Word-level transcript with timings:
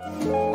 Escuché 0.00 0.47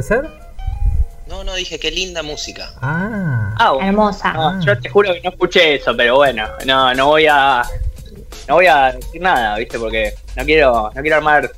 ¿puede 0.00 0.22
ser? 0.22 0.30
No, 1.28 1.44
no, 1.44 1.54
dije 1.54 1.78
qué 1.78 1.90
linda 1.90 2.22
música. 2.22 2.70
Ah. 2.80 3.54
Ah. 3.58 3.72
Hermosa. 3.80 4.32
No, 4.32 4.60
yo 4.64 4.78
te 4.78 4.88
juro 4.88 5.12
que 5.12 5.20
no 5.22 5.30
escuché 5.30 5.76
eso, 5.76 5.96
pero 5.96 6.16
bueno, 6.16 6.48
no, 6.66 6.92
no 6.94 7.06
voy 7.06 7.26
a, 7.30 7.62
no 8.48 8.54
voy 8.54 8.66
a 8.66 8.92
decir 8.92 9.20
nada, 9.20 9.56
viste, 9.56 9.78
porque 9.78 10.12
no 10.36 10.44
quiero, 10.44 10.90
no 10.94 11.02
quiero 11.02 11.16
armar 11.16 11.50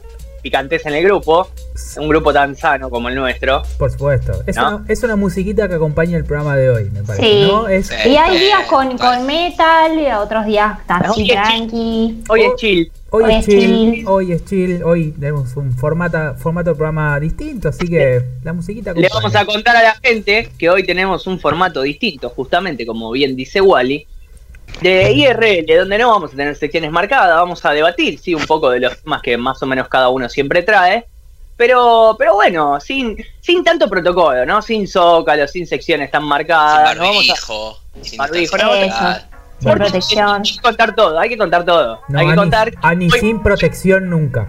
picantes 0.43 0.85
en 0.87 0.95
el 0.95 1.05
grupo, 1.05 1.49
un 1.97 2.09
grupo 2.09 2.33
tan 2.33 2.57
sano 2.57 2.91
como 2.91 3.09
el 3.09 3.15
nuestro. 3.15 3.63
Por 3.79 3.91
supuesto. 3.91 4.43
Es, 4.47 4.57
¿No? 4.57 4.77
una, 4.77 4.85
es 4.89 5.03
una 5.05 5.17
musiquita 5.17 5.69
que 5.69 5.77
acompaña 5.77 6.19
el 6.19 6.25
programa 6.25 6.57
de 6.57 6.69
hoy, 6.69 6.91
me 6.91 7.03
parece. 7.05 7.25
Sí. 7.25 7.49
¿no? 7.51 7.69
Es, 7.69 7.87
Sí. 7.87 8.11
Y 8.11 8.17
hay 8.17 8.39
días 8.39 8.67
con, 8.69 8.99
con 8.99 9.25
metal, 9.25 9.99
y 9.99 10.11
otros 10.13 10.45
días 10.45 10.79
Hoy 10.79 10.85
así 10.89 11.21
es 11.23 11.27
chill. 11.29 11.35
tranqui. 11.35 12.25
Hoy 12.29 12.43
es 12.43 12.55
chill. 12.57 12.93
hoy, 13.11 13.25
hoy 13.25 13.33
es 13.33 13.39
es 13.39 13.47
chill, 13.47 13.93
chill. 13.93 14.05
hoy 14.09 14.33
es 14.33 14.45
chill, 14.45 14.83
hoy 14.83 15.13
tenemos 15.13 15.57
un 15.57 15.73
formato, 15.73 16.35
formato 16.37 16.71
de 16.71 16.77
programa 16.77 17.19
distinto, 17.21 17.69
así 17.69 17.87
que 17.87 18.32
la 18.43 18.53
musiquita 18.53 18.93
Le 18.93 19.09
vamos 19.09 19.35
a 19.35 19.45
contar 19.45 19.77
a 19.77 19.83
la 19.83 19.95
gente 20.03 20.51
que 20.59 20.69
hoy 20.69 20.85
tenemos 20.85 21.27
un 21.27 21.39
formato 21.39 21.83
distinto, 21.83 22.29
justamente 22.31 22.85
como 22.85 23.11
bien 23.13 23.37
dice 23.37 23.61
Wally, 23.61 24.07
de 24.81 25.13
IRL, 25.13 25.79
donde 25.79 25.99
no 25.99 26.09
vamos 26.11 26.33
a 26.33 26.37
tener 26.37 26.57
secciones 26.57 26.91
marcadas, 26.91 27.37
vamos 27.37 27.65
a 27.65 27.71
debatir, 27.73 28.19
sí, 28.19 28.35
un 28.35 28.45
poco 28.47 28.71
de 28.71 28.81
los 28.81 29.01
temas 29.03 29.23
que 29.23 29.37
más 29.37 29.63
o 29.63 29.67
menos 29.67 29.89
cada 29.89 30.09
uno 30.09 30.29
siempre 30.29 30.63
trae, 30.63 31.07
pero, 31.57 32.17
pero 32.19 32.35
bueno, 32.35 32.81
sin, 32.81 33.17
sin 33.41 33.63
tanto 33.63 33.89
protocolo, 33.89 34.45
¿no? 34.47 34.63
Sin 34.63 34.89
zócalo, 34.89 35.47
sin 35.47 35.67
secciones 35.67 36.11
tan 36.11 36.23
Sin 36.23 36.29
marcadas, 36.29 36.97
no 36.97 37.03
vamos 37.03 37.29
a 37.29 37.33
barbijo, 37.33 37.79
sin 38.03 38.19
barbijo, 38.19 38.57
no. 38.57 38.73
Sin 38.73 39.71
Porque 39.71 39.85
protección. 39.85 40.43
Hay 40.45 40.57
que 40.57 40.61
contar 40.61 40.95
todo, 40.97 41.19
hay 41.21 41.29
que 41.29 41.39
contar 41.39 41.65
todo. 41.65 42.01
No, 42.09 42.19
hay 42.19 42.25
que 42.27 42.33
Ani, 42.33 42.41
contar. 42.41 42.73
Ani 42.83 43.09
Hoy- 43.13 43.21
sin 43.21 43.41
protección 43.41 44.11
nunca. 44.11 44.49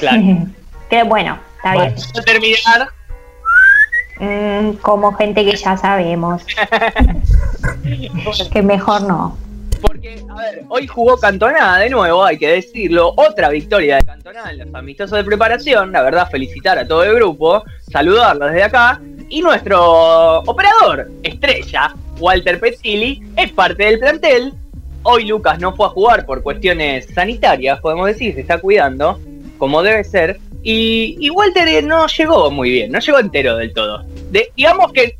Claro. 0.00 0.22
Que 0.90 1.02
bueno, 1.02 1.38
está 1.58 1.74
Vale. 1.74 1.80
bien. 1.80 1.94
Vamos 1.94 2.18
a 2.18 2.22
terminar. 2.22 2.88
Mm, 4.20 4.76
como 4.78 5.12
gente 5.12 5.44
que 5.44 5.56
ya 5.56 5.76
sabemos. 5.76 6.42
que 8.52 8.62
mejor 8.62 9.02
no. 9.02 9.36
Porque, 9.80 10.24
a 10.28 10.34
ver, 10.34 10.64
hoy 10.68 10.88
jugó 10.88 11.16
Cantonada 11.18 11.78
de 11.78 11.90
nuevo, 11.90 12.24
hay 12.24 12.36
que 12.36 12.48
decirlo. 12.48 13.12
Otra 13.16 13.48
victoria 13.48 13.96
de 13.96 14.04
Cantonada 14.04 14.50
en 14.50 14.58
los 14.58 14.74
amistosos 14.74 15.18
de 15.18 15.24
preparación. 15.24 15.92
La 15.92 16.02
verdad, 16.02 16.28
felicitar 16.30 16.78
a 16.78 16.86
todo 16.86 17.04
el 17.04 17.14
grupo, 17.14 17.62
saludarlos 17.92 18.50
desde 18.50 18.64
acá. 18.64 19.00
Y 19.28 19.40
nuestro 19.40 20.40
operador, 20.40 21.08
estrella, 21.22 21.94
Walter 22.18 22.58
Pezzilli, 22.58 23.22
es 23.36 23.52
parte 23.52 23.84
del 23.84 23.98
plantel. 24.00 24.52
Hoy 25.04 25.26
Lucas 25.26 25.60
no 25.60 25.76
fue 25.76 25.86
a 25.86 25.90
jugar 25.90 26.26
por 26.26 26.42
cuestiones 26.42 27.06
sanitarias, 27.14 27.78
podemos 27.80 28.08
decir, 28.08 28.34
se 28.34 28.40
está 28.40 28.58
cuidando, 28.58 29.20
como 29.58 29.82
debe 29.82 30.02
ser. 30.02 30.40
Y, 30.62 31.16
y 31.20 31.30
Walter 31.30 31.82
no 31.84 32.06
llegó 32.06 32.50
muy 32.50 32.70
bien, 32.70 32.92
no 32.92 32.98
llegó 32.98 33.18
entero 33.18 33.56
del 33.56 33.72
todo. 33.72 34.02
De- 34.30 34.50
digamos 34.56 34.92
que 34.92 35.16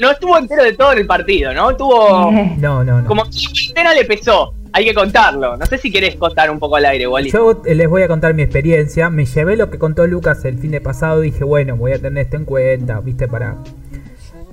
no 0.00 0.10
estuvo 0.10 0.36
entero 0.38 0.64
de 0.64 0.72
todo 0.72 0.92
en 0.92 0.98
el 0.98 1.06
partido, 1.06 1.52
¿no? 1.52 1.70
Estuvo 1.70 2.30
No, 2.58 2.82
no, 2.82 3.00
no. 3.02 3.06
como 3.06 3.24
cuarentena 3.24 3.94
le 3.94 4.04
pesó. 4.04 4.54
Hay 4.76 4.84
que 4.86 4.94
contarlo. 4.94 5.56
No 5.56 5.66
sé 5.66 5.78
si 5.78 5.88
querés 5.92 6.16
contar 6.16 6.50
un 6.50 6.58
poco 6.58 6.74
al 6.74 6.84
aire, 6.86 7.06
Wally. 7.06 7.30
Yo 7.30 7.62
les 7.64 7.88
voy 7.88 8.02
a 8.02 8.08
contar 8.08 8.34
mi 8.34 8.42
experiencia. 8.42 9.08
Me 9.08 9.24
llevé 9.24 9.56
lo 9.56 9.70
que 9.70 9.78
contó 9.78 10.04
Lucas 10.08 10.44
el 10.44 10.58
fin 10.58 10.72
de 10.72 10.80
pasado. 10.80 11.20
Dije, 11.20 11.44
bueno, 11.44 11.76
voy 11.76 11.92
a 11.92 12.00
tener 12.00 12.24
esto 12.24 12.36
en 12.38 12.44
cuenta, 12.44 12.98
¿viste? 12.98 13.28
Para. 13.28 13.54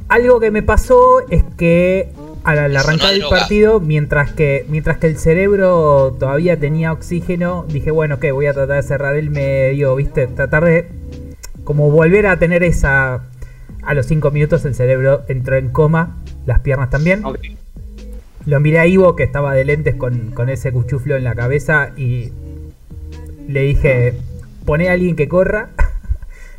Algo 0.09 0.39
que 0.39 0.51
me 0.51 0.61
pasó 0.61 1.21
es 1.29 1.43
que 1.57 2.09
al, 2.43 2.59
al 2.59 2.75
arrancar 2.75 3.13
el 3.13 3.23
partido, 3.29 3.79
mientras 3.79 4.31
que, 4.31 4.65
mientras 4.69 4.97
que 4.97 5.07
el 5.07 5.17
cerebro 5.17 6.15
todavía 6.19 6.59
tenía 6.59 6.91
oxígeno, 6.91 7.65
dije, 7.67 7.91
bueno, 7.91 8.19
que 8.19 8.31
voy 8.31 8.47
a 8.47 8.53
tratar 8.53 8.77
de 8.77 8.87
cerrar 8.87 9.15
el 9.15 9.29
medio, 9.29 9.95
¿viste? 9.95 10.27
Tratar 10.27 10.65
de. 10.65 10.87
Como 11.63 11.91
volver 11.91 12.27
a 12.27 12.39
tener 12.39 12.63
esa. 12.63 13.23
A 13.83 13.93
los 13.95 14.05
5 14.05 14.29
minutos 14.31 14.63
el 14.65 14.75
cerebro 14.75 15.23
entró 15.27 15.55
en 15.55 15.69
coma, 15.69 16.17
las 16.45 16.59
piernas 16.59 16.89
también. 16.89 17.25
Ok. 17.25 17.39
Lo 18.45 18.59
miré 18.59 18.79
a 18.79 18.87
Ivo 18.87 19.15
que 19.15 19.23
estaba 19.23 19.53
de 19.53 19.65
lentes 19.65 19.95
con, 19.95 20.31
con 20.31 20.49
ese 20.49 20.71
cuchuflo 20.71 21.15
en 21.15 21.23
la 21.23 21.35
cabeza 21.35 21.91
y 21.95 22.31
le 23.47 23.61
dije, 23.61 24.13
poné 24.65 24.89
a 24.89 24.93
alguien 24.93 25.15
que 25.15 25.27
corra. 25.27 25.69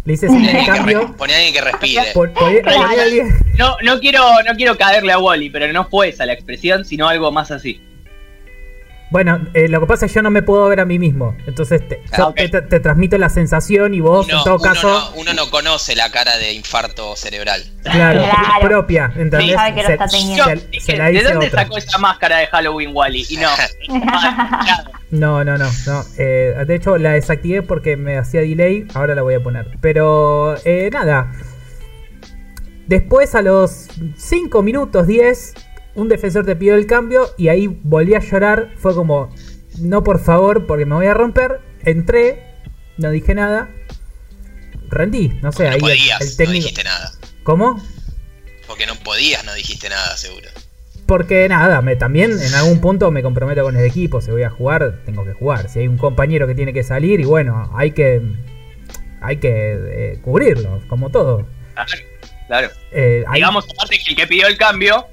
le 0.05 0.17
señal 0.17 0.53
de 0.53 0.67
cambio. 0.67 1.17
Poné 1.17 1.35
a 1.35 1.37
alguien 1.37 1.55
que 1.55 1.61
respire. 1.61 2.13
No, 3.59 3.77
no 3.83 4.01
quiero, 4.01 4.23
no 4.47 4.55
quiero 4.57 4.77
caerle 4.77 5.13
a 5.13 5.19
Wally, 5.19 5.51
pero 5.51 5.73
no 5.73 5.85
fue 5.89 6.09
esa 6.09 6.27
la 6.27 6.33
expresión, 6.33 6.85
sino 6.85 7.09
algo 7.09 7.31
más 7.31 7.51
así. 7.51 7.81
Bueno, 9.13 9.47
eh, 9.53 9.69
lo 9.69 9.79
que 9.81 9.87
pasa 9.87 10.07
es 10.07 10.13
que 10.13 10.17
yo 10.17 10.23
no 10.23 10.31
me 10.31 10.43
puedo 10.43 10.67
ver 10.69 10.81
a 10.81 10.87
mí 10.87 10.99
mismo. 10.99 11.37
Entonces 11.47 11.87
te, 11.87 12.01
Ah, 12.13 12.17
yo 12.17 12.29
ok. 12.29 12.35
te, 12.37 12.49
te- 12.49 12.63
te 12.63 12.81
transmito 12.81 13.19
la 13.19 13.29
sensación 13.29 13.93
y 13.93 14.01
vos, 14.01 14.27
Uno, 14.27 14.39
en 14.39 14.45
todo 14.45 14.55
uno 14.55 14.63
caso, 14.65 14.89
no, 14.89 15.21
uno 15.21 15.35
no 15.35 15.51
conoce 15.51 15.95
la 15.95 16.11
cara 16.11 16.39
de 16.39 16.55
infarto 16.55 17.15
cerebral. 17.15 17.63
claro, 17.83 18.23
Claro. 18.23 18.67
propia. 18.69 19.13
¿entendés? 19.15 19.49
Sí, 19.49 19.53
sabe 19.53 19.75
que 19.75 19.83
lo 19.83 19.87
Se- 19.89 19.93
está 19.93 20.07
teniendo. 20.09 20.45
Se- 20.45 20.81
se 20.81 20.97
la 20.97 21.11
¿de 21.11 21.23
dónde 21.23 21.51
sacó 21.51 21.77
esa 21.77 21.99
máscara 21.99 22.39
de 22.39 22.47
Halloween, 22.47 22.91
Wally? 22.95 23.27
Y 23.29 23.37
no. 23.37 23.49
No, 25.11 25.45
no, 25.45 25.59
no, 25.59 25.69
no. 25.87 26.05
Eh, 26.17 26.55
de 26.67 26.75
hecho, 26.75 26.97
la 26.97 27.13
desactivé 27.13 27.61
porque 27.61 27.99
me 27.99 28.17
hacía 28.17 28.41
delay. 28.41 28.87
Ahora 28.95 29.15
la 29.15 29.21
voy 29.21 29.35
a 29.35 29.41
poner. 29.43 29.67
Pero, 29.83 30.55
eh, 30.65 30.89
nada. 30.91 31.31
Después, 32.87 33.35
a 33.35 33.43
los 33.43 33.89
5 34.17 34.63
minutos, 34.63 35.07
10, 35.07 35.53
un 35.95 36.09
defensor 36.09 36.45
te 36.47 36.57
pidió 36.57 36.75
el 36.75 36.87
cambio 36.87 37.31
y 37.37 37.49
ahí 37.49 37.67
volví 37.67 38.15
a 38.15 38.21
llorar. 38.21 38.71
Fue 38.77 38.95
como, 38.95 39.35
no 39.79 40.03
por 40.05 40.19
favor, 40.21 40.67
porque 40.67 40.87
me 40.87 40.95
voy 40.95 41.07
a 41.07 41.15
romper. 41.15 41.61
Entré, 41.85 42.45
no 42.99 43.11
dije 43.11 43.35
nada. 43.35 43.71
Rendí, 44.89 45.29
no 45.43 45.53
sé, 45.53 45.65
no 45.65 45.71
ahí 45.71 45.75
el- 45.77 45.81
podías, 45.81 46.21
el 46.21 46.29
no 46.29 46.37
técnico. 46.37 46.53
dijiste 46.63 46.85
nada. 46.85 47.13
¿Cómo? 47.43 47.83
Porque 48.67 48.87
no 48.87 48.95
podías, 48.97 49.45
no 49.45 49.55
dijiste 49.55 49.89
nada, 49.89 50.17
seguro. 50.17 50.49
Porque 51.07 51.49
nada, 51.49 51.83
me, 51.83 51.97
también 51.97 52.31
en 52.41 52.55
algún 52.55 52.81
punto 52.81 53.11
me 53.11 53.23
comprometo 53.23 53.63
con 53.63 53.77
el 53.77 53.85
equipo. 53.85 54.21
Si 54.21 54.31
voy 54.31 54.45
a 54.45 54.51
jugar, 54.51 55.01
tengo 55.05 55.25
que 55.25 55.33
jugar. 55.33 55.69
Si 55.69 55.81
hay 55.81 55.89
un 55.89 55.99
compañero 55.99 56.47
que 56.47 56.55
tiene 56.55 56.73
que 56.73 56.83
salir, 56.83 57.21
y 57.21 57.25
bueno, 57.25 57.71
hay 57.75 57.91
que 57.93 58.23
hay 59.21 59.37
que 59.39 59.51
eh, 59.53 60.19
cubrirlo, 60.23 60.81
como 60.89 61.11
todo. 61.11 61.47
Claro, 61.75 61.91
Claro. 62.49 62.71
Eh, 62.93 63.25
hay- 63.29 63.37
Digamos, 63.41 63.65
aparte 63.71 63.99
que 63.99 64.11
el 64.11 64.17
que 64.17 64.27
pidió 64.27 64.47
el 64.47 64.57
cambio 64.59 65.07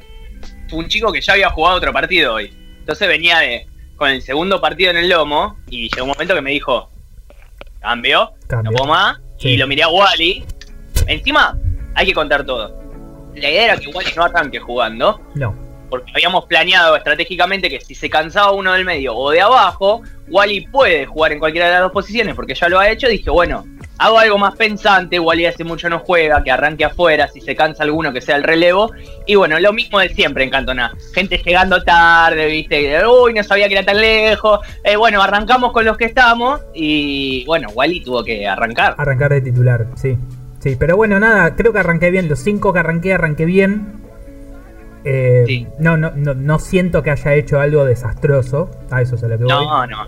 fue 0.69 0.79
un 0.79 0.87
chico 0.87 1.11
que 1.11 1.21
ya 1.21 1.33
había 1.33 1.49
jugado 1.49 1.77
otro 1.77 1.91
partido 1.91 2.35
hoy. 2.35 2.53
Entonces 2.79 3.07
venía 3.07 3.39
de 3.39 3.65
con 3.95 4.09
el 4.09 4.21
segundo 4.21 4.61
partido 4.61 4.91
en 4.91 4.97
el 4.97 5.09
lomo 5.09 5.57
y 5.69 5.89
llegó 5.89 6.05
un 6.05 6.11
momento 6.11 6.33
que 6.33 6.41
me 6.41 6.51
dijo, 6.51 6.89
cambio, 7.81 8.31
Cambio. 8.47 8.71
no 8.71 8.77
puedo 8.77 8.89
más. 8.89 9.19
Sí. 9.37 9.49
Y 9.49 9.57
lo 9.57 9.67
miré 9.67 9.83
a 9.83 9.89
Wally. 9.89 10.45
Encima, 11.05 11.57
hay 11.95 12.05
que 12.05 12.13
contar 12.13 12.45
todo. 12.45 12.79
La 13.35 13.49
idea 13.49 13.65
era 13.65 13.77
que 13.77 13.87
Wally 13.89 14.11
no 14.15 14.23
arranque 14.23 14.59
jugando, 14.59 15.21
no. 15.35 15.55
porque 15.89 16.11
habíamos 16.13 16.45
planeado 16.45 16.95
estratégicamente 16.95 17.69
que 17.69 17.81
si 17.81 17.93
se 17.93 18.09
cansaba 18.09 18.51
uno 18.51 18.73
del 18.73 18.85
medio 18.85 19.15
o 19.15 19.31
de 19.31 19.41
abajo, 19.41 20.01
Wally 20.29 20.67
puede 20.67 21.05
jugar 21.05 21.33
en 21.33 21.39
cualquiera 21.39 21.67
de 21.67 21.73
las 21.73 21.81
dos 21.81 21.91
posiciones, 21.91 22.35
porque 22.35 22.55
ya 22.55 22.69
lo 22.69 22.79
ha 22.79 22.89
hecho. 22.89 23.07
Dije, 23.07 23.29
bueno, 23.29 23.65
hago 23.99 24.17
algo 24.17 24.37
más 24.37 24.55
pensante. 24.55 25.19
Wally 25.19 25.45
hace 25.45 25.63
mucho 25.63 25.87
no 25.89 25.99
juega, 25.99 26.43
que 26.43 26.49
arranque 26.51 26.85
afuera, 26.85 27.27
si 27.27 27.41
se 27.41 27.55
cansa 27.55 27.83
alguno, 27.83 28.11
que 28.11 28.21
sea 28.21 28.35
el 28.37 28.43
relevo. 28.43 28.91
Y 29.27 29.35
bueno, 29.35 29.59
lo 29.59 29.71
mismo 29.73 29.99
de 29.99 30.09
siempre 30.09 30.43
en 30.43 30.49
Cantona. 30.49 30.91
Gente 31.13 31.37
llegando 31.37 31.83
tarde, 31.83 32.47
viste, 32.47 32.99
uy, 33.05 33.33
no 33.33 33.43
sabía 33.43 33.67
que 33.67 33.75
era 33.75 33.85
tan 33.85 33.97
lejos. 34.01 34.59
Eh, 34.83 34.95
bueno, 34.95 35.21
arrancamos 35.21 35.71
con 35.71 35.85
los 35.85 35.97
que 35.97 36.05
estamos. 36.05 36.61
Y 36.73 37.45
bueno, 37.45 37.69
Wally 37.75 38.01
tuvo 38.03 38.23
que 38.23 38.47
arrancar. 38.47 38.95
Arrancar 38.97 39.31
de 39.33 39.41
titular, 39.41 39.85
sí. 39.95 40.17
Sí, 40.59 40.75
pero 40.77 40.97
bueno, 40.97 41.19
nada, 41.19 41.55
creo 41.55 41.71
que 41.71 41.79
arranqué 41.79 42.09
bien. 42.11 42.27
Los 42.27 42.39
cinco 42.39 42.73
que 42.73 42.79
arranqué, 42.79 43.13
arranqué 43.13 43.45
bien. 43.45 43.93
Eh, 45.05 45.43
Sí. 45.47 45.67
no, 45.79 45.95
no, 45.95 46.11
no, 46.15 46.33
no 46.33 46.59
siento 46.59 47.01
que 47.03 47.11
haya 47.11 47.33
hecho 47.33 47.59
algo 47.59 47.85
desastroso. 47.85 48.69
A 48.91 49.01
eso 49.01 49.15
es 49.15 49.23
a 49.23 49.27
lo 49.27 49.37
que 49.37 49.43
voy. 49.45 49.53
No, 49.53 49.87
no. 49.87 50.07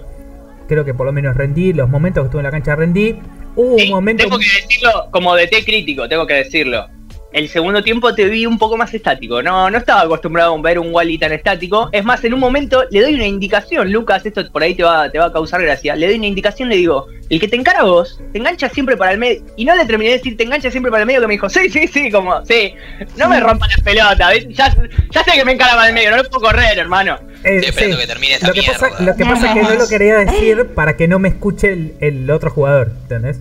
Creo 0.67 0.83
que 0.85 0.93
por 0.93 1.05
lo 1.05 1.13
menos 1.13 1.35
rendí. 1.35 1.73
Los 1.73 1.89
momentos 1.89 2.23
que 2.23 2.25
estuve 2.27 2.39
en 2.41 2.45
la 2.45 2.51
cancha 2.51 2.75
rendí. 2.75 3.19
Hubo 3.55 3.77
Sí, 3.77 3.85
un 3.85 3.89
momento. 3.91 4.23
Tengo 4.23 4.37
que 4.39 4.45
decirlo 4.45 5.07
como 5.11 5.35
de 5.35 5.47
té 5.47 5.63
crítico, 5.63 6.07
tengo 6.07 6.25
que 6.25 6.35
decirlo. 6.35 6.87
El 7.33 7.47
segundo 7.47 7.81
tiempo 7.81 8.13
te 8.13 8.25
vi 8.25 8.45
un 8.45 8.57
poco 8.57 8.75
más 8.75 8.93
estático. 8.93 9.41
No, 9.41 9.69
no 9.69 9.77
estaba 9.77 10.01
acostumbrado 10.01 10.53
a 10.53 10.61
ver 10.61 10.79
un 10.79 10.93
Wally 10.93 11.17
tan 11.17 11.31
estático. 11.31 11.89
Es 11.93 12.03
más, 12.03 12.23
en 12.25 12.33
un 12.33 12.39
momento 12.41 12.83
le 12.91 13.01
doy 13.01 13.15
una 13.15 13.25
indicación, 13.25 13.91
Lucas, 13.91 14.25
esto 14.25 14.49
por 14.51 14.63
ahí 14.63 14.75
te 14.75 14.83
va, 14.83 15.09
te 15.09 15.17
va 15.17 15.25
a 15.27 15.31
causar 15.31 15.61
gracia. 15.61 15.95
Le 15.95 16.07
doy 16.07 16.17
una 16.17 16.27
indicación, 16.27 16.67
le 16.67 16.75
digo, 16.75 17.07
el 17.29 17.39
que 17.39 17.47
te 17.47 17.55
encara 17.55 17.83
vos, 17.83 18.19
te 18.33 18.39
engancha 18.39 18.67
siempre 18.67 18.97
para 18.97 19.13
el 19.13 19.17
medio. 19.17 19.41
Y 19.55 19.63
no 19.63 19.73
le 19.75 19.85
terminé 19.85 20.11
de 20.11 20.17
decir, 20.17 20.35
te 20.35 20.43
engancha 20.43 20.69
siempre 20.69 20.91
para 20.91 21.03
el 21.03 21.07
medio, 21.07 21.21
que 21.21 21.27
me 21.27 21.33
dijo, 21.33 21.49
sí, 21.49 21.69
sí, 21.69 21.87
sí, 21.87 22.11
como, 22.11 22.45
sí. 22.45 22.73
No 23.15 23.29
me 23.29 23.39
rompan 23.39 23.69
las 23.69 23.81
pelotas, 23.81 24.29
¿ves? 24.29 24.47
ya, 24.49 24.75
ya 25.11 25.23
sé 25.23 25.31
que 25.31 25.45
me 25.45 25.53
encara 25.53 25.75
para 25.75 25.87
el 25.87 25.93
medio, 25.93 26.11
no 26.11 26.17
lo 26.17 26.23
puedo 26.29 26.47
correr, 26.47 26.77
hermano. 26.77 27.17
Eh, 27.45 27.61
que 27.61 27.71
termine 28.07 28.33
esta 28.33 28.49
lo 28.49 28.53
que, 28.53 28.63
pasa, 28.63 28.87
mierda. 28.87 29.05
lo 29.05 29.15
que 29.15 29.25
pasa 29.25 29.47
es 29.47 29.53
que 29.53 29.63
no 29.63 29.73
lo 29.75 29.87
quería 29.87 30.17
decir 30.17 30.67
para 30.75 30.97
que 30.97 31.07
no 31.07 31.17
me 31.17 31.29
escuche 31.29 31.71
el, 31.71 31.93
el 32.01 32.29
otro 32.29 32.51
jugador, 32.51 32.91
¿entendés? 33.03 33.39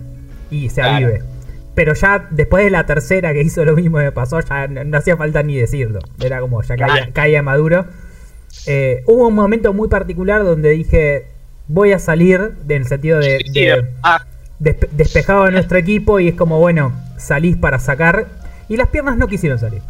Y 0.49 0.69
se 0.69 0.81
Claro. 0.81 1.30
Pero 1.73 1.93
ya 1.93 2.27
después 2.31 2.65
de 2.65 2.69
la 2.69 2.85
tercera 2.85 3.31
que 3.33 3.41
hizo 3.41 3.63
lo 3.63 3.75
mismo 3.75 3.97
que 3.97 4.03
me 4.05 4.11
pasó, 4.11 4.39
ya 4.41 4.67
no, 4.67 4.83
no 4.83 4.97
hacía 4.97 5.15
falta 5.15 5.41
ni 5.43 5.55
decirlo. 5.57 5.99
Era 6.21 6.41
como 6.41 6.61
ya 6.61 6.75
caía, 6.75 7.09
caía 7.13 7.41
maduro. 7.43 7.85
Eh, 8.67 9.03
hubo 9.07 9.27
un 9.27 9.33
momento 9.35 9.71
muy 9.73 9.87
particular 9.87 10.43
donde 10.43 10.69
dije, 10.71 11.27
voy 11.67 11.93
a 11.93 11.99
salir, 11.99 12.51
en 12.67 12.71
el 12.81 12.85
sentido 12.87 13.19
de, 13.19 13.37
de- 13.53 13.85
despe- 14.59 14.89
despejado 14.91 15.43
a 15.43 15.51
nuestro 15.51 15.77
equipo 15.77 16.19
y 16.19 16.27
es 16.27 16.35
como, 16.35 16.59
bueno, 16.59 16.91
salís 17.17 17.55
para 17.55 17.79
sacar. 17.79 18.27
Y 18.67 18.75
las 18.77 18.89
piernas 18.89 19.17
no 19.17 19.27
quisieron 19.27 19.57
salir. 19.57 19.81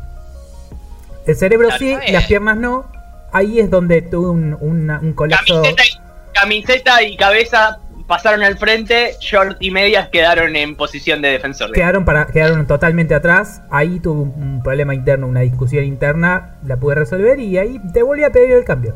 El 1.25 1.36
cerebro 1.36 1.68
Claro, 1.69 1.80
sí, 1.80 2.12
las 2.13 2.25
piernas 2.25 2.57
no. 2.57 2.86
Ahí 3.31 3.60
es 3.60 3.69
donde 3.69 4.01
tuve 4.01 4.30
un, 4.30 4.56
una- 4.60 5.00
un 5.00 5.13
colapso. 5.13 5.62
Camiseta 5.62 5.84
y, 5.84 6.34
camiseta 6.34 7.04
y 7.04 7.18
cabeza 7.18 7.80
pasaron 8.07 8.44
al 8.44 8.57
frente, 8.57 9.15
short 9.19 9.57
y 9.59 9.71
medias 9.71 10.09
quedaron 10.09 10.56
en 10.56 10.75
posición 10.75 11.21
de 11.21 11.30
defensor. 11.30 11.71
Quedaron, 11.71 12.06
para, 12.06 12.27
quedaron 12.27 12.65
totalmente 12.68 13.15
atrás. 13.15 13.62
Ahí 13.69 14.00
tuve 14.00 14.21
un, 14.21 14.62
problema 14.63 14.94
interno, 14.94 15.27
una 15.27 15.42
discusión 15.42 15.83
interna. 15.83 16.56
La 16.65 16.77
pude 16.77 16.95
resolver 16.95 17.39
y 17.39 17.57
ahí 17.57 17.80
te 17.94 18.03
volví 18.03 18.24
a 18.24 18.30
pedir 18.31 18.51
el 18.51 18.63
cambio. 18.65 18.95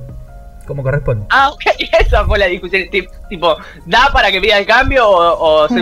Como 0.68 0.82
corresponde. 0.84 1.26
Ah, 1.30 1.50
ok, 1.52 1.62
esa 2.00 2.26
fue 2.26 2.40
la 2.40 2.48
discusión. 2.48 2.84
Tip- 2.92 3.10
Tipo, 3.30 3.56
¿da 3.86 4.10
para 4.14 4.32
que 4.32 4.40
pida 4.42 4.58
el 4.58 4.66
cambio 4.66 5.08
o, 5.08 5.66
o? 5.66 5.68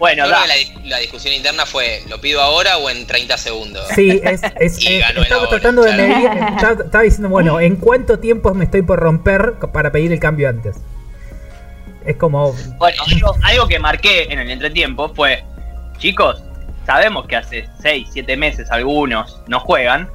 Bueno, 0.00 0.26
la, 0.26 0.46
dis- 0.46 0.82
la 0.84 0.96
discusión 0.96 1.34
interna 1.34 1.66
fue, 1.66 2.00
¿lo 2.08 2.18
pido 2.22 2.40
ahora 2.40 2.78
o 2.78 2.88
en 2.88 3.06
30 3.06 3.36
segundos? 3.36 3.86
Sí, 3.94 4.18
es, 4.24 4.40
es- 4.58 4.82
Y 4.82 4.94
es- 4.94 5.00
ganó 5.00 5.18
el 5.18 5.24
estaba 5.24 5.46
tratando 5.50 5.82
de 5.82 5.92
medir. 5.92 6.26
Estaba, 6.56 6.84
estaba 6.84 7.04
diciendo, 7.04 7.28
bueno, 7.28 7.60
¿en 7.60 7.76
cuánto 7.76 8.18
tiempo 8.18 8.54
me 8.54 8.64
estoy 8.64 8.80
por 8.80 8.98
romper 8.98 9.56
para 9.74 9.92
pedir 9.92 10.10
el 10.10 10.18
cambio 10.18 10.48
antes? 10.48 10.76
Es 12.10 12.16
como. 12.16 12.52
Bueno, 12.78 13.02
algo, 13.44 13.68
que 13.68 13.78
marqué 13.78 14.24
en 14.32 14.38
el 14.38 14.50
entretiempo 14.50 15.08
fue, 15.14 15.44
chicos, 15.98 16.42
sabemos 16.86 17.26
que 17.26 17.36
hace 17.36 17.68
6, 17.82 18.08
7 18.12 18.36
meses 18.36 18.70
algunos 18.70 19.40
no 19.46 19.60
juegan. 19.60 20.08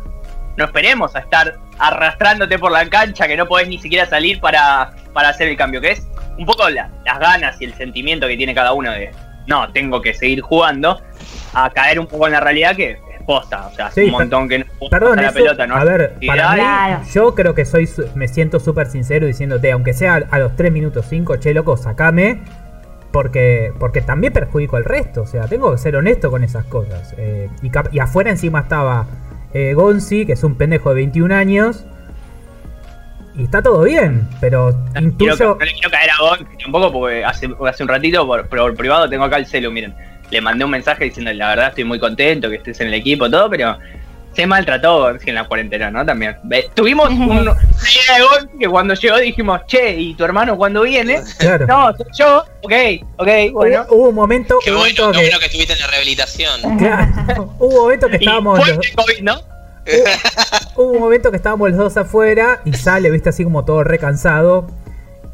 No 0.58 0.66
esperemos 0.66 1.16
a 1.16 1.20
estar 1.20 1.56
arrastrándote 1.80 2.58
por 2.60 2.72
la 2.72 2.88
cancha 2.90 3.28
que 3.28 3.36
no 3.36 3.46
podés 3.48 3.68
ni 3.68 3.78
siquiera 3.78 4.06
salir 4.06 4.40
para, 4.40 4.94
para 5.14 5.30
hacer 5.30 5.48
el 5.50 5.58
cambio, 5.58 5.82
que 5.82 5.92
es 5.92 6.08
un 6.38 6.46
poco 6.46 6.70
la- 6.70 6.90
las 7.06 7.20
ganas 7.20 7.62
y 7.62 7.66
el 7.66 7.74
sentimiento 7.76 8.28
que 8.28 8.38
tiene 8.38 8.54
cada 8.56 8.72
uno 8.74 8.92
de, 8.92 9.12
no, 9.48 9.72
tengo 9.74 10.02
que 10.02 10.14
seguir 10.14 10.42
jugando, 10.42 11.02
a 11.54 11.70
caer 11.70 12.00
un 12.00 12.08
poco 12.08 12.28
en 12.28 12.34
la 12.34 12.40
realidad 12.40 12.76
que 12.76 12.98
posta, 13.26 13.68
o 13.68 13.76
sea, 13.76 13.88
hace 13.88 14.02
Sí, 14.02 14.08
un 14.08 14.14
montón 14.14 14.48
que 14.48 14.60
no 14.60 14.66
Perdón, 14.90 15.16
la 15.18 15.24
eso- 15.30 15.34
pelota, 15.34 15.66
¿no? 15.68 15.76
a 15.76 15.84
ver, 15.84 16.16
para 16.28 16.52
mí, 16.54 16.60
Claro. 16.60 17.02
yo 17.14 17.36
creo 17.36 17.54
que 17.56 17.66
soy 17.66 17.88
su- 17.88 18.08
me 18.16 18.28
siento 18.28 18.60
súper 18.60 18.88
sincero 18.88 19.26
diciéndote, 19.28 19.72
aunque 19.72 19.94
sea 19.94 20.24
a 20.30 20.40
los 20.40 20.56
3 20.56 20.72
minutos 20.72 21.06
5, 21.10 21.38
che, 21.38 21.54
loco, 21.54 21.76
sacame, 21.78 22.40
porque, 23.12 23.72
porque 23.80 24.02
también 24.02 24.34
perjudico 24.34 24.76
al 24.76 24.84
resto, 24.86 25.22
o 25.22 25.26
sea, 25.26 25.48
tengo 25.48 25.72
que 25.72 25.78
ser 25.78 25.96
honesto 25.96 26.30
con 26.30 26.44
esas 26.44 26.66
cosas. 26.66 27.14
Eh, 27.18 27.50
y, 27.62 27.72
y 27.92 28.00
afuera 28.00 28.30
encima 28.30 28.60
estaba 28.62 29.06
eh, 29.54 29.74
Gonzi, 29.74 30.26
que 30.26 30.34
es 30.34 30.44
un 30.44 30.56
pendejo 30.56 30.90
de 30.90 30.96
21 30.96 31.32
años, 31.34 31.86
y 33.38 33.44
está 33.44 33.62
todo 33.62 33.84
bien, 33.84 34.28
pero 34.40 34.72
No 34.72 34.86
quiero- 34.94 35.08
intuyo... 35.08 35.56
no 35.60 35.66
le 35.66 35.74
quiero 35.74 35.90
caer 35.92 36.10
a 36.10 36.18
Gon 36.22 36.48
tampoco 36.62 36.92
porque 36.92 37.24
hace, 37.26 37.50
hace 37.68 37.84
un 37.84 37.90
ratito 37.90 38.26
por, 38.26 38.48
por 38.48 38.76
privado 38.76 39.10
tengo 39.10 39.24
acá 39.26 39.38
el 39.38 39.46
celu, 39.46 39.72
miren. 39.72 39.94
Le 40.32 40.42
mandé 40.42 40.66
un 40.66 40.72
mensaje 40.72 41.06
diciendo 41.06 41.32
la 41.34 41.50
verdad 41.50 41.70
estoy 41.70 41.84
muy 41.84 42.00
contento 42.00 42.50
que 42.50 42.56
estés 42.56 42.80
en 42.82 42.88
el 42.88 42.94
equipo, 42.96 43.30
todo, 43.30 43.50
pero 43.50 43.78
se 44.34 44.46
maltrató 44.46 45.12
en 45.12 45.34
la 45.36 45.46
cuarentena, 45.46 45.90
¿no? 45.90 46.06
También. 46.06 46.36
Tuvimos 46.74 47.10
un, 47.10 47.50
que 48.60 48.68
cuando 48.68 48.94
llegó 48.96 49.18
dijimos, 49.18 49.62
che, 49.68 49.92
¿y 49.98 50.14
tu 50.16 50.26
hermano 50.26 50.58
cuándo 50.58 50.82
viene? 50.82 51.22
Claro. 51.38 51.66
No, 51.68 51.96
soy 51.96 52.06
yo, 52.18 52.44
ok, 52.64 52.74
ok, 53.18 53.28
bueno. 53.54 53.86
Hubo, 53.90 53.96
hubo 53.96 54.10
un 54.10 54.16
momento, 54.16 54.60
Qué 54.64 54.72
bueno, 54.72 55.12
que, 55.12 55.18
bueno 55.20 55.40
que 55.40 55.46
estuviste 55.46 55.74
en 55.74 55.80
la 55.80 55.88
rehabilitación. 55.88 56.78
claro, 56.78 57.54
hubo 57.60 57.68
un 57.70 57.76
momento 57.84 58.08
que 58.10 58.16
Y 58.16 58.20
estábamos 58.20 58.60
fue 58.60 58.76
los- 58.76 58.86
el 58.86 58.96
COVID, 58.96 59.22
¿no? 59.22 59.42
Hubo 60.76 60.92
un 60.92 61.00
momento 61.00 61.30
que 61.32 61.38
estábamos 61.38 61.70
los 61.70 61.78
dos 61.78 61.96
afuera 61.98 62.60
y 62.66 62.74
sale, 62.74 63.10
viste, 63.12 63.30
así 63.30 63.44
como 63.44 63.64
todo 63.66 63.84
recansado. 63.84 64.68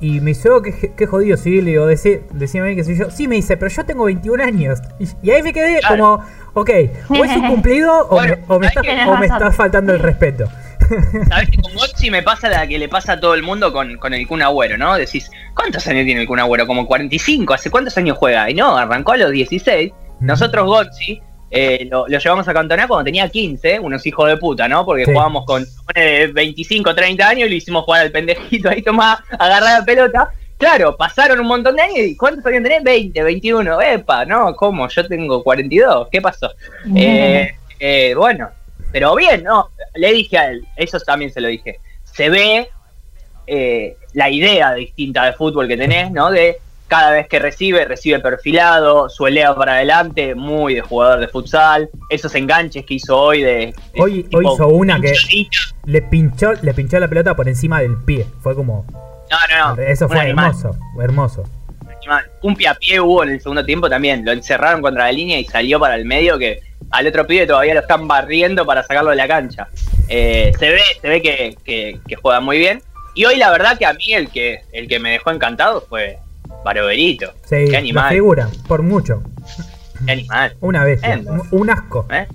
Y 0.01 0.19
me 0.19 0.31
dice, 0.31 0.49
oh, 0.49 0.61
qué, 0.63 0.93
qué 0.97 1.05
jodido, 1.05 1.37
sí, 1.37 1.61
le 1.61 1.71
digo, 1.71 1.85
decí, 1.85 2.19
decime 2.33 2.65
a 2.65 2.69
mí 2.71 2.75
que 2.75 2.83
soy 2.83 2.97
yo. 2.97 3.09
Sí, 3.11 3.27
me 3.27 3.35
dice, 3.35 3.55
pero 3.55 3.69
yo 3.71 3.85
tengo 3.85 4.05
21 4.05 4.43
años. 4.43 4.79
Y, 4.99 5.07
y 5.21 5.31
ahí 5.31 5.43
me 5.43 5.53
quedé 5.53 5.79
Claro. 5.79 5.95
como, 5.95 6.25
ok, 6.55 6.69
o 7.09 7.23
es 7.23 7.35
un 7.37 7.47
cumplido 7.49 8.07
o, 8.09 8.15
Bueno, 8.15 8.35
me, 8.47 8.55
o 8.55 8.59
me 8.59 8.65
hay 8.65 8.69
está, 8.69 8.81
que 8.81 8.89
o 8.91 8.95
me 9.17 9.27
razón. 9.27 9.43
está 9.43 9.51
faltando 9.51 9.93
el 9.93 9.99
respeto. 9.99 10.45
Sabes 11.29 11.49
que 11.51 11.57
con 11.61 11.73
Gotzi 11.75 12.09
me 12.09 12.23
pasa 12.23 12.49
la 12.49 12.65
que 12.67 12.77
le 12.79 12.89
pasa 12.89 13.13
a 13.13 13.19
todo 13.19 13.35
el 13.35 13.43
mundo 13.43 13.71
con, 13.71 13.95
con 13.97 14.13
el 14.15 14.27
Kun 14.27 14.41
Agüero, 14.41 14.77
¿no? 14.77 14.95
Decís, 14.97 15.29
¿cuántos 15.55 15.85
años 15.87 16.03
tiene 16.05 16.21
el 16.21 16.27
Kun 16.27 16.39
Agüero? 16.39 16.65
Como 16.65 16.85
45, 16.87 17.53
¿hace 17.53 17.69
cuántos 17.69 17.95
años 17.97 18.17
juega? 18.17 18.49
Y 18.49 18.55
no, 18.55 18.75
arrancó 18.75 19.11
a 19.13 19.17
los 19.17 19.31
16. 19.31 19.93
Nosotros 20.19 20.65
Gotzi 20.65 21.21
eh, 21.51 21.85
lo, 21.91 22.07
lo 22.07 22.17
llevamos 22.17 22.47
a 22.47 22.53
Cantoná 22.53 22.87
cuando 22.87 23.03
tenía 23.03 23.27
15, 23.29 23.79
unos 23.79 24.05
hijos 24.07 24.27
de 24.29 24.37
puta, 24.37 24.67
¿no? 24.67 24.85
Porque 24.85 25.05
Sí. 25.05 25.11
jugábamos 25.11 25.45
con 25.45 25.65
eh, 25.93 26.29
25, 26.33 26.95
30 26.95 27.27
años 27.27 27.47
y 27.47 27.49
le 27.49 27.55
hicimos 27.57 27.83
jugar 27.83 28.01
al 28.01 28.11
pendejito 28.11 28.69
ahí, 28.69 28.81
toma, 28.81 29.23
agarrar 29.37 29.79
la 29.79 29.85
pelota. 29.85 30.31
Claro, 30.57 30.95
pasaron 30.95 31.39
un 31.39 31.47
montón 31.47 31.75
de 31.75 31.81
años 31.81 31.97
y 31.97 32.15
¿cuántos 32.15 32.45
años 32.45 32.63
tenés? 32.63 32.83
20, 32.83 33.21
21, 33.23 33.81
epa, 33.81 34.25
¿no? 34.25 34.55
¿Cómo? 34.55 34.87
Yo 34.87 35.07
tengo 35.07 35.43
42, 35.43 36.07
¿qué 36.11 36.21
pasó? 36.21 36.51
Eh, 36.95 37.51
eh, 37.79 38.13
bueno, 38.15 38.49
pero 38.91 39.15
bien, 39.15 39.43
¿no? 39.43 39.69
Le 39.95 40.13
dije 40.13 40.37
a 40.37 40.51
él, 40.51 40.63
eso 40.75 40.99
también 40.99 41.31
se 41.33 41.41
lo 41.41 41.47
dije. 41.47 41.79
Se 42.03 42.29
ve 42.29 42.69
eh, 43.47 43.95
la 44.13 44.29
idea 44.29 44.73
distinta 44.75 45.25
de 45.25 45.33
fútbol 45.33 45.67
que 45.67 45.77
tenés, 45.77 46.11
¿no? 46.11 46.29
De 46.29 46.57
cada 46.91 47.11
vez 47.11 47.27
que 47.29 47.39
recibe, 47.39 47.85
recibe 47.85 48.19
perfilado, 48.19 49.07
suelea 49.07 49.55
para 49.55 49.75
adelante, 49.75 50.35
muy 50.35 50.75
de 50.75 50.81
jugador 50.81 51.21
de 51.21 51.29
futsal. 51.29 51.89
Esos 52.09 52.35
enganches 52.35 52.85
que 52.85 52.95
hizo 52.95 53.17
hoy 53.17 53.41
de. 53.41 53.73
de 53.93 54.01
Hoy, 54.01 54.23
tipo 54.23 54.39
hoy 54.39 54.45
hizo 54.53 54.67
una 54.67 54.99
que 54.99 55.13
le 55.85 56.01
pinchó, 56.01 56.51
le 56.61 56.73
pinchó 56.73 56.99
la 56.99 57.07
pelota 57.07 57.33
por 57.33 57.47
encima 57.47 57.79
del 57.79 57.95
pie. 58.03 58.25
Fue 58.41 58.55
como. 58.55 58.85
No, 58.91 59.37
no, 59.57 59.75
no. 59.77 59.81
Eso 59.81 60.09
fue 60.09 60.19
animal, 60.19 60.47
hermoso, 60.49 60.75
hermoso. 61.01 61.43
un 62.41 62.55
pie 62.57 62.67
a 62.67 62.73
pie 62.73 62.99
hubo 62.99 63.23
en 63.23 63.29
el 63.29 63.39
segundo 63.39 63.63
tiempo 63.63 63.89
también. 63.89 64.25
Lo 64.25 64.33
encerraron 64.33 64.81
contra 64.81 65.05
la 65.05 65.13
línea 65.13 65.39
y 65.39 65.45
salió 65.45 65.79
para 65.79 65.95
el 65.95 66.03
medio 66.03 66.37
que 66.37 66.59
al 66.89 67.07
otro 67.07 67.25
pibe 67.25 67.47
todavía 67.47 67.73
lo 67.73 67.79
están 67.79 68.05
barriendo 68.05 68.65
para 68.65 68.83
sacarlo 68.83 69.11
de 69.11 69.15
la 69.15 69.29
cancha. 69.29 69.69
Eh, 70.09 70.51
se 70.59 70.69
ve, 70.71 70.81
se 71.01 71.07
ve 71.07 71.21
que, 71.21 71.55
que- 71.63 71.99
que 72.05 72.15
juega 72.17 72.41
muy 72.41 72.57
bien. 72.57 72.81
Y 73.15 73.23
hoy 73.23 73.37
la 73.37 73.49
verdad 73.49 73.77
que 73.77 73.85
a 73.85 73.93
mí 73.93 74.13
el 74.13 74.29
que, 74.29 74.59
el 74.73 74.89
que 74.89 74.99
me 74.99 75.11
dejó 75.11 75.31
encantado 75.31 75.79
fue 75.87 76.17
Baroverito. 76.63 77.31
Sí, 77.43 77.65
Qué 77.65 77.71
la 77.71 77.77
animal. 77.79 78.09
figura, 78.13 78.49
por 78.67 78.81
mucho. 78.81 79.23
Qué 80.05 80.11
animal. 80.11 80.55
Una 80.61 80.83
vez. 80.83 81.01
Un, 81.03 81.41
un 81.51 81.69
asco. 81.69 82.05
¿eh? 82.11 82.27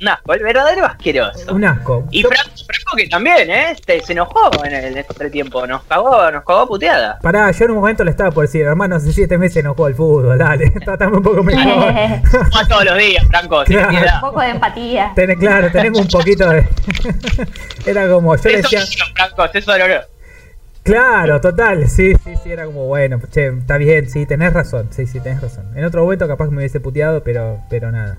Un 0.00 0.08
asco, 0.08 0.32
el 0.32 0.42
verdadero 0.42 0.86
asqueroso. 0.86 1.54
Un 1.54 1.62
asco. 1.62 2.06
Y 2.10 2.22
Franco, 2.22 2.50
Franco 2.66 2.96
que 2.96 3.06
también, 3.08 3.50
¿eh? 3.50 3.72
Este, 3.72 4.00
se 4.00 4.12
enojó 4.12 4.50
en 4.64 4.72
el 4.72 4.96
entretiempo, 4.96 5.66
nos 5.66 5.82
cagó, 5.84 6.30
nos 6.30 6.42
cagó 6.42 6.66
puteada. 6.68 7.18
Pará, 7.20 7.50
yo 7.50 7.64
en 7.66 7.72
un 7.72 7.76
momento 7.80 8.02
le 8.02 8.10
estaba 8.12 8.30
por 8.30 8.46
decir, 8.46 8.62
hermano, 8.62 8.96
hace 8.96 9.12
siete 9.12 9.36
meses 9.36 9.62
no 9.62 9.74
juego 9.74 9.86
al 9.88 9.94
fútbol, 9.94 10.38
dale, 10.38 10.70
trátame 10.84 11.18
un 11.18 11.22
poco 11.22 11.42
mejor. 11.42 11.92
Todos 12.68 12.84
los 12.86 12.96
días, 12.96 13.26
Franco, 13.26 13.62
Claro. 13.64 13.90
Un 14.14 14.20
poco 14.22 14.40
de 14.40 14.48
empatía. 14.48 15.12
Tenés, 15.14 15.36
claro, 15.38 15.70
tenemos 15.70 16.00
un 16.00 16.08
poquito 16.08 16.48
de. 16.48 16.66
Era 17.84 18.08
como, 18.08 18.34
yo 18.36 18.48
Eso 18.48 18.68
decía, 18.70 19.04
Franco, 19.14 19.44
eso 19.44 19.58
es 19.58 19.68
oro. 19.68 20.00
Claro, 20.82 21.40
total, 21.40 21.88
sí, 21.88 22.14
sí, 22.24 22.34
sí, 22.42 22.52
era 22.52 22.66
como, 22.66 22.86
bueno, 22.86 23.20
che, 23.30 23.48
está 23.48 23.76
bien, 23.76 24.08
sí, 24.08 24.26
tenés 24.26 24.52
razón, 24.52 24.88
sí, 24.90 25.06
sí, 25.06 25.20
tenés 25.20 25.40
razón. 25.40 25.66
En 25.76 25.84
otro 25.84 26.02
momento 26.02 26.26
capaz 26.26 26.46
que 26.46 26.50
me 26.52 26.58
hubiese 26.58 26.80
puteado, 26.80 27.22
pero, 27.22 27.60
pero 27.68 27.90
nada. 27.90 28.18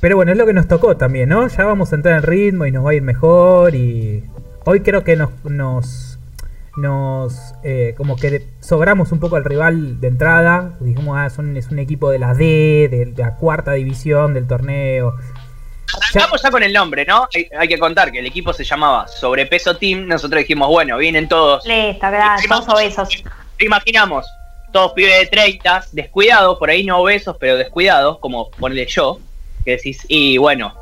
Pero 0.00 0.16
bueno, 0.16 0.32
es 0.32 0.38
lo 0.38 0.46
que 0.46 0.52
nos 0.52 0.68
tocó 0.68 0.96
también, 0.96 1.28
¿no? 1.28 1.48
Ya 1.48 1.64
vamos 1.64 1.92
a 1.92 1.96
entrar 1.96 2.18
en 2.18 2.22
ritmo 2.22 2.66
y 2.66 2.70
nos 2.70 2.84
va 2.84 2.90
a 2.90 2.94
ir 2.94 3.02
mejor 3.02 3.74
y 3.74 4.24
hoy 4.64 4.80
creo 4.80 5.04
que 5.04 5.16
nos, 5.16 5.30
nos, 5.44 6.18
nos 6.76 7.54
eh, 7.62 7.94
como 7.96 8.16
que 8.16 8.46
sobramos 8.60 9.10
un 9.12 9.20
poco 9.20 9.36
al 9.36 9.44
rival 9.44 9.98
de 10.00 10.08
entrada. 10.08 10.76
Dijimos, 10.80 11.16
ah, 11.18 11.30
son, 11.30 11.56
es 11.56 11.70
un 11.70 11.78
equipo 11.78 12.10
de 12.10 12.18
la 12.18 12.34
D, 12.34 12.88
de, 12.90 13.12
de 13.14 13.22
la 13.22 13.36
cuarta 13.36 13.72
división 13.72 14.34
del 14.34 14.46
torneo. 14.46 15.14
Arrancamos 15.94 16.42
ya 16.42 16.50
con 16.50 16.62
el 16.62 16.72
nombre, 16.72 17.04
¿no? 17.04 17.28
Hay, 17.34 17.48
hay 17.58 17.68
que 17.68 17.78
contar 17.78 18.10
que 18.10 18.18
el 18.18 18.26
equipo 18.26 18.52
se 18.52 18.64
llamaba 18.64 19.06
Sobrepeso 19.08 19.76
Team. 19.76 20.06
Nosotros 20.06 20.40
dijimos, 20.40 20.68
bueno, 20.68 20.98
vienen 20.98 21.28
todos. 21.28 21.64
Listo, 21.64 22.00
claro, 22.00 22.42
todos 22.48 22.68
obesos. 22.68 23.08
Te 23.56 23.64
imaginamos, 23.64 24.26
todos 24.72 24.92
pibes 24.92 25.18
de 25.20 25.26
30, 25.26 25.86
descuidados, 25.92 26.58
por 26.58 26.70
ahí 26.70 26.84
no 26.84 26.98
obesos, 26.98 27.36
pero 27.38 27.56
descuidados, 27.56 28.18
como 28.18 28.50
ponle 28.50 28.86
yo, 28.86 29.18
que 29.64 29.72
decís, 29.72 30.04
y 30.08 30.38
bueno, 30.38 30.74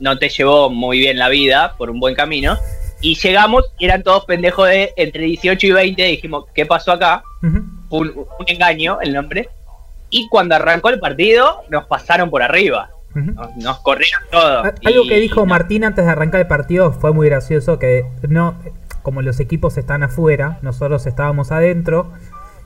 no 0.00 0.18
te 0.18 0.28
llevó 0.28 0.70
muy 0.70 0.98
bien 0.98 1.18
la 1.18 1.28
vida 1.28 1.74
por 1.76 1.90
un 1.90 2.00
buen 2.00 2.14
camino. 2.14 2.56
Y 3.00 3.16
llegamos 3.16 3.64
y 3.78 3.84
eran 3.84 4.02
todos 4.02 4.24
pendejos 4.24 4.68
de 4.68 4.92
entre 4.96 5.24
18 5.24 5.66
y 5.66 5.72
20. 5.72 6.04
Dijimos, 6.04 6.44
¿qué 6.54 6.66
pasó 6.66 6.92
acá? 6.92 7.24
Un 7.90 8.26
engaño 8.46 9.00
el 9.00 9.12
nombre. 9.12 9.48
Y 10.08 10.28
cuando 10.28 10.54
arrancó 10.54 10.88
el 10.90 11.00
partido, 11.00 11.62
nos 11.68 11.86
pasaron 11.86 12.30
por 12.30 12.42
arriba. 12.42 12.90
Nos, 13.14 13.56
nos 13.56 13.80
corrieron 13.80 14.22
todo. 14.30 14.64
A- 14.64 14.74
Algo 14.84 15.04
Y- 15.04 15.08
que 15.08 15.16
dijo 15.18 15.44
Martín 15.46 15.84
antes 15.84 16.04
de 16.04 16.10
arrancar 16.10 16.40
el 16.40 16.46
partido 16.46 16.92
fue 16.92 17.12
muy 17.12 17.28
gracioso, 17.28 17.78
que 17.78 18.06
no, 18.28 18.54
como 19.02 19.22
los 19.22 19.40
equipos 19.40 19.76
están 19.78 20.02
afuera, 20.02 20.58
nosotros 20.62 21.06
estábamos 21.06 21.52
adentro 21.52 22.10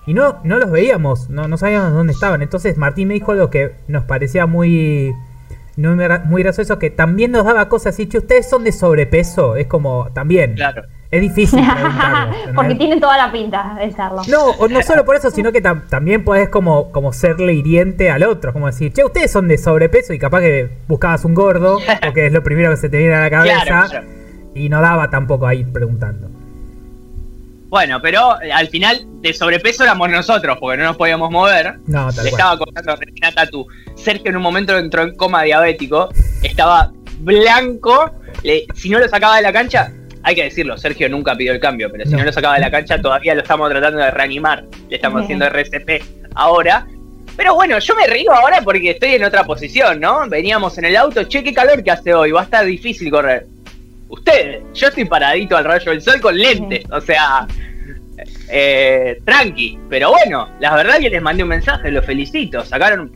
y 0.07 0.15
no, 0.15 0.39
no 0.45 0.59
los 0.59 0.71
veíamos, 0.71 1.31
no, 1.31 1.49
no 1.49 1.57
sabíamos 1.57 1.93
dónde 1.93 2.13
estaban. 2.13 2.43
Entonces 2.43 2.77
Martín 2.77 3.09
me 3.09 3.15
dijo 3.15 3.33
algo 3.33 3.51
que 3.51 3.73
nos 3.89 4.05
parecía 4.05 4.47
muy, 4.47 5.13
muy, 5.77 5.89
gra- 5.97 6.25
muy 6.25 6.43
gracioso, 6.43 6.79
que 6.79 6.91
también 6.91 7.33
nos 7.33 7.45
daba 7.45 7.69
cosas 7.69 7.95
así, 7.95 8.07
che, 8.09 8.19
ustedes 8.19 8.49
son 8.49 8.63
de 8.65 8.73
sobrepeso, 8.73 9.57
es 9.57 9.67
como, 9.67 10.11
también, 10.15 10.55
Claro. 10.55 10.85
Es 11.11 11.21
difícil. 11.21 11.61
Porque 12.55 12.75
tienen 12.75 13.01
toda 13.01 13.17
la 13.17 13.31
pinta 13.31 13.77
de 13.79 13.91
serlo. 13.93 14.23
No, 14.29 14.47
o 14.59 14.69
no 14.69 14.83
solo 14.83 15.05
por 15.05 15.17
eso, 15.17 15.31
sino 15.31 15.53
que 15.53 15.63
tam- 15.63 15.87
también 15.89 16.25
podés 16.25 16.49
como, 16.49 16.91
como 16.91 17.13
serle 17.13 17.53
hiriente 17.55 18.11
al 18.11 18.23
otro, 18.25 18.53
como 18.53 18.67
decir, 18.67 18.93
che, 18.93 19.05
ustedes 19.05 19.31
son 19.31 19.47
de 19.49 19.59
sobrepeso 19.59 20.13
y 20.13 20.19
capaz 20.19 20.41
que 20.41 20.69
buscabas 20.89 21.25
un 21.25 21.35
gordo, 21.35 21.79
porque 22.03 22.27
es 22.27 22.33
lo 22.33 22.43
primero 22.43 22.71
que 22.71 22.77
se 22.77 22.89
te 22.89 22.99
viene 22.99 23.15
a 23.15 23.21
la 23.21 23.31
cabeza, 23.31 23.63
Claro, 23.65 23.89
claro. 23.89 24.07
y 24.55 24.69
no 24.69 24.81
daba 24.81 25.09
tampoco 25.11 25.47
ahí 25.47 25.65
preguntando. 25.65 26.29
Bueno, 27.69 28.01
pero 28.01 28.41
eh, 28.43 28.53
al 28.53 28.69
final 28.69 29.05
de 29.21 29.35
sobrepeso 29.35 29.83
éramos 29.83 30.09
nosotros, 30.09 30.57
porque 30.61 30.79
no 30.79 30.85
nos 30.85 30.97
podíamos 30.97 31.31
mover. 31.31 31.79
No, 31.87 32.13
tal 32.13 32.25
Le 32.25 32.31
cual. 32.31 32.41
estaba 32.41 32.59
contando 32.59 32.97
recién 32.97 33.25
a 33.25 33.33
Tatu. 33.33 33.67
Sergio 33.97 34.31
en 34.31 34.37
un 34.37 34.43
momento 34.43 34.77
entró 34.79 35.03
en 35.03 35.15
coma 35.17 35.43
diabético, 35.43 36.09
estaba 36.43 36.93
blanco. 37.21 38.11
le- 38.45 38.67
si 38.75 38.89
no 38.91 38.99
lo 39.01 39.09
sacaba 39.09 39.37
de 39.37 39.43
la 39.43 39.53
cancha, 39.53 39.93
hay 40.27 40.35
que 40.35 40.43
decirlo, 40.43 40.77
Sergio 40.77 41.09
nunca 41.09 41.37
pidió 41.37 41.53
el 41.53 41.61
cambio, 41.61 41.89
pero 41.89 42.05
si 42.05 42.11
No. 42.11 42.19
no, 42.19 42.25
lo 42.25 42.33
sacaba 42.33 42.55
de 42.57 42.61
la 42.61 42.69
cancha, 42.73 43.01
todavía 43.01 43.33
lo 43.37 43.43
estamos 43.43 43.71
tratando 43.71 44.01
de 44.01 44.11
reanimar. 44.11 44.65
Le 44.91 44.97
estamos 44.97 45.23
haciendo 45.23 45.47
RCP 45.47 46.03
ahora. 46.35 46.85
Pero 47.37 47.55
bueno, 47.55 47.79
yo 47.79 47.95
me 47.95 48.09
río 48.09 48.33
ahora 48.33 48.61
porque 48.65 48.91
estoy 48.91 49.11
en 49.15 49.23
otra 49.23 49.45
posición, 49.45 50.01
¿no? 50.01 50.29
Veníamos 50.29 50.77
en 50.79 50.87
el 50.87 50.97
auto, 50.97 51.23
che, 51.29 51.45
qué 51.45 51.55
calor 51.55 51.85
que 51.85 51.93
hace 51.93 52.13
hoy, 52.13 52.33
va 52.33 52.41
a 52.41 52.45
estar 52.45 52.67
difícil 52.67 53.09
correr. 53.09 53.47
Ustedes, 54.09 54.63
yo 54.75 54.89
estoy 54.89 55.05
paradito 55.05 55.57
al 55.57 55.65
rayo 55.65 55.93
del 55.93 56.03
sol 56.03 56.21
con 56.21 56.37
lentes, 56.37 56.83
o 56.91 57.01
sea, 57.01 57.47
eh, 58.49 59.21
tranqui. 59.25 59.79
Pero 59.89 60.11
bueno, 60.11 60.49
la 60.59 60.75
verdad 60.75 60.99
que 60.99 61.09
les 61.09 61.23
mandé 61.23 61.45
un 61.45 61.51
mensaje, 61.51 61.89
los 61.93 62.05
felicito. 62.05 62.65
Sacaron, 62.65 63.13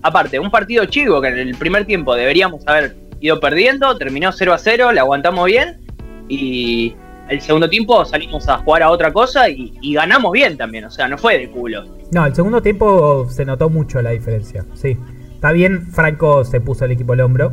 aparte, 0.00 0.38
un 0.38 0.50
partido 0.50 0.86
chivo 0.86 1.20
que 1.20 1.28
en 1.28 1.38
el 1.40 1.56
primer 1.56 1.84
tiempo 1.84 2.14
deberíamos 2.14 2.66
haber 2.66 2.94
ido 3.20 3.38
perdiendo, 3.38 3.98
terminó 3.98 4.32
0 4.32 4.54
a 4.54 4.58
0, 4.58 4.92
le 4.92 5.00
aguantamos 5.00 5.44
bien 5.44 5.83
y 6.28 6.94
el 7.28 7.40
segundo 7.40 7.68
tiempo 7.68 8.04
salimos 8.04 8.48
a 8.48 8.58
jugar 8.58 8.82
a 8.82 8.90
otra 8.90 9.12
cosa 9.12 9.48
y, 9.48 9.72
y 9.80 9.94
ganamos 9.94 10.32
bien 10.32 10.56
también, 10.56 10.84
o 10.84 10.90
sea, 10.90 11.08
no 11.08 11.18
fue 11.18 11.38
de 11.38 11.50
culo. 11.50 11.84
No, 12.10 12.26
el 12.26 12.34
segundo 12.34 12.62
tiempo 12.62 13.28
se 13.30 13.44
notó 13.44 13.68
mucho 13.70 14.00
la 14.02 14.10
diferencia, 14.10 14.64
sí. 14.74 14.96
Está 15.34 15.52
bien, 15.52 15.86
Franco 15.88 16.44
se 16.44 16.60
puso 16.60 16.84
el 16.84 16.92
equipo 16.92 17.12
al 17.12 17.20
hombro 17.20 17.52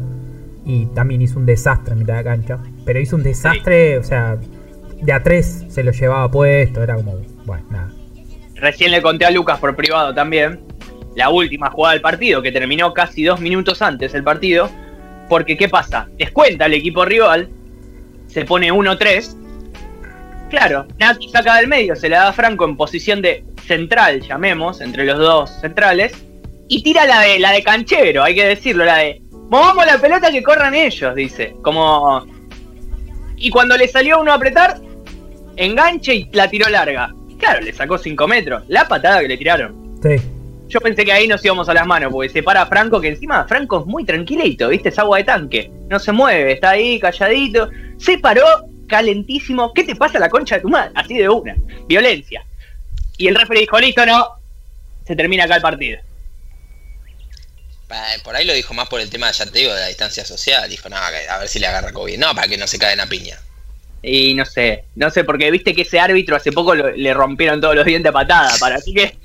y 0.65 0.85
también 0.87 1.21
hizo 1.21 1.39
un 1.39 1.45
desastre 1.45 1.93
en 1.93 1.99
mitad 1.99 2.17
de 2.17 2.23
cancha, 2.23 2.59
pero 2.85 2.99
hizo 2.99 3.15
un 3.15 3.23
desastre, 3.23 3.97
o 3.97 4.03
sea, 4.03 4.37
de 5.01 5.13
a 5.13 5.23
tres 5.23 5.65
se 5.69 5.83
lo 5.83 5.91
llevaba 5.91 6.29
puesto, 6.29 6.83
era 6.83 6.95
como, 6.95 7.17
bueno, 7.45 7.65
nada. 7.69 7.89
Recién 8.55 8.91
le 8.91 9.01
conté 9.01 9.25
a 9.25 9.31
Lucas 9.31 9.59
por 9.59 9.75
privado 9.75 10.13
también 10.13 10.59
la 11.15 11.29
última 11.29 11.69
jugada 11.69 11.93
del 11.93 12.01
partido, 12.01 12.41
que 12.41 12.51
terminó 12.51 12.93
casi 12.93 13.23
dos 13.23 13.41
minutos 13.41 13.81
antes 13.81 14.13
el 14.13 14.23
partido, 14.23 14.69
porque 15.27 15.57
¿qué 15.57 15.67
pasa? 15.67 16.07
Descuenta 16.17 16.67
el 16.67 16.75
equipo 16.75 17.03
rival, 17.03 17.49
se 18.31 18.45
pone 18.45 18.71
1-3, 18.71 19.35
claro, 20.49 20.87
Nati 20.97 21.29
saca 21.29 21.57
del 21.57 21.67
medio, 21.67 21.95
se 21.95 22.09
la 22.09 22.19
da 22.19 22.27
a 22.29 22.33
Franco 22.33 22.65
en 22.65 22.77
posición 22.77 23.21
de 23.21 23.43
central, 23.65 24.21
llamemos, 24.21 24.81
entre 24.81 25.05
los 25.05 25.17
dos 25.17 25.49
centrales, 25.61 26.13
y 26.67 26.83
tira 26.83 27.05
la 27.05 27.21
de, 27.21 27.39
la 27.39 27.51
de 27.51 27.63
canchero, 27.63 28.23
hay 28.23 28.35
que 28.35 28.45
decirlo, 28.45 28.85
la 28.85 28.97
de, 28.97 29.21
movamos 29.49 29.85
la 29.85 29.97
pelota 29.97 30.31
que 30.31 30.41
corran 30.41 30.73
ellos, 30.73 31.13
dice, 31.15 31.55
como... 31.61 32.25
Y 33.35 33.49
cuando 33.49 33.75
le 33.75 33.87
salió 33.87 34.21
uno 34.21 34.31
a 34.31 34.35
apretar, 34.35 34.79
enganche 35.55 36.13
y 36.13 36.29
la 36.31 36.47
tiró 36.47 36.69
larga. 36.69 37.11
Claro, 37.39 37.61
le 37.61 37.73
sacó 37.73 37.97
5 37.97 38.27
metros. 38.27 38.63
La 38.67 38.87
patada 38.87 39.19
que 39.19 39.27
le 39.27 39.35
tiraron. 39.35 39.99
Sí, 40.03 40.15
Yo 40.71 40.79
pensé 40.79 41.03
que 41.03 41.11
ahí 41.11 41.27
nos 41.27 41.43
íbamos 41.43 41.67
a 41.67 41.73
las 41.73 41.85
manos, 41.85 42.11
porque 42.13 42.29
se 42.29 42.41
para 42.43 42.65
Franco, 42.65 43.01
que 43.01 43.09
encima 43.09 43.45
Franco 43.45 43.81
es 43.81 43.85
muy 43.85 44.05
tranquilito, 44.05 44.69
¿viste? 44.69 44.89
Es 44.89 44.97
agua 44.99 45.17
de 45.17 45.25
tanque. 45.25 45.69
No 45.89 45.99
se 45.99 46.11
mueve, 46.13 46.53
está 46.53 46.71
ahí 46.71 46.97
calladito. 46.99 47.69
Se 47.97 48.17
paró 48.19 48.45
calentísimo. 48.87 49.73
¿Qué 49.73 49.83
te 49.83 49.95
pasa 49.95 50.17
la 50.17 50.29
concha 50.29 50.55
de 50.55 50.61
tu 50.61 50.69
madre? 50.69 50.91
Así 50.95 51.15
de 51.17 51.27
una. 51.27 51.55
Violencia. 51.87 52.43
Y 53.17 53.27
el 53.27 53.35
referee 53.35 53.61
dijo, 53.61 53.79
listo, 53.79 54.05
no. 54.05 54.27
Se 55.05 55.15
termina 55.15 55.43
acá 55.43 55.57
el 55.57 55.61
partido. 55.61 55.99
Pa- 57.87 58.03
Por 58.23 58.35
ahí 58.35 58.45
lo 58.45 58.53
dijo 58.53 58.73
más 58.73 58.87
por 58.87 59.01
el 59.01 59.09
tema, 59.09 59.29
ya 59.31 59.45
te 59.45 59.59
digo, 59.59 59.73
de 59.73 59.81
la 59.81 59.87
distancia 59.87 60.23
social. 60.25 60.69
Dijo, 60.69 60.87
no, 60.89 60.95
a 60.95 61.37
ver 61.39 61.47
si 61.47 61.59
le 61.59 61.67
agarra 61.67 61.91
COVID. 61.91 62.17
No, 62.17 62.33
para 62.33 62.47
que 62.47 62.57
no 62.57 62.67
se 62.67 62.79
cae 62.79 62.93
en 62.93 62.99
la 62.99 63.07
piña. 63.07 63.37
Y 64.03 64.33
no 64.33 64.45
sé, 64.45 64.85
no 64.95 65.11
sé, 65.11 65.23
porque 65.23 65.51
viste 65.51 65.75
que 65.75 65.83
ese 65.83 65.99
árbitro 65.99 66.35
hace 66.35 66.51
poco 66.51 66.73
lo- 66.73 66.89
le 66.91 67.13
rompieron 67.13 67.61
todos 67.61 67.75
los 67.75 67.85
dientes 67.85 68.09
a 68.09 68.13
patada. 68.13 68.51
Para 68.59 68.75
así 68.77 68.93
que 68.93 69.15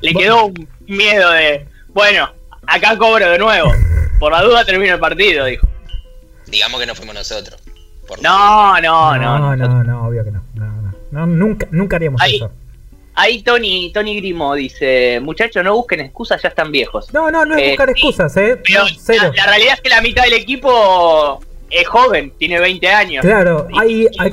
le 0.00 0.14
quedó 0.14 0.46
un 0.46 0.68
miedo 0.86 1.30
de, 1.32 1.66
bueno, 1.88 2.30
acá 2.66 2.96
cobro 2.96 3.30
de 3.30 3.38
nuevo. 3.38 3.70
Por 4.18 4.32
la 4.32 4.42
duda 4.42 4.64
termino 4.64 4.94
el 4.94 5.00
partido, 5.00 5.44
dijo. 5.46 5.66
Digamos 6.46 6.80
que 6.80 6.86
no 6.86 6.94
fuimos 6.94 7.14
nosotros. 7.14 7.60
Por- 8.06 8.22
No, 8.22 8.80
no, 8.80 9.16
no, 9.18 9.38
no. 9.38 9.56
no, 9.56 9.84
no, 9.84 10.06
obvio 10.08 10.24
que 10.24 10.30
no. 10.30 10.42
no, 10.54 10.66
no. 10.66 10.94
No, 11.10 11.26
nunca, 11.26 11.66
nunca 11.70 11.96
haríamos 11.96 12.20
Ahí. 12.20 12.36
eso. 12.36 12.50
Ahí 13.16 13.42
Tony, 13.42 13.92
Tony 13.94 14.16
Grimo 14.16 14.54
dice, 14.56 15.20
muchachos, 15.22 15.62
no 15.62 15.74
busquen 15.76 16.00
excusas, 16.00 16.42
ya 16.42 16.48
están 16.48 16.72
viejos. 16.72 17.12
No, 17.14 17.30
no, 17.30 17.44
no 17.44 17.54
es 17.56 17.62
Eh, 17.62 17.68
buscar 17.70 17.90
excusas, 17.90 18.36
eh. 18.36 18.60
Pero 18.64 18.82
No, 18.82 18.88
cero. 19.00 19.32
la, 19.36 19.44
la 19.44 19.50
realidad 19.50 19.74
es 19.74 19.80
que 19.80 19.88
la 19.88 20.00
mitad 20.00 20.24
del 20.24 20.32
equipo 20.32 21.40
es 21.70 21.86
joven, 21.88 22.32
tiene 22.38 22.60
20 22.60 22.88
años. 22.88 23.22
Claro, 23.24 23.66
hay- 23.78 24.06
hay-. 24.18 24.32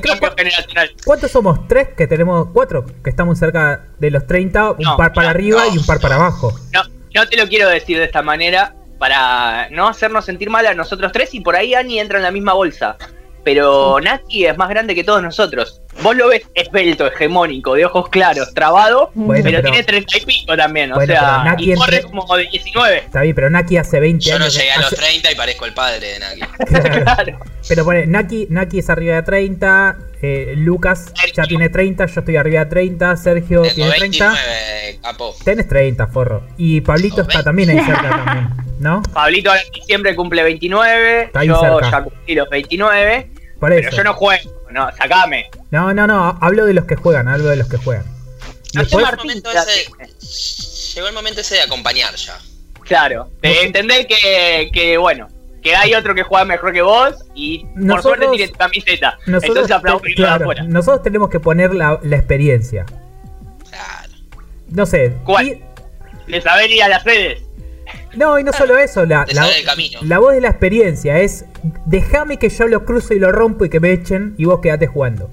¿Cuántos 1.04 1.30
somos? 1.30 1.66
¿Tres? 1.68 1.88
Que 1.96 2.06
tenemos 2.06 2.48
cuatro, 2.52 2.84
que 3.02 3.10
estamos 3.10 3.38
cerca 3.38 3.86
de 3.98 4.10
los 4.10 4.26
30, 4.26 4.72
un 4.72 4.76
No, 4.78 4.96
par 4.96 5.12
para 5.12 5.28
no, 5.28 5.30
arriba 5.30 5.64
no, 5.66 5.74
y 5.74 5.78
un 5.78 5.86
par 5.86 6.00
para 6.00 6.16
abajo. 6.16 6.52
No, 6.72 6.82
no 7.14 7.28
te 7.28 7.36
lo 7.36 7.48
quiero 7.48 7.68
decir 7.68 7.98
de 7.98 8.04
esta 8.04 8.22
manera 8.22 8.74
para 8.98 9.68
no 9.70 9.88
hacernos 9.88 10.24
sentir 10.24 10.48
mal 10.48 10.64
a 10.66 10.74
nosotros 10.74 11.10
tres 11.12 11.34
y 11.34 11.40
por 11.40 11.56
ahí 11.56 11.74
Ani 11.74 11.98
entra 11.98 12.18
en 12.18 12.24
la 12.24 12.30
misma 12.30 12.52
bolsa. 12.52 12.96
Pero 13.44 13.98
Naki 14.00 14.46
es 14.46 14.56
más 14.56 14.68
grande 14.68 14.94
que 14.94 15.02
todos 15.02 15.20
nosotros. 15.20 15.81
Vos 16.02 16.16
lo 16.16 16.28
ves 16.28 16.42
esbelto, 16.54 17.06
hegemónico, 17.06 17.74
de 17.74 17.84
ojos 17.84 18.08
claros, 18.08 18.52
trabado, 18.54 19.10
Bueno, 19.14 19.44
pero, 19.44 19.58
pero- 19.58 19.70
tiene 19.70 19.84
treinta 19.84 20.16
y 20.16 20.20
pico 20.24 20.56
también, 20.56 20.90
o 20.92 20.94
Bueno, 20.96 21.12
sea, 21.12 21.20
pero 21.20 21.44
Naki 21.44 21.72
y 21.72 21.74
corre 21.74 21.96
entre- 21.96 22.10
como 22.10 22.36
de 22.36 22.46
19. 22.48 22.96
Está 22.98 23.20
bien, 23.20 23.34
pero 23.34 23.50
Naki 23.50 23.76
hace 23.76 24.00
20 24.00 24.24
Yo 24.24 24.38
no 24.38 24.44
años. 24.46 24.56
llegué 24.56 24.72
a 24.72 24.76
los 24.78 24.86
hace- 24.86 24.96
30 24.96 25.30
y 25.32 25.34
parezco 25.34 25.66
el 25.66 25.74
padre 25.74 26.06
de 26.14 26.18
Naki. 26.18 26.40
Claro. 26.72 27.04
Claro. 27.04 27.38
Pero 27.68 27.84
pone, 27.84 28.06
Naki, 28.06 28.46
Naki 28.50 28.78
es 28.78 28.90
arriba 28.90 29.16
de 29.16 29.22
30, 29.22 29.96
eh, 30.22 30.54
Lucas 30.56 31.12
ya 31.34 31.42
tiene 31.44 31.68
30, 31.68 32.06
yo 32.06 32.20
estoy 32.20 32.36
arriba 32.36 32.60
de 32.64 32.70
30, 32.70 33.16
Sergio 33.16 33.62
Tengo 33.62 33.74
tiene 33.74 33.90
30. 33.92 34.28
29, 34.32 34.98
capo. 35.02 35.36
Tenés 35.44 35.68
30, 35.68 36.06
forro. 36.08 36.46
Y 36.56 36.80
Pablito 36.80 37.20
está 37.22 37.34
20. 37.34 37.44
también 37.44 37.70
ahí 37.70 37.84
cerca 37.84 38.08
también, 38.24 38.48
¿no? 38.80 39.02
Pablito 39.12 39.50
ahora 39.50 39.62
en 39.62 39.72
diciembre 39.72 40.16
cumple 40.16 40.42
29, 40.42 41.22
Está 41.24 41.40
ahí 41.40 41.48
yo 41.48 41.60
cerca. 41.60 41.90
ya 41.90 42.02
cumplí 42.02 42.34
los 42.34 42.48
29, 42.48 43.30
Por 43.62 43.70
pero 43.70 43.90
yo 43.92 44.02
no 44.02 44.14
juego, 44.14 44.50
no, 44.72 44.90
sacame. 44.96 45.48
No, 45.70 45.94
no, 45.94 46.08
no, 46.08 46.36
hablo 46.40 46.66
de 46.66 46.74
los 46.74 46.84
que 46.84 46.96
juegan, 46.96 47.28
hablo 47.28 47.44
de 47.48 47.54
los 47.54 47.68
que 47.68 47.76
juegan. 47.76 48.04
No 48.74 48.82
Llegó 48.82 48.98
el 49.08 49.16
momento 49.16 49.50
ese- 49.52 50.94
Llegó 50.96 51.06
el 51.06 51.14
momento 51.14 51.40
ese 51.42 51.54
de 51.54 51.60
acompañar 51.62 52.12
ya. 52.16 52.36
Claro, 52.82 53.30
de 53.40 53.62
entender 53.62 54.08
que, 54.08 54.68
que, 54.72 54.98
bueno, 54.98 55.28
que 55.62 55.76
hay 55.76 55.94
otro 55.94 56.12
que 56.12 56.24
juega 56.24 56.44
mejor 56.44 56.72
que 56.72 56.82
vos 56.82 57.14
y 57.36 57.64
por 57.88 58.02
suerte 58.02 58.26
tiene 58.32 58.48
tu 58.48 58.58
camiseta. 58.58 59.16
nosotros, 59.26 59.70
Entonces 59.70 60.14
claro, 60.16 60.38
de 60.38 60.42
afuera. 60.44 60.62
nosotros 60.64 61.04
tenemos 61.04 61.30
que 61.30 61.38
poner 61.38 61.72
la, 61.72 62.00
la 62.02 62.16
experiencia. 62.16 62.84
Claro. 63.70 64.12
No 64.70 64.86
sé. 64.86 65.12
¿Cuál? 65.24 65.46
y- 65.46 65.62
De 66.26 66.40
saber 66.40 66.68
ir 66.68 66.82
a 66.82 66.88
las 66.88 67.04
sedes. 67.04 67.42
No, 68.14 68.38
y 68.38 68.44
no 68.44 68.52
solo 68.52 68.78
eso, 68.78 69.04
la, 69.06 69.26
la, 69.32 69.48
la 70.02 70.18
voz 70.18 70.32
de 70.34 70.40
la 70.40 70.48
experiencia 70.48 71.18
es 71.18 71.44
déjame 71.86 72.38
que 72.38 72.48
yo 72.48 72.66
lo 72.66 72.84
cruzo 72.84 73.14
y 73.14 73.18
lo 73.18 73.32
rompo 73.32 73.64
y 73.64 73.70
que 73.70 73.80
me 73.80 73.92
echen 73.92 74.34
y 74.38 74.44
vos 74.44 74.60
quedate 74.60 74.86
jugando. 74.86 75.30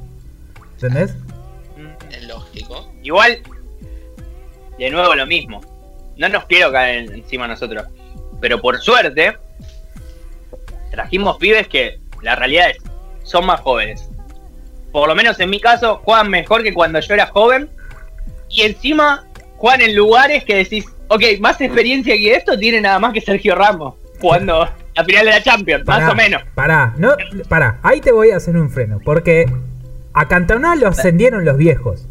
¿Entendés? 0.73 1.13
Es 2.11 2.23
lógico. 2.27 2.91
Igual, 3.03 3.39
de 4.77 4.89
nuevo 4.89 5.13
lo 5.15 5.25
mismo. 5.25 5.61
No 6.17 6.29
nos 6.29 6.45
quiero 6.45 6.71
caer 6.71 6.99
en- 7.05 7.13
encima 7.15 7.47
nosotros. 7.47 7.83
Pero 8.41 8.61
por 8.61 8.79
suerte, 8.79 9.35
trajimos 10.91 11.37
pibes 11.37 11.67
que 11.67 11.99
la 12.21 12.35
realidad 12.35 12.69
es, 12.71 12.77
son 13.23 13.45
más 13.45 13.59
jóvenes. 13.61 14.07
Por 14.91 15.07
lo 15.07 15.15
menos 15.15 15.39
en 15.39 15.49
mi 15.49 15.59
caso, 15.59 15.97
juegan 16.03 16.29
mejor 16.29 16.63
que 16.63 16.73
cuando 16.73 16.99
yo 16.99 17.13
era 17.13 17.27
joven. 17.27 17.69
Y 18.49 18.61
encima, 18.61 19.25
juegan 19.57 19.81
en 19.81 19.95
lugares 19.95 20.43
que 20.43 20.55
decís, 20.55 20.85
ok, 21.09 21.21
más 21.41 21.59
experiencia 21.59 22.15
que 22.15 22.33
esto 22.33 22.57
tiene 22.57 22.79
nada 22.81 22.97
más 22.99 23.11
que 23.13 23.21
Sergio 23.21 23.55
Ramos. 23.55 23.95
Jugando 24.21 24.67
la 24.95 25.03
final 25.05 25.25
de 25.25 25.31
la 25.31 25.41
Champions, 25.43 25.85
más 25.85 26.11
o 26.11 26.15
menos. 26.15 26.41
Pará, 26.55 26.93
no, 26.97 27.15
pará, 27.47 27.79
ahí 27.83 28.01
te 28.01 28.11
voy 28.11 28.31
a 28.31 28.37
hacer 28.37 28.57
un 28.57 28.69
freno, 28.69 28.99
porque 29.03 29.45
a 30.13 30.27
Cantona 30.27 30.75
lo 30.75 30.87
ascendieron 30.87 31.45
los 31.45 31.55
viejos. 31.57 32.05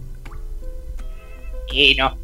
Y 1.71 1.95
no, 1.97 2.17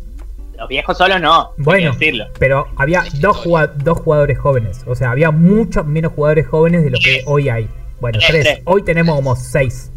los 0.58 0.68
viejos 0.68 0.96
solos 0.96 1.20
no, 1.20 1.50
Bueno, 1.58 1.92
decirlo. 1.92 2.26
pero 2.38 2.66
había 2.76 3.04
dos, 3.20 3.44
dos 3.76 3.98
jugadores 3.98 4.38
jóvenes. 4.38 4.82
O 4.86 4.94
sea, 4.94 5.10
había 5.10 5.30
muchos 5.30 5.84
menos 5.84 6.12
jugadores 6.14 6.46
jóvenes 6.46 6.82
de 6.84 6.90
lo 6.90 6.98
que 6.98 7.22
hoy 7.26 7.50
hay. 7.50 7.68
Bueno, 8.00 8.18
Tres, 8.18 8.30
tres. 8.30 8.44
tres. 8.44 8.60
Hoy 8.64 8.82
tenemos 8.82 9.14
como 9.16 9.36
seis. 9.36 9.90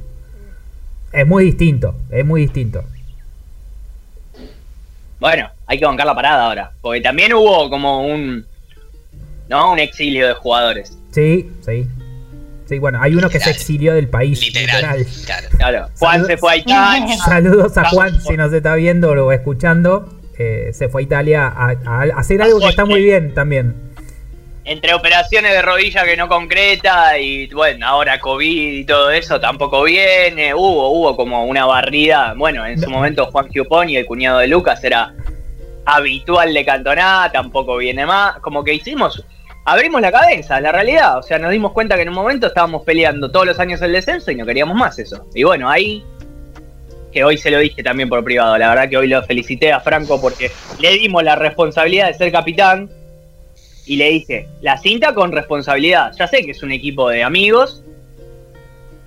Es 1.13 1.25
muy 1.25 1.45
distinto, 1.45 1.95
es 2.11 2.25
muy 2.25 2.41
distinto. 2.41 2.83
Bueno, 5.19 5.49
hay 5.67 5.77
que 5.77 5.85
bancar 5.85 6.07
la 6.07 6.15
parada 6.15 6.45
ahora. 6.45 6.71
Porque 6.81 7.01
también 7.01 7.33
hubo 7.33 7.69
como 7.69 8.07
un. 8.07 8.45
¿No? 9.49 9.71
Un 9.73 9.79
exilio 9.79 10.27
de 10.27 10.33
jugadores. 10.33 10.97
Sí, 11.11 11.49
sí. 11.65 11.87
Sí, 12.67 12.79
bueno, 12.79 13.01
hay 13.01 13.15
uno 13.15 13.29
que 13.29 13.39
se 13.39 13.49
exilió 13.49 13.93
del 13.93 14.09
país. 14.09 14.41
Literal. 14.41 14.97
literal. 14.97 15.05
Claro. 15.25 15.47
Claro. 15.57 15.87
Juan 15.97 16.25
se 16.25 16.37
fue 16.37 16.53
a 16.53 16.57
Italia. 16.57 17.17
Saludos 17.25 17.77
a 17.77 17.89
Juan 17.89 18.19
si 18.21 18.35
nos 18.35 18.51
está 18.51 18.75
viendo 18.75 19.11
o 19.11 19.31
escuchando. 19.31 20.09
Eh, 20.37 20.71
se 20.73 20.89
fue 20.89 21.01
a 21.01 21.03
Italia 21.03 21.47
a, 21.47 21.71
a 21.85 22.01
hacer 22.17 22.41
algo 22.41 22.59
que 22.59 22.67
está 22.67 22.85
muy 22.85 23.01
bien 23.01 23.33
también. 23.33 23.73
Entre 24.65 24.93
operaciones 24.93 25.53
de 25.53 25.61
rodilla 25.61 26.03
que 26.03 26.17
no 26.17 26.27
concreta 26.27 27.17
y 27.17 27.47
bueno, 27.47 27.87
ahora 27.87 28.19
COVID 28.19 28.73
y 28.73 28.83
todo 28.83 29.11
eso 29.11 29.39
tampoco 29.39 29.83
viene. 29.83 30.53
Hubo, 30.53 30.89
hubo 30.89 31.15
como 31.15 31.45
una 31.45 31.65
barrida. 31.65 32.33
Bueno, 32.35 32.65
en 32.65 32.79
su 32.79 32.89
momento 32.89 33.27
Juan 33.27 33.47
Giuponi, 33.49 33.95
el 33.95 34.05
cuñado 34.05 34.39
de 34.39 34.47
Lucas, 34.47 34.83
era 34.83 35.13
habitual 35.87 36.53
de 36.53 36.65
Cantoná, 36.65 37.29
tampoco 37.31 37.77
viene 37.77 38.05
más. 38.05 38.39
Como 38.39 38.63
que 38.63 38.73
hicimos, 38.73 39.23
abrimos 39.63 40.01
la 40.01 40.11
cabeza, 40.11 40.59
la 40.59 40.73
realidad. 40.73 41.17
O 41.17 41.23
sea, 41.23 41.39
nos 41.39 41.51
dimos 41.51 41.71
cuenta 41.71 41.95
que 41.95 42.01
en 42.01 42.09
un 42.09 42.15
momento 42.15 42.47
estábamos 42.47 42.83
peleando 42.83 43.31
todos 43.31 43.45
los 43.45 43.59
años 43.59 43.81
el 43.81 43.93
descenso 43.93 44.29
y 44.29 44.35
no 44.35 44.45
queríamos 44.45 44.75
más 44.75 44.99
eso. 44.99 45.25
Y 45.33 45.43
bueno, 45.43 45.69
ahí, 45.69 46.03
que 47.11 47.23
hoy 47.23 47.37
se 47.37 47.49
lo 47.49 47.59
dije 47.59 47.81
también 47.83 48.09
por 48.09 48.21
privado, 48.23 48.57
la 48.57 48.69
verdad 48.69 48.89
que 48.89 48.97
hoy 48.97 49.07
lo 49.07 49.23
felicité 49.23 49.71
a 49.71 49.79
Franco 49.79 50.19
porque 50.19 50.51
le 50.79 50.91
dimos 50.97 51.23
la 51.23 51.37
responsabilidad 51.37 52.07
de 52.07 52.15
ser 52.15 52.33
capitán 52.33 52.89
y 53.85 53.95
le 53.95 54.09
dije, 54.09 54.49
la 54.61 54.77
cinta 54.77 55.13
con 55.13 55.31
responsabilidad. 55.31 56.11
Ya 56.19 56.27
sé 56.27 56.43
que 56.43 56.51
es 56.51 56.61
un 56.63 56.73
equipo 56.73 57.07
de 57.07 57.23
amigos. 57.23 57.85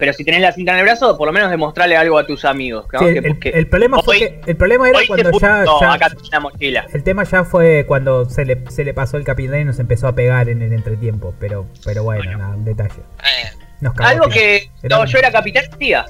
Pero 0.01 0.13
si 0.15 0.25
tenés 0.25 0.41
la 0.41 0.51
cinta 0.53 0.73
en 0.73 0.79
el 0.79 0.85
brazo, 0.85 1.17
por 1.17 1.27
lo 1.29 1.33
menos 1.33 1.51
demostrarle 1.51 1.97
algo 1.97 2.19
a 2.19 2.27
tus 2.27 2.45
amigos. 2.45 2.87
¿no? 2.93 2.99
Sí, 2.99 3.05
el, 3.05 3.13
Que- 3.23 3.29
el- 3.29 3.39
que- 3.39 3.49
el 3.51 3.67
problema 3.69 4.03
fue 4.03 4.19
que 4.19 4.41
el 4.47 4.57
problema 4.57 4.89
era 4.89 4.99
cuando 5.07 5.25
ya, 5.25 5.31
puso 5.31 5.81
ya- 5.81 5.93
acá 5.93 6.09
una 6.29 6.41
mochila. 6.41 6.87
el 6.93 7.05
tema 7.05 7.23
ya 7.25 7.45
fue 7.45 7.85
cuando 7.87 8.29
se 8.29 8.45
le, 8.45 8.59
se 8.71 8.83
le 8.85 8.95
pasó 8.95 9.17
el 9.19 9.25
capitán 9.25 9.61
y 9.61 9.65
nos 9.65 9.79
empezó 9.79 10.09
a 10.09 10.15
pegar 10.15 10.49
en 10.49 10.63
el 10.63 10.73
entretiempo, 10.73 11.35
pero 11.39 11.67
pero 11.85 12.03
bueno, 12.03 12.23
Bueno. 12.25 12.39
nada, 12.39 12.57
un 12.57 12.65
detalle. 12.65 12.95
Eh, 13.23 13.51
Nos 13.81 13.95
cagó 13.95 14.09
Algo 14.11 14.29
que 14.29 14.71
Era 14.83 14.97
no, 14.97 15.03
un- 15.03 15.09
yo 15.09 15.19
era 15.19 15.31
capitán, 15.31 15.65
diga. 15.79 16.07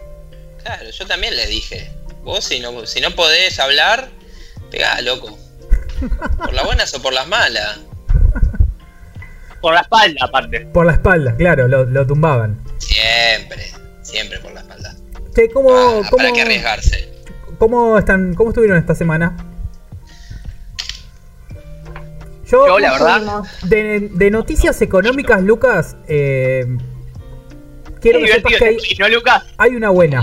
claro, 0.62 0.88
yo 0.90 1.07
también 1.07 1.37
le 1.37 1.46
dije. 1.48 1.90
Vos 2.22 2.44
si 2.44 2.61
no, 2.61 2.87
si 2.87 3.00
no 3.00 3.11
podés 3.12 3.59
hablar, 3.61 4.09
pegá, 4.70 5.00
loco. 5.03 5.37
Por 6.38 6.53
las 6.53 6.64
buenas 6.64 6.94
o 6.94 7.03
por 7.03 7.12
las 7.12 7.26
malas. 7.29 7.81
Por 9.61 9.74
la 9.74 9.81
espalda, 9.81 10.24
aparte. 10.24 10.61
por 10.72 10.87
la 10.87 10.92
espalda, 10.92 11.35
claro, 11.37 11.68
lo, 11.68 11.85
lo 11.85 12.07
tumbaban. 12.07 12.59
Siempre, 12.79 13.66
siempre 14.11 14.38
por 14.40 14.53
la 14.53 14.61
espalda. 14.61 14.94
Che, 15.35 15.49
¿cómo, 15.51 15.70
Ah, 15.73 16.03
cómo, 16.11 16.16
¿Para 16.18 16.33
qué 16.33 16.42
arriesgarse? 16.42 17.12
cómo 17.59 17.99
están, 17.99 18.35
cómo 18.35 18.51
estuvieron 18.51 18.79
esta 18.79 18.94
semana? 18.94 19.37
Yo, 22.51 22.66
Yo, 22.66 22.79
la 22.81 22.92
verdad, 22.92 23.42
de, 23.62 24.09
de 24.12 24.31
noticias 24.31 24.81
económicas, 24.83 25.40
Lucas, 25.42 25.96
eh, 26.09 26.66
quiero 28.01 28.18
que 28.18 28.27
sepas 28.29 28.55
que 28.59 28.64
hay, 28.64 28.77
¿no, 28.99 29.09
Lucas? 29.09 29.44
hay 29.57 29.77
una 29.77 29.90
buena. 29.90 30.20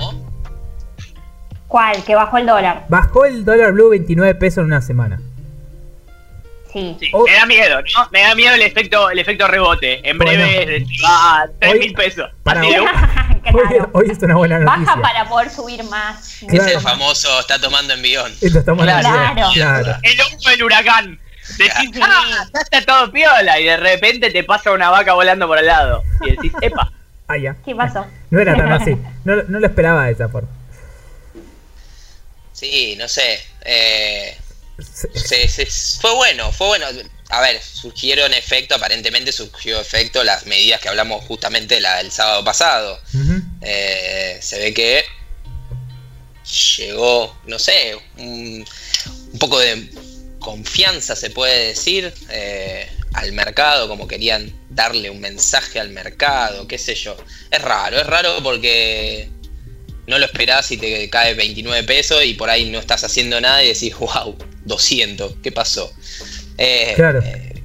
¿Cuál? 1.70 2.04
Que 2.04 2.16
bajó 2.16 2.38
el 2.38 2.46
dólar. 2.46 2.86
Bajó 2.90 3.24
el 3.26 3.46
dólar 3.46 3.72
blue 3.74 3.90
29 3.90 4.36
pesos 4.36 4.60
en 4.60 4.66
una 4.66 4.82
semana. 4.82 5.22
Sí. 6.74 6.98
Sí, 7.00 7.10
Oh. 7.14 7.24
me 7.26 7.34
da 7.34 7.46
miedo, 7.46 7.78
¿no? 7.82 8.10
Me 8.12 8.22
da 8.22 8.36
miedo 8.36 8.54
el 8.56 8.62
efecto, 8.62 9.10
el 9.10 9.20
efecto 9.20 9.48
rebote. 9.48 10.08
En 10.10 10.18
breve 10.18 10.66
Bueno. 10.66 10.86
se 10.86 11.02
va 11.04 11.42
a 11.44 11.48
3 11.60 11.74
Hoy- 11.74 11.80
mil 11.80 11.94
pesos. 11.94 12.30
para 12.44 12.62
Hoy- 13.94 14.10
es 14.12 14.18
una 14.22 14.36
buena 14.36 14.60
noticia. 14.60 14.86
Baja 14.96 15.02
para 15.02 15.28
poder 15.30 15.50
subir 15.50 15.84
más. 15.86 16.38
Claro. 16.48 16.66
Es 16.70 16.76
el 16.76 16.82
famoso 16.82 17.40
está 17.40 17.60
tomando 17.60 17.94
envión. 17.94 18.32
Está 18.42 18.64
Claro. 18.64 19.50
claro. 19.54 19.96
el 20.04 20.22
ojo 20.22 20.50
del 20.50 20.64
huracán. 20.64 21.20
Decís, 21.58 22.02
ah, 22.02 22.46
ya 22.54 22.60
está 22.62 22.82
todo 22.86 23.12
piola. 23.12 23.60
Y 23.60 23.64
de 23.66 23.78
repente 23.78 24.30
te 24.32 24.44
pasa 24.44 24.72
una 24.72 24.90
vaca 24.90 25.14
volando 25.14 25.48
por 25.48 25.58
al 25.58 25.66
lado. 25.66 26.04
Y 26.26 26.32
decís, 26.32 26.52
epa. 26.62 26.92
Ah, 27.30 27.36
ya. 27.36 27.58
¿Qué 27.66 27.76
pasó? 27.76 28.06
No 28.30 28.40
era 28.40 28.56
tan 28.56 28.72
así. 28.72 28.96
No, 29.26 29.36
no 29.50 29.60
lo 29.60 29.68
esperaba 29.68 30.06
de 30.06 30.14
esa 30.14 30.30
forma. 30.30 30.48
Sí, 32.54 32.96
no 32.98 33.08
sé. 33.08 33.40
Eh, 33.66 34.38
se- 35.14 35.66
fue 36.00 36.16
bueno, 36.16 36.52
fue 36.54 36.68
bueno. 36.68 36.86
A 37.30 37.42
ver, 37.42 37.62
surgieron 37.62 38.34
efecto, 38.34 38.76
aparentemente 38.76 39.32
surgió 39.32 39.82
efecto 39.82 40.24
las 40.24 40.46
medidas 40.46 40.80
que 40.80 40.90
hablamos 40.90 41.26
justamente 41.26 41.80
la 41.82 41.98
del 41.98 42.12
sábado 42.12 42.44
pasado. 42.44 43.00
Eh, 43.62 44.40
se 44.42 44.60
ve 44.60 44.74
que 44.74 45.04
llegó, 46.78 47.38
no 47.46 47.60
sé, 47.60 47.98
un, 48.18 48.66
un 49.34 49.40
poco 49.40 49.60
de 49.60 49.90
confianza, 50.40 51.16
se 51.16 51.30
puede 51.30 51.68
decir, 51.68 52.14
eh, 52.30 52.90
al 53.14 53.34
mercado, 53.34 53.88
como 53.90 54.08
querían 54.08 54.54
darle 54.70 55.10
un 55.10 55.20
mensaje 55.20 55.80
al 55.80 55.90
mercado, 55.90 56.68
qué 56.68 56.78
sé 56.78 56.96
yo. 56.96 57.18
Es 57.52 57.62
raro, 57.62 58.00
es 58.00 58.08
raro 58.08 58.42
porque 58.42 59.30
no 60.08 60.18
lo 60.18 60.26
esperás 60.26 60.72
y 60.72 60.78
te 60.78 61.10
cae 61.10 61.34
29 61.34 61.84
pesos 61.84 62.24
y 62.24 62.34
por 62.34 62.50
ahí 62.50 62.70
no 62.70 62.80
estás 62.80 63.04
haciendo 63.04 63.42
nada 63.42 63.64
y 63.64 63.68
decís, 63.68 63.94
wow, 63.98 64.38
200, 64.64 65.34
¿qué 65.44 65.52
pasó? 65.52 65.92
Eh, 66.58 66.94
Claro. 66.96 67.20
eh, 67.24 67.64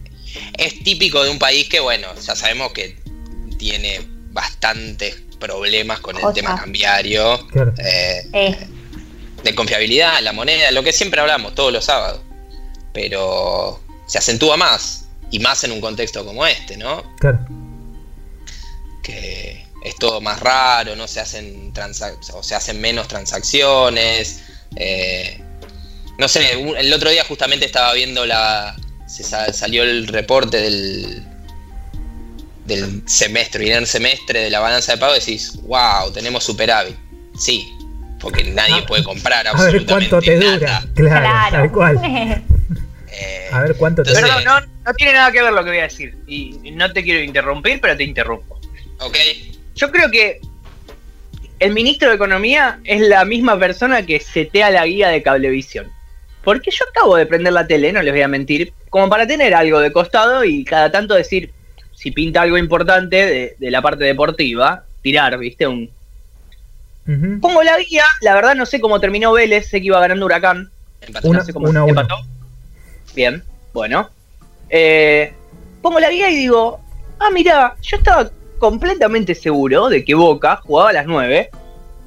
es 0.59 0.83
típico 0.85 1.22
de 1.24 1.31
un 1.31 1.38
país 1.38 1.68
que, 1.68 1.81
bueno, 1.81 2.09
ya 2.14 2.35
sabemos 2.37 2.72
que 2.72 2.96
tiene 3.59 4.00
bastantes 4.31 5.16
problemas 5.38 6.00
con 6.00 6.16
el 6.16 6.33
tema 6.35 6.57
cambiario, 6.57 7.46
Claro. 7.48 7.74
eh, 7.78 8.26
Eh, 8.33 8.57
de 9.42 9.55
confiabilidad, 9.55 10.20
la 10.22 10.33
moneda, 10.33 10.70
lo 10.70 10.83
que 10.83 10.92
siempre 10.92 11.20
hablamos 11.20 11.55
todos 11.55 11.72
los 11.72 11.85
sábados. 11.85 12.20
Pero 12.94 13.81
se 14.07 14.18
acentúa 14.18 14.57
más, 14.57 15.07
y 15.31 15.38
más 15.40 15.64
en 15.64 15.72
un 15.72 15.81
contexto 15.81 16.24
como 16.24 16.46
este, 16.46 16.76
¿no? 16.76 17.02
Claro. 17.18 17.38
que 19.02 19.66
es 19.85 19.96
todo 19.96 20.20
más 20.20 20.38
raro, 20.38 20.94
no 20.94 21.09
se 21.09 21.18
hacen 21.18 21.72
o 22.35 22.42
se 22.42 22.55
hacen 22.55 22.81
menos 22.81 23.09
transacciones. 23.09 24.40
eh, 24.76 25.40
no 26.18 26.28
sé, 26.28 26.52
el 26.52 26.92
otro 26.92 27.11
día 27.11 27.24
justamente 27.24 27.66
estaba 27.66 27.92
viendo 27.94 28.24
la. 28.26 28.76
Se 29.12 29.22
sa- 29.22 29.53
salió 29.53 29.83
el 29.83 30.07
reporte 30.09 30.57
del. 30.59 31.22
del 32.64 33.03
semestre, 33.07 33.61
primer 33.64 33.87
semestre 33.87 34.40
de 34.44 34.51
la 34.51 34.61
balanza 34.61 34.92
de 34.92 34.98
pago 34.98 35.14
y 35.16 35.18
decís, 35.18 35.59
wow, 35.62 36.11
tenemos 36.12 36.44
superávit. 36.44 36.96
Sí, 37.38 37.66
porque 38.20 38.44
nadie 38.44 38.77
Ah, 38.83 38.87
puede 38.87 39.03
comprar 39.05 39.46
A 39.48 39.53
ver 39.53 39.61
absolutamente 39.62 40.09
cuánto 40.11 40.25
te 40.27 40.37
nada. 40.37 40.53
dura. 40.53 40.85
Claro, 40.94 41.20
claro. 41.20 41.57
tal 41.57 41.72
cual. 41.72 42.01
Eh, 42.05 43.48
A 43.53 43.61
ver 43.62 43.77
cuánto 43.77 44.03
te 44.03 44.11
dura. 44.11 44.22
Perdón, 44.22 44.44
no, 44.44 44.61
no 44.87 44.94
tiene 44.94 45.12
nada 45.14 45.31
que 45.33 45.42
ver 45.42 45.53
lo 45.53 45.62
que 45.64 45.70
voy 45.70 45.79
a 45.81 45.83
decir. 45.83 46.16
Y 46.27 46.57
y 46.62 46.70
no 46.70 46.90
te 46.92 47.03
quiero 47.03 47.20
interrumpir, 47.20 47.81
pero 47.81 47.96
te 47.96 48.05
interrumpo. 48.05 48.59
ok, 49.01 49.16
Yo 49.75 49.90
creo 49.90 50.11
que 50.11 50.40
el 51.59 51.72
ministro 51.75 52.09
de 52.09 52.14
Economía 52.14 52.81
es 52.85 53.01
la 53.03 53.25
misma 53.25 53.59
persona 53.59 54.07
que 54.07 54.20
setea 54.20 54.70
la 54.70 54.87
guía 54.87 55.09
de 55.09 55.22
cablevisión. 55.22 55.92
Porque 56.44 56.70
yo 56.70 56.85
acabo 56.90 57.16
de 57.16 57.26
prender 57.26 57.52
la 57.52 57.66
tele, 57.66 57.92
no 57.92 58.02
les 58.02 58.12
voy 58.12 58.22
a 58.22 58.28
mentir, 58.28 58.72
como 58.90 59.09
para 59.09 59.26
tener 59.26 59.55
algo 59.55 59.78
de 59.81 59.92
costado 59.92 60.44
y 60.44 60.64
cada 60.64 60.90
tanto 60.90 61.14
decir, 61.14 61.52
si 61.94 62.11
pinta 62.11 62.42
algo 62.42 62.59
importante 62.59 63.16
de, 63.16 63.57
de 63.59 63.70
la 63.70 63.81
parte 63.81 64.05
deportiva, 64.05 64.85
tirar, 65.02 65.38
¿viste? 65.38 65.66
Un... 65.66 65.88
Pongo 67.40 67.62
la 67.64 67.78
guía, 67.78 68.05
la 68.20 68.35
verdad 68.35 68.55
no 68.55 68.64
sé 68.64 68.81
cómo 68.81 69.00
terminó 69.00 69.33
Vélez, 69.33 69.68
sé 69.68 69.81
que 69.81 69.87
iba 69.87 69.98
ganando 70.00 70.24
Huracán, 70.26 70.70
empató. 71.00 71.28
Una- 71.28 71.38
no 71.40 71.44
sé 71.44 71.52
cómo 71.52 71.68
uno 71.68 71.81
a 71.81 71.85
uno. 71.85 71.90
empató. 72.00 72.16
Bien, 73.14 73.42
bueno. 73.72 74.09
Eh, 74.70 75.33
pongo 75.81 75.98
la 76.00 76.11
guía 76.11 76.31
y 76.31 76.37
digo, 76.37 76.81
ah, 77.18 77.28
mira, 77.33 77.74
yo 77.83 77.96
estaba 77.96 78.31
completamente 78.59 79.35
seguro 79.35 79.88
de 79.88 80.05
que 80.05 80.14
Boca 80.14 80.57
jugaba 80.64 80.90
a 80.90 80.92
las 80.92 81.07
9, 81.07 81.50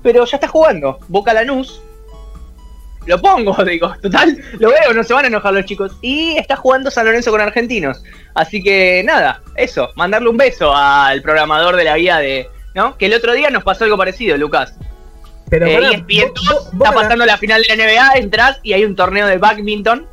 pero 0.01 0.25
ya 0.25 0.37
está 0.37 0.47
jugando. 0.47 0.99
Boca 1.09 1.33
Lanús. 1.33 1.81
Lo 3.05 3.21
pongo, 3.21 3.53
digo, 3.65 3.93
total, 4.01 4.37
lo 4.59 4.69
veo, 4.69 4.93
no 4.93 5.03
se 5.03 5.13
van 5.13 5.25
a 5.25 5.27
enojar 5.27 5.53
los 5.53 5.65
chicos. 5.65 5.93
Y 6.01 6.37
está 6.37 6.55
jugando 6.55 6.89
San 6.91 7.05
Lorenzo 7.05 7.31
con 7.31 7.41
argentinos. 7.41 8.01
Así 8.33 8.61
que 8.63 9.03
nada, 9.05 9.41
eso, 9.55 9.91
mandarle 9.95 10.29
un 10.29 10.37
beso 10.37 10.75
al 10.75 11.21
programador 11.21 11.75
de 11.75 11.83
la 11.83 11.97
guía 11.97 12.17
de. 12.17 12.49
¿No? 12.73 12.97
Que 12.97 13.05
el 13.05 13.13
otro 13.13 13.31
día 13.33 13.49
nos 13.49 13.63
pasó 13.63 13.85
algo 13.85 13.95
parecido, 13.97 14.35
Lucas. 14.35 14.73
Pero 15.49 15.65
Eh, 15.67 15.79
vos- 15.79 16.33
vos- 16.49 16.69
está 16.73 16.91
pasando 16.91 17.25
la 17.25 17.37
final 17.37 17.61
de 17.61 17.73
la 17.75 17.83
NBA, 17.85 18.11
entras 18.17 18.59
y 18.63 18.73
hay 18.73 18.83
un 18.83 18.95
torneo 18.97 19.27
de 19.27 19.37
badminton 19.37 20.05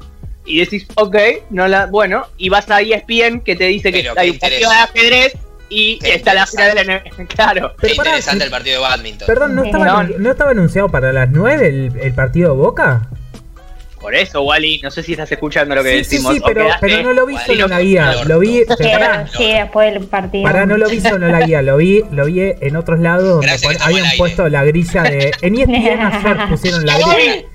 y 0.45 0.61
decís, 0.61 0.87
ok, 0.95 1.17
no 1.51 1.67
la, 1.67 1.87
bueno, 1.87 2.27
y 2.37 2.51
vas 2.51 2.71
a 2.71 2.81
ESPN 2.81 3.41
que 3.41 3.57
te 3.57 3.65
dice 3.65 3.91
que 3.93 4.09
hay 4.17 4.31
un 4.31 4.39
partido 4.39 4.71
de 4.71 4.77
ajedrez 4.77 5.33
y 5.73 5.99
Qué 5.99 6.15
está 6.15 6.35
la 6.35 6.47
final 6.47 6.75
de 6.75 6.85
la 6.85 7.01
NBA. 7.01 7.27
Claro. 7.35 7.71
Qué 7.71 7.89
Pero 7.89 7.97
pará, 7.97 8.11
interesante 8.11 8.45
el 8.45 8.51
partido 8.51 8.83
de 8.83 8.89
badminton. 8.89 9.27
Perdón, 9.27 9.55
¿no 9.55 9.65
estaba, 9.65 10.03
No. 10.05 10.19
¿no 10.19 10.31
estaba 10.31 10.51
anunciado 10.51 10.89
para 10.91 11.13
las 11.13 11.31
9 11.31 11.67
el, 11.67 11.93
el 12.01 12.13
partido 12.13 12.51
de 12.51 12.57
Boca? 12.57 13.09
Por 14.03 14.17
eso, 14.17 14.43
Wally, 14.43 14.81
no 14.83 14.91
sé 14.91 15.05
si 15.05 15.13
estás 15.13 15.31
escuchando 15.31 15.77
lo 15.77 15.85
que 15.85 16.03
Sí, 16.03 16.05
sí, 16.05 16.17
decimos. 16.17 16.35
sí, 16.35 16.43
pero, 16.45 17.03
no 17.05 17.13
lo 17.13 17.25
vi 17.25 17.35
Guarino 17.35 17.55
solo 17.55 17.65
en 17.67 17.71
la 17.71 17.81
guía. 17.81 18.25
Lo 18.25 18.39
vi. 18.41 18.65
pará, 18.67 19.29
sí, 19.29 19.53
después 19.53 19.95
del 19.95 20.05
partido. 20.07 20.43
pará, 20.43 20.67
no 20.67 20.77
lo 20.77 20.89
vi 20.89 21.01
solo 21.01 21.27
en 21.27 21.33
la 21.33 21.47
guía. 21.47 21.63
Lo 21.63 21.77
vi, 21.77 22.03
lo 22.11 22.27
vi 22.27 22.41
en 22.41 22.77
otros 22.77 22.99
lados 22.99 23.29
donde 23.29 23.77
habían 23.81 24.07
puesto 24.19 24.49
la 24.49 24.65
grilla 24.65 25.05
de. 25.05 25.31
En 25.41 25.55
ESPN 25.55 25.75
ayer 26.27 26.49
pusieron 26.49 26.85
la 26.85 26.95
grilla. 26.95 27.13
Gaby, 27.13 27.47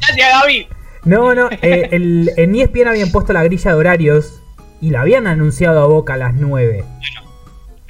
Gracias, 0.00 0.28
Gaby. 0.40 0.68
No, 1.04 1.34
no, 1.34 1.48
eh, 1.62 1.88
el, 1.92 2.32
en 2.36 2.56
ESPN 2.56 2.88
habían 2.88 3.12
puesto 3.12 3.32
la 3.32 3.44
grilla 3.44 3.70
de 3.70 3.76
horarios 3.76 4.40
y 4.80 4.90
la 4.90 5.02
habían 5.02 5.28
anunciado 5.28 5.80
a 5.80 5.86
Boca 5.86 6.14
a 6.14 6.16
las 6.16 6.34
9. 6.34 6.84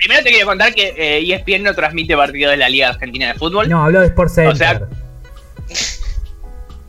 Primero 0.05 0.23
te 0.23 0.31
quiero 0.33 0.47
contar 0.47 0.75
que 0.75 0.95
eh, 0.99 1.35
ESPN 1.35 1.63
no 1.63 1.75
transmite 1.75 2.15
partidos 2.15 2.51
de 2.51 2.59
la 2.59 2.69
Liga 2.69 2.91
Argentina 2.91 3.29
de 3.29 3.39
Fútbol. 3.39 3.71
No, 3.71 3.83
habló 3.83 4.01
de 4.01 4.09
Sports 4.09 4.35
Center. 4.35 4.53
O 4.53 4.55
sea, 4.55 4.81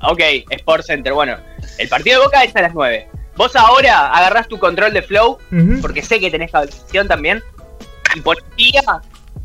Ok, 0.01 0.19
Sports 0.49 0.87
Center. 0.87 1.13
Bueno, 1.13 1.37
el 1.77 1.87
partido 1.87 2.19
de 2.19 2.25
Boca 2.25 2.43
es 2.43 2.53
a 2.57 2.61
las 2.63 2.73
9. 2.73 3.07
Vos 3.37 3.55
ahora 3.55 4.11
agarrás 4.11 4.49
tu 4.49 4.59
control 4.59 4.91
de 4.91 5.01
flow 5.01 5.37
porque 5.81 6.01
sé 6.01 6.19
que 6.19 6.29
tenés 6.29 6.51
cablevisión 6.51 7.07
también, 7.07 7.41
y 8.13 8.19
por 8.19 8.35
día, 8.57 8.81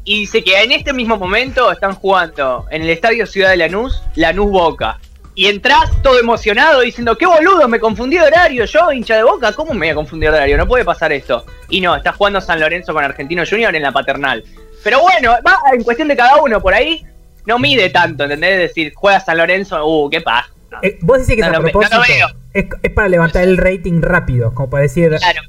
y 0.02 0.22
dice 0.22 0.42
que 0.42 0.60
en 0.60 0.72
este 0.72 0.92
mismo 0.92 1.16
momento 1.16 1.70
están 1.70 1.94
jugando 1.94 2.66
en 2.72 2.82
el 2.82 2.90
estadio 2.90 3.24
Ciudad 3.24 3.50
de 3.50 3.56
Lanús, 3.56 4.02
Lanús 4.16 4.50
Boca. 4.50 4.98
Y 5.34 5.46
entras 5.46 5.90
todo 6.02 6.18
emocionado 6.18 6.80
diciendo, 6.80 7.16
qué 7.16 7.24
boludo, 7.26 7.66
me 7.68 7.78
confundí 7.80 8.16
de 8.18 8.24
horario, 8.24 8.64
yo 8.64 8.92
hincha 8.92 9.16
de 9.16 9.22
boca, 9.22 9.52
¿cómo 9.52 9.72
me 9.72 9.78
voy 9.86 9.88
a 9.90 9.94
confundir 9.94 10.30
de 10.30 10.36
horario? 10.36 10.56
No 10.58 10.66
puede 10.66 10.84
pasar 10.84 11.12
esto. 11.12 11.46
Y 11.68 11.80
no, 11.80 11.94
está 11.96 12.12
jugando 12.12 12.40
San 12.40 12.58
Lorenzo 12.60 12.92
con 12.92 13.04
Argentino 13.04 13.44
Junior 13.48 13.74
en 13.74 13.82
la 13.82 13.92
paternal. 13.92 14.44
Pero 14.82 15.00
bueno, 15.00 15.36
va 15.46 15.56
en 15.72 15.82
cuestión 15.84 16.08
de 16.08 16.16
cada 16.16 16.36
uno, 16.42 16.60
por 16.60 16.74
ahí 16.74 17.04
no 17.46 17.58
mide 17.58 17.90
tanto, 17.90 18.24
¿entendés? 18.24 18.58
decir, 18.58 18.92
juega 18.94 19.20
San 19.20 19.38
Lorenzo, 19.38 19.84
uh, 19.86 20.10
qué 20.10 20.20
paja. 20.20 20.50
Eh, 20.82 20.98
vos 21.00 21.18
decís 21.18 21.34
que 21.36 21.40
es 21.42 21.46
No 21.46 21.54
a 21.54 21.58
lo 21.58 21.62
ve- 21.64 21.72
no 21.72 21.80
propósito. 21.80 22.26
es, 22.54 22.64
es 22.82 22.90
para 22.92 23.08
levantar 23.08 23.42
el 23.44 23.56
rating 23.56 24.02
rápido, 24.02 24.52
como 24.54 24.68
para 24.70 24.82
decir. 24.82 25.10
Claro, 25.18 25.40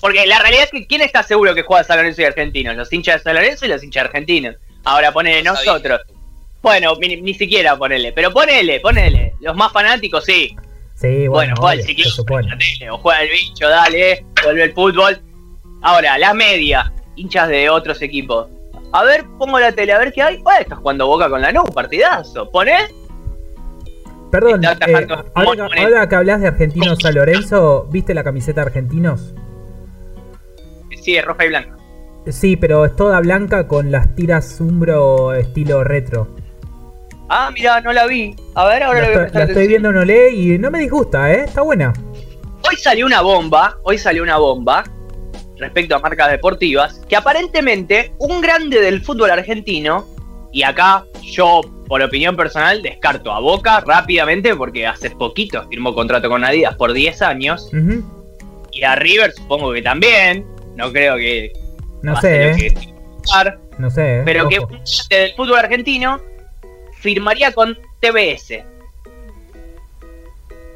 porque 0.00 0.26
la 0.26 0.38
realidad 0.40 0.64
es 0.64 0.70
que 0.70 0.86
¿quién 0.86 1.00
está 1.00 1.22
seguro 1.22 1.54
que 1.54 1.62
juega 1.62 1.84
San 1.84 1.98
Lorenzo 1.98 2.22
y 2.22 2.24
Argentinos? 2.24 2.76
Los 2.76 2.92
hinchas 2.92 3.16
de 3.16 3.22
San 3.22 3.34
Lorenzo 3.34 3.66
y 3.66 3.68
los 3.68 3.82
hinchas 3.84 4.04
argentinos. 4.06 4.56
Ahora 4.84 5.12
ponele 5.12 5.42
No 5.44 5.54
sabía. 5.54 6.00
Bueno, 6.62 6.94
ni, 7.00 7.20
ni 7.20 7.34
siquiera 7.34 7.76
ponele, 7.76 8.12
pero 8.12 8.32
ponele, 8.32 8.80
ponele. 8.80 9.34
Los 9.40 9.56
más 9.56 9.72
fanáticos 9.72 10.24
sí. 10.24 10.56
Sí, 10.94 11.26
Bueno, 11.26 11.54
bueno, 11.60 11.82
juega 11.84 12.52
el 12.52 12.58
tele, 12.58 12.90
o 12.90 12.98
juega 12.98 13.22
el 13.22 13.30
bicho, 13.30 13.68
dale, 13.68 14.24
vuelve 14.44 14.62
el 14.62 14.72
fútbol. 14.72 15.20
Ahora, 15.82 16.16
la 16.16 16.32
media, 16.32 16.92
hinchas 17.16 17.48
de 17.48 17.68
otros 17.68 18.00
equipos. 18.02 18.48
A 18.92 19.02
ver, 19.02 19.24
pongo 19.38 19.58
la 19.58 19.72
tele, 19.72 19.92
a 19.92 19.98
ver 19.98 20.12
qué 20.12 20.22
hay. 20.22 20.36
Bueno, 20.38 20.60
estás 20.60 20.78
jugando 20.78 21.08
Boca 21.08 21.28
con 21.28 21.42
la 21.42 21.50
NU, 21.50 21.64
partidazo. 21.74 22.48
Ponés, 22.50 22.94
Perdón, 24.30 24.64
eh, 24.64 25.06
ahora, 25.34 25.68
ahora 25.76 26.08
que 26.08 26.14
hablas 26.14 26.40
de 26.40 26.46
Argentinos 26.46 26.98
San 27.02 27.14
Lorenzo, 27.14 27.86
¿viste 27.90 28.14
la 28.14 28.24
camiseta 28.24 28.62
de 28.62 28.68
Argentinos? 28.68 29.34
sí, 31.02 31.16
es 31.16 31.24
roja 31.24 31.44
y 31.44 31.48
blanca. 31.48 31.76
Sí, 32.30 32.56
pero 32.56 32.86
es 32.86 32.96
toda 32.96 33.20
blanca 33.20 33.66
con 33.66 33.90
las 33.90 34.14
tiras 34.14 34.60
umbro 34.60 35.34
estilo 35.34 35.84
retro. 35.84 36.28
Ah, 37.34 37.50
mira, 37.50 37.80
no 37.80 37.94
la 37.94 38.06
vi. 38.06 38.36
A 38.54 38.66
ver, 38.66 38.82
ahora 38.82 39.00
La, 39.00 39.06
voy 39.06 39.08
a 39.08 39.10
estoy- 39.12 39.22
prestar 39.22 39.40
la 39.40 39.46
estoy 39.48 39.66
viendo 39.68 39.88
en 39.88 39.96
Olé 39.96 40.30
y 40.34 40.58
no 40.58 40.70
me 40.70 40.80
disgusta, 40.80 41.32
¿eh? 41.32 41.44
Está 41.46 41.62
buena. 41.62 41.90
Hoy 42.68 42.76
salió 42.76 43.06
una 43.06 43.22
bomba, 43.22 43.78
hoy 43.84 43.96
salió 43.96 44.22
una 44.22 44.36
bomba 44.36 44.84
respecto 45.56 45.96
a 45.96 45.98
marcas 46.00 46.30
deportivas, 46.30 47.00
que 47.08 47.16
aparentemente 47.16 48.12
un 48.18 48.42
grande 48.42 48.80
del 48.82 49.00
fútbol 49.00 49.30
argentino, 49.30 50.06
y 50.52 50.62
acá 50.62 51.04
yo, 51.22 51.62
por 51.88 52.02
opinión 52.02 52.36
personal, 52.36 52.82
descarto 52.82 53.32
a 53.32 53.40
Boca 53.40 53.80
rápidamente 53.80 54.54
porque 54.54 54.86
hace 54.86 55.08
poquito 55.10 55.66
firmó 55.70 55.94
contrato 55.94 56.28
con 56.28 56.44
Adidas 56.44 56.74
por 56.74 56.92
10 56.92 57.22
años, 57.22 57.70
y 58.72 58.82
a 58.82 58.94
River 58.96 59.32
supongo 59.32 59.72
que 59.72 59.80
también, 59.80 60.44
no 60.76 60.92
creo 60.92 61.16
que 61.16 61.50
No 62.02 62.20
sé, 62.20 62.44
lo 62.50 62.56
¿eh? 62.56 62.56
que 62.56 62.74
No 63.78 63.88
sé, 63.88 64.18
¿eh? 64.18 64.22
pero 64.26 64.48
que 64.50 64.58
un 64.60 64.66
grande 64.66 64.84
del 65.10 65.32
fútbol 65.34 65.58
argentino 65.58 66.20
firmaría 67.02 67.52
con 67.52 67.76
TBS. 68.00 68.62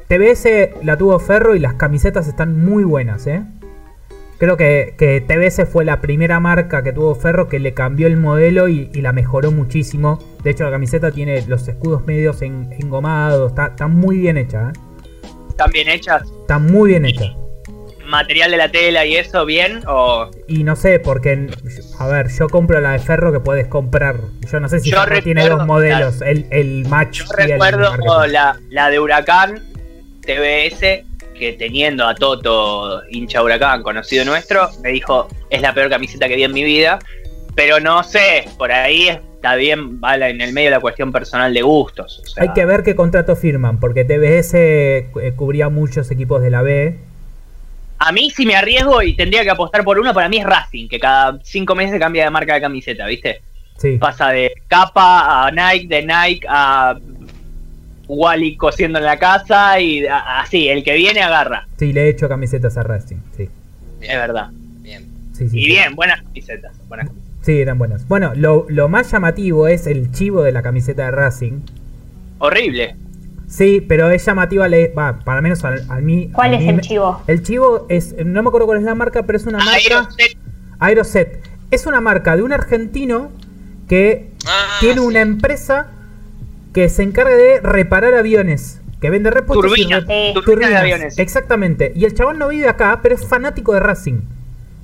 TBS 0.07 0.83
la 0.83 0.97
tuvo 0.97 1.19
Ferro 1.19 1.55
y 1.55 1.59
las 1.59 1.73
camisetas 1.73 2.27
están 2.27 2.63
muy 2.63 2.83
buenas, 2.83 3.27
¿eh? 3.27 3.43
Creo 4.37 4.55
que, 4.55 4.93
que 4.97 5.19
TBS 5.21 5.67
fue 5.67 5.83
la 5.83 5.99
primera 5.99 6.39
marca 6.39 6.83
que 6.83 6.93
tuvo 6.93 7.15
Ferro 7.15 7.49
que 7.49 7.59
le 7.59 7.73
cambió 7.73 8.05
el 8.07 8.17
modelo 8.17 8.67
y, 8.67 8.91
y 8.93 9.01
la 9.01 9.11
mejoró 9.11 9.51
muchísimo. 9.51 10.19
De 10.43 10.51
hecho, 10.51 10.63
la 10.63 10.71
camiseta 10.71 11.11
tiene 11.11 11.41
los 11.47 11.67
escudos 11.67 12.05
medios 12.05 12.41
en- 12.43 12.69
engomados, 12.79 13.49
está, 13.51 13.67
está 13.67 13.87
muy 13.87 14.17
bien 14.17 14.37
hecha, 14.37 14.69
¿eh? 14.69 14.79
¿Están 15.49 15.71
bien 15.71 15.89
hechas? 15.89 16.21
Está 16.41 16.59
muy 16.59 16.89
bien 16.91 17.05
hecha. 17.05 17.33
¿Material 18.05 18.51
de 18.51 18.57
la 18.57 18.71
tela 18.71 19.05
y 19.05 19.15
eso 19.17 19.43
bien? 19.43 19.81
¿O 19.87 20.29
Y 20.47 20.63
no 20.63 20.75
sé, 20.75 20.99
porque, 20.99 21.47
a 21.99 22.07
ver, 22.07 22.27
yo 22.29 22.47
compro 22.47 22.79
la 22.79 22.91
de 22.91 22.99
Ferro 22.99 23.31
que 23.31 23.39
puedes 23.39 23.67
comprar. 23.67 24.17
Yo 24.51 24.59
no 24.59 24.69
sé 24.69 24.79
si 24.79 24.91
tiene 25.23 25.49
dos 25.49 25.65
modelos, 25.65 26.21
el, 26.21 26.45
el 26.51 26.85
Match 26.87 27.23
Yo 27.23 27.25
y 27.39 27.41
el 27.43 27.51
recuerdo 27.51 28.27
la, 28.27 28.59
la 28.69 28.89
de 28.89 28.99
Huracán 28.99 29.63
TBS, 30.21 30.79
que 31.33 31.55
teniendo 31.57 32.05
a 32.05 32.13
Toto, 32.13 33.01
hincha 33.09 33.41
Huracán, 33.41 33.81
conocido 33.81 34.25
nuestro, 34.25 34.69
me 34.83 34.89
dijo, 34.89 35.27
es 35.49 35.61
la 35.61 35.73
peor 35.73 35.89
camiseta 35.89 36.27
que 36.27 36.35
vi 36.35 36.43
en 36.43 36.53
mi 36.53 36.63
vida. 36.63 36.99
Pero 37.55 37.79
no 37.79 38.03
sé, 38.03 38.47
por 38.57 38.71
ahí 38.71 39.07
está 39.07 39.55
bien, 39.55 39.99
va 39.99 40.15
en 40.15 40.41
el 40.41 40.53
medio 40.53 40.69
la 40.69 40.79
cuestión 40.79 41.11
personal 41.11 41.53
de 41.53 41.63
gustos. 41.63 42.21
o 42.23 42.27
sea, 42.27 42.43
Hay 42.43 42.53
que 42.53 42.65
ver 42.65 42.83
qué 42.83 42.95
contrato 42.95 43.35
firman, 43.35 43.79
porque 43.79 44.03
TBS 44.03 44.53
eh, 44.53 45.33
cubría 45.35 45.69
muchos 45.69 46.11
equipos 46.11 46.41
de 46.43 46.51
la 46.51 46.61
B 46.61 46.99
A 47.99 48.11
mí, 48.11 48.29
si 48.29 48.45
me 48.45 48.55
arriesgo 48.55 49.01
y 49.01 49.13
tendría 49.15 49.43
que 49.43 49.49
apostar 49.49 49.83
por 49.83 49.97
uno, 49.99 50.13
para 50.13 50.29
mí 50.29 50.37
es 50.37 50.45
Racing, 50.45 50.87
que 50.87 50.99
cada 50.99 51.39
cinco 51.43 51.73
meses 51.75 51.99
cambia 51.99 52.25
de 52.25 52.29
marca 52.29 52.53
de 52.53 52.61
camiseta, 52.61 53.05
¿viste? 53.07 53.41
Sí. 53.77 53.97
Pasa 53.97 54.29
de 54.29 54.51
capa 54.67 55.47
a 55.47 55.51
Nike, 55.51 55.87
de 55.87 56.01
Nike 56.05 56.47
a 56.49 56.95
Wally 58.07 58.55
cosiendo 58.55 58.99
en 58.99 59.05
la 59.05 59.17
casa 59.19 59.79
y 59.79 60.05
así, 60.07 60.69
el 60.69 60.83
que 60.83 60.95
viene 60.95 61.21
agarra. 61.21 61.67
Sí, 61.77 61.91
le 61.93 62.05
he 62.05 62.09
hecho 62.09 62.29
camisetas 62.29 62.77
a 62.77 62.83
Racing. 62.83 63.17
Sí. 63.35 63.49
Es 64.01 64.15
verdad. 64.15 64.49
Bien. 64.81 65.05
Sí, 65.33 65.49
sí, 65.49 65.57
Y 65.57 65.61
sí. 65.63 65.67
bien, 65.67 65.95
buenas 65.95 66.21
camisetas. 66.21 66.73
Buenas. 66.87 67.09
Sí, 67.41 67.59
eran 67.59 67.77
buenas. 67.77 68.07
Bueno, 68.07 68.33
lo, 68.35 68.65
lo 68.69 68.87
más 68.89 69.11
llamativo 69.11 69.67
es 69.67 69.87
el 69.87 70.11
chivo 70.11 70.43
de 70.43 70.51
la 70.51 70.61
camiseta 70.61 71.05
de 71.05 71.11
Racing. 71.11 71.61
Horrible. 72.39 72.95
Sí, 73.47 73.79
pero 73.81 74.09
es 74.11 74.25
llamativa, 74.25 74.67
le, 74.67 74.89
va, 74.89 75.19
para 75.19 75.41
menos 75.41 75.63
a, 75.63 75.75
a 75.89 75.95
mí. 76.01 76.29
¿Cuál 76.33 76.53
es 76.53 76.59
mí 76.61 76.69
el 76.69 76.81
chivo? 76.81 77.21
El 77.27 77.43
chivo 77.43 77.85
es, 77.89 78.13
no 78.25 78.43
me 78.43 78.49
acuerdo 78.49 78.65
cuál 78.67 78.79
es 78.79 78.83
la 78.83 78.93
marca, 78.95 79.23
pero 79.23 79.37
es 79.37 79.45
una 79.45 79.59
marca. 79.59 79.73
Aeroset. 79.73 80.37
Aeroset. 80.79 81.41
Es 81.71 81.85
una 81.85 82.01
marca 82.01 82.35
de 82.35 82.43
un 82.43 82.51
argentino 82.53 83.31
que 83.87 84.31
Ah, 84.45 84.77
tiene 84.79 84.99
sí. 85.01 85.07
una 85.07 85.21
empresa 85.21 85.87
que 86.73 86.89
se 86.89 87.03
encarga 87.03 87.35
de 87.35 87.59
reparar 87.61 88.13
aviones. 88.13 88.81
Que 89.01 89.09
vende 89.09 89.29
repuestos 89.29 89.65
y 89.77 89.83
Turbinas, 89.83 90.03
Sí. 90.07 90.33
turbinas 90.45 90.69
de 90.71 90.77
aviones. 90.77 91.17
Exactamente. 91.19 91.91
Y 91.95 92.05
el 92.05 92.13
chabón 92.15 92.39
no 92.39 92.47
vive 92.47 92.67
acá, 92.67 92.99
pero 93.03 93.15
es 93.15 93.25
fanático 93.25 93.73
de 93.73 93.79
Racing. 93.79 94.21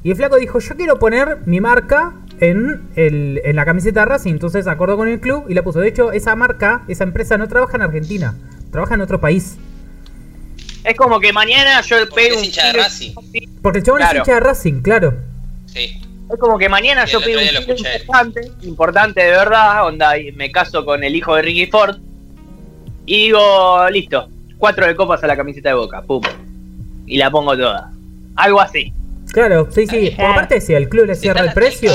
Y 0.03 0.11
el 0.11 0.15
flaco 0.17 0.37
dijo, 0.37 0.59
yo 0.59 0.75
quiero 0.75 0.99
poner 0.99 1.39
mi 1.45 1.59
marca 1.61 2.13
en, 2.39 2.81
el, 2.95 3.41
en 3.43 3.55
la 3.55 3.65
camiseta 3.65 4.01
de 4.01 4.05
Racing. 4.05 4.31
Entonces 4.33 4.67
acordó 4.67 4.97
con 4.97 5.07
el 5.07 5.19
club 5.19 5.45
y 5.49 5.53
la 5.53 5.63
puso. 5.63 5.79
De 5.79 5.87
hecho, 5.87 6.11
esa 6.11 6.35
marca, 6.35 6.83
esa 6.87 7.03
empresa 7.05 7.37
no 7.37 7.47
trabaja 7.47 7.75
en 7.77 7.81
Argentina. 7.83 8.35
Trabaja 8.73 8.95
en 8.95 9.01
otro 9.01 9.21
país. 9.21 9.55
Es 10.83 10.97
como 10.97 11.19
que 11.19 11.31
mañana 11.31 11.79
yo 11.81 12.09
pego 12.09 12.37
un 12.39 12.43
hincha 12.43 12.65
de 12.65 12.71
tiro- 12.73 12.83
Racing. 12.83 13.11
Porque 13.61 13.77
el 13.79 13.85
chabón 13.85 13.99
Claro. 13.99 14.13
es 14.13 14.27
hincha 14.27 14.33
de 14.33 14.39
Racing, 14.41 14.81
claro. 14.81 15.13
Sí. 15.67 16.01
Es 16.33 16.39
como 16.39 16.57
que 16.57 16.67
mañana 16.67 17.05
Sí, 17.05 17.13
yo 17.13 17.19
otro 17.19 17.31
un 17.31 17.77
importante, 17.77 18.51
importante 18.63 19.21
de 19.23 19.29
verdad, 19.31 19.85
onda, 19.85 20.17
y 20.17 20.31
me 20.31 20.51
caso 20.51 20.83
con 20.83 21.03
el 21.03 21.15
hijo 21.15 21.35
de 21.35 21.43
Ricky 21.43 21.67
Ford. 21.67 21.97
Y 23.05 23.25
digo, 23.27 23.87
listo, 23.91 24.27
cuatro 24.57 24.87
de 24.87 24.95
copas 24.95 25.23
a 25.23 25.27
la 25.27 25.37
camiseta 25.37 25.69
de 25.69 25.75
boca, 25.75 26.01
pum. 26.01 26.23
Y 27.05 27.17
la 27.17 27.29
pongo 27.29 27.55
toda. 27.55 27.91
Algo 28.35 28.59
así. 28.59 28.91
Claro, 29.31 29.67
sí, 29.71 29.85
sí. 29.85 30.11
Por 30.17 30.25
aparte, 30.25 30.59
si 30.61 30.73
el 30.73 30.89
club 30.89 31.05
le 31.05 31.15
cierra 31.15 31.41
el 31.41 31.53
precio. 31.53 31.91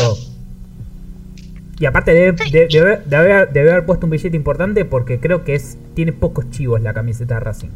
Y 1.81 1.87
aparte 1.87 2.13
debe, 2.13 2.33
de- 2.51 2.69
debe- 2.69 3.01
debe 3.07 3.17
haber, 3.33 3.53
debe 3.53 3.71
haber 3.71 3.87
puesto 3.87 4.07
un 4.07 4.11
billete 4.11 4.37
importante 4.37 4.85
porque 4.85 5.21
creo 5.21 5.45
que 5.45 5.55
es 5.55 5.79
tiene 5.95 6.13
pocos 6.13 6.51
chivos 6.51 6.81
la 6.83 6.93
camiseta 6.93 7.35
de 7.35 7.41
Racing. 7.41 7.69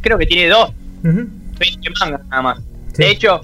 Creo 0.00 0.18
que 0.18 0.26
tiene 0.26 0.48
dos, 0.48 0.70
Ujú. 1.04 1.26
20 1.58 1.90
mangas 2.00 2.24
nada 2.26 2.42
más. 2.42 2.58
Sí. 2.92 3.02
De 3.02 3.10
hecho, 3.10 3.40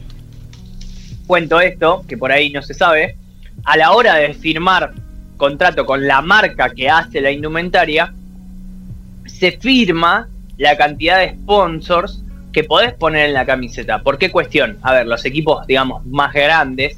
cuento 1.26 1.60
esto, 1.60 2.04
que 2.08 2.16
por 2.16 2.32
ahí 2.32 2.50
no 2.50 2.62
se 2.62 2.74
sabe. 2.74 3.16
A 3.64 3.76
la 3.76 3.92
hora 3.92 4.14
de 4.16 4.34
firmar 4.34 4.92
contrato 5.36 5.86
con 5.86 6.06
la 6.06 6.20
marca 6.20 6.70
que 6.70 6.88
hace 6.88 7.20
la 7.20 7.30
indumentaria, 7.30 8.12
se 9.26 9.52
firma 9.52 10.28
la 10.56 10.76
cantidad 10.76 11.18
de 11.20 11.34
sponsors 11.34 12.22
que 12.52 12.64
podés 12.64 12.92
poner 12.94 13.26
en 13.28 13.34
la 13.34 13.46
camiseta. 13.46 14.02
¿Por 14.02 14.18
qué 14.18 14.30
cuestión? 14.30 14.78
A 14.82 14.92
ver, 14.94 15.06
los 15.06 15.24
equipos, 15.24 15.64
digamos, 15.66 16.04
más 16.06 16.32
grandes, 16.32 16.96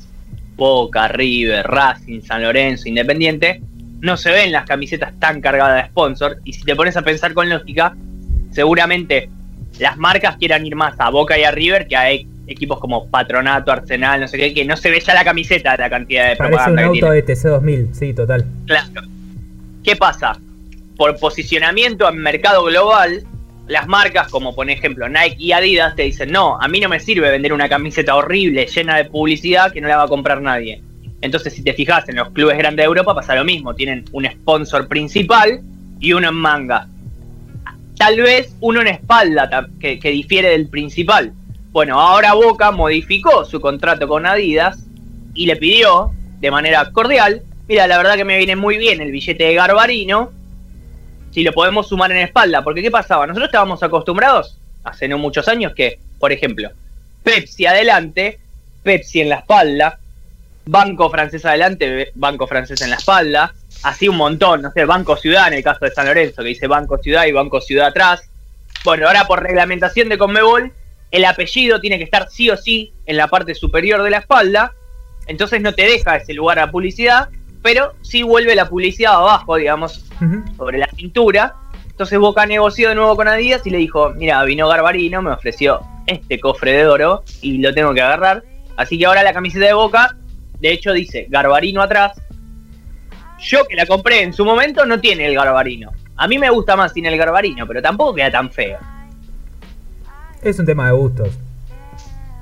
Boca, 0.61 1.09
River, 1.09 1.67
Racing, 1.67 2.21
San 2.21 2.43
Lorenzo, 2.43 2.87
Independiente, 2.87 3.63
no 4.01 4.19
se 4.19 4.31
ven 4.31 4.53
las 4.53 4.67
camisetas 4.67 5.19
tan 5.19 5.41
cargadas 5.41 5.83
de 5.83 5.89
sponsor. 5.89 6.37
Y 6.45 6.53
si 6.53 6.63
te 6.65 6.77
pones 6.77 6.99
a 6.99 7.03
pensar 7.03 7.33
con 7.33 7.49
lógica, 7.49 7.97
seguramente 8.53 9.31
las 9.79 9.97
marcas 9.97 10.37
quieran 10.37 10.67
ir 10.67 10.77
más 10.77 10.95
a 10.99 11.09
Boca 11.09 11.39
y 11.39 11.45
a 11.45 11.51
River 11.51 11.89
que 11.89 11.97
a 11.97 12.13
e- 12.13 12.27
equipos 12.47 12.79
como 12.79 13.07
Patronato, 13.09 13.73
Arsenal, 13.73 14.21
no 14.21 14.29
sé 14.29 14.37
qué, 14.37 14.53
que 14.53 14.65
no 14.67 14.77
se 14.77 14.91
ve 14.91 15.01
ya 15.01 15.15
la 15.15 15.25
camiseta 15.25 15.77
la 15.79 15.89
cantidad 15.89 16.29
de 16.29 16.37
Parece 16.37 16.43
un 16.45 16.49
propaganda 16.51 16.83
que 16.83 16.87
auto 16.89 16.99
tiene. 17.01 17.15
de 17.15 17.27
TC2000, 17.27 17.95
sí, 17.95 18.13
total. 18.13 18.45
Claro. 18.67 19.03
¿Qué 19.83 19.97
pasa? 19.97 20.37
Por 20.99 21.17
posicionamiento 21.19 22.07
en 22.07 22.19
mercado 22.19 22.65
global, 22.65 23.23
las 23.71 23.87
marcas 23.87 24.29
como 24.29 24.53
por 24.53 24.69
ejemplo 24.69 25.09
Nike 25.09 25.37
y 25.39 25.53
Adidas 25.53 25.95
te 25.95 26.03
dicen, 26.03 26.33
no, 26.33 26.61
a 26.61 26.67
mí 26.67 26.81
no 26.81 26.89
me 26.89 26.99
sirve 26.99 27.31
vender 27.31 27.53
una 27.53 27.69
camiseta 27.69 28.17
horrible, 28.17 28.67
llena 28.67 28.97
de 28.97 29.05
publicidad 29.05 29.73
que 29.73 29.81
no 29.81 29.87
la 29.87 29.97
va 29.97 30.03
a 30.03 30.09
comprar 30.09 30.43
nadie. 30.43 30.83
Entonces 31.21 31.55
si 31.55 31.63
te 31.63 31.73
fijas 31.73 32.09
en 32.09 32.17
los 32.17 32.31
clubes 32.31 32.59
grandes 32.59 32.83
de 32.83 32.89
Europa 32.89 33.15
pasa 33.15 33.37
lo 33.37 33.45
mismo, 33.45 33.73
tienen 33.75 34.05
un 34.11 34.27
sponsor 34.27 34.89
principal 34.89 35.61
y 36.01 36.13
uno 36.13 36.31
en 36.31 36.35
manga. 36.35 36.89
Tal 37.97 38.21
vez 38.21 38.57
uno 38.61 38.81
en 38.81 38.89
espalda 38.89 39.69
que, 39.79 40.01
que 40.01 40.11
difiere 40.11 40.51
del 40.51 40.69
principal. 40.69 41.33
Bueno, 41.71 42.01
ahora 42.01 42.35
Boca 42.35 42.73
modificó 42.73 43.45
su 43.45 43.61
contrato 43.61 44.09
con 44.09 44.27
Adidas 44.27 44.85
y 45.33 45.47
le 45.47 45.55
pidió 45.55 46.11
de 46.41 46.51
manera 46.51 46.91
cordial, 46.91 47.43
mira, 47.69 47.87
la 47.87 47.99
verdad 47.99 48.17
que 48.17 48.25
me 48.25 48.37
viene 48.37 48.57
muy 48.57 48.79
bien 48.79 49.01
el 49.01 49.13
billete 49.13 49.45
de 49.45 49.55
Garbarino, 49.55 50.33
si 51.31 51.43
lo 51.43 51.53
podemos 51.53 51.89
sumar 51.89 52.11
en 52.13 52.19
espalda, 52.19 52.63
porque 52.63 52.83
¿qué 52.83 52.91
pasaba? 52.91 53.27
Nosotros 53.27 53.49
estábamos 53.49 53.83
acostumbrados, 53.83 54.57
hace 54.85 55.09
no 55.09 55.19
muchos 55.19 55.47
años, 55.49 55.73
que, 55.75 55.99
por 56.19 56.33
ejemplo, 56.33 56.71
Pepsi 57.23 57.67
adelante, 57.67 58.39
Pepsi 58.83 59.21
en 59.21 59.29
la 59.29 59.37
espalda, 59.37 59.99
Banco 60.67 61.11
Francés 61.11 61.45
adelante, 61.45 62.13
Banco 62.15 62.47
Francés 62.47 62.81
en 62.83 62.91
la 62.91 62.97
espalda, 62.97 63.55
así 63.83 64.09
un 64.09 64.17
montón, 64.17 64.63
no 64.63 64.71
sé, 64.71 64.85
Banco 64.85 65.17
Ciudad 65.17 65.49
en 65.49 65.55
el 65.55 65.65
caso 65.65 65.85
de 65.85 65.91
San 65.91 66.07
Lorenzo, 66.07 66.43
que 66.43 66.49
dice 66.49 66.67
Banco 66.67 66.99
Ciudad 66.99 67.27
y 67.27 67.33
Banco 67.33 67.61
Ciudad 67.61 67.89
atrás. 67.89 68.23
Bueno, 68.85 69.07
ahora 69.07 69.27
por 69.27 69.43
reglamentación 69.43 70.09
de 70.09 70.19
Conmebol, 70.19 70.73
el 71.11 71.25
apellido 71.25 71.81
tiene 71.81 71.99
que 71.99 72.05
estar 72.05 72.29
sí 72.31 72.51
o 72.51 72.57
sí 72.57 72.93
en 73.07 73.17
la 73.17 73.29
parte 73.29 73.55
superior 73.55 74.03
de 74.03 74.11
la 74.11 74.19
espalda, 74.19 74.73
entonces 75.27 75.61
no 75.61 75.75
te 75.75 75.83
deja 75.83 76.17
ese 76.17 76.35
lugar 76.35 76.59
a 76.59 76.71
publicidad, 76.71 77.29
pero 77.63 77.95
sí 78.03 78.23
vuelve 78.23 78.55
la 78.55 78.69
publicidad 78.69 79.15
abajo, 79.15 79.57
digamos, 79.57 80.05
sobre 80.57 80.79
la 80.79 80.89
cintura. 80.97 81.57
Entonces 81.89 82.19
Boca 82.19 82.47
negoció 82.47 82.89
de 82.89 82.95
nuevo 82.95 83.17
con 83.17 83.29
Adidas 83.29 83.67
y 83.67 83.71
le 83.71 83.79
dijo, 83.79 84.11
mira, 84.11 84.43
vino 84.45 84.69
Garbarino, 84.69 85.21
me 85.21 85.31
ofreció 85.31 85.81
este 86.07 86.41
cofre 86.41 86.73
de 86.73 86.87
oro 86.87 87.23
y 87.43 87.59
lo 87.59 87.75
tengo 87.75 87.93
que 87.93 88.01
agarrar. 88.01 88.43
Así 88.77 88.99
que 88.99 89.07
ahora 89.07 89.23
la 89.23 89.35
camiseta 89.35 89.67
de 89.67 89.75
Boca, 89.75 90.17
de 90.59 90.73
hecho 90.73 90.93
dice 90.93 91.27
Garbarino 91.29 91.83
atrás. 91.83 92.21
Yo 93.39 93.67
que 93.67 93.75
la 93.75 93.87
compré 93.87 94.23
en 94.23 94.33
su 94.33 94.45
momento 94.45 94.85
no 94.87 95.01
tiene 95.01 95.27
el 95.27 95.35
Garbarino. 95.35 95.91
A 96.17 96.29
mí 96.29 96.39
me 96.39 96.51
gusta 96.51 96.77
más 96.77 96.93
sin 96.93 97.07
el 97.07 97.17
Garbarino, 97.17 97.67
pero 97.67 97.81
tampoco 97.81 98.15
queda 98.15 98.31
tan 98.31 98.51
feo. 98.51 98.79
Es 100.43 100.59
un 100.59 100.67
tema 100.67 100.87
de 100.87 100.93
gustos. 100.93 101.31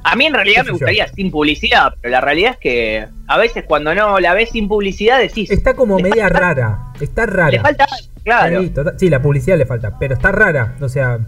A 0.04 0.16
mí 0.16 0.26
en 0.26 0.34
realidad 0.34 0.62
me 0.62 0.68
yo. 0.68 0.72
gustaría 0.74 1.06
sin 1.08 1.30
publicidad, 1.30 1.94
pero 2.00 2.12
la 2.12 2.20
realidad 2.20 2.52
es 2.52 2.58
que 2.58 3.08
a 3.26 3.36
veces 3.38 3.64
cuando 3.66 3.94
no 3.94 4.18
la 4.20 4.32
ves 4.34 4.50
sin 4.50 4.68
publicidad 4.68 5.18
decís, 5.18 5.50
Está 5.50 5.74
como 5.74 5.98
media 5.98 6.24
falta- 6.28 6.38
rara. 6.40 6.78
Está 7.00 7.26
rara. 7.26 7.50
le 7.50 7.60
falta 7.60 7.86
claro. 8.24 8.62
Sí, 8.98 9.10
la 9.10 9.20
publicidad 9.20 9.58
le 9.58 9.66
falta, 9.66 9.98
pero 9.98 10.14
está 10.14 10.32
rara. 10.32 10.76
O 10.80 10.88
sea, 10.88 11.18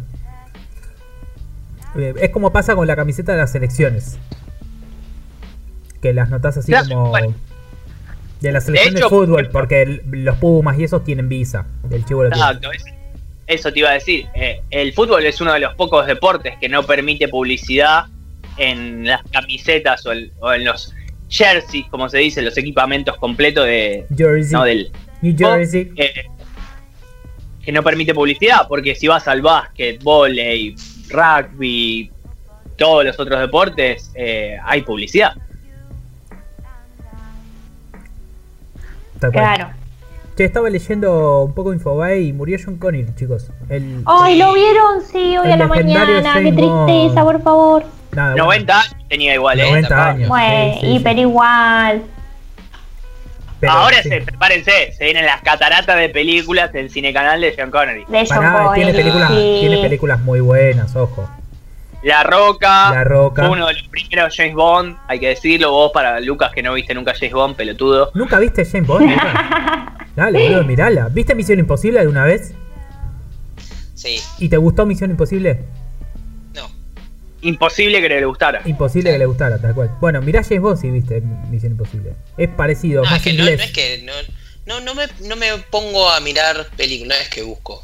eh, 1.96 2.14
es 2.20 2.30
como 2.30 2.52
pasa 2.52 2.74
con 2.74 2.86
la 2.86 2.96
camiseta 2.96 3.32
de 3.32 3.38
las 3.38 3.52
selecciones. 3.52 4.18
Que 6.00 6.14
las 6.14 6.30
notas 6.30 6.56
así 6.56 6.72
Claro, 6.72 6.88
como 6.88 7.08
bueno. 7.10 7.34
de 8.40 8.52
la 8.52 8.60
selección 8.60 8.94
de, 8.94 9.00
hecho, 9.00 9.08
fútbol, 9.10 9.50
porque 9.50 9.82
el- 9.82 10.02
los 10.24 10.36
Pumas 10.38 10.78
y 10.78 10.84
esos 10.84 11.04
tienen 11.04 11.28
visa. 11.28 11.66
El 11.90 12.04
chivo. 12.06 12.24
Exacto, 12.24 12.72
es- 12.72 12.84
eso 13.46 13.72
te 13.72 13.80
iba 13.80 13.90
a 13.90 13.94
decir. 13.94 14.26
Eh, 14.34 14.62
el 14.70 14.92
fútbol 14.94 15.26
es 15.26 15.40
uno 15.40 15.52
de 15.52 15.60
los 15.60 15.74
pocos 15.74 16.06
deportes 16.06 16.54
que 16.58 16.68
no 16.68 16.84
permite 16.84 17.28
publicidad 17.28 18.04
en 18.60 19.06
las 19.06 19.22
camisetas 19.32 20.04
o, 20.06 20.12
el- 20.12 20.30
o 20.40 20.52
en 20.52 20.64
los 20.64 20.94
jerseys, 21.28 21.86
como 21.90 22.08
se 22.08 22.18
dice, 22.18 22.42
los 22.42 22.56
equipamientos 22.58 23.16
completos 23.16 23.64
de, 23.66 24.04
Jersey, 24.16 24.52
no, 24.52 24.64
del 24.64 24.92
New 25.22 25.34
Jersey. 25.36 25.92
eh, 25.96 26.26
que 27.62 27.72
no 27.72 27.82
permite 27.82 28.14
publicidad, 28.14 28.66
porque 28.68 28.94
si 28.94 29.06
vas 29.08 29.26
al 29.28 29.40
básquet, 29.42 30.02
volei, 30.02 30.74
rugby, 31.10 32.10
todos 32.76 33.04
los 33.04 33.18
otros 33.20 33.38
deportes, 33.40 34.10
eh, 34.14 34.56
hay 34.64 34.82
publicidad. 34.82 35.32
Claro. 39.32 39.68
Che, 40.36 40.44
estaba 40.44 40.70
leyendo 40.70 41.42
un 41.44 41.52
poco 41.54 41.72
Infobae 41.74 42.22
y 42.22 42.32
murió 42.32 42.56
John 42.64 42.76
Connor, 42.78 43.14
chicos. 43.16 43.50
El, 43.68 44.02
¡Ay, 44.06 44.38
lo 44.38 44.54
vieron! 44.54 45.02
Sí, 45.02 45.36
hoy 45.36 45.50
a 45.50 45.56
la 45.56 45.66
mañana. 45.66 46.34
¡Qué 46.34 46.52
tristeza, 46.52 47.22
por 47.22 47.42
favor! 47.42 47.84
Nada, 48.12 48.30
bueno, 48.32 48.44
90 48.44 48.80
años 48.80 48.96
tenía 49.08 49.34
igual, 49.34 49.60
¿eh? 49.60 49.64
90 49.64 49.88
Tampoco. 49.88 50.10
años. 50.10 50.28
Bueno, 50.28 50.80
sí, 50.80 50.86
y 50.86 50.96
sí. 50.98 51.04
pero 51.04 51.20
igual. 51.20 52.02
pero 53.60 53.72
Ahora 53.72 54.02
sí. 54.02 54.08
se, 54.08 54.20
prepárense, 54.22 54.92
se 54.96 55.04
vienen 55.04 55.26
las 55.26 55.42
cataratas 55.42 55.96
de 55.98 56.08
películas 56.08 56.72
del 56.72 56.90
cine 56.90 57.12
canal 57.12 57.40
de 57.40 57.54
Sean 57.54 57.70
Connery. 57.70 58.04
De 58.08 58.26
John 58.28 58.38
Pará, 58.38 58.72
tiene 58.74 58.90
Connery, 58.92 58.92
películas, 59.10 59.28
sí. 59.30 59.56
tiene 59.60 59.76
películas 59.82 60.20
muy 60.20 60.40
buenas, 60.40 60.94
ojo. 60.96 61.28
La 62.02 62.22
Roca, 62.22 62.90
La 62.94 63.04
Roca. 63.04 63.50
uno 63.50 63.66
de 63.66 63.74
los 63.74 63.82
primeros 63.88 64.34
James 64.34 64.54
Bond, 64.54 64.96
hay 65.06 65.20
que 65.20 65.28
decirlo 65.28 65.70
vos 65.70 65.90
para 65.92 66.18
Lucas 66.20 66.50
que 66.50 66.62
no 66.62 66.72
viste 66.72 66.94
nunca 66.94 67.12
James 67.12 67.34
Bond, 67.34 67.56
pelotudo. 67.56 68.10
¿Nunca 68.14 68.38
viste 68.38 68.64
James 68.64 68.86
Bond? 68.88 69.10
Lucas? 69.10 69.34
Dale, 70.16 70.42
boludo, 70.48 70.64
mirala. 70.64 71.08
¿Viste 71.10 71.34
Misión 71.34 71.58
Imposible 71.58 72.00
alguna 72.00 72.24
vez? 72.24 72.54
Sí, 73.94 74.18
¿Y 74.38 74.48
te 74.48 74.56
gustó 74.56 74.86
Misión 74.86 75.10
Imposible? 75.10 75.60
Imposible 77.42 78.00
que 78.00 78.08
le 78.08 78.24
gustara. 78.24 78.62
Imposible 78.64 79.10
que 79.12 79.18
le 79.18 79.26
gustara, 79.26 79.58
tal 79.58 79.74
cual. 79.74 79.96
Bueno, 80.00 80.20
mirá 80.22 80.42
James 80.42 80.60
Bond 80.62 80.80
si 80.80 80.90
viste 80.90 81.20
Misión 81.20 81.72
Imposible. 81.72 82.14
Es 82.36 82.48
parecido, 82.48 83.02
No, 83.02 83.06
es 83.06 83.10
más 83.12 83.22
que 83.22 83.32
no, 83.32 83.42
inglés. 83.42 83.58
no 83.58 83.64
es 83.64 83.70
que 83.72 84.02
no, 84.02 84.12
no, 84.66 84.80
no 84.80 84.94
me, 84.94 85.06
no 85.20 85.36
me 85.36 85.58
pongo 85.70 86.10
a 86.10 86.20
mirar 86.20 86.68
películas, 86.76 87.18
no 87.18 87.22
es 87.24 87.30
que 87.30 87.42
busco. 87.42 87.82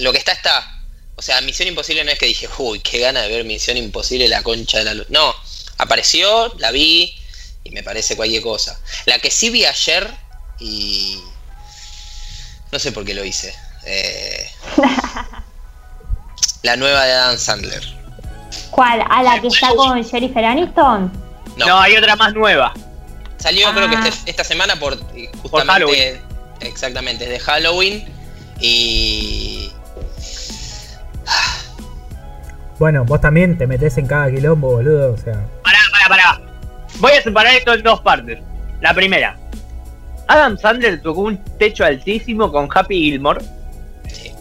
Lo 0.00 0.12
que 0.12 0.18
está, 0.18 0.32
está. 0.32 0.82
O 1.16 1.22
sea, 1.22 1.40
Misión 1.42 1.68
Imposible 1.68 2.04
no 2.04 2.10
es 2.10 2.18
que 2.18 2.26
dije, 2.26 2.48
uy, 2.58 2.80
qué 2.80 2.98
gana 2.98 3.20
de 3.22 3.28
ver 3.28 3.44
Misión 3.44 3.76
Imposible, 3.76 4.28
la 4.28 4.42
concha 4.42 4.78
de 4.78 4.84
la 4.84 4.94
luz. 4.94 5.06
No, 5.10 5.34
apareció, 5.78 6.54
la 6.58 6.70
vi 6.70 7.14
y 7.64 7.70
me 7.72 7.82
parece 7.82 8.16
cualquier 8.16 8.42
cosa. 8.42 8.80
La 9.06 9.18
que 9.18 9.30
sí 9.30 9.50
vi 9.50 9.66
ayer 9.66 10.08
y. 10.58 11.20
No 12.72 12.78
sé 12.78 12.92
por 12.92 13.04
qué 13.04 13.14
lo 13.14 13.24
hice. 13.24 13.52
Eh, 13.84 14.48
la 16.62 16.76
nueva 16.76 17.04
de 17.04 17.12
Adam 17.12 17.38
Sandler. 17.38 17.99
¿Cuál? 18.70 19.04
¿A 19.08 19.22
la 19.22 19.40
que 19.40 19.48
está 19.48 19.68
con 19.74 20.02
Jennifer 20.04 20.44
Aniston? 20.44 21.12
No, 21.56 21.66
No, 21.66 21.80
hay 21.80 21.96
otra 21.96 22.16
más 22.16 22.32
nueva. 22.34 22.72
Salió 23.38 23.72
creo 23.72 23.88
que 23.88 23.96
Ah. 23.96 24.06
este- 24.08 24.30
esta 24.30 24.44
semana 24.44 24.76
por 24.76 24.98
Por 24.98 25.66
Halloween. 25.66 26.18
justamente 26.18 26.20
exactamente 26.60 27.24
es 27.24 27.30
de 27.30 27.40
Halloween 27.40 28.04
y 28.60 29.70
Bueno, 32.78 33.04
vos 33.04 33.20
también 33.20 33.58
te 33.58 33.66
metés 33.66 33.98
en 33.98 34.06
cada 34.06 34.30
quilombo, 34.30 34.70
boludo. 34.72 35.12
O 35.12 35.16
sea, 35.18 35.34
Pará, 35.62 35.78
pará, 35.92 36.08
pará. 36.08 36.40
Voy 36.98 37.12
a 37.12 37.22
separar 37.22 37.54
esto 37.54 37.74
en 37.74 37.82
dos 37.82 38.00
partes. 38.00 38.38
La 38.80 38.94
primera. 38.94 39.36
Adam 40.28 40.56
Sandler 40.56 41.02
tocó 41.02 41.22
un 41.22 41.36
techo 41.58 41.84
altísimo 41.84 42.50
con 42.50 42.68
Happy 42.74 42.94
Gilmore. 42.94 43.44
sí, 44.08 44.32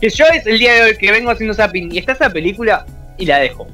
Que 0.00 0.08
yo 0.08 0.24
es 0.26 0.46
el 0.46 0.58
día 0.58 0.72
de 0.74 0.82
hoy 0.82 0.96
que 0.98 1.10
vengo 1.10 1.30
haciendo 1.30 1.52
zapping 1.54 1.92
y 1.94 1.98
está 1.98 2.12
esa 2.12 2.30
película 2.30 2.86
y 3.18 3.26
la 3.26 3.38
dejo. 3.38 3.66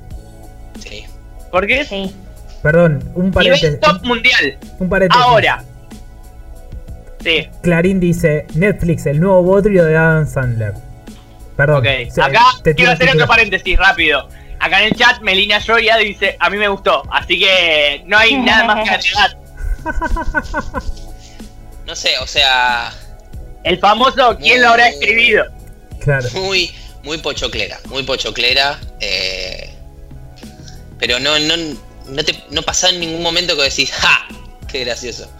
sí. 0.78 1.04
Porque 1.50 1.80
es 1.80 1.88
Sí. 1.88 2.14
perdón, 2.62 3.02
un 3.14 3.32
paréntesis. 3.32 3.64
nivel 3.70 3.80
top 3.80 4.02
mundial. 4.04 4.58
Un 4.78 4.88
paréntesis. 4.88 5.24
Ahora. 5.24 5.64
Sí, 7.22 7.48
Clarín 7.62 8.00
dice 8.00 8.46
Netflix, 8.54 9.04
el 9.06 9.20
nuevo 9.20 9.42
bodrio 9.42 9.84
de 9.84 9.96
Adam 9.96 10.26
Sandler. 10.26 10.72
Perdón. 11.56 11.78
ok. 11.78 12.10
se- 12.10 12.22
Acá 12.22 12.44
te 12.62 12.74
quiero 12.74 12.92
hacer 12.92 13.10
otro 13.10 13.26
paréntesis 13.26 13.76
rápido. 13.78 14.28
Acá 14.60 14.80
en 14.80 14.86
el 14.88 14.94
chat 14.94 15.20
Melina 15.22 15.60
Joya 15.60 15.96
dice, 15.98 16.36
a 16.38 16.48
mí 16.50 16.56
me 16.56 16.68
gustó. 16.68 17.02
Así 17.12 17.38
que 17.38 18.02
no 18.06 18.16
hay 18.16 18.36
nada 18.42 18.64
más 18.64 18.84
que 18.88 18.94
agregar. 18.94 19.36
No 21.86 21.96
sé, 21.96 22.10
o 22.22 22.26
sea, 22.26 22.92
El 23.64 23.78
famoso, 23.78 24.36
¿quién 24.38 24.62
lo 24.62 24.68
habrá 24.68 24.88
escribido? 24.88 25.44
Claro. 26.00 26.26
muy 26.34 26.70
muy 27.02 27.18
pochoclera, 27.18 27.78
muy 27.88 28.02
pochoclera. 28.04 28.78
Eh, 29.00 29.70
pero 30.98 31.18
no 31.18 31.38
no 31.38 31.54
no 32.08 32.24
te 32.24 32.34
no 32.50 32.62
pasaba 32.62 32.92
en 32.92 33.00
ningún 33.00 33.22
momento 33.22 33.56
que 33.56 33.62
decís, 33.62 33.90
¡ja! 33.92 34.26
Qué 34.68 34.84
gracioso. 34.84 35.30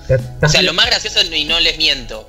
O 0.42 0.48
sea, 0.48 0.62
lo 0.62 0.72
más 0.72 0.86
gracioso, 0.86 1.20
y 1.22 1.44
no 1.44 1.60
les 1.60 1.78
miento, 1.78 2.26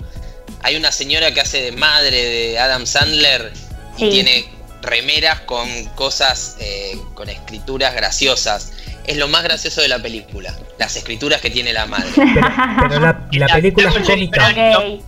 hay 0.61 0.75
una 0.75 0.91
señora 0.91 1.33
que 1.33 1.41
hace 1.41 1.61
de 1.61 1.71
madre 1.71 2.23
de 2.23 2.59
Adam 2.59 2.85
Sandler 2.85 3.51
y 3.97 4.01
Sí. 4.01 4.09
tiene 4.11 4.45
remeras 4.83 5.41
con 5.41 5.85
cosas, 5.95 6.57
eh, 6.59 6.95
con 7.15 7.29
escrituras 7.29 7.93
graciosas. 7.95 8.71
Es 9.05 9.17
lo 9.17 9.27
más 9.27 9.43
gracioso 9.43 9.81
de 9.81 9.87
la 9.87 9.99
película, 9.99 10.55
las 10.77 10.95
escrituras 10.95 11.41
que 11.41 11.49
tiene 11.49 11.73
la 11.73 11.87
madre. 11.87 12.09
Pero, 12.15 12.47
pero 12.89 12.99
la, 12.99 13.27
la 13.31 13.47
película 13.55 13.89
es 13.89 14.07
cómica. 14.07 14.47
Ok. 14.77 15.01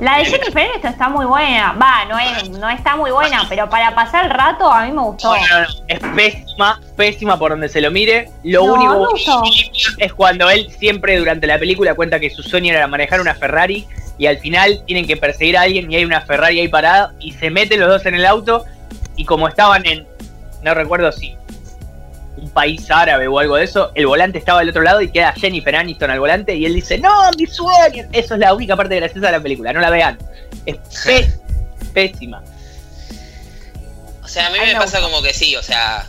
La 0.00 0.18
de 0.18 0.24
Jennifer 0.24 0.62
Aniston 0.62 0.92
está 0.92 1.08
muy 1.08 1.26
buena. 1.26 1.72
Va, 1.72 2.04
no, 2.06 2.18
es, 2.18 2.48
no 2.50 2.68
está 2.70 2.96
muy 2.96 3.10
buena, 3.10 3.44
pero 3.48 3.68
para 3.68 3.94
pasar 3.94 4.24
el 4.24 4.30
rato 4.30 4.70
a 4.70 4.86
mí 4.86 4.92
me 4.92 5.02
gustó. 5.02 5.34
No, 5.34 5.40
no, 5.40 5.60
no, 5.60 5.66
es 5.88 6.00
pésima, 6.14 6.80
pésima 6.96 7.38
por 7.38 7.50
donde 7.50 7.68
se 7.68 7.80
lo 7.80 7.90
mire. 7.90 8.30
Lo 8.44 8.64
único 8.64 9.08
es 9.98 10.12
cuando 10.14 10.48
él 10.48 10.70
siempre 10.78 11.18
durante 11.18 11.46
la 11.46 11.58
película 11.58 11.94
cuenta 11.94 12.18
que 12.18 12.30
su 12.30 12.42
sueño 12.42 12.74
era 12.74 12.86
manejar 12.86 13.20
una 13.20 13.34
Ferrari 13.34 13.86
y 14.18 14.26
al 14.26 14.38
final 14.38 14.82
tienen 14.86 15.06
que 15.06 15.16
perseguir 15.16 15.56
a 15.56 15.62
alguien 15.62 15.90
y 15.90 15.96
hay 15.96 16.04
una 16.04 16.20
Ferrari 16.20 16.60
ahí 16.60 16.68
parada 16.68 17.12
y 17.20 17.32
se 17.32 17.50
meten 17.50 17.80
los 17.80 17.88
dos 17.88 18.06
en 18.06 18.14
el 18.14 18.26
auto 18.26 18.64
y 19.16 19.24
como 19.24 19.48
estaban 19.48 19.86
en, 19.86 20.06
no 20.62 20.74
recuerdo 20.74 21.10
si 21.10 21.36
un 22.36 22.48
país 22.50 22.90
árabe 22.90 23.26
o 23.28 23.38
algo 23.38 23.56
de 23.56 23.64
eso, 23.64 23.90
el 23.94 24.06
volante 24.06 24.38
estaba 24.38 24.60
del 24.60 24.70
otro 24.70 24.82
lado 24.82 25.00
y 25.02 25.10
queda 25.10 25.32
Jennifer 25.32 25.74
Aniston 25.76 26.10
al 26.10 26.20
volante 26.20 26.54
y 26.54 26.64
él 26.64 26.74
dice, 26.74 26.96
no, 26.98 27.10
mi 27.36 27.46
sueño. 27.46 28.04
Eso 28.12 28.34
es 28.34 28.40
la 28.40 28.54
única 28.54 28.76
parte 28.76 28.96
graciosa 28.96 29.26
de 29.26 29.32
la 29.32 29.40
película, 29.40 29.72
no 29.72 29.80
la 29.80 29.90
vean. 29.90 30.18
Es 30.66 30.76
pé- 31.04 31.32
pésima. 31.92 32.42
O 34.22 34.28
sea, 34.28 34.46
a 34.46 34.50
mí 34.50 34.58
Ay, 34.60 34.68
me 34.68 34.72
no. 34.74 34.80
pasa 34.80 35.00
como 35.00 35.20
que 35.22 35.34
sí, 35.34 35.56
o 35.56 35.62
sea, 35.62 36.06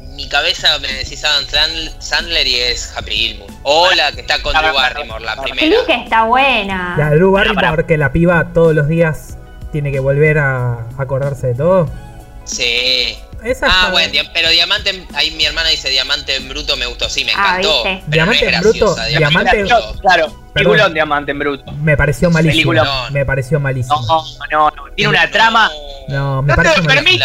mi 0.00 0.28
cabeza 0.28 0.78
me 0.78 0.86
decís 0.92 1.24
Adam 1.24 1.44
Sandl- 1.44 1.92
Sandler 1.98 2.46
y 2.46 2.54
es 2.56 2.96
Happy 2.96 3.10
Gilmore. 3.10 3.52
O 3.64 3.90
la 3.94 4.12
que 4.12 4.20
está 4.20 4.40
con 4.42 4.52
Drew 4.54 4.72
Barrymore, 4.72 5.24
la 5.24 5.34
Sí, 5.34 5.40
primera. 5.52 5.76
que 5.86 5.94
está 5.94 6.22
buena. 6.24 6.94
La 6.96 7.10
Drew 7.10 7.32
Barrymore, 7.32 7.84
que 7.84 7.96
la 7.98 8.12
piba 8.12 8.52
todos 8.54 8.74
los 8.74 8.86
días 8.86 9.36
tiene 9.72 9.90
que 9.90 9.98
volver 9.98 10.38
a 10.38 10.86
acordarse 10.96 11.48
de 11.48 11.54
todo. 11.56 11.90
Sí. 12.44 13.16
Esa 13.44 13.66
Ah, 13.70 13.90
bueno, 13.90 14.12
pero 14.32 14.48
Diamante, 14.48 15.06
ahí 15.14 15.30
mi 15.32 15.44
hermana 15.44 15.68
dice 15.68 15.90
Diamante 15.90 16.34
en 16.36 16.48
Bruto 16.48 16.76
me 16.76 16.86
gustó, 16.86 17.08
sí, 17.10 17.24
me 17.24 17.32
Ah, 17.36 17.58
encantó. 17.58 17.82
pero 17.84 18.00
Diamante 18.06 18.44
no 18.44 18.48
es 18.50 18.54
en 18.54 18.60
Bruto, 18.62 18.94
graciosa, 18.94 19.18
Diamante- 19.18 19.60
en 19.60 19.66
Bruto. 19.66 20.00
Claro, 20.00 20.44
tiburón 20.54 20.94
diamante 20.94 21.30
en 21.32 21.38
bruto. 21.38 21.72
Me 21.72 21.96
pareció 21.96 22.30
malísimo. 22.30 22.70
Película. 22.72 23.08
Me 23.10 23.26
pareció 23.26 23.60
malísimo. 23.60 24.00
No, 24.06 24.24
no, 24.50 24.70
no. 24.70 24.82
Tiene 24.94 25.10
una 25.10 25.30
trama. 25.30 25.70
No, 26.08 26.42
me 26.42 26.48
No 26.48 26.62
te 26.62 26.62
parece 26.62 26.82
permite 26.82 27.24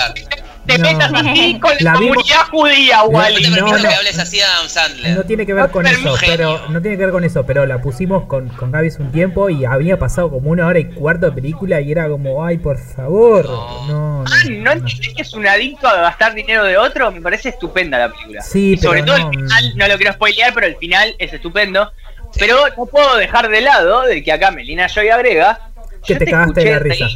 te 0.70 0.78
No. 0.78 0.92
metas 0.92 1.12
así 1.14 1.60
con 1.60 1.72
La 1.80 1.94
la 1.94 2.00
vimos- 2.00 2.16
comunidad 2.16 2.44
judía, 2.50 2.98
No 2.98 3.04
Wally. 3.06 3.42
te 3.44 3.50
No, 3.50 3.56
permito 3.56 3.78
no. 3.78 3.90
que 3.90 3.96
hables 3.96 4.20
así 4.20 4.38
de 4.38 4.44
Adam 4.44 4.68
Sandler. 4.70 5.18
No 5.18 5.24
tiene 5.24 5.46
que 5.46 5.54
ver 5.54 5.64
No 5.66 5.72
con 5.72 5.84
te 5.86 5.92
eso, 5.92 6.16
pero 6.26 6.68
no 6.70 6.82
tiene 6.82 6.98
que 6.98 7.04
ver 7.06 7.12
con 7.12 7.24
eso, 7.24 7.46
pero 7.46 7.66
la 7.66 7.82
pusimos 7.82 8.26
con, 8.26 8.50
con 8.50 8.72
Gaby 8.72 8.88
hace 8.88 9.02
un 9.02 9.12
tiempo 9.12 9.50
y 9.50 9.66
había 9.66 9.98
pasado 10.00 10.30
como 10.30 10.50
una 10.50 10.68
hora 10.68 10.80
y 10.80 10.86
cuarto 10.86 11.26
de 11.28 11.32
película 11.34 11.82
y 11.82 11.92
era 11.92 12.08
como, 12.08 12.46
ay, 12.46 12.58
por 12.58 12.78
favor. 12.78 13.46
No. 13.46 13.88
No, 13.88 14.24
no. 14.24 14.26
Ah, 14.28 14.44
¿no 14.50 14.72
entendés 14.72 15.14
que 15.16 15.22
es 15.22 15.34
un 15.34 15.48
adicto 15.48 15.88
a 15.88 15.96
gastar 16.02 16.34
dinero 16.34 16.64
de 16.66 16.78
otro? 16.78 17.12
Me 17.12 17.22
parece 17.22 17.50
estupenda 17.50 17.98
la 17.98 18.10
película. 18.12 18.42
Sí, 18.42 18.74
y 18.74 18.78
sobre 18.78 19.04
pero 19.04 19.14
todo 19.16 19.18
no, 19.26 19.32
el 19.32 19.40
final, 19.40 19.74
no 19.78 19.88
lo 19.88 19.98
quiero 19.98 20.14
spoilear, 20.14 20.54
pero 20.54 20.68
el 20.68 20.76
final 20.78 21.16
es 21.18 21.34
estupendo. 21.34 21.92
Pero 22.38 22.58
no 22.78 22.86
puedo 22.86 23.16
dejar 23.18 23.50
de 23.50 23.62
lado 23.62 24.04
de 24.04 24.24
que 24.24 24.32
acá 24.32 24.52
Melina 24.52 24.88
Joy 24.88 25.10
agrega. 25.10 25.60
Que 26.06 26.14
yo 26.14 26.20
te 26.20 26.26
cagaste 26.26 26.64
de 26.64 26.72
la 26.72 26.80
risa. 26.80 27.08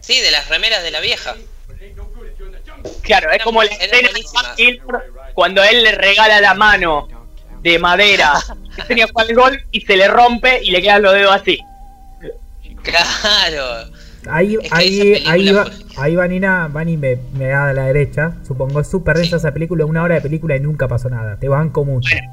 Sí, 0.00 0.20
de 0.20 0.30
las 0.30 0.48
remeras 0.48 0.82
de 0.82 0.90
la 0.90 1.00
vieja. 1.00 1.34
Claro, 3.08 3.30
es 3.32 3.42
como 3.42 3.62
la 3.62 3.70
escena 3.72 3.96
de 3.96 4.02
buenísimas. 4.04 4.44
Matt 4.44 4.56
Gilmore 4.56 5.04
cuando 5.34 5.62
él 5.64 5.82
le 5.82 5.92
regala 5.92 6.40
la 6.40 6.54
mano 6.54 7.08
de 7.62 7.78
madera 7.80 8.32
que 8.76 8.82
tenía 8.84 9.06
para 9.08 9.28
el 9.28 9.34
gol 9.34 9.60
y 9.72 9.80
se 9.80 9.96
le 9.96 10.06
rompe 10.08 10.60
y 10.62 10.70
le 10.70 10.80
quedan 10.80 11.02
los 11.02 11.12
dedos 11.12 11.34
así. 11.34 11.58
Claro. 12.82 13.90
Ahí, 14.30 14.56
Es 14.60 14.68
que 14.70 14.74
ahí, 14.74 15.24
ahí, 15.26 15.52
va, 15.52 15.64
fue- 15.64 15.74
ahí 15.96 16.16
Vanina, 16.16 16.68
Vani 16.68 16.96
me, 16.96 17.16
me 17.34 17.46
da 17.46 17.70
a 17.70 17.72
la 17.72 17.84
derecha, 17.84 18.32
supongo, 18.46 18.80
es 18.80 18.88
súper 18.90 19.16
densa 19.16 19.36
esa 19.36 19.52
película, 19.52 19.84
una 19.86 20.02
hora 20.02 20.16
de 20.16 20.20
película 20.20 20.56
y 20.56 20.60
nunca 20.60 20.86
pasó 20.88 21.08
nada, 21.08 21.36
te 21.36 21.48
banco 21.48 21.84
mucho. 21.84 22.14
Bueno, 22.14 22.28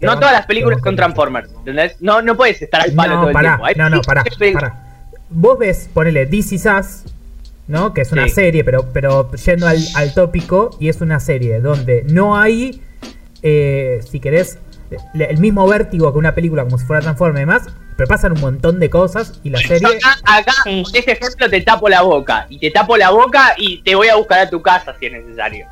no 0.00 0.06
banco- 0.08 0.20
todas 0.20 0.32
las 0.34 0.46
películas 0.46 0.80
con. 0.80 0.96
Transformers, 0.96 1.50
¿entendés? 1.58 1.96
No, 2.00 2.22
no 2.22 2.36
puedes 2.36 2.62
estar 2.62 2.80
al 2.82 2.92
palo 2.92 3.14
todo 3.14 3.22
No, 3.22 3.28
el 3.28 3.32
pará, 3.34 3.48
tiempo. 3.50 3.64
Hay 3.66 3.74
no, 3.74 3.90
no, 3.90 4.00
pará, 4.02 4.24
pará. 4.54 4.84
Vos 5.28 5.58
ves, 5.58 5.90
ponele 5.92 6.24
This 6.26 6.52
Is 6.52 6.64
Us, 6.66 7.02
¿no? 7.68 7.94
Que 7.94 8.00
es 8.00 8.12
una 8.12 8.24
Sí. 8.24 8.30
serie, 8.30 8.64
pero, 8.64 8.88
pero 8.92 9.30
yendo 9.32 9.66
al, 9.68 9.78
al 9.94 10.14
tópico, 10.14 10.70
y 10.80 10.88
es 10.88 11.00
una 11.00 11.20
serie 11.20 11.60
donde 11.60 12.02
no 12.08 12.36
hay, 12.36 12.82
eh, 13.42 14.00
si 14.10 14.20
querés, 14.20 14.58
le- 15.14 15.26
el 15.30 15.38
mismo 15.38 15.66
vértigo 15.68 16.10
que 16.12 16.18
una 16.18 16.34
película 16.34 16.64
como 16.64 16.78
si 16.78 16.84
fuera 16.86 17.02
Transformers 17.02 17.36
y 17.38 17.40
demás, 17.40 17.62
pero 17.96 18.08
pasan 18.08 18.32
un 18.32 18.40
montón 18.40 18.78
de 18.80 18.88
cosas 18.90 19.40
y 19.44 19.50
la 19.50 19.60
Yo 19.60 19.68
serie... 19.68 19.86
Acá, 19.86 20.16
acá 20.24 20.52
con 20.64 20.72
este 20.94 21.12
ejemplo 21.12 21.50
te 21.50 21.60
tapo 21.60 21.88
la 21.88 22.02
boca. 22.02 22.46
Y 22.48 22.58
te 22.58 22.70
tapo 22.70 22.96
la 22.96 23.10
boca 23.10 23.54
y 23.56 23.82
te 23.82 23.94
voy 23.96 24.08
a 24.08 24.14
buscar 24.16 24.38
a 24.38 24.48
tu 24.48 24.62
casa 24.62 24.94
si 24.98 25.06
es 25.06 25.12
necesario. 25.12 25.66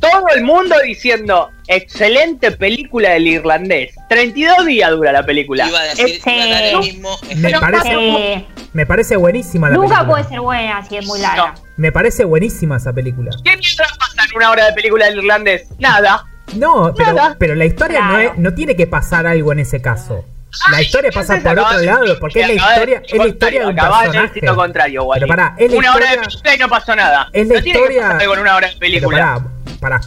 Todo 0.00 0.28
el 0.34 0.42
mundo 0.44 0.76
diciendo, 0.84 1.50
excelente 1.66 2.50
película 2.52 3.10
del 3.10 3.26
irlandés. 3.26 3.94
32 4.08 4.66
días 4.66 4.90
dura 4.90 5.12
la 5.12 5.24
película. 5.24 5.66
Iba 5.68 5.80
a 5.80 5.84
decir, 5.84 6.06
Es- 6.06 6.26
iba 6.26 6.44
a 6.44 6.48
dar 6.48 6.64
el 6.64 6.82
Sí. 6.82 6.92
mismo 6.92 7.18
Me 7.22 7.32
ejemplo. 7.48 7.60
parece, 7.60 7.94
Eh, 8.34 8.46
me 8.72 8.86
parece 8.86 9.16
buenísima 9.16 9.68
la 9.68 9.74
nunca 9.76 9.88
película. 9.88 10.08
puede 10.10 10.24
ser 10.28 10.40
buena 10.40 10.84
si 10.84 10.96
es 10.96 11.06
muy 11.06 11.20
larga. 11.20 11.54
Me 11.76 11.92
parece 11.92 12.24
buenísima 12.24 12.76
esa 12.76 12.92
película. 12.92 13.30
¿Qué 13.44 13.56
mientras 13.56 13.96
pasa 13.98 14.24
en 14.30 14.36
una 14.36 14.50
hora 14.50 14.66
de 14.66 14.72
película 14.72 15.06
del 15.06 15.18
irlandés? 15.18 15.68
Nada. 15.78 16.24
No, 16.56 16.94
pero, 16.96 17.12
Nada. 17.12 17.36
pero 17.38 17.54
la 17.54 17.66
historia 17.66 18.00
no, 18.00 18.08
Claro. 18.14 18.32
es, 18.32 18.38
no 18.38 18.54
tiene 18.54 18.74
que 18.74 18.86
pasar 18.86 19.26
algo 19.26 19.52
en 19.52 19.58
ese 19.60 19.82
caso. 19.82 20.24
La 20.70 20.78
Ay, 20.78 20.86
historia 20.86 21.10
pasa 21.12 21.36
por 21.40 21.58
otro 21.58 21.78
lado, 21.82 22.18
porque 22.18 22.40
es 22.40 22.48
la 22.48 22.54
historia, 22.54 23.02
es 23.06 23.18
la 23.18 23.26
historia 23.28 23.60
de 23.60 23.66
un 23.66 23.74
personaje. 23.76 24.40
contrario. 24.56 25.06
Pero 25.12 25.26
pará, 25.26 25.54
es 25.58 25.70
la 25.70 25.76
una 25.78 25.94
hora 25.94 26.06
de 26.06 26.12
historia- 26.12 26.30
película 26.30 26.54
y 26.54 26.58
no 26.58 26.68
pasó 26.70 26.96
nada. 26.96 27.28
Es 27.34 27.46
la 27.48 27.54
no 27.56 27.62
tiene 27.62 27.78
que 27.78 27.84
historia- 27.84 28.02
pasar 28.02 28.20
algo 28.22 28.34
en 28.34 28.40
una 28.40 28.56
hora 28.56 28.66
de 28.68 28.72
Pero 28.72 28.80
película. 28.80 29.18
pará, 29.18 29.46
pará. 29.80 30.00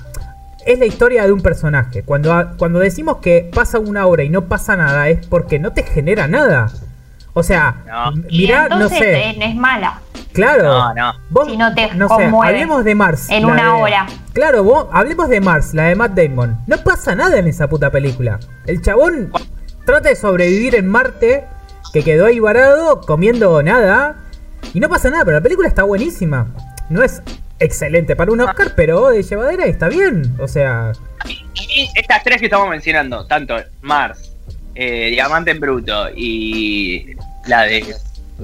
Es 0.65 0.78
la 0.78 0.86
historia 0.86 1.26
de 1.26 1.32
un 1.32 1.41
personaje. 1.41 2.03
Cuando, 2.03 2.51
cuando 2.57 2.80
decimos 2.80 3.17
que 3.17 3.49
pasa 3.53 3.80
una 3.80 4.05
hora 4.05 4.24
y 4.24 4.30
no 4.30 4.43
pasa 4.45 4.76
nada, 4.76 5.09
es 5.09 5.26
porque 5.26 5.57
no 5.59 5.72
te 5.74 5.84
genera 5.84 6.28
nada. 6.28 6.72
O 7.34 7.43
sea, 7.43 7.78
No. 7.88 8.22
Y 8.30 8.39
mirá, 8.39 8.67
no 8.69 8.88
sé. 8.89 9.38
es 9.43 9.55
mala. 9.55 10.01
Claro. 10.34 10.63
No, 10.63 10.93
no. 10.93 11.13
Vos, 11.30 11.47
Si 11.49 11.57
no 11.57 11.74
te 11.74 11.89
sé, 11.89 11.97
conmueve 12.07 12.53
hablemos 12.53 12.84
de 12.86 12.95
Mars. 12.95 13.30
en 13.30 13.45
una 13.45 13.63
de- 13.63 13.82
hora. 13.82 14.05
Claro, 14.34 14.63
vos, 14.63 14.88
hablemos 14.91 15.30
de 15.30 15.41
Mars, 15.41 15.74
la 15.74 15.84
de 15.86 15.95
Matt 15.95 16.11
Damon. 16.13 16.57
No 16.67 16.78
pasa 16.78 17.15
nada 17.15 17.38
en 17.38 17.47
esa 17.47 17.67
puta 17.67 17.89
película. 17.89 18.39
El 18.65 18.82
chabón 18.82 19.32
trata 19.86 20.09
de 20.09 20.15
sobrevivir 20.15 20.76
en 20.76 20.88
Marte, 20.88 21.45
que 21.91 22.03
quedó 22.03 22.28
ahí 22.28 22.39
varado, 22.39 23.01
comiendo 23.01 23.61
nada. 23.63 24.15
Y 24.74 24.80
no 24.80 24.88
pasa 24.89 25.09
nada, 25.09 25.26
pero 25.26 25.38
la 25.38 25.43
película 25.43 25.67
está 25.67 25.84
buenísima. 25.84 26.47
No 26.89 27.01
es 27.03 27.22
excelente 27.62 28.16
para 28.16 28.32
un 28.32 28.41
Oscar, 28.41 28.74
pero 28.76 29.09
de 29.09 29.24
llevadera 29.24 29.66
está 29.66 29.88
bien. 29.88 30.36
O 30.39 30.47
sea, 30.47 30.91
Y 31.26 31.89
estas 31.95 32.24
tres 32.24 32.39
que 32.39 32.45
estamos 32.45 32.70
mencionando, 32.70 33.26
tanto 33.26 33.55
Mars, 33.82 34.34
eh, 34.76 35.09
Diamante 35.12 35.51
en 35.51 35.59
Bruto 35.59 36.09
y 36.16 37.16
la 37.47 37.64
de 37.64 37.95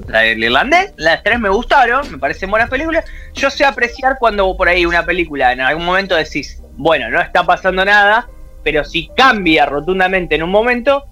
la 0.06 0.20
del 0.20 0.44
irlandés, 0.44 0.92
las 0.96 1.22
tres 1.22 1.40
me 1.40 1.48
gustaron, 1.48 2.10
me 2.10 2.18
parecen 2.18 2.50
buenas 2.50 2.70
películas. 2.70 3.04
Yo 3.34 3.50
sé 3.50 3.64
apreciar 3.64 4.16
cuando 4.18 4.56
por 4.56 4.68
ahí 4.68 4.86
una 4.86 5.04
película 5.04 5.52
en 5.52 5.60
algún 5.60 5.84
momento 5.84 6.14
decís, 6.14 6.60
bueno, 6.76 7.10
no 7.10 7.20
está 7.20 7.44
pasando 7.44 7.84
nada, 7.84 8.28
pero 8.62 8.84
si 8.84 9.08
cambia 9.16 9.66
rotundamente 9.66 10.36
en 10.36 10.44
un 10.44 10.50
momento, 10.50 11.04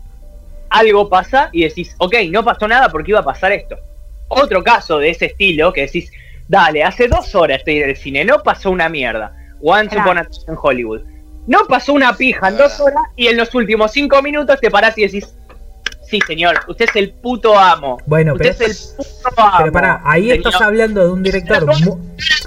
algo 0.69 1.09
pasa 1.09 1.49
y 1.53 1.65
decís, 1.65 1.95
ok, 1.99 2.15
no 2.31 2.45
pasó 2.45 2.69
nada 2.69 2.89
porque 2.89 3.11
iba 3.11 3.21
a 3.21 3.25
pasar 3.25 3.53
esto. 3.53 3.77
Otro 4.29 4.63
caso 4.63 4.99
de 4.99 5.11
ese 5.11 5.27
estilo 5.27 5.73
que 5.73 5.83
decís, 5.83 6.11
dale, 6.49 6.83
hace 6.85 7.09
dos 7.09 7.35
horas 7.35 7.59
estoy 7.59 7.79
en 7.83 7.91
el 7.91 7.97
cine, 7.97 8.25
no 8.25 8.43
pasó 8.43 8.71
una 8.71 8.89
mierda. 8.89 9.33
Once 9.63 9.89
Claro. 9.95 10.11
Upon 10.11 10.19
a 10.19 10.25
Time 10.25 10.45
en 10.49 10.57
Hollywood. 10.61 11.01
No 11.47 11.61
pasó 11.69 11.93
una 11.93 12.13
pija 12.15 12.49
en 12.49 12.57
dos 12.57 12.79
horas 12.81 13.03
y 13.17 13.29
en 13.29 13.37
los 13.37 13.55
últimos 13.55 13.93
cinco 13.93 14.21
minutos 14.23 14.59
te 14.61 14.71
parás 14.71 14.97
y 14.99 15.03
decís, 15.03 15.33
sí 16.09 16.19
señor, 16.27 16.57
usted 16.69 16.87
es 16.89 16.97
el 16.97 17.11
puto 17.13 17.59
amo. 17.59 17.99
Bueno, 18.07 18.35
usted 18.35 18.55
pero- 18.59 18.71
es 18.71 18.95
el 18.99 19.05
puto 19.29 19.41
amo. 19.43 19.55
pero 19.59 19.73
pará, 19.73 20.01
ahí 20.05 20.31
señor. 20.31 20.47
estás 20.49 20.61
hablando 20.61 21.05
de 21.05 21.11
un 21.13 21.23
director. 21.23 21.65
mu- 21.85 21.99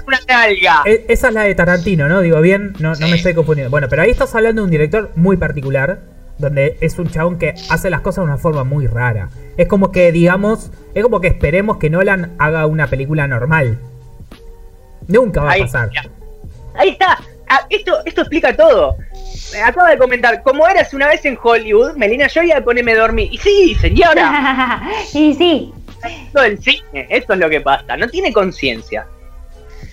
una 0.06 0.18
nalga. 0.28 0.82
E- 0.86 1.06
Esa 1.08 1.28
es 1.28 1.34
la 1.34 1.42
de 1.44 1.54
Tarantino, 1.54 2.08
¿no? 2.08 2.20
Digo 2.20 2.40
bien, 2.40 2.74
no, 2.78 2.94
no 2.94 3.08
me 3.08 3.16
estoy 3.16 3.34
confundiendo. 3.34 3.70
Bueno, 3.70 3.86
pero 3.88 4.02
ahí 4.02 4.10
estás 4.10 4.34
hablando 4.34 4.62
de 4.62 4.64
un 4.66 4.70
director 4.70 5.10
muy 5.16 5.36
particular, 5.36 6.00
donde 6.38 6.76
es 6.80 6.98
un 6.98 7.08
chabón 7.10 7.38
que 7.38 7.54
hace 7.70 7.90
las 7.90 8.00
cosas 8.00 8.22
de 8.24 8.30
una 8.30 8.38
forma 8.38 8.64
muy 8.64 8.86
rara. 8.86 9.28
Es 9.56 9.68
como 9.68 9.92
que, 9.92 10.10
digamos, 10.12 10.70
es 10.94 11.02
como 11.02 11.20
que 11.20 11.28
esperemos 11.28 11.76
que 11.78 11.90
Nolan 11.90 12.32
haga 12.38 12.66
una 12.66 12.86
película 12.86 13.26
normal. 13.26 13.78
Nunca 15.10 15.42
va 15.42 15.50
a 15.50 15.52
Ahí, 15.52 15.62
pasar. 15.62 15.90
ya. 15.92 16.02
Ahí 16.74 16.90
está. 16.90 17.18
Ah, 17.48 17.66
esto, 17.68 17.98
esto 18.06 18.20
explica 18.22 18.56
todo. 18.56 18.96
Acaba 19.64 19.90
de 19.90 19.98
comentar, 19.98 20.42
como 20.42 20.66
eras 20.68 20.94
una 20.94 21.08
vez 21.08 21.24
en 21.24 21.36
Hollywood, 21.42 21.94
Melina 21.96 22.28
Joya 22.32 22.62
pone 22.62 22.82
me 22.82 22.94
dormí. 22.94 23.28
Y 23.32 23.38
sí, 23.38 23.74
señora, 23.80 24.80
y 25.12 25.34
sí, 25.34 25.74
esto 26.04 26.40
del 26.42 26.62
cine, 26.62 27.06
esto 27.10 27.32
es 27.32 27.38
lo 27.40 27.50
que 27.50 27.60
pasa. 27.60 27.96
No 27.96 28.08
tiene 28.08 28.32
conciencia. 28.32 29.06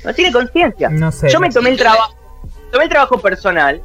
No 0.05 0.13
tiene 0.13 0.31
conciencia. 0.31 0.89
No 0.89 1.11
sé. 1.11 1.29
Yo 1.29 1.39
me 1.39 1.49
tomé 1.49 1.71
el 1.71 1.77
trabajo, 1.77 2.15
tomé 2.71 2.83
el 2.83 2.89
trabajo 2.91 3.17
personal 3.19 3.81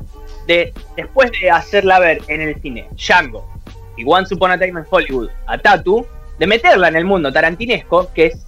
de 0.46 0.74
después 0.96 1.30
de 1.40 1.50
hacerla 1.50 1.98
ver 1.98 2.20
en 2.28 2.42
el 2.42 2.60
cine 2.60 2.86
Django 2.96 3.48
y 3.96 4.04
Once 4.06 4.34
Upon 4.34 4.50
a 4.50 4.58
Time 4.58 4.80
in 4.80 4.86
Hollywood 4.90 5.30
a 5.46 5.56
Tatu, 5.56 6.06
de 6.38 6.46
meterla 6.46 6.88
en 6.88 6.96
el 6.96 7.04
mundo 7.06 7.32
tarantinesco, 7.32 8.12
que 8.12 8.26
es 8.26 8.46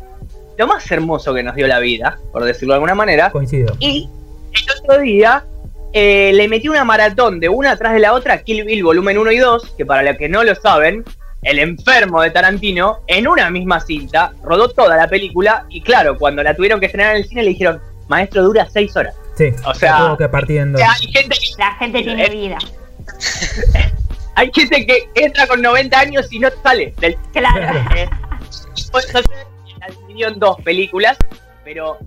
lo 0.57 0.67
más 0.67 0.91
hermoso 0.91 1.35
que 1.35 1.43
nos 1.43 1.55
dio 1.55 1.67
la 1.67 1.79
vida, 1.79 2.19
por 2.33 2.45
decirlo 2.45 2.75
de 2.75 2.77
alguna 2.77 2.95
manera. 2.95 3.31
Coincido. 3.31 3.75
Y 3.81 4.09
el 4.53 4.81
otro 4.81 5.01
día 5.01 5.45
eh, 5.93 6.33
le 6.35 6.49
metí 6.49 6.69
una 6.69 6.85
maratón 6.85 7.41
de 7.41 7.49
una 7.49 7.73
atrás 7.73 7.95
de 7.95 8.01
la 8.01 8.13
otra, 8.13 8.43
Kill 8.43 8.65
Bill 8.65 8.83
volumen 8.83 9.19
1 9.19 9.33
y 9.33 9.39
2, 9.39 9.75
que 9.77 9.87
para 9.87 10.03
los 10.03 10.17
que 10.17 10.29
no 10.29 10.45
lo 10.45 10.55
saben, 10.55 11.05
el 11.43 11.59
enfermo 11.59 12.23
de 12.23 12.31
Tarantino, 12.31 13.01
en 13.07 13.29
una 13.29 13.51
misma 13.51 13.81
cinta, 13.81 14.33
rodó 14.43 14.71
toda 14.71 14.97
la 14.97 15.09
película 15.09 15.67
y 15.69 15.83
claro, 15.83 16.19
cuando 16.19 16.43
la 16.43 16.55
tuvieron 16.55 16.81
que 16.81 16.87
estrenar 16.87 17.17
en 17.17 17.23
el 17.23 17.29
cine 17.29 17.43
le 17.43 17.51
dijeron, 17.51 17.81
maestro, 18.09 18.43
dura 18.43 18.67
6 18.71 18.97
horas. 18.97 19.15
Sí, 19.37 19.53
o 19.65 19.75
sea, 19.75 20.15
que 20.17 20.29
partir 20.29 20.59
en 20.59 20.71
O 20.71 20.73
dos. 20.73 20.81
sea, 20.81 20.93
hay 20.93 21.13
gente 21.13 21.37
que, 21.37 21.47
la 21.59 21.75
gente 21.75 22.03
tiene 22.03 22.29
vida. 22.31 22.59
hay 24.37 24.51
gente 24.55 24.87
que 24.87 25.09
entra 25.15 25.47
con 25.47 25.61
90 25.61 25.99
años 25.99 26.33
y 26.33 26.39
no 26.39 26.49
sale 26.63 26.95
del 26.99 27.17
Claro. 27.33 27.81
En 30.23 30.39
dos 30.39 30.57
películas, 30.63 31.17
pero 31.65 31.99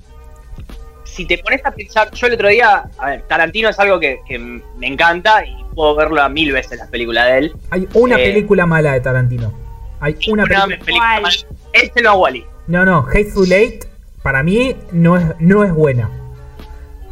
si 1.03 1.25
te 1.25 1.37
pones 1.39 1.65
a 1.65 1.71
pensar, 1.71 2.11
yo 2.11 2.27
el 2.27 2.33
otro 2.33 2.47
día, 2.49 2.83
a 2.97 3.05
ver, 3.07 3.21
Tarantino 3.23 3.69
es 3.69 3.79
algo 3.79 3.99
que, 3.99 4.19
que 4.27 4.37
me 4.39 4.87
encanta 4.87 5.43
y 5.45 5.55
puedo 5.75 5.95
verlo 5.95 6.21
a 6.21 6.29
mil 6.29 6.51
veces 6.51 6.77
las 6.79 6.87
películas 6.89 7.25
de 7.27 7.37
él. 7.39 7.53
Hay 7.71 7.87
una 7.93 8.15
eh, 8.19 8.25
película 8.33 8.65
mala 8.65 8.93
de 8.93 9.01
Tarantino. 9.01 9.53
Hay 9.99 10.15
una 10.29 10.43
Una 10.43 10.65
película. 10.65 10.85
película-. 10.85 11.29
Este 11.73 12.01
no 12.01 12.15
Wally. 12.17 12.45
No, 12.67 12.85
no, 12.85 13.05
Hateful 13.11 13.51
Eight 13.51 13.85
para 14.21 14.43
mí 14.43 14.75
no 14.91 15.17
es, 15.17 15.23
no 15.39 15.63
es 15.63 15.71
buena. 15.73 16.09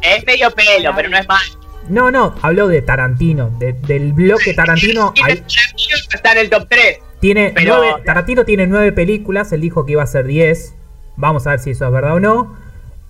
Es 0.02 0.24
medio 0.26 0.50
pelo, 0.50 0.92
pero 0.94 1.08
no 1.08 1.16
es 1.18 1.26
mal. 1.26 1.42
No, 1.88 2.10
no, 2.10 2.34
hablo 2.42 2.68
de 2.68 2.82
Tarantino, 2.82 3.50
de- 3.58 3.72
del 3.72 4.12
bloque 4.12 4.54
Tarantino. 4.54 5.12
hay- 5.24 5.36
Tarantino 5.36 5.96
está 6.12 6.32
en 6.32 6.38
el 6.38 6.50
top 6.50 6.66
3. 6.68 6.98
Tiene 7.20 7.52
Pero- 7.54 7.78
nueve- 7.78 8.02
Tarantino 8.04 8.44
tiene 8.44 8.66
nueve 8.66 8.92
películas, 8.92 9.50
él 9.52 9.60
dijo 9.62 9.86
que 9.86 9.92
iba 9.92 10.02
a 10.02 10.06
ser 10.06 10.26
10. 10.26 10.74
Vamos 11.16 11.46
a 11.46 11.50
ver 11.50 11.60
si 11.60 11.70
eso 11.70 11.86
es 11.86 11.92
verdad 11.92 12.14
o 12.14 12.20
no. 12.20 12.56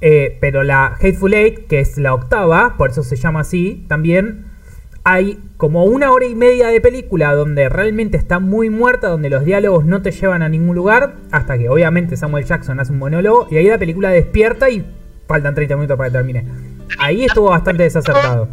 Eh, 0.00 0.36
pero 0.40 0.62
la 0.62 0.96
Hateful 1.00 1.34
Eight, 1.34 1.66
que 1.68 1.80
es 1.80 1.96
la 1.96 2.14
octava, 2.14 2.76
por 2.76 2.90
eso 2.90 3.02
se 3.02 3.16
llama 3.16 3.40
así, 3.40 3.84
también 3.88 4.44
hay 5.04 5.38
como 5.56 5.84
una 5.84 6.10
hora 6.10 6.26
y 6.26 6.34
media 6.34 6.66
de 6.66 6.80
película 6.80 7.32
donde 7.32 7.68
realmente 7.68 8.16
está 8.16 8.40
muy 8.40 8.70
muerta, 8.70 9.08
donde 9.08 9.30
los 9.30 9.44
diálogos 9.44 9.84
no 9.84 10.02
te 10.02 10.10
llevan 10.10 10.42
a 10.42 10.48
ningún 10.48 10.74
lugar, 10.74 11.14
hasta 11.30 11.56
que 11.56 11.68
obviamente 11.68 12.16
Samuel 12.16 12.44
Jackson 12.44 12.80
hace 12.80 12.92
un 12.92 12.98
monólogo 12.98 13.46
y 13.50 13.56
ahí 13.56 13.68
la 13.68 13.78
película 13.78 14.10
despierta 14.10 14.68
y 14.68 14.84
faltan 15.28 15.54
30 15.54 15.76
minutos 15.76 15.96
para 15.96 16.10
que 16.10 16.14
termine. 16.14 16.44
Ahí 16.98 17.24
estuvo 17.24 17.50
bastante 17.50 17.84
desacertado. 17.84 18.48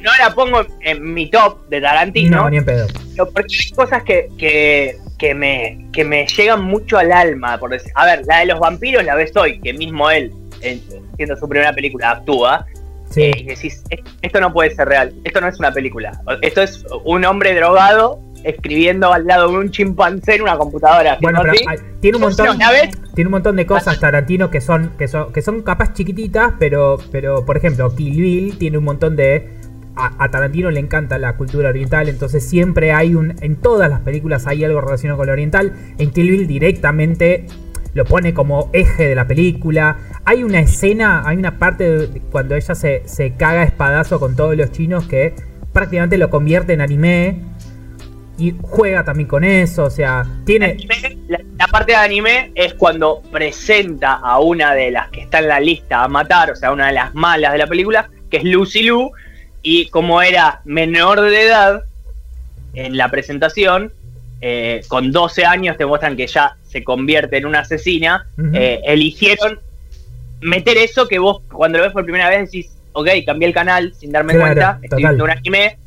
No 0.00 0.10
la 0.20 0.32
pongo 0.34 0.64
en 0.80 1.12
mi 1.12 1.28
top 1.30 1.68
de 1.68 1.80
Tarantino. 1.80 2.42
No, 2.42 2.50
ni 2.50 2.58
en 2.58 2.64
pedo. 2.64 2.86
Porque 3.16 3.56
hay 3.60 3.70
cosas 3.74 4.04
que, 4.04 4.28
que, 4.38 4.96
que 5.18 5.34
me, 5.34 5.86
que 5.92 6.04
me 6.04 6.26
llegan 6.26 6.62
mucho 6.62 6.96
al 6.98 7.10
alma, 7.12 7.58
por 7.58 7.70
decir. 7.70 7.90
A 7.94 8.06
ver, 8.06 8.22
la 8.26 8.40
de 8.40 8.46
los 8.46 8.60
vampiros 8.60 9.04
la 9.04 9.14
ves 9.16 9.32
hoy, 9.36 9.60
que 9.60 9.72
mismo 9.72 10.10
él, 10.10 10.32
en- 10.60 10.80
siendo 11.16 11.36
su 11.36 11.48
primera 11.48 11.72
película, 11.72 12.10
actúa. 12.12 12.64
Sí. 13.10 13.22
eh, 13.22 13.32
y 13.38 13.44
decís, 13.44 13.82
"Eh, 13.88 13.96
esto 14.20 14.38
no 14.38 14.52
puede 14.52 14.70
ser 14.74 14.86
real, 14.86 15.14
esto 15.24 15.40
no 15.40 15.48
es 15.48 15.58
una 15.58 15.72
película. 15.72 16.20
Esto 16.42 16.60
es 16.62 16.84
un 17.04 17.24
hombre 17.24 17.54
drogado 17.54 18.20
escribiendo 18.44 19.12
al 19.12 19.26
lado 19.26 19.48
de 19.50 19.56
un 19.58 19.70
chimpancé 19.70 20.34
en 20.36 20.42
una 20.42 20.58
computadora. 20.58 21.16
Hay- 21.66 21.78
tiene 22.00 22.18
un 22.18 22.22
montón, 22.22 22.58
tiene 23.14 23.28
un 23.28 23.32
montón 23.32 23.56
de 23.56 23.64
cosas 23.66 23.98
Tarantino 23.98 24.50
que 24.50 24.60
son, 24.60 24.90
que 24.98 25.08
son, 25.08 25.32
que 25.32 25.40
son 25.42 25.62
capaz 25.62 25.94
chiquititas, 25.94 26.52
pero, 26.58 26.98
pero 27.10 27.44
por 27.46 27.56
ejemplo, 27.56 27.92
Kill 27.96 28.20
Bill 28.20 28.58
tiene 28.58 28.76
un 28.78 28.84
montón 28.84 29.16
de. 29.16 29.57
A, 29.98 30.30
Tarantino 30.30 30.70
le 30.70 30.80
encanta 30.80 31.18
la 31.18 31.36
cultura 31.36 31.70
oriental, 31.70 32.08
entonces 32.08 32.48
siempre 32.48 32.92
hay 32.92 33.14
un. 33.14 33.34
En 33.40 33.56
todas 33.56 33.90
las 33.90 34.00
películas 34.00 34.46
hay 34.46 34.64
algo 34.64 34.80
relacionado 34.80 35.18
con 35.18 35.26
lo 35.26 35.32
oriental. 35.32 35.72
En 35.98 36.10
Kill 36.10 36.30
Bill 36.30 36.46
directamente 36.46 37.46
lo 37.94 38.04
pone 38.04 38.32
como 38.32 38.70
eje 38.72 39.08
de 39.08 39.14
la 39.14 39.26
película. 39.26 39.98
Hay 40.24 40.44
una 40.44 40.60
escena, 40.60 41.22
hay 41.26 41.36
una 41.36 41.58
parte 41.58 42.06
de- 42.06 42.20
cuando 42.30 42.54
ella 42.54 42.74
se, 42.74 43.02
se 43.06 43.34
caga 43.34 43.64
espadazo 43.64 44.20
con 44.20 44.36
todos 44.36 44.56
los 44.56 44.70
chinos 44.70 45.06
que 45.08 45.34
prácticamente 45.72 46.18
lo 46.18 46.30
convierte 46.30 46.72
en 46.72 46.80
anime. 46.80 47.42
Y 48.38 48.54
juega 48.62 49.02
también 49.04 49.28
con 49.28 49.42
eso, 49.42 49.84
o 49.84 49.90
sea, 49.90 50.24
tiene. 50.44 50.76
La, 51.26 51.66
parte 51.66 51.90
de 51.90 51.96
anime 51.96 52.52
es 52.54 52.72
cuando 52.74 53.20
presenta 53.32 54.14
a 54.14 54.38
una 54.38 54.74
de 54.74 54.92
las 54.92 55.08
que 55.10 55.22
está 55.22 55.40
en 55.40 55.48
la 55.48 55.58
lista 55.58 56.04
a 56.04 56.08
matar, 56.08 56.52
o 56.52 56.54
sea, 56.54 56.72
una 56.72 56.86
de 56.86 56.92
las 56.92 57.12
malas 57.16 57.50
de 57.50 57.58
la 57.58 57.66
película, 57.66 58.08
que 58.30 58.36
es 58.36 58.44
Lucy 58.44 58.82
Liu, 58.82 59.10
y 59.62 59.88
como 59.88 60.22
era 60.22 60.60
menor 60.64 61.20
de 61.20 61.42
edad 61.42 61.82
en 62.74 62.96
la 62.96 63.10
presentación, 63.10 63.92
eh, 64.40 64.82
con 64.88 65.10
12 65.10 65.44
años 65.44 65.76
te 65.76 65.84
muestran 65.84 66.16
que 66.16 66.26
ya 66.26 66.56
se 66.62 66.84
convierte 66.84 67.38
en 67.38 67.46
una 67.46 67.60
asesina, 67.60 68.26
eh, 68.54 68.80
eligieron 68.84 69.58
meter 70.40 70.76
eso 70.78 71.08
que 71.08 71.18
vos 71.18 71.42
cuando 71.50 71.78
lo 71.78 71.84
ves 71.84 71.92
por 71.92 72.04
primera 72.04 72.28
vez 72.28 72.50
decís, 72.50 72.70
ok, 72.92 73.08
cambié 73.26 73.48
el 73.48 73.54
canal 73.54 73.92
sin 73.94 74.12
darme 74.12 74.34
Claro, 74.34 74.46
cuenta, 74.46 74.70
estoy 74.82 74.88
total. 74.88 75.00
viendo 75.00 75.24
un 75.24 75.30
anime, 75.30 75.78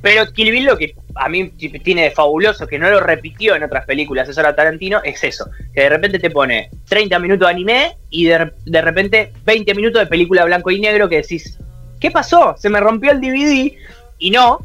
pero 0.00 0.26
Kill 0.32 0.50
Bill 0.50 0.64
lo 0.64 0.78
que 0.78 0.94
a 1.14 1.28
mí 1.28 1.48
tiene 1.84 2.04
de 2.04 2.10
fabuloso, 2.10 2.66
que 2.66 2.78
no 2.78 2.90
lo 2.90 3.00
repitió 3.00 3.54
en 3.54 3.62
otras 3.62 3.84
películas, 3.84 4.28
eso 4.28 4.40
era 4.40 4.56
Tarantino, 4.56 5.02
es 5.04 5.22
eso, 5.22 5.46
que 5.74 5.82
de 5.82 5.88
repente 5.90 6.18
te 6.18 6.30
pone 6.30 6.70
30 6.88 7.18
minutos 7.18 7.46
de 7.46 7.52
anime 7.52 7.96
y 8.08 8.24
de, 8.24 8.50
de 8.64 8.80
repente 8.82 9.32
20 9.44 9.74
minutos 9.74 10.00
de 10.00 10.06
película 10.06 10.44
blanco 10.46 10.70
y 10.70 10.80
negro 10.80 11.08
que 11.08 11.16
decís, 11.16 11.58
¿qué 12.02 12.10
pasó? 12.10 12.54
Se 12.58 12.68
me 12.68 12.80
rompió 12.80 13.12
el 13.12 13.20
DVD 13.20 13.72
y 14.18 14.30
no, 14.30 14.58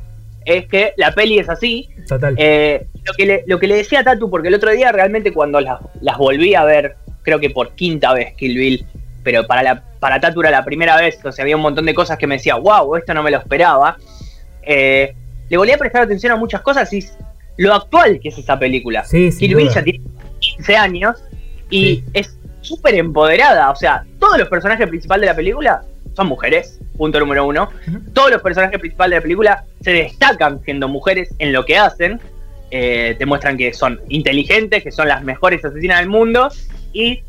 es 0.43 0.65
que 0.67 0.93
la 0.97 1.13
peli 1.13 1.39
es 1.39 1.47
así. 1.47 1.87
Total. 2.07 2.33
Eh, 2.37 2.87
lo, 3.05 3.13
que 3.13 3.25
le, 3.25 3.43
lo 3.47 3.59
que 3.59 3.67
le 3.67 3.75
decía 3.75 3.99
a 3.99 4.03
Tatu, 4.03 4.29
porque 4.29 4.47
el 4.49 4.55
otro 4.55 4.71
día 4.71 4.91
realmente 4.91 5.31
cuando 5.31 5.61
las, 5.61 5.79
las 6.01 6.17
volví 6.17 6.55
a 6.55 6.63
ver, 6.65 6.95
creo 7.21 7.39
que 7.39 7.49
por 7.51 7.71
quinta 7.75 8.11
vez 8.13 8.33
Kill 8.35 8.57
Bill, 8.57 8.85
pero 9.23 9.45
para, 9.45 9.61
la, 9.61 9.83
para 9.99 10.19
Tatu 10.19 10.41
era 10.41 10.49
la 10.51 10.65
primera 10.65 10.97
vez, 10.97 11.19
o 11.23 11.31
sea, 11.31 11.43
había 11.43 11.55
un 11.55 11.61
montón 11.61 11.85
de 11.85 11.93
cosas 11.93 12.17
que 12.17 12.25
me 12.27 12.35
decía, 12.35 12.55
wow, 12.55 12.95
esto 12.95 13.13
no 13.13 13.21
me 13.23 13.31
lo 13.31 13.37
esperaba. 13.37 13.97
Eh, 14.63 15.13
le 15.49 15.57
volví 15.57 15.71
a 15.71 15.77
prestar 15.77 16.01
atención 16.01 16.31
a 16.31 16.35
muchas 16.35 16.61
cosas 16.61 16.91
y 16.91 17.05
lo 17.57 17.73
actual 17.73 18.19
que 18.19 18.29
es 18.29 18.37
esa 18.37 18.57
película. 18.57 19.03
Sí, 19.05 19.29
Kill 19.37 19.55
Bill 19.55 19.65
duda. 19.67 19.75
ya 19.75 19.83
tiene 19.83 20.01
15 20.39 20.75
años 20.75 21.23
y 21.69 21.97
Sí. 21.97 22.03
es 22.13 22.37
súper 22.61 22.95
empoderada. 22.95 23.69
O 23.71 23.75
sea, 23.75 24.03
todos 24.19 24.37
los 24.37 24.49
personajes 24.49 24.87
principales 24.87 25.21
de 25.21 25.27
la 25.27 25.35
película 25.35 25.81
son 26.17 26.27
mujeres, 26.27 26.79
punto 26.97 27.19
número 27.19 27.45
uno. 27.45 27.69
Todos 28.13 28.31
los 28.31 28.41
personajes 28.41 28.79
principales 28.79 29.11
de 29.11 29.15
la 29.17 29.21
película 29.21 29.63
se 29.81 29.91
destacan 29.91 30.59
siendo 30.65 30.87
mujeres 30.87 31.29
en 31.37 31.53
lo 31.53 31.63
que 31.63 31.77
hacen. 31.77 32.19
Eh, 32.71 33.15
te 33.19 33.25
muestran 33.27 33.55
que 33.55 33.71
son 33.71 34.01
inteligentes, 34.09 34.83
que 34.83 34.91
son 34.91 35.07
las 35.07 35.23
mejores 35.23 35.63
asesinas 35.63 35.99
del 35.99 36.09
mundo. 36.09 36.49
Y 36.91 37.21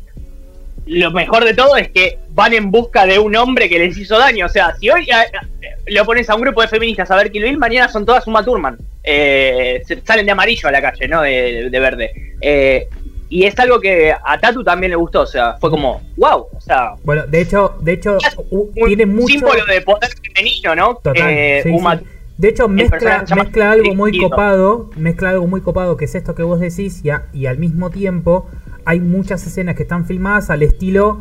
lo 0.87 1.11
mejor 1.11 1.45
de 1.45 1.53
todo 1.53 1.77
es 1.77 1.91
que 1.91 2.17
van 2.31 2.53
en 2.53 2.71
busca 2.71 3.05
de 3.05 3.19
un 3.19 3.35
hombre 3.35 3.69
que 3.69 3.77
les 3.77 3.95
hizo 3.95 4.17
daño. 4.17 4.47
O 4.47 4.49
sea, 4.49 4.75
si 4.79 4.89
hoy 4.89 5.03
eh, 5.03 5.13
eh, 5.61 5.93
lo 5.93 6.03
pones 6.03 6.27
a 6.31 6.35
un 6.35 6.41
grupo 6.41 6.63
de 6.63 6.67
feministas 6.67 7.11
a 7.11 7.15
ver 7.15 7.31
Kill 7.31 7.43
Bill, 7.43 7.59
mañana 7.59 7.89
son 7.89 8.07
todas 8.07 8.25
Uma 8.25 8.43
Thurman. 8.43 8.75
Eh, 9.03 9.83
salen 10.03 10.25
de 10.25 10.31
amarillo 10.31 10.67
a 10.67 10.71
la 10.71 10.81
calle, 10.81 11.07
¿no? 11.07 11.21
De, 11.21 11.69
de 11.69 11.79
verde. 11.79 12.11
Eh, 12.41 12.87
y 13.29 13.43
es 13.45 13.57
algo 13.59 13.79
que 13.79 14.11
a 14.11 14.39
Tatu 14.39 14.63
también 14.63 14.89
le 14.91 14.95
gustó. 14.95 15.21
O 15.21 15.25
sea, 15.25 15.53
fue 15.59 15.69
como, 15.69 16.01
wow. 16.17 16.47
O 16.55 16.61
sea, 16.61 16.95
Bueno, 17.03 17.25
de 17.27 17.41
hecho, 17.41 17.75
de 17.81 17.93
hecho, 17.93 18.17
un 18.49 18.71
tiene 18.73 19.05
mucho. 19.05 19.27
símbolo 19.27 19.65
de 19.65 19.81
poder 19.81 20.09
femenino, 20.21 20.75
¿no? 20.75 20.95
Total, 20.95 21.15
Eh, 21.29 21.61
sí, 21.63 21.69
Uma- 21.69 21.97
sí. 21.99 22.05
De 22.37 22.47
hecho, 22.49 22.67
mezcla, 22.69 23.25
mezcla 23.35 23.71
algo 23.71 23.93
muy 23.95 24.17
copado, 24.17 24.89
mezcla 24.95 25.31
algo 25.31 25.45
muy 25.45 25.59
copado, 25.61 25.97
que 25.97 26.05
es 26.05 26.15
esto 26.15 26.35
que 26.35 26.43
vos 26.43 26.59
decís, 26.61 27.01
y, 27.03 27.09
a- 27.09 27.25
y 27.33 27.47
al 27.47 27.57
mismo 27.57 27.89
tiempo 27.89 28.47
hay 28.85 29.01
muchas 29.01 29.45
escenas 29.45 29.75
que 29.75 29.83
están 29.83 30.05
filmadas 30.05 30.49
al 30.49 30.63
estilo 30.63 31.19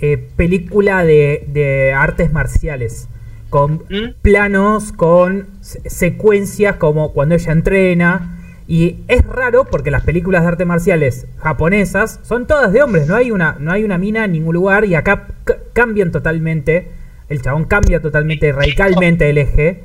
eh, 0.00 0.16
película 0.36 1.04
de, 1.04 1.44
de 1.48 1.92
artes 1.92 2.32
marciales, 2.32 3.08
con 3.50 3.84
¿Mm? 3.90 4.14
planos, 4.22 4.90
con 4.92 5.48
se- 5.60 5.88
secuencias 5.88 6.76
como 6.76 7.12
cuando 7.12 7.34
ella 7.36 7.52
entrena. 7.52 8.30
Y 8.66 8.96
es 9.08 9.22
raro 9.26 9.64
porque 9.64 9.90
las 9.90 10.04
películas 10.04 10.42
de 10.42 10.48
artes 10.48 10.66
marciales 10.66 11.26
japonesas 11.38 12.20
son 12.22 12.46
todas 12.46 12.72
de 12.72 12.82
hombres, 12.82 13.06
no 13.06 13.14
hay 13.16 13.30
una, 13.30 13.56
no 13.58 13.72
hay 13.72 13.84
una 13.84 13.98
mina 13.98 14.24
en 14.24 14.32
ningún 14.32 14.54
lugar 14.54 14.86
y 14.86 14.94
acá 14.94 15.28
cambian 15.74 16.10
totalmente, 16.10 16.88
el 17.28 17.42
chabón 17.42 17.64
cambia 17.66 18.00
totalmente, 18.00 18.52
radicalmente 18.52 19.28
el 19.28 19.38
eje. 19.38 19.84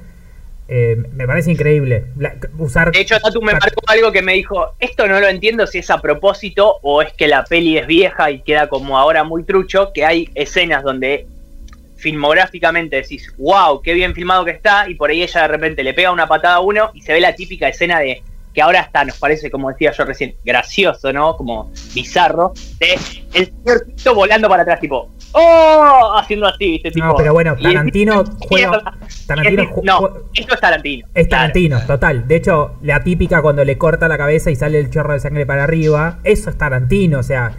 Eh, 0.71 1.03
me 1.15 1.25
parece 1.25 1.51
increíble. 1.51 2.05
La- 2.17 2.35
usar 2.59 2.91
De 2.91 3.01
hecho, 3.01 3.19
Tatu 3.19 3.41
me 3.41 3.53
marcó 3.53 3.81
algo 3.87 4.11
que 4.11 4.21
me 4.21 4.33
dijo, 4.33 4.67
esto 4.79 5.07
no 5.07 5.19
lo 5.19 5.27
entiendo 5.27 5.65
si 5.65 5.79
es 5.79 5.89
a 5.89 5.99
propósito 5.99 6.75
o 6.83 7.01
es 7.01 7.11
que 7.13 7.27
la 7.27 7.43
peli 7.43 7.77
es 7.79 7.87
vieja 7.87 8.29
y 8.29 8.41
queda 8.41 8.69
como 8.69 8.97
ahora 8.97 9.23
muy 9.23 9.43
trucho, 9.43 9.91
que 9.93 10.05
hay 10.05 10.29
escenas 10.35 10.83
donde 10.83 11.25
filmográficamente 11.97 12.97
decís, 12.97 13.33
wow, 13.37 13.81
qué 13.81 13.93
bien 13.93 14.13
filmado 14.13 14.45
que 14.45 14.51
está, 14.51 14.87
y 14.87 14.95
por 14.95 15.09
ahí 15.09 15.21
ella 15.21 15.41
de 15.41 15.47
repente 15.49 15.83
le 15.83 15.93
pega 15.93 16.11
una 16.11 16.27
patada 16.27 16.55
a 16.55 16.59
uno 16.61 16.91
y 16.93 17.01
se 17.01 17.13
ve 17.13 17.19
la 17.19 17.35
típica 17.35 17.67
escena 17.67 17.99
de 17.99 18.21
que 18.59 18.63
ahora 18.63 18.81
hasta 18.81 19.05
nos 19.05 19.17
parece, 19.17 19.49
como 19.49 19.69
decía 19.69 19.93
yo 19.97 20.03
recién, 20.03 20.35
gracioso, 20.43 21.13
¿no? 21.13 21.37
Como 21.37 21.71
bizarro, 21.95 22.51
de 22.77 22.95
el 23.33 23.45
señor 23.45 23.85
Tito 23.95 24.13
volando 24.13 24.49
para 24.49 24.63
atrás, 24.63 24.81
tipo, 24.81 25.09
¡oh! 25.31 26.13
Haciendo 26.19 26.45
así, 26.47 26.71
¿viste? 26.71 26.91
Tipo, 26.91 27.05
No, 27.07 27.15
pero 27.15 27.31
bueno, 27.31 27.55
y- 27.57 27.63
Tarantino 27.63 28.25
juega. 28.41 28.81
Tarantino 29.25 29.63
no, 29.83 30.09
esto 30.33 30.55
es 30.55 30.59
Tarantino. 30.59 31.07
Es 31.13 31.27
Claro. 31.27 31.41
Tarantino, 31.43 31.85
total. 31.87 32.27
De 32.27 32.35
hecho, 32.35 32.75
la 32.81 33.01
típica 33.01 33.41
cuando 33.41 33.63
le 33.63 33.77
corta 33.77 34.09
la 34.09 34.17
cabeza 34.17 34.51
y 34.51 34.57
sale 34.57 34.77
el 34.77 34.89
chorro 34.89 35.13
de 35.13 35.21
sangre 35.21 35.45
para 35.45 35.63
arriba, 35.63 36.19
eso 36.25 36.49
es 36.49 36.57
Tarantino, 36.57 37.19
o 37.19 37.23
sea, 37.23 37.53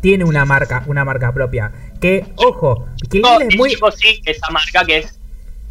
tiene 0.00 0.24
una 0.24 0.46
marca, 0.46 0.82
una 0.86 1.04
marca 1.04 1.30
propia. 1.32 1.72
Que, 2.00 2.24
ojo, 2.36 2.86
que 3.10 3.20
No, 3.20 3.38
él 3.38 3.48
es 3.50 3.56
muy. 3.58 3.70
sí, 3.96 4.22
esa 4.24 4.48
marca 4.50 4.82
que 4.86 4.96
es 4.98 5.17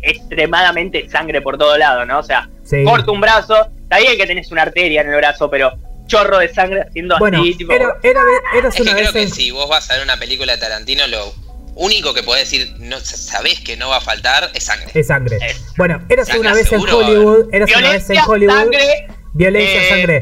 extremadamente 0.01 1.09
sangre 1.09 1.41
por 1.41 1.57
todo 1.57 1.77
lado, 1.77 2.05
¿no? 2.05 2.19
O 2.19 2.23
sea, 2.23 2.49
Sí. 2.63 2.83
corta 2.83 3.11
un 3.11 3.21
brazo, 3.21 3.55
está 3.83 3.99
bien 3.99 4.17
que 4.17 4.25
tenés 4.27 4.51
una 4.51 4.63
arteria 4.63 5.01
en 5.01 5.09
el 5.09 5.15
brazo, 5.15 5.49
pero 5.49 5.73
chorro 6.07 6.37
de 6.39 6.53
sangre 6.53 6.81
haciendo 6.87 7.17
Bueno, 7.19 7.41
así, 7.41 7.55
tipo. 7.55 7.73
era, 7.73 7.95
era, 8.03 8.21
eras 8.57 8.75
Es 8.75 8.85
que 8.85 8.91
creo 8.93 9.11
que 9.13 9.23
en- 9.23 9.29
si 9.31 9.51
vos 9.51 9.67
vas 9.69 9.89
a 9.91 9.95
ver 9.95 10.03
una 10.03 10.17
película 10.17 10.53
de 10.53 10.59
Tarantino, 10.59 11.05
lo 11.07 11.33
único 11.75 12.13
que 12.13 12.23
podés 12.23 12.49
decir, 12.49 12.73
no 12.79 12.99
sabés 12.99 13.59
que 13.59 13.75
no 13.77 13.89
va 13.89 13.97
a 13.97 14.01
faltar, 14.01 14.49
es 14.53 14.63
sangre. 14.63 14.89
Es 14.93 15.07
sangre. 15.07 15.37
Es- 15.41 15.61
Bueno, 15.77 16.01
eras 16.09 16.27
Sangre 16.27 16.41
una 16.41 16.53
vez 16.53 16.71
en 16.71 16.79
Hollywood. 16.79 17.53
Eras 17.53 17.69
una 17.77 17.89
vez 17.91 18.09
en 18.09 18.17
Hollywood. 18.25 18.53
sangre, 18.55 19.07
Violencia, 19.33 19.81
eh, 19.83 19.89
sangre. 19.89 20.21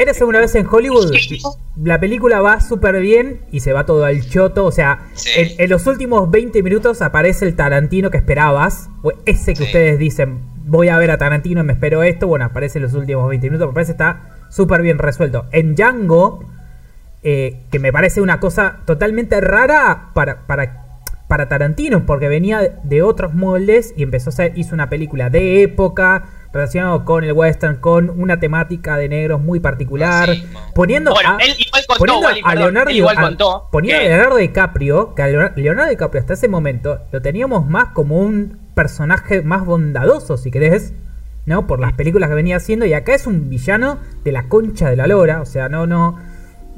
Eras 0.00 0.18
una 0.22 0.40
vez 0.40 0.54
en 0.54 0.66
Hollywood. 0.66 1.12
La 1.82 2.00
película 2.00 2.40
va 2.40 2.60
súper 2.60 2.98
bien 3.00 3.40
y 3.52 3.60
se 3.60 3.74
va 3.74 3.84
todo 3.84 4.06
al 4.06 4.26
choto. 4.26 4.64
O 4.64 4.72
sea, 4.72 5.00
Sí. 5.12 5.28
en, 5.36 5.48
en 5.58 5.68
los 5.70 5.86
últimos 5.86 6.30
20 6.30 6.62
minutos 6.62 7.02
aparece 7.02 7.44
el 7.44 7.54
Tarantino 7.54 8.10
que 8.10 8.16
esperabas. 8.16 8.88
Ese 9.26 9.52
que 9.52 9.56
Sí. 9.58 9.62
ustedes 9.64 9.98
dicen, 9.98 10.38
voy 10.64 10.88
a 10.88 10.96
ver 10.96 11.10
a 11.10 11.18
Tarantino, 11.18 11.62
me 11.64 11.74
espero 11.74 12.02
esto. 12.02 12.26
Bueno, 12.26 12.46
aparece 12.46 12.78
en 12.78 12.84
los 12.84 12.94
últimos 12.94 13.28
20 13.28 13.48
minutos. 13.50 13.68
Me 13.68 13.74
parece 13.74 13.90
que 13.92 14.02
está 14.02 14.22
súper 14.48 14.80
bien 14.80 14.96
resuelto. 14.98 15.44
En 15.52 15.74
Django, 15.74 16.44
eh, 17.22 17.60
que 17.70 17.78
me 17.78 17.92
parece 17.92 18.22
una 18.22 18.40
cosa 18.40 18.78
totalmente 18.86 19.38
rara 19.42 20.12
para, 20.14 20.46
para, 20.46 20.86
para 21.28 21.46
Tarantino, 21.50 22.06
porque 22.06 22.28
venía 22.28 22.78
de 22.82 23.02
otros 23.02 23.34
moldes 23.34 23.92
y 23.98 24.02
empezó 24.02 24.30
a 24.30 24.32
hacer, 24.32 24.52
hizo 24.56 24.74
una 24.74 24.88
película 24.88 25.28
de 25.28 25.62
época 25.62 26.24
relacionado 26.52 27.04
con 27.04 27.22
el 27.24 27.32
western, 27.32 27.76
con 27.76 28.10
una 28.10 28.40
temática 28.40 28.96
de 28.96 29.08
negros 29.08 29.40
muy 29.40 29.60
particular, 29.60 30.28
poniendo 30.74 31.12
Bueno, 31.12 31.36
a, 31.38 31.44
él 31.44 31.54
igual 31.58 31.84
contó, 31.86 31.98
poniendo 31.98 32.26
Wally, 32.26 32.40
a 32.44 32.54
Leonardo, 32.56 32.90
igual 32.90 33.18
a- 33.18 33.20
contó 33.22 33.68
poniendo 33.70 34.04
a 34.04 34.08
Leonardo 34.08 34.36
DiCaprio, 34.36 35.14
que 35.14 35.22
a 35.22 35.26
Leonardo 35.28 35.54
Leonardo 35.56 35.90
DiCaprio 35.90 36.20
hasta 36.20 36.32
ese 36.34 36.48
momento 36.48 37.00
lo 37.12 37.22
teníamos 37.22 37.66
más 37.68 37.90
como 37.92 38.18
un 38.18 38.58
personaje 38.74 39.42
más 39.42 39.64
bondadoso, 39.64 40.36
si 40.36 40.50
querés, 40.50 40.92
¿no? 41.46 41.66
Por 41.66 41.78
las 41.80 41.92
películas 41.92 42.28
que 42.28 42.34
venía 42.34 42.56
haciendo, 42.56 42.84
y 42.84 42.94
acá 42.94 43.14
es 43.14 43.26
un 43.26 43.48
villano 43.48 43.98
de 44.24 44.32
la 44.32 44.48
concha 44.48 44.90
de 44.90 44.96
la 44.96 45.06
lora, 45.06 45.40
o 45.42 45.46
sea, 45.46 45.68
no, 45.68 45.86
no, 45.86 46.18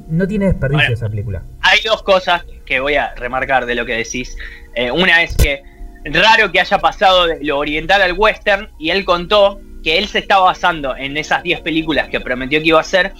no 0.07 0.27
tiene 0.27 0.45
desperdicio 0.45 0.83
Bueno. 0.83 0.93
esa 0.93 1.09
película. 1.09 1.41
Hay 1.61 1.79
dos 1.83 2.03
cosas 2.03 2.43
que 2.65 2.79
voy 2.79 2.95
a 2.95 3.13
remarcar 3.15 3.65
de 3.65 3.73
lo 3.75 3.85
que 3.85 3.93
decís. 3.93 4.35
Eh, 4.75 4.91
una 4.91 5.23
es 5.23 5.35
que 5.35 5.63
raro 6.05 6.51
que 6.51 6.59
haya 6.59 6.79
pasado 6.79 7.27
de 7.27 7.43
lo 7.43 7.57
oriental 7.57 8.01
al 8.01 8.13
western 8.13 8.69
y 8.77 8.89
él 8.89 9.05
contó 9.05 9.59
que 9.83 9.97
él 9.97 10.07
se 10.07 10.19
estaba 10.19 10.45
basando 10.45 10.95
en 10.95 11.17
esas 11.17 11.43
10 11.43 11.61
películas 11.61 12.09
que 12.09 12.19
prometió 12.19 12.59
que 12.61 12.67
iba 12.67 12.77
a 12.77 12.81
hacer 12.81 13.13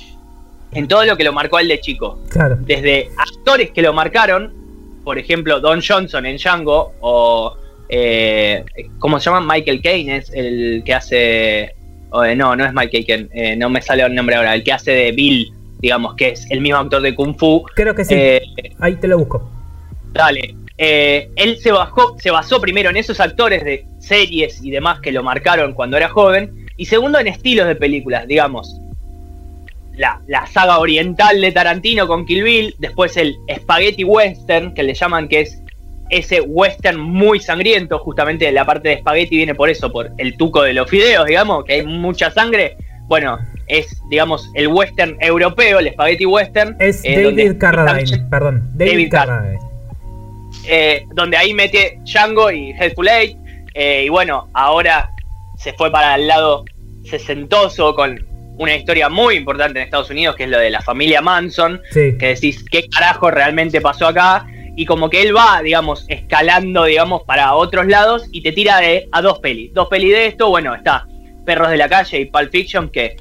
en 0.72 0.88
todo 0.88 1.06
lo 1.06 1.18
que 1.18 1.24
lo 1.24 1.34
marcó 1.34 1.58
a 1.58 1.62
él 1.62 1.68
de 1.68 1.80
chico. 1.80 2.20
Claro. 2.30 2.58
Desde 2.60 3.10
actores 3.18 3.72
que 3.72 3.82
lo 3.82 3.94
marcaron, 3.94 4.54
por 5.04 5.18
ejemplo, 5.18 5.60
Don 5.60 5.82
Johnson 5.82 6.26
en 6.26 6.38
Django 6.38 6.94
o... 7.02 7.58
Eh, 7.90 8.64
¿Cómo 8.98 9.20
se 9.20 9.30
llama? 9.30 9.54
Michael 9.54 9.82
Caine 9.82 10.18
es 10.18 10.32
el 10.34 10.82
que 10.86 10.94
hace... 10.94 11.76
o, 12.10 12.24
eh, 12.24 12.36
no, 12.36 12.56
no 12.56 12.66
es 12.66 12.74
Michael 12.74 13.06
Caine, 13.06 13.30
eh, 13.34 13.56
no 13.56 13.70
me 13.70 13.82
sale 13.82 14.04
el 14.04 14.16
nombre 14.16 14.36
ahora, 14.36 14.56
el 14.56 14.64
que 14.64 14.72
hace 14.72 14.92
de 14.92 15.12
Bill, 15.12 15.54
digamos, 15.80 16.16
que 16.16 16.30
es 16.30 16.50
el 16.50 16.62
mismo 16.62 16.80
actor 16.80 17.02
de 17.02 17.14
Kung 17.14 17.38
Fu. 17.38 17.64
Creo 17.76 17.94
que 17.94 18.06
sí. 18.06 18.16
Eh, 18.16 18.42
Ahí 18.80 18.96
te 18.96 19.08
lo 19.08 19.20
busco. 19.20 19.48
Dale. 20.14 20.56
Eh, 20.78 21.30
él 21.36 21.58
se, 21.58 21.72
bajó, 21.72 22.18
se 22.20 22.32
basó 22.32 22.60
primero 22.60 22.90
en 22.90 22.98
esos 22.98 23.20
actores 23.20 23.64
de 23.64 23.86
series 24.00 24.64
y 24.64 24.72
demás 24.72 25.00
que 25.02 25.12
lo 25.12 25.24
marcaron 25.24 25.74
cuando 25.74 25.98
era 25.98 26.10
joven. 26.10 26.66
Y 26.78 26.86
segundo 26.86 27.20
en 27.20 27.28
estilos 27.28 27.68
de 27.68 27.76
películas, 27.76 28.28
digamos. 28.28 28.80
La, 29.96 30.20
la 30.28 30.48
saga 30.48 30.80
oriental 30.80 31.40
de 31.40 31.52
Tarantino 31.52 32.08
con 32.08 32.26
Kill 32.26 32.44
Bill. 32.44 32.76
Después 32.80 33.16
el 33.18 33.36
Spaghetti 33.56 34.04
Western, 34.04 34.74
que 34.74 34.82
le 34.84 34.96
llaman 34.96 35.28
que 35.28 35.42
es 35.42 35.60
ese 36.10 36.42
western 36.42 37.00
muy 37.00 37.40
sangriento. 37.40 38.00
Justamente 38.00 38.52
la 38.52 38.66
parte 38.66 38.90
de 38.90 38.98
Spaghetti 39.00 39.38
viene 39.38 39.54
por 39.54 39.70
eso, 39.70 39.92
por 39.92 40.10
el 40.18 40.36
tuco 40.38 40.64
de 40.64 40.74
los 40.74 40.90
fideos, 40.90 41.28
digamos, 41.28 41.64
que 41.66 41.74
hay 41.74 41.86
mucha 41.86 42.32
sangre. 42.32 42.76
Bueno, 43.08 43.38
es, 43.68 43.96
digamos, 44.10 44.50
el 44.56 44.68
western 44.68 45.16
europeo, 45.20 45.78
el 45.80 45.92
Spaghetti 45.92 46.26
Western. 46.26 46.76
Es 46.80 47.02
eh, 47.04 47.22
David 47.24 47.58
Carradine, 47.60 48.26
perdón. 48.30 48.70
David, 48.74 48.92
David 48.92 49.12
Car- 49.12 49.28
Carradine. 49.28 49.60
Eh, 50.68 51.06
donde 51.14 51.38
ahí 51.38 51.54
mete 51.54 52.00
Django 52.04 52.52
y 52.52 52.72
Hateful 52.74 53.08
Eight. 53.08 53.38
eh, 53.76 54.04
y 54.06 54.10
bueno, 54.10 54.50
ahora 54.54 55.10
se 55.58 55.74
fue 55.74 55.92
para 55.92 56.16
el 56.16 56.28
lado 56.28 56.64
sesentoso 57.10 57.96
con 57.96 58.24
una 58.58 58.76
historia 58.76 59.10
muy 59.10 59.36
importante 59.36 59.80
en 59.80 59.86
Estados 59.86 60.10
Unidos, 60.10 60.36
que 60.36 60.44
es 60.44 60.50
lo 60.50 60.60
de 60.60 60.70
la 60.70 60.82
familia 60.82 61.22
Manson, 61.22 61.82
Sí. 61.92 62.16
que 62.20 62.28
decís, 62.28 62.64
¿qué 62.70 62.88
carajo 62.90 63.32
realmente 63.32 63.82
pasó 63.82 64.08
acá? 64.08 64.46
Y 64.76 64.86
como 64.86 65.10
que 65.10 65.22
él 65.22 65.36
va, 65.36 65.62
digamos, 65.64 66.06
escalando, 66.08 66.86
digamos, 66.86 67.24
para 67.24 67.54
otros 67.56 67.88
lados 67.88 68.26
y 68.32 68.42
te 68.42 68.52
tira 68.52 68.80
de, 68.80 69.08
a 69.12 69.22
dos 69.22 69.40
pelis. 69.40 69.74
Dos 69.74 69.88
pelis 69.88 70.12
de 70.12 70.28
esto, 70.28 70.50
bueno, 70.50 70.74
está 70.76 71.08
Perros 71.46 71.70
de 71.70 71.78
la 71.78 71.90
Calle 71.90 72.20
y 72.22 72.26
Pulp 72.26 72.52
Fiction, 72.52 72.90
que 72.90 73.16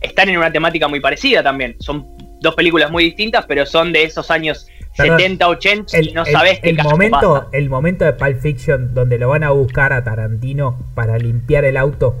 están 0.00 0.28
en 0.28 0.38
una 0.38 0.52
temática 0.52 0.86
muy 0.88 1.00
parecida 1.00 1.42
también. 1.42 1.76
Son 1.80 2.06
dos 2.40 2.54
películas 2.54 2.90
muy 2.90 3.04
distintas, 3.04 3.44
pero 3.46 3.66
son 3.66 3.92
de 3.92 4.04
esos 4.04 4.30
años 4.30 4.66
Perdón, 4.96 5.18
70, 5.18 5.48
80 5.48 5.96
y 5.98 6.00
El, 6.08 6.14
no 6.14 6.24
qué 6.24 6.30
el 6.62 6.76
carajo 6.76 6.90
momento, 6.92 7.34
pasa. 7.34 7.46
el 7.52 7.68
momento 7.70 8.04
de 8.04 8.12
Pulp 8.12 8.38
Fiction 8.40 8.94
donde 8.94 9.18
lo 9.18 9.28
van 9.28 9.42
a 9.42 9.50
buscar 9.50 9.92
a 9.92 10.04
Tarantino 10.04 10.78
para 10.94 11.18
limpiar 11.18 11.64
el 11.64 11.76
auto 11.76 12.16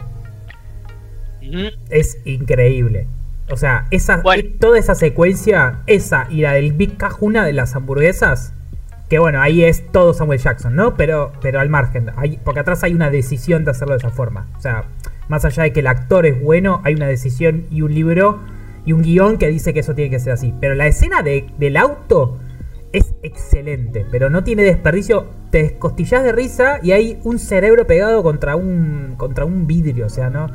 es 1.90 2.18
increíble. 2.24 3.06
O 3.50 3.56
sea, 3.56 3.86
esa, 3.90 4.16
Bueno. 4.18 4.42
toda 4.58 4.78
esa 4.78 4.94
secuencia, 4.94 5.80
esa 5.86 6.26
y 6.30 6.40
la 6.40 6.52
del 6.54 6.72
Big 6.72 6.96
Cajuna 6.96 7.44
de 7.44 7.52
las 7.52 7.76
hamburguesas, 7.76 8.52
que 9.10 9.18
bueno, 9.18 9.40
ahí 9.42 9.62
es 9.62 9.86
todo 9.92 10.14
Samuel 10.14 10.38
Jackson, 10.40 10.74
¿no? 10.74 10.96
Pero, 10.96 11.32
pero 11.42 11.60
al 11.60 11.68
margen, 11.68 12.10
hay- 12.16 12.38
porque 12.42 12.60
atrás 12.60 12.82
hay 12.82 12.94
una 12.94 13.10
decisión 13.10 13.64
de 13.64 13.70
hacerlo 13.72 13.92
de 13.92 13.98
esa 13.98 14.10
forma. 14.10 14.46
O 14.56 14.60
sea, 14.60 14.84
más 15.28 15.44
allá 15.44 15.64
de 15.64 15.72
que 15.74 15.80
el 15.80 15.86
actor 15.86 16.24
es 16.24 16.40
bueno, 16.42 16.80
hay 16.84 16.94
una 16.94 17.06
decisión 17.06 17.66
y 17.70 17.82
un 17.82 17.94
libro 17.94 18.40
y 18.86 18.92
un 18.92 19.02
guion 19.02 19.36
que 19.36 19.48
dice 19.48 19.74
que 19.74 19.80
eso 19.80 19.94
tiene 19.94 20.10
que 20.10 20.20
ser 20.20 20.32
así. 20.32 20.54
Pero 20.60 20.74
la 20.74 20.86
escena 20.86 21.22
de- 21.22 21.46
del 21.58 21.76
auto 21.76 22.38
es 22.94 23.14
excelente, 23.22 24.06
pero 24.10 24.30
no 24.30 24.42
tiene 24.44 24.62
desperdicio. 24.62 25.26
Te 25.50 25.62
descostillas 25.64 26.24
de 26.24 26.32
risa 26.32 26.78
y 26.82 26.92
hay 26.92 27.18
un 27.24 27.38
cerebro 27.38 27.86
pegado 27.86 28.22
contra 28.22 28.56
un 28.56 29.14
contra 29.16 29.44
un 29.44 29.66
vidrio, 29.66 30.06
o 30.06 30.08
sea, 30.10 30.30
no 30.30 30.46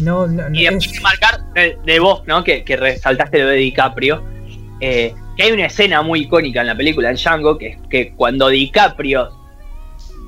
no, 0.00 0.26
no, 0.26 0.48
no 0.48 0.54
Y 0.56 0.64
después 0.64 0.92
es- 0.92 1.02
marcar 1.02 1.52
de, 1.54 1.76
de 1.84 1.98
vos, 2.00 2.22
¿no? 2.26 2.44
Que, 2.44 2.62
que 2.64 2.76
resaltaste 2.76 3.38
lo 3.40 3.48
de 3.48 3.56
DiCaprio. 3.56 4.22
eh, 4.80 5.14
que 5.36 5.42
hay 5.44 5.52
una 5.52 5.66
escena 5.66 6.02
muy 6.02 6.20
icónica 6.22 6.60
en 6.60 6.66
la 6.68 6.76
película, 6.76 7.10
en 7.10 7.16
Django, 7.16 7.56
que 7.58 7.68
es 7.68 7.78
que 7.88 8.12
cuando 8.14 8.48
DiCaprio 8.48 9.30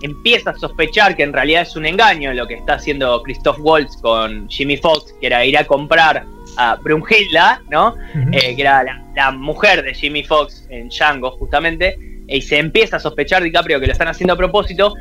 empieza 0.02 0.50
a 0.50 0.56
sospechar 0.56 1.14
que 1.16 1.22
en 1.22 1.32
realidad 1.32 1.62
es 1.62 1.76
un 1.76 1.86
engaño 1.86 2.32
lo 2.34 2.46
que 2.48 2.54
está 2.54 2.74
haciendo 2.74 3.22
Christoph 3.22 3.58
Waltz 3.60 3.96
con 3.98 4.48
Jimmy 4.48 4.76
Fox, 4.76 5.14
que 5.20 5.26
era 5.28 5.44
ir 5.44 5.56
a 5.56 5.64
comprar 5.64 6.24
a 6.56 6.76
Brunhilda, 6.76 7.62
¿no? 7.70 7.94
Eh, 8.32 8.54
que 8.54 8.62
era 8.62 8.82
la, 8.82 9.02
la 9.14 9.30
mujer 9.30 9.82
de 9.82 9.94
Jimmy 9.94 10.22
Fox 10.24 10.66
en 10.70 10.88
Django, 10.88 11.30
justamente, 11.32 11.96
y 12.28 12.40
se 12.42 12.58
empieza 12.58 12.96
a 12.96 13.00
sospechar 13.00 13.42
DiCaprio 13.42 13.80
que 13.80 13.86
lo 13.86 13.92
están 13.92 14.08
haciendo 14.08 14.34
a 14.34 14.36
propósito, 14.36 14.94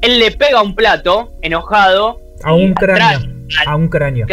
él 0.00 0.18
le 0.18 0.30
pega 0.30 0.62
un 0.62 0.74
plato, 0.74 1.32
enojado, 1.42 2.20
a 2.42 2.54
un 2.54 2.72
cráneo, 2.74 3.30
a 3.66 3.76
un 3.76 3.88
cráneo. 3.88 4.26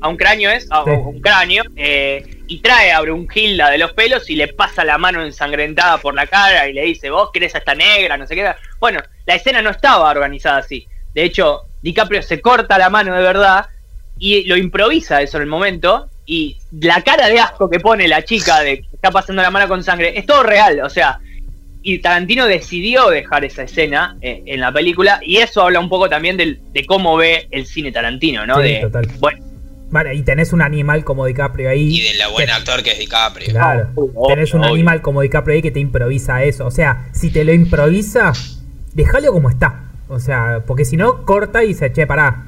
A 0.00 0.08
un 0.08 0.16
cráneo 0.16 0.50
es, 0.50 0.66
a 0.70 0.84
Sí. 0.84 0.90
un 0.90 1.20
cráneo, 1.20 1.64
eh, 1.76 2.22
y 2.46 2.60
trae 2.60 2.92
a 2.92 3.00
Brunhilda 3.00 3.70
de 3.70 3.78
los 3.78 3.92
pelos 3.94 4.28
y 4.28 4.36
le 4.36 4.48
pasa 4.48 4.84
la 4.84 4.98
mano 4.98 5.24
ensangrentada 5.24 5.96
por 5.98 6.14
la 6.14 6.26
cara 6.26 6.68
y 6.68 6.74
le 6.74 6.82
dice, 6.82 7.08
vos 7.10 7.30
querés 7.32 7.54
a 7.54 7.58
esta 7.58 7.74
negra, 7.74 8.16
no 8.18 8.26
sé 8.26 8.34
qué. 8.34 8.52
Bueno, 8.78 9.00
la 9.24 9.34
escena 9.34 9.62
no 9.62 9.70
estaba 9.70 10.10
organizada 10.10 10.58
así. 10.58 10.86
De 11.14 11.24
hecho, 11.24 11.62
DiCaprio 11.80 12.20
se 12.22 12.40
corta 12.42 12.76
la 12.76 12.90
mano 12.90 13.14
de 13.14 13.22
verdad 13.22 13.66
y 14.18 14.44
lo 14.44 14.56
improvisa 14.56 15.22
eso 15.22 15.36
en 15.38 15.42
el 15.44 15.48
momento. 15.48 16.08
Y 16.26 16.56
la 16.80 17.02
cara 17.02 17.28
de 17.28 17.38
asco 17.38 17.68
que 17.68 17.80
pone 17.80 18.08
la 18.08 18.24
chica 18.24 18.60
de 18.60 18.78
que 18.80 18.86
está 18.94 19.10
pasando 19.10 19.42
la 19.42 19.50
mano 19.50 19.68
con 19.68 19.82
sangre 19.84 20.18
es 20.18 20.24
todo 20.24 20.42
real. 20.42 20.80
O 20.82 20.88
sea, 20.88 21.18
y 21.82 21.98
Tarantino 21.98 22.46
decidió 22.46 23.10
dejar 23.10 23.44
esa 23.44 23.64
escena 23.64 24.16
eh, 24.22 24.42
en 24.46 24.60
la 24.60 24.72
película. 24.72 25.20
Y 25.22 25.36
eso 25.36 25.60
habla 25.62 25.80
un 25.80 25.90
poco 25.90 26.08
también 26.08 26.36
del- 26.38 26.60
de 26.72 26.86
cómo 26.86 27.16
ve 27.18 27.46
el 27.50 27.66
cine 27.66 27.92
Tarantino, 27.92 28.46
¿no? 28.46 28.56
Sí, 28.56 28.62
de, 28.68 28.80
total. 28.80 29.06
Bueno, 29.20 29.44
Vale, 29.90 30.12
y 30.14 30.22
tenés 30.22 30.52
un 30.52 30.60
animal 30.62 31.04
como 31.04 31.24
DiCaprio 31.26 31.68
ahí. 31.70 31.98
Y 31.98 32.00
de 32.00 32.14
la 32.18 32.26
buena 32.28 32.54
que- 32.54 32.58
actor 32.58 32.82
que 32.82 32.92
es 32.92 32.98
DiCaprio. 32.98 33.48
Claro. 33.50 33.90
Obvio, 33.94 34.26
Tenés 34.34 34.52
un 34.54 34.62
obvio. 34.62 34.72
animal 34.74 35.02
como 35.02 35.20
DiCaprio 35.20 35.54
ahí 35.56 35.62
que 35.62 35.70
te 35.70 35.78
improvisa 35.78 36.42
eso. 36.42 36.66
O 36.66 36.70
sea, 36.72 37.06
si 37.12 37.30
te 37.30 37.44
lo 37.44 37.52
improvisa, 37.52 38.32
déjalo 38.94 39.30
como 39.32 39.50
está. 39.50 39.84
O 40.08 40.18
sea, 40.18 40.62
porque 40.66 40.84
si 40.86 40.96
no, 40.96 41.24
corta 41.26 41.62
y 41.64 41.74
se 41.74 41.92
che, 41.92 42.06
pará. 42.06 42.46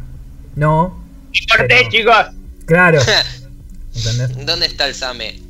No. 0.57 1.05
Corté, 1.47 1.67
Pero- 1.79 1.91
chicos. 1.91 2.27
Claro. 2.67 3.01
¿Entendés? 3.95 4.47
¿Dónde 4.47 4.67
está 4.67 4.87
el 4.87 4.95
Same? 4.95 5.41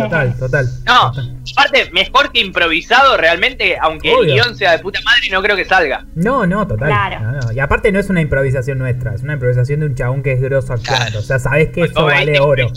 Total, 0.00 0.36
total. 0.38 0.68
No, 0.86 1.10
Total. 1.12 1.36
aparte, 1.56 1.90
mejor 1.92 2.30
que 2.32 2.40
improvisado, 2.40 3.16
realmente, 3.16 3.76
aunque 3.80 4.10
Obvio. 4.14 4.22
el 4.22 4.32
guion 4.42 4.56
sea 4.56 4.72
de 4.72 4.78
puta 4.78 5.00
madre, 5.04 5.28
no 5.32 5.42
creo 5.42 5.56
que 5.56 5.64
salga. 5.64 6.04
No, 6.14 6.46
no, 6.46 6.66
total. 6.66 6.88
Claro. 6.88 7.20
No, 7.20 7.32
no. 7.40 7.52
Y 7.52 7.58
aparte 7.58 7.90
no 7.90 7.98
es 7.98 8.08
una 8.08 8.20
improvisación 8.20 8.78
nuestra, 8.78 9.14
es 9.14 9.22
una 9.22 9.32
improvisación 9.34 9.80
de 9.80 9.86
un 9.86 9.94
chabón 9.96 10.22
que 10.22 10.32
es 10.32 10.40
grosso 10.40 10.72
actuando. 10.74 11.04
Claro. 11.06 11.18
O 11.18 11.22
sea, 11.22 11.38
sabés 11.40 11.70
que 11.70 11.82
eso 11.82 11.94
Como 11.94 12.06
vale 12.06 12.38
oro. 12.40 12.68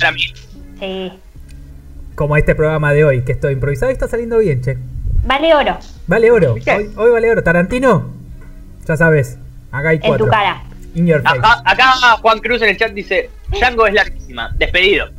Sí. 0.79 1.11
Como 2.15 2.35
este 2.37 2.55
programa 2.55 2.91
de 2.93 3.03
hoy, 3.05 3.21
que 3.23 3.31
estoy 3.31 3.53
improvisado 3.53 3.91
y 3.91 3.93
está 3.93 4.07
saliendo 4.07 4.37
bien, 4.39 4.61
che. 4.61 4.77
Vale 5.23 5.53
oro. 5.53 5.77
Vale 6.07 6.31
oro. 6.31 6.53
Hoy, 6.53 6.91
hoy 6.95 7.11
vale 7.11 7.29
oro. 7.31 7.43
Tarantino, 7.43 8.11
ya 8.87 8.97
sabes. 8.97 9.37
Acá 9.71 9.89
hay 9.89 9.97
En 9.97 10.01
cuatro. 10.01 10.25
tu 10.25 10.31
cara. 10.31 10.63
In 10.95 11.07
your 11.07 11.21
face. 11.21 11.37
Acá, 11.39 11.61
acá 11.65 11.91
Juan 12.21 12.39
Cruz 12.39 12.61
en 12.61 12.69
el 12.69 12.77
chat 12.77 12.91
dice: 12.91 13.29
Django 13.49 13.87
es 13.87 13.93
larguísima, 13.93 14.53
despedido. 14.57 15.09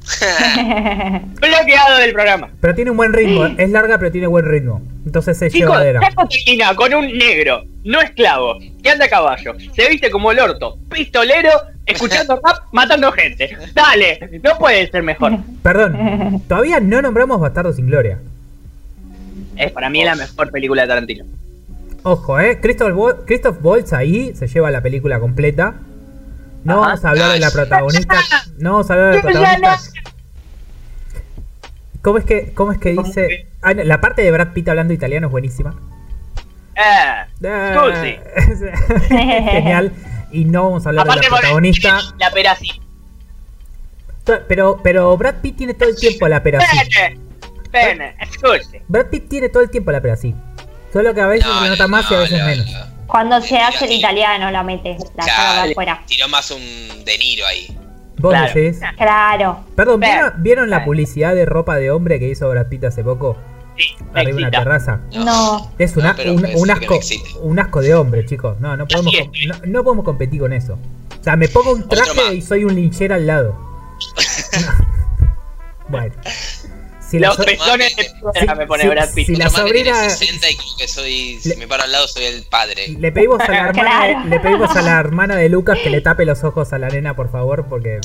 Bloqueado 1.40 1.98
del 1.98 2.12
programa. 2.12 2.50
Pero 2.60 2.74
tiene 2.74 2.90
un 2.90 2.96
buen 2.96 3.12
ritmo. 3.12 3.46
Es 3.58 3.70
larga, 3.70 3.98
pero 3.98 4.10
tiene 4.10 4.26
buen 4.26 4.44
ritmo. 4.44 4.82
Entonces 5.04 5.40
es 5.40 5.52
Chicos, 5.52 5.70
llevadera. 5.70 6.00
Django 6.00 6.28
termina 6.28 6.74
con 6.74 6.94
un 6.94 7.18
negro, 7.18 7.64
no 7.84 8.00
esclavo, 8.00 8.58
que 8.82 8.90
anda 8.90 9.06
a 9.06 9.08
caballo, 9.08 9.54
se 9.74 9.88
viste 9.88 10.10
como 10.10 10.32
el 10.32 10.40
orto, 10.40 10.78
pistolero, 10.90 11.50
escuchando 11.86 12.40
rap, 12.44 12.64
matando 12.72 13.12
gente. 13.12 13.56
Dale, 13.74 14.40
no 14.42 14.58
puede 14.58 14.90
ser 14.90 15.02
mejor. 15.02 15.38
Perdón, 15.62 16.42
todavía 16.48 16.80
no 16.80 17.02
nombramos 17.02 17.40
Bastardo 17.40 17.72
sin 17.72 17.86
Gloria. 17.86 18.18
Es 19.56 19.72
para 19.72 19.90
mí 19.90 20.04
la 20.04 20.14
mejor 20.14 20.50
película 20.50 20.82
de 20.82 20.88
Tarantino. 20.88 21.24
Ojo, 22.02 22.40
eh. 22.40 22.60
Christoph, 22.60 23.24
Christoph 23.26 23.56
Waltz 23.62 23.92
ahí 23.92 24.34
se 24.34 24.46
lleva 24.48 24.70
la 24.70 24.80
película 24.80 25.20
completa. 25.20 25.74
No 26.64 26.74
Ajá. 26.80 26.80
vamos 26.88 27.04
a 27.04 27.10
hablar 27.10 27.32
de 27.32 27.38
la 27.40 27.50
protagonista. 27.50 28.16
No 28.58 28.72
vamos 28.72 28.90
a 28.90 28.94
hablar 28.94 29.10
de 29.10 29.16
la 29.16 29.22
protagonista. 29.22 29.78
¿Cómo 32.02 32.18
es 32.18 32.24
que, 32.24 32.52
cómo 32.54 32.72
es 32.72 32.78
que 32.78 32.94
¿Cómo 32.94 33.06
dice? 33.06 33.46
Ah, 33.62 33.74
no, 33.74 33.84
la 33.84 34.00
parte 34.00 34.22
de 34.22 34.30
Brad 34.30 34.52
Pitt 34.54 34.68
hablando 34.68 34.94
italiano 34.94 35.26
es 35.26 35.30
buenísima. 35.30 35.74
Eh, 36.76 36.80
Ah. 36.82 37.26
Genial. 39.08 39.92
Y 40.32 40.44
no 40.44 40.64
vamos 40.64 40.86
a 40.86 40.90
hablar 40.90 41.04
Aparte, 41.06 41.26
de 41.26 41.30
la 41.30 41.36
protagonista. 41.38 41.98
La 42.18 42.30
pera 42.30 42.54
sí. 42.56 42.68
To- 44.24 44.40
Pero, 44.48 44.80
pero 44.82 45.16
Brad 45.16 45.36
Pitt 45.42 45.56
tiene 45.56 45.74
todo 45.74 45.88
el 45.90 45.96
tiempo 45.96 46.26
la 46.28 46.42
pera 46.42 46.60
así. 46.60 46.78
Pene, 46.90 47.18
pene, 47.70 48.16
scusi. 48.32 48.78
Brad 48.88 49.06
Pitt 49.06 49.28
tiene 49.28 49.48
todo 49.48 49.62
el 49.62 49.70
tiempo 49.70 49.90
la 49.92 50.00
pera 50.00 50.14
así. 50.14 50.34
Solo 50.92 51.14
que 51.14 51.20
a 51.20 51.26
veces 51.26 51.48
se 51.62 51.68
nota 51.68 51.86
más 51.88 52.10
y 52.10 52.14
a 52.14 52.16
no, 52.16 52.22
veces 52.22 52.38
no, 52.40 52.46
menos. 52.46 52.66
no. 52.70 52.78
Cuando 53.06 53.40
se 53.42 53.58
hace 53.58 53.84
el 53.86 53.92
italiano 53.92 54.50
lo 54.50 54.64
mete. 54.64 54.96
La 55.16 55.24
cara 55.26 55.62
afuera. 55.64 56.02
tiró 56.06 56.28
más 56.28 56.50
un 56.50 56.60
De 57.04 57.18
Niro 57.18 57.46
ahí. 57.46 57.76
¿Vos 58.18 58.32
Claro. 58.32 58.52
decís? 58.54 58.80
Claro. 58.96 59.64
Perdón. 59.74 60.00
¿vieron, 60.00 60.32
vieron 60.38 60.70
la 60.70 60.84
publicidad 60.84 61.34
de 61.34 61.46
ropa 61.46 61.76
de 61.76 61.90
hombre 61.90 62.18
que 62.18 62.28
hizo 62.28 62.48
Brad 62.50 62.66
Pitt 62.66 62.84
hace 62.84 63.02
poco? 63.02 63.36
Sí, 63.76 63.84
Arriba 64.14 64.30
de 64.36 64.42
una 64.42 64.50
terraza. 64.50 65.00
No. 65.14 65.70
Es 65.78 65.96
una- 65.96 66.12
No, 66.12 66.32
un, 66.34 66.70
asco, 66.70 66.98
un 67.40 67.58
asco 67.58 67.80
de 67.80 67.94
hombre, 67.94 68.26
chicos. 68.26 68.60
No, 68.60 68.76
no 68.76 68.86
podemos, 68.86 69.12
no, 69.46 69.54
no 69.64 69.84
podemos 69.84 70.04
competir 70.04 70.40
con 70.40 70.52
eso. 70.52 70.78
O 71.18 71.24
sea, 71.24 71.36
me 71.36 71.48
pongo 71.48 71.72
un 71.72 71.88
traje 71.88 72.34
y 72.34 72.42
soy 72.42 72.64
un 72.64 72.74
linchera 72.74 73.14
al 73.16 73.26
lado. 73.26 73.56
bueno. 75.88 76.14
Si 77.10 77.18
la 77.18 77.28
Los 77.28 77.36
so- 77.38 77.44
pezones 77.44 77.96
de 77.96 78.04
piedra 78.04 78.32
Sí, 78.54 78.58
me 78.58 78.66
pone 78.66 78.88
Brad 78.88 79.08
Pitt. 79.14 79.26
sí. 79.26 79.36
la 79.36 79.50
sobrina- 79.50 80.08
60 80.10 80.50
y 80.50 80.54
como 80.56 80.76
que 80.76 80.86
soy. 80.88 81.34
Le- 81.44 81.54
Si 81.54 81.56
me 81.56 81.66
paro 81.66 81.82
al 81.82 81.92
lado, 81.92 82.06
soy 82.06 82.24
el 82.24 82.44
padre. 82.44 82.88
le 82.88 83.10
pedimos 83.12 83.40
a 83.40 83.48
la 83.50 83.58
hermana, 83.68 83.72
Claro. 83.82 84.20
de, 84.24 84.28
le 84.30 84.40
pedimos 84.40 84.76
a 84.76 84.82
la 84.82 84.98
hermana 85.00 85.36
de 85.36 85.48
Lucas 85.48 85.78
que 85.82 85.90
le 85.90 86.00
tape 86.00 86.24
los 86.24 86.44
ojos 86.44 86.72
a 86.72 86.78
la 86.78 86.88
nena, 86.88 87.16
por 87.16 87.30
favor, 87.32 87.66
porque 87.68 87.98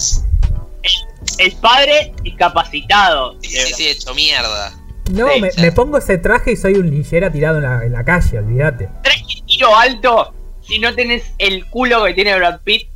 El 1.37 1.51
padre 1.57 2.13
incapacitado. 2.23 3.37
Sí, 3.41 3.49
sí, 3.49 3.73
sí, 3.73 3.87
hecho 3.87 4.13
mierda. 4.13 4.73
no, 5.11 5.27
Sí, 5.33 5.41
me, 5.41 5.49
me 5.57 5.71
pongo 5.71 5.97
ese 5.97 6.17
traje 6.17 6.53
y 6.53 6.55
soy 6.55 6.73
un 6.75 6.89
linchera 6.89 7.31
tirado 7.31 7.57
en 7.57 7.63
la, 7.63 7.83
en 7.85 7.91
la 7.91 8.03
calle, 8.03 8.39
olvídate. 8.39 8.89
Tres 9.03 9.21
tiro 9.45 9.75
alto. 9.75 10.33
Si 10.61 10.79
no 10.79 10.93
tenés 10.95 11.23
el 11.37 11.65
culo 11.69 12.03
que 12.05 12.13
tiene 12.15 12.35
Brad 12.37 12.61
Pitt, 12.63 12.87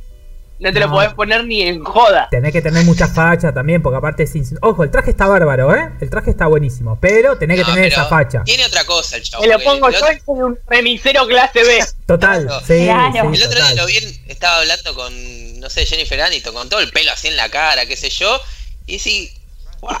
no 0.60 0.72
te 0.72 0.78
lo 0.80 0.90
podés 0.90 1.12
poner 1.14 1.44
ni 1.44 1.62
en 1.62 1.82
joda. 1.82 2.28
Tenés 2.30 2.52
que 2.52 2.60
tener 2.62 2.84
mucha 2.84 3.08
facha 3.08 3.52
también, 3.52 3.82
porque 3.82 3.96
aparte 3.96 4.22
es... 4.24 4.34
ins- 4.36 4.58
Ojo, 4.62 4.84
el 4.84 4.90
traje 4.90 5.10
está 5.10 5.26
bárbaro, 5.26 5.74
¿eh? 5.74 5.90
El 6.00 6.10
traje 6.10 6.30
está 6.30 6.46
buenísimo, 6.46 6.98
pero 7.00 7.36
tenés 7.38 7.58
que 7.58 7.64
tener 7.64 7.86
esa 7.86 8.04
facha. 8.06 8.44
Tiene 8.44 8.64
otra 8.66 8.84
cosa 8.84 9.16
el 9.16 9.22
chavo. 9.22 9.42
Me 9.42 9.48
lo 9.48 9.58
pongo 9.60 9.88
el, 9.88 9.94
yo 9.94 10.00
y 10.12 10.20
soy 10.20 10.38
un 10.42 10.58
remisero 10.68 11.26
clase 11.26 11.64
B. 11.64 11.84
Total, 12.06 12.44
Claro. 12.46 12.60
sí, 12.66 12.84
Claro. 12.84 13.12
sí, 13.12 13.18
El 13.18 13.26
otro 13.42 13.58
total. 13.58 13.72
día 13.74 13.82
lo 13.82 13.86
vi, 13.86 14.20
estaba 14.28 14.58
hablando 14.58 14.94
con, 14.94 15.60
no 15.60 15.70
sé, 15.70 15.86
Jennifer 15.86 16.20
Aniston, 16.20 16.54
con 16.54 16.68
todo 16.68 16.80
el 16.80 16.90
pelo 16.92 17.10
así 17.12 17.28
en 17.28 17.36
la 17.36 17.48
cara, 17.48 17.86
qué 17.86 17.96
sé 17.96 18.10
yo. 18.10 18.38
Y 18.86 18.98
sí, 18.98 19.30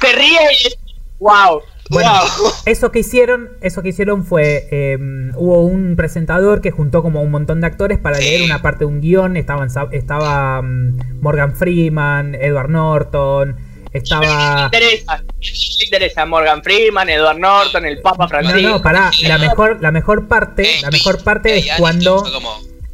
Se 0.00 0.12
ríe 0.12 0.38
y. 0.52 0.74
¡Wow! 1.20 1.62
Bueno, 1.90 2.10
¡Wow! 2.12 2.52
eso 2.66 2.90
que 2.92 3.00
hicieron, 3.00 3.50
eso 3.60 3.82
que 3.82 3.88
hicieron 3.90 4.24
fue, 4.24 4.68
eh, 4.70 4.96
hubo 5.36 5.64
un 5.64 5.96
presentador 5.96 6.60
que 6.60 6.70
juntó 6.70 7.02
como 7.02 7.20
un 7.22 7.30
montón 7.30 7.60
de 7.60 7.66
actores 7.66 7.98
para 7.98 8.16
Sí. 8.16 8.24
leer 8.24 8.42
una 8.44 8.62
parte 8.62 8.80
de 8.80 8.84
un 8.86 9.00
guion. 9.00 9.36
Estaban, 9.36 9.68
estaba 9.92 10.62
mm, 10.62 11.20
Morgan 11.20 11.54
Freeman, 11.56 12.34
Edward 12.36 12.70
Norton, 12.70 13.56
Me 13.92 13.98
estaba... 13.98 14.62
interesa. 14.72 15.22
Me 15.40 15.84
interesa 15.84 16.26
Morgan 16.26 16.62
Freeman, 16.62 17.08
Edward 17.08 17.38
Norton, 17.38 17.84
el 17.84 18.00
Papa 18.00 18.24
No, 18.24 18.28
Francisco. 18.28 18.60
no, 18.68 18.82
pará. 18.82 19.10
La 19.26 19.38
mejor, 19.38 19.78
la 19.82 19.90
mejor 19.90 20.28
parte, 20.28 20.68
la 20.82 20.90
mejor 20.92 21.22
parte 21.24 21.56
eh, 21.56 21.58
es 21.58 21.70
Aniston 21.72 21.80
cuando 21.80 22.24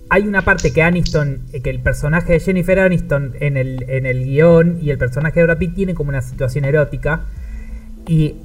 hay 0.08 0.22
una 0.22 0.42
parte 0.42 0.72
que 0.72 0.82
Aniston, 0.82 1.42
eh, 1.52 1.60
que 1.60 1.68
el 1.68 1.80
personaje 1.80 2.32
de 2.34 2.40
Jennifer 2.40 2.78
Aniston 2.78 3.34
en 3.40 3.56
el, 3.56 3.84
en 3.90 4.06
el 4.06 4.24
guion 4.24 4.78
y 4.80 4.90
el 4.90 4.98
personaje 4.98 5.40
de 5.40 5.46
Brad 5.46 5.58
Pitt 5.58 5.74
tiene 5.74 5.94
como 5.94 6.08
una 6.10 6.22
situación 6.22 6.64
erótica 6.64 7.22
y 8.06 8.36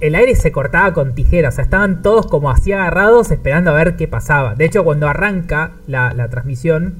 el 0.00 0.14
aire 0.14 0.34
se 0.34 0.52
cortaba 0.52 0.92
con 0.92 1.14
tijeras, 1.14 1.54
o 1.54 1.56
sea, 1.56 1.64
estaban 1.64 2.02
todos 2.02 2.26
como 2.26 2.50
así 2.50 2.72
agarrados 2.72 3.30
esperando 3.30 3.70
a 3.70 3.74
ver 3.74 3.96
qué 3.96 4.08
pasaba. 4.08 4.54
De 4.54 4.64
hecho, 4.64 4.84
cuando 4.84 5.08
arranca 5.08 5.72
la, 5.86 6.12
la 6.14 6.28
transmisión, 6.28 6.94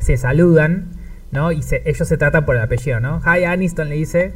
se 0.00 0.16
saludan, 0.16 0.88
¿no? 1.30 1.52
Y 1.52 1.62
se- 1.62 1.82
ellos 1.86 2.06
se 2.08 2.16
tratan 2.16 2.44
por 2.44 2.56
el 2.56 2.62
apellido, 2.62 3.00
¿no? 3.00 3.20
Hi 3.24 3.44
Aniston 3.44 3.88
le 3.88 3.94
dice, 3.96 4.34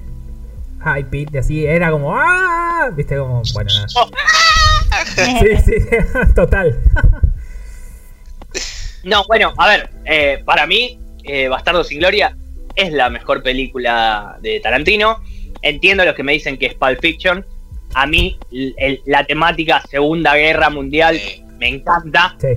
Hi 0.84 1.04
Pete, 1.04 1.30
y 1.34 1.38
así 1.38 1.66
era 1.66 1.90
como, 1.90 2.14
¡ah! 2.16 2.90
Viste, 2.96 3.16
como, 3.16 3.42
bueno, 3.54 3.70
nada. 3.74 3.86
Sí, 5.14 5.56
sí, 5.64 5.72
total. 6.34 6.80
No, 9.04 9.22
bueno, 9.28 9.52
a 9.56 9.68
ver, 9.68 9.90
eh, 10.06 10.42
para 10.44 10.66
mí, 10.66 10.98
eh, 11.24 11.48
Bastardo 11.48 11.84
sin 11.84 11.98
Gloria 11.98 12.36
es 12.74 12.92
la 12.92 13.10
mejor 13.10 13.42
película 13.42 14.38
de 14.40 14.60
Tarantino. 14.60 15.18
Entiendo 15.62 16.04
los 16.04 16.14
que 16.14 16.22
me 16.22 16.32
dicen 16.32 16.56
que 16.58 16.66
es 16.66 16.74
Pulp 16.74 17.00
Fiction. 17.00 17.44
A 18.00 18.06
mí 18.06 18.38
el- 18.52 18.74
el- 18.78 19.00
la 19.06 19.24
temática 19.24 19.82
Segunda 19.90 20.34
Guerra 20.36 20.70
Mundial 20.70 21.18
Sí. 21.18 21.42
me 21.58 21.68
encanta. 21.68 22.36
Sí. 22.40 22.48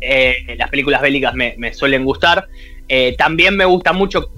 Eh, 0.00 0.36
las 0.56 0.70
películas 0.70 1.02
bélicas 1.02 1.34
me, 1.34 1.54
me 1.58 1.74
suelen 1.74 2.04
gustar. 2.04 2.48
Eh, 2.88 3.14
también 3.18 3.56
me 3.56 3.66
gusta 3.66 3.92
mucho 3.92 4.30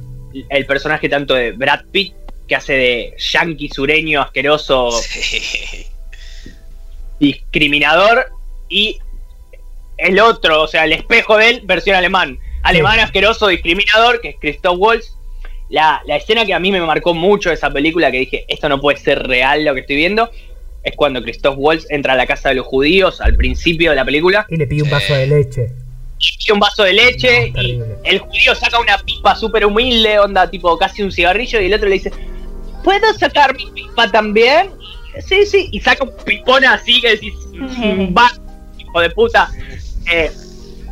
el 0.50 0.66
personaje 0.66 1.08
tanto 1.08 1.34
de 1.34 1.52
Brad 1.52 1.84
Pitt, 1.92 2.14
que 2.48 2.56
hace 2.56 2.72
de 2.72 3.14
yankee 3.18 3.68
sureño 3.68 4.20
asqueroso, 4.20 4.90
Sí. 4.90 5.86
discriminador, 7.20 8.26
y 8.68 8.98
el 9.98 10.18
otro, 10.20 10.62
o 10.62 10.66
sea, 10.66 10.84
el 10.84 10.92
espejo 10.92 11.36
de 11.36 11.50
él, 11.50 11.60
versión 11.64 11.96
alemán. 11.96 12.38
Alemán 12.62 12.98
asqueroso, 13.00 13.46
discriminador, 13.48 14.20
que 14.20 14.30
es 14.30 14.36
Christoph 14.40 14.76
Waltz. 14.78 15.14
La, 15.72 16.00
la 16.06 16.16
escena 16.16 16.44
que 16.46 16.52
a 16.54 16.58
mí 16.60 16.70
me 16.70 16.80
marcó 16.82 17.14
mucho 17.14 17.48
de 17.48 17.54
esa 17.56 17.70
película, 17.70 18.10
que 18.12 18.18
dije, 18.18 18.44
esto 18.46 18.68
no 18.68 18.80
puede 18.80 18.98
ser 18.98 19.26
real 19.26 19.64
lo 19.64 19.74
que 19.74 19.80
estoy 19.80 19.96
viendo, 19.96 20.30
es 20.84 20.94
cuando 20.94 21.22
Christoph 21.22 21.54
Waltz 21.58 21.86
entra 21.90 22.12
a 22.12 22.16
la 22.16 22.26
casa 22.26 22.50
de 22.50 22.56
los 22.56 22.66
judíos 22.66 23.20
al 23.20 23.34
principio 23.36 23.90
de 23.90 23.96
la 23.96 24.04
película, 24.04 24.46
Y 24.50 24.56
le 24.56 24.66
pide 24.66 24.82
un 24.82 24.90
vaso 24.90 25.14
de 25.14 25.26
leche. 25.26 25.70
y 26.18 26.36
pide 26.38 26.52
un 26.52 26.60
vaso 26.60 26.82
de 26.84 26.92
leche, 26.92 27.50
No, 27.52 27.62
y 27.62 27.82
el 28.04 28.18
judío 28.20 28.54
saca 28.54 28.78
una 28.78 28.98
pipa 28.98 29.34
súper 29.34 29.64
humilde, 29.64 30.18
onda 30.18 30.48
tipo 30.50 30.76
casi 30.76 31.02
un 31.02 31.10
cigarrillo, 31.10 31.60
y 31.60 31.66
el 31.66 31.74
otro 31.74 31.88
le 31.88 31.94
dice, 31.94 32.12
¿puedo 32.84 33.12
sacar 33.14 33.56
mi 33.56 33.64
pipa 33.70 34.10
también? 34.10 34.70
Sí, 35.26 35.46
sí, 35.46 35.68
y 35.72 35.80
saca 35.80 36.04
un 36.04 36.12
pipón 36.24 36.64
así 36.64 37.00
que 37.00 37.10
decís, 37.10 37.32
va, 38.16 38.30
hijo 38.78 39.00
de 39.00 39.10
puta. 39.10 39.48
Eh, 40.12 40.30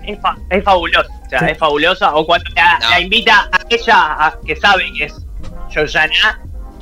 es, 0.06 0.20
fa- 0.20 0.38
es 0.50 0.62
fabuloso, 0.64 1.08
o 1.30 1.38
sea, 1.38 1.40
Sí. 1.40 1.46
es 1.52 1.58
fabulosa. 1.58 2.14
O 2.14 2.26
cuando 2.26 2.50
la, 2.54 2.78
No. 2.80 2.90
la 2.90 3.00
invita 3.00 3.48
a 3.52 3.60
ella, 3.68 3.96
a- 4.26 4.38
que 4.46 4.56
sabe 4.56 4.92
que 4.96 5.04
es 5.04 5.14
Georgiana, 5.70 6.40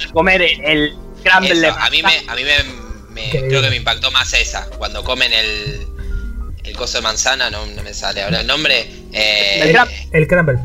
a 0.09 0.13
comer 0.13 0.43
el, 0.43 0.65
el 0.65 0.97
scramble 1.21 1.51
Eso, 1.53 1.61
de 1.61 1.69
a 1.69 1.91
mí 1.91 2.03
me, 2.03 2.13
a 2.29 2.35
mí 2.35 2.43
me, 2.45 2.65
me- 3.15 3.31
creo 3.31 3.49
bien. 3.49 3.63
que 3.63 3.71
me 3.71 3.77
impactó 3.77 4.11
más 4.11 4.33
esa, 4.33 4.67
cuando 4.79 5.05
comen 5.05 5.33
el, 5.33 5.87
el 6.65 6.77
coso 6.77 6.99
de 6.99 7.03
manzana, 7.03 7.51
no, 7.51 7.67
no 7.67 7.83
me 7.83 7.93
sale 7.93 8.23
ahora 8.23 8.41
el 8.41 8.47
nombre. 8.47 8.89
Eh, 9.13 9.61
El. 9.63 9.77
El 10.13 10.27
crumble. 10.29 10.59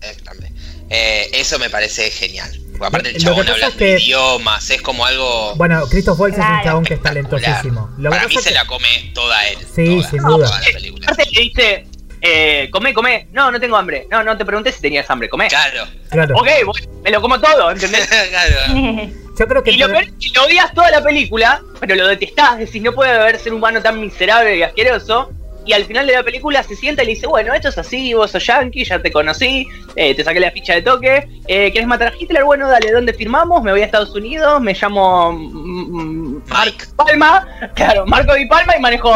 eh, 0.00 0.16
crumble. 0.24 0.52
Eh, 0.90 1.30
eso 1.34 1.58
me 1.58 1.68
parece 1.70 2.10
genial. 2.10 2.50
Porque 2.72 2.86
aparte 2.86 3.08
el 3.10 3.14
que 3.16 3.20
chabón 3.20 3.48
hablando 3.48 3.66
es 3.68 3.74
que- 3.76 3.98
idiomas, 4.04 4.68
es 4.70 4.82
como 4.82 5.06
algo 5.06 5.54
Bueno, 5.56 5.86
Christoph 5.88 6.18
Waltz 6.18 6.38
es 6.38 6.44
un 6.44 6.62
chabón 6.64 6.84
que 6.84 6.94
es 6.94 7.02
talentosísimo. 7.02 7.90
Lo 7.98 8.10
que 8.10 8.16
Para 8.16 8.28
mí 8.28 8.34
pasa 8.34 8.48
se 8.48 8.54
la 8.54 8.62
que- 8.62 8.66
come 8.68 9.10
toda 9.14 9.46
él. 9.48 9.58
Sí, 9.74 9.86
toda, 9.96 10.10
sin 10.10 10.20
toda 10.20 10.36
duda. 10.36 10.58
la 10.60 10.72
película. 10.72 11.06
Aparte 11.08 11.30
le 11.32 11.40
dice, 11.40 11.86
eh, 12.26 12.70
come, 12.70 12.94
come. 12.94 13.28
No, 13.32 13.50
no 13.50 13.60
tengo 13.60 13.76
hambre. 13.76 14.06
No, 14.10 14.24
no 14.24 14.34
te 14.34 14.46
pregunté 14.46 14.72
si 14.72 14.80
tenías 14.80 15.08
hambre, 15.10 15.28
come. 15.28 15.48
Claro. 15.48 15.84
Claro. 16.08 16.34
Ok, 16.38 16.48
voy, 16.64 16.88
me 17.02 17.10
lo 17.10 17.20
como 17.20 17.38
todo, 17.38 17.70
¿entendés? 17.70 18.06
claro. 18.30 19.10
Yo 19.38 19.46
creo 19.46 19.62
que 19.62 19.72
Y 19.72 19.76
lo 19.76 19.88
peor 19.88 20.04
es 20.04 20.12
que 20.12 20.30
lo 20.34 20.44
odias 20.44 20.72
toda 20.72 20.90
la 20.90 21.02
película, 21.02 21.60
pero 21.80 21.96
lo 21.96 22.06
detestás, 22.06 22.56
decís, 22.56 22.80
no 22.80 22.92
puede 22.92 23.10
haber 23.10 23.38
ser 23.38 23.52
humano 23.52 23.82
tan 23.82 24.00
miserable 24.00 24.56
y 24.56 24.62
asqueroso. 24.62 25.32
Y 25.66 25.72
al 25.72 25.84
final 25.84 26.06
de 26.06 26.14
la 26.14 26.22
película 26.22 26.62
se 26.62 26.76
sienta 26.76 27.02
y 27.02 27.06
le 27.06 27.14
dice, 27.14 27.26
bueno, 27.26 27.52
esto 27.52 27.68
es 27.68 27.76
así, 27.76 28.14
vos 28.14 28.30
sos 28.30 28.46
yankee, 28.46 28.84
ya 28.84 29.00
te 29.00 29.10
conocí, 29.12 29.66
eh, 29.96 30.14
te 30.14 30.24
saqué 30.24 30.40
la 30.40 30.50
ficha 30.50 30.74
de 30.74 30.82
toque, 30.82 31.28
eh, 31.46 31.70
¿quieres 31.72 31.86
matar 31.86 32.08
a 32.08 32.16
Hitler? 32.18 32.44
Bueno, 32.44 32.68
dale, 32.68 32.90
¿dónde 32.92 33.12
firmamos? 33.12 33.62
Me 33.62 33.72
voy 33.72 33.80
a 33.80 33.86
Estados 33.86 34.14
Unidos, 34.14 34.60
me 34.60 34.74
llamo 34.74 35.32
mm, 35.32 36.36
mm, 36.36 36.42
Mark. 36.48 36.88
Palma, 36.96 37.46
claro, 37.74 38.06
Marco 38.06 38.34
Di 38.34 38.46
Palma 38.46 38.76
y 38.76 38.80
manejo... 38.80 39.12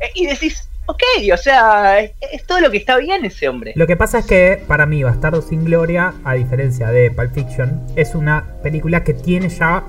Eh, 0.00 0.10
y 0.16 0.26
decís, 0.26 0.68
ok, 0.86 1.02
o 1.32 1.36
sea, 1.36 2.00
es, 2.00 2.12
es 2.32 2.44
todo 2.46 2.60
lo 2.60 2.70
que 2.70 2.78
está 2.78 2.96
bien 2.98 3.24
ese 3.24 3.48
hombre. 3.48 3.72
Lo 3.76 3.86
que 3.86 3.96
pasa 3.96 4.18
es 4.20 4.26
que 4.26 4.62
para 4.66 4.86
mí 4.86 5.02
Bastardo 5.02 5.40
sin 5.42 5.64
Gloria, 5.64 6.14
a 6.24 6.34
diferencia 6.34 6.90
de 6.90 7.10
Pulp 7.10 7.32
Fiction, 7.32 7.80
es 7.96 8.14
una 8.14 8.44
película 8.62 9.04
que 9.04 9.14
tiene 9.14 9.48
ya 9.48 9.84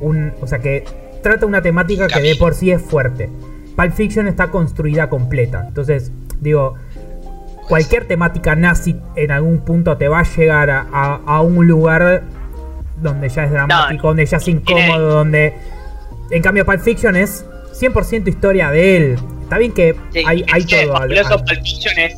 un, 0.00 0.32
o 0.40 0.46
sea, 0.46 0.58
que 0.58 0.84
trata 1.22 1.46
una 1.46 1.62
temática 1.62 2.06
que 2.08 2.20
de 2.20 2.36
por 2.36 2.54
sí 2.54 2.70
es 2.70 2.82
fuerte. 2.82 3.30
Pulp 3.76 3.92
Fiction 3.92 4.26
está 4.28 4.48
construida 4.50 5.08
completa. 5.08 5.64
Entonces, 5.68 6.10
digo, 6.40 6.74
cualquier 7.68 8.06
temática 8.06 8.54
nazi 8.54 8.96
en 9.16 9.30
algún 9.30 9.60
punto 9.60 9.96
te 9.96 10.08
va 10.08 10.20
a 10.20 10.24
llegar 10.24 10.70
a, 10.70 10.86
a- 10.92 11.20
a 11.26 11.40
un 11.40 11.66
lugar 11.66 12.22
donde 13.00 13.28
ya 13.28 13.44
es 13.44 13.50
dramático, 13.50 14.08
donde 14.08 14.26
ya 14.26 14.36
es 14.36 14.48
incómodo, 14.48 15.08
donde... 15.10 15.54
En 16.30 16.42
cambio, 16.42 16.64
Pulp 16.64 16.80
Fiction 16.80 17.16
es 17.16 17.44
100% 17.78 18.28
historia 18.28 18.70
de 18.70 18.96
él. 18.96 19.16
Está 19.44 19.58
bien 19.58 19.72
que 19.72 19.94
Sí, 20.12 20.24
hay, 20.26 20.44
hay 20.52 20.60
es 20.60 20.66
que 20.66 20.82
todo... 20.86 20.96
al- 20.96 21.02
al- 21.12 22.10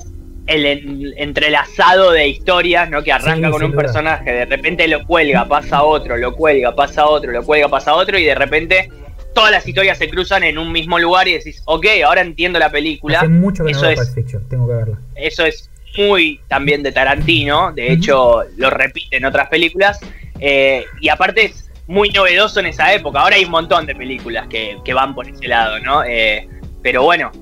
el 0.49 0.65
en- 0.65 1.13
entrelazado 1.17 2.13
de 2.13 2.29
historias, 2.29 2.89
¿no? 2.89 3.03
Que 3.03 3.13
arranca 3.13 3.49
Sí, 3.49 3.53
con 3.53 3.65
un 3.65 3.73
duda. 3.73 3.83
personaje, 3.83 4.33
de 4.33 4.45
repente 4.45 4.87
lo 4.87 5.05
cuelga, 5.05 5.47
pasa 5.47 5.83
otro, 5.83 6.17
lo 6.17 6.35
cuelga, 6.35 6.75
pasa 6.75 7.07
otro, 7.07 7.33
lo 7.33 7.43
cuelga, 7.45 7.69
pasa 7.69 7.95
otro, 7.95 8.17
y 8.19 8.25
de 8.25 8.35
repente 8.37 8.89
todas 9.35 9.51
las 9.51 9.67
historias 9.67 9.99
se 9.99 10.09
cruzan 10.09 10.45
en 10.45 10.57
un 10.57 10.71
mismo 10.71 10.99
lugar 11.01 11.27
y 11.27 11.33
decís, 11.33 11.63
ok, 11.67 11.85
ahora 12.07 12.21
entiendo 12.21 12.59
la 12.61 12.71
película. 12.71 13.19
Hace 13.19 13.29
mucho 13.29 13.65
que 13.65 13.73
no 13.73 13.77
eso 13.79 13.87
veo 13.89 13.91
es 14.01 14.09
Pulp 14.09 14.15
Fiction, 14.15 14.49
tengo 14.49 14.69
que 14.69 14.75
verla. 14.75 14.99
eso 15.17 15.45
es 15.45 15.69
muy 15.99 16.41
también 16.47 16.83
de 16.85 16.93
Tarantino, 16.93 17.73
de 17.73 17.93
hecho 17.93 18.43
lo 18.57 18.71
repite 18.71 19.17
en 19.17 19.25
otras 19.25 19.49
películas, 19.49 19.99
eh, 20.39 20.85
y 21.01 21.09
aparte 21.09 21.47
es 21.47 21.71
muy 21.89 22.11
novedoso 22.11 22.61
en 22.61 22.67
esa 22.67 22.93
época, 22.95 23.21
ahora 23.21 23.35
hay 23.37 23.45
un 23.45 23.51
montón 23.51 23.85
de 23.87 23.95
películas 23.97 24.47
que, 24.49 24.77
que 24.85 24.95
van 24.95 25.15
por 25.15 25.29
ese 25.29 25.49
lado, 25.49 25.79
¿no? 25.81 26.05
Eh, 26.05 26.49
pero 26.87 27.03
bueno, 27.03 27.33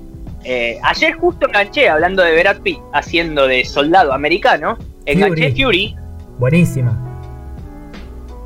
eh, 0.43 0.79
ayer 0.81 1.13
justo 1.17 1.47
enganché, 1.47 1.87
hablando 1.87 2.23
de 2.23 2.41
Brad 2.41 2.61
Pitt, 2.61 2.79
haciendo 2.93 3.47
de 3.47 3.63
soldado 3.63 4.11
americano, 4.11 4.75
enganché 5.05 5.51
Fury. 5.51 5.63
Fury, 5.63 5.95
Buenísima. 6.39 6.89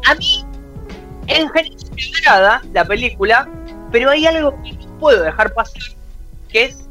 a 0.06 0.16
mí 0.16 0.44
en 1.28 1.48
general 1.48 1.78
me 1.96 2.18
agrada 2.20 2.62
la 2.74 2.84
película, 2.84 3.48
pero 3.94 4.10
hay 4.10 4.26
algo 4.26 4.62
que 4.62 4.74
no 4.74 4.98
puedo 5.00 5.24
dejar 5.24 5.54
pasar, 5.54 5.82
que 6.50 6.66
es 6.66 6.90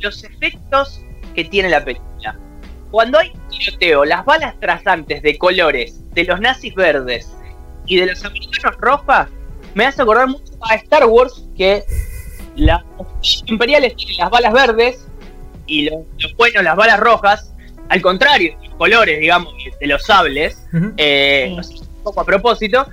los 0.00 0.24
efectos 0.24 1.00
que 1.36 1.44
tiene 1.44 1.68
la 1.68 1.84
película. 1.84 2.36
Cuando 2.90 3.20
hay 3.20 3.32
tiroteo, 3.48 4.04
las 4.04 4.24
balas 4.24 4.58
trazantes 4.58 5.22
de 5.22 5.38
colores 5.38 6.02
de 6.14 6.24
los 6.24 6.40
nazis 6.40 6.74
verdes 6.74 7.32
y 7.86 7.98
de 8.00 8.06
los 8.06 8.24
americanos 8.24 8.76
rojas, 8.80 9.28
me 9.74 9.86
hace 9.86 10.02
acordar 10.02 10.26
mucho 10.26 10.52
a 10.68 10.74
Star 10.74 11.06
Wars, 11.06 11.44
que 11.56 11.84
las 12.58 12.82
imperiales 13.46 13.94
tienen 13.96 14.16
las 14.18 14.30
balas 14.30 14.52
verdes 14.52 15.06
y 15.66 15.88
los, 15.88 16.00
los 16.18 16.34
buenos 16.36 16.62
las 16.64 16.76
balas 16.76 16.98
rojas, 17.00 17.54
al 17.88 18.00
contrario, 18.02 18.56
los 18.64 18.74
colores, 18.74 19.20
digamos, 19.20 19.52
de 19.80 19.86
los 19.86 20.02
sables, 20.04 20.66
eh, 20.96 21.46
Sí. 21.48 21.56
no 21.56 21.62
sé, 21.62 21.74
un 21.74 22.02
poco 22.04 22.20
a 22.20 22.24
propósito. 22.24 22.86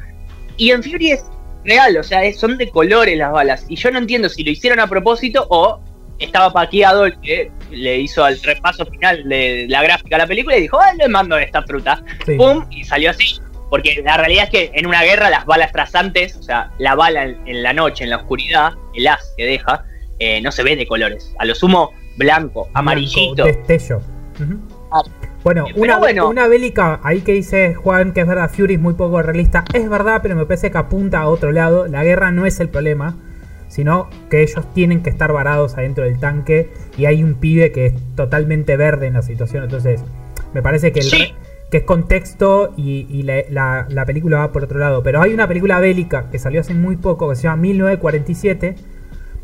Y 0.58 0.72
en 0.72 0.84
Fury 0.84 1.12
es 1.12 1.26
real, 1.66 1.98
o 1.98 2.04
sea, 2.04 2.24
es- 2.24 2.40
son 2.40 2.58
de 2.58 2.70
colores 2.70 3.18
las 3.18 3.32
balas. 3.32 3.66
Y 3.70 3.76
yo 3.76 3.92
no 3.92 3.98
entiendo 4.00 4.30
si 4.30 4.44
lo 4.44 4.52
hicieron 4.52 4.80
a 4.80 4.88
propósito 4.88 5.46
o 5.50 5.80
estaba 6.20 6.54
paqueado 6.54 7.06
el 7.06 7.20
que 7.20 7.52
le 7.72 7.98
hizo 8.00 8.24
al 8.24 8.42
repaso 8.42 8.86
final 8.86 9.28
de 9.28 9.66
la 9.68 9.84
gráfica 9.84 10.16
a 10.16 10.20
la 10.20 10.28
película 10.28 10.56
y 10.58 10.62
dijo, 10.62 10.80
ah, 10.80 10.94
le 10.94 11.10
mando 11.10 11.38
esta 11.38 11.62
fruta. 11.64 12.02
Sí. 12.26 12.36
¡Pum! 12.36 12.66
Y 12.72 12.84
salió 12.86 13.10
así. 13.10 13.38
Porque 13.70 14.02
la 14.04 14.18
realidad 14.18 14.46
es 14.46 14.50
que 14.50 14.72
en 14.74 14.86
una 14.86 15.04
guerra 15.04 15.30
las 15.30 15.46
balas 15.46 15.72
trazantes, 15.72 16.36
o 16.36 16.44
sea, 16.44 16.72
la 16.78 16.96
bala 16.96 17.24
en, 17.24 17.40
en 17.46 17.64
la 17.64 17.74
noche, 17.74 18.04
en 18.04 18.12
la 18.12 18.18
oscuridad, 18.18 18.74
el 18.94 19.08
as 19.08 19.34
que 19.38 19.46
deja, 19.46 19.86
eh, 20.20 20.42
no 20.42 20.52
se 20.52 20.64
ve 20.64 20.76
de 20.76 20.88
colores. 20.88 21.34
A 21.40 21.46
lo 21.46 21.56
sumo, 21.56 21.92
blanco, 22.18 22.70
amarillito. 22.74 23.44
Blanco, 23.44 23.58
destello. 23.68 24.02
Ah. 24.92 25.02
Bueno, 25.44 25.68
una, 25.76 26.00
bueno. 26.00 26.28
una 26.28 26.48
bélica, 26.48 27.00
ahí 27.04 27.22
que 27.22 27.34
dice 27.34 27.76
Juan 27.76 28.14
que 28.14 28.22
es 28.22 28.28
verdad, 28.28 28.50
Fury 28.50 28.76
es 28.76 28.80
muy 28.80 28.96
poco 28.96 29.22
realista. 29.22 29.64
Es 29.74 29.88
verdad, 29.88 30.22
pero 30.24 30.36
me 30.36 30.46
parece 30.46 30.72
que 30.72 30.78
apunta 30.78 31.20
a 31.20 31.28
otro 31.28 31.52
lado. 31.52 31.86
La 31.88 32.04
guerra 32.04 32.32
no 32.32 32.48
es 32.48 32.60
el 32.60 32.70
problema, 32.70 33.16
sino 33.68 34.10
que 34.30 34.42
ellos 34.42 34.66
tienen 34.74 35.04
que 35.04 35.12
estar 35.12 35.32
varados 35.32 35.78
adentro 35.78 36.06
del 36.06 36.20
tanque 36.20 36.72
y 36.98 37.06
hay 37.06 37.24
un 37.24 37.36
pibe 37.36 37.72
que 37.72 37.88
es 37.88 37.94
totalmente 38.16 38.76
verde 38.76 39.06
en 39.06 39.14
la 39.14 39.22
situación. 39.22 39.66
Entonces, 39.66 40.02
me 40.54 40.64
parece 40.64 40.92
que, 40.92 41.02
el 41.02 41.06
Sí. 41.06 41.36
Que 41.76 41.80
es 41.80 41.84
contexto 41.84 42.74
y, 42.78 43.06
y 43.10 43.24
la, 43.24 43.42
la- 43.50 43.86
la 43.90 44.06
película 44.06 44.38
va 44.38 44.52
por 44.54 44.64
otro 44.64 44.80
lado. 44.80 45.04
Pero 45.04 45.22
hay 45.22 45.34
una 45.34 45.46
película 45.46 45.78
bélica 45.82 46.30
que 46.32 46.40
salió 46.40 46.62
hace 46.62 46.74
muy 46.74 46.96
poco 46.96 47.28
que 47.30 47.36
se 47.36 47.44
llama 47.44 47.58
1947 47.64 48.76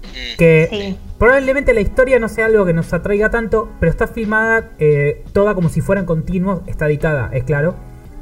Mm. 0.01 0.37
que 0.37 0.67
Sí. 0.71 0.97
probablemente 1.19 1.73
la 1.75 1.81
historia 1.81 2.17
no 2.19 2.27
sea 2.27 2.47
algo 2.47 2.65
que 2.65 2.73
nos 2.73 2.91
atraiga 2.91 3.29
tanto, 3.29 3.69
pero 3.79 3.91
está 3.91 4.07
filmada 4.07 4.71
eh, 4.79 5.23
toda 5.31 5.53
como 5.53 5.69
si 5.69 5.81
fuera 5.81 5.99
en 6.01 6.07
continuo, 6.07 6.63
está 6.65 6.87
editada, 6.87 7.29
es 7.33 7.43
claro, 7.43 7.75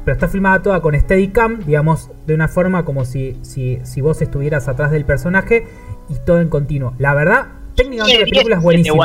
pero 0.04 0.14
está 0.14 0.28
filmada 0.28 0.60
toda 0.60 0.82
con 0.82 0.94
Steadicam, 0.98 1.60
digamos, 1.64 2.10
de 2.26 2.34
una 2.34 2.48
forma 2.48 2.84
como 2.84 3.06
si, 3.06 3.38
si, 3.42 3.78
si 3.84 4.02
vos 4.02 4.20
estuvieras 4.20 4.68
atrás 4.68 4.90
del 4.90 5.06
personaje 5.06 5.64
y 6.10 6.16
todo 6.26 6.40
en 6.42 6.48
continuo. 6.50 6.92
La 6.98 7.14
verdad, 7.14 7.46
técnicamente 7.76 8.18
la 8.26 8.30
película 8.30 8.56
es 8.56 8.62
buenísima. 8.62 8.96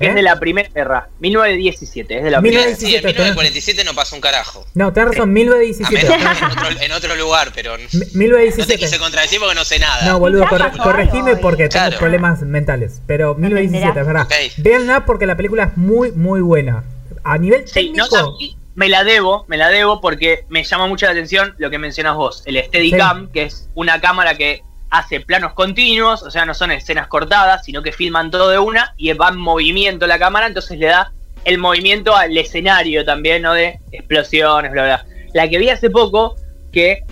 ¿Eh? 0.00 0.08
Es 0.08 0.14
de 0.14 0.22
la 0.22 0.38
primera 0.40 0.68
guerra, 0.68 1.08
1917, 1.20 2.18
es 2.18 2.24
de 2.24 2.30
la 2.30 2.40
Mil- 2.40 2.52
primera. 2.52 2.74
Sí, 2.76 2.86
en 2.96 3.02
1917, 3.04 3.08
1947 3.08 3.84
no 3.84 3.94
pasó 3.94 4.14
un 4.16 4.20
carajo. 4.20 4.66
No, 4.74 4.92
tenés 4.92 5.10
razón, 5.10 5.30
A 5.30 5.32
1917. 5.32 6.08
menos 6.18 6.38
tenés 6.38 6.42
en 6.42 6.58
otro, 6.58 6.82
en 6.84 6.92
otro 6.92 7.16
lugar, 7.16 7.52
pero 7.54 7.76
Mi- 7.76 7.82
no 7.84 7.88
te 7.90 8.18
1917. 8.18 8.78
quise 8.78 8.98
contradecir 8.98 9.38
porque 9.40 9.54
no 9.54 9.64
sé 9.64 9.78
nada. 9.78 10.04
No, 10.06 10.18
boludo, 10.18 10.46
corre- 10.46 10.76
corregime 10.82 11.36
porque 11.36 11.68
tengo 11.68 11.86
Claro. 11.86 11.98
problemas 11.98 12.40
mentales. 12.42 13.00
Pero 13.06 13.34
1917, 13.34 14.00
es 14.00 14.06
verdad. 14.06 14.22
Ok. 14.22 14.32
Véanla 14.58 15.04
porque 15.04 15.26
la 15.26 15.36
película 15.36 15.64
es 15.64 15.76
muy, 15.76 16.12
muy 16.12 16.40
buena. 16.40 16.84
A 17.22 17.38
nivel 17.38 17.66
Sí, 17.66 17.90
no 17.94 18.04
técnico, 18.06 18.16
sabía, 18.34 18.54
me 18.74 18.88
la 18.88 19.04
debo, 19.04 19.44
me 19.48 19.56
la 19.56 19.68
debo 19.68 20.00
porque 20.00 20.44
me 20.48 20.64
llama 20.64 20.86
mucho 20.88 21.06
la 21.06 21.12
atención 21.12 21.54
lo 21.58 21.70
que 21.70 21.78
mencionas 21.78 22.16
vos, 22.16 22.42
el 22.44 22.62
Steadicam, 22.64 23.30
que 23.30 23.44
es 23.44 23.68
una 23.74 24.00
cámara 24.00 24.36
que 24.36 24.62
hace 24.94 25.20
planos 25.20 25.54
continuos, 25.54 26.22
o 26.22 26.30
sea, 26.30 26.44
no 26.46 26.54
son 26.54 26.70
escenas 26.70 27.08
cortadas, 27.08 27.64
sino 27.64 27.82
que 27.82 27.90
filman 27.90 28.30
todo 28.30 28.48
de 28.48 28.58
una 28.58 28.94
y 28.96 29.12
va 29.12 29.28
en 29.28 29.36
movimiento 29.36 30.06
la 30.06 30.20
cámara, 30.20 30.46
entonces 30.46 30.78
le 30.78 30.86
da 30.86 31.12
el 31.44 31.58
movimiento 31.58 32.14
al 32.16 32.36
escenario 32.38 33.04
también, 33.04 33.42
¿no? 33.42 33.54
De 33.54 33.80
explosiones, 33.90 34.70
bla, 34.70 34.84
bla. 34.84 35.04
La 35.32 35.48
que 35.48 35.58
vi 35.58 35.68
hace 35.68 35.90
poco, 35.90 36.36
que 36.72 37.02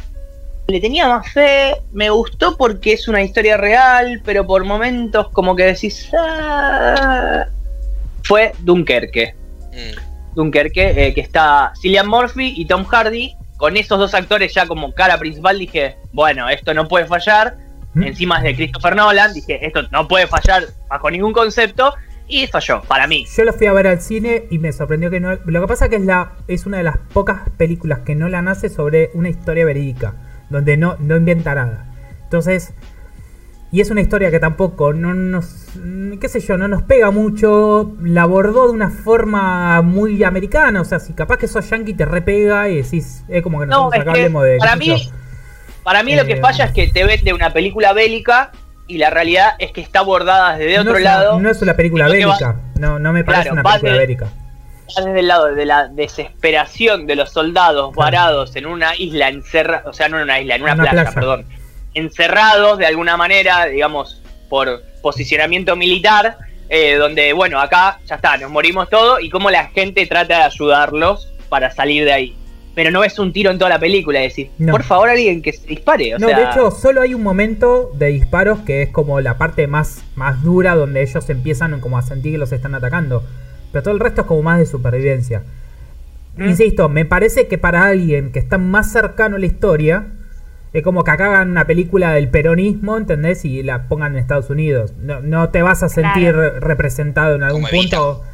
le 0.68 0.80
tenía 0.80 1.08
más 1.08 1.30
fe, 1.32 1.74
me 1.92 2.08
gustó 2.10 2.56
porque 2.56 2.92
es 2.92 3.08
una 3.08 3.20
historia 3.20 3.56
real, 3.56 4.22
pero 4.24 4.46
por 4.46 4.64
momentos 4.64 5.28
como 5.30 5.56
que 5.56 5.64
decís... 5.64 6.08
"Ah", 6.16 7.46
fue 8.22 8.52
Dunkerque. 8.60 9.34
Mm. 9.72 10.34
Dunkerque, 10.36 11.06
eh, 11.06 11.14
que 11.14 11.20
está 11.20 11.72
Cillian 11.80 12.08
Murphy 12.08 12.54
y 12.56 12.64
Tom 12.64 12.84
Hardy. 12.84 13.34
Con 13.56 13.76
esos 13.76 13.98
dos 13.98 14.14
actores 14.14 14.54
ya 14.54 14.66
como 14.66 14.92
cara 14.92 15.18
principal 15.18 15.58
dije, 15.58 15.96
bueno, 16.12 16.48
esto 16.48 16.74
no 16.74 16.88
puede 16.88 17.06
fallar. 17.06 17.56
¿Mm? 17.94 18.02
Encima 18.04 18.38
es 18.38 18.44
de 18.44 18.54
Christopher 18.56 18.96
Nolan, 18.96 19.32
dije, 19.32 19.64
esto 19.66 19.82
no 19.90 20.08
puede 20.08 20.26
fallar 20.26 20.64
bajo 20.88 21.10
ningún 21.10 21.32
concepto. 21.32 21.94
Y 22.28 22.46
falló, 22.46 22.82
para 22.82 23.06
mí. 23.06 23.26
Yo 23.36 23.44
lo 23.44 23.52
fui 23.52 23.66
a 23.66 23.72
ver 23.72 23.86
al 23.86 24.00
cine 24.00 24.44
y 24.50 24.58
me 24.58 24.72
sorprendió 24.72 25.10
que 25.10 25.20
no. 25.20 25.36
Lo 25.44 25.60
que 25.60 25.66
pasa 25.66 25.88
que 25.88 25.96
es 25.96 26.02
la 26.02 26.32
es 26.48 26.64
una 26.64 26.78
de 26.78 26.84
las 26.84 26.96
pocas 27.12 27.50
películas 27.58 28.00
que 28.00 28.14
no 28.14 28.28
la 28.28 28.40
nace 28.40 28.68
sobre 28.68 29.10
una 29.12 29.28
historia 29.28 29.66
verídica, 29.66 30.14
donde 30.48 30.76
no, 30.76 30.96
no 30.98 31.16
inventa 31.16 31.54
nada. 31.54 31.86
Entonces, 32.22 32.72
y 33.72 33.80
es 33.80 33.90
una 33.90 34.02
historia 34.02 34.30
que 34.30 34.38
tampoco 34.38 34.92
no 34.92 35.14
nos, 35.14 35.66
qué 36.20 36.28
sé 36.28 36.40
yo, 36.40 36.58
no 36.58 36.68
nos 36.68 36.82
pega 36.82 37.10
mucho. 37.10 37.92
La 38.02 38.22
abordó 38.22 38.66
de 38.66 38.72
una 38.72 38.90
forma 38.90 39.82
muy 39.82 40.22
americana, 40.24 40.80
o 40.80 40.84
sea, 40.84 41.00
si 41.00 41.14
capaz 41.14 41.38
que 41.38 41.48
sos 41.48 41.68
yankee 41.68 41.94
te 41.94 42.04
repega 42.04 42.68
y 42.68 42.82
decís, 42.82 43.24
es 43.28 43.42
como 43.42 43.60
que 43.60 43.66
No, 43.66 43.90
nosotros 43.90 43.94
es 43.94 44.00
acá 44.02 44.10
hablemos 44.12 44.44
de. 44.44 44.58
para 44.58 44.76
mí, 44.76 44.86
yo. 44.88 44.96
Para 45.82 46.02
mí 46.02 46.14
lo 46.14 46.24
que 46.26 46.34
Eh, 46.34 46.40
falla 46.40 46.66
es 46.66 46.72
que 46.72 46.88
te 46.88 47.04
vende 47.04 47.32
una 47.32 47.50
película 47.52 47.92
bélica 47.92 48.50
y 48.86 48.98
la 48.98 49.10
realidad 49.10 49.54
es 49.58 49.72
que 49.72 49.80
está 49.80 50.00
abordada 50.00 50.56
desde 50.56 50.74
no 50.76 50.82
otro 50.82 50.96
es 50.96 51.04
lado. 51.04 51.40
no 51.40 51.50
es 51.50 51.62
una 51.62 51.74
película 51.74 52.06
va- 52.06 52.12
bélica. 52.12 52.56
No, 52.78 52.98
no 52.98 53.12
me 53.12 53.24
parece 53.24 53.50
Claro, 53.50 53.54
una 53.60 53.62
película 53.62 53.92
de- 53.92 53.98
bélica. 53.98 54.26
desde 54.96 55.20
el 55.20 55.28
lado 55.28 55.54
de 55.54 55.64
la 55.66 55.88
desesperación 55.88 57.06
de 57.06 57.16
los 57.16 57.30
soldados 57.30 57.92
Claro. 57.94 58.04
varados 58.10 58.56
en 58.56 58.66
una 58.66 58.94
isla 58.96 59.28
encerrada, 59.28 59.88
o 59.88 59.92
sea, 59.92 60.08
no 60.08 60.18
en 60.18 60.24
una 60.24 60.40
isla, 60.40 60.56
en 60.56 60.62
una, 60.64 60.74
Una 60.74 60.90
playa. 60.90 61.10
perdón, 61.12 61.46
encerrados 61.94 62.78
de 62.78 62.86
alguna 62.86 63.16
manera, 63.16 63.66
digamos, 63.66 64.20
por 64.48 64.82
posicionamiento 65.02 65.76
militar, 65.76 66.36
eh, 66.68 66.96
donde, 66.96 67.32
bueno, 67.32 67.60
acá 67.60 67.98
ya 68.06 68.16
está, 68.16 68.36
nos 68.36 68.50
morimos 68.50 68.88
todos 68.88 69.22
y 69.22 69.30
cómo 69.30 69.50
la 69.50 69.68
gente 69.68 70.06
trata 70.06 70.38
de 70.38 70.42
ayudarlos 70.44 71.28
para 71.48 71.70
salir 71.70 72.04
de 72.04 72.12
ahí. 72.12 72.36
Pero 72.74 72.90
no 72.90 73.04
es 73.04 73.18
un 73.18 73.32
tiro 73.32 73.50
en 73.50 73.58
toda 73.58 73.68
la 73.68 73.78
película, 73.78 74.22
es 74.22 74.32
decir, 74.32 74.50
No. 74.58 74.72
por 74.72 74.82
favor 74.82 75.10
alguien 75.10 75.42
que 75.42 75.52
se 75.52 75.66
dispare. 75.66 76.14
O 76.14 76.18
no, 76.18 76.28
sea, 76.28 76.38
de 76.38 76.44
hecho, 76.50 76.70
solo 76.70 77.02
hay 77.02 77.12
un 77.14 77.22
momento 77.22 77.90
de 77.98 78.06
disparos 78.06 78.60
que 78.60 78.82
es 78.82 78.88
como 78.88 79.20
la 79.20 79.36
parte 79.36 79.66
más, 79.66 80.02
más 80.16 80.42
dura 80.42 80.74
donde 80.74 81.02
ellos 81.02 81.28
empiezan 81.28 81.78
como 81.80 81.98
a 81.98 82.02
sentir 82.02 82.32
que 82.32 82.38
los 82.38 82.50
están 82.52 82.74
atacando. 82.74 83.22
Pero 83.72 83.82
todo 83.82 83.94
el 83.94 84.00
resto 84.00 84.22
es 84.22 84.26
como 84.26 84.42
más 84.42 84.58
de 84.58 84.66
supervivencia. 84.66 85.42
¿Mm? 86.36 86.48
Insisto, 86.48 86.88
me 86.88 87.04
parece 87.04 87.46
que 87.46 87.58
para 87.58 87.84
alguien 87.84 88.32
que 88.32 88.38
está 88.38 88.56
más 88.56 88.90
cercano 88.90 89.36
a 89.36 89.38
la 89.38 89.46
historia, 89.46 90.06
es 90.72 90.82
como 90.82 91.04
que 91.04 91.10
acá 91.10 91.26
hagan 91.26 91.50
una 91.50 91.66
película 91.66 92.12
del 92.12 92.28
peronismo, 92.28 92.96
¿entendés? 92.96 93.44
Y 93.44 93.62
la 93.62 93.88
pongan 93.88 94.12
en 94.12 94.18
Estados 94.20 94.48
Unidos. 94.48 94.94
No, 95.02 95.20
no 95.20 95.50
te 95.50 95.60
vas 95.60 95.82
a 95.82 95.90
sentir 95.90 96.32
Claro. 96.32 96.60
representado 96.60 97.34
en 97.34 97.42
algún 97.42 97.60
Como 97.62 97.74
Evita. 97.76 97.98
punto. 97.98 98.24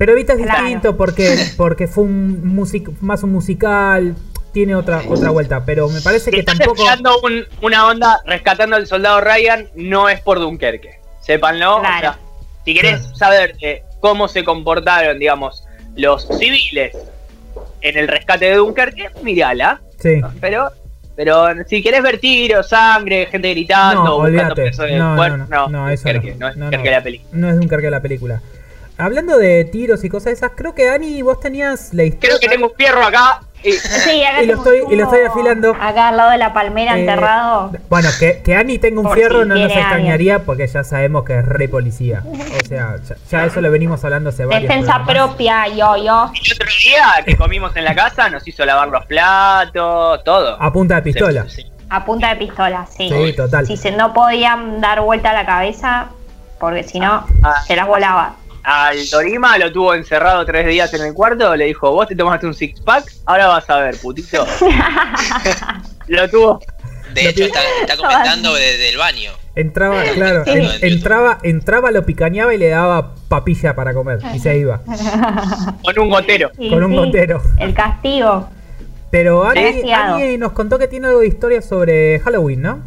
Pero 0.00 0.12
Evita 0.12 0.32
es 0.32 0.38
Claro. 0.40 0.62
distinto 0.62 0.96
porque, 0.96 1.36
porque 1.58 1.86
fue 1.86 2.04
un 2.04 2.42
music, 2.54 2.88
más 3.02 3.22
un 3.22 3.32
musical, 3.32 4.16
tiene 4.50 4.74
otra, 4.74 5.02
otra 5.06 5.28
vuelta. 5.28 5.62
Pero 5.66 5.90
me 5.90 6.00
parece 6.00 6.24
si 6.26 6.30
que 6.30 6.38
estás 6.40 6.58
tampoco... 6.58 6.82
un- 7.26 7.44
una 7.60 7.86
onda 7.86 8.18
rescatando 8.24 8.76
al 8.76 8.86
soldado 8.86 9.20
Ryan, 9.20 9.68
no 9.74 10.08
es 10.08 10.18
por 10.22 10.40
Dunkerque. 10.40 10.98
Sépanlo. 11.20 11.76
o 11.76 11.80
Claro. 11.80 12.00
sea, 12.00 12.18
si 12.64 12.72
querés 12.74 13.00
Claro. 13.02 13.14
saber 13.14 13.54
eh, 13.60 13.82
cómo 14.00 14.26
se 14.26 14.42
comportaron, 14.42 15.18
digamos, 15.18 15.64
los 15.96 16.26
civiles 16.38 16.96
en 17.82 17.98
el 17.98 18.08
rescate 18.08 18.46
de 18.46 18.54
Dunkerque, 18.54 19.10
mírala. 19.22 19.82
Sí. 19.98 20.18
Pero, 20.40 20.70
pero 21.14 21.46
si 21.66 21.82
querés 21.82 22.02
ver 22.02 22.18
tiros, 22.18 22.70
sangre, 22.70 23.26
gente 23.26 23.50
gritando, 23.50 24.02
No, 24.04 24.14
buscando 24.16 24.24
olvídate. 24.40 24.54
presos 24.62 24.86
del 24.86 24.98
No, 24.98 25.16
cuerpo, 25.16 25.36
no, 25.36 25.46
no, 25.46 25.68
no, 25.68 25.88
eso 25.90 26.08
no. 26.08 26.14
Dunkerque, 26.14 26.38
no 26.38 26.48
es 26.48 26.56
No, 26.56 26.64
Dunkerque 26.64 26.88
no. 26.90 26.96
la 26.96 27.02
película. 27.02 27.30
No 27.34 27.50
es 27.50 27.56
Dunkerque 27.56 27.90
la 27.90 28.00
película. 28.00 28.40
Hablando 29.00 29.38
de 29.38 29.64
tiros 29.64 30.04
y 30.04 30.08
cosas 30.08 30.34
esas, 30.34 30.52
creo 30.54 30.74
que 30.74 30.88
Ani, 30.90 31.22
vos 31.22 31.40
tenías 31.40 31.92
la 31.94 32.04
historia. 32.04 32.28
Creo 32.28 32.40
que 32.40 32.48
tengo 32.48 32.66
un 32.68 32.74
fierro 32.76 33.02
acá. 33.02 33.40
y- 33.62 33.72
Sí, 33.72 34.22
acá 34.24 34.42
Y 34.42 34.46
lo 34.46 34.54
estoy- 34.54 34.82
y 34.90 34.96
lo 34.96 35.04
estoy 35.04 35.20
uno 35.20 35.30
afilando. 35.32 35.76
Acá 35.80 36.08
al 36.08 36.16
lado 36.16 36.30
de 36.30 36.38
la 36.38 36.52
palmera 36.52 36.96
Eh, 36.96 37.00
enterrado. 37.00 37.72
Bueno, 37.88 38.08
que, 38.18 38.40
que 38.42 38.54
Ani 38.56 38.78
tenga 38.78 39.00
un 39.00 39.06
Por 39.06 39.16
fierro 39.18 39.42
si 39.42 39.48
no 39.48 39.54
nos 39.56 39.70
extrañaría 39.70 40.38
porque 40.44 40.66
ya 40.66 40.82
sabemos 40.84 41.24
que 41.24 41.38
es 41.38 41.44
re 41.44 41.68
policía. 41.68 42.22
O 42.26 42.66
sea, 42.66 42.96
ya, 43.06 43.16
ya 43.30 43.44
eso 43.46 43.60
lo 43.60 43.70
venimos 43.70 44.02
hablando 44.04 44.30
hace 44.30 44.44
varios 44.46 44.62
Defensa 44.68 45.02
propia, 45.06 45.66
yo, 45.68 45.96
yo. 45.96 46.30
y 46.34 46.46
el 46.46 46.52
otro 46.54 46.66
día 46.84 47.06
que 47.26 47.36
comimos 47.36 47.74
en 47.76 47.84
la 47.84 47.94
casa 47.94 48.28
nos 48.30 48.46
hizo 48.48 48.64
lavar 48.64 48.88
los 48.88 49.04
platos, 49.06 50.24
todo. 50.24 50.56
A 50.60 50.72
punta 50.72 50.96
de 50.96 51.02
pistola. 51.02 51.44
Sí, 51.48 51.56
sí, 51.56 51.62
sí. 51.62 51.72
A 51.92 52.04
punta 52.04 52.28
de 52.30 52.36
pistola, 52.36 52.86
sí. 52.86 53.08
Sí, 53.10 53.32
total. 53.34 53.66
Si 53.66 53.76
se 53.76 53.90
no 53.90 54.12
podían 54.14 54.80
dar 54.80 55.00
vuelta 55.00 55.30
a 55.30 55.32
la 55.34 55.44
cabeza, 55.44 56.06
porque 56.58 56.84
si 56.84 57.00
no, 57.00 57.26
Ah. 57.42 57.56
se 57.66 57.74
las 57.76 57.86
volaba. 57.86 58.36
Al 58.62 59.08
Torima 59.08 59.56
lo 59.58 59.72
tuvo 59.72 59.94
encerrado 59.94 60.44
tres 60.44 60.66
días 60.66 60.92
en 60.94 61.02
el 61.02 61.14
cuarto, 61.14 61.54
le 61.56 61.64
dijo, 61.66 61.90
vos 61.92 62.06
te 62.06 62.14
tomaste 62.14 62.46
un 62.46 62.54
six 62.54 62.80
pack, 62.80 63.04
ahora 63.26 63.46
vas 63.48 63.68
a 63.70 63.80
ver, 63.80 63.96
putito. 63.98 64.46
lo 66.08 66.28
tuvo. 66.28 66.60
De 67.14 67.24
Lo 67.24 67.30
hecho, 67.30 67.44
está, 67.44 67.60
está 67.80 67.96
comentando 67.96 68.54
desde 68.54 68.90
el 68.90 68.96
baño. 68.96 69.32
Entraba, 69.56 70.02
claro, 70.14 70.44
Sí. 70.44 70.50
en- 70.52 70.92
entraba, 70.92 71.38
entraba, 71.42 71.90
lo 71.90 72.06
picañaba 72.06 72.54
y 72.54 72.58
le 72.58 72.68
daba 72.68 73.14
papilla 73.28 73.74
para 73.74 73.92
comer. 73.94 74.20
Y 74.32 74.38
se 74.38 74.56
iba. 74.58 74.80
Con 75.82 75.98
un 75.98 76.08
gotero. 76.10 76.50
Sí, 76.56 76.70
Con 76.70 76.84
un 76.84 76.92
sí, 76.92 76.96
gotero. 76.96 77.42
El 77.58 77.74
castigo. 77.74 78.48
Pero 79.10 79.44
Ani, 79.44 79.60
Demasiado. 79.60 80.14
Ani 80.16 80.38
nos 80.38 80.52
contó 80.52 80.78
que 80.78 80.86
tiene 80.86 81.08
algo 81.08 81.18
de 81.20 81.26
historia 81.26 81.62
sobre 81.62 82.20
Halloween, 82.20 82.62
¿no? 82.62 82.78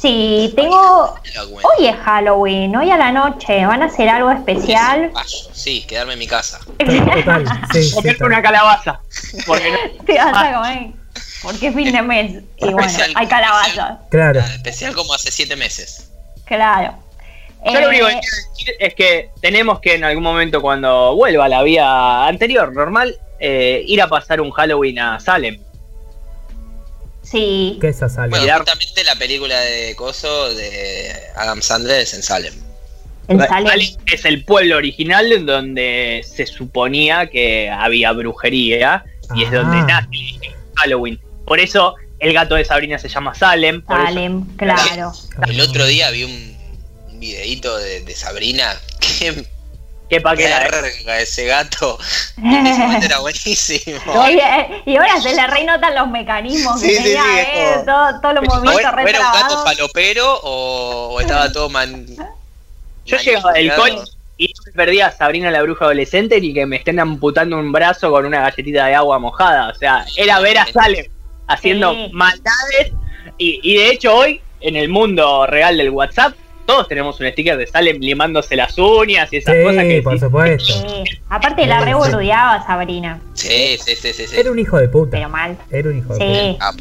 Sí, 0.00 0.52
tengo. 0.56 1.14
Hoy 1.62 1.86
es 1.86 1.96
Halloween, 1.96 2.74
hoy 2.74 2.90
a 2.90 2.96
la 2.96 3.12
noche. 3.12 3.66
¿Van 3.66 3.82
a 3.82 3.86
hacer 3.86 4.08
algo 4.08 4.30
especial? 4.30 5.10
Sí, 5.52 5.82
quedarme 5.86 6.14
en 6.14 6.18
mi 6.20 6.26
casa. 6.26 6.58
Total, 6.78 7.44
sí, 7.72 7.92
una 8.22 8.40
calabaza. 8.40 9.00
Porque 9.46 9.70
no- 9.70 10.04
Te 10.06 10.14
vas 10.16 10.32
a 10.34 10.54
comer. 10.54 10.90
Porque 11.42 11.66
es 11.68 11.74
fin 11.74 11.92
de 11.92 12.02
mes. 12.02 12.42
Y 12.58 12.64
bueno, 12.72 12.80
Especial, 12.80 13.12
hay 13.14 13.26
calabazas. 13.26 13.98
Claro. 14.10 14.40
Especial 14.40 14.94
como 14.94 15.12
hace 15.12 15.30
siete 15.30 15.56
meses. 15.56 16.10
Claro. 16.46 16.94
Yo 17.66 17.78
lo 17.80 17.88
único 17.88 18.06
que 18.06 18.12
Eh, 18.14 18.20
quiero 18.20 18.36
decir 18.54 18.74
es 18.78 18.94
que 18.94 19.30
tenemos 19.42 19.80
que 19.80 19.94
en 19.96 20.04
algún 20.04 20.22
momento 20.22 20.62
cuando 20.62 21.14
vuelva 21.14 21.44
a 21.44 21.48
la 21.48 21.62
vía 21.62 22.26
anterior, 22.26 22.72
normal, 22.72 23.14
eh, 23.38 23.82
ir 23.86 24.00
a 24.00 24.08
pasar 24.08 24.40
un 24.40 24.50
Halloween 24.50 24.98
a 24.98 25.20
Salem. 25.20 25.60
Sí, 27.30 27.78
¿Qué 27.80 27.88
es 27.88 27.96
esa 27.96 28.08
sala? 28.08 28.28
Bueno, 28.28 28.56
justamente 28.58 29.04
la 29.04 29.14
película 29.16 29.58
de 29.60 29.94
Coso 29.96 30.52
de 30.54 31.12
Adam 31.36 31.62
Sandler 31.62 32.00
es 32.00 32.14
en 32.14 32.22
Salem. 32.22 32.54
en 33.28 33.38
Salem. 33.38 33.96
es 34.12 34.24
el 34.24 34.44
pueblo 34.44 34.76
original 34.76 35.30
en 35.32 35.46
donde 35.46 36.22
se 36.28 36.46
suponía 36.46 37.30
que 37.30 37.70
había 37.70 38.12
brujería 38.12 39.04
y 39.36 39.44
es 39.44 39.50
Ah. 39.52 39.56
donde 39.56 39.82
nace 39.82 40.08
Halloween. 40.76 41.20
Por 41.46 41.60
eso 41.60 41.94
el 42.18 42.32
gato 42.32 42.54
de 42.56 42.64
Sabrina 42.64 42.98
se 42.98 43.08
llama 43.08 43.34
Salem. 43.34 43.82
por 43.82 43.96
eso- 43.98 44.06
Salem, 44.08 44.44
claro. 44.56 45.12
El 45.46 45.60
otro 45.60 45.86
día 45.86 46.10
vi 46.10 46.24
un, 46.24 46.50
videíto 47.20 47.76
de, 47.76 48.00
de 48.00 48.14
Sabrina. 48.14 48.74
Qué 49.18 49.44
¿Qué 50.10 50.20
pa' 50.20 50.34
qué 50.36 50.46
era, 50.46 50.66
eh? 50.66 50.70
verga 50.70 51.20
ese 51.20 51.46
gato. 51.46 51.98
En 52.36 52.66
ese 52.66 52.78
momento 52.80 53.06
era 53.06 53.18
buenísimo. 53.20 54.12
Oye, 54.12 54.82
y 54.84 54.96
ahora 54.96 55.20
se 55.20 55.34
le 55.34 55.46
renotan 55.46 55.94
los 55.94 56.08
mecanismos 56.08 56.80
que 56.82 56.88
Sí, 56.88 56.96
sí, 56.96 57.02
tenía, 57.04 57.22
sí, 57.22 57.30
eh, 57.38 57.70
como- 57.76 57.84
todo- 57.84 58.20
todos 58.20 58.34
los 58.34 58.44
¿O 58.44 58.54
movimientos 58.56 58.92
era, 58.92 59.02
o 59.04 59.08
era 59.08 59.20
un 59.20 59.32
gato 59.40 59.64
falopero 59.64 60.40
o, 60.42 61.14
o 61.14 61.20
estaba 61.20 61.50
todo 61.52 61.68
man. 61.70 62.04
Yo 63.06 63.16
llegaba 63.16 63.52
del 63.52 63.72
col 63.74 63.90
y 64.36 64.46
no 64.48 64.62
me 64.66 64.72
perdía 64.72 65.06
a 65.06 65.12
Sabrina 65.12 65.50
la 65.50 65.62
bruja 65.62 65.84
adolescente 65.84 66.40
ni 66.40 66.52
que 66.54 66.66
me 66.66 66.76
estén 66.76 66.98
amputando 66.98 67.56
un 67.56 67.70
brazo 67.72 68.10
con 68.10 68.26
una 68.26 68.40
galletita 68.40 68.86
de 68.86 68.94
agua 68.94 69.18
mojada. 69.18 69.68
O 69.68 69.74
sea, 69.74 70.04
era 70.16 70.40
ver 70.40 70.58
a 70.58 70.66
Salem 70.66 71.06
haciendo 71.46 71.92
Sí. 71.94 72.10
maldades. 72.12 72.92
Y, 73.38 73.60
y 73.62 73.76
de 73.76 73.90
hecho 73.90 74.14
hoy, 74.14 74.40
en 74.60 74.76
el 74.76 74.88
mundo 74.88 75.46
real 75.46 75.76
del 75.76 75.90
WhatsApp, 75.90 76.34
todos 76.70 76.88
tenemos 76.88 77.18
un 77.20 77.26
sticker 77.28 77.56
de 77.56 77.66
Salem 77.66 77.98
limándose 78.00 78.54
las 78.56 78.76
uñas 78.78 79.32
y 79.32 79.38
esas 79.38 79.54
cosas 79.64 79.82
Sí, 79.82 79.88
que 79.88 80.02
por 80.02 80.18
supuesto. 80.20 80.64
Sí. 80.72 81.04
Aparte 81.28 81.66
la 81.66 81.80
revoludeaba 81.80 82.64
Sabrina, 82.64 83.18
Sí, 83.34 83.76
sí, 83.78 83.96
sí, 83.96 84.12
sí. 84.12 84.26
sí. 84.26 84.36
Era 84.38 84.50
un 84.50 84.58
hijo 84.58 84.76
de 84.78 84.88
puta. 84.88 85.10
pero 85.12 85.28
mal. 85.28 85.56
Era 85.70 85.88
un 85.90 85.98
hijo 85.98 86.14
de 86.14 86.18
Sí. 86.20 86.58
Ah, 86.60 86.72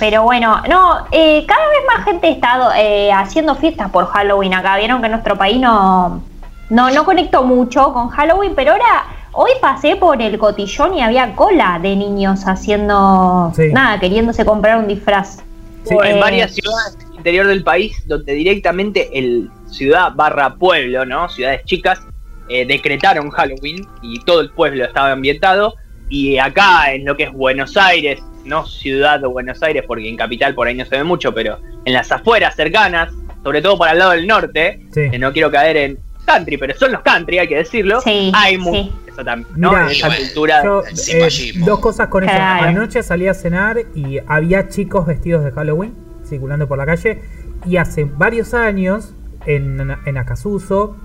Pero 0.00 0.22
bueno, 0.22 0.62
no, 0.68 1.06
eh, 1.10 1.44
cada 1.46 1.68
vez 1.68 1.78
más 1.94 2.04
gente 2.04 2.30
está 2.30 2.72
eh, 2.80 3.10
haciendo 3.12 3.54
fiestas 3.56 3.90
por 3.90 4.06
Halloween 4.06 4.54
acá. 4.54 4.76
Vieron 4.76 5.00
que 5.00 5.06
en 5.06 5.12
nuestro 5.12 5.36
país 5.36 5.58
no, 5.60 6.22
no, 6.70 6.90
no 6.90 7.04
conectó 7.04 7.42
mucho 7.44 7.92
con 7.92 8.08
Halloween, 8.08 8.52
pero 8.54 8.72
ahora 8.72 9.04
hoy 9.32 9.50
pasé 9.60 9.96
por 9.96 10.20
el 10.22 10.38
cotillón 10.38 10.94
y 10.94 11.02
había 11.02 11.34
cola 11.34 11.78
de 11.82 11.94
niños 11.96 12.46
haciendo 12.46 13.52
Sí. 13.56 13.72
nada, 13.72 13.98
queriéndose 14.00 14.44
comprar 14.44 14.78
un 14.78 14.86
disfraz. 14.88 15.42
Sí. 15.84 15.94
En 16.04 16.16
Eh, 16.16 16.20
varias 16.20 16.54
ciudades 16.54 16.98
del 16.98 17.14
interior 17.16 17.46
del 17.46 17.62
país 17.62 18.02
donde 18.06 18.32
directamente 18.34 19.08
el 19.18 19.50
ciudad 19.70 20.12
barra 20.14 20.54
pueblo, 20.54 21.04
¿no? 21.04 21.28
Ciudades 21.28 21.62
chicas, 21.64 22.00
eh, 22.48 22.64
decretaron 22.66 23.30
Halloween 23.30 23.86
y 24.02 24.20
todo 24.24 24.40
el 24.40 24.50
pueblo 24.50 24.84
estaba 24.84 25.12
ambientado. 25.12 25.74
Y 26.08 26.38
acá 26.38 26.92
en 26.92 27.04
lo 27.04 27.16
que 27.16 27.24
es 27.24 27.32
Buenos 27.32 27.76
Aires, 27.76 28.20
no 28.44 28.66
ciudad 28.66 29.20
de 29.20 29.26
Buenos 29.26 29.62
Aires, 29.62 29.84
porque 29.86 30.08
en 30.08 30.16
capital 30.16 30.54
por 30.54 30.66
ahí 30.66 30.74
no 30.74 30.86
se 30.86 30.96
ve 30.96 31.04
mucho, 31.04 31.34
pero 31.34 31.58
en 31.84 31.92
las 31.92 32.10
afueras 32.10 32.56
cercanas, 32.56 33.12
sobre 33.42 33.60
todo 33.60 33.76
para 33.76 33.92
el 33.92 33.98
lado 33.98 34.10
del 34.12 34.26
norte, 34.26 34.80
Sí. 34.94 35.10
que 35.10 35.18
no 35.18 35.32
quiero 35.32 35.50
caer 35.50 35.76
en 35.76 35.98
country, 36.24 36.56
pero 36.56 36.74
son 36.78 36.92
los 36.92 37.02
country, 37.02 37.38
hay 37.38 37.48
que 37.48 37.56
decirlo. 37.56 38.00
Sí, 38.00 38.32
hay 38.34 38.56
sí. 38.56 38.92
Eso 39.18 39.24
también, 39.24 39.48
¿no? 39.56 39.88
Esa 39.88 40.08
cultura. 40.16 40.62
Yo, 40.64 40.82
eh, 41.08 41.52
dos 41.56 41.78
cosas 41.80 42.08
con 42.08 42.24
eso. 42.24 42.32
Claro. 42.34 42.66
Anoche 42.68 43.02
salí 43.02 43.26
a 43.28 43.34
cenar 43.34 43.78
y 43.94 44.18
había 44.26 44.68
chicos 44.68 45.06
vestidos 45.06 45.44
de 45.44 45.50
Halloween 45.52 45.94
circulando 46.28 46.68
por 46.68 46.78
la 46.78 46.86
calle. 46.86 47.20
Y 47.66 47.76
hace 47.76 48.04
varios 48.04 48.54
años, 48.54 49.12
en, 49.46 49.96
en 50.06 50.16
Acasuso, 50.16 50.96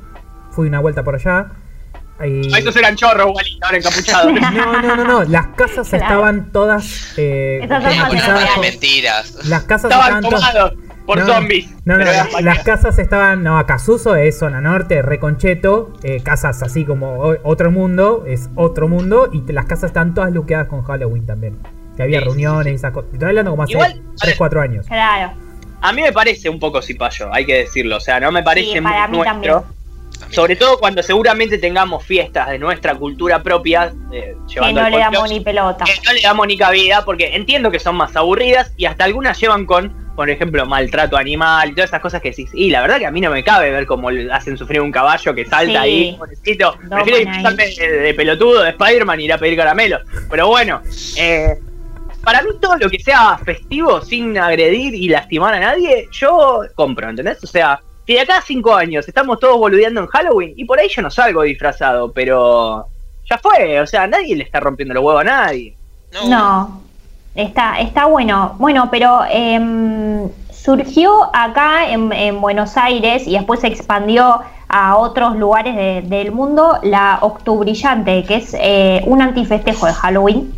fui 0.51 0.67
una 0.67 0.79
vuelta 0.79 1.03
por 1.03 1.15
allá. 1.15 1.47
y- 2.23 2.53
Ah, 2.53 2.59
Esos 2.59 2.75
eran 2.75 2.95
chorros, 2.95 3.27
igual, 3.29 3.45
estaban 3.47 3.75
encapuchados. 3.75 4.33
No, 4.53 4.81
no, 4.81 4.95
no, 4.95 5.03
no. 5.05 5.23
Las 5.23 5.47
casas 5.47 5.89
Claro. 5.89 6.03
estaban 6.05 6.51
todas 6.51 7.13
eh, 7.17 7.61
Esas 7.63 7.83
son 7.83 8.47
con- 8.53 8.61
mentiras. 8.61 9.45
Las 9.47 9.63
casas 9.63 9.91
Estaban 9.91 10.23
estaban 10.23 10.53
todas- 10.53 10.73
por 11.05 11.19
No, 11.19 11.25
zombies. 11.25 11.69
No, 11.85 11.97
no, 11.97 12.05
la- 12.05 12.27
las 12.41 12.63
casas 12.63 12.97
estaban. 12.99 13.43
No, 13.43 13.57
Acasuso 13.57 14.15
es 14.15 14.37
zona 14.37 14.61
norte, 14.61 15.01
Reconcheto. 15.01 15.93
eh, 16.03 16.21
casas 16.23 16.61
así 16.63 16.85
como 16.85 17.13
o- 17.19 17.37
otro 17.43 17.71
mundo, 17.71 18.23
es 18.27 18.49
otro 18.55 18.87
mundo. 18.87 19.29
Y 19.31 19.41
te- 19.41 19.53
las 19.53 19.65
casas 19.65 19.85
están 19.91 20.13
todas 20.13 20.31
luqueadas 20.31 20.67
con 20.67 20.83
Halloween 20.83 21.25
también. 21.25 21.57
Que 21.97 22.03
había 22.03 22.19
Sí, 22.19 22.23
sí, 22.23 22.29
reuniones 22.29 22.65
sí. 22.65 22.71
y 22.71 22.75
esas 22.75 22.91
cosas. 22.91 23.11
Estoy 23.13 23.29
hablando 23.29 23.51
como 23.51 23.63
hace 23.63 23.73
Igual, 23.73 23.91
a 23.91 23.95
3, 24.17 24.31
ver. 24.31 24.37
4 24.37 24.61
años. 24.61 24.85
Claro. 24.87 25.33
A 25.81 25.91
mí 25.91 26.01
me 26.01 26.11
parece 26.13 26.49
un 26.49 26.59
poco 26.59 26.81
cipayo, 26.81 27.33
hay 27.33 27.45
que 27.45 27.57
decirlo. 27.59 27.97
O 27.97 27.99
sea, 27.99 28.19
no 28.19 28.31
me 28.31 28.41
parece 28.41 28.71
Sí, 28.73 28.81
muy 28.81 28.91
mí 29.41 29.57
Sobre 30.29 30.55
todo 30.55 30.79
cuando 30.79 31.03
seguramente 31.03 31.57
tengamos 31.57 32.03
fiestas 32.03 32.49
de 32.49 32.59
nuestra 32.59 32.95
cultura 32.95 33.41
propia. 33.43 33.93
eh, 34.11 34.35
Que 34.47 34.53
llevando 34.55 34.81
no 34.81 34.87
el 34.87 34.93
le 34.93 34.99
damos 34.99 35.29
ni 35.29 35.39
pelota. 35.39 35.85
que 35.85 35.93
no 36.05 36.13
le 36.13 36.21
damos 36.21 36.47
ni 36.47 36.57
cabida, 36.57 37.05
porque 37.05 37.35
entiendo 37.35 37.69
que 37.71 37.79
son 37.79 37.95
más 37.95 38.15
aburridas 38.15 38.71
y 38.77 38.85
hasta 38.85 39.03
algunas 39.05 39.39
llevan 39.39 39.65
con, 39.65 39.93
por 40.15 40.29
ejemplo, 40.29 40.65
maltrato 40.65 41.17
animal 41.17 41.69
y 41.69 41.73
todas 41.73 41.89
esas 41.89 42.01
cosas 42.01 42.21
que 42.21 42.29
decís. 42.29 42.49
Y 42.53 42.69
la 42.69 42.81
verdad 42.81 42.97
que 42.99 43.05
a 43.05 43.11
mí 43.11 43.21
no 43.21 43.31
me 43.31 43.43
cabe 43.43 43.71
ver 43.71 43.85
cómo 43.85 44.09
hacen 44.31 44.57
sufrir 44.57 44.81
un 44.81 44.91
caballo 44.91 45.33
que 45.33 45.45
salta 45.45 45.71
Sí. 45.71 45.77
ahí, 45.77 46.15
pobrecito. 46.17 46.77
Prefiero 46.89 47.17
ahí. 47.19 47.25
disfrazarme 47.25 47.65
de, 47.67 47.87
de 47.99 48.13
pelotudo, 48.13 48.63
de 48.63 48.69
Spider-Man 48.71 49.19
y 49.21 49.25
ir 49.25 49.33
a 49.33 49.37
pedir 49.37 49.57
caramelo. 49.57 49.99
Pero 50.29 50.47
bueno, 50.47 50.81
eh, 51.17 51.55
para 52.23 52.41
mí 52.41 52.49
todo 52.61 52.77
lo 52.77 52.89
que 52.89 52.99
sea 52.99 53.37
festivo 53.43 54.01
sin 54.01 54.37
agredir 54.37 54.93
y 54.95 55.09
lastimar 55.09 55.53
a 55.55 55.59
nadie, 55.59 56.07
yo 56.11 56.61
compro, 56.75 57.09
¿entendés? 57.09 57.43
O 57.43 57.47
sea, 57.47 57.81
si 58.05 58.13
de 58.13 58.21
acá 58.21 58.37
a 58.37 58.41
cinco 58.41 58.73
años 58.75 59.07
estamos 59.07 59.39
todos 59.39 59.57
boludeando 59.57 60.01
en 60.01 60.07
Halloween, 60.07 60.53
y 60.55 60.65
por 60.65 60.79
ahí 60.79 60.89
yo 60.89 61.01
no 61.01 61.09
salgo 61.11 61.41
disfrazado, 61.43 62.11
pero 62.11 62.85
ya 63.29 63.37
fue, 63.37 63.79
o 63.79 63.87
sea, 63.87 64.07
nadie 64.07 64.35
le 64.35 64.43
está 64.43 64.59
rompiendo 64.59 64.93
los 64.93 65.03
huevos 65.03 65.21
a 65.21 65.25
nadie. 65.25 65.75
No, 66.27 66.81
está, 67.35 67.79
está 67.79 68.05
bueno. 68.05 68.55
Bueno, 68.59 68.89
pero 68.91 69.21
em, 69.29 70.29
surgió 70.51 71.29
acá 71.33 71.89
en, 71.89 72.11
en 72.13 72.39
Buenos 72.41 72.77
Aires 72.77 73.23
y 73.25 73.33
después 73.33 73.61
se 73.61 73.67
expandió 73.67 74.41
a 74.67 74.97
otros 74.97 75.35
lugares 75.37 75.75
de- 75.75 76.01
del 76.03 76.31
mundo 76.31 76.79
la 76.83 77.19
Octubrillante, 77.21 78.23
que 78.25 78.35
es 78.37 78.55
eh, 78.59 79.01
un 79.05 79.21
antifestejo 79.21 79.85
de 79.85 79.93
Halloween 79.93 80.53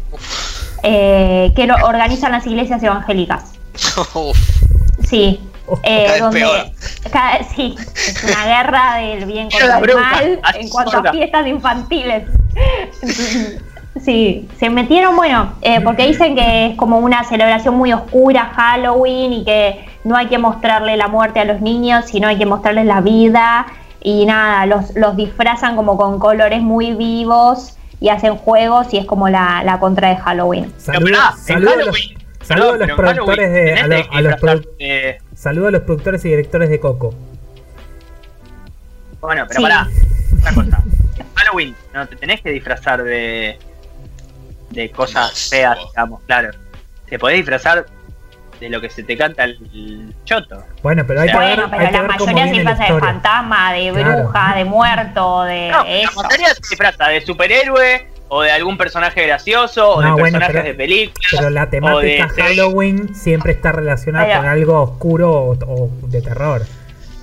eh, 0.83 1.51
que 1.55 1.67
lo 1.67 1.75
organizan 1.85 2.31
las 2.31 2.45
iglesias 2.47 2.81
evangélicas. 2.83 3.53
Sí. 5.07 5.39
Eh, 5.84 6.05
cada 6.07 6.30
vez 6.30 6.41
peor. 6.41 7.11
cada- 7.11 7.43
sí, 7.55 7.76
es 7.95 8.24
una 8.24 8.45
guerra 8.45 8.95
del 8.97 9.26
bien 9.26 9.49
contra 9.49 9.78
el 9.78 9.82
mal 10.01 10.39
en 10.55 10.70
cuanto 10.70 10.91
a 10.97 11.11
fiestas 11.11 11.47
infantiles. 11.47 12.24
Sí, 14.03 14.47
se 14.59 14.70
metieron, 14.70 15.16
bueno, 15.16 15.53
eh, 15.61 15.80
porque 15.82 16.05
dicen 16.05 16.36
que 16.36 16.68
es 16.68 16.76
como 16.76 16.97
una 16.99 17.24
celebración 17.24 17.76
muy 17.76 17.93
oscura, 17.93 18.51
Halloween, 18.53 19.32
y 19.32 19.45
que 19.45 19.86
no 20.03 20.18
hay 20.18 20.28
que 20.28 20.38
mostrarle 20.38 20.97
la 20.97 21.07
muerte 21.07 21.39
a 21.39 21.45
los 21.45 21.61
niños, 21.61 22.05
sino 22.05 22.28
hay 22.28 22.38
que 22.38 22.45
mostrarles 22.45 22.86
la 22.86 22.99
vida. 23.01 23.66
Y 24.01 24.26
nada, 24.26 24.66
los, 24.66 24.93
los 24.95 25.16
disfrazan 25.16 25.76
como 25.78 25.97
con 25.97 26.20
colores 26.20 26.61
muy 26.61 26.93
vivos 26.93 27.78
y 28.01 28.09
hacen 28.09 28.36
juegos 28.36 28.93
y 28.93 28.97
es 28.97 29.05
como 29.05 29.30
la, 29.30 29.63
la 29.63 29.80
contra 29.80 30.09
de 30.09 30.18
Halloween. 30.18 30.72
Pero 30.86 30.99
en 31.63 31.66
Halloween- 31.86 32.24
saludo 32.45 32.73
a 32.73 32.77
los 32.77 32.91
productores 32.97 33.51
de. 33.51 33.73
A, 33.73 33.87
lo- 33.87 33.95
que 33.95 34.09
a 34.17 34.21
los 34.21 34.33
disfrazarte 34.33 34.69
produ- 34.69 34.77
de- 34.77 35.17
saludo 35.35 35.67
a 35.67 35.71
los 35.71 35.81
productores 35.83 36.25
y 36.25 36.29
directores 36.29 36.69
de 36.69 36.79
Coco. 36.79 37.13
Bueno, 39.21 39.45
pero 39.47 39.57
Sí. 39.59 39.63
pará, 39.63 39.87
una 40.41 40.53
cosa. 40.53 40.83
En 41.17 41.25
Halloween 41.35 41.75
no 41.93 42.07
te 42.07 42.15
tenés 42.15 42.41
que 42.41 42.51
disfrazar 42.51 43.03
de 43.03 43.57
de 44.71 44.91
cosas 44.91 45.49
feas, 45.49 45.77
digamos, 45.89 46.21
claro. 46.23 46.51
Te 47.07 47.17
podés 47.17 47.37
disfrazar 47.37 47.85
de 48.59 48.69
lo 48.69 48.79
que 48.81 48.89
se 48.89 49.03
te 49.03 49.17
canta 49.17 49.43
el 49.43 50.13
choto. 50.23 50.63
Bueno, 50.81 51.03
pero 51.07 51.21
hay 51.21 51.29
que 51.29 51.37
ver, 51.37 51.55
Bueno, 51.57 51.69
pero 51.69 51.81
hay 51.81 51.87
que 51.87 51.93
la 51.93 52.01
ver 52.01 52.09
mayoría 52.11 52.43
se 52.47 52.53
la 52.53 52.71
disfraza 52.71 52.93
de 52.93 52.99
fantasma, 52.99 53.73
de 53.73 53.91
Claro. 53.91 54.23
bruja, 54.23 54.55
de 54.55 54.65
muerto, 54.65 55.43
de 55.43 55.69
No, 55.71 55.83
la 55.83 55.91
eso. 55.91 56.23
mayoría 56.23 56.47
se 56.53 56.61
disfraza 56.69 57.07
de 57.09 57.21
superhéroe 57.21 58.07
o 58.27 58.41
de 58.41 58.51
algún 58.51 58.77
personaje 58.77 59.25
gracioso 59.27 59.91
o 59.95 60.01
No, 60.01 60.07
de 60.15 60.21
bueno, 60.21 60.23
personajes 60.39 60.55
pero- 60.55 60.67
de 60.67 60.73
películas. 60.73 61.31
Pero 61.31 61.49
la 61.51 61.65
de 61.65 61.71
temática 61.71 62.29
series. 62.29 62.47
Halloween 62.57 63.15
siempre 63.15 63.51
está 63.53 63.71
relacionada 63.71 64.37
con 64.37 64.47
algo 64.47 64.81
oscuro 64.81 65.31
o, 65.31 65.51
o 65.51 65.89
de 66.07 66.21
terror. 66.21 66.63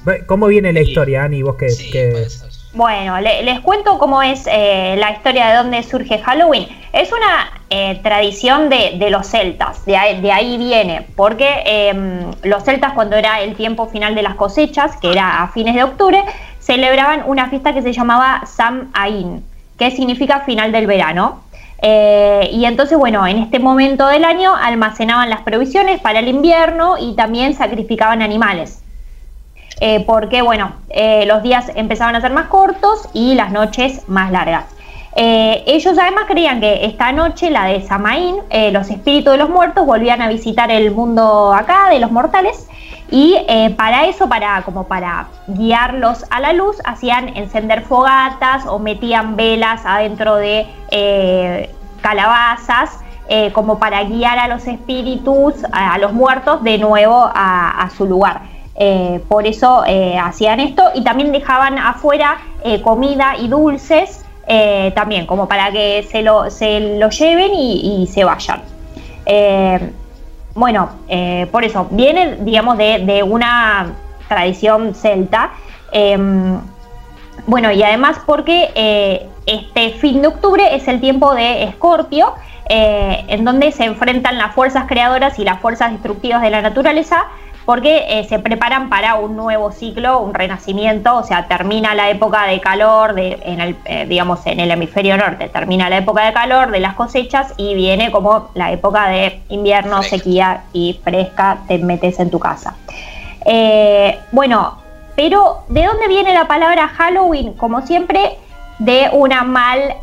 Ve, 0.04 0.24
¿Cómo 0.26 0.46
viene 0.46 0.72
la 0.72 0.80
Sí. 0.80 0.88
historia, 0.88 1.24
Ani? 1.24 1.42
Vos 1.42 1.56
que, 1.56 1.68
sí, 1.70 1.90
que- 1.90 2.08
puede 2.10 2.28
ser. 2.30 2.51
Bueno, 2.74 3.20
le- 3.20 3.42
les 3.42 3.60
cuento 3.60 3.98
cómo 3.98 4.22
es 4.22 4.48
eh, 4.50 4.94
la 4.98 5.10
historia 5.10 5.48
de 5.48 5.56
dónde 5.56 5.82
surge 5.82 6.18
Halloween. 6.20 6.66
Es 6.94 7.12
una 7.12 7.50
eh, 7.68 8.00
tradición 8.02 8.70
de, 8.70 9.08
los 9.10 9.26
celtas, 9.26 9.84
de 9.84 9.94
ahí, 9.96 10.20
de 10.22 10.32
ahí 10.32 10.56
viene, 10.56 11.06
porque 11.14 11.62
em, 11.66 12.30
los 12.42 12.64
celtas 12.64 12.94
cuando 12.94 13.16
era 13.16 13.40
el 13.42 13.56
tiempo 13.56 13.88
final 13.88 14.14
de 14.14 14.22
las 14.22 14.36
cosechas, 14.36 14.96
que 14.96 15.12
era 15.12 15.42
a 15.42 15.48
fines 15.48 15.74
de 15.74 15.84
octubre, 15.84 16.22
celebraban 16.60 17.24
una 17.26 17.50
fiesta 17.50 17.74
que 17.74 17.82
se 17.82 17.92
llamaba 17.92 18.42
Sam 18.46 18.90
Ain, 18.94 19.44
que 19.78 19.90
significa 19.90 20.40
final 20.40 20.72
del 20.72 20.86
verano. 20.86 21.42
Eh, 21.82 22.48
y 22.52 22.64
entonces, 22.64 22.96
bueno, 22.96 23.26
en 23.26 23.36
este 23.38 23.58
momento 23.58 24.06
del 24.06 24.24
año 24.24 24.54
almacenaban 24.54 25.28
las 25.28 25.42
provisiones 25.42 26.00
para 26.00 26.20
el 26.20 26.28
invierno 26.28 26.96
y 26.98 27.14
también 27.16 27.54
sacrificaban 27.54 28.22
animales. 28.22 28.82
Eh, 29.80 30.04
porque 30.06 30.42
bueno, 30.42 30.72
eh, 30.90 31.24
los 31.26 31.42
días 31.42 31.70
empezaban 31.74 32.14
a 32.14 32.20
ser 32.20 32.32
más 32.32 32.46
cortos 32.46 33.08
y 33.12 33.34
las 33.34 33.50
noches 33.50 34.08
más 34.08 34.30
largas. 34.30 34.64
Eh, 35.14 35.64
ellos 35.66 35.98
además 35.98 36.24
creían 36.26 36.60
que 36.60 36.86
esta 36.86 37.12
noche, 37.12 37.50
la 37.50 37.66
de 37.66 37.82
Samaín, 37.82 38.36
los 38.72 38.88
espíritus 38.88 39.32
de 39.32 39.38
los 39.38 39.50
muertos 39.50 39.84
volvían 39.84 40.22
a 40.22 40.28
visitar 40.28 40.70
el 40.70 40.90
mundo 40.92 41.52
acá 41.52 41.90
de 41.90 41.98
los 41.98 42.10
mortales 42.10 42.66
y 43.10 43.36
para 43.76 44.06
eso, 44.06 44.26
para 44.26 44.62
como 44.62 44.84
para 44.84 45.26
guiarlos 45.48 46.24
a 46.30 46.40
la 46.40 46.54
luz, 46.54 46.78
hacían 46.86 47.36
encender 47.36 47.82
fogatas 47.82 48.64
o 48.64 48.78
metían 48.78 49.36
velas 49.36 49.82
adentro 49.84 50.36
de 50.36 50.66
calabazas 52.00 52.98
como 53.52 53.78
para 53.78 54.04
guiar 54.04 54.38
a 54.38 54.48
los 54.48 54.66
espíritus, 54.66 55.54
a, 55.72 55.98
los 55.98 56.14
muertos 56.14 56.62
de 56.62 56.78
nuevo 56.78 57.30
a 57.34 57.90
su 57.94 58.06
lugar. 58.06 58.51
Eh, 58.74 59.20
por 59.28 59.46
eso 59.46 59.84
eh, 59.86 60.16
hacían 60.18 60.58
esto 60.58 60.82
y 60.94 61.04
también 61.04 61.30
dejaban 61.30 61.78
afuera 61.78 62.38
eh, 62.64 62.80
comida 62.80 63.36
y 63.38 63.48
dulces 63.48 64.24
también, 64.94 65.24
como 65.24 65.48
para 65.48 65.70
que 65.70 66.06
se 66.10 66.20
lo, 66.20 66.50
se 66.50 66.98
lo 66.98 67.08
lleven 67.08 67.54
y, 67.54 68.02
y 68.02 68.06
se 68.06 68.22
vayan. 68.22 68.60
Bueno, 70.54 70.90
por 71.50 71.64
eso 71.64 71.86
viene, 71.90 72.36
digamos, 72.40 72.76
de, 72.76 72.98
de 72.98 73.22
una 73.22 73.94
tradición 74.28 74.94
celta. 74.94 75.52
Em, 75.90 76.60
bueno, 77.46 77.72
y 77.72 77.82
además 77.82 78.20
porque 78.26 79.30
este 79.46 79.90
fin 79.92 80.20
de 80.20 80.28
octubre 80.28 80.74
es 80.74 80.86
el 80.86 81.00
tiempo 81.00 81.34
de 81.34 81.62
Escorpio, 81.62 82.34
en 82.68 83.44
donde 83.46 83.72
se 83.72 83.84
enfrentan 83.84 84.36
las 84.36 84.54
fuerzas 84.54 84.84
creadoras 84.86 85.38
y 85.38 85.44
las 85.44 85.60
fuerzas 85.60 85.92
destructivas 85.92 86.42
de 86.42 86.50
la 86.50 86.60
naturaleza, 86.60 87.26
porque 87.64 88.04
eh, 88.08 88.24
se 88.24 88.38
preparan 88.38 88.88
para 88.88 89.14
un 89.14 89.36
nuevo 89.36 89.70
ciclo, 89.72 90.20
un 90.20 90.34
renacimiento, 90.34 91.16
o 91.16 91.22
sea, 91.22 91.46
termina 91.46 91.94
la 91.94 92.10
época 92.10 92.44
de 92.46 92.60
calor, 92.60 93.14
de, 93.14 93.38
en 93.44 93.60
el, 93.60 93.76
eh, 93.84 94.06
digamos, 94.06 94.44
en 94.46 94.60
el 94.60 94.70
hemisferio 94.70 95.16
norte, 95.16 95.48
termina 95.48 95.88
la 95.88 95.98
época 95.98 96.24
de 96.24 96.32
calor 96.32 96.70
de 96.70 96.80
las 96.80 96.94
cosechas 96.94 97.54
y 97.56 97.74
viene 97.74 98.10
como 98.10 98.50
la 98.54 98.72
época 98.72 99.08
de 99.08 99.40
invierno, 99.48 99.98
Fresca. 99.98 100.16
sequía 100.16 100.62
y 100.72 101.00
fresca, 101.04 101.58
te 101.68 101.78
metes 101.78 102.18
en 102.18 102.30
tu 102.30 102.38
casa. 102.38 102.74
Eh, 103.44 104.18
bueno, 104.32 104.78
pero 105.14 105.64
¿de 105.68 105.84
dónde 105.84 106.08
viene 106.08 106.32
la 106.34 106.46
palabra 106.46 106.88
Halloween? 106.88 107.52
Como 107.54 107.82
siempre, 107.82 108.38
de 108.78 109.08
una 109.12 109.44
mal 109.44 109.94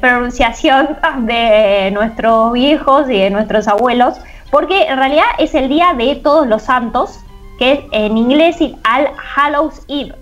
pronunciación 0.00 0.98
de 1.20 1.90
nuestros 1.92 2.52
viejos 2.52 3.08
y 3.08 3.18
de 3.18 3.30
nuestros 3.30 3.68
abuelos, 3.68 4.18
porque 4.50 4.86
en 4.86 4.96
realidad 4.98 5.24
es 5.38 5.54
el 5.54 5.68
día 5.68 5.94
de 5.94 6.16
todos 6.16 6.46
los 6.46 6.62
santos, 6.62 7.18
que 7.58 7.86
en 7.92 8.16
inglés 8.16 8.56
es 8.60 8.72
All 8.84 9.08
Hallows 9.36 9.82
Eve. 9.88 10.14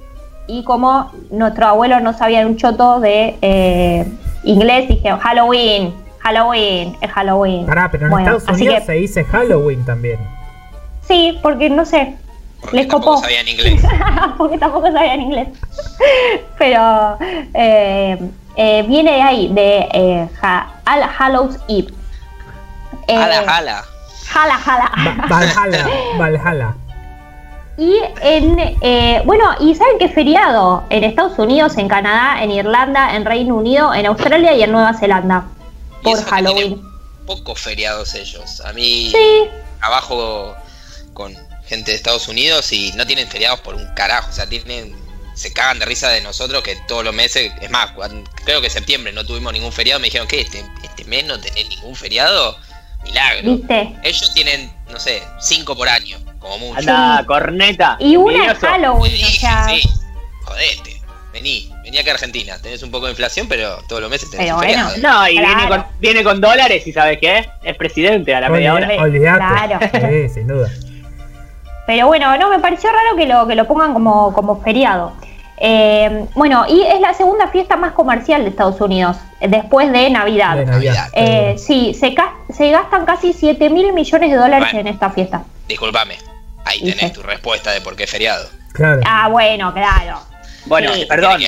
Y 0.47 0.63
como 0.65 1.11
nuestro 1.31 1.67
abuelo 1.67 2.01
no 2.01 2.13
sabía 2.13 2.47
un 2.47 2.57
choto 2.57 3.01
de 3.01 3.37
eh, 3.43 4.07
inglés, 4.45 4.89
dije 4.89 5.11
Halloween, 5.11 5.95
Halloween, 6.21 6.97
es 7.01 7.11
Halloween. 7.11 7.67
Pará, 7.67 7.89
pero 7.91 8.07
en 8.07 8.11
Bueno, 8.11 8.37
Estados 8.37 8.49
así 8.55 8.63
Unidos 8.65 8.81
que- 8.81 8.87
se 8.87 8.93
dice 8.93 9.25
Halloween 9.25 9.85
también. 9.85 10.19
Sí, 11.07 11.39
porque 11.43 11.69
no 11.71 11.85
sé, 11.85 12.17
Porque 12.61 12.77
les 12.77 12.89
tampoco 12.89 13.13
copó. 13.15 13.23
sabían 13.23 13.49
inglés. 13.49 13.83
porque 14.39 14.57
tampoco 14.59 14.91
sabían 14.93 15.21
inglés. 15.21 15.49
Pero 16.59 17.19
eh, 17.55 18.19
eh, 18.57 18.85
viene 18.89 19.13
de 19.13 19.23
ahí, 19.23 19.49
de 19.53 19.89
eh, 19.93 20.29
Ha- 20.43 20.67
All 20.87 21.03
Hallows 21.19 21.57
Eve. 21.69 21.89
Eh, 23.07 23.17
Jala, 23.47 23.85
jala. 24.27 24.57
Jala, 24.59 24.91
jala. 24.91 25.19
Va- 25.21 25.27
Valhalla, 25.29 25.89
Valhalla. 26.19 26.75
Y 27.77 27.99
en, 28.23 28.57
eh, 28.83 29.21
bueno, 29.25 29.45
¿y 29.59 29.75
saben 29.75 29.99
qué 29.99 30.09
feriado? 30.09 30.85
En 30.91 31.03
Estados 31.03 31.37
Unidos, 31.39 31.77
en 31.77 31.89
Canadá, 31.89 32.43
en 32.43 32.53
Irlanda, 32.53 33.17
en 33.17 33.25
Reino 33.25 33.57
Unido, 33.57 33.93
en 33.93 34.07
Australia 34.07 34.55
y 34.55 34.63
en 34.63 34.71
Nueva 34.71 34.95
Zelanda. 34.95 35.47
Por 36.03 36.23
Halloween. 36.25 36.81
Pocos 37.27 37.61
feriados 37.61 38.15
ellos. 38.15 38.61
A 38.65 38.73
mí 38.73 39.11
Sí, 39.11 39.49
trabajo 39.81 40.55
con 41.15 41.35
gente 41.67 41.91
de 41.91 41.97
Estados 41.97 42.29
Unidos 42.29 42.71
y 42.73 42.93
no 42.93 43.07
tienen 43.07 43.27
feriados 43.27 43.59
por 43.61 43.75
un 43.75 43.87
carajo. 43.95 44.29
O 44.31 44.33
sea, 44.33 44.47
tienen. 44.49 44.95
Se 45.35 45.53
cagan 45.53 45.81
de 45.81 45.85
risa 45.87 46.11
de 46.11 46.21
nosotros 46.21 46.63
que 46.63 46.77
todos 46.87 47.03
los 47.03 47.13
meses. 47.15 47.51
Es 47.61 47.71
más, 47.71 47.91
creo 48.45 48.61
que 48.61 48.69
en 48.69 48.73
septiembre 48.73 49.13
no 49.13 49.25
tuvimos 49.27 49.53
ningún 49.53 49.73
feriado. 49.73 49.99
Me 49.99 50.05
dijeron 50.07 50.29
que 50.29 50.41
este, 50.43 50.65
este 50.85 51.05
mes 51.07 51.25
no 51.25 51.41
tenés 51.41 51.69
ningún 51.71 51.97
feriado. 51.97 52.57
Milagro. 53.05 53.57
¿viste? 53.57 53.95
Ellos 54.03 54.35
tienen, 54.35 54.71
no 54.91 54.99
sé, 54.99 55.23
cinco 55.41 55.77
por 55.77 55.89
año, 55.89 56.19
como 56.39 56.59
mucho. 56.59 56.79
Anda, 56.81 57.19
Sí. 57.21 57.27
corneta. 57.27 57.97
Y 58.01 58.17
una 58.17 58.53
es 58.53 58.59
Halloween, 58.59 59.13
o 59.13 59.17
dije, 59.17 59.39
sea. 59.41 59.67
sí. 59.69 59.89
Jodete. 60.45 61.01
Vení, 61.33 61.69
vení 61.83 61.99
acá 61.99 62.13
a 62.13 62.15
Argentina. 62.15 62.57
Tenés 62.63 62.83
un 62.85 62.91
poco 62.93 63.07
de 63.07 63.13
inflación, 63.13 63.49
pero 63.49 63.79
todos 63.89 64.01
los 64.01 64.09
meses 64.11 64.31
tenés 64.31 64.47
Pero 64.47 64.57
bueno. 64.57 64.89
No, 65.03 65.29
y 65.29 65.33
viene, 65.33 65.53
Claro. 65.53 65.69
con, 65.69 65.87
viene 66.01 66.23
con 66.25 66.41
dólares 66.41 66.87
y 66.87 66.93
¿sabes 66.93 67.19
qué? 67.21 67.49
Es 67.65 67.77
presidente 67.77 68.35
a 68.35 68.41
la 68.41 68.49
media 68.51 68.73
hora. 68.75 68.89
Olvidate. 69.01 69.39
Claro. 69.39 70.09
Sí, 70.11 70.29
sin 70.29 70.47
duda. 70.47 70.71
Pero 71.87 72.07
bueno, 72.07 72.37
no, 72.39 72.49
me 72.51 72.61
pareció 72.61 72.89
raro 72.91 73.17
que 73.17 73.27
lo, 73.27 73.47
que 73.47 73.55
lo 73.57 73.67
pongan 73.67 73.93
como, 73.93 74.33
como 74.33 74.63
feriado. 74.63 75.13
Eh, 75.57 76.27
bueno, 76.35 76.65
y 76.69 76.83
es 76.83 77.01
la 77.01 77.15
segunda 77.15 77.49
fiesta 77.49 77.77
más 77.77 77.93
comercial 77.93 78.43
de 78.43 78.51
Estados 78.51 78.81
Unidos, 78.81 79.17
después 79.41 79.91
de 79.93 80.11
Navidad. 80.11 80.57
De 80.57 80.67
Navidad. 80.67 81.09
Eh, 81.13 81.55
sí, 81.59 81.95
se, 81.95 82.13
ca- 82.15 82.35
se 82.53 82.71
gastan 82.71 83.05
casi 83.07 83.33
7 83.33 83.71
mil 83.71 83.93
millones 83.93 84.31
de 84.31 84.37
dólares 84.37 84.69
Bueno. 84.73 84.81
en 84.89 84.95
esta 84.95 85.11
fiesta. 85.11 85.45
Disculpame. 85.69 86.19
Ahí 86.65 86.81
Dice. 86.81 86.99
tenés 86.99 87.13
tu 87.13 87.23
respuesta 87.23 87.71
de 87.71 87.81
por 87.81 87.95
qué 87.95 88.05
es 88.05 88.11
feriado. 88.11 88.49
Claro. 88.73 89.01
Ah, 89.07 89.29
bueno, 89.29 89.73
claro. 89.73 90.21
Bueno, 90.67 90.93
Sí. 90.95 91.05
perdón. 91.07 91.43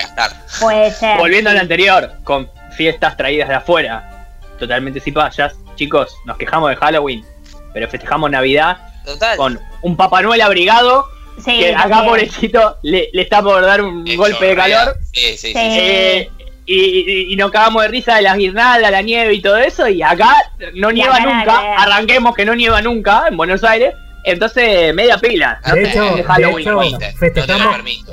Puede 0.61 0.91
ser. 0.93 1.19
Volviendo 1.19 1.51
al 1.51 1.59
anterior, 1.59 2.13
con 2.23 2.49
fiestas 2.77 3.17
traídas 3.17 3.49
de 3.49 3.55
afuera, 3.55 4.27
totalmente 4.59 5.01
cipayas. 5.01 5.55
Chicos, 5.75 6.15
nos 6.27 6.37
quejamos 6.37 6.71
de 6.71 6.77
Halloween, 6.77 7.25
pero 7.73 7.89
festejamos 7.89 8.31
Navidad 8.31 8.77
Total. 9.05 9.37
con 9.37 9.61
un 9.83 9.97
Papá 9.97 10.23
Noel 10.23 10.41
abrigado 10.43 11.07
Sí, 11.45 11.59
que 11.59 11.75
acá, 11.75 12.05
pobrecito, 12.05 12.79
le, 12.83 13.09
le 13.13 13.23
está 13.23 13.43
por 13.43 13.63
dar 13.63 13.83
un 13.83 14.05
golpe 14.17 14.47
de 14.47 14.57
calor. 14.57 14.97
Sí, 15.13 15.37
sí, 15.37 15.49
sí. 15.49 15.53
Eh, 15.57 16.31
y, 16.65 16.75
y- 16.75 17.33
y 17.33 17.37
nos 17.37 17.51
cagamos 17.53 17.83
de 17.83 17.89
risa 17.89 18.17
de 18.17 18.23
las 18.23 18.37
guirnaldas, 18.37 18.91
la 18.91 19.03
nieve 19.03 19.35
y 19.35 19.41
todo 19.41 19.57
eso. 19.57 19.87
Y 19.89 20.03
acá 20.03 20.35
no 20.75 20.91
nieva 20.91 21.21
nunca. 21.21 21.75
Arranquemos 21.79 22.35
que 22.35 22.45
no 22.45 22.55
nieva 22.55 22.83
nunca 22.83 23.27
en 23.29 23.37
Buenos 23.37 23.63
Aires. 23.65 23.95
Entonces, 24.25 24.93
media 24.93 25.19
pila. 25.19 25.61
Ah, 25.63 25.75
De 25.75 25.83
no 25.83 25.89
hecho, 25.89 26.17
festejamos, 26.17 26.99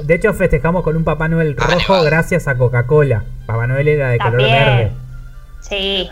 de 0.05 0.13
hecho 0.15 0.33
festejamos 0.35 0.83
con 0.83 0.95
un 0.95 1.03
Papá 1.03 1.27
Noel 1.27 1.55
Ah, 1.57 1.63
rojo 1.65 1.79
nevado. 1.93 2.03
gracias 2.03 2.47
a 2.47 2.55
Coca-Cola. 2.55 3.23
Papá 3.47 3.65
Noel 3.65 3.87
era 3.87 4.09
de 4.09 4.19
color 4.19 4.41
verde. 4.43 4.91
Sí, 5.61 6.07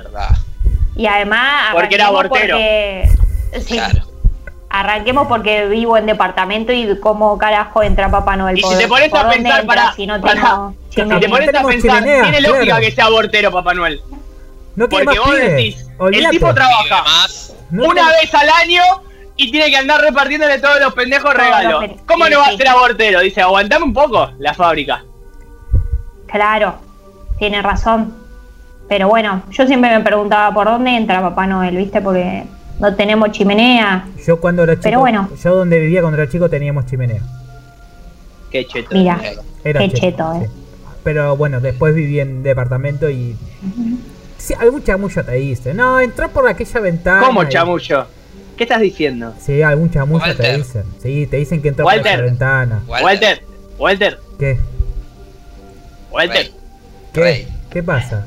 y 0.96 1.06
además. 1.06 1.70
Porque 1.74 1.94
era 1.96 2.08
abortero. 2.08 2.56
porque- 2.58 3.10
Sí, 3.60 3.74
Claro. 3.76 4.02
Arranquemos 4.72 5.28
porque 5.28 5.68
vivo 5.68 5.98
en 5.98 6.06
departamento 6.06 6.72
y 6.72 6.98
cómo 7.00 7.38
carajo 7.38 7.84
entra 7.84 8.10
Papá 8.10 8.38
Noel. 8.38 8.58
Y 8.58 8.62
si 8.62 8.68
¿Por- 8.68 8.78
te 8.78 8.88
pones 8.88 9.14
a 9.14 9.30
pensar, 9.30 9.66
pará, 9.66 9.94
si 9.96 10.08
no 10.08 10.20
tengo 10.22 10.74
Si 10.90 10.96
te 11.02 11.30
pones 11.30 11.54
a 11.54 11.64
pensar, 11.64 12.04
tiene 12.04 12.42
lógica 12.42 12.64
claro. 12.64 12.82
que 12.82 12.92
sea 12.92 13.06
abortero 13.06 13.52
Papá 13.52 13.74
Noel. 13.74 14.02
No 14.76 14.88
tiene 14.88 15.06
Porque 15.06 15.20
más 15.20 15.28
vos 15.28 15.38
decís, 15.38 15.88
el 16.14 16.30
tipo 16.30 16.54
trabaja 16.54 17.04
una 17.72 18.08
vez 18.08 18.34
al 18.34 18.50
año 18.50 18.82
y 19.36 19.52
tiene 19.52 19.70
que 19.70 19.78
andar 19.78 20.00
repartiéndole 20.00 20.60
todos 20.60 20.80
los 20.80 20.94
pendejos 20.94 21.34
regalos. 21.34 21.84
¿Cómo 22.06 22.26
sí, 22.26 22.32
no 22.32 22.40
va 22.40 22.46
sí. 22.46 22.54
a 22.54 22.58
ser 22.58 22.68
abortero? 22.70 23.20
Dice, 23.20 23.42
aguantame 23.42 23.86
un 23.86 23.94
poco 23.94 24.32
la 24.40 24.54
fábrica. 24.54 25.04
Claro, 26.28 26.76
tiene 27.38 27.62
razón. 27.62 28.16
Pero 28.88 29.08
bueno, 29.08 29.44
yo 29.52 29.66
siempre 29.68 29.90
me 29.90 30.04
preguntaba 30.04 30.54
por 30.54 30.68
dónde 30.68 30.92
entra 30.92 31.22
Papá 31.22 31.48
Noel, 31.48 31.76
¿viste? 31.76 32.02
Porque 32.02 32.44
no 32.82 32.96
tenemos 32.96 33.32
chimenea. 33.32 34.08
Yo 34.26 34.40
cuando 34.42 34.64
era 34.64 34.74
chico, 34.74 34.84
Pero 34.84 35.00
bueno. 35.00 35.30
yo 35.42 35.56
donde 35.56 35.80
vivía 35.80 36.02
cuando 36.02 36.20
era 36.22 36.30
chico 36.30 36.50
teníamos 36.50 36.86
chimenea. 36.88 37.22
Qué 38.52 38.66
cheto. 38.66 38.90
Mira, 38.92 39.20
Era 39.64 39.80
Qué 39.80 39.92
cheto, 39.92 40.34
eh. 40.42 40.48
sí. 40.48 40.52
Pero 41.04 41.38
bueno, 41.38 41.62
después 41.62 41.94
viví 41.96 42.20
en 42.20 42.44
departamento 42.44 43.10
y... 43.10 43.36
Sí, 44.38 44.56
algún 44.60 44.84
chamullo 44.84 45.24
te 45.24 45.34
dice, 45.34 45.74
no, 45.76 46.00
entró 46.00 46.30
por 46.30 46.48
aquella 46.48 46.80
ventana. 46.80 47.26
¿Cómo 47.26 47.44
y- 47.44 47.50
chamullo? 47.50 48.08
¿Qué 48.58 48.64
estás 48.64 48.82
diciendo? 48.82 49.34
Sí, 49.40 49.62
algún 49.62 49.90
chamullo 49.92 50.24
te 50.24 50.30
Walter. 50.30 50.58
dicen. 50.58 50.84
Sí, 51.02 51.28
te 51.28 51.38
dicen 51.38 51.62
que 51.62 51.70
entró 51.70 51.86
por 51.86 51.94
esa 51.96 52.18
ventana. 52.18 52.84
Walter, 52.88 53.44
Walter, 53.78 54.20
¿Qué? 54.40 54.58
Walter. 56.12 56.52
¿Qué? 57.14 57.48
¿Qué 57.70 57.84
pasa? 57.84 58.26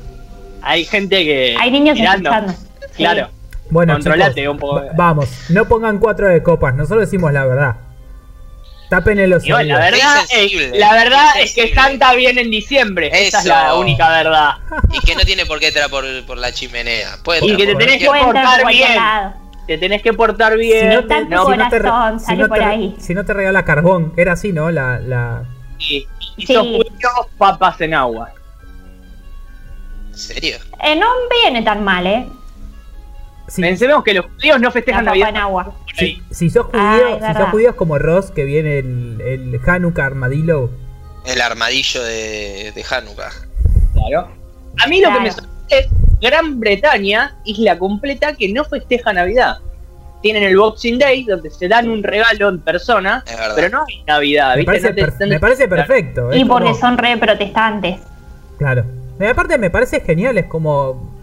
Hay 0.62 0.84
gente 0.84 1.22
que. 1.24 1.54
hay 1.60 1.70
niños 1.70 1.96
mirando. 1.98 2.30
escuchando. 2.30 2.52
Sí. 2.52 3.02
Claro. 3.02 3.28
Bueno, 3.70 3.94
Controlate 3.94 4.34
chicos, 4.42 4.52
un 4.54 4.58
poco. 4.60 4.74
va- 4.76 4.92
vamos, 4.96 5.28
no 5.50 5.64
pongan 5.66 5.98
cuatro 5.98 6.28
de 6.28 6.42
copas, 6.42 6.74
nosotros 6.74 7.00
decimos 7.06 7.32
la 7.32 7.44
verdad. 7.46 7.76
Tapen 8.90 9.28
los 9.30 9.44
Igual, 9.44 9.66
la 9.66 9.76
oídos. 9.78 9.90
verdad, 9.92 10.22
Es 10.30 10.78
la 10.78 10.92
verdad 10.92 11.28
es 11.40 11.56
es 11.56 11.68
que. 11.68 11.74
Santa 11.74 12.14
viene 12.14 12.42
en 12.42 12.50
diciembre. 12.50 13.10
Esa 13.12 13.38
es 13.40 13.44
la 13.46 13.74
única 13.74 14.08
verdad. 14.10 14.50
Y 14.92 15.00
que 15.00 15.16
no 15.16 15.22
tiene 15.22 15.46
por 15.46 15.58
qué 15.58 15.68
entrar 15.68 15.88
por, 15.90 16.04
por 16.26 16.36
la 16.38 16.52
chimenea. 16.52 17.16
Puede 17.24 17.44
Y 17.46 17.56
que 17.56 17.66
te 17.66 17.74
tenés 17.74 17.98
que 17.98 18.06
portar 18.06 18.66
bien. 18.68 18.92
Te 19.66 19.78
tenés 19.78 20.02
que 20.02 20.12
portar 20.12 20.56
bien. 20.58 20.90
Si 20.90 20.96
no 20.96 21.04
te, 21.06 21.24
¿no? 21.24 21.46
si 21.46 21.56
no 21.56 21.68
te 21.70 21.78
corazón 21.80 22.20
si 22.20 22.36
no 22.36 22.46
por 22.48 22.58
te- 22.58 22.64
ahí. 22.64 22.94
si 23.00 23.14
no 23.14 23.24
te 23.24 23.32
regala 23.32 23.64
carbón, 23.64 24.12
era 24.18 24.32
así, 24.34 24.52
¿no? 24.52 24.70
La, 24.70 25.00
la... 25.00 25.42
Y, 25.78 26.06
y 26.36 26.46
Sí. 26.46 26.78
papas 27.38 27.80
en 27.80 27.94
agua. 27.94 28.30
¿En 30.10 30.14
serio? 30.18 30.58
Eh, 30.82 30.94
no 30.94 31.06
viene 31.42 31.62
tan 31.62 31.82
mal, 31.82 32.06
¿eh? 32.06 32.26
Si, 33.46 33.60
Pensemos 33.60 34.02
que 34.04 34.14
los 34.14 34.26
judíos 34.26 34.58
no 34.58 34.68
La 34.68 34.70
festejan 34.72 35.04
papa 35.04 35.10
Navidad. 35.16 35.28
en 35.30 35.36
agua. 35.36 35.64
por 35.64 35.74
ahí. 35.98 36.22
si, 36.30 36.34
si 36.34 36.50
sos 36.50 36.66
Ah, 36.72 36.98
judío, 36.98 37.26
si 37.28 37.34
sos 37.34 37.48
judíos 37.50 37.74
como 37.74 37.98
Ross, 37.98 38.30
que 38.30 38.44
viene 38.44 38.78
el, 38.78 39.20
el 39.20 39.60
Hanukkah 39.66 40.06
Armadillo, 40.06 40.70
El 41.26 41.40
armadillo 41.40 42.02
de, 42.02 42.72
de 42.74 42.84
Hanukkah. 42.90 43.30
Claro. 43.92 44.28
A 44.82 44.86
mí 44.88 45.00
lo 45.00 45.12
que 45.12 45.20
me 45.20 45.30
sorprende 45.30 45.54
es 45.70 45.86
Gran 46.20 46.58
Bretaña, 46.58 47.36
isla 47.44 47.78
completa, 47.78 48.34
que 48.34 48.52
no 48.52 48.64
festeja 48.64 49.12
Navidad. 49.12 49.58
Tienen 50.22 50.42
el 50.42 50.56
Boxing 50.56 50.98
Day, 50.98 51.24
donde 51.24 51.50
se 51.50 51.68
dan 51.68 51.88
un 51.90 52.02
regalo 52.02 52.48
en 52.48 52.58
persona, 52.60 53.22
pero 53.54 53.68
no 53.68 53.84
hay 53.86 54.02
Navidad, 54.06 54.50
me 54.52 54.56
¿viste? 54.62 54.66
parece, 54.66 54.88
No 54.88 54.94
te- 54.94 55.02
per- 55.02 55.12
no 55.20 55.26
me 55.26 55.34
te- 55.34 55.40
parece 55.40 55.68
perfecto. 55.68 56.34
Y 56.34 56.44
porque 56.46 56.68
como- 56.70 56.80
son 56.80 56.96
re 56.98 57.16
protestantes. 57.18 57.98
Claro. 58.58 58.84
Y 59.20 59.24
aparte 59.24 59.58
me 59.58 59.68
parece 59.70 60.00
genial, 60.00 60.38
es 60.38 60.46
como... 60.46 61.13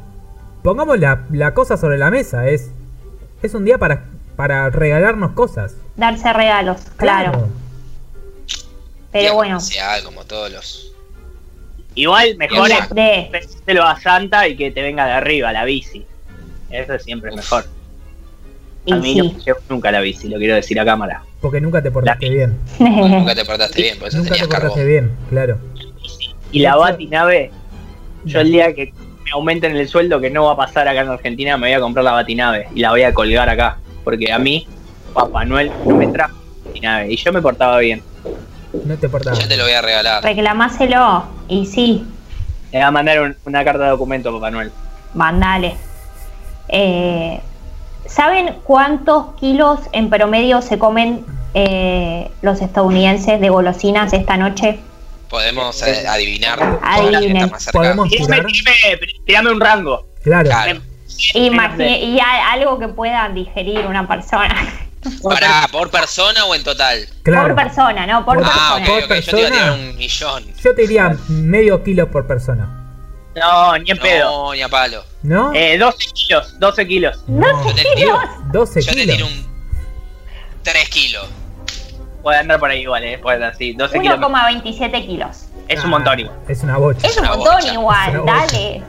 Pongamos 0.63 0.99
la, 0.99 1.23
la 1.31 1.53
cosa 1.53 1.77
sobre 1.77 1.97
la 1.97 2.11
mesa, 2.11 2.47
es, 2.47 2.69
es 3.41 3.53
un 3.53 3.65
día 3.65 3.77
para, 3.77 4.03
para 4.35 4.69
regalarnos 4.69 5.31
cosas. 5.31 5.73
Darse 5.95 6.31
regalos, 6.33 6.81
claro. 6.97 7.47
Pero 9.11 9.21
Día 9.23 9.33
bueno. 9.33 9.55
comercial, 9.57 10.03
como 10.03 10.23
todos 10.23 10.51
los. 10.51 10.93
Igual 11.95 12.37
mejor 12.37 12.69
es. 12.71 12.89
De, 12.89 13.27
pedírselo 13.31 13.83
a 13.83 13.99
Santa 13.99 14.47
y 14.47 14.55
que 14.55 14.71
te 14.71 14.81
venga 14.81 15.05
de 15.05 15.11
arriba 15.13 15.51
la 15.51 15.65
bici. 15.65 16.05
Eso 16.69 16.93
es 16.93 17.03
siempre 17.03 17.35
mejor. 17.35 17.65
y 18.85 18.93
A 18.93 18.95
mí 18.97 19.15
no 19.15 19.23
sí. 19.25 19.33
me 19.35 19.43
llegó 19.43 19.59
nunca 19.67 19.91
la 19.91 19.99
bici, 19.99 20.29
lo 20.29 20.37
quiero 20.37 20.55
decir 20.55 20.79
a 20.79 20.85
cámara. 20.85 21.23
Porque 21.41 21.59
nunca 21.59 21.81
te 21.81 21.91
portaste 21.91 22.27
La- 22.27 22.33
bien. 22.33 22.57
Nunca 22.79 23.35
te 23.35 23.43
portaste 23.43 23.81
bien, 23.81 23.99
por 23.99 24.07
eso 24.07 24.17
Nunca 24.19 24.35
te 24.35 24.39
portaste 24.41 24.67
carbón. 24.67 24.87
bien, 24.87 25.11
claro. 25.29 25.57
Y 26.53 26.59
la 26.61 26.75
batinave, 26.77 27.51
yo 28.23 28.39
el 28.39 28.51
día 28.51 28.73
que 28.73 28.93
me 29.31 29.37
aumenten 29.37 29.75
el 29.77 29.87
sueldo, 29.87 30.19
que 30.19 30.29
no 30.29 30.45
va 30.45 30.53
a 30.53 30.55
pasar 30.57 30.87
acá 30.87 31.01
en 31.01 31.09
Argentina, 31.09 31.55
me 31.57 31.67
voy 31.67 31.73
a 31.73 31.79
comprar 31.79 32.03
la 32.03 32.11
batinave 32.11 32.67
y 32.75 32.81
la 32.81 32.89
voy 32.91 33.03
a 33.03 33.13
colgar 33.13 33.47
acá. 33.49 33.77
Porque 34.03 34.31
a 34.31 34.37
mí, 34.39 34.67
Papá 35.13 35.45
Noel 35.45 35.71
no 35.85 35.95
me 35.95 36.07
trajo 36.07 36.35
batinave 36.65 37.11
y 37.13 37.15
yo 37.15 37.31
me 37.31 37.41
portaba 37.41 37.77
bien. 37.79 38.03
No 38.85 38.95
te 38.97 39.07
portabas. 39.09 39.39
Yo 39.39 39.47
te 39.47 39.55
lo 39.57 39.63
voy 39.63 39.73
a 39.73 39.81
regalar. 39.81 40.23
Reclamáselo. 40.23 41.23
Y 41.47 41.65
sí. 41.65 42.05
Le 42.71 42.79
va 42.79 42.87
a 42.87 42.91
mandar 42.91 43.21
un- 43.21 43.35
una 43.45 43.63
carta 43.63 43.83
de 43.83 43.89
documento 43.89 44.29
a 44.29 44.33
Papá 44.33 44.51
Noel. 44.51 44.71
Mandale. 45.13 45.75
Eh, 46.69 47.39
¿Saben 48.05 48.55
cuántos 48.63 49.33
kilos 49.39 49.79
en 49.93 50.09
promedio 50.09 50.61
se 50.61 50.77
comen 50.77 51.25
eh, 51.53 52.29
los 52.41 52.61
estadounidenses 52.61 53.39
de 53.39 53.49
golosinas 53.49 54.11
esta 54.13 54.35
noche? 54.37 54.79
Podemos 55.31 55.81
eh, 55.81 56.05
adivinar. 56.07 56.79
Adivinen. 56.83 57.49
más 57.49 57.63
cerca. 57.63 57.79
Podemos- 57.79 58.09
Tirame, 58.09 58.43
Tirar. 58.51 58.99
tirame- 59.25 59.51
un 59.53 59.59
rango. 59.61 60.07
Claro. 60.23 60.49
Claro. 60.49 60.81
Imagine- 61.33 61.99
y 62.03 62.19
algo 62.19 62.77
que 62.77 62.89
pueda 62.89 63.29
digerir 63.29 63.85
una 63.87 64.07
persona. 64.07 64.55
Pará, 65.23 65.67
¿por 65.71 65.89
persona 65.89 66.45
o 66.45 66.53
en 66.53 66.63
total? 66.63 67.07
Claro. 67.23 67.47
Por 67.47 67.55
persona, 67.63 68.05
¿no? 68.05 68.23
Por 68.25 68.37
Ah, 68.43 68.75
persona. 68.77 68.85
Por 68.85 68.97
ok, 68.97 69.01
yo 69.01 69.07
te 69.07 69.07
iba 69.07 69.15
a 69.15 69.21
persona. 69.23 69.49
tirar 69.49 69.71
un 69.71 69.97
millón. 69.97 70.43
Yo 70.63 70.75
te 70.75 70.81
diría 70.83 71.17
medio 71.29 71.81
kilo 71.83 72.11
por 72.11 72.27
persona. 72.27 72.77
No, 73.35 73.77
ni 73.77 73.89
en 73.89 73.97
pedo. 73.97 74.25
No, 74.47 74.53
ni 74.53 74.61
a 74.61 74.67
palo. 74.69 75.03
¿No? 75.23 75.53
Eh, 75.53 75.77
12 75.77 76.05
kilos, 76.13 76.59
12 76.59 76.85
kilos. 76.85 77.23
No. 77.27 77.47
Yo 77.65 77.73
te 77.73 77.81
kilos. 77.83 77.95
tiro, 77.95 78.19
12 78.51 78.81
yo 78.81 78.91
te 78.91 78.97
kilos. 78.99 79.15
tiro 79.15 79.27
un 79.27 79.45
3 80.63 80.89
kilos. 80.89 81.27
Puede 82.21 82.37
andar 82.37 82.59
por 82.59 82.69
ahí 82.69 82.81
igual, 82.81 83.03
eh. 83.03 83.17
Puede 83.17 83.43
así, 83.45 83.73
12 83.73 83.99
kilos. 83.99 84.19
1,27 84.19 85.05
kilos. 85.05 85.45
Es 85.67 85.83
un 85.83 85.89
montón 85.89 86.19
igual. 86.19 86.37
Es 86.47 86.63
una 86.63 86.77
bocha. 86.77 87.07
Es 87.07 87.17
un 87.17 87.25
montón 87.27 87.53
bocha. 87.55 87.73
Igual, 87.73 88.25
dale. 88.25 88.83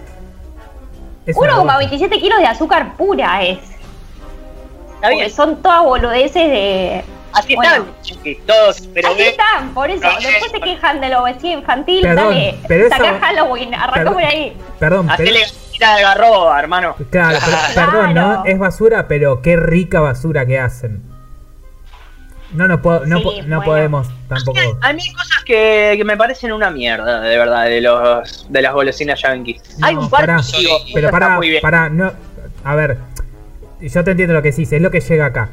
Es 1.27 1.37
una 1.37 1.59
bocha. 1.59 1.79
1,27 1.81 2.21
kilos 2.21 2.39
de 2.41 2.47
azúcar 2.47 2.97
pura 2.97 3.43
es. 3.43 3.59
Está 3.59 5.09
Porque 5.09 5.17
bien. 5.17 5.31
son 5.31 5.63
todas 5.63 5.83
boludeces 5.85 6.35
de. 6.35 7.05
Así 7.33 7.55
Bueno. 7.57 7.87
están, 8.05 8.47
todos, 8.47 8.81
pero 8.93 9.09
Así 9.09 9.19
ve. 9.19 9.29
están, 9.31 9.73
por 9.73 9.89
eso. 9.91 10.07
Después 10.21 10.51
se 10.53 10.61
quejan 10.61 11.01
de 11.01 11.09
la 11.09 11.23
obesidad 11.23 11.53
infantil. 11.59 12.03
Perdón, 12.03 12.29
dale, 12.35 12.59
pero 12.69 12.87
eso- 12.87 12.97
saca 12.97 13.19
Halloween, 13.21 13.75
arranca 13.75 14.13
por 14.13 14.23
ahí. 14.23 14.55
Perdón, 14.79 15.07
pero, 15.17 15.31
Hacele 15.31 15.41
tira 15.73 15.97
de 15.97 16.03
garroba, 16.03 16.59
hermano. 16.61 16.95
claro, 17.11 17.39
pero- 17.43 17.57
Claro. 17.73 17.91
perdón, 17.93 18.15
¿no? 18.15 18.45
Es 18.45 18.59
basura, 18.59 19.09
pero 19.09 19.41
qué 19.41 19.57
rica 19.57 20.01
basura 20.01 20.45
que 20.45 20.59
hacen. 20.59 21.03
No, 22.55 22.69
no, 22.69 22.83
puedo, 22.83 23.07
no, 23.07 23.19
Sí, 23.19 23.23
po- 23.24 23.33
no 23.47 23.57
bueno. 23.57 23.62
podemos 23.65 24.09
tampoco. 24.29 24.59
A 24.83 24.93
mí 24.93 25.03
hay 25.03 25.12
cosas 25.15 25.43
que, 25.45 25.95
que 25.97 26.05
me 26.05 26.16
parecen 26.16 26.53
una 26.53 26.70
mierda, 26.70 27.20
de 27.20 27.39
verdad, 27.39 27.65
de 27.65 27.81
los 27.81 28.47
de 28.51 28.62
las 28.62 28.73
golosinas 28.74 29.20
yankees. 29.23 29.79
No, 29.79 29.87
hay 29.87 29.95
un 29.97 30.11
par 30.11 30.20
pará. 30.27 30.37
que 30.37 30.59
digo, 30.59 30.79
Soy- 30.79 30.93
Pero 30.95 31.11
bien. 31.41 31.62
para, 31.62 31.89
no. 31.89 32.12
A 32.65 32.74
ver, 32.74 32.99
yo 33.81 34.05
te 34.05 34.11
entiendo 34.11 34.35
lo 34.35 34.43
que 34.43 34.51
decís, 34.51 34.70
es 34.73 34.81
lo 34.83 34.91
que 34.91 35.01
llega 35.01 35.27
acá. 35.27 35.49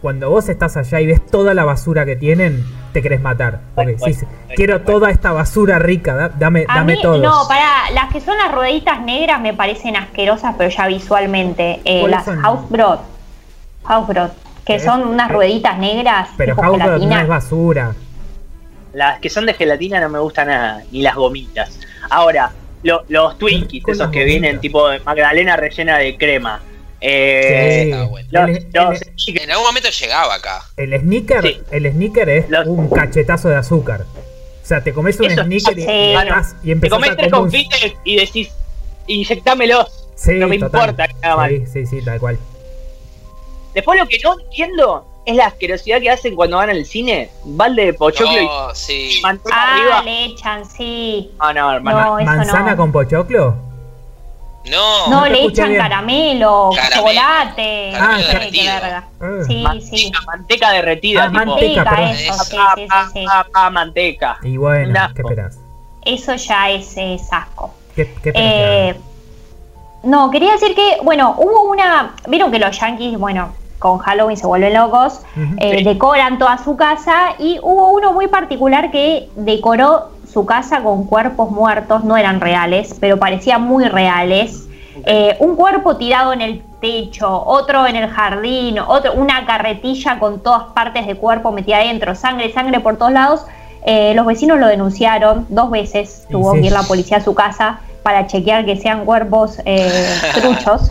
Cuando 0.00 0.28
vos 0.30 0.48
estás 0.48 0.76
allá 0.76 1.00
y 1.00 1.06
ves 1.06 1.24
toda 1.26 1.54
la 1.54 1.64
basura 1.64 2.04
que 2.04 2.14
tienen, 2.14 2.62
te 2.92 3.00
querés 3.02 3.20
matar. 3.22 3.60
Porque 3.74 3.96
quiero 4.54 4.82
toda 4.82 5.10
esta 5.10 5.32
basura 5.32 5.78
rica, 5.78 6.14
da- 6.14 6.28
dame, 6.28 6.66
A 6.68 6.76
dame 6.76 6.96
mí, 6.96 7.02
todo. 7.02 7.18
no, 7.22 7.48
para 7.48 7.90
las 7.92 8.12
que 8.12 8.20
son 8.20 8.36
las 8.36 8.52
rueditas 8.52 9.00
negras 9.00 9.40
me 9.40 9.54
parecen 9.54 9.96
asquerosas, 9.96 10.54
pero 10.58 10.70
ya 10.70 10.86
visualmente. 10.86 11.80
Eh, 11.84 12.00
¿Cuáles 12.00 12.16
las 12.18 12.24
son? 12.26 12.44
Hausbrot. 12.44 13.00
Hausbrot. 13.84 14.32
Que 14.66 14.80
son 14.80 15.02
unas 15.06 15.30
rueditas 15.30 15.78
negras. 15.78 16.28
Pero 16.36 16.54
tipo 16.56 16.66
Howard 16.66 16.78
no 16.78 16.84
gelatina. 16.86 17.22
es 17.22 17.28
basura. 17.28 17.94
Las 18.92 19.18
que 19.20 19.28
son 19.28 19.46
de 19.46 19.54
gelatina 19.54 20.00
no 20.00 20.08
me 20.08 20.18
gustan 20.20 20.48
nada, 20.48 20.82
ni 20.90 21.02
las 21.02 21.14
gomitas. 21.16 21.78
Ahora, 22.10 22.52
lo- 22.82 23.04
los 23.08 23.38
Twinkies, 23.38 23.82
esos 23.86 24.10
que 24.10 24.20
gomitas. 24.20 24.24
vienen 24.26 24.60
tipo 24.60 24.88
de 24.88 25.00
magdalena 25.00 25.56
rellena 25.56 25.98
de 25.98 26.16
crema. 26.16 26.62
Eh, 27.00 27.82
Sí. 27.84 27.90
está 27.90 28.04
bueno. 28.04 28.28
los, 28.30 28.48
El- 28.48 28.66
los 28.72 29.02
el- 29.28 29.38
En 29.38 29.50
algún 29.50 29.66
momento 29.66 29.88
llegaba 29.90 30.34
acá. 30.36 30.62
El 30.76 30.98
sneaker, 30.98 31.42
Sí. 31.42 31.60
el 31.70 31.90
sneaker 31.92 32.28
es 32.30 32.48
Los- 32.48 32.66
un 32.66 32.88
cachetazo 32.88 33.48
de 33.50 33.56
azúcar. 33.56 34.02
O 34.62 34.66
sea, 34.66 34.82
te 34.82 34.94
comes 34.94 35.18
un 35.20 35.26
Eso- 35.30 35.42
sneaker 35.44 35.78
y, 35.78 35.82
sí. 35.82 35.88
y 35.90 36.12
Bueno, 36.14 36.36
y 36.62 36.66
te 36.66 36.72
empezás 36.72 36.96
comés 36.96 37.10
a 37.10 37.16
tres 37.16 37.30
confites 37.32 37.92
y 38.04 38.16
decís, 38.16 38.48
inyectámelos. 39.06 39.86
Sí, 40.16 40.32
no 40.34 40.48
me 40.48 40.58
total. 40.58 40.80
importa 40.80 41.08
que 41.08 41.26
haga 41.26 41.36
mal. 41.36 41.50
Sí, 41.50 41.64
sí, 41.72 41.86
sí, 41.86 42.02
tal 42.04 42.18
cual. 42.20 42.38
Después 43.74 43.98
lo 43.98 44.06
que 44.06 44.18
no 44.22 44.38
entiendo 44.40 45.06
es 45.26 45.36
la 45.36 45.46
asquerosidad 45.46 46.00
que 46.00 46.10
hacen 46.10 46.34
cuando 46.36 46.58
van 46.58 46.70
al 46.70 46.84
cine. 46.84 47.30
Balde 47.44 47.86
de 47.86 47.94
pochoclo 47.94 48.40
y 48.40 48.46
No, 48.46 48.74
sí. 48.74 49.20
manteca 49.22 49.56
Ah, 49.56 49.74
arriba. 49.74 50.02
le 50.02 50.24
echan, 50.26 50.64
sí. 50.64 51.30
Ah, 51.38 51.52
no, 51.52 51.72
hermano. 51.72 52.00
No, 52.00 52.18
eso 52.18 52.30
¿Manzana 52.30 52.70
no. 52.72 52.76
con 52.76 52.92
pochoclo? 52.92 53.54
No, 54.70 55.08
No, 55.08 55.26
le 55.26 55.44
echan 55.44 55.68
bien. 55.70 55.80
caramelo, 55.82 56.70
Caramelo. 56.74 57.02
chocolate. 57.02 57.92
Sé 58.30 58.50
qué 58.50 58.62
verga. 58.66 59.04
Ah. 59.20 59.26
Sí, 59.46 59.54
sí. 59.54 59.62
manteca, 59.62 60.20
manteca 60.26 60.70
derretida. 60.72 61.24
Ah, 61.24 61.30
tipo, 61.30 61.44
manteca. 61.44 61.84
Manteca, 61.84 62.10
eso, 62.12 62.32
Eso. 62.32 62.44
sí, 62.44 62.56
sí, 62.76 62.86
sí. 63.12 63.24
pa, 63.26 63.46
pa, 63.52 63.70
manteca. 63.70 64.38
Y 64.42 64.56
bueno. 64.56 64.98
¿qué 65.14 65.20
esperás? 65.22 65.58
Eso 66.06 66.34
ya 66.36 66.70
es, 66.70 66.94
es 66.96 67.30
asco. 67.32 67.74
¿Qué, 67.94 68.12
qué 68.22 68.32
Eh, 68.34 68.94
no, 70.02 70.30
quería 70.30 70.52
decir 70.52 70.74
que, 70.74 70.98
bueno, 71.02 71.34
hubo 71.38 71.64
una. 71.64 72.14
Vieron 72.28 72.50
que 72.50 72.58
los 72.58 72.78
yankees, 72.78 73.18
bueno, 73.18 73.54
con 73.84 73.98
Halloween 73.98 74.38
se 74.38 74.46
vuelven 74.46 74.72
locos, 74.72 75.20
eh, 75.58 75.76
Sí. 75.78 75.84
decoran 75.84 76.38
toda 76.38 76.56
su 76.56 76.74
casa 76.74 77.34
y 77.38 77.58
hubo 77.62 77.90
uno 77.90 78.14
muy 78.14 78.28
particular 78.28 78.90
que 78.90 79.28
decoró 79.36 80.08
su 80.26 80.46
casa 80.46 80.82
con 80.82 81.04
cuerpos 81.04 81.50
muertos, 81.50 82.02
no 82.02 82.16
eran 82.16 82.40
reales, 82.40 82.96
pero 82.98 83.18
parecían 83.18 83.60
muy 83.60 83.84
reales. 83.84 84.62
Eh, 85.04 85.36
un 85.40 85.54
cuerpo 85.54 85.98
tirado 85.98 86.32
en 86.32 86.40
el 86.40 86.62
techo, 86.80 87.44
otro 87.44 87.86
en 87.86 87.96
el 87.96 88.08
jardín, 88.08 88.78
otro, 88.78 89.12
una 89.12 89.44
carretilla 89.44 90.18
con 90.18 90.40
todas 90.42 90.64
partes 90.72 91.06
de 91.06 91.16
cuerpo 91.16 91.52
metida 91.52 91.76
adentro, 91.76 92.14
sangre, 92.14 92.50
sangre 92.54 92.80
por 92.80 92.96
todos 92.96 93.12
lados. 93.12 93.44
Eh, 93.84 94.14
los 94.14 94.24
vecinos 94.24 94.58
lo 94.58 94.66
denunciaron 94.66 95.44
dos 95.50 95.70
veces, 95.70 96.26
tuvo 96.30 96.54
que 96.54 96.60
ir 96.60 96.72
la 96.72 96.84
policía 96.84 97.18
a 97.18 97.20
su 97.20 97.34
casa 97.34 97.80
para 98.02 98.26
chequear 98.26 98.64
que 98.64 98.76
sean 98.76 99.04
cuerpos 99.04 99.60
eh, 99.66 99.90
truchos. 100.40 100.90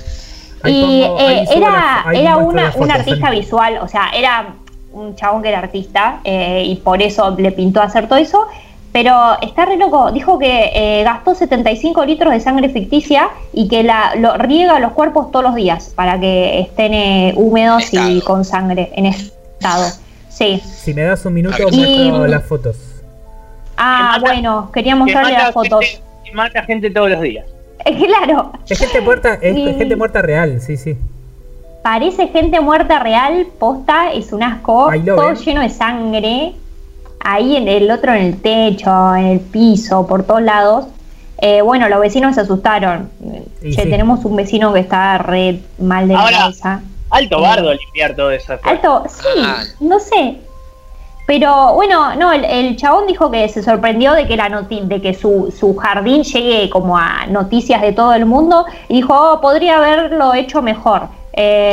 Y 0.66 0.82
pongo- 0.82 1.20
eh, 1.20 1.46
era, 1.56 2.06
era 2.14 2.38
una, 2.38 2.74
un 2.76 2.92
artista 2.92 3.30
visual, 3.30 3.80
o 3.82 3.88
sea, 3.88 4.10
era 4.14 4.48
un 4.94 5.16
chabón 5.16 5.42
que 5.42 5.50
era 5.50 5.60
artista 5.60 6.20
eh, 6.24 6.64
y 6.66 6.76
por 6.76 7.02
eso 7.02 7.36
le 7.38 7.52
pintó 7.52 7.82
hacer 7.82 8.08
todo 8.08 8.20
eso. 8.20 8.48
Pero 8.92 9.38
está 9.42 9.66
re 9.66 9.76
loco, 9.78 10.12
dijo 10.12 10.38
que 10.38 10.70
eh, 10.76 11.04
gastó 11.04 11.34
75 11.34 12.06
litros 12.06 12.32
de 12.32 12.40
sangre 12.40 12.70
ficticia 12.70 13.30
y 13.52 13.68
que 13.68 13.82
la, 13.82 14.14
lo 14.16 14.38
riega 14.38 14.78
los 14.80 14.92
cuerpos 14.92 15.32
todos 15.32 15.44
los 15.46 15.56
días 15.56 15.92
para 15.96 16.20
que 16.20 16.60
estén 16.60 16.94
eh, 16.94 17.34
húmedos 17.36 17.92
y 17.92 18.22
con 18.22 18.46
sangre 18.46 18.92
en 18.96 19.08
estado. 19.08 19.86
Sí. 20.30 20.62
Si 20.64 20.94
me 20.94 21.02
das 21.02 21.26
un 21.26 21.34
minuto, 21.34 21.58
Y- 21.72 21.76
muestro 22.12 22.28
las 22.28 22.44
fotos. 22.46 22.78
Ah, 23.78 24.18
mata- 24.20 24.20
bueno, 24.32 24.70
quería 24.72 24.94
Que 24.94 25.00
mostrarle 25.00 25.34
las 25.34 25.52
fotos. 25.54 25.84
gente, 25.86 26.02
mata 26.36 26.62
gente 26.64 26.92
todos 26.92 27.10
los 27.10 27.22
días. 27.22 27.46
claro, 28.08 28.52
Es 28.70 28.80
gente 28.80 29.02
muerta, 29.02 29.36
es 29.42 29.58
Y- 29.58 29.74
gente 29.76 29.96
muerta 29.96 30.22
real, 30.22 30.62
sí, 30.62 30.78
sí. 30.78 30.98
parece 31.82 32.28
gente 32.30 32.60
muerta 32.62 33.00
real, 33.00 33.48
posta, 33.60 34.12
es 34.14 34.32
un 34.34 34.44
asco, 34.44 34.90
todo 35.06 35.34
lleno 35.34 35.62
de 35.62 35.70
sangre, 35.70 36.54
ahí 37.20 37.56
en 37.58 37.68
el 37.68 37.90
otro 37.92 38.14
en 38.14 38.24
el 38.24 38.42
techo, 38.42 39.16
en 39.16 39.26
el 39.26 39.40
piso, 39.40 40.06
por 40.08 40.24
todos 40.24 40.42
lados. 40.42 40.86
Eh, 41.40 41.62
bueno, 41.62 41.90
los 41.90 42.00
vecinos 42.00 42.36
se 42.36 42.42
asustaron. 42.42 43.10
Y 43.62 43.72
Che, 43.76 43.84
sí. 43.84 43.90
tenemos 43.90 44.24
un 44.24 44.36
vecino 44.38 44.72
que 44.72 44.80
está 44.80 45.18
re 45.18 45.60
mal 45.78 46.08
de 46.08 46.14
la 46.14 46.30
cabeza. 46.32 46.82
Alto 47.10 47.38
Eh, 47.40 47.42
bardo 47.42 47.74
limpiar 47.74 48.16
todo 48.16 48.32
eso. 48.32 48.54
Alto, 48.64 49.04
sí, 49.10 49.28
Ah. 49.44 49.64
no 49.82 50.00
sé. 50.00 50.38
Pero 51.26 51.74
bueno, 51.74 52.16
no, 52.16 52.34
el, 52.34 52.44
el 52.44 52.76
chabón 52.76 53.08
dijo 53.08 53.32
que 53.32 53.48
se 53.48 53.64
sorprendió 53.64 54.14
de 54.14 54.28
que 54.28 54.36
la 54.36 54.50
noti 54.50 54.82
de 54.84 55.02
que 55.02 55.14
su, 55.14 55.54
su 55.58 55.76
jardín 55.76 56.24
llegue 56.24 56.70
como 56.70 56.98
a 56.98 57.26
noticias 57.28 57.82
de 57.82 57.94
todo 57.94 58.14
el 58.14 58.26
mundo 58.26 58.66
y 58.90 58.96
dijo, 58.96 59.14
oh, 59.16 59.40
podría 59.42 59.78
haberlo 59.78 60.34
hecho 60.34 60.62
mejor. 60.62 61.04
Eh, 61.36 61.72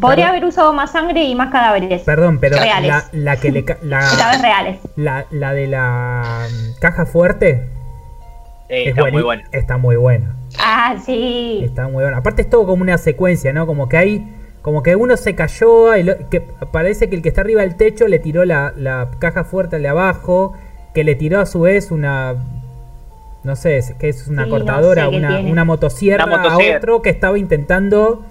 podría 0.00 0.26
Perdón. 0.26 0.30
haber 0.30 0.44
usado 0.44 0.72
más 0.72 0.90
sangre 0.92 1.22
y 1.24 1.34
más 1.34 1.50
cadáveres. 1.50 2.02
Perdón, 2.02 2.38
pero 2.40 2.58
Reales. 2.58 2.88
la, 2.88 3.04
la 3.12 3.36
que 3.36 3.50
le 3.52 3.64
la, 3.82 4.00
reales. 4.42 4.80
la, 4.96 5.24
la 5.30 5.52
de 5.54 5.66
la 5.68 6.46
mm, 6.50 6.80
caja 6.80 7.06
fuerte 7.06 7.68
Sí, 8.68 8.74
es 8.74 8.88
está 8.88 9.06
muy 9.10 9.22
bueno. 9.22 9.42
Está 9.50 9.78
muy 9.78 9.96
buena. 9.96 10.34
Ah, 10.58 10.96
sí. 11.02 11.60
Está 11.64 11.84
muy 11.88 12.02
buena. 12.02 12.18
Aparte 12.18 12.42
es 12.42 12.50
todo 12.50 12.66
como 12.66 12.82
una 12.82 12.98
secuencia, 12.98 13.52
¿no? 13.54 13.66
Como 13.66 13.88
que 13.88 13.96
hay. 13.96 14.28
Como 14.68 14.82
que 14.82 14.96
uno 14.96 15.16
se 15.16 15.34
cayó. 15.34 15.96
y 15.96 16.02
lo- 16.02 16.28
que 16.28 16.42
parece 16.42 17.08
que 17.08 17.16
el 17.16 17.22
que 17.22 17.30
está 17.30 17.40
arriba 17.40 17.62
del 17.62 17.74
techo 17.76 18.06
le 18.06 18.18
tiró 18.18 18.44
la, 18.44 18.74
la 18.76 19.08
caja 19.18 19.42
fuerte 19.44 19.76
al 19.76 19.82
de 19.82 19.88
abajo. 19.88 20.52
Que 20.92 21.04
le 21.04 21.14
tiró 21.14 21.40
a 21.40 21.46
su 21.46 21.62
vez 21.62 21.90
una. 21.90 22.34
No 23.44 23.56
sé, 23.56 23.82
que 23.98 24.10
es 24.10 24.28
una 24.28 24.44
Sí, 24.44 24.50
no 24.50 24.56
cortadora, 24.58 25.08
sé 25.08 25.16
una, 25.16 25.38
una 25.40 25.64
motosierra, 25.64 26.26
Una 26.26 26.36
motosierra. 26.36 26.74
a 26.74 26.78
otro 26.80 27.00
que 27.00 27.08
estaba 27.08 27.38
intentando 27.38 28.26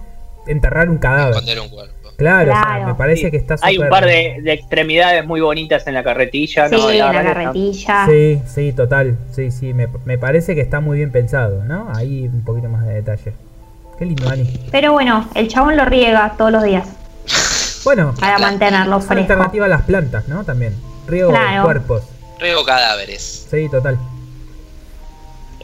enterrar 0.46 0.92
un 0.92 1.00
cadáver. 1.00 1.32
Esconder 1.34 1.60
un 1.60 1.70
cuerpo. 1.70 1.94
Claro, 2.18 2.52
o 2.52 2.54
sea, 2.56 2.86
me 2.86 2.94
parece 2.94 3.24
Sí. 3.26 3.32
que 3.32 3.38
está. 3.38 3.56
Hay 3.64 3.80
un 3.80 3.90
par 3.90 4.06
de, 4.06 4.38
de 4.44 4.54
extremidades 4.54 5.26
muy 5.26 5.42
bonitas 5.42 5.88
en 5.88 5.96
la 5.96 6.04
carretilla. 6.04 6.70
Sí, 6.70 6.76
¿no? 6.76 6.92
en 6.92 7.00
la 7.00 7.24
carretilla. 7.24 8.06
Sí, 8.08 8.42
sí, 8.46 8.74
total. 8.74 9.18
Sí, 9.32 9.50
sí, 9.50 9.74
me, 9.74 9.88
me 10.06 10.20
parece 10.20 10.54
que 10.54 10.62
está 10.62 10.82
muy 10.82 10.98
bien 10.98 11.12
pensado, 11.12 11.64
¿no? 11.64 11.90
Ahí 11.96 12.28
un 12.32 12.44
poquito 12.44 12.70
más 12.70 12.86
de 12.86 12.94
detalle. 12.94 13.34
Qué 13.98 14.06
lindo, 14.06 14.30
Ani. 14.30 14.44
Pero 14.72 14.92
bueno, 14.94 15.28
el 15.34 15.48
chabón 15.48 15.76
lo 15.78 15.86
riega 15.86 16.34
todos 16.38 16.52
los 16.52 16.64
días 16.64 16.88
Bueno, 17.84 18.14
para 18.20 18.38
mantenerlo 18.38 19.00
fresco. 19.00 19.22
alternativa 19.22 19.66
a 19.66 19.70
las 19.70 19.82
plantas, 19.84 20.28
¿no? 20.28 20.44
También. 20.44 20.76
Riego 21.08 21.30
Claro. 21.32 21.64
cuerpos. 21.64 22.04
Riego 22.40 22.64
cadáveres. 22.66 23.48
Sí, 23.50 23.68
total. 23.70 23.98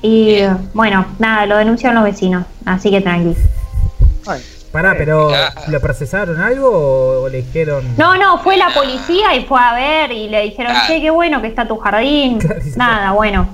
Y 0.02 0.36
Bien. 0.36 0.70
bueno, 0.74 1.06
nada, 1.20 1.46
lo 1.46 1.58
denunciaron 1.58 1.96
los 1.96 2.04
vecinos, 2.12 2.46
así 2.66 2.90
que 2.92 3.02
tranqui. 3.02 3.36
Bueno, 4.26 4.44
Pará, 4.72 4.96
pero 4.98 5.28
Claro. 5.28 5.62
¿lo 5.68 5.80
procesaron 5.80 6.42
algo 6.42 7.22
o 7.24 7.30
le 7.30 7.44
dijeron.? 7.44 7.86
No, 7.98 8.18
no, 8.18 8.40
fue 8.40 8.58
la 8.58 8.70
policía 8.74 9.36
y 9.36 9.46
fue 9.46 9.60
a 9.62 9.74
ver 9.76 10.12
y 10.12 10.28
le 10.30 10.42
dijeron, 10.42 10.74
che, 10.88 11.00
qué 11.00 11.12
bueno 11.12 11.42
que 11.42 11.48
está 11.48 11.68
tu 11.68 11.78
jardín. 11.78 12.40
Claro. 12.40 12.62
Nada, 12.76 13.12
bueno. 13.12 13.48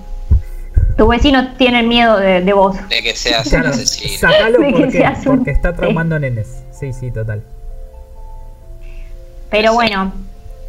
Tus 1.00 1.08
vecinos 1.08 1.58
tienen 1.58 1.88
miedo 1.88 2.18
de, 2.18 2.42
de 2.42 2.52
vos. 2.52 2.76
De 2.90 3.02
que 3.02 3.16
seas 3.16 3.46
un 3.46 3.52
Claro, 3.52 3.70
asesino. 3.70 4.20
sacalo 4.20 4.60
De 4.60 4.68
que 4.68 4.74
porque, 4.74 4.92
seas 4.92 5.26
un- 5.26 5.38
porque 5.38 5.52
está 5.52 5.74
traumando 5.74 6.20
nenes. 6.20 6.62
Sí, 6.78 6.92
sí, 6.92 7.10
total. 7.10 7.42
Pero 9.50 9.70
Sí. 9.72 9.76
bueno, 9.76 10.12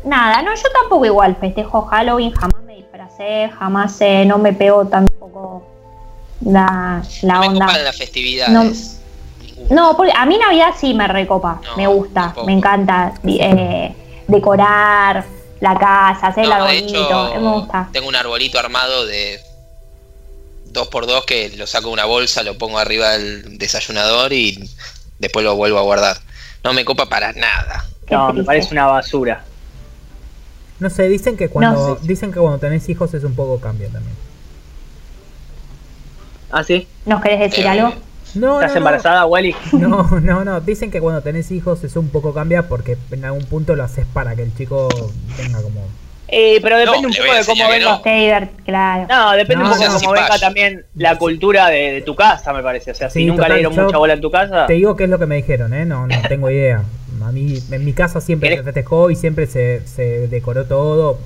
nada, 0.04 0.40
no, 0.42 0.54
yo 0.54 0.62
tampoco 0.80 1.04
igual 1.04 1.34
festejo 1.34 1.82
Halloween, 1.82 2.30
jamás 2.30 2.62
me 2.64 2.76
disfracé, 2.76 3.50
jamás 3.58 4.00
eh, 4.00 4.24
no 4.24 4.38
me 4.38 4.52
pegó 4.52 4.86
tampoco 4.86 5.66
la, 6.44 7.02
la 7.22 7.34
no 7.34 7.40
me 7.40 7.48
onda. 7.48 7.78
las 7.82 7.98
festividades. 7.98 9.00
Ninguna. 9.42 9.74
No, 9.74 9.96
porque 9.96 10.12
a 10.16 10.24
mí 10.26 10.38
Navidad 10.38 10.70
sí 10.78 10.94
me 10.94 11.08
recopa, 11.08 11.60
No, 11.64 11.76
me 11.76 11.88
gusta, 11.88 12.20
tampoco. 12.22 12.46
me 12.46 12.52
encanta 12.52 13.14
eh, 13.24 13.94
decorar 14.28 15.24
la 15.58 15.76
casa, 15.76 16.28
hacer 16.28 16.44
el 16.44 16.50
No, 16.50 16.56
de 16.56 16.62
arbolito, 16.62 17.04
hecho, 17.04 17.40
me 17.40 17.50
gusta. 17.52 17.88
tengo 17.92 18.08
un 18.08 18.14
arbolito 18.16 18.58
armado 18.60 19.04
de 19.06 19.40
2x2 20.72 21.24
que 21.24 21.50
lo 21.56 21.66
saco 21.66 21.88
de 21.88 21.94
una 21.94 22.04
bolsa, 22.04 22.42
lo 22.42 22.58
pongo 22.58 22.78
arriba 22.78 23.10
del 23.16 23.58
desayunador 23.58 24.32
y 24.32 24.70
después 25.18 25.44
lo 25.44 25.56
vuelvo 25.56 25.78
a 25.78 25.82
guardar. 25.82 26.18
No 26.64 26.72
me 26.72 26.84
copa 26.84 27.08
para 27.08 27.32
nada. 27.32 27.90
No, 28.10 28.32
me 28.32 28.44
parece 28.44 28.72
una 28.72 28.86
basura. 28.86 29.44
No 30.78 30.90
sé, 30.90 31.08
dicen 31.08 31.36
que 31.36 31.48
cuando 31.48 31.78
No 31.78 31.96
dicen 31.96 32.32
que 32.32 32.40
cuando 32.40 32.58
tenés 32.58 32.88
hijos 32.88 33.14
es 33.14 33.24
un 33.24 33.34
poco 33.34 33.60
cambio 33.60 33.88
también. 33.90 34.16
¿Ah, 36.50 36.64
sí? 36.64 36.88
¿Nos 37.04 37.22
querés 37.22 37.40
decir 37.40 37.66
Eh, 37.66 37.68
algo? 37.68 37.94
No, 38.34 38.60
¿Estás 38.60 38.72
no, 38.74 38.78
embarazada, 38.78 39.26
Wally? 39.26 39.56
No, 39.72 40.20
no, 40.20 40.44
no. 40.44 40.60
Dicen 40.60 40.90
que 40.90 41.00
cuando 41.00 41.22
tenés 41.22 41.50
hijos 41.50 41.84
es 41.84 41.96
un 41.96 42.10
poco 42.10 42.34
cambia 42.34 42.68
porque 42.68 42.98
en 43.10 43.24
algún 43.24 43.46
punto 43.46 43.76
lo 43.76 43.84
haces 43.84 44.06
para 44.06 44.36
que 44.36 44.42
el 44.42 44.54
chico 44.54 45.14
tenga 45.36 45.62
como. 45.62 45.99
Eh, 46.32 46.60
pero 46.62 46.78
depende 46.78 47.02
No, 47.02 47.08
un 47.08 47.14
poco 47.14 47.34
de 47.34 47.44
cómo 47.44 47.68
venga. 47.68 47.90
no. 47.90 48.02
Claro. 48.64 49.32
Depende 49.36 49.64
No, 49.64 49.70
un 49.72 49.78
poco 49.78 49.92
de 49.92 49.98
cómo 49.98 50.12
venga 50.12 50.38
también 50.38 50.84
la 50.94 51.16
cultura 51.18 51.68
de, 51.68 51.92
de 51.92 52.02
tu 52.02 52.14
casa, 52.14 52.52
me 52.52 52.62
parece. 52.62 52.92
O 52.92 52.94
sea, 52.94 53.10
Sí, 53.10 53.20
si 53.20 53.26
nunca 53.26 53.42
total, 53.42 53.52
le 53.52 53.68
dieron 53.68 53.84
mucha 53.84 53.98
bola 53.98 54.12
en 54.14 54.20
tu 54.20 54.30
casa. 54.30 54.66
Te 54.66 54.74
digo 54.74 54.94
qué 54.96 55.04
es 55.04 55.10
lo 55.10 55.18
que 55.18 55.26
me 55.26 55.36
dijeron, 55.36 55.74
¿eh? 55.74 55.84
No, 55.84 56.06
no 56.06 56.14
tengo 56.28 56.48
idea. 56.50 56.82
A 57.24 57.32
mí, 57.32 57.58
en 57.70 57.84
mi 57.84 57.92
casa 57.92 58.20
siempre 58.20 58.48
¿Querés- 58.50 58.58
se 58.58 58.62
festejó 58.64 59.10
y 59.10 59.16
siempre 59.16 59.46
se, 59.46 59.82
se 59.86 60.28
decoró 60.28 60.64
todo. 60.66 61.18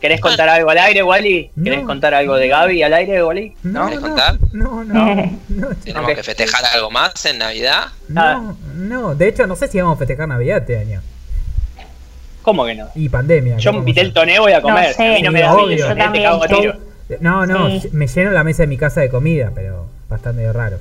¿Querés 0.00 0.20
contar 0.20 0.48
algo 0.48 0.70
al 0.70 0.78
aire, 0.78 1.02
Wally? 1.02 1.50
¿Querés 1.62 1.82
No. 1.82 1.86
contar 1.86 2.14
algo 2.14 2.34
de 2.36 2.48
Gaby 2.48 2.82
al 2.82 2.94
aire, 2.94 3.22
Wally? 3.22 3.54
No, 3.62 3.84
¿Querés 3.86 4.00
no, 4.00 4.06
contar? 4.08 4.38
no, 4.52 4.82
no, 4.84 5.14
no, 5.48 5.68
Tenemos 5.84 6.10
que 6.14 6.22
festejar 6.22 6.64
algo 6.74 6.90
más 6.90 7.24
en 7.26 7.38
Navidad. 7.38 7.84
no, 8.08 8.56
no. 8.74 9.14
De 9.14 9.28
hecho, 9.28 9.46
no 9.46 9.56
sé 9.56 9.68
si 9.68 9.78
vamos 9.78 9.96
a 9.96 9.98
festejar 9.98 10.26
Navidad 10.26 10.58
este 10.58 10.78
año. 10.78 11.02
¿Cómo 12.42 12.64
que 12.64 12.74
no? 12.74 12.88
Y 12.94 13.08
pandemia. 13.08 13.56
Yo 13.58 13.70
¿qué 13.70 13.74
me 13.74 13.78
invité 13.80 14.00
el 14.00 14.12
toné, 14.12 14.38
voy 14.38 14.52
a 14.52 14.62
comer. 14.62 14.88
No 14.88 14.94
sé. 14.94 15.06
a 15.08 15.14
mí 15.16 15.22
no 15.22 15.30
me 15.32 15.40
da 15.40 15.54
obvio. 15.54 15.76
Yo 15.76 15.88
te 16.12 16.22
cago 16.22 16.46
tiro. 16.46 16.74
No, 17.20 17.44
no, 17.46 17.68
Sí. 17.80 17.88
me 17.92 18.06
lleno 18.06 18.30
la 18.30 18.44
mesa 18.44 18.62
de 18.62 18.66
mi 18.68 18.76
casa 18.76 19.00
de 19.00 19.08
comida, 19.08 19.50
pero 19.54 19.86
bastante 20.08 20.50
raro. 20.52 20.78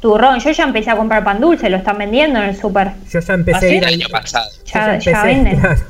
Turrón, 0.00 0.38
yo 0.38 0.50
ya 0.52 0.64
empecé 0.64 0.90
a 0.90 0.96
comprar 0.96 1.24
pan 1.24 1.40
dulce, 1.40 1.68
lo 1.70 1.78
están 1.78 1.98
vendiendo 1.98 2.38
en 2.38 2.50
el 2.50 2.56
súper. 2.56 2.92
Yo 3.10 3.18
ya 3.18 3.34
empecé 3.34 3.56
¿Ah, 3.56 3.60
sí? 3.60 3.66
a 3.66 3.76
ir 3.78 3.84
al, 3.86 3.94
año 3.94 4.06
pasado. 4.10 4.48
yo 4.64 4.72
Ya, 4.72 4.90
empecé, 4.94 5.10
ya 5.10 5.22
venden. 5.24 5.60
claro. 5.60 5.80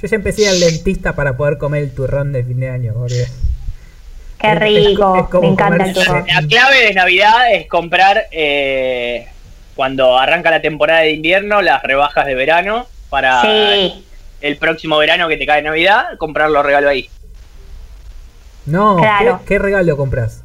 Yo 0.00 0.08
ya 0.08 0.16
empecé 0.16 0.48
al 0.48 0.60
dentista 0.60 1.14
para 1.14 1.36
poder 1.36 1.58
comer 1.58 1.82
el 1.82 1.92
turrón 1.94 2.32
de 2.32 2.44
fin 2.44 2.60
de 2.60 2.70
año. 2.70 2.92
porque- 2.94 3.24
Qué 4.38 4.48
Es- 4.48 4.54
es- 4.54 4.60
rico, 4.60 5.28
es 5.34 5.40
me 5.40 5.48
encanta 5.48 5.84
el 5.84 5.92
turrón. 5.92 6.24
La 6.26 6.46
clave 6.46 6.84
de 6.86 6.94
Navidad 6.94 7.52
es 7.54 7.66
comprar 7.68 8.26
eh, 8.32 9.26
cuando 9.74 10.18
arranca 10.18 10.50
la 10.50 10.60
temporada 10.60 11.00
de 11.00 11.12
invierno 11.12 11.62
las 11.62 11.82
rebajas 11.82 12.26
de 12.26 12.34
verano 12.34 12.86
para 13.08 13.40
Sí, 13.42 14.04
el 14.42 14.56
próximo 14.58 14.98
verano 14.98 15.28
que 15.28 15.36
te 15.36 15.46
cae 15.46 15.62
Navidad, 15.62 16.18
comprar 16.18 16.50
los 16.50 16.64
regalos 16.64 16.90
ahí. 16.90 17.08
No, 18.66 18.96
Claro. 18.96 19.38
¿qué, 19.40 19.46
qué 19.54 19.58
regalo 19.58 19.96
compras? 19.96 20.42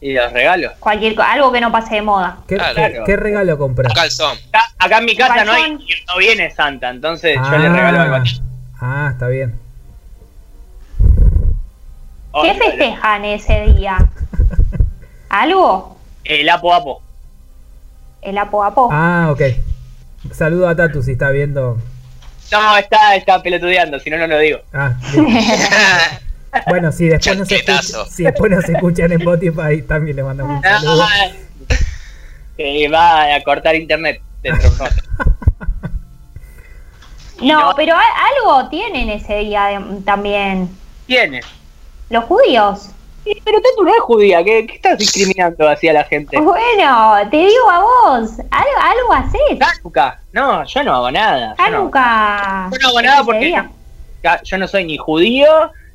Y 0.00 0.12
los 0.12 0.32
regalos. 0.32 0.72
cualquier 0.80 1.18
algo 1.22 1.50
que 1.50 1.60
no 1.62 1.72
pase 1.72 1.94
de 1.94 2.02
moda. 2.02 2.38
¿Qué, 2.46 2.56
Claro. 2.56 2.74
qué- 2.76 3.02
qué 3.06 3.16
regalo 3.16 3.56
compras? 3.56 3.90
Un 3.90 3.94
calzón. 3.94 4.38
Acá, 4.52 4.64
acá 4.78 4.98
en 4.98 5.04
mi 5.06 5.16
casa 5.16 5.44
no, 5.44 5.52
hay, 5.52 5.72
no 5.72 6.18
viene 6.18 6.50
Santa, 6.50 6.90
entonces 6.90 7.38
yo 7.42 7.58
le 7.58 7.68
regalo 7.70 8.00
algo 8.00 8.16
ah, 8.80 9.08
está 9.12 9.28
bien. 9.28 9.58
¿Qué 12.42 12.50
Ay, 12.50 12.58
festejan 12.58 13.24
ese 13.24 13.62
día? 13.74 13.96
¿Algo? 15.30 15.96
El 16.24 16.48
apo 16.48 16.74
apo. 16.74 17.02
¿El 18.20 18.36
apo 18.36 18.62
apo? 18.64 18.88
Ah, 18.92 19.28
ok. 19.30 19.40
Saludo 20.32 20.68
a 20.68 20.74
Tatu 20.76 21.02
si 21.02 21.12
está 21.12 21.30
viendo. 21.30 21.78
No, 22.52 22.76
está, 22.76 23.16
está 23.16 23.42
pelotudeando, 23.42 23.98
si 24.00 24.10
no, 24.10 24.18
no 24.18 24.26
lo 24.26 24.38
digo. 24.38 24.58
Ah, 24.72 24.94
bien. 25.12 25.26
Bueno, 26.68 26.92
si 26.92 27.06
después, 27.06 27.36
no 27.36 27.44
se 27.44 27.56
escucha, 27.56 27.72
Chancletazo. 27.80 28.06
si 28.06 28.22
después 28.22 28.48
nos 28.48 28.68
escuchan 28.68 29.10
en 29.10 29.18
Spotify, 29.20 29.82
también 29.88 30.14
le 30.16 30.22
mandamos 30.22 30.58
un 30.58 30.62
saludo. 30.62 31.04
Que 32.56 32.88
va 32.88 33.34
a 33.34 33.42
cortar 33.42 33.74
internet 33.74 34.20
dentro 34.40 34.70
de 34.70 34.90
no, 37.42 37.70
no- 37.70 37.74
pero 37.74 37.96
algo 37.96 38.68
tienen 38.68 39.10
ese 39.10 39.38
día 39.38 39.64
de- 39.66 40.00
también. 40.02 40.70
Tiene. 41.06 41.40
Los 42.08 42.22
judíos. 42.24 42.90
Pero 43.24 43.58
tú 43.76 43.84
no 43.84 43.90
es 43.90 44.00
judía, 44.00 44.44
¿qué, 44.44 44.66
qué 44.66 44.74
estás 44.74 44.98
discriminando 44.98 45.68
hacia 45.68 45.92
la 45.94 46.04
gente? 46.04 46.38
Bueno, 46.38 47.14
te 47.30 47.36
digo 47.38 47.70
a 47.70 47.80
vos, 47.80 48.30
algo, 48.50 48.80
algo 48.80 49.12
haces. 49.14 49.58
Hanukkah. 49.80 50.18
No, 50.32 50.64
yo 50.64 50.82
no 50.84 50.94
hago 50.94 51.10
nada. 51.10 51.54
Yo 51.58 51.70
no, 51.70 51.76
Hanukkah. 51.78 52.68
yo 52.72 52.78
no 52.82 52.88
hago 52.88 53.02
nada 53.02 53.24
porque 53.24 53.54
yo 54.44 54.58
no 54.58 54.68
soy 54.68 54.84
ni 54.84 54.96
judío 54.98 55.46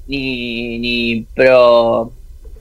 ni, 0.08 0.80
ni 0.80 1.22
pro, 1.36 2.12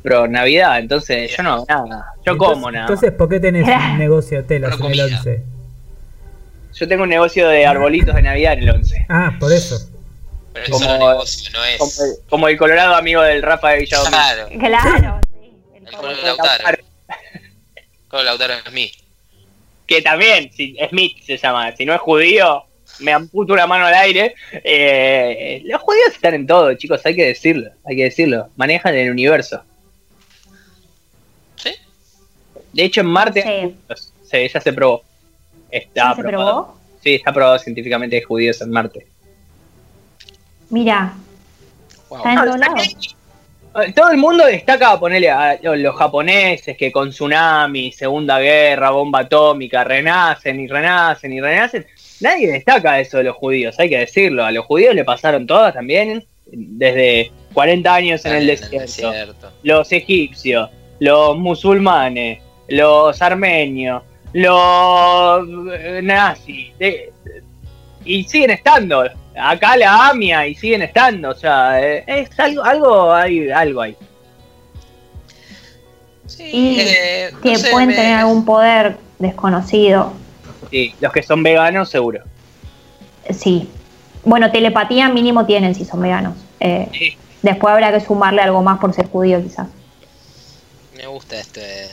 pro 0.02 0.28
Navidad, 0.28 0.78
entonces 0.80 1.34
yo 1.34 1.42
no 1.42 1.52
hago 1.54 1.66
nada. 1.86 2.12
Yo 2.26 2.32
Entonces- 2.32 2.54
como 2.54 2.70
nada. 2.70 2.84
Entonces, 2.86 3.12
¿por 3.12 3.28
qué 3.28 3.40
tenés 3.40 3.66
un 3.66 3.98
negocio 3.98 4.38
de 4.38 4.42
telas 4.44 4.70
en 4.70 4.74
el 4.74 4.80
comida. 4.80 5.04
11? 5.04 5.42
Yo 6.74 6.86
tengo 6.88 7.02
un 7.04 7.08
negocio 7.08 7.48
de 7.48 7.66
arbolitos 7.66 8.14
de 8.14 8.22
Navidad 8.22 8.52
en 8.52 8.58
el 8.60 8.70
11. 8.70 9.06
Ah, 9.08 9.32
por 9.40 9.50
eso. 9.52 9.76
Pero 10.64 10.72
Como- 10.72 10.84
solo 10.86 10.98
negocio, 11.10 11.50
no 11.52 11.58
Como 11.78 11.90
es. 11.90 12.00
el, 12.00 12.28
como 12.28 12.48
el 12.48 12.58
colorado 12.58 12.94
amigo 12.94 13.22
del 13.22 13.42
Rafa 13.42 13.70
de 13.70 13.78
Villadomín. 13.80 14.10
Claro. 14.10 14.48
Claro, 14.58 15.20
sí. 15.32 15.52
el 15.74 15.86
El 15.86 15.92
color. 15.94 16.16
color 16.16 16.24
Lautaro. 16.24 16.78
Lautaro 18.24 18.54
es 18.54 18.72
mí. 18.72 18.90
Que 19.86 20.02
también, 20.02 20.50
si, 20.52 20.76
Smith 20.88 21.16
se 21.24 21.36
llama, 21.38 21.74
si 21.76 21.84
no 21.86 21.94
es 21.94 22.00
judío, 22.00 22.64
me 23.00 23.12
amputo 23.12 23.52
una 23.54 23.66
mano 23.66 23.86
al 23.86 23.94
aire. 23.94 24.34
Eh, 24.52 25.62
los 25.64 25.80
judíos 25.80 26.08
están 26.12 26.34
en 26.34 26.46
todo, 26.46 26.74
chicos, 26.74 27.00
hay 27.04 27.14
que 27.16 27.26
decirlo, 27.26 27.70
hay 27.86 27.96
que 27.96 28.04
decirlo. 28.04 28.48
Manejan 28.56 28.94
el 28.94 29.10
universo. 29.10 29.62
¿Sí? 31.56 31.70
De 32.72 32.84
hecho, 32.84 33.00
en 33.00 33.06
Marte, 33.06 33.42
Sí. 33.42 33.96
Sí, 34.30 34.48
ya 34.52 34.60
se 34.60 34.72
probó. 34.74 35.02
Está 35.70 36.10
¿Sí 36.14 36.16
se 36.22 36.28
probado. 36.28 36.64
probó? 36.64 36.78
Sí, 37.02 37.14
está 37.14 37.32
probado 37.32 37.58
científicamente 37.58 38.16
hay 38.16 38.22
judíos 38.22 38.60
en 38.60 38.70
Marte. 38.70 39.06
Mira, 40.70 41.14
Wow. 42.08 42.18
está 42.18 42.32
en 42.32 42.44
todos 42.44 42.58
lados. 42.58 43.16
Eh, 43.84 43.92
Todo 43.94 44.10
el 44.10 44.16
mundo 44.16 44.44
destaca 44.46 44.98
ponerle 44.98 45.30
a 45.30 45.58
los 45.62 45.94
japoneses 45.96 46.76
que 46.76 46.90
con 46.90 47.10
tsunami, 47.10 47.92
segunda 47.92 48.38
guerra, 48.38 48.90
bomba 48.90 49.20
atómica, 49.20 49.84
renacen 49.84 50.58
y 50.60 50.66
renacen 50.66 51.32
y 51.32 51.40
renacen. 51.40 51.86
Nadie 52.20 52.50
destaca 52.50 52.98
eso 52.98 53.18
de 53.18 53.24
los 53.24 53.36
judíos, 53.36 53.78
hay 53.78 53.88
que 53.90 53.98
decirlo. 53.98 54.44
A 54.44 54.50
los 54.50 54.64
judíos 54.64 54.94
le 54.94 55.04
pasaron 55.04 55.46
todas 55.46 55.74
también, 55.74 56.24
desde 56.46 57.30
40 57.52 57.94
años 57.94 58.24
en 58.24 58.36
el 58.36 58.46
desierto. 58.48 59.10
desierto. 59.10 59.52
Los 59.62 59.92
egipcios, 59.92 60.70
los 60.98 61.36
musulmanes, 61.38 62.40
los 62.68 63.20
armenios, 63.22 64.02
los 64.32 65.46
eh, 65.74 66.00
nazis. 66.02 66.76
de- 66.78 67.12
y 68.04 68.24
siguen 68.24 68.50
estando. 68.50 69.04
Acá 69.40 69.76
la 69.76 70.08
AMIA 70.08 70.46
y 70.46 70.54
siguen 70.54 70.82
estando. 70.82 71.30
O 71.30 71.34
sea, 71.34 71.80
eh, 71.80 72.04
es 72.06 72.30
algo, 72.38 72.64
algo 72.64 73.12
hay, 73.14 73.50
algo 73.50 73.80
hay. 73.82 73.96
Sí, 76.26 76.44
Y 76.52 76.80
eh, 76.80 77.30
no 77.32 77.40
que 77.40 77.56
sé, 77.56 77.70
pueden 77.70 77.88
me- 77.88 77.94
tener 77.94 78.14
algún 78.18 78.44
poder 78.44 78.98
desconocido. 79.18 80.12
Sí, 80.70 80.94
los 81.00 81.12
que 81.12 81.22
son 81.22 81.42
veganos, 81.42 81.88
seguro. 81.88 82.22
Sí. 83.30 83.68
Bueno, 84.24 84.50
telepatía 84.50 85.08
mínimo 85.08 85.46
tienen 85.46 85.74
si 85.74 85.84
son 85.84 86.02
veganos. 86.02 86.34
Eh, 86.60 86.88
Sí. 86.92 87.16
después 87.42 87.72
habrá 87.72 87.92
que 87.92 88.00
sumarle 88.00 88.42
algo 88.42 88.62
más 88.62 88.78
por 88.78 88.92
ser 88.92 89.08
judío 89.08 89.42
quizás. 89.42 89.68
Me 90.96 91.06
gusta 91.06 91.38
este 91.38 91.88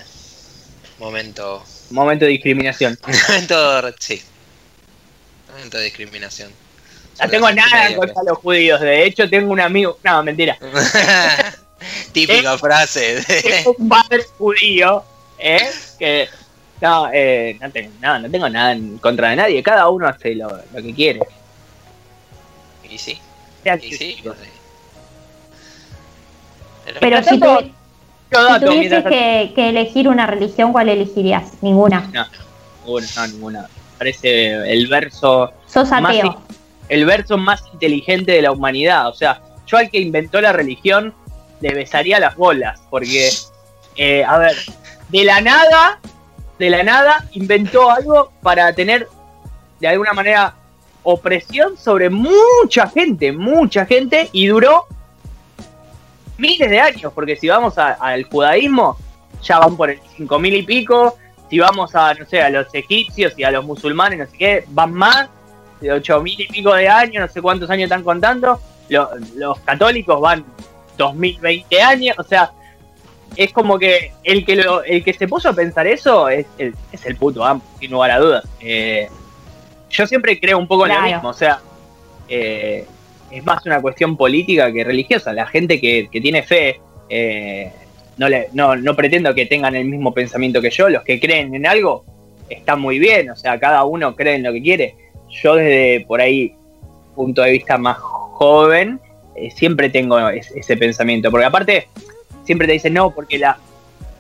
momento. 1.00 1.64
Momento 1.92 2.26
de 2.26 2.32
discriminación. 2.32 2.98
momento. 3.30 3.94
Sí. 4.00 4.22
Momento 5.54 5.78
de 5.78 5.84
discriminación. 5.86 6.52
No 7.22 7.30
tengo 7.30 7.52
nada 7.52 7.96
contra 7.96 8.24
los 8.24 8.38
judíos. 8.40 8.80
De 8.82 9.06
hecho, 9.06 9.30
tengo 9.30 9.52
un 9.52 9.60
amigo. 9.62 9.98
No, 10.04 10.22
mentira. 10.24 10.58
Típica 12.12 12.58
frase. 12.58 13.16
de- 13.22 13.64
un 13.78 13.88
padre 13.90 14.24
judío, 14.38 15.04
¿eh? 15.38 15.60
Que 16.00 16.28
no, 16.82 17.10
eh, 17.14 17.58
no, 17.62 17.72
tengo, 17.72 17.92
no, 18.02 18.20
no 18.20 18.30
tengo 18.32 18.50
nada 18.50 18.72
en 18.74 18.98
contra 18.98 19.30
de 19.30 19.36
nadie. 19.38 19.64
Cada 19.64 19.88
uno 19.90 20.08
hace 20.08 20.36
lo, 20.36 20.48
lo 20.50 20.82
que 20.82 20.94
quiere. 20.94 21.20
Y 22.90 22.98
sí, 22.98 23.20
y 23.82 23.92
sí. 23.96 24.16
chicos. 24.16 24.36
Pero- 26.86 27.00
Pero 27.00 27.24
si, 27.24 27.40
Yo 27.40 27.60
si 27.62 27.74
dato, 28.32 28.66
tuvieses 28.68 28.90
mientras- 29.04 29.14
que, 29.14 29.52
que 29.56 29.70
elegir 29.70 30.08
una 30.08 30.28
religión, 30.28 30.72
¿cuál 30.72 30.90
elegirías? 30.90 31.52
Ninguna. 31.62 32.02
Ninguna, 32.86 33.08
no, 33.16 33.28
ninguna. 33.28 33.68
Parece 33.98 34.72
el 34.72 34.88
verso, 34.88 35.54
Sos 35.68 35.90
Más 35.90 36.04
ateo. 36.18 36.42
El 36.90 37.06
verso 37.06 37.38
más 37.38 37.64
inteligente 37.74 38.32
de 38.32 38.42
la 38.42 38.52
humanidad. 38.52 39.08
O 39.08 39.14
sea, 39.14 39.42
yo 39.68 39.78
al 39.78 39.90
que 39.90 40.00
inventó 40.00 40.42
la 40.42 40.54
religión 40.54 41.14
le 41.62 41.74
besaría 41.74 42.20
las 42.20 42.36
bolas. 42.36 42.82
Porque, 42.90 43.30
eh, 43.96 44.24
a 44.24 44.38
ver, 44.38 44.56
de 45.10 45.24
la 45.24 45.42
nada, 45.42 46.00
de 46.60 46.70
la 46.70 46.84
nada, 46.84 47.26
inventó 47.34 47.90
algo 47.90 48.32
para 48.42 48.74
tener, 48.74 49.08
de 49.80 49.88
alguna 49.88 50.14
manera, 50.14 50.54
opresión 51.04 51.78
sobre 51.78 52.10
mucha 52.10 52.88
gente, 52.88 53.32
mucha 53.32 53.86
gente, 53.86 54.30
y 54.32 54.48
duró 54.48 54.86
miles 56.38 56.70
de 56.70 56.80
años. 56.80 57.12
Porque 57.14 57.36
si 57.36 57.48
vamos 57.48 57.78
al 57.78 58.24
judaísmo, 58.26 58.98
ya 59.44 59.60
van 59.60 59.76
por 59.76 59.90
el 59.90 60.00
5000 60.18 60.56
y 60.56 60.64
pico. 60.64 61.18
Si 61.50 61.60
vamos 61.60 61.94
a, 61.94 62.14
no 62.16 62.26
sé, 62.26 62.42
a 62.42 62.50
los 62.50 62.74
egipcios 62.74 63.34
y 63.38 63.44
a 63.44 63.52
los 63.52 63.64
musulmanes, 63.64 64.18
no 64.18 64.26
sé 64.26 64.38
qué, 64.38 64.66
van 64.70 64.92
más 64.94 65.30
de 65.82 65.92
8000 65.92 66.42
y 66.42 66.48
pico 66.48 66.74
de 66.74 66.88
años, 66.88 67.22
no 67.28 67.28
sé 67.34 67.42
cuántos 67.42 67.70
años 67.70 67.84
están 67.86 68.04
contando. 68.04 68.60
Lo- 68.90 69.10
los 69.36 69.60
católicos 69.62 70.20
van 70.22 70.44
2020 70.98 71.82
años, 71.82 72.18
o 72.20 72.24
sea, 72.24 72.52
es 73.36 73.52
como 73.52 73.78
que 73.78 74.12
el 74.24 74.46
que 74.46 74.56
lo, 74.56 74.84
el 74.84 75.04
que 75.04 75.14
se 75.14 75.28
puso 75.28 75.50
a 75.50 75.54
pensar 75.54 75.88
eso 75.88 76.30
es 76.30 76.46
el, 76.58 76.74
es 76.92 77.06
el 77.06 77.16
puto 77.18 77.44
amo, 77.44 77.62
sin 77.80 77.92
lugar 77.92 78.12
a 78.12 78.20
dudas. 78.20 78.46
Eh, 78.62 79.10
yo 79.90 80.08
siempre 80.08 80.40
creo 80.40 80.58
un 80.58 80.68
poco 80.68 80.86
en 80.86 80.94
lo 80.94 81.00
mismo, 81.16 81.30
o 81.30 81.34
sea, 81.34 81.60
eh, 82.30 82.86
es 83.32 83.46
más 83.46 83.66
una 83.66 83.82
cuestión 83.82 84.16
política 84.16 84.72
que 84.72 84.84
religiosa. 84.84 85.34
La 85.34 85.46
gente 85.48 85.82
que, 85.82 86.08
que 86.12 86.22
tiene 86.22 86.44
fe, 86.44 86.80
eh, 87.10 87.72
no, 88.18 88.30
le, 88.30 88.50
no, 88.54 88.76
no 88.76 88.96
pretendo 88.96 89.34
que 89.36 89.46
tengan 89.46 89.76
el 89.76 89.86
mismo 89.86 90.14
pensamiento 90.14 90.62
que 90.62 90.70
yo. 90.70 90.90
Los 90.90 91.04
que 91.04 91.20
creen 91.20 91.54
en 91.56 91.66
algo 91.68 92.06
están 92.50 92.80
muy 92.80 93.00
bien, 93.00 93.30
o 93.32 93.36
sea, 93.36 93.60
cada 93.60 93.84
uno 93.84 94.16
cree 94.16 94.36
en 94.36 94.44
lo 94.44 94.54
que 94.54 94.62
quiere. 94.62 94.96
Yo 95.42 95.56
desde 95.56 96.06
por 96.08 96.22
ahí, 96.22 96.54
punto 97.16 97.42
de 97.42 97.52
vista 97.52 97.78
más 97.78 97.98
joven, 97.98 99.00
eh, 99.36 99.52
siempre 99.52 99.90
tengo 99.90 100.18
es- 100.30 100.52
ese 100.52 100.78
pensamiento. 100.78 101.32
Porque 101.32 101.46
aparte, 101.46 101.88
siempre 102.44 102.68
te 102.68 102.74
dicen, 102.74 102.94
no, 102.94 103.12
porque 103.12 103.38
la, 103.38 103.58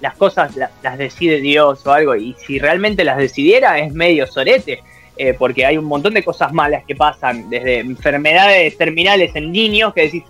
las 0.01 0.15
cosas 0.15 0.55
la- 0.55 0.71
las 0.83 0.97
decide 0.97 1.39
Dios 1.41 1.85
o 1.85 1.91
algo. 1.91 2.15
Y 2.15 2.35
si 2.45 2.59
realmente 2.59 3.03
las 3.03 3.17
decidiera, 3.17 3.79
es 3.79 3.93
medio 3.93 4.27
sorete. 4.27 4.81
eh, 5.17 5.33
porque 5.33 5.65
hay 5.65 5.77
un 5.77 5.85
montón 5.85 6.13
de 6.13 6.21
cosas 6.25 6.51
malas 6.51 6.83
que 6.85 6.93
pasan, 6.93 7.49
desde 7.49 7.79
enfermedades 7.79 8.77
terminales 8.77 9.33
en 9.33 9.49
niños, 9.53 9.93
que 9.93 10.01
decís, 10.01 10.23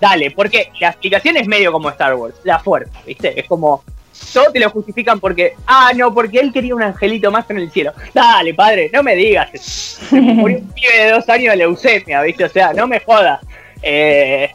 dale, 0.00 0.30
porque 0.30 0.68
la 0.80 0.90
explicación 0.90 1.36
es 1.36 1.48
medio 1.48 1.72
como 1.72 1.90
Star 1.90 2.14
Wars, 2.14 2.36
la 2.44 2.60
fuerza, 2.60 2.92
¿viste? 3.04 3.40
Es 3.40 3.48
como, 3.48 3.82
todo 4.32 4.52
te 4.52 4.60
lo 4.60 4.70
justifican 4.70 5.18
porque, 5.20 5.54
ah, 5.66 5.90
no, 5.96 6.12
porque 6.14 6.38
él 6.40 6.52
quería 6.52 6.74
un 6.74 6.82
angelito 6.82 7.30
más 7.30 7.48
en 7.50 7.58
el 7.58 7.70
cielo. 7.70 7.92
Dale, 8.14 8.54
padre, 8.54 8.90
no 8.92 9.02
me 9.02 9.14
digas. 9.14 9.50
Se 9.58 10.20
murió 10.20 10.58
un 10.58 10.68
pibe 10.72 11.04
de 11.04 11.10
dos 11.12 11.28
años 11.28 11.52
de 11.52 11.56
leucemia, 11.58 12.22
¿viste? 12.22 12.44
O 12.44 12.48
sea, 12.48 12.72
no 12.72 12.86
me 12.86 13.00
jodas. 13.00 13.40
Eh, 13.82 14.50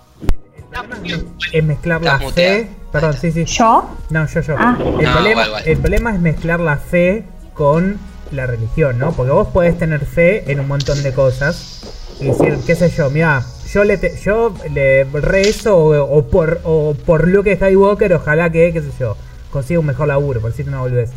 Es 1.54 1.64
mezclar 1.64 2.02
la 2.02 2.20
fe. 2.20 2.68
Perdón, 2.92 3.14
sí, 3.14 3.32
sí. 3.32 3.46
¿Yo? 3.46 3.90
No, 4.10 4.28
yo, 4.28 4.42
yo. 4.42 4.56
Ah. 4.58 4.78
El, 4.80 5.04
No, 5.06 5.12
problema, 5.14 5.46
el 5.66 5.78
problema 5.78 6.14
es 6.14 6.20
mezclar 6.20 6.60
la 6.60 6.78
fe 6.78 7.24
con 7.54 8.00
la 8.32 8.46
religión, 8.46 8.98
¿no? 9.00 9.12
Porque 9.14 9.32
vos 9.32 9.48
podés 9.50 9.78
tener 9.78 10.06
fe 10.06 10.50
en 10.52 10.60
un 10.60 10.68
montón 10.68 11.02
de 11.04 11.14
cosas 11.14 12.16
y 12.20 12.26
decir, 12.28 12.58
qué 12.66 12.76
sé 12.76 12.90
yo, 12.90 13.10
mira, 13.10 13.44
yo 13.72 13.84
le 13.84 13.98
te- 13.98 14.16
yo 14.18 14.54
le 14.74 15.04
rezo 15.06 15.78
o, 15.78 16.18
o 16.18 16.28
por 16.28 16.60
o 16.64 16.96
por 17.06 17.28
Luke 17.28 17.56
Skywalker, 17.56 18.14
ojalá 18.14 18.50
que, 18.52 18.72
qué 18.74 18.82
sé 18.82 18.90
yo, 19.00 19.16
consiga 19.58 19.80
un 19.80 19.88
mejor 19.88 20.08
laburo, 20.08 20.40
por 20.40 20.52
decirte 20.52 20.70
una 20.70 20.82
boludez. 20.82 21.10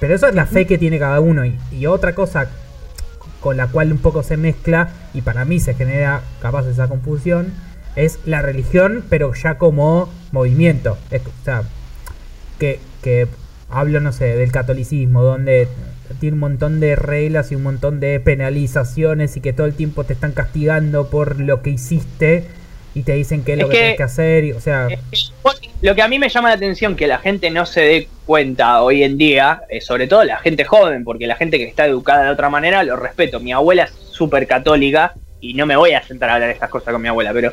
Pero 0.00 0.14
eso 0.14 0.26
es 0.26 0.34
la 0.34 0.46
fe 0.46 0.66
que 0.66 0.78
tiene 0.78 0.98
cada 0.98 1.20
uno 1.20 1.44
y, 1.44 1.86
otra 1.86 2.14
cosa 2.14 2.48
con 3.40 3.56
la 3.56 3.68
cual 3.68 3.92
un 3.92 3.98
poco 3.98 4.22
se 4.22 4.36
mezcla 4.36 4.88
y 5.12 5.20
para 5.20 5.44
mí 5.44 5.60
se 5.60 5.74
genera 5.74 6.22
capaz 6.40 6.66
esa 6.66 6.88
confusión 6.88 7.52
es 7.94 8.18
la 8.24 8.42
religión 8.42 9.04
pero 9.08 9.32
ya 9.34 9.56
como 9.56 10.10
movimiento 10.32 10.98
es, 11.10 11.22
o 11.24 11.44
sea 11.44 11.62
que, 12.58 12.80
que 13.02 13.28
hablo 13.68 14.00
no 14.00 14.10
sé 14.10 14.36
del 14.36 14.50
catolicismo 14.50 15.22
donde 15.22 15.68
tiene 16.18 16.34
un 16.34 16.40
montón 16.40 16.80
de 16.80 16.96
reglas 16.96 17.52
y 17.52 17.56
un 17.56 17.62
montón 17.62 18.00
de 18.00 18.18
penalizaciones 18.20 19.36
y 19.36 19.40
que 19.40 19.52
todo 19.52 19.66
el 19.66 19.74
tiempo 19.74 20.04
te 20.04 20.14
están 20.14 20.32
castigando 20.32 21.08
por 21.08 21.38
lo 21.38 21.62
que 21.62 21.70
hiciste 21.70 22.48
y 22.96 23.02
te 23.02 23.12
dicen 23.12 23.44
qué 23.44 23.52
es, 23.52 23.58
Es 23.58 23.62
lo 23.64 23.68
que, 23.68 23.74
que- 23.74 23.78
tienes 23.80 23.96
que 23.98 24.02
hacer 24.04 24.44
y, 24.44 24.52
o 24.52 24.60
sea 24.60 24.88
que, 24.88 24.98
Lo 25.82 25.94
que 25.94 26.00
a 26.00 26.08
mí 26.08 26.18
me 26.18 26.30
llama 26.30 26.48
la 26.48 26.54
atención 26.54 26.96
que 26.96 27.06
la 27.06 27.18
gente 27.18 27.50
no 27.50 27.66
se 27.66 27.82
dé 27.82 28.08
cuenta 28.24 28.80
hoy 28.82 29.02
en 29.02 29.18
día, 29.18 29.62
eh, 29.68 29.82
sobre 29.82 30.06
todo 30.06 30.24
la 30.24 30.38
gente 30.38 30.64
joven, 30.64 31.04
porque 31.04 31.26
la 31.26 31.36
gente 31.36 31.58
que 31.58 31.64
está 31.64 31.84
educada 31.84 32.24
de 32.24 32.30
otra 32.30 32.48
manera 32.48 32.82
lo 32.84 32.96
respeto. 32.96 33.38
Mi 33.38 33.52
abuela 33.52 33.84
es 33.84 33.90
súper 33.92 34.46
católica 34.46 35.12
y 35.42 35.52
no 35.52 35.66
me 35.66 35.76
voy 35.76 35.92
a 35.92 36.02
sentar 36.02 36.30
a 36.30 36.34
hablar 36.36 36.48
de 36.48 36.54
estas 36.54 36.70
cosas 36.70 36.90
con 36.94 37.02
mi 37.02 37.08
abuela, 37.08 37.34
pero 37.34 37.52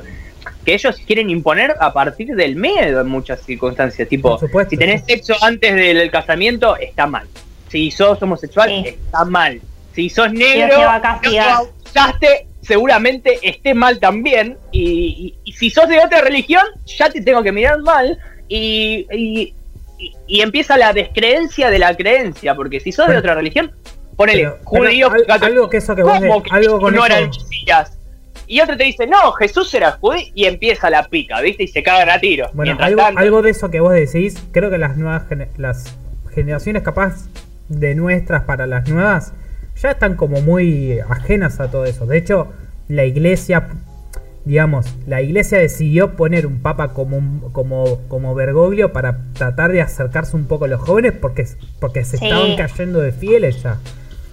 que 0.65 0.73
ellos 0.75 0.95
quieren 1.05 1.29
imponer 1.29 1.75
a 1.77 1.91
partir 1.91 2.29
del 2.35 2.55
miedo 2.55 3.01
en 3.01 3.07
muchas 3.07 3.41
circunstancias. 3.41 4.07
Tipo, 4.07 4.39
supuesto, 4.39 4.69
si 4.69 4.77
tenés 4.77 5.01
sí. 5.01 5.15
sexo 5.15 5.35
antes 5.43 5.75
del 5.75 6.09
casamiento, 6.09 6.77
está 6.77 7.05
mal. 7.05 7.27
Si 7.67 7.91
sos 7.91 8.21
homosexual, 8.21 8.69
Sí. 8.69 8.87
está 8.87 9.25
mal. 9.25 9.59
Si 9.93 10.09
sos 10.09 10.31
negro, 10.31 10.69
te 10.77 10.85
va 10.85 10.95
a 10.95 11.63
no 11.95 12.17
te 12.19 12.47
seguramente 12.63 13.37
esté 13.43 13.73
mal 13.73 13.99
también. 13.99 14.57
Y, 14.71 14.81
y- 14.81 15.35
y 15.43 15.53
si 15.53 15.69
sos 15.69 15.87
de 15.87 15.99
otra 15.99 16.21
religión, 16.21 16.63
ya 16.97 17.09
te 17.09 17.21
tengo 17.21 17.43
que 17.43 17.51
mirar 17.51 17.79
mal. 17.81 18.17
Y, 18.47 19.05
y- 19.11 19.53
empieza 20.41 20.77
la 20.77 20.93
descreencia 20.93 21.69
de 21.69 21.79
la 21.79 21.95
creencia. 21.95 22.55
Porque 22.55 22.79
si 22.79 22.91
sos 22.91 23.07
de 23.07 23.17
otra 23.17 23.35
religión, 23.35 23.71
ponele 24.15 24.43
pero- 24.43 24.59
judío, 24.63 25.09
pero 25.11 25.45
algo 25.45 25.69
que 25.69 25.77
eso 25.77 25.95
que 25.95 26.03
vos 26.03 26.13
¿cómo 26.19 26.41
de- 26.41 26.49
algo 26.51 26.79
con 26.79 26.95
no 26.95 27.05
eso- 27.05 27.27
Mesías? 27.49 27.97
Y 28.45 28.59
otro 28.59 28.75
te 28.75 28.83
dice, 28.83 29.07
no, 29.07 29.31
Jesús 29.33 29.73
era 29.73 29.91
judío. 29.93 30.25
Y 30.35 30.45
empieza 30.45 30.89
la 30.89 31.03
pica, 31.07 31.39
¿viste? 31.41 31.63
Y 31.63 31.67
se 31.67 31.81
cagan 31.81 32.09
a 32.09 32.19
tiro. 32.19 32.49
Bueno, 32.53 32.75
algo, 32.79 33.01
tanto- 33.01 33.19
algo 33.19 33.41
de 33.41 33.51
eso 33.51 33.69
que 33.71 33.79
vos 33.79 33.93
decís, 33.93 34.35
creo 34.51 34.69
que 34.69 34.77
las 34.77 34.97
nuevas 34.97 35.23
las 35.57 35.95
generaciones 36.33 36.83
capaz 36.83 37.25
de 37.69 37.95
nuestras 37.95 38.43
para 38.43 38.67
las 38.67 38.89
nuevas 38.89 39.33
ya 39.81 39.91
están 39.91 40.15
como 40.15 40.41
muy 40.41 40.99
ajenas 41.09 41.59
a 41.59 41.69
todo 41.71 41.85
eso. 41.85 42.05
De 42.05 42.17
hecho, 42.17 42.47
la 42.87 43.05
iglesia, 43.05 43.67
digamos, 44.45 44.85
la 45.07 45.21
iglesia 45.21 45.57
decidió 45.57 46.15
poner 46.15 46.45
un 46.47 46.59
papa 46.59 46.89
como 46.93 47.17
un- 47.17 47.39
como 47.51 47.99
como 48.07 48.35
Bergoglio 48.35 48.91
para 48.93 49.19
tratar 49.33 49.71
de 49.71 49.81
acercarse 49.81 50.35
un 50.35 50.45
poco 50.45 50.65
a 50.65 50.67
los 50.67 50.81
jóvenes 50.81 51.13
porque 51.13 51.47
porque 51.79 52.03
se 52.03 52.17
Sí. 52.17 52.25
estaban 52.25 52.55
cayendo 52.55 52.99
de 52.99 53.11
fieles 53.11 53.61
ya. 53.63 53.77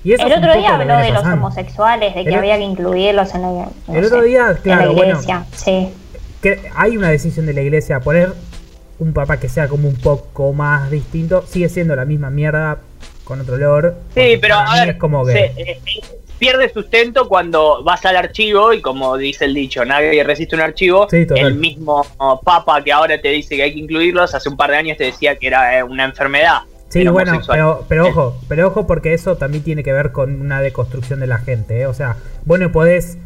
Y 0.02 0.12
eso 0.14 0.26
El 0.26 0.32
otro 0.32 0.54
día 0.56 0.76
habló 0.76 0.96
de 0.96 1.10
los 1.12 1.24
homosexuales, 1.24 2.14
de 2.14 2.22
que 2.24 2.30
El- 2.30 2.36
había 2.36 2.56
que 2.56 2.62
incluirlos 2.64 3.34
en 3.34 3.42
la, 3.42 3.48
no 3.48 3.72
el 3.94 4.04
otro 4.04 4.20
sé, 4.22 4.26
día, 4.28 4.50
en 4.50 4.56
claro, 4.62 4.86
la 4.86 4.92
bueno. 4.92 5.10
iglesia. 5.12 5.44
Sí. 5.54 5.90
que 6.40 6.58
hay 6.74 6.96
una 6.96 7.10
decisión 7.10 7.44
de 7.44 7.52
la 7.52 7.60
iglesia 7.60 8.00
poner 8.00 8.32
un 8.98 9.12
papa 9.12 9.36
que 9.38 9.50
sea 9.50 9.68
como 9.68 9.86
un 9.88 9.96
poco 9.96 10.54
más 10.54 10.90
distinto. 10.90 11.44
Sigue 11.46 11.68
siendo 11.68 11.94
la 11.94 12.06
misma 12.06 12.30
mierda 12.30 12.78
con 13.30 13.40
otro 13.40 13.54
olor. 13.54 13.94
Sí, 14.14 14.36
pero 14.40 14.56
a 14.56 14.74
ver, 14.74 14.88
es 14.90 14.96
como 14.96 15.24
que 15.24 15.32
se- 15.32 15.44
eh, 15.56 15.80
eh, 15.86 16.00
pierde 16.38 16.68
sustento 16.72 17.28
cuando 17.28 17.82
vas 17.84 18.04
al 18.04 18.16
archivo 18.16 18.72
y 18.72 18.80
como 18.80 19.16
dice 19.16 19.44
el 19.44 19.54
dicho, 19.54 19.84
nadie 19.84 20.22
resiste 20.24 20.54
un 20.56 20.62
archivo. 20.62 21.06
Sí, 21.10 21.26
el 21.36 21.54
mismo 21.54 22.04
papa 22.44 22.82
que 22.82 22.92
ahora 22.92 23.20
te 23.20 23.28
dice 23.28 23.56
que 23.56 23.62
hay 23.62 23.72
que 23.74 23.78
incluirlos, 23.80 24.34
hace 24.34 24.48
un 24.48 24.56
par 24.56 24.70
de 24.70 24.76
años 24.76 24.96
te 24.98 25.04
decía 25.04 25.36
que 25.36 25.46
era 25.46 25.78
eh, 25.78 25.82
una 25.82 26.04
enfermedad. 26.04 26.58
Sí, 26.88 27.06
bueno, 27.06 27.40
pero, 27.46 27.84
pero 27.88 28.08
ojo, 28.08 28.36
pero 28.48 28.66
ojo 28.66 28.86
porque 28.86 29.14
eso 29.14 29.36
también 29.36 29.62
tiene 29.62 29.84
que 29.84 29.92
ver 29.92 30.10
con 30.10 30.40
una 30.40 30.60
deconstrucción 30.60 31.20
de 31.20 31.28
la 31.28 31.38
gente, 31.38 31.82
¿eh? 31.82 31.86
O 31.86 31.94
sea, 31.94 32.16
vos 32.44 32.58
no 32.58 32.72
podés, 32.72 33.16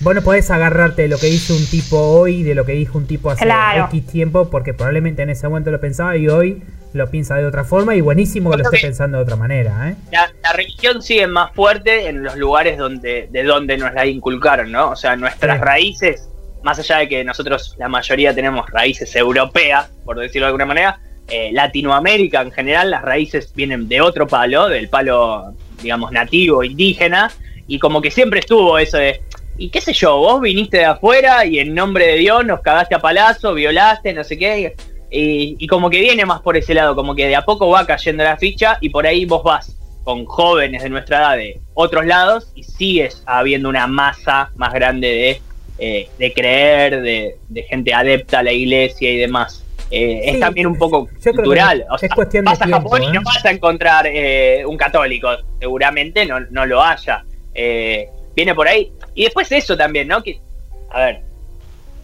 vos 0.00 0.14
no 0.14 0.22
podés 0.22 0.50
agarrarte 0.50 1.02
de 1.02 1.08
lo 1.08 1.18
que 1.18 1.28
hizo 1.28 1.54
un 1.54 1.66
tipo 1.66 1.98
hoy, 1.98 2.42
de 2.42 2.54
lo 2.54 2.64
que 2.64 2.72
dijo 2.72 2.98
un 2.98 3.06
tipo 3.06 3.30
hace 3.30 3.44
Claro. 3.44 3.88
X 3.90 4.06
tiempo, 4.06 4.48
porque 4.50 4.74
probablemente 4.74 5.22
en 5.22 5.30
ese 5.30 5.48
momento 5.48 5.70
lo 5.70 5.80
pensaba 5.80 6.16
y 6.16 6.28
hoy 6.28 6.62
lo 6.92 7.10
piensa 7.10 7.36
de 7.36 7.44
otra 7.44 7.64
forma 7.64 7.94
y 7.94 8.00
buenísimo 8.00 8.50
que 8.50 8.58
lo 8.58 8.64
esté 8.64 8.78
pensando 8.80 9.18
de 9.18 9.24
otra 9.24 9.36
manera, 9.36 9.90
¿eh? 9.90 9.96
la, 10.12 10.30
la 10.42 10.52
religión 10.54 11.02
sigue 11.02 11.26
más 11.26 11.52
fuerte 11.52 12.08
en 12.08 12.22
los 12.22 12.36
lugares 12.36 12.78
donde 12.78 13.28
de 13.30 13.42
donde 13.42 13.76
nos 13.76 13.92
la 13.92 14.06
inculcaron, 14.06 14.72
¿no? 14.72 14.90
O 14.90 14.96
sea, 14.96 15.14
nuestras 15.16 15.58
Sí. 15.58 15.64
raíces, 15.64 16.28
más 16.62 16.78
allá 16.78 16.98
de 16.98 17.08
que 17.08 17.22
nosotros 17.24 17.74
la 17.78 17.88
mayoría 17.88 18.34
tenemos 18.34 18.70
raíces 18.70 19.14
europeas, 19.14 19.90
por 20.06 20.18
decirlo 20.18 20.46
de 20.46 20.48
alguna 20.48 20.64
manera, 20.66 21.00
eh, 21.28 21.50
Latinoamérica 21.52 22.40
en 22.40 22.52
general, 22.52 22.90
las 22.90 23.02
raíces 23.02 23.52
vienen 23.54 23.88
de 23.88 24.00
otro 24.00 24.26
palo, 24.26 24.68
del 24.68 24.88
palo, 24.88 25.52
digamos, 25.82 26.12
nativo, 26.12 26.64
indígena, 26.64 27.30
y 27.66 27.78
como 27.78 28.00
que 28.00 28.10
siempre 28.10 28.40
estuvo 28.40 28.78
eso 28.78 28.96
de, 28.96 29.20
y 29.58 29.70
qué 29.70 29.80
sé 29.80 29.92
yo, 29.92 30.16
vos 30.16 30.40
viniste 30.40 30.78
de 30.78 30.84
afuera 30.84 31.44
y 31.44 31.58
en 31.58 31.74
nombre 31.74 32.06
de 32.06 32.16
Dios 32.16 32.44
nos 32.44 32.60
cagaste 32.60 32.94
a 32.94 32.98
palazo, 32.98 33.54
violaste, 33.54 34.12
no 34.12 34.24
sé 34.24 34.38
qué. 34.38 34.74
Y, 35.10 35.56
y 35.58 35.66
como 35.66 35.88
que 35.88 36.00
viene 36.00 36.26
más 36.26 36.40
por 36.40 36.56
ese 36.56 36.74
lado, 36.74 36.94
como 36.94 37.14
que 37.14 37.26
de 37.26 37.36
a 37.36 37.44
poco 37.44 37.68
va 37.68 37.86
cayendo 37.86 38.24
la 38.24 38.36
ficha 38.36 38.78
y 38.80 38.90
por 38.90 39.06
ahí 39.06 39.24
vos 39.24 39.42
vas 39.42 39.76
con 40.04 40.24
jóvenes 40.24 40.82
de 40.82 40.88
nuestra 40.88 41.18
edad 41.18 41.36
de 41.36 41.60
otros 41.74 42.06
lados 42.06 42.52
y 42.54 42.62
sigues 42.62 43.22
habiendo 43.26 43.68
una 43.68 43.86
masa 43.86 44.50
más 44.56 44.72
grande 44.72 45.08
de, 45.08 45.42
eh, 45.78 46.08
de 46.18 46.32
creer, 46.32 47.02
de, 47.02 47.36
de 47.48 47.62
gente 47.64 47.92
adepta 47.92 48.40
a 48.40 48.42
la 48.42 48.52
iglesia 48.52 49.10
y 49.10 49.16
demás. 49.16 49.62
Eh, 49.90 50.20
Sí, 50.24 50.30
es 50.30 50.40
también 50.40 50.66
un 50.66 50.76
poco 50.76 51.08
cultural. 51.22 51.84
O 51.90 51.94
es 51.94 52.00
sea, 52.00 52.08
cuestión 52.10 52.44
de 52.44 52.50
vas 52.50 52.60
a 52.60 52.64
tiempo, 52.66 52.88
Japón 52.88 53.02
y 53.04 53.06
¿eh? 53.06 53.12
no 53.12 53.22
vas 53.22 53.44
a 53.44 53.50
encontrar 53.50 54.06
eh, 54.06 54.64
un 54.66 54.76
católico, 54.76 55.28
seguramente 55.60 56.26
no, 56.26 56.40
no 56.40 56.66
lo 56.66 56.82
haya. 56.82 57.24
Eh, 57.54 58.08
viene 58.36 58.54
por 58.54 58.68
ahí. 58.68 58.92
Y 59.14 59.24
después 59.24 59.50
eso 59.50 59.76
también, 59.76 60.06
¿no? 60.08 60.22
Que, 60.22 60.38
a 60.90 61.00
ver, 61.00 61.20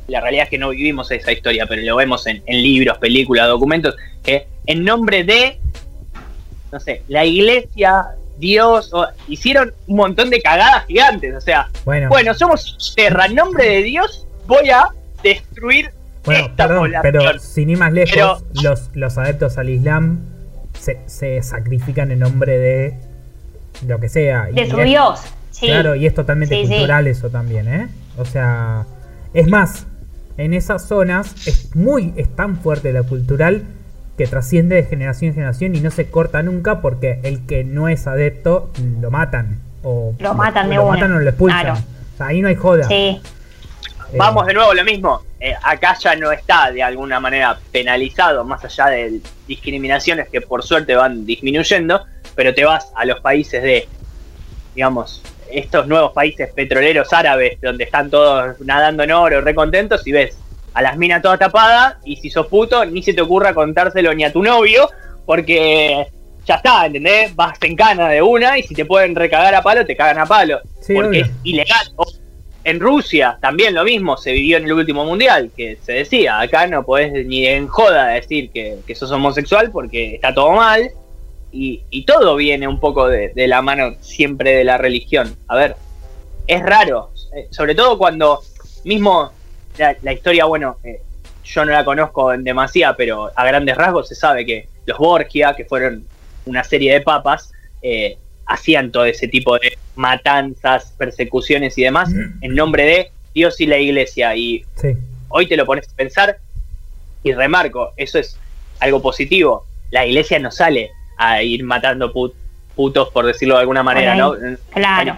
la 0.09 0.21
realidad 0.21 0.45
es 0.45 0.51
que 0.51 0.59
no 0.59 0.71
vivimos 0.71 1.11
esa 1.13 1.31
historia, 1.31 1.67
pero 1.69 1.83
lo 1.83 1.95
vemos 1.97 2.27
en, 2.27 2.43
en 2.47 2.63
libros, 2.63 2.99
películas, 2.99 3.47
documentos, 3.49 3.95
que 4.25 4.47
en 4.67 4.83
nombre 4.85 5.23
de, 5.25 5.59
no 6.73 6.81
sé, 6.81 7.03
la 7.09 7.25
iglesia, 7.25 8.07
Dios, 8.39 8.93
o- 8.93 9.07
hicieron 9.29 9.73
un 9.87 9.97
montón 9.97 10.31
de 10.31 10.41
cagadas 10.41 10.87
gigantes. 10.87 11.35
O 11.37 11.41
sea, 11.41 11.69
Bueno, 11.85 12.09
bueno, 12.09 12.35
somos 12.35 12.93
tierra, 12.97 13.27
en 13.27 13.35
nombre 13.37 13.69
de 13.69 13.83
Dios 13.83 14.27
voy 14.47 14.71
a 14.71 14.87
destruir 15.23 15.91
bueno, 16.25 16.47
esta 16.47 16.67
perdón, 16.69 16.85
población. 16.85 17.13
pero 17.13 17.39
sin 17.39 17.71
ir 17.71 17.79
más 17.79 17.93
lejos, 17.93 18.11
Pero- 18.15 18.39
los, 18.71 18.91
los 18.95 19.19
adeptos 19.19 19.59
al 19.59 19.69
Islam 19.71 20.21
se, 20.79 20.99
se 21.07 21.43
sacrifican 21.43 22.11
en 22.11 22.21
nombre 22.21 22.59
de 22.59 22.95
lo 23.87 24.01
que 24.01 24.09
sea. 24.09 24.47
De 24.53 24.69
su 24.69 24.81
es- 24.81 24.87
Dios. 24.87 25.21
Sí. 25.63 25.69
Claro, 25.69 25.95
y 25.95 26.07
es 26.07 26.15
totalmente 26.15 26.57
Sí, 26.57 26.63
sí. 26.67 26.73
cultural 26.73 27.07
eso 27.07 27.31
también, 27.31 27.69
¿eh? 27.69 27.89
O 28.19 28.25
sea, 28.25 28.85
es 29.33 29.47
más, 29.49 29.87
en 30.37 30.55
esas 30.55 30.87
zonas 30.89 31.47
es 31.47 31.75
muy, 31.77 32.13
es 32.17 32.35
tan 32.35 32.57
fuerte 32.57 32.93
la 32.93 33.05
cultural 33.05 33.63
que 34.19 34.27
trasciende 34.27 34.75
de 34.75 34.83
generación 34.85 35.29
en 35.31 35.35
generación 35.37 35.75
y 35.77 35.81
no 35.81 35.91
se 35.93 36.11
corta 36.11 36.43
nunca 36.43 36.81
porque 36.81 37.21
el 37.23 37.47
que 37.47 37.63
no 37.65 37.89
es 37.89 38.07
adepto 38.09 38.71
lo 39.01 39.11
matan. 39.13 39.61
O 39.85 40.15
Lo 40.19 40.35
matan 40.35 40.69
de 40.69 40.75
lo 40.77 40.83
una. 40.87 40.95
matan 40.95 41.13
o 41.13 41.21
lo 41.21 41.29
expulsan. 41.31 41.61
Claro. 41.63 41.81
O 42.15 42.17
sea, 42.17 42.27
ahí 42.27 42.41
no 42.41 42.49
hay 42.49 42.57
joda. 42.57 42.89
Sí. 42.89 42.95
Eh, 42.95 43.21
Vamos 44.19 44.47
de 44.47 44.55
nuevo 44.55 44.75
lo 44.75 44.85
mismo. 44.85 45.23
Eh, 45.41 45.55
acá 45.65 45.97
ya 45.99 46.15
no 46.17 46.31
está 46.33 46.71
de 46.73 46.83
alguna 46.83 47.19
manera 47.21 47.59
penalizado, 47.73 48.45
más 48.45 48.65
allá 48.65 48.87
de 48.87 49.21
discriminaciones 49.49 50.29
que 50.29 50.41
por 50.41 50.63
suerte 50.63 50.95
van 50.95 51.25
disminuyendo, 51.25 52.03
pero 52.35 52.53
te 52.53 52.65
vas 52.65 52.93
a 52.95 53.05
los 53.05 53.21
países 53.21 53.63
de, 53.63 53.89
digamos, 54.75 55.23
estos 55.53 55.87
nuevos 55.87 56.13
países 56.13 56.51
petroleros 56.53 57.13
árabes, 57.13 57.61
donde 57.61 57.85
están 57.85 58.11
todos 58.11 58.61
nadando 58.61 59.03
en 59.03 59.13
oro, 59.13 59.41
recontentos, 59.41 60.07
y 60.07 60.13
ves 60.13 60.39
a 60.75 60.83
las 60.83 60.97
minas 60.97 61.23
todas 61.23 61.39
tapadas, 61.39 61.97
y 62.05 62.17
si 62.17 62.31
sos 62.31 62.47
puto, 62.47 62.85
ni 62.85 63.03
se 63.03 63.13
te 63.13 63.21
ocurra 63.21 63.53
contárselo 63.55 64.15
ni 64.15 64.25
a 64.25 64.33
tu 64.33 64.43
novio, 64.43 64.89
porque 65.27 66.07
ya 66.47 66.57
está, 66.57 66.87
¿entendés? 66.87 67.37
Vas 67.37 67.57
en 67.63 67.77
cana 67.77 68.09
de 68.09 68.23
una, 68.23 68.59
y 68.59 68.63
si 68.63 68.75
te 68.75 68.85
pueden 68.85 69.15
recagar 69.15 69.55
a 69.55 69.63
palo, 69.63 69.85
te 69.85 69.95
cagan 69.97 70.19
a 70.19 70.27
palo, 70.27 70.61
Sí, 70.81 70.95
porque 70.95 71.09
obvio. 71.09 71.25
es 71.25 71.31
ilegal. 71.45 71.87
En 72.65 72.79
Rusia 72.79 73.39
también 73.41 73.75
lo 73.75 73.83
mismo, 73.83 74.17
se 74.17 74.33
vivió 74.33 74.57
en 74.57 74.65
el 74.65 74.73
último 74.73 75.05
mundial, 75.05 75.51
que 75.57 75.79
se 75.83 75.93
decía, 75.93 76.41
acá 76.41 76.67
no 76.69 76.85
podés 76.85 77.27
ni 77.27 77.45
en 77.47 77.67
joda 77.67 78.09
decir 78.09 78.51
que, 78.51 78.79
que 78.87 78.95
sos 78.95 79.11
homosexual 79.11 79.71
porque 79.73 80.15
está 80.15 80.33
todo 80.33 80.53
mal, 80.53 80.91
y, 81.53 81.83
y 81.91 82.05
todo 82.05 82.37
viene 82.37 82.67
un 82.67 82.81
poco 82.81 83.09
de, 83.09 83.29
de 83.35 83.47
la 83.47 83.61
mano 83.63 83.95
siempre 84.01 84.55
de 84.55 84.65
la 84.65 84.79
religión. 84.79 85.37
A 85.49 85.57
ver, 85.57 85.77
es 86.47 86.63
raro, 86.63 87.11
eh, 87.37 87.47
sobre 87.51 87.75
todo 87.75 87.99
cuando 87.99 88.41
mismo 88.85 89.31
la, 89.79 89.97
la 90.03 90.13
historia, 90.13 90.45
bueno, 90.47 90.77
eh, 90.85 91.01
yo 91.45 91.65
no 91.65 91.73
la 91.73 91.85
conozco 91.85 92.33
en 92.33 92.45
demasía, 92.45 92.95
pero 92.97 93.31
a 93.35 93.45
grandes 93.45 93.77
rasgos 93.77 94.09
se 94.09 94.15
sabe 94.15 94.45
que 94.47 94.69
los 94.87 94.99
Borgia, 94.99 95.55
que 95.55 95.65
fueron 95.65 96.05
una 96.47 96.65
serie 96.65 96.93
de 96.95 97.01
papas, 97.01 97.53
eh, 97.83 98.17
hacían 98.47 98.91
todo 98.91 99.05
ese 99.05 99.29
tipo 99.29 99.55
de 99.59 99.77
matanzas, 99.95 100.93
persecuciones 100.99 101.77
y 101.79 101.83
demás 101.83 102.11
en 102.41 102.55
nombre 102.55 102.85
de 102.85 103.11
Dios 103.35 103.61
y 103.61 103.67
la 103.67 103.79
iglesia. 103.79 104.35
Y 104.37 104.65
Sí. 104.77 104.89
hoy 105.29 105.47
te 105.49 105.57
lo 105.57 105.65
pones 105.67 105.89
a 105.89 105.97
pensar 105.97 106.39
y 107.23 107.33
remarco, 107.33 107.93
eso 107.97 108.19
es 108.19 108.37
algo 108.81 109.01
positivo. 109.01 109.65
La 109.91 110.05
iglesia 110.07 110.39
no 110.39 110.51
sale 110.51 110.91
a 111.17 111.43
ir 111.43 111.65
matando 111.65 112.13
put- 112.13 112.35
putos, 112.75 113.11
por 113.11 113.27
decirlo 113.27 113.55
de 113.55 113.61
alguna 113.61 113.83
manera, 113.83 114.15
¿no? 114.15 114.35
Claro. 114.73 115.15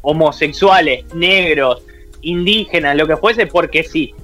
Homosexuales, 0.00 1.04
negros, 1.14 1.82
indígenas, 2.22 2.96
lo 2.96 3.06
que 3.06 3.16
fuese, 3.16 3.46
porque 3.46 3.82
sí. 3.82 4.14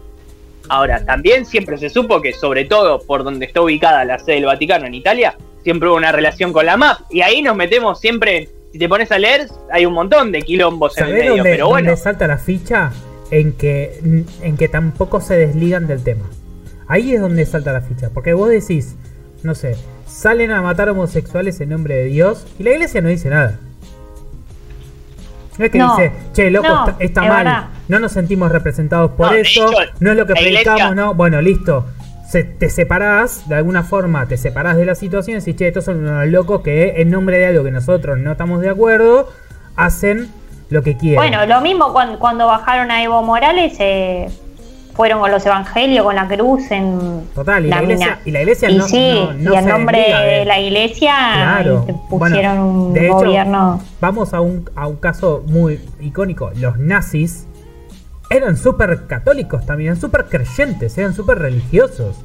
Ahora, 0.68 1.04
también 1.04 1.44
siempre 1.44 1.76
se 1.78 1.90
supo 1.90 2.22
que, 2.22 2.32
sobre 2.32 2.64
todo 2.64 3.00
por 3.02 3.22
donde 3.24 3.44
está 3.46 3.60
ubicada 3.60 4.04
la 4.04 4.18
sede 4.18 4.36
del 4.36 4.46
Vaticano 4.46 4.86
en 4.86 4.94
Italia, 4.94 5.36
siempre 5.62 5.88
hubo 5.88 5.96
una 5.96 6.12
relación 6.12 6.52
con 6.52 6.64
la 6.64 6.76
MAF. 6.76 7.00
Y 7.10 7.20
ahí 7.20 7.42
nos 7.42 7.54
metemos 7.56 8.00
siempre, 8.00 8.36
en- 8.38 8.48
si 8.72 8.78
te 8.78 8.88
pones 8.88 9.10
a 9.12 9.18
leer, 9.18 9.46
hay 9.70 9.84
un 9.84 9.92
montón 9.92 10.32
de 10.32 10.42
quilombos 10.42 10.96
en 10.96 11.04
el 11.04 11.10
¿Sabés 11.10 11.22
medio. 11.24 11.36
dónde, 11.36 11.50
pero 11.50 11.68
bueno, 11.68 11.90
dónde 11.90 12.02
salta 12.02 12.26
la 12.26 12.38
ficha? 12.38 12.92
En 13.30 13.52
que, 13.52 13.98
en 14.42 14.56
que 14.56 14.68
tampoco 14.68 15.20
se 15.20 15.36
desligan 15.36 15.86
del 15.86 16.02
tema. 16.02 16.28
Ahí 16.86 17.14
es 17.14 17.20
donde 17.20 17.44
salta 17.46 17.72
la 17.72 17.80
ficha. 17.80 18.10
Porque 18.12 18.32
vos 18.32 18.48
decís, 18.48 18.94
no 19.42 19.54
sé, 19.54 19.76
salen 20.24 20.52
a 20.52 20.62
matar 20.62 20.88
homosexuales 20.88 21.60
en 21.60 21.68
nombre 21.68 21.96
de 21.96 22.04
Dios 22.04 22.46
y 22.58 22.62
la 22.62 22.70
iglesia 22.70 23.02
no 23.02 23.10
dice 23.10 23.28
nada. 23.28 23.58
No 25.58 25.64
es 25.66 25.70
que 25.70 25.76
No, 25.78 25.94
dice, 25.98 26.12
che, 26.32 26.50
loco, 26.50 26.66
no, 26.66 26.88
está, 26.88 27.04
está 27.04 27.22
es 27.24 27.28
mal, 27.28 27.44
verdad. 27.44 27.64
no 27.88 27.98
nos 27.98 28.12
sentimos 28.12 28.50
representados 28.50 29.10
por 29.10 29.26
No, 29.26 29.34
eso, 29.34 29.68
hecho, 29.70 29.92
no 30.00 30.10
es 30.12 30.16
lo 30.16 30.24
que 30.26 30.32
iglesia- 30.32 30.62
predicamos, 30.72 30.96
no, 30.96 31.12
bueno, 31.12 31.42
listo. 31.42 31.84
Se, 32.30 32.42
te 32.42 32.70
separás, 32.70 33.46
de 33.50 33.56
alguna 33.56 33.82
forma 33.82 34.24
te 34.26 34.38
separás 34.38 34.78
de 34.78 34.86
la 34.86 34.94
situación 34.94 35.36
y 35.36 35.40
decís, 35.40 35.56
che, 35.56 35.68
estos 35.68 35.84
son 35.84 35.98
unos 35.98 36.26
locos 36.28 36.62
que 36.62 37.02
en 37.02 37.10
nombre 37.10 37.36
de 37.36 37.44
algo 37.48 37.62
que 37.62 37.70
nosotros 37.70 38.18
no 38.18 38.32
estamos 38.32 38.62
de 38.62 38.70
acuerdo, 38.70 39.28
hacen 39.76 40.30
lo 40.70 40.82
que 40.82 40.96
quieren. 40.96 41.16
Bueno, 41.16 41.44
lo 41.44 41.60
mismo 41.60 41.92
cuando, 41.92 42.18
cuando 42.18 42.46
bajaron 42.46 42.90
a 42.90 43.02
Evo 43.04 43.22
Morales, 43.22 43.74
eh, 43.78 44.30
fueron 44.94 45.20
con 45.20 45.30
los 45.30 45.44
evangelios, 45.44 46.04
con 46.04 46.14
la 46.14 46.26
cruz 46.28 46.70
en 46.70 47.22
Total, 47.34 47.66
y 47.66 47.68
la 47.68 47.82
iglesia- 47.82 48.20
y 48.24 48.30
la 48.30 48.40
iglesia 48.40 48.70
Y 48.70 48.76
no- 48.78 48.86
sí, 48.88 49.12
no- 49.14 49.32
no 49.32 49.54
y 49.54 49.56
en 49.56 49.66
nombre 49.66 49.98
de- 49.98 50.44
la 50.44 50.60
iglesia 50.60 51.14
Claro. 51.34 51.80
Bueno, 51.82 52.06
pusieron 52.08 52.58
un 52.58 52.92
de 52.94 53.06
hecho, 53.06 53.14
gobierno. 53.16 53.82
Vamos 54.00 54.32
a 54.34 54.40
un, 54.40 54.70
a 54.76 54.86
un 54.86 54.96
caso 54.96 55.42
muy 55.46 55.80
icónico. 56.00 56.50
Los 56.56 56.78
nazis 56.78 57.46
eran 58.30 58.56
súper 58.56 59.06
católicos 59.06 59.66
también, 59.66 59.88
eran 59.90 60.00
súper 60.00 60.24
creyentes, 60.26 60.96
eran 60.96 61.14
súper 61.14 61.38
religiosos. 61.38 62.16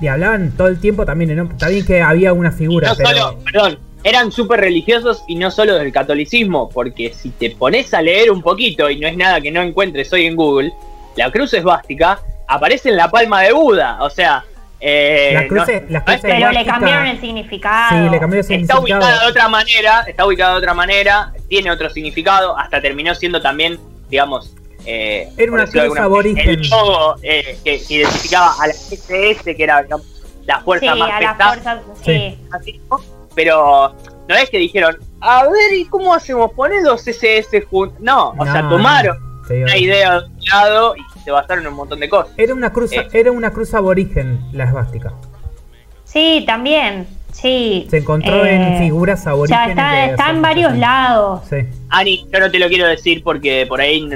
Y 0.00 0.08
hablaban 0.08 0.52
todo 0.56 0.68
el 0.68 0.80
tiempo 0.80 1.04
también, 1.04 1.30
en 1.30 1.36
nombre- 1.38 1.54
está 1.56 1.68
bien 1.68 1.84
que 1.84 2.00
había 2.02 2.32
una 2.32 2.50
figura, 2.50 2.88
no 2.90 2.94
pero... 2.96 3.08
solo, 3.18 3.38
perdón, 3.44 3.78
eran 4.04 4.32
súper 4.32 4.58
religiosos 4.60 5.22
y 5.28 5.36
no 5.36 5.50
solo 5.50 5.74
del 5.76 5.92
catolicismo, 5.92 6.68
porque 6.70 7.12
si 7.14 7.30
te 7.30 7.50
pones 7.50 7.94
a 7.94 8.02
leer 8.02 8.30
un 8.32 8.42
poquito, 8.42 8.90
y 8.90 8.98
no 8.98 9.06
es 9.06 9.16
nada 9.16 9.40
que 9.40 9.52
no 9.52 9.62
encuentres 9.62 10.12
hoy 10.12 10.26
en 10.26 10.34
Google, 10.34 10.72
la 11.16 11.30
cruz 11.30 11.52
esvástica 11.54 12.18
aparece 12.48 12.88
en 12.90 12.96
la 12.96 13.08
palma 13.10 13.40
de 13.42 13.52
Buda, 13.52 13.98
o 14.02 14.10
sea... 14.10 14.44
eh, 14.80 15.30
Las 15.34 15.44
cruces- 15.44 15.82
no- 15.82 15.90
las 15.90 16.06
no 16.06 16.12
es 16.12 16.20
cruces 16.20 16.22
que- 16.22 16.40
Pero 16.40 16.50
le 16.52 16.64
cambiaron 16.64 17.06
el 17.06 17.20
significado. 17.20 17.88
Sí, 17.90 18.08
le 18.10 18.18
cambió 18.18 18.36
el 18.36 18.40
está 18.40 18.48
significado. 18.54 18.80
ubicada 18.82 19.20
de 19.24 19.30
otra 19.30 19.48
manera, 19.48 20.00
está 20.08 20.26
ubicada 20.26 20.52
de 20.52 20.58
otra 20.58 20.74
manera, 20.74 21.32
tiene 21.48 21.70
otro 21.70 21.88
significado, 21.90 22.58
hasta 22.58 22.80
terminó 22.82 23.14
siendo 23.14 23.40
también, 23.40 23.78
digamos, 24.10 24.54
eh, 24.84 25.28
Era 25.36 25.52
una 25.52 25.66
cruz 25.66 25.96
aborigen. 25.98 26.48
el 26.48 26.68
logo 26.68 27.14
eh, 27.22 27.56
que 27.62 27.80
identificaba 27.88 28.54
a 28.60 28.66
la 28.66 28.72
SS, 28.72 29.54
que 29.54 29.62
era 29.62 29.82
digamos, 29.84 30.06
la 30.44 30.56
Sí, 30.58 30.64
fuerza 30.64 30.94
más 30.96 31.10
a 31.10 31.34
fuerzas. 31.48 31.80
Sí. 32.02 32.12
Sí. 32.12 32.38
así, 32.50 32.80
¿no? 32.90 33.00
pero 33.36 33.94
no 34.28 34.34
es 34.34 34.50
que 34.50 34.58
dijeron, 34.58 34.98
a 35.20 35.44
ver, 35.44 35.72
¿y 35.74 35.84
cómo 35.86 36.12
hacemos? 36.12 36.50
Poner 36.52 36.82
dos 36.82 37.06
SS 37.06 37.62
juntos. 37.62 37.98
No, 38.00 38.34
o 38.36 38.44
sea, 38.44 38.62
No, 38.62 38.70
tomaron 38.70 39.16
una 39.62 39.76
idea 39.76 40.20
de 40.20 40.26
un 40.26 40.44
lado 40.52 40.94
y 40.96 41.20
se 41.20 41.30
basaron 41.30 41.64
en 41.64 41.70
un 41.70 41.76
montón 41.76 42.00
de 42.00 42.08
cosas. 42.08 42.32
Era 42.36 42.54
una 42.54 42.72
cruz, 42.72 42.92
Eh. 42.92 43.08
era 43.12 43.30
una 43.32 43.50
cruz 43.50 43.74
aborigen 43.74 44.40
la 44.52 44.64
esvástica. 44.64 45.12
Sí, 46.04 46.44
también. 46.46 47.06
Sí. 47.32 47.86
Se 47.90 47.98
encontró 47.98 48.44
Eh, 48.44 48.54
en 48.54 48.78
figuras 48.78 49.24
Ya 49.24 49.30
aborígenes. 49.30 49.68
está, 49.70 49.92
de 49.92 50.04
está 50.06 50.30
en 50.30 50.42
varios 50.42 50.76
lados. 50.76 51.42
Sí. 51.48 51.56
Ani, 51.88 52.26
yo 52.32 52.40
no 52.40 52.50
te 52.50 52.58
lo 52.58 52.68
quiero 52.68 52.86
decir 52.86 53.22
porque 53.24 53.64
por 53.66 53.80
ahí 53.80 54.08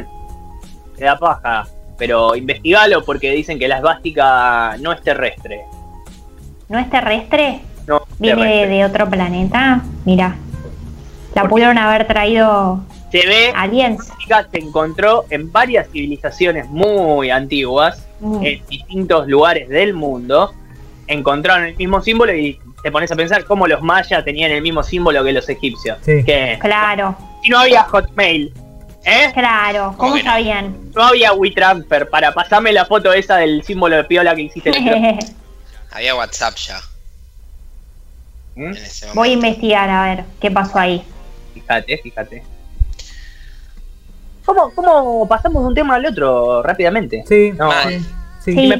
te 0.96 1.04
da 1.04 1.18
paja, 1.18 1.66
pero 1.98 2.36
investigalo 2.36 3.02
porque 3.04 3.30
dicen 3.30 3.58
que 3.58 3.68
la 3.68 3.76
esvástica 3.78 4.76
no 4.80 4.92
es 4.92 5.00
terrestre. 5.02 5.62
¿No 6.68 6.78
es 6.78 6.90
terrestre? 6.90 7.60
No 7.86 8.02
¿Viene 8.18 8.42
de, 8.42 8.48
terrestre. 8.48 8.76
de 8.76 8.84
otro 8.84 9.08
planeta? 9.08 9.82
Mira. 10.04 10.36
La 11.34 11.44
pudieron 11.48 11.78
haber 11.78 12.06
traído 12.06 12.80
Se 13.12 13.26
ve, 13.26 13.48
esvástica 13.50 14.48
se 14.50 14.58
encontró 14.58 15.24
en 15.30 15.50
varias 15.52 15.88
civilizaciones 15.90 16.66
muy 16.68 17.30
antiguas, 17.30 18.02
Mm. 18.20 18.44
en 18.44 18.66
distintos 18.68 19.28
lugares 19.28 19.68
del 19.68 19.92
mundo, 19.92 20.52
encontraron 21.06 21.66
el 21.66 21.76
mismo 21.76 22.00
símbolo 22.00 22.34
y 22.34 22.58
te 22.82 22.90
pones 22.90 23.12
a 23.12 23.16
pensar 23.16 23.44
cómo 23.44 23.66
los 23.66 23.82
mayas 23.82 24.24
tenían 24.24 24.50
el 24.50 24.62
mismo 24.62 24.82
símbolo 24.82 25.22
que 25.22 25.32
los 25.32 25.46
egipcios. 25.48 25.98
Sí. 26.02 26.24
Que 26.24 26.56
Claro, 26.60 27.14
si 27.42 27.50
no 27.50 27.58
había 27.60 27.82
Hotmail, 27.84 28.52
¿eh? 29.04 29.30
claro. 29.34 29.94
¿Cómo 29.98 30.12
Bueno. 30.12 30.30
sabían? 30.30 30.76
No 30.94 31.02
había 31.02 31.32
WeTransfer 31.34 32.08
para 32.08 32.32
pasarme 32.32 32.72
la 32.72 32.86
foto 32.86 33.12
esa 33.12 33.36
del 33.36 33.62
símbolo 33.64 33.96
de 33.96 34.04
piola 34.04 34.34
que 34.34 34.42
hiciste. 34.42 34.70
el 34.70 35.18
Había 35.92 36.14
WhatsApp 36.14 36.54
ya 36.56 36.80
¿Mm? 38.56 38.72
Voy 39.14 39.28
a 39.30 39.32
investigar 39.32 39.90
a 39.90 40.04
ver 40.14 40.24
qué 40.40 40.50
pasó 40.50 40.78
ahí. 40.78 41.04
Fíjate, 41.54 41.98
fíjate. 41.98 42.42
¿Cómo, 44.47 44.73
¿Cómo 44.74 45.28
pasamos 45.28 45.62
de 45.64 45.68
un 45.68 45.74
tema 45.74 45.97
al 45.97 46.06
otro 46.06 46.62
rápidamente? 46.62 47.24
Sí, 47.28 47.52
No, 47.52 47.70
sí, 47.89 48.01
sí. 48.44 48.73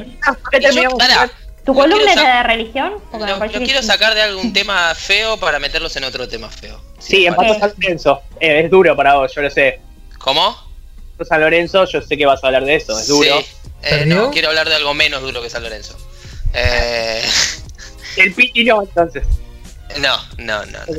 ¿Tu 1.65 1.73
Lo 1.73 1.79
columna 1.81 2.13
era 2.13 2.37
de 2.37 2.43
religión? 2.43 2.93
Porque 3.11 3.25
me 3.25 3.31
lo, 3.31 3.45
lo 3.45 3.65
quiero 3.65 3.81
sí. 3.81 3.87
sacar 3.87 4.15
de 4.15 4.21
algún 4.21 4.53
tema 4.53 4.95
feo 4.95 5.37
para 5.37 5.59
meterlos 5.59 5.93
en 5.97 6.05
otro 6.05 6.25
tema 6.27 6.49
feo. 6.49 6.81
Sí, 6.97 7.27
bueno. 7.27 7.43
empató 7.53 7.59
San 7.59 7.73
Lorenzo. 7.81 8.21
Eh, 8.39 8.61
es 8.63 8.71
duro 8.71 8.95
para 8.95 9.15
vos, 9.15 9.35
yo 9.35 9.41
lo 9.41 9.49
sé. 9.49 9.81
¿Cómo? 10.17 10.55
San 11.27 11.41
Lorenzo, 11.41 11.83
yo 11.85 12.01
sé 12.01 12.15
que 12.15 12.25
vas 12.25 12.41
a 12.43 12.47
hablar 12.47 12.63
de 12.63 12.75
eso, 12.75 12.97
es 12.97 13.07
duro. 13.07 13.41
Sí. 13.41 13.45
Eh, 13.83 14.05
no, 14.07 14.31
quiero 14.31 14.47
hablar 14.49 14.69
de 14.69 14.75
algo 14.75 14.93
menos 14.93 15.21
duro 15.21 15.41
que 15.41 15.49
San 15.49 15.61
Lorenzo. 15.63 15.97
Eh, 16.53 17.21
El 18.15 18.33
Piti 18.33 18.63
no, 18.63 18.83
entonces. 18.83 19.25
no, 19.99 20.15
no, 20.37 20.65
no, 20.67 20.79
no. 20.87 20.93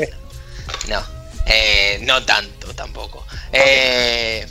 No, 0.89 1.03
Eh, 1.47 1.99
no 2.03 2.23
tanto 2.25 2.75
tampoco. 2.75 3.25
Eh, 3.53 4.47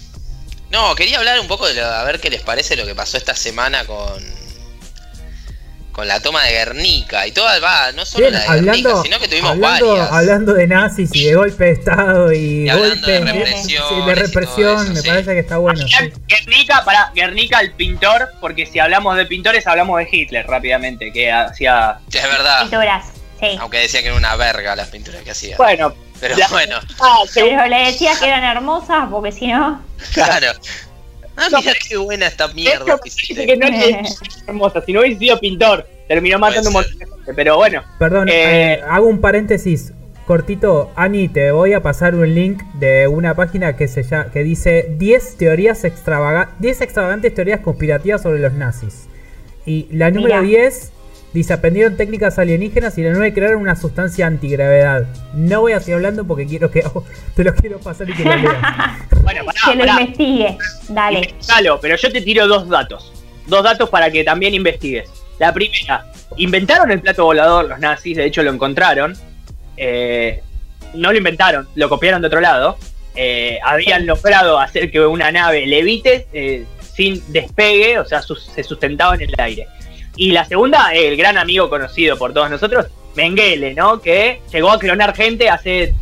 no, 0.71 0.95
quería 0.95 1.17
hablar 1.19 1.39
un 1.39 1.47
poco 1.47 1.67
de 1.67 1.75
lo, 1.75 1.85
a 1.85 2.03
ver 2.03 2.19
qué 2.19 2.29
les 2.29 2.41
parece 2.41 2.75
lo 2.75 2.85
que 2.85 2.95
pasó 2.95 3.17
esta 3.17 3.35
semana 3.35 3.85
con 3.85 4.37
con 5.97 6.07
la 6.07 6.19
toma 6.19 6.43
de 6.43 6.51
Guernica 6.51 7.25
y 7.25 7.31
toda 7.31 7.59
va, 7.59 7.91
no 7.91 8.05
solo 8.05 8.29
Bien, 8.29 8.33
la 8.39 8.53
de 8.53 8.61
Guernica, 8.61 9.01
sino 9.01 9.19
que 9.19 9.27
tuvimos 9.27 9.49
hablando, 9.49 9.87
varias. 9.87 10.11
hablando 10.11 10.53
de 10.53 10.67
nazis 10.67 11.09
y 11.15 11.25
de 11.25 11.33
golpe 11.33 11.63
de 11.65 11.71
estado 11.71 12.31
y, 12.31 12.65
Y 12.65 12.69
hablando 12.69 13.07
de 13.07 13.55
sí, 13.63 13.75
y 13.75 14.05
de 14.05 14.13
represión, 14.13 14.83
eso, 14.83 14.93
me 14.93 15.01
sí. 15.01 15.07
parece 15.07 15.33
que 15.33 15.39
está 15.39 15.57
bueno. 15.57 15.87
sí. 15.87 16.13
Guernica, 16.27 16.85
para 16.85 17.11
Guernica 17.15 17.61
el 17.61 17.71
pintor, 17.71 18.29
porque 18.39 18.67
si 18.67 18.77
hablamos 18.77 19.17
de 19.17 19.25
pintores 19.25 19.65
hablamos 19.65 19.97
de 19.97 20.07
Hitler 20.11 20.45
rápidamente, 20.45 21.11
que 21.11 21.31
hacía... 21.31 21.97
Es 22.13 22.21
verdad, 22.21 22.61
Pinturas, 22.61 23.05
sí. 23.39 23.57
aunque 23.59 23.79
decía 23.79 24.01
que 24.01 24.09
era 24.09 24.17
una 24.17 24.35
verga 24.35 24.75
las 24.75 24.89
pinturas 24.89 25.23
que 25.23 25.31
hacía. 25.31 25.57
Bueno, 25.57 25.95
Pero 26.19 26.35
bueno, 26.51 26.77
ah, 26.99 27.19
Pero 27.33 27.67
le 27.67 27.77
decías 27.85 28.19
que 28.19 28.25
eran 28.27 28.43
hermosas 28.43 29.07
porque 29.11 29.31
si 29.31 29.47
no. 29.47 29.81
claro. 30.13 30.47
Ah, 31.35 31.47
mira 31.55 31.73
qué 31.87 31.97
buena 31.97 32.25
esta 32.27 32.47
mierda 32.47 32.97
que 33.03 33.09
hiciste. 33.09 33.45
que 33.45 33.57
no 33.57 33.67
es 33.67 34.19
hermosa, 34.47 34.81
si 34.83 34.91
no 34.91 35.01
hubiese 35.01 35.19
sido 35.19 35.39
pintor, 35.39 35.87
terminó 36.07 36.39
matando 36.39 36.69
un 36.69 36.73
montón 36.73 36.97
de 36.97 37.05
gente, 37.05 37.33
pero 37.35 37.57
bueno. 37.57 37.83
Perdón, 37.99 38.27
Eh, 38.27 38.73
eh, 38.73 38.81
hago 38.89 39.05
un 39.07 39.21
paréntesis 39.21 39.93
cortito. 40.25 40.91
Ani, 40.95 41.27
te 41.27 41.51
voy 41.51 41.73
a 41.73 41.81
pasar 41.83 42.15
un 42.15 42.33
link 42.33 42.63
de 42.73 43.07
una 43.07 43.35
página 43.35 43.75
que 43.77 43.87
se 43.87 44.01
llama, 44.01 44.31
que 44.31 44.43
dice 44.43 44.87
10 44.97 45.37
teorías 45.37 45.83
extravaga 45.83 46.49
10 46.57 46.81
extravagantes 46.81 47.33
teorías 47.35 47.59
conspirativas 47.59 48.23
sobre 48.23 48.39
los 48.39 48.53
nazis. 48.53 49.07
Y 49.65 49.87
la 49.91 50.09
número 50.09 50.41
Mira. 50.41 50.63
10 50.63 50.91
dice 51.33 51.53
aprendieron 51.53 51.95
técnicas 51.97 52.39
alienígenas 52.39 52.97
y 52.97 53.03
la 53.03 53.11
9 53.11 53.33
crearon 53.33 53.61
una 53.61 53.75
sustancia 53.75 54.25
antigravedad. 54.27 55.05
No 55.33 55.61
voy 55.61 55.73
a 55.73 55.79
seguir 55.79 55.95
hablando 55.95 56.25
porque 56.25 56.45
quiero 56.47 56.71
que 56.71 56.83
te 57.35 57.43
lo 57.43 57.53
quiero 57.55 57.79
pasar 57.79 58.09
y 58.09 58.13
que 58.13 58.23
lo 58.23 58.35
leas. 58.35 58.55
Bueno, 59.23 59.43
pará, 59.43 59.59
que 59.65 59.75
lo 59.75 59.79
pará. 59.85 60.01
investigue. 60.01 60.57
Dale. 60.87 61.17
Investigalo, 61.19 61.79
pero 61.81 61.95
yo 61.97 62.11
te 62.11 62.21
tiro 62.21 62.47
dos 62.47 62.69
datos. 62.69 63.11
Dos 63.45 63.61
datos 63.63 63.89
para 63.89 64.09
que 64.09 64.23
también 64.23 64.53
investigues. 64.53 65.09
La 65.37 65.53
primera, 65.53 66.05
inventaron 66.37 66.91
el 66.91 67.01
plato 67.01 67.25
volador 67.25 67.65
los 67.67 67.77
nazis, 67.79 68.15
de 68.15 68.25
hecho 68.25 68.41
lo 68.41 68.51
encontraron. 68.51 69.15
Eh, 69.75 70.41
no 70.93 71.11
lo 71.11 71.17
inventaron, 71.17 71.67
lo 71.75 71.89
copiaron 71.89 72.21
de 72.21 72.27
otro 72.27 72.39
lado. 72.41 72.77
Eh, 73.15 73.59
habían 73.63 74.05
logrado 74.05 74.59
hacer 74.59 74.89
que 74.91 74.99
una 75.01 75.31
nave 75.31 75.65
levite 75.67 76.27
eh, 76.33 76.65
sin 76.95 77.21
despegue, 77.31 77.99
o 77.99 78.05
sea, 78.05 78.21
sus- 78.21 78.45
se 78.45 78.63
sustentaba 78.63 79.15
en 79.15 79.21
el 79.21 79.33
aire. 79.39 79.67
Y 80.17 80.31
la 80.31 80.43
segunda, 80.45 80.91
el 80.93 81.15
gran 81.15 81.37
amigo 81.37 81.69
conocido 81.69 82.17
por 82.17 82.33
todos 82.33 82.49
nosotros, 82.49 82.87
Mengele, 83.15 83.73
¿no? 83.73 83.99
Que 84.01 84.41
llegó 84.51 84.71
a 84.71 84.77
clonar 84.79 85.15
gente 85.15 85.49
hace 85.49 85.93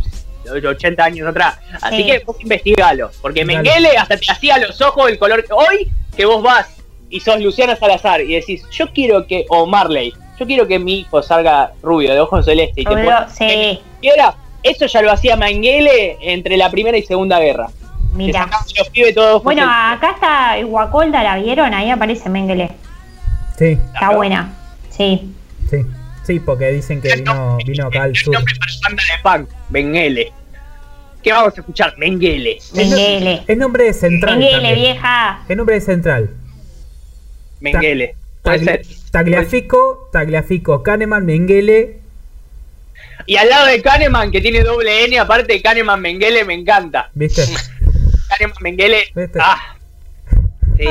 80 0.50 1.04
años 1.04 1.28
atrás. 1.28 1.58
Así 1.82 1.98
Sí. 1.98 2.06
que 2.06 2.20
vos 2.20 2.38
investigalo, 2.42 3.12
porque 3.22 3.46
Dale. 3.46 3.58
Mengele 3.62 3.98
hasta 3.98 4.18
te 4.18 4.32
hacía 4.32 4.58
los 4.58 4.80
ojos 4.82 5.10
el 5.10 5.18
color. 5.20 5.44
Hoy 5.52 5.90
que 6.16 6.26
vos 6.26 6.42
vas 6.42 6.68
y 7.10 7.20
sos 7.20 7.40
Luciana 7.42 7.76
Salazar 7.76 8.22
y 8.22 8.34
decís, 8.36 8.64
yo 8.72 8.88
quiero 8.92 9.28
que, 9.28 9.46
o 9.50 9.66
Marley, 9.66 10.14
yo 10.40 10.46
quiero 10.46 10.68
que 10.68 10.80
mi 10.80 11.00
hijo 11.00 11.22
salga 11.22 11.72
rubio, 11.82 12.14
de 12.14 12.20
ojos 12.20 12.46
celestes 12.46 12.80
y 12.80 12.84
te 12.86 12.92
Obvio, 12.94 13.16
sí. 13.38 13.80
quiera, 14.02 14.36
eso 14.64 14.86
ya 14.86 15.02
lo 15.02 15.12
hacía 15.12 15.36
Mengele 15.36 16.18
entre 16.22 16.58
la 16.58 16.70
primera 16.70 16.98
y 16.98 17.04
segunda 17.04 17.40
guerra. 17.40 17.68
Que 17.68 18.18
Mira. 18.24 18.44
sacaba 18.44 18.64
a 18.64 18.80
los 18.80 18.90
pibes 18.90 19.14
todos 19.16 19.44
Bueno, 19.44 19.64
acá 19.70 20.12
está 20.12 20.56
Guacolda, 20.64 21.22
¿la 21.24 21.36
vieron? 21.38 21.74
Ahí 21.74 21.90
aparece 21.90 22.30
Mengele. 22.30 22.70
Sí, 23.58 23.80
Está 23.94 24.10
buena. 24.12 24.54
Sí. 24.90 25.34
sí. 25.70 25.86
Sí, 26.24 26.40
porque 26.40 26.72
dicen 26.72 27.02
que 27.02 27.16
vino, 27.16 27.58
vino 27.66 27.86
acá 27.88 28.04
al 28.04 28.10
El 28.10 28.16
sur. 28.16 28.34
nombre 28.34 28.54
para 28.58 28.72
banda 28.84 29.04
de 29.04 29.46
punk, 29.46 29.50
Mengele. 29.70 30.34
¿Qué 31.22 31.32
vamos 31.32 31.54
a 31.56 31.60
escuchar? 31.62 31.96
Mengele. 31.98 32.58
Mengele. 32.74 33.44
Es 33.48 33.58
nombre 33.58 33.84
de 33.86 33.94
central. 33.94 34.32
También. 34.40 34.76
vieja. 34.76 35.44
Es 35.48 35.56
nombre 35.58 35.76
de 35.76 35.82
central. 35.82 36.30
Mengele. 37.60 38.16
Puede 38.42 38.58
Tagli- 38.60 38.66
ser. 38.66 39.12
Tagliafico, 39.12 40.10
Tagliafico, 40.12 40.82
Kahneman, 40.84 41.26
Mengele. 41.26 42.00
Y 43.28 43.38
al 43.38 43.50
lado 43.50 43.68
de 43.68 43.82
Kahneman, 43.82 44.32
que 44.32 44.42
tiene 44.42 44.62
doble 44.62 45.06
N, 45.06 45.18
aparte 45.20 45.54
de 45.54 45.62
Kahneman 45.62 46.02
Mengele, 46.02 46.44
me 46.44 46.54
encanta. 46.56 47.10
¿Viste? 47.14 47.44
Kahneman 48.30 48.58
Mengele. 48.62 49.04
¿Viste? 49.16 49.40
Ah. 49.40 49.76
Sí. 50.78 50.86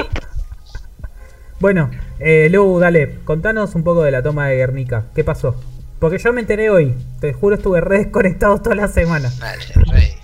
Bueno, 1.61 1.91
eh, 2.25 2.49
Lu, 2.51 2.79
dale, 2.81 3.19
contanos 3.25 3.75
un 3.75 3.85
poco 3.85 4.03
de 4.03 4.11
la 4.11 4.23
toma 4.23 4.49
de 4.49 4.57
Guernica. 4.57 5.05
¿Qué 5.15 5.23
pasó? 5.25 5.55
Porque 6.01 6.19
yo 6.19 6.33
me 6.33 6.41
enteré 6.41 6.71
hoy. 6.71 6.95
Te 7.21 7.33
juro, 7.33 7.57
estuve 7.57 7.81
re 7.81 7.99
desconectado 7.99 8.61
toda 8.61 8.75
la 8.77 8.89
semana. 8.89 9.33
Vale, 9.39 9.63
rey. 9.93 10.15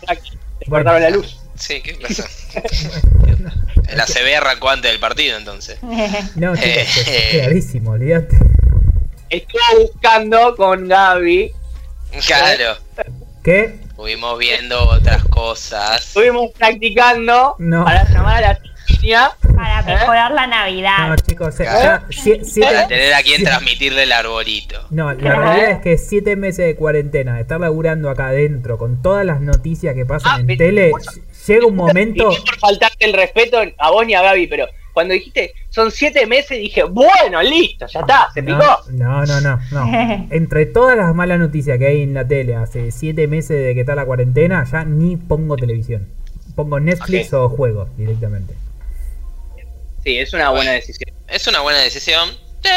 Te 0.59 0.67
cortaron 0.67 1.03
la 1.03 1.11
luz. 1.11 1.39
Sí, 1.55 1.81
¿qué 1.83 1.95
pasó? 2.03 2.25
La 3.95 4.07
CB 4.07 4.35
arrancó 4.37 4.71
antes 4.71 4.91
del 4.91 5.01
partido 5.01 5.37
entonces. 5.39 5.79
No, 6.37 6.55
chicos, 6.57 6.67
es 6.97 7.09
Eh. 7.09 7.29
clarísimo, 7.41 7.91
olvídate. 7.93 8.37
Estuve 9.31 9.61
buscando 9.83 10.57
con 10.57 10.89
Gaby. 10.89 11.53
Claro, 12.27 12.77
¿Qué? 13.45 13.77
estuvimos 13.89 14.39
viendo 14.39 14.83
otras 14.89 15.23
cosas. 15.27 16.05
Estuvimos 16.05 16.51
practicando 16.59 17.55
No. 17.59 17.85
para 17.85 18.05
llamar 18.09 18.37
a 18.45 18.53
la 18.53 18.59
Para 19.55 19.83
mejorar 19.83 20.31
la 20.33 20.47
No, 20.47 20.57
Navidad. 20.57 21.17
chicos, 21.27 21.59
eh, 21.61 21.65
ya 21.65 22.03
sie- 22.11 22.45
siete- 22.45 22.61
Para 22.75 22.89
tener 22.89 23.15
a 23.15 23.23
quien 23.23 23.39
sie- 23.41 23.45
transmitirle 23.45 24.03
el 24.05 24.13
arbolito. 24.13 24.77
No, 24.91 25.13
la 25.13 25.35
realidad 25.37 25.71
es 25.71 25.79
que 25.81 25.99
siete 25.99 26.37
meses 26.37 26.67
de 26.67 26.77
cuarentena, 26.77 27.35
de 27.37 27.43
estar 27.43 27.61
laburando 27.61 28.11
acá 28.11 28.29
adentro 28.29 28.79
con 28.79 29.03
todas 29.03 29.25
las 29.25 29.41
noticias 29.41 29.95
que 29.95 30.05
pasan 30.07 30.33
Ah, 30.35 30.41
en 30.53 30.59
tele, 30.59 30.93
llega 31.47 31.67
un 31.67 31.77
momento. 31.77 32.25
No 32.25 32.31
por 32.45 32.59
faltarte 32.59 33.05
el 33.05 33.13
respeto 33.15 33.59
a 33.79 33.91
vos 33.91 34.07
ni 34.07 34.15
a 34.15 34.23
Gaby, 34.23 34.47
pero 34.47 34.67
cuando 34.93 35.15
dijiste 35.15 35.53
son 35.71 35.91
siete 35.91 36.27
meses, 36.27 36.59
dije, 36.59 36.83
bueno, 36.85 37.41
listo, 37.43 37.87
ya 37.87 38.01
está, 38.01 38.29
se 38.35 38.43
No, 38.43 38.59
picó. 38.59 38.77
no, 38.93 39.25
no, 39.25 39.41
no, 39.41 39.61
no. 39.71 40.27
Entre 40.31 40.67
todas 40.67 40.97
las 40.97 41.15
malas 41.15 41.39
noticias 41.39 41.79
que 41.79 41.87
hay 41.87 42.03
en 42.03 42.15
la 42.15 42.27
tele 42.27 42.57
hace 42.57 42.91
siete 42.91 43.27
meses 43.29 43.65
de 43.65 43.75
que 43.75 43.81
está 43.81 43.95
la 43.95 44.05
cuarentena, 44.05 44.65
ya 44.71 44.85
ni 44.85 45.17
pongo 45.17 45.57
televisión. 45.57 46.07
Pongo 46.57 46.81
Netflix 46.81 47.33
Ok. 47.33 47.41
o 47.41 47.49
juegos 47.57 47.89
directamente. 47.97 48.55
Sí, 50.05 50.19
es 50.19 50.33
una 50.33 50.51
buena 50.51 50.73
decisión. 50.73 51.11
Es 51.29 51.47
una 51.47 51.61
buena 51.61 51.79
decisión. 51.81 52.31
Eh, 52.65 52.69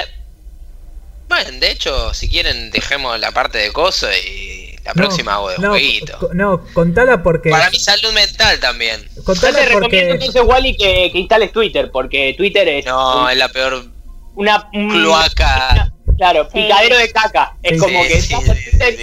bueno, 1.30 1.50
de 1.60 1.72
hecho, 1.72 2.14
si 2.14 2.30
quieren, 2.30 2.70
dejemos 2.72 3.20
la 3.20 3.32
parte 3.32 3.58
de 3.58 3.72
coso 3.72 4.08
y 4.12 4.76
la 4.84 4.92
No, 4.92 5.04
próxima 5.04 5.36
hago 5.36 5.50
de 5.50 5.58
no, 5.60 5.70
jueguito. 5.70 6.18
co- 6.20 6.34
no, 6.34 6.64
contala 6.74 7.24
porque. 7.24 7.50
Para 7.50 7.70
mi 7.70 7.80
salud 7.80 8.12
mental 8.14 8.60
también. 8.60 9.02
Yo 9.16 9.24
Contala 9.24 9.58
te 9.58 9.66
recomiendo 9.68 10.14
entonces, 10.16 10.42
Wally, 10.46 10.76
que, 10.76 11.10
que 11.12 11.20
instales 11.20 11.52
Twitter, 11.54 11.90
porque 11.92 12.34
Twitter 12.38 12.68
es 12.68 12.86
No, 12.86 13.24
un- 13.24 13.30
es 13.32 13.38
la 13.38 13.50
peor 13.50 13.86
una, 14.36 14.70
un- 14.74 14.90
cloaca. 14.90 15.70
una- 16.06 16.16
claro, 16.18 16.48
Sí. 16.52 16.62
picadero 16.62 16.98
de 16.98 17.12
caca. 17.12 17.56
Es 17.64 17.72
Sí, 17.74 17.78
como 17.80 18.04
sí, 18.04 18.10
que 18.10 18.22
sí, 18.22 18.36
Twitter 18.36 18.98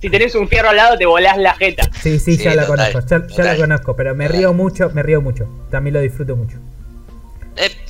si, 0.00 0.08
tenés 0.10 0.34
un 0.34 0.48
fierro 0.48 0.70
al 0.70 0.76
lado 0.76 0.96
te 0.98 1.04
volás 1.06 1.36
la 1.36 1.54
jeta. 1.54 1.88
Sí, 2.02 2.18
sí, 2.18 2.36
Sí, 2.36 2.44
ya 2.44 2.54
la 2.54 2.66
total, 2.66 2.92
conozco, 2.92 3.26
ya, 3.28 3.36
ya 3.36 3.44
la 3.44 3.56
conozco, 3.56 3.94
pero 3.94 4.14
me 4.14 4.26
río 4.28 4.54
mucho, 4.54 4.88
me 4.94 5.02
río 5.02 5.20
mucho. 5.20 5.46
También 5.70 5.94
lo 5.94 6.00
disfruto 6.00 6.34
mucho. 6.36 6.56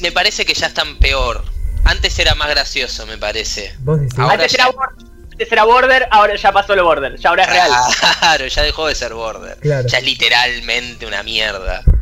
Me 0.00 0.12
parece 0.12 0.44
que 0.44 0.54
ya 0.54 0.66
están 0.66 0.96
peor. 0.98 1.44
Antes 1.84 2.18
era 2.18 2.34
más 2.34 2.48
gracioso, 2.50 3.06
me 3.06 3.18
parece. 3.18 3.74
Vos 3.80 4.00
decís. 4.00 4.18
Ahora 4.18 4.34
Antes 4.34 4.52
ya- 4.52 4.64
era, 4.64 4.72
border, 4.72 5.06
antes 5.32 5.52
era 5.52 5.64
border, 5.64 6.08
ahora 6.10 6.36
ya 6.36 6.52
pasó 6.52 6.76
lo 6.76 6.84
border, 6.84 7.16
ya 7.16 7.28
ahora 7.30 7.44
es 7.44 7.50
real. 7.50 7.70
Claro, 8.20 8.46
ya 8.46 8.62
dejó 8.62 8.86
de 8.86 8.94
ser 8.94 9.14
border. 9.14 9.56
Claro. 9.60 9.88
Ya 9.88 9.98
es 9.98 10.04
literalmente 10.04 11.06
una 11.06 11.22
mierda. 11.22 11.82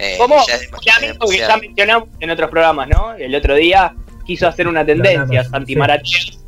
Eh, 0.00 0.16
Como 0.18 0.44
ya 0.46 0.54
es 0.56 0.68
ya 0.84 0.98
mismo 1.00 1.26
que 1.26 1.32
demasiado. 1.36 1.48
ya 1.48 1.56
mencionamos 1.58 2.08
en 2.20 2.30
otros 2.30 2.50
programas, 2.50 2.88
¿no? 2.88 3.14
El 3.14 3.34
otro 3.36 3.54
día 3.54 3.94
quiso 4.26 4.46
hacer 4.48 4.66
una 4.68 4.84
tendencia 4.84 5.22
hablamos, 5.22 5.54
antimaracheras 5.54 6.38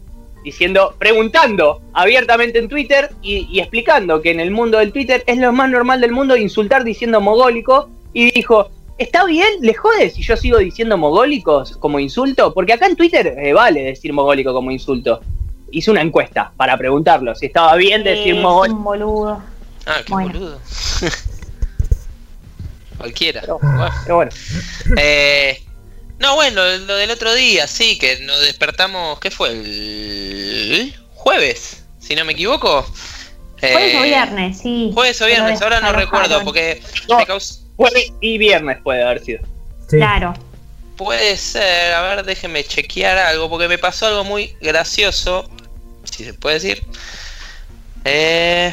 diciendo, 0.45 0.97
preguntando 0.99 1.83
abiertamente 1.93 2.59
en 2.59 2.69
Twitter 2.69 3.11
y, 3.23 3.47
y 3.51 3.61
explicando 3.61 4.21
que 4.23 4.31
en 4.33 4.41
el 4.41 4.51
mundo 4.51 4.79
del 4.79 4.93
Twitter 4.93 5.23
es 5.27 5.39
lo 5.39 5.53
más 5.53 5.69
normal 5.71 6.01
del 6.01 6.11
mundo 6.13 6.37
insultar 6.37 6.83
diciendo 6.83 7.21
mogólico 7.21 7.91
y 8.13 8.31
dijo, 8.33 8.71
¿Está 9.01 9.25
bien? 9.25 9.49
¿Le 9.63 9.73
jode 9.73 10.11
si 10.11 10.23
yo 10.23 10.37
sigo 10.37 10.59
diciendo 10.59 10.99
mogólicos 10.99 11.75
como 11.79 11.99
insulto? 11.99 12.53
Porque 12.53 12.75
acá 12.75 12.85
en 12.87 12.97
Twitter 12.97 13.35
eh, 13.39 13.55
vale 13.55 13.83
decir 13.83 14.13
mogólico 14.13 14.53
como 14.53 14.71
insulto. 14.71 15.23
Hice 15.71 15.91
una 15.91 16.03
encuesta 16.03 16.53
para 16.55 16.77
preguntarlo 16.77 17.35
si 17.35 17.47
estaba 17.47 17.75
bien 17.77 18.05
decir 18.05 18.35
Es 18.37 18.43
mogólico. 18.43 18.77
un 18.77 18.85
boludo. 18.85 19.43
Ah, 19.87 20.01
qué 20.05 20.13
Bueno. 20.13 20.33
boludo. 20.35 20.61
Cualquiera. 22.99 23.41
Pero, 23.41 23.59
Bueno. 23.59 23.95
pero 24.03 24.15
bueno, 24.17 24.31
Eh, 24.99 25.63
no, 26.19 26.35
bueno, 26.35 26.63
lo 26.87 26.97
del 26.97 27.11
otro 27.11 27.33
día, 27.35 27.67
sí, 27.67 27.99
que 27.99 28.21
nos 28.21 28.39
despertamos, 28.43 29.19
¿qué 29.21 29.31
fue? 29.31 29.49
El 29.53 30.95
jueves, 31.15 31.85
si 31.99 32.15
no 32.15 32.27
me 32.27 32.33
equivoco. 32.35 32.83
Jueves 33.61 33.95
o 33.95 34.05
Eh, 34.05 34.09
viernes, 34.09 34.59
sí. 34.59 34.91
Jueves 34.93 35.23
o 35.23 35.27
viernes, 35.27 35.63
ahora 35.63 35.81
no 35.81 35.93
recuerdo, 35.93 36.43
porque 36.45 36.83
No. 37.09 37.17
me 37.17 37.25
jueves 37.81 38.13
y 38.21 38.37
viernes 38.37 38.77
puede 38.83 39.03
haber 39.03 39.25
sido. 39.25 39.41
Sí. 39.89 39.97
Claro. 39.97 40.35
Puede 40.99 41.35
ser, 41.39 41.95
a 41.95 42.03
ver, 42.03 42.25
déjeme 42.27 42.63
chequear 42.63 43.17
algo, 43.17 43.49
porque 43.49 43.69
me 43.69 43.79
pasó 43.79 44.07
algo 44.07 44.23
muy 44.23 44.55
gracioso, 44.61 45.51
si 46.05 46.25
se 46.25 46.35
puede 46.35 46.57
decir. 46.57 46.83
Eh, 48.05 48.71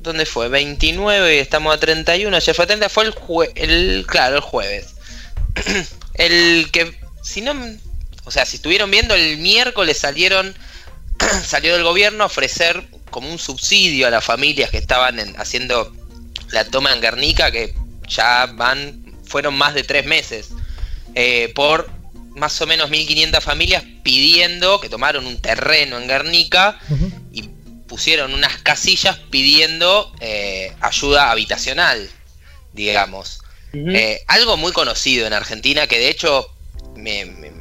¿Dónde 0.00 0.26
fue? 0.26 0.48
29 0.48 1.36
y 1.36 1.38
estamos 1.38 1.72
a 1.72 1.78
31, 1.78 2.36
ya 2.40 2.54
fue 2.54 2.64
a 2.64 2.66
30, 2.66 2.88
fue 2.88 3.04
el, 3.04 3.12
jue 3.12 3.52
el 3.54 4.04
claro, 4.08 4.34
el 4.34 4.42
jueves. 4.42 4.96
el 6.14 6.70
que, 6.72 6.98
si 7.22 7.40
no, 7.40 7.54
o 8.24 8.30
sea, 8.32 8.44
si 8.46 8.56
estuvieron 8.56 8.90
viendo, 8.90 9.14
el 9.14 9.38
miércoles 9.38 9.96
salieron, 9.96 10.56
salió 11.44 11.72
del 11.74 11.84
gobierno 11.84 12.24
a 12.24 12.26
ofrecer 12.26 12.82
como 13.10 13.30
un 13.30 13.38
subsidio 13.38 14.08
a 14.08 14.10
las 14.10 14.24
familias 14.24 14.70
que 14.70 14.78
estaban 14.78 15.20
en- 15.20 15.38
haciendo 15.40 15.92
la 16.52 16.64
toma 16.64 16.92
en 16.92 17.00
Guernica, 17.00 17.50
que 17.50 17.74
ya 18.08 18.46
van, 18.54 19.02
fueron 19.24 19.54
más 19.54 19.74
de 19.74 19.82
tres 19.84 20.04
meses, 20.06 20.50
eh, 21.14 21.52
por 21.54 21.90
más 22.34 22.60
o 22.62 22.66
menos 22.66 22.90
1.500 22.90 23.40
familias 23.42 23.82
pidiendo 24.02 24.80
que 24.80 24.88
tomaron 24.88 25.26
un 25.26 25.40
terreno 25.40 25.98
en 25.98 26.08
Guernica 26.08 26.78
y 27.32 27.42
pusieron 27.86 28.32
unas 28.32 28.56
casillas 28.58 29.18
pidiendo 29.30 30.12
eh, 30.20 30.72
ayuda 30.80 31.30
habitacional, 31.30 32.08
digamos. 32.72 33.40
Eh, 33.96 34.22
algo 34.28 34.56
muy 34.56 34.72
conocido 34.72 35.26
en 35.26 35.32
Argentina 35.32 35.86
que 35.86 35.98
de 35.98 36.08
hecho 36.08 36.46
me, 36.96 37.24
me- 37.26 37.52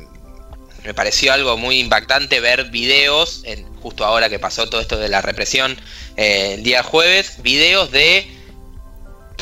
me 0.83 0.93
pareció 0.93 1.31
algo 1.31 1.57
muy 1.57 1.79
impactante 1.79 2.39
ver 2.39 2.71
videos, 2.71 3.41
en, 3.43 3.65
justo 3.81 4.03
ahora 4.03 4.29
que 4.29 4.39
pasó 4.39 4.67
todo 4.67 4.81
esto 4.81 4.97
de 4.97 5.09
la 5.09 5.21
represión 5.21 5.77
eh, 6.17 6.55
el 6.55 6.63
día 6.63 6.81
jueves, 6.81 7.41
videos 7.43 7.91
de 7.91 8.25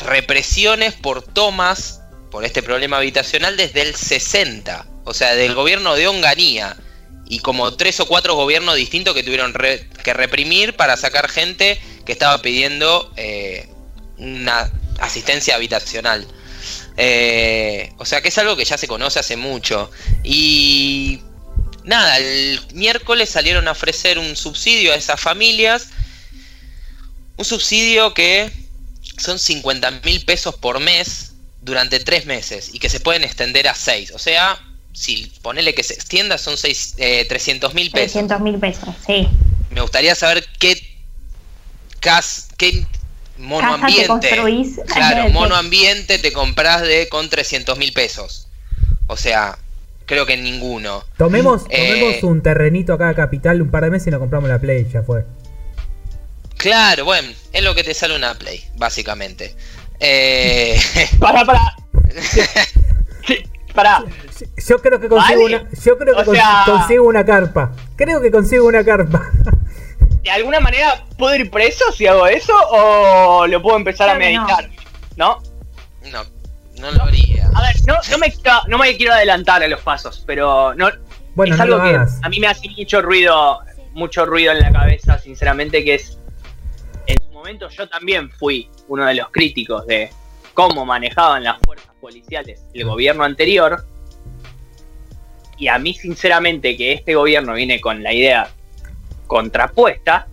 represiones 0.04 0.94
por 0.94 1.22
tomas 1.22 2.00
por 2.30 2.44
este 2.44 2.62
problema 2.62 2.98
habitacional 2.98 3.56
desde 3.56 3.82
el 3.82 3.94
60, 3.94 4.86
o 5.04 5.14
sea, 5.14 5.34
del 5.34 5.54
gobierno 5.54 5.94
de 5.96 6.06
Onganía. 6.06 6.76
Y 7.28 7.40
como 7.40 7.76
tres 7.76 8.00
o 8.00 8.06
cuatro 8.06 8.34
gobiernos 8.34 8.74
distintos 8.74 9.14
que 9.14 9.22
tuvieron 9.22 9.52
que 9.52 10.14
reprimir 10.14 10.74
para 10.74 10.96
sacar 10.96 11.28
gente 11.28 11.80
que 12.04 12.12
estaba 12.12 12.42
pidiendo 12.42 13.12
eh, 13.16 13.68
una 14.18 14.70
asistencia 14.98 15.54
habitacional. 15.54 16.26
Eh, 16.96 17.92
o 17.98 18.04
sea 18.04 18.20
que 18.20 18.28
es 18.28 18.38
algo 18.38 18.56
que 18.56 18.64
ya 18.64 18.76
se 18.76 18.88
conoce 18.88 19.20
hace 19.20 19.36
mucho. 19.36 19.90
Y 20.24 21.20
nada, 21.84 22.18
el 22.18 22.60
miércoles 22.74 23.30
salieron 23.30 23.68
a 23.68 23.72
ofrecer 23.72 24.18
un 24.18 24.34
subsidio 24.36 24.92
a 24.92 24.96
esas 24.96 25.20
familias. 25.20 25.88
Un 27.36 27.44
subsidio 27.44 28.12
que 28.12 28.50
son 29.20 29.38
50 29.38 29.90
mil 30.04 30.24
pesos 30.24 30.54
por 30.56 30.80
mes 30.80 31.34
durante 31.62 32.00
tres 32.00 32.26
meses 32.26 32.70
y 32.72 32.78
que 32.78 32.88
se 32.88 33.00
pueden 33.00 33.22
extender 33.24 33.68
a 33.68 33.74
seis. 33.74 34.12
O 34.12 34.18
sea, 34.18 34.58
si 34.92 35.30
ponele 35.42 35.74
que 35.74 35.82
se 35.82 35.94
extienda 35.94 36.38
son 36.38 36.56
seis, 36.56 36.94
eh, 36.98 37.26
300 37.28 37.74
mil 37.74 37.90
pesos. 37.90 38.12
300 38.12 38.40
mil 38.40 38.58
pesos, 38.58 38.94
sí. 39.06 39.28
Me 39.70 39.80
gustaría 39.82 40.14
saber 40.14 40.44
qué 40.58 40.80
cas, 42.00 42.48
qué 42.56 42.84
mono 43.38 43.68
Casa 43.68 43.76
te 43.78 43.84
ambiente. 43.86 44.06
construís. 44.08 44.80
Claro, 44.86 45.24
Sí. 45.26 45.32
mono 45.32 45.54
ambiente 45.54 46.18
te 46.18 46.32
compras 46.32 46.82
de 46.82 47.08
con 47.08 47.28
300 47.28 47.78
mil 47.78 47.92
pesos. 47.92 48.48
O 49.06 49.16
sea, 49.16 49.58
creo 50.06 50.26
que 50.26 50.36
ninguno. 50.36 51.04
Tomemos, 51.18 51.62
Eh, 51.68 51.88
tomemos 51.88 52.22
un 52.22 52.42
terrenito 52.42 52.92
acá 52.94 53.10
a 53.10 53.14
Capital 53.14 53.60
un 53.62 53.70
par 53.70 53.84
de 53.84 53.90
meses 53.90 54.08
y 54.08 54.10
nos 54.10 54.20
compramos 54.20 54.48
la 54.50 54.58
Play, 54.58 54.86
ya 54.92 55.02
fue. 55.02 55.24
Claro, 56.60 57.04
bueno, 57.04 57.28
es 57.52 57.62
lo 57.62 57.74
que 57.74 57.82
te 57.84 57.94
sale 57.94 58.14
una 58.16 58.34
Play, 58.34 58.62
básicamente. 58.76 59.54
Eh, 59.98 60.78
Para, 61.18 61.44
para. 61.44 61.76
Sí, 63.26 63.36
para. 63.74 64.02
Yo 64.68 64.80
creo 64.80 64.98
que 65.00 65.08
consigo 65.08 65.42
Vale. 65.42 65.56
una, 65.56 65.68
yo 65.84 65.98
creo 65.98 66.16
que 66.16 66.24
sea- 66.36 66.62
consigo 66.66 67.04
una 67.04 67.24
carpa. 67.24 67.72
Creo 67.96 68.20
que 68.20 68.30
consigo 68.30 68.66
una 68.66 68.84
carpa. 68.84 69.30
¿De 70.22 70.30
alguna 70.30 70.60
manera 70.60 71.04
puedo 71.16 71.34
ir 71.36 71.50
preso 71.50 71.90
si 71.92 72.06
hago 72.06 72.26
eso 72.26 72.52
o 72.70 73.46
lo 73.46 73.62
puedo 73.62 73.76
empezar 73.76 74.08
a 74.10 74.14
no. 74.14 74.18
meditar? 74.20 74.68
¿No? 75.16 75.42
no, 76.10 76.24
no 76.78 76.90
lo 76.92 77.02
haría. 77.04 77.48
A 77.54 77.62
ver, 77.62 77.76
no, 77.86 77.94
no, 78.10 78.18
me, 78.18 78.30
quiero- 78.32 78.62
no 78.68 78.78
me 78.78 78.96
quiero 78.96 79.12
adelantar 79.14 79.62
a 79.62 79.68
los 79.68 79.80
pasos, 79.80 80.22
pero 80.26 80.74
no, 80.74 80.90
Bueno, 81.34 81.54
es 81.54 81.58
no 81.58 81.64
algo 81.64 81.76
lo 81.78 81.82
que 81.84 81.96
a 82.22 82.28
mí 82.28 82.40
me 82.40 82.46
hace 82.48 82.68
mucho 82.70 83.00
ruido, 83.02 83.60
mucho 83.92 84.24
ruido 84.26 84.52
en 84.52 84.60
la 84.60 84.72
cabeza, 84.72 85.18
sinceramente, 85.18 85.84
que 85.84 85.94
es 85.94 86.18
momento 87.40 87.70
yo 87.70 87.88
también 87.88 88.30
fui 88.30 88.68
uno 88.88 89.06
de 89.06 89.14
los 89.14 89.30
críticos 89.30 89.86
de 89.86 90.10
cómo 90.52 90.84
manejaban 90.84 91.42
las 91.42 91.58
fuerzas 91.64 91.90
policiales 91.98 92.62
el 92.74 92.84
gobierno 92.84 93.24
anterior. 93.24 93.82
Y 95.56 95.68
a 95.68 95.78
mí, 95.78 95.94
sinceramente, 95.94 96.76
que 96.76 96.92
este 96.92 97.14
gobierno 97.14 97.54
viene 97.54 97.80
con 97.80 98.02
la 98.02 98.12
idea 98.12 98.50
contrapuesta, 99.26 100.26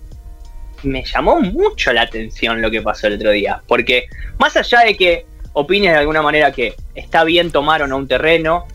me 0.83 1.03
llamó 1.05 1.39
mucho 1.39 1.93
la 1.93 2.01
atención 2.01 2.61
lo 2.61 2.69
que 2.69 2.81
pasó 2.81 3.07
el 3.07 3.13
otro 3.13 3.31
día. 3.31 3.61
Porque 3.67 4.07
más 4.37 4.57
allá 4.57 4.81
de 4.81 4.97
que 4.97 5.25
opines 5.53 5.93
de 5.93 5.99
alguna 5.99 6.21
manera 6.21 6.51
que 6.51 6.75
está 6.93 7.23
bien 7.23 7.51
tomar 7.51 7.81
o 7.83 7.87
no 7.87 7.95
un 7.95 8.07
terreno, 8.07 8.67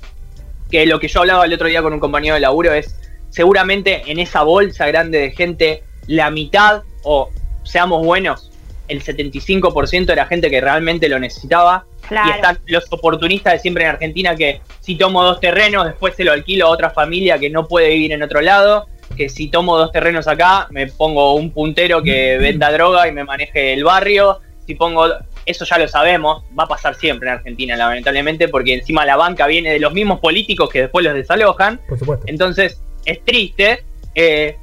que 0.70 0.86
lo 0.86 0.98
que 1.00 1.08
yo 1.08 1.20
hablaba 1.20 1.44
el 1.44 1.52
otro 1.52 1.68
día 1.68 1.82
con 1.82 1.92
un 1.92 2.00
compañero 2.00 2.34
de 2.34 2.40
laburo 2.40 2.72
es 2.72 2.96
seguramente 3.28 4.10
en 4.10 4.18
esa 4.18 4.42
bolsa 4.42 4.86
grande 4.86 5.18
de 5.18 5.30
gente, 5.32 5.84
la 6.06 6.30
mitad, 6.30 6.82
o 7.02 7.30
seamos 7.64 8.04
buenos, 8.04 8.52
el 8.88 9.02
75% 9.02 10.10
era 10.10 10.26
gente 10.26 10.50
que 10.50 10.60
realmente 10.60 11.08
lo 11.08 11.18
necesitaba. 11.18 11.84
Y 12.10 12.30
están 12.30 12.58
los 12.66 12.84
oportunistas 12.90 13.54
de 13.54 13.58
siempre 13.60 13.84
en 13.84 13.90
Argentina 13.90 14.36
que 14.36 14.60
si 14.80 14.96
tomo 14.96 15.22
dos 15.22 15.40
terrenos, 15.40 15.86
después 15.86 16.14
se 16.14 16.24
lo 16.24 16.32
alquilo 16.32 16.66
a 16.66 16.70
otra 16.70 16.90
familia 16.90 17.38
que 17.38 17.48
no 17.48 17.66
puede 17.66 17.88
vivir 17.90 18.12
en 18.12 18.22
otro 18.22 18.40
lado. 18.40 18.86
Que 19.16 19.28
si 19.28 19.48
tomo 19.48 19.78
dos 19.78 19.92
terrenos 19.92 20.26
acá, 20.26 20.66
me 20.70 20.86
pongo 20.88 21.34
un 21.34 21.52
puntero 21.52 22.02
que 22.02 22.38
venda 22.40 22.70
droga 22.72 23.08
y 23.08 23.12
me 23.12 23.24
maneje 23.24 23.72
el 23.72 23.84
barrio. 23.84 24.40
Si 24.66 24.74
pongo. 24.74 25.06
Eso 25.44 25.64
ya 25.64 25.76
lo 25.76 25.88
sabemos, 25.88 26.44
va 26.56 26.64
a 26.64 26.68
pasar 26.68 26.94
siempre 26.94 27.28
en 27.28 27.34
Argentina, 27.34 27.76
lamentablemente, 27.76 28.46
porque 28.46 28.74
encima 28.74 29.04
la 29.04 29.16
banca 29.16 29.48
viene 29.48 29.72
de 29.72 29.80
los 29.80 29.92
mismos 29.92 30.20
políticos 30.20 30.70
que 30.70 30.82
después 30.82 31.04
los 31.04 31.14
desalojan. 31.14 31.80
Por 31.88 31.98
supuesto. 31.98 32.26
Entonces, 32.28 32.80
es 33.04 33.24
triste, 33.24 33.82
eh, 34.14 34.56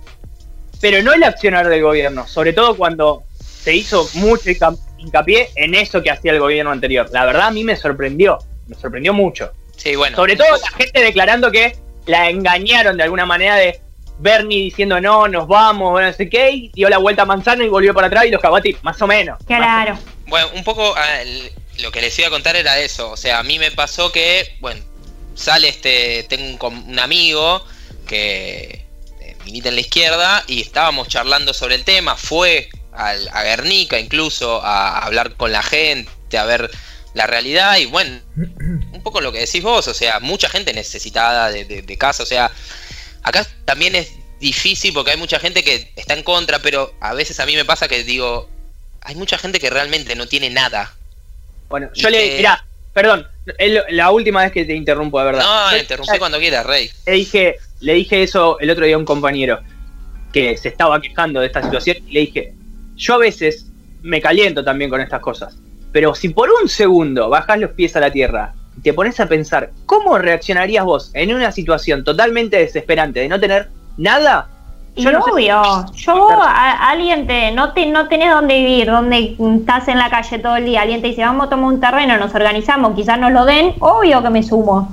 pero 0.81 1.01
no 1.03 1.13
el 1.13 1.23
accionar 1.23 1.67
del 1.67 1.81
gobierno, 1.81 2.27
sobre 2.27 2.53
todo 2.53 2.75
cuando 2.75 3.23
se 3.39 3.75
hizo 3.75 4.09
mucho 4.13 4.49
hinca- 4.49 4.75
hincapié 4.97 5.49
en 5.55 5.75
eso 5.75 6.01
que 6.01 6.11
hacía 6.11 6.31
el 6.31 6.39
gobierno 6.39 6.71
anterior. 6.71 7.09
La 7.11 7.25
verdad 7.25 7.47
a 7.47 7.51
mí 7.51 7.63
me 7.63 7.75
sorprendió, 7.75 8.37
me 8.67 8.75
sorprendió 8.75 9.13
mucho. 9.13 9.51
Sí, 9.75 9.95
bueno. 9.95 10.15
Sobre 10.15 10.35
todo 10.35 10.47
la 10.51 10.71
gente 10.77 11.01
declarando 11.01 11.51
que 11.51 11.77
la 12.05 12.29
engañaron 12.29 12.97
de 12.97 13.03
alguna 13.03 13.25
manera 13.25 13.55
de 13.55 13.79
Bernie 14.19 14.63
diciendo 14.63 14.99
no, 14.99 15.27
nos 15.27 15.47
vamos, 15.47 15.91
bueno, 15.91 16.07
no 16.09 16.13
sé 16.13 16.29
qué, 16.29 16.51
y 16.51 16.69
dio 16.73 16.89
la 16.89 16.97
vuelta 16.97 17.21
a 17.21 17.25
Manzano 17.25 17.63
y 17.63 17.69
volvió 17.69 17.93
para 17.93 18.07
atrás 18.07 18.25
y 18.25 18.31
los 18.31 18.41
Cabati, 18.41 18.75
más 18.81 19.01
o 19.01 19.07
menos. 19.07 19.37
Claro. 19.45 19.97
Bueno, 20.27 20.47
un 20.55 20.63
poco 20.63 20.93
ah, 20.97 21.19
lo 21.81 21.91
que 21.91 22.01
les 22.01 22.17
iba 22.19 22.27
a 22.27 22.31
contar 22.31 22.55
era 22.57 22.77
eso. 22.79 23.11
O 23.11 23.17
sea, 23.17 23.39
a 23.39 23.43
mí 23.43 23.57
me 23.59 23.71
pasó 23.71 24.11
que, 24.11 24.57
bueno, 24.59 24.81
sale 25.35 25.69
este, 25.69 26.23
tengo 26.27 26.45
un, 26.45 26.57
com- 26.57 26.89
un 26.89 26.99
amigo 26.99 27.63
que 28.07 28.78
milita 29.49 29.69
en 29.69 29.75
la 29.75 29.81
izquierda 29.81 30.43
y 30.47 30.61
estábamos 30.61 31.07
charlando 31.07 31.53
sobre 31.55 31.73
el 31.75 31.83
tema. 31.83 32.15
Fue 32.15 32.69
al- 32.93 33.27
a 33.33 33.43
Guernica 33.43 33.99
incluso 33.99 34.61
a 34.63 34.99
hablar 34.99 35.33
con 35.35 35.51
la 35.51 35.63
gente, 35.63 36.37
a 36.37 36.45
ver 36.45 36.69
la 37.15 37.25
realidad 37.25 37.77
y 37.77 37.85
bueno, 37.87 38.19
un 38.37 39.01
poco 39.03 39.21
lo 39.21 39.31
que 39.31 39.39
decís 39.39 39.63
vos, 39.63 39.87
o 39.87 39.93
sea, 39.93 40.19
mucha 40.19 40.49
gente 40.49 40.73
necesitada 40.73 41.49
de, 41.51 41.65
de- 41.65 41.81
de 41.81 41.97
casa, 41.97 42.21
o 42.21 42.25
sea, 42.27 42.51
acá 43.23 43.45
también 43.65 43.95
es 43.95 44.11
difícil 44.39 44.93
porque 44.93 45.11
hay 45.11 45.17
mucha 45.17 45.39
gente 45.39 45.63
que 45.63 45.91
está 45.95 46.13
en 46.13 46.21
contra, 46.23 46.59
pero 46.59 46.93
a 47.01 47.13
veces 47.15 47.39
a 47.39 47.45
mí 47.47 47.55
me 47.55 47.65
pasa 47.65 47.87
que 47.87 48.03
digo, 48.03 48.47
hay 49.01 49.15
mucha 49.15 49.37
gente 49.39 49.59
que 49.59 49.69
realmente 49.71 50.15
no 50.15 50.27
tiene 50.27 50.49
nada. 50.51 50.93
Bueno, 51.69 51.89
yo 51.95 52.09
le, 52.11 52.29
que- 52.29 52.37
mirá, 52.37 52.63
perdón, 52.93 53.27
es 53.57 53.81
la 53.89 54.11
última 54.11 54.43
vez 54.43 54.51
que 54.51 54.63
te 54.65 54.75
interrumpo, 54.75 55.17
de 55.19 55.25
verdad. 55.25 55.41
No, 55.43 55.71
Yo- 55.71 55.77
interrumpí 55.77 56.19
cuando 56.19 56.37
quieras, 56.39 56.65
Rey. 56.65 56.91
le 57.07 57.13
dije, 57.13 57.57
le 57.81 57.93
dije 57.93 58.23
eso 58.23 58.59
el 58.59 58.69
otro 58.69 58.85
día 58.85 58.95
a 58.95 58.99
un 58.99 59.05
compañero 59.05 59.59
que 60.31 60.57
se 60.57 60.69
estaba 60.69 61.01
quejando 61.01 61.39
de 61.39 61.47
esta 61.47 61.63
situación 61.63 61.97
y 62.07 62.11
le 62.13 62.19
dije, 62.21 62.53
yo 62.95 63.15
a 63.15 63.17
veces 63.19 63.71
me 64.01 64.21
caliento 64.21 64.63
también 64.63 64.89
con 64.89 65.01
estas 65.01 65.21
cosas. 65.21 65.57
Pero 65.91 66.13
si 66.13 66.29
por 66.29 66.49
un 66.61 66.69
segundo 66.69 67.29
bajas 67.29 67.59
los 67.59 67.71
pies 67.71 67.95
a 67.95 67.99
la 67.99 68.11
tierra 68.11 68.53
y 68.77 68.81
te 68.81 68.93
pones 68.93 69.19
a 69.19 69.27
pensar, 69.27 69.71
¿cómo 69.85 70.17
reaccionarías 70.17 70.85
vos 70.85 71.11
en 71.13 71.33
una 71.33 71.51
situación 71.51 72.03
totalmente 72.03 72.57
desesperante 72.57 73.21
de 73.21 73.29
no 73.29 73.39
tener 73.39 73.69
nada? 73.97 74.47
Y 74.95 75.07
obvio, 75.07 75.61
yo 75.95 76.41
a, 76.41 76.89
alguien 76.89 77.25
te 77.25 77.51
no 77.51 77.73
te 77.73 77.85
no 77.85 78.07
tenés 78.07 78.33
dónde 78.33 78.55
vivir, 78.55 78.87
donde 78.87 79.37
estás 79.39 79.87
en 79.87 79.97
la 79.97 80.09
calle 80.09 80.39
todo 80.39 80.57
el 80.57 80.65
día, 80.65 80.81
alguien 80.81 81.01
te 81.01 81.07
dice 81.07 81.21
vamos 81.21 81.47
a 81.47 81.49
tomar 81.49 81.73
un 81.73 81.79
terreno, 81.79 82.17
nos 82.17 82.35
organizamos, 82.35 82.95
quizás 82.95 83.17
nos 83.17 83.31
lo 83.31 83.45
den, 83.45 83.75
obvio 83.79 84.21
que 84.21 84.29
me 84.29 84.43
sumo. 84.43 84.91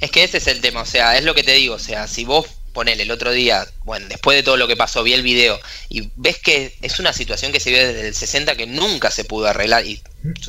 Es 0.00 0.10
que 0.10 0.24
ese 0.24 0.38
es 0.38 0.46
el 0.46 0.60
tema, 0.60 0.82
o 0.82 0.86
sea, 0.86 1.16
es 1.16 1.24
lo 1.24 1.34
que 1.34 1.42
te 1.42 1.52
digo, 1.52 1.74
o 1.74 1.78
sea, 1.78 2.06
si 2.06 2.24
vos 2.24 2.46
ponele 2.72 3.02
el 3.02 3.10
otro 3.10 3.32
día, 3.32 3.66
bueno, 3.84 4.06
después 4.08 4.36
de 4.36 4.42
todo 4.42 4.56
lo 4.56 4.68
que 4.68 4.76
pasó, 4.76 5.02
vi 5.02 5.12
el 5.12 5.22
video 5.22 5.58
y 5.88 6.10
ves 6.14 6.38
que 6.38 6.76
es 6.82 7.00
una 7.00 7.12
situación 7.12 7.50
que 7.50 7.60
se 7.60 7.70
vive 7.70 7.92
desde 7.92 8.08
el 8.08 8.14
60 8.14 8.56
que 8.56 8.66
nunca 8.66 9.10
se 9.10 9.24
pudo 9.24 9.48
arreglar 9.48 9.84
y 9.84 10.00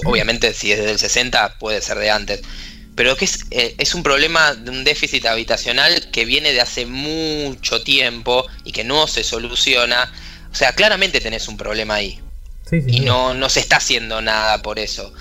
obviamente 0.06 0.54
si 0.54 0.72
es 0.72 0.78
desde 0.78 0.92
el 0.92 1.00
60 1.00 1.58
puede 1.58 1.82
ser 1.82 1.98
de 1.98 2.12
antes, 2.12 2.42
pero 3.00 3.16
que 3.16 3.24
es, 3.24 3.46
eh, 3.52 3.76
es 3.78 3.96
un 3.96 4.04
problema 4.04 4.54
de 4.54 4.72
un 4.72 4.84
déficit 4.84 5.26
habitacional 5.26 6.12
que 6.12 6.26
viene 6.26 6.52
de 6.52 6.60
hace 6.60 6.86
mucho 6.86 7.82
tiempo 7.82 8.46
y 8.66 8.74
que 8.74 8.84
no 8.84 9.08
se 9.08 9.24
soluciona. 9.24 10.12
O 10.52 10.56
sea, 10.56 10.74
claramente 10.74 11.22
tenés 11.22 11.48
un 11.48 11.56
problema 11.56 11.94
ahí. 11.96 12.20
y 12.72 13.00
no, 13.00 13.34
no 13.34 13.48
se 13.48 13.62
está 13.62 13.78
haciendo 13.78 14.22
nada 14.22 14.62
por 14.62 14.80
eso. 14.80 15.14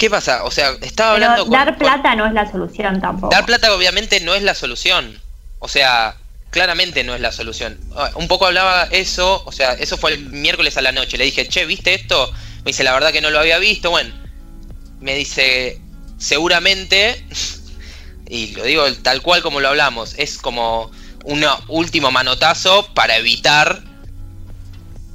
¿Qué 0.00 0.08
pasa? 0.08 0.44
O 0.44 0.50
sea, 0.50 0.78
estaba 0.80 1.12
hablando 1.12 1.44
Dar 1.44 1.76
plata 1.76 2.16
no 2.16 2.26
es 2.26 2.32
la 2.32 2.50
solución 2.50 3.02
tampoco. 3.02 3.34
Dar 3.34 3.44
plata 3.44 3.74
obviamente 3.74 4.18
no 4.20 4.34
es 4.34 4.42
la 4.42 4.54
solución. 4.54 5.20
O 5.58 5.68
sea, 5.68 6.16
claramente 6.48 7.04
no 7.04 7.14
es 7.14 7.20
la 7.20 7.30
solución. 7.30 7.78
Ah, 7.94 8.10
un 8.14 8.26
poco 8.26 8.46
hablaba 8.46 8.84
eso, 8.84 9.42
o 9.44 9.52
sea, 9.52 9.74
eso 9.74 9.98
fue 9.98 10.12
el 10.12 10.20
miércoles 10.20 10.78
a 10.78 10.80
la 10.80 10.92
noche. 10.92 11.18
Le 11.18 11.26
dije, 11.26 11.46
che, 11.46 11.66
¿viste 11.66 11.92
esto? 11.92 12.32
Me 12.64 12.70
dice, 12.70 12.82
la 12.82 12.94
verdad 12.94 13.12
que 13.12 13.20
no 13.20 13.28
lo 13.28 13.40
había 13.40 13.58
visto. 13.58 13.90
Bueno, 13.90 14.10
me 15.00 15.14
dice, 15.16 15.78
seguramente, 16.16 17.22
y 18.26 18.54
lo 18.54 18.64
digo 18.64 18.90
tal 19.02 19.20
cual 19.20 19.42
como 19.42 19.60
lo 19.60 19.68
hablamos, 19.68 20.14
es 20.16 20.38
como 20.38 20.90
un 21.24 21.44
último 21.68 22.10
manotazo 22.10 22.88
para 22.94 23.18
evitar 23.18 23.82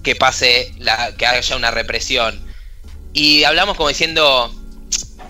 que 0.03 0.15
pase 0.15 0.75
la, 0.77 1.15
que 1.17 1.25
haya 1.25 1.55
una 1.55 1.71
represión. 1.71 2.39
Y 3.13 3.45
hablamos 3.45 3.77
como 3.77 3.89
diciendo, 3.89 4.53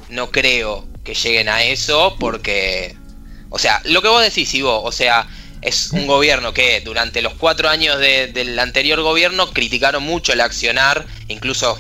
no 0.10 0.32
creo 0.32 0.88
que 1.03 1.14
lleguen 1.14 1.49
a 1.49 1.64
eso 1.64 2.15
porque, 2.19 2.95
o 3.49 3.60
sea, 3.60 3.82
lo 3.86 4.02
que 4.02 4.07
vos 4.07 4.22
decís, 4.22 4.53
Ivo, 4.53 4.82
o 4.82 4.91
sea, 4.91 5.27
es 5.61 5.91
un 5.91 6.07
gobierno 6.07 6.53
que 6.53 6.82
durante 6.82 7.22
los 7.22 7.34
cuatro 7.34 7.69
años 7.69 7.98
del 7.99 8.60
anterior 8.60 9.02
gobierno 9.02 9.52
criticaron 9.52 10.03
mucho 10.03 10.34
el 10.34 10.41
accionar, 10.41 11.06
incluso 11.27 11.80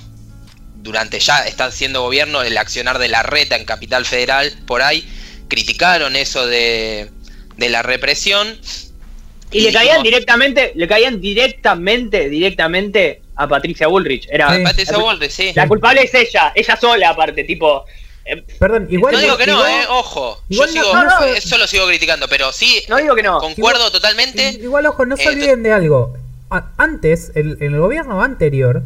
durante 0.75 1.19
ya 1.19 1.39
está 1.39 1.71
siendo 1.71 2.01
gobierno 2.01 2.43
el 2.43 2.57
accionar 2.57 2.99
de 2.99 3.07
la 3.07 3.23
reta 3.23 3.55
en 3.55 3.65
Capital 3.65 4.05
Federal, 4.05 4.53
por 4.65 4.81
ahí, 4.81 5.07
criticaron 5.47 6.15
eso 6.15 6.45
de, 6.47 7.09
de 7.57 7.69
la 7.69 7.81
represión. 7.83 8.59
Y, 9.51 9.61
le 9.61 9.73
caían 9.73 10.03
directamente, 10.03 10.71
le 10.75 10.87
caían 10.87 11.21
directamente, 11.21 12.29
directamente 12.29 13.21
a 13.35 13.47
Patricia 13.47 13.87
Bullrich. 13.87 14.27
Era, 14.29 14.47
Patricia 14.63 14.97
Bullrich, 14.97 15.31
sí. 15.31 15.51
La 15.55 15.67
culpable 15.67 16.03
es 16.03 16.13
ella, 16.13 16.51
ella 16.55 16.77
sola 16.77 17.09
aparte, 17.09 17.43
tipo. 17.43 17.85
Eh, 18.25 18.43
Perdón, 18.59 18.87
igual. 18.89 19.13
No 19.13 19.19
digo 19.21 19.37
que 19.37 19.45
no, 19.45 19.65
eh, 19.65 19.85
ojo. 19.87 20.41
yo 20.49 20.67
sigo, 20.67 20.85
eso 21.35 21.57
lo 21.57 21.67
sigo 21.67 21.85
criticando, 21.85 22.27
pero 22.27 22.51
sí. 22.51 22.83
No 22.89 22.97
digo 22.97 23.15
que 23.15 23.21
no. 23.21 23.39
Concuerdo 23.39 23.91
totalmente. 23.91 24.49
Igual, 24.61 24.87
ojo, 24.87 25.05
no 25.05 25.15
se 25.15 25.25
eh, 25.25 25.29
olviden 25.29 25.61
de 25.61 25.71
algo. 25.71 26.17
antes, 26.77 27.31
en 27.35 27.61
el 27.61 27.79
gobierno 27.79 28.23
anterior, 28.23 28.81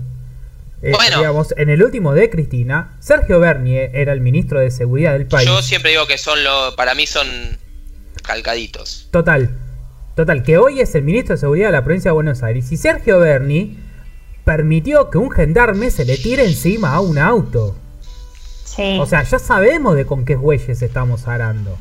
eh, 0.82 0.94
digamos, 1.16 1.54
en 1.58 1.70
el 1.70 1.84
último 1.84 2.14
de 2.14 2.30
Cristina, 2.30 2.98
Sergio 3.00 3.40
Bernier 3.40 3.92
era 3.94 4.12
el 4.12 4.22
ministro 4.22 4.60
de 4.60 4.72
Seguridad 4.72 5.14
del 5.14 5.26
país. 5.26 5.48
Yo 5.48 5.62
siempre 5.62 5.92
digo 5.92 6.06
que 6.06 6.18
son 6.18 6.44
lo, 6.44 6.76
para 6.76 6.94
mí 6.94 7.08
son 7.08 7.28
calcaditos. 8.24 9.08
Total, 9.12 9.50
total, 10.16 10.44
que 10.44 10.58
hoy 10.58 10.82
es 10.82 10.96
el 10.96 11.04
ministro 11.04 11.36
de 11.36 11.40
Seguridad 11.40 11.68
de 11.68 11.74
la 11.74 11.84
provincia 11.84 12.10
de 12.10 12.14
Buenos 12.14 12.44
Aires 12.44 12.72
y 12.72 12.78
Sergio 12.78 13.20
Berni 13.20 13.78
permitió 14.46 15.10
que 15.10 15.18
un 15.18 15.32
gendarme 15.32 15.92
se 15.92 16.06
le 16.06 16.18
tire 16.18 16.44
encima 16.46 16.94
a 16.94 17.02
un 17.02 17.18
auto. 17.18 17.76
Sí. 18.76 18.98
O 19.00 19.06
sea, 19.06 19.24
ya 19.24 19.40
sabemos 19.40 19.96
de 19.96 20.06
con 20.06 20.26
qué 20.26 20.36
bueyes 20.36 20.82
estamos 20.82 21.28
arando. 21.28 21.78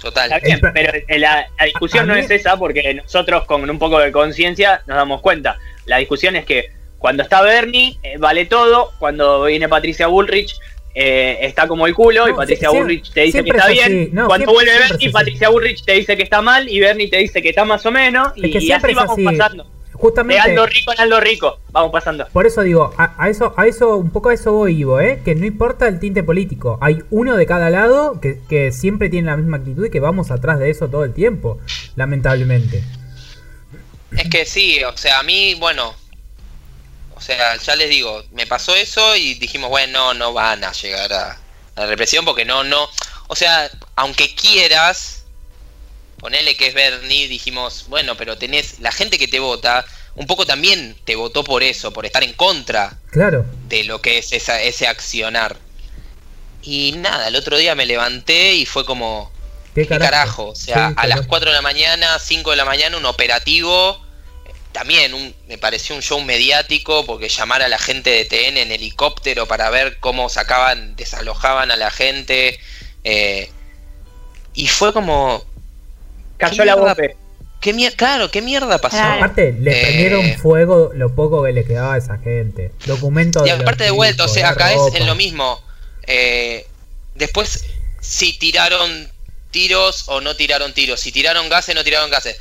Total. 0.00 0.30
pero 0.74 0.92
la, 1.18 1.46
discusión 1.64 2.08
no 2.08 2.14
es 2.14 2.28
esa 2.30 2.56
porque 2.56 2.94
nosotros 2.94 3.44
con 3.44 3.68
un 3.68 3.78
poco 3.78 3.98
de 4.00 4.10
conciencia 4.10 4.82
nos 4.86 4.96
damos 4.96 5.20
cuenta. 5.20 5.58
La 5.86 5.98
discusión 5.98 6.34
es 6.34 6.44
que 6.44 6.70
cuando 6.98 7.22
está 7.22 7.42
Bernie, 7.42 7.98
eh, 8.02 8.16
vale 8.18 8.46
todo. 8.46 8.92
Cuando 8.98 9.44
viene 9.44 9.68
Patricia 9.68 10.08
Bullrich, 10.08 10.56
eh, 10.94 11.38
está 11.42 11.68
como 11.68 11.86
el 11.86 11.94
culo. 11.94 12.28
y 12.28 12.32
Patricia 12.32 12.70
Bullrich 12.70 13.12
te 13.12 13.22
dice 13.22 13.44
que 13.44 13.50
está 13.50 13.68
bien. 13.68 14.10
cuando 14.26 14.52
vuelve 14.52 14.72
Bernie, 14.78 15.10
Patricia 15.10 15.48
Bullrich 15.50 15.84
te 15.84 15.92
dice 15.92 16.16
que 16.16 16.22
está 16.24 16.42
mal. 16.42 16.68
Y 16.68 16.80
Bernie 16.80 17.08
te 17.08 17.18
dice 17.18 17.40
que 17.40 17.50
está 17.50 17.64
más 17.64 17.84
o 17.86 17.92
menos. 17.92 18.32
y, 18.36 18.72
así 18.72 18.94
vamos 18.94 19.18
pasando. 19.24 19.66
Justamente, 20.02 20.42
de 20.42 20.50
Aldo 20.50 20.66
Rico 20.66 20.92
en 20.92 21.00
Aldo 21.00 21.20
Rico, 21.20 21.58
vamos 21.70 21.92
pasando. 21.92 22.26
Por 22.32 22.44
eso 22.44 22.62
digo, 22.62 22.92
a, 22.98 23.28
eso, 23.28 23.54
a 23.56 23.68
eso, 23.68 23.96
un 23.96 24.10
poco 24.10 24.30
a 24.30 24.34
eso 24.34 24.50
voy, 24.50 24.76
Ivo, 24.76 25.00
¿eh? 25.00 25.22
que 25.24 25.36
no 25.36 25.46
importa 25.46 25.86
el 25.86 26.00
tinte 26.00 26.24
político, 26.24 26.76
hay 26.80 27.04
uno 27.10 27.36
de 27.36 27.46
cada 27.46 27.70
lado 27.70 28.20
que, 28.20 28.40
que 28.48 28.72
siempre 28.72 29.08
tiene 29.08 29.28
la 29.28 29.36
misma 29.36 29.58
actitud 29.58 29.86
y 29.86 29.90
que 29.90 30.00
vamos 30.00 30.32
atrás 30.32 30.58
de 30.58 30.70
eso 30.70 30.88
todo 30.88 31.04
el 31.04 31.14
tiempo, 31.14 31.60
lamentablemente. 31.94 32.82
Es 34.16 34.28
que 34.28 34.44
sí, 34.44 34.82
o 34.82 34.96
sea, 34.96 35.20
a 35.20 35.22
mí, 35.22 35.54
bueno, 35.54 35.94
o 37.14 37.20
sea, 37.20 37.56
ya 37.56 37.76
les 37.76 37.88
digo, 37.88 38.24
me 38.32 38.48
pasó 38.48 38.74
eso 38.74 39.14
y 39.14 39.34
dijimos, 39.34 39.70
bueno, 39.70 40.14
no 40.14 40.32
van 40.32 40.64
a 40.64 40.72
llegar 40.72 41.12
a, 41.12 41.38
la 41.76 41.86
represión 41.86 42.24
porque 42.24 42.44
no, 42.44 42.64
no. 42.64 42.88
O 43.28 43.36
sea, 43.36 43.70
aunque 43.94 44.34
quieras, 44.34 45.21
ponele 46.22 46.56
que 46.56 46.68
es 46.68 46.74
Bernie, 46.74 47.28
dijimos, 47.28 47.86
bueno, 47.88 48.16
pero 48.16 48.38
tenés 48.38 48.80
la 48.80 48.92
gente 48.92 49.18
que 49.18 49.28
te 49.28 49.40
vota, 49.40 49.84
un 50.14 50.26
poco 50.26 50.46
también 50.46 50.96
te 51.04 51.16
votó 51.16 51.44
por 51.44 51.62
eso, 51.62 51.92
por 51.92 52.06
estar 52.06 52.22
en 52.22 52.32
contra 52.32 52.96
claro. 53.10 53.44
de 53.68 53.84
lo 53.84 54.00
que 54.00 54.18
es 54.18 54.32
esa, 54.32 54.62
ese 54.62 54.86
accionar. 54.86 55.58
Y 56.62 56.92
nada, 56.92 57.28
el 57.28 57.36
otro 57.36 57.58
día 57.58 57.74
me 57.74 57.84
levanté 57.84 58.54
y 58.54 58.64
fue 58.64 58.86
como, 58.86 59.30
¿qué 59.74 59.86
carajo? 59.86 60.50
O 60.50 60.54
sea, 60.54 60.94
a 60.96 61.06
las 61.06 61.26
4 61.26 61.50
de 61.50 61.56
la 61.56 61.62
mañana, 61.62 62.18
5 62.18 62.52
de 62.52 62.56
la 62.56 62.64
mañana, 62.64 62.96
un 62.96 63.04
operativo 63.04 64.00
también 64.72 65.12
un, 65.12 65.34
me 65.48 65.58
pareció 65.58 65.94
un 65.94 66.02
show 66.02 66.20
mediático 66.22 67.04
porque 67.04 67.28
llamar 67.28 67.62
a 67.62 67.68
la 67.68 67.78
gente 67.78 68.10
de 68.10 68.24
TN 68.24 68.56
en 68.56 68.72
helicóptero 68.72 69.46
para 69.46 69.68
ver 69.70 69.98
cómo 70.00 70.28
sacaban, 70.30 70.96
desalojaban 70.96 71.70
a 71.70 71.76
la 71.76 71.90
gente. 71.90 72.58
Eh, 73.04 73.50
y 74.54 74.66
fue 74.68 74.92
como. 74.92 75.44
Cayó 76.48 76.64
la 76.64 76.74
bomba. 76.74 76.96
¿Qué 77.60 77.92
claro, 77.96 78.30
¿qué 78.30 78.42
mierda 78.42 78.78
pasó? 78.78 78.98
Aparte, 78.98 79.52
le 79.52 79.78
eh, 79.78 79.82
prendieron 79.82 80.34
fuego 80.38 80.90
lo 80.94 81.14
poco 81.14 81.44
que 81.44 81.52
le 81.52 81.64
quedaba 81.64 81.94
a 81.94 81.98
esa 81.98 82.18
gente. 82.18 82.72
Documentos. 82.86 83.46
Y 83.46 83.50
aparte 83.50 83.84
de 83.84 83.92
vuelta, 83.92 84.24
o 84.24 84.28
sea, 84.28 84.50
acá 84.50 84.72
es 84.72 84.94
en 84.94 85.06
lo 85.06 85.14
mismo. 85.14 85.62
Eh, 86.06 86.66
después, 87.14 87.64
si 88.00 88.36
tiraron 88.38 89.08
tiros 89.52 90.08
o 90.08 90.20
no 90.20 90.34
tiraron 90.34 90.72
tiros. 90.72 91.00
Si 91.00 91.12
tiraron 91.12 91.48
gases, 91.48 91.74
no 91.74 91.84
tiraron 91.84 92.10
gases 92.10 92.36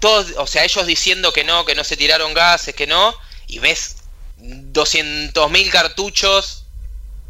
todos, 0.00 0.32
o 0.38 0.46
sea, 0.46 0.64
ellos 0.64 0.86
diciendo 0.86 1.32
que 1.32 1.44
no, 1.44 1.64
que 1.64 1.74
no 1.74 1.84
se 1.84 1.96
tiraron 1.96 2.34
gases, 2.34 2.74
que 2.74 2.86
no, 2.86 3.14
y 3.46 3.60
ves 3.60 3.96
200.000 4.40 5.70
cartuchos 5.70 6.64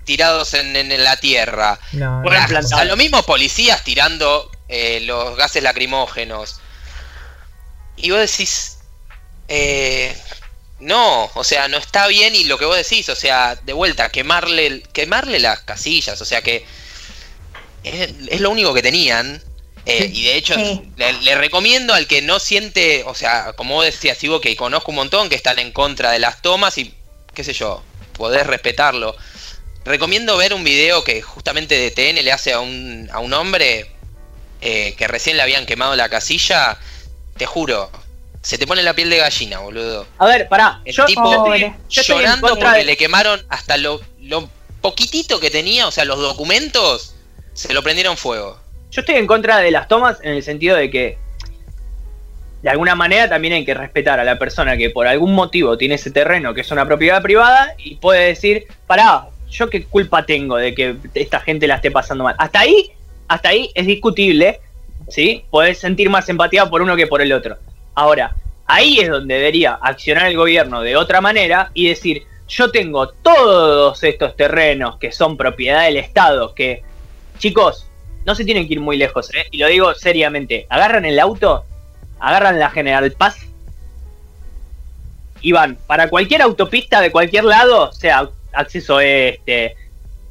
tirados 0.05 0.55
en, 0.55 1.05
la 1.05 1.17
tierra. 1.19 1.79
No, 1.93 2.23
a 2.25 2.85
lo 2.85 2.97
mismo 2.97 3.23
policías 3.25 3.85
tirando 3.85 4.51
eh, 4.71 5.01
los 5.03 5.37
gases 5.37 5.63
lacrimógenos. 5.63 6.61
Y 7.97 8.11
vos 8.11 8.21
decís, 8.21 8.79
eh, 9.49 10.17
no, 10.79 11.31
o 11.35 11.45
sea, 11.45 11.69
no 11.69 11.77
está 11.77 12.07
bien 12.07 12.35
y 12.35 12.45
lo 12.45 12.57
que 12.57 12.65
vos 12.65 12.77
decís, 12.77 13.09
o 13.09 13.17
sea, 13.17 13.57
de 13.57 13.73
vuelta, 13.73 14.11
quemarle, 14.11 14.83
quemarle 14.93 15.39
las 15.41 15.61
casillas, 15.61 16.21
o 16.21 16.25
sea 16.25 16.41
que 16.41 16.65
es 17.83 18.41
lo 18.41 18.51
único 18.51 18.75
que 18.75 18.83
tenían 18.83 19.43
eh, 19.87 20.11
y 20.13 20.25
de 20.25 20.37
hecho, 20.37 20.55
le, 20.97 21.35
recomiendo 21.35 21.95
al 21.95 22.07
que 22.07 22.23
no 22.23 22.39
siente, 22.39 23.03
o 23.07 23.15
sea, 23.15 23.55
como 23.55 23.75
vos 23.75 23.85
decías, 23.85 24.19
sigo 24.19 24.41
que 24.41 24.55
conozco 24.57 24.91
un 24.91 24.97
montón 24.97 25.29
que 25.29 25.37
están 25.37 25.59
en 25.59 25.73
contra 25.73 26.11
de 26.11 26.19
las 26.19 26.43
tomas 26.43 26.77
y 26.79 26.95
qué 27.35 27.45
sé 27.45 27.53
yo, 27.53 27.83
podés 28.13 28.47
respetarlo. 28.47 29.17
Recomiendo 29.85 30.37
ver 30.37 30.53
un 30.53 30.65
video 30.65 31.03
que 31.03 31.23
justamente 31.23 31.77
de 31.77 31.91
TN 31.91 32.23
le 32.23 32.33
hace 32.33 32.53
a 32.53 32.61
un, 32.61 33.09
a 33.11 33.21
un 33.21 33.33
hombre 33.33 33.91
eh, 34.61 34.95
que 34.97 35.09
recién 35.09 35.37
le 35.37 35.43
habían 35.43 35.67
quemado 35.67 35.97
la 35.97 36.09
casilla. 36.09 36.79
Te 37.37 37.47
juro, 37.47 37.91
se 38.43 38.59
te 38.59 38.67
pone 38.67 38.83
la 38.83 38.95
piel 38.95 39.11
de 39.11 39.19
gallina, 39.19 39.59
boludo. 39.61 40.07
A 40.19 40.27
ver, 40.27 40.49
pará. 40.49 40.81
El 40.85 40.97
tipo 41.07 41.55
llorando 41.89 42.59
porque 42.59 42.85
le 42.85 42.97
quemaron 42.97 43.45
hasta 43.49 43.77
lo, 43.77 44.01
lo 44.21 44.49
poquitito 44.81 45.41
que 45.41 45.51
tenía, 45.51 45.87
o 45.87 45.91
sea, 45.91 46.05
los 46.05 46.19
documentos, 46.19 47.15
se 47.53 47.75
lo 47.75 47.83
prendieron 47.83 48.17
fuego. 48.17 48.59
Yo 48.91 49.01
estoy 49.01 49.17
en 49.17 49.27
contra 49.27 49.59
de 49.59 49.71
las 49.71 49.89
tomas 49.89 50.19
en 50.23 50.33
el 50.33 50.43
sentido 50.43 50.77
de 50.77 50.91
que 50.91 51.19
de 52.63 52.71
alguna 52.71 52.95
manera 52.95 53.29
también 53.29 53.55
hay 53.55 53.65
que 53.65 53.75
respetar 53.75 54.21
a 54.21 54.25
la 54.25 54.39
persona 54.39 54.77
que 54.77 54.91
por 54.91 55.07
algún 55.07 55.35
motivo 55.35 55.79
tiene 55.79 55.95
ese 55.95 56.11
terreno 56.11 56.53
que 56.53 56.61
es 56.61 56.71
una 56.71 56.85
propiedad 56.87 57.23
privada 57.23 57.75
y 57.79 57.97
puede 57.97 58.27
decir, 58.27 58.67
pará, 58.87 59.29
yo 59.51 59.71
qué 59.71 59.85
culpa 59.85 60.27
tengo 60.27 60.57
de 60.57 60.75
que 60.75 60.97
esta 61.15 61.41
gente 61.41 61.67
la 61.67 61.77
esté 61.77 61.91
pasando 61.91 62.25
mal. 62.25 62.35
Hasta 62.39 62.61
ahí, 62.61 62.93
hasta 63.31 63.51
ahí 63.51 63.71
es 63.77 63.87
discutible, 63.87 64.59
¿sí? 65.09 65.45
Podés 65.51 65.79
sentir 65.79 66.11
más 66.11 66.29
empatía 66.29 66.69
por 66.69 66.83
uno 66.83 66.97
que 66.97 67.07
por 67.07 67.23
el 67.23 67.33
otro. 67.33 67.57
Ahora, 67.95 68.35
ahí 68.67 68.99
es 68.99 69.09
donde 69.09 69.37
debería 69.37 69.79
accionar 69.81 70.27
el 70.27 70.37
gobierno 70.37 70.83
de 70.83 70.97
otra 70.97 71.21
manera 71.21 71.71
y 71.73 71.89
decir, 71.89 72.25
yo 72.49 72.73
tengo 72.73 73.11
todos 73.11 74.03
estos 74.03 74.35
terrenos 74.35 74.97
que 74.97 75.13
son 75.13 75.37
propiedad 75.37 75.85
del 75.85 75.99
Estado, 75.99 76.57
que, 76.57 76.83
chicos, 77.39 77.87
no 78.27 78.35
se 78.35 78.45
tienen 78.45 78.67
que 78.67 78.75
ir 78.75 78.81
muy 78.81 78.97
lejos, 78.97 79.33
¿eh? 79.33 79.47
y 79.53 79.59
lo 79.59 79.69
digo 79.69 79.95
seriamente, 79.95 80.67
agarran 80.69 81.05
el 81.05 81.21
auto, 81.21 81.65
agarran 82.19 82.59
la 82.59 82.71
General 82.71 83.13
Paz 83.13 83.47
y 85.41 85.53
van 85.53 85.79
para 85.87 86.11
cualquier 86.11 86.43
autopista 86.43 87.01
de 87.01 87.13
cualquier 87.13 87.45
lado, 87.45 87.93
sea 87.93 88.29
acceso 88.53 88.99
este, 88.99 89.77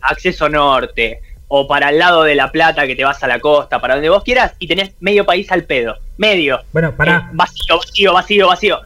acceso 0.01 0.49
norte, 0.49 1.21
o 1.49 1.67
para 1.67 1.89
el 1.89 1.99
lado 1.99 2.23
de 2.23 2.35
La 2.35 2.51
Plata 2.51 2.88
que 2.88 2.95
te 2.95 3.03
vas 3.03 3.21
a 3.21 3.27
la 3.27 3.39
costa, 3.39 3.81
para 3.81 3.95
donde 3.95 4.09
vos 4.09 4.23
quieras, 4.23 4.53
y 4.59 4.67
tenés 4.67 4.91
medio 5.01 5.26
país 5.26 5.51
al 5.51 5.65
pedo. 5.65 5.97
Medio. 6.17 6.61
Bueno, 6.71 6.93
para. 6.95 7.17
Eh, 7.17 7.21
vacío, 7.34 7.77
vacío, 7.77 8.13
vacío, 8.13 8.47
vacío. 8.47 8.80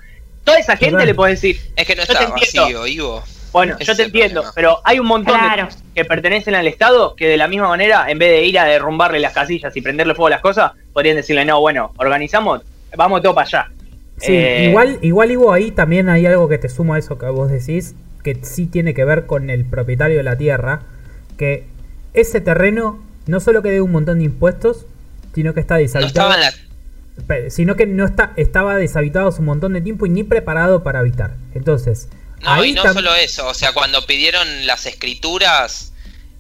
Toda 0.44 0.58
esa 0.58 0.76
gente 0.76 1.06
le 1.06 1.14
puedes 1.14 1.40
decir. 1.40 1.62
Es 1.76 1.86
que 1.86 1.96
no 1.96 2.02
está 2.02 2.28
vacío, 2.28 2.88
Ivo. 2.88 3.24
Bueno, 3.52 3.78
yo 3.80 3.96
te 3.96 4.04
entiendo, 4.04 4.44
pero 4.56 4.80
hay 4.84 4.98
un 4.98 5.06
montón 5.06 5.40
de 5.40 5.68
que 5.94 6.06
pertenecen 6.06 6.56
al 6.56 6.66
Estado 6.66 7.16
que 7.16 7.28
de 7.28 7.38
la 7.38 7.48
misma 7.48 7.68
manera, 7.68 8.10
en 8.10 8.18
vez 8.18 8.32
de 8.32 8.46
ir 8.46 8.58
a 8.58 8.66
derrumbarle 8.66 9.20
las 9.20 9.32
casillas 9.32 9.76
y 9.78 9.82
prenderle 9.82 10.16
fuego 10.16 10.28
a 10.28 10.32
las 10.32 10.42
cosas, 10.42 10.72
podrían 10.92 11.18
decirle, 11.18 11.46
no, 11.46 11.60
bueno, 11.62 11.94
organizamos, 11.98 12.64
vamos 12.98 13.22
todo 13.22 13.36
para 13.36 13.48
allá. 13.48 13.72
Sí, 14.18 14.34
eh, 14.36 14.70
igual, 14.70 14.98
igual 15.04 15.32
Ivo, 15.32 15.54
ahí 15.54 15.70
también 15.70 16.10
hay 16.10 16.26
algo 16.26 16.50
que 16.50 16.58
te 16.58 16.68
sumo 16.68 16.96
a 16.96 16.98
eso 16.98 17.20
que 17.20 17.28
vos 17.28 17.52
decís, 17.52 17.94
que 18.24 18.40
sí 18.42 18.66
tiene 18.66 18.96
que 18.96 19.06
ver 19.06 19.28
con 19.28 19.52
el 19.52 19.66
propietario 19.66 20.18
de 20.18 20.24
la 20.24 20.36
tierra, 20.36 20.82
que 21.38 21.66
ese 22.14 22.42
terreno 22.42 23.00
no 23.26 23.40
solo 23.40 23.62
que 23.62 23.70
debe 23.70 23.82
un 23.82 23.92
montón 23.92 24.20
de 24.20 24.26
impuestos, 24.26 24.86
sino 25.34 25.54
que 25.54 25.60
está 25.60 25.76
deshabitado. 25.76 26.34
Sino 27.50 27.76
que 27.76 27.86
no 27.86 28.06
está, 28.06 28.34
estaba 28.38 28.76
deshabitado 28.78 29.30
hace 29.30 29.40
un 29.40 29.46
montón 29.46 29.74
de 29.74 29.82
tiempo 29.82 30.06
y 30.06 30.10
ni 30.10 30.24
preparado 30.24 30.84
para 30.84 31.00
habitar. 31.00 31.36
Entonces, 31.54 32.08
no, 32.44 32.66
y 32.66 32.74
no 32.74 32.92
solo 32.92 33.14
eso, 33.16 33.48
o 33.48 33.54
sea, 33.54 33.72
cuando 33.72 34.06
pidieron 34.06 34.48
las 34.66 34.86
escrituras, 34.86 35.94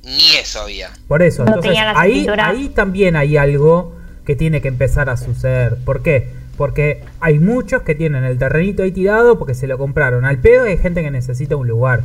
ni 0.03 0.35
eso 0.35 0.61
había. 0.61 0.91
Por 1.07 1.21
eso, 1.21 1.43
entonces 1.45 1.77
ahí, 1.95 2.27
ahí 2.39 2.69
también 2.69 3.15
hay 3.15 3.37
algo 3.37 3.95
que 4.25 4.35
tiene 4.35 4.61
que 4.61 4.67
empezar 4.67 5.09
a 5.09 5.17
suceder. 5.17 5.77
¿Por 5.85 6.01
qué? 6.03 6.29
Porque 6.57 7.03
hay 7.19 7.39
muchos 7.39 7.83
que 7.83 7.95
tienen 7.95 8.23
el 8.23 8.37
terrenito 8.37 8.83
ahí 8.83 8.91
tirado 8.91 9.39
porque 9.39 9.53
se 9.53 9.67
lo 9.67 9.77
compraron. 9.77 10.25
Al 10.25 10.39
pedo 10.39 10.65
hay 10.65 10.77
gente 10.77 11.01
que 11.01 11.11
necesita 11.11 11.55
un 11.55 11.67
lugar. 11.67 12.03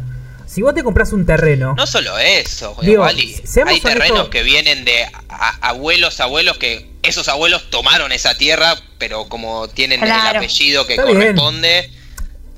Si 0.49 0.63
vos 0.63 0.75
te 0.75 0.83
compras 0.83 1.13
un 1.13 1.27
terreno. 1.27 1.75
No 1.77 1.87
solo 1.87 2.19
eso, 2.19 2.75
digo, 2.83 3.05
hay 3.05 3.81
terrenos 3.83 4.29
que 4.31 4.43
vienen 4.43 4.85
de 4.85 5.07
abuelos, 5.61 6.21
abuelos 6.21 6.57
que 6.57 6.89
esos 7.03 7.29
abuelos 7.29 7.69
tomaron 7.71 8.13
esa 8.13 8.37
tierra, 8.37 8.75
pero 8.99 9.29
como 9.29 9.69
tienen 9.69 10.03
el 10.03 10.11
apellido 10.11 10.87
que 10.87 10.97
corresponde, 10.97 11.91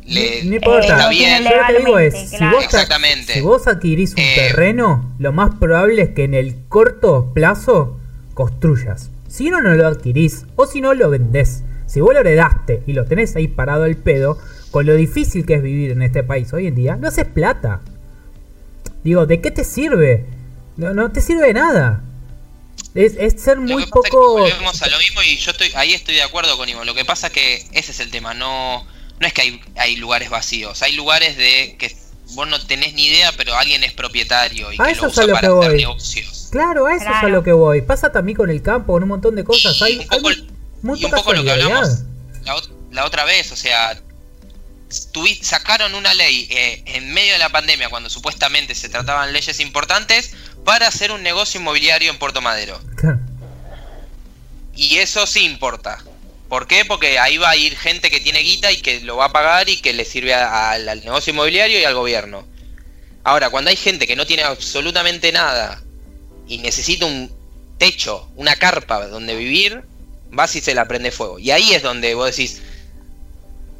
no 0.05 0.55
importa. 0.55 1.09
bien. 1.09 1.45
Yo 1.45 1.51
te 1.67 1.79
digo 1.79 1.99
es, 1.99 2.31
si 2.31 2.45
vos, 2.45 2.65
Exactamente. 2.65 3.35
si 3.35 3.41
vos 3.41 3.67
adquirís 3.67 4.13
un 4.13 4.21
eh, 4.21 4.35
terreno, 4.37 5.13
lo 5.19 5.33
más 5.33 5.57
probable 5.57 6.03
es 6.03 6.11
que 6.11 6.25
en 6.25 6.35
el 6.35 6.57
corto 6.69 7.33
plazo 7.35 7.99
construyas. 8.35 9.11
Si 9.29 9.51
no, 9.51 9.61
no 9.61 9.75
lo 9.75 9.87
adquirís. 9.87 10.45
O 10.57 10.67
si 10.67 10.81
no, 10.81 10.95
lo 10.95 11.11
vendés. 11.11 11.63
Si 11.87 12.01
vos 12.01 12.15
lo 12.15 12.21
heredaste 12.21 12.83
y 12.87 12.93
lo 12.93 13.05
tenés 13.05 13.37
ahí 13.37 13.49
parado 13.49 13.85
al 13.85 13.97
pedo, 13.97 14.39
con 14.71 14.87
lo 14.87 14.95
difícil 14.95 15.47
que 15.47 15.55
es 15.55 15.63
vivir 15.63 15.91
en 15.91 16.03
este 16.03 16.23
país 16.23 16.53
hoy 16.53 16.67
en 16.67 16.75
día, 16.75 16.97
no 16.97 17.09
haces 17.09 17.27
plata. 17.27 17.81
Digo, 19.05 19.27
¿de 19.27 19.41
qué 19.41 19.51
te 19.51 19.65
sirve? 19.65 20.27
No, 20.77 20.95
no 20.95 21.11
te 21.11 21.21
sirve 21.21 21.47
de 21.47 21.55
nada. 21.55 22.03
Es, 22.95 23.41
ser 23.41 23.59
muy 23.59 23.87
poco. 23.87 24.39
volvemos 24.39 24.83
a 24.83 24.89
lo 24.89 24.99
mismo 24.99 25.23
y 25.23 25.37
yo 25.37 25.53
estoy 25.53 25.71
ahí 25.77 25.93
estoy 25.93 26.17
de 26.17 26.23
acuerdo 26.23 26.57
con 26.57 26.69
Ivo. 26.69 26.85
Lo 26.85 26.95
que 26.95 27.05
pasa 27.05 27.29
es 27.29 27.33
que 27.33 27.55
ese 27.73 27.93
es 27.93 28.01
el 28.01 28.11
tema. 28.11 28.35
No 28.35 28.85
no 29.21 29.27
es 29.27 29.33
que 29.33 29.43
hay, 29.43 29.61
hay 29.77 29.97
lugares 29.97 30.31
vacíos, 30.31 30.83
hay 30.83 30.95
lugares 30.95 31.37
de 31.37 31.77
que 31.79 31.95
vos 32.35 32.49
no 32.49 32.59
tenés 32.67 32.95
ni 32.95 33.07
idea, 33.07 33.33
pero 33.37 33.55
alguien 33.55 33.85
es 33.85 33.93
propietario 33.93 34.73
y 34.73 34.79
que 34.79 34.95
lo 34.95 35.07
usa 35.09 35.27
para 35.27 35.59
hacer 35.59 35.75
negocios. 35.75 36.49
Claro, 36.51 36.87
a 36.87 36.95
eso 36.95 37.05
es 37.05 37.23
a 37.23 37.29
lo 37.29 37.45
que 37.45 37.53
voy. 37.53 37.83
Pasa 37.83 38.11
también 38.11 38.37
con 38.37 38.51
el 38.51 38.63
campo, 38.63 38.95
con 38.95 39.03
un 39.03 39.09
montón 39.11 39.37
de 39.37 39.45
cosas. 39.45 39.81
hay, 39.83 39.99
un 39.99 40.07
poco, 40.07 41.35
lo 41.35 41.45
que 41.45 41.51
hablamos 41.51 42.01
la, 42.91 43.05
otra 43.05 43.25
vez, 43.25 43.53
o 43.53 43.57
sea, 43.57 44.01
sacaron 45.43 45.95
una 45.95 46.15
ley 46.15 46.49
eh, 46.51 46.83
en 46.87 47.13
medio 47.13 47.33
de 47.33 47.39
la 47.39 47.49
pandemia, 47.49 47.89
cuando 47.89 48.11
supuestamente 48.11 48.75
se 48.75 48.89
trataban 48.89 49.33
leyes 49.33 49.61
importantes, 49.61 50.33
para 50.65 50.89
hacer 50.89 51.13
un 51.13 51.23
negocio 51.23 51.61
inmobiliario 51.61 52.11
en 52.11 52.19
Puerto 52.19 52.41
Madero. 52.41 52.81
Y 54.75 54.97
eso 54.97 55.27
sí 55.27 55.45
importa. 55.45 56.03
¿Por 56.49 56.67
qué? 56.67 56.85
Porque 56.85 57.19
ahí 57.19 57.39
va 57.39 57.51
a 57.51 57.57
ir 57.57 57.77
gente 57.77 58.11
que 58.11 58.21
tiene 58.21 58.41
guita 58.41 58.73
y 58.73 58.79
que 58.79 59.01
lo 59.01 59.17
va 59.17 59.27
a 59.27 59.33
pagar 59.33 59.69
y 59.69 59.81
que 59.81 59.93
le 59.93 60.05
sirve 60.05 60.35
al 60.35 60.85
negocio 61.05 61.33
inmobiliario 61.33 61.79
y 61.79 61.85
al 61.85 61.95
gobierno. 61.95 62.47
Ahora, 63.23 63.51
cuando 63.51 63.71
hay 63.71 63.77
gente 63.77 64.07
que 64.07 64.17
no 64.17 64.27
tiene 64.27 64.43
absolutamente 64.43 65.31
nada 65.31 65.83
y 66.49 66.59
necesita 66.59 67.07
un 67.07 67.31
techo, 67.79 68.29
una 68.37 68.57
carpa 68.57 69.07
donde 69.07 69.37
vivir, 69.37 69.83
vas 70.31 70.57
y 70.57 70.61
se 70.61 70.75
la 70.75 70.89
prende 70.89 71.11
fuego. 71.11 71.39
Y 71.39 71.51
ahí 71.51 71.73
es 71.73 71.83
donde 71.83 72.15
vos 72.15 72.27
decís. 72.27 72.63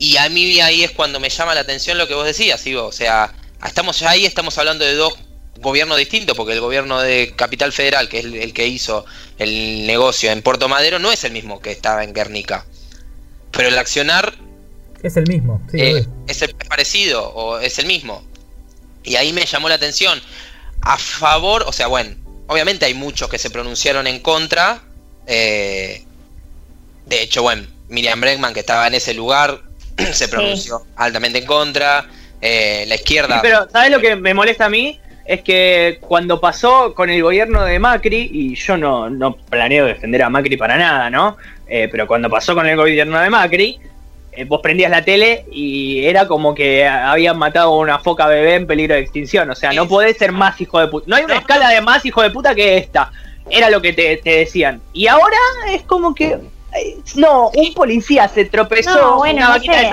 Y 0.01 0.17
a 0.17 0.31
mí 0.31 0.59
ahí 0.61 0.83
es 0.83 0.93
cuando 0.93 1.21
me 1.21 1.29
llama 1.29 1.55
la 1.55 1.61
atención 1.61 1.99
lo 1.99 2.09
que 2.09 2.15
vos 2.15 2.25
decías, 2.25 2.59
¿sí? 2.59 2.75
O 2.75 2.91
sea, 2.91 3.35
estamos 3.65 3.99
ya 3.99 4.09
ahí, 4.09 4.25
estamos 4.25 4.57
hablando 4.57 4.83
de 4.83 4.95
dos 4.95 5.13
gobierno 5.59 5.95
distinto, 5.95 6.35
porque 6.35 6.55
el 6.55 6.61
gobierno 6.61 7.03
de 7.03 7.35
Capital 7.37 7.71
Federal, 7.71 8.09
que 8.09 8.21
es 8.21 8.25
el, 8.25 8.55
que 8.55 8.67
hizo 8.67 9.05
el 9.37 9.87
negocio 9.87 10.33
en 10.33 10.41
Puerto 10.41 10.71
Madero, 10.71 10.99
no 10.99 11.13
es 11.13 11.23
el 11.25 11.33
mismo 11.33 11.61
que 11.61 11.71
estaba 11.71 12.03
en 12.03 12.15
Guernica. 12.15 12.65
Pero 13.51 13.69
el 13.69 13.79
accionar... 13.79 14.33
Es 15.03 15.19
el 15.19 15.27
mismo, 15.29 15.61
sí, 15.71 15.79
eh, 15.79 16.07
es 16.27 16.41
el 16.41 16.55
parecido, 16.55 17.29
o 17.29 17.59
es 17.59 17.79
el 17.79 17.85
mismo. 17.85 18.25
Y 19.05 19.17
ahí 19.17 19.35
me 19.35 19.45
llamó 19.45 19.69
la 19.69 19.75
atención. 19.75 20.19
A 20.81 20.97
favor, 20.97 21.65
o 21.67 21.73
sea, 21.73 21.89
bueno, 21.89 22.17
obviamente 22.47 22.87
hay 22.87 22.95
muchos 22.95 23.29
que 23.29 23.37
se 23.37 23.51
pronunciaron 23.51 24.07
en 24.07 24.21
contra. 24.21 24.83
Eh, 25.27 26.05
de 27.05 27.23
hecho, 27.23 27.43
bueno, 27.43 27.67
Miriam 27.91 28.19
Bregman, 28.19 28.55
que 28.55 28.61
estaba 28.61 28.87
en 28.87 28.95
ese 28.95 29.13
lugar, 29.13 29.70
se 30.13 30.29
pronunció 30.29 30.83
altamente 30.97 31.39
en 31.39 31.47
contra. 31.47 32.07
Eh, 32.43 32.87
la 32.89 32.95
izquierda. 32.95 33.41
pero, 33.43 33.69
¿sabes 33.71 33.91
lo 33.91 34.01
que 34.01 34.17
me 34.17 34.33
molesta 34.33 34.65
a 34.65 34.71
mí? 34.71 34.99
es 35.31 35.43
que 35.43 35.99
cuando 36.01 36.41
pasó 36.41 36.93
con 36.93 37.09
el 37.09 37.23
gobierno 37.23 37.65
de 37.65 37.79
Macri, 37.79 38.31
y 38.33 38.57
yo 38.57 38.77
no, 38.77 39.09
no 39.09 39.37
planeo 39.37 39.87
defender 39.87 40.25
a 40.25 40.29
Macri 40.29 40.57
para 40.57 40.77
nada, 40.77 41.09
¿no? 41.09 41.37
Eh, 41.69 41.87
pero 41.89 42.09
cuando 42.09 42.29
pasó 42.29 42.53
con 42.57 42.67
el 42.67 42.77
gobierno 42.77 43.17
de 43.21 43.31
Macri, 43.31 43.79
eh, 44.33 44.45
vos 44.45 44.61
prendías 44.61 44.91
la 44.91 45.05
tele 45.05 45.45
y 45.53 46.05
era 46.05 46.27
como 46.27 46.53
que 46.53 46.85
habían 46.85 47.39
matado 47.39 47.79
una 47.79 48.01
foca 48.01 48.27
bebé 48.27 48.57
en 48.57 48.67
peligro 48.67 48.97
de 48.97 49.03
extinción. 49.03 49.49
O 49.51 49.55
sea, 49.55 49.73
no 49.73 49.87
podés 49.87 50.17
ser 50.17 50.33
más 50.33 50.61
hijo 50.61 50.81
de 50.81 50.89
puta. 50.89 51.07
No 51.09 51.15
hay 51.15 51.23
una 51.23 51.37
escala 51.37 51.69
de 51.69 51.81
más 51.81 52.05
hijo 52.05 52.23
de 52.23 52.31
puta 52.31 52.53
que 52.57 52.77
esta. 52.79 53.13
Era 53.49 53.71
lo 53.71 53.81
que 53.81 53.93
te, 53.93 54.17
te 54.17 54.31
decían. 54.31 54.81
Y 54.93 55.07
ahora 55.07 55.37
es 55.69 55.83
como 55.83 56.13
que 56.13 56.39
no, 57.17 57.51
un 57.51 57.75
policía 57.75 58.29
se 58.29 58.45
tropezó. 58.45 58.95
No, 58.95 59.17
bueno, 59.17 59.49
no 59.49 59.61
sé. 59.61 59.91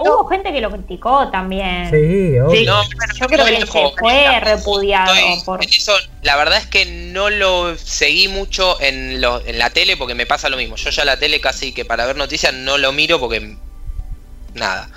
hubo 0.00 0.26
gente 0.26 0.52
que 0.52 0.60
lo 0.60 0.70
criticó 0.70 1.28
también. 1.30 1.90
Sí, 1.90 2.64
No, 2.64 2.82
yo 3.18 3.26
creo 3.26 3.44
que 3.46 3.66
fue 3.66 4.40
repudiado. 4.40 5.12
por... 5.44 5.64
eso, 5.64 5.92
la 6.22 6.36
verdad 6.36 6.58
es 6.58 6.66
que 6.66 6.86
no 6.86 7.30
lo 7.30 7.76
seguí 7.76 8.28
mucho 8.28 8.80
en, 8.80 9.20
lo, 9.20 9.44
en 9.44 9.58
la 9.58 9.70
tele 9.70 9.96
porque 9.96 10.14
me 10.14 10.26
pasa 10.26 10.48
lo 10.48 10.56
mismo. 10.56 10.76
Yo 10.76 10.90
ya 10.90 11.04
la 11.04 11.18
tele 11.18 11.40
casi 11.40 11.72
que 11.72 11.84
para 11.84 12.06
ver 12.06 12.16
noticias 12.16 12.54
no 12.54 12.78
lo 12.78 12.92
miro 12.92 13.18
porque 13.18 13.56
nada. 14.54 14.88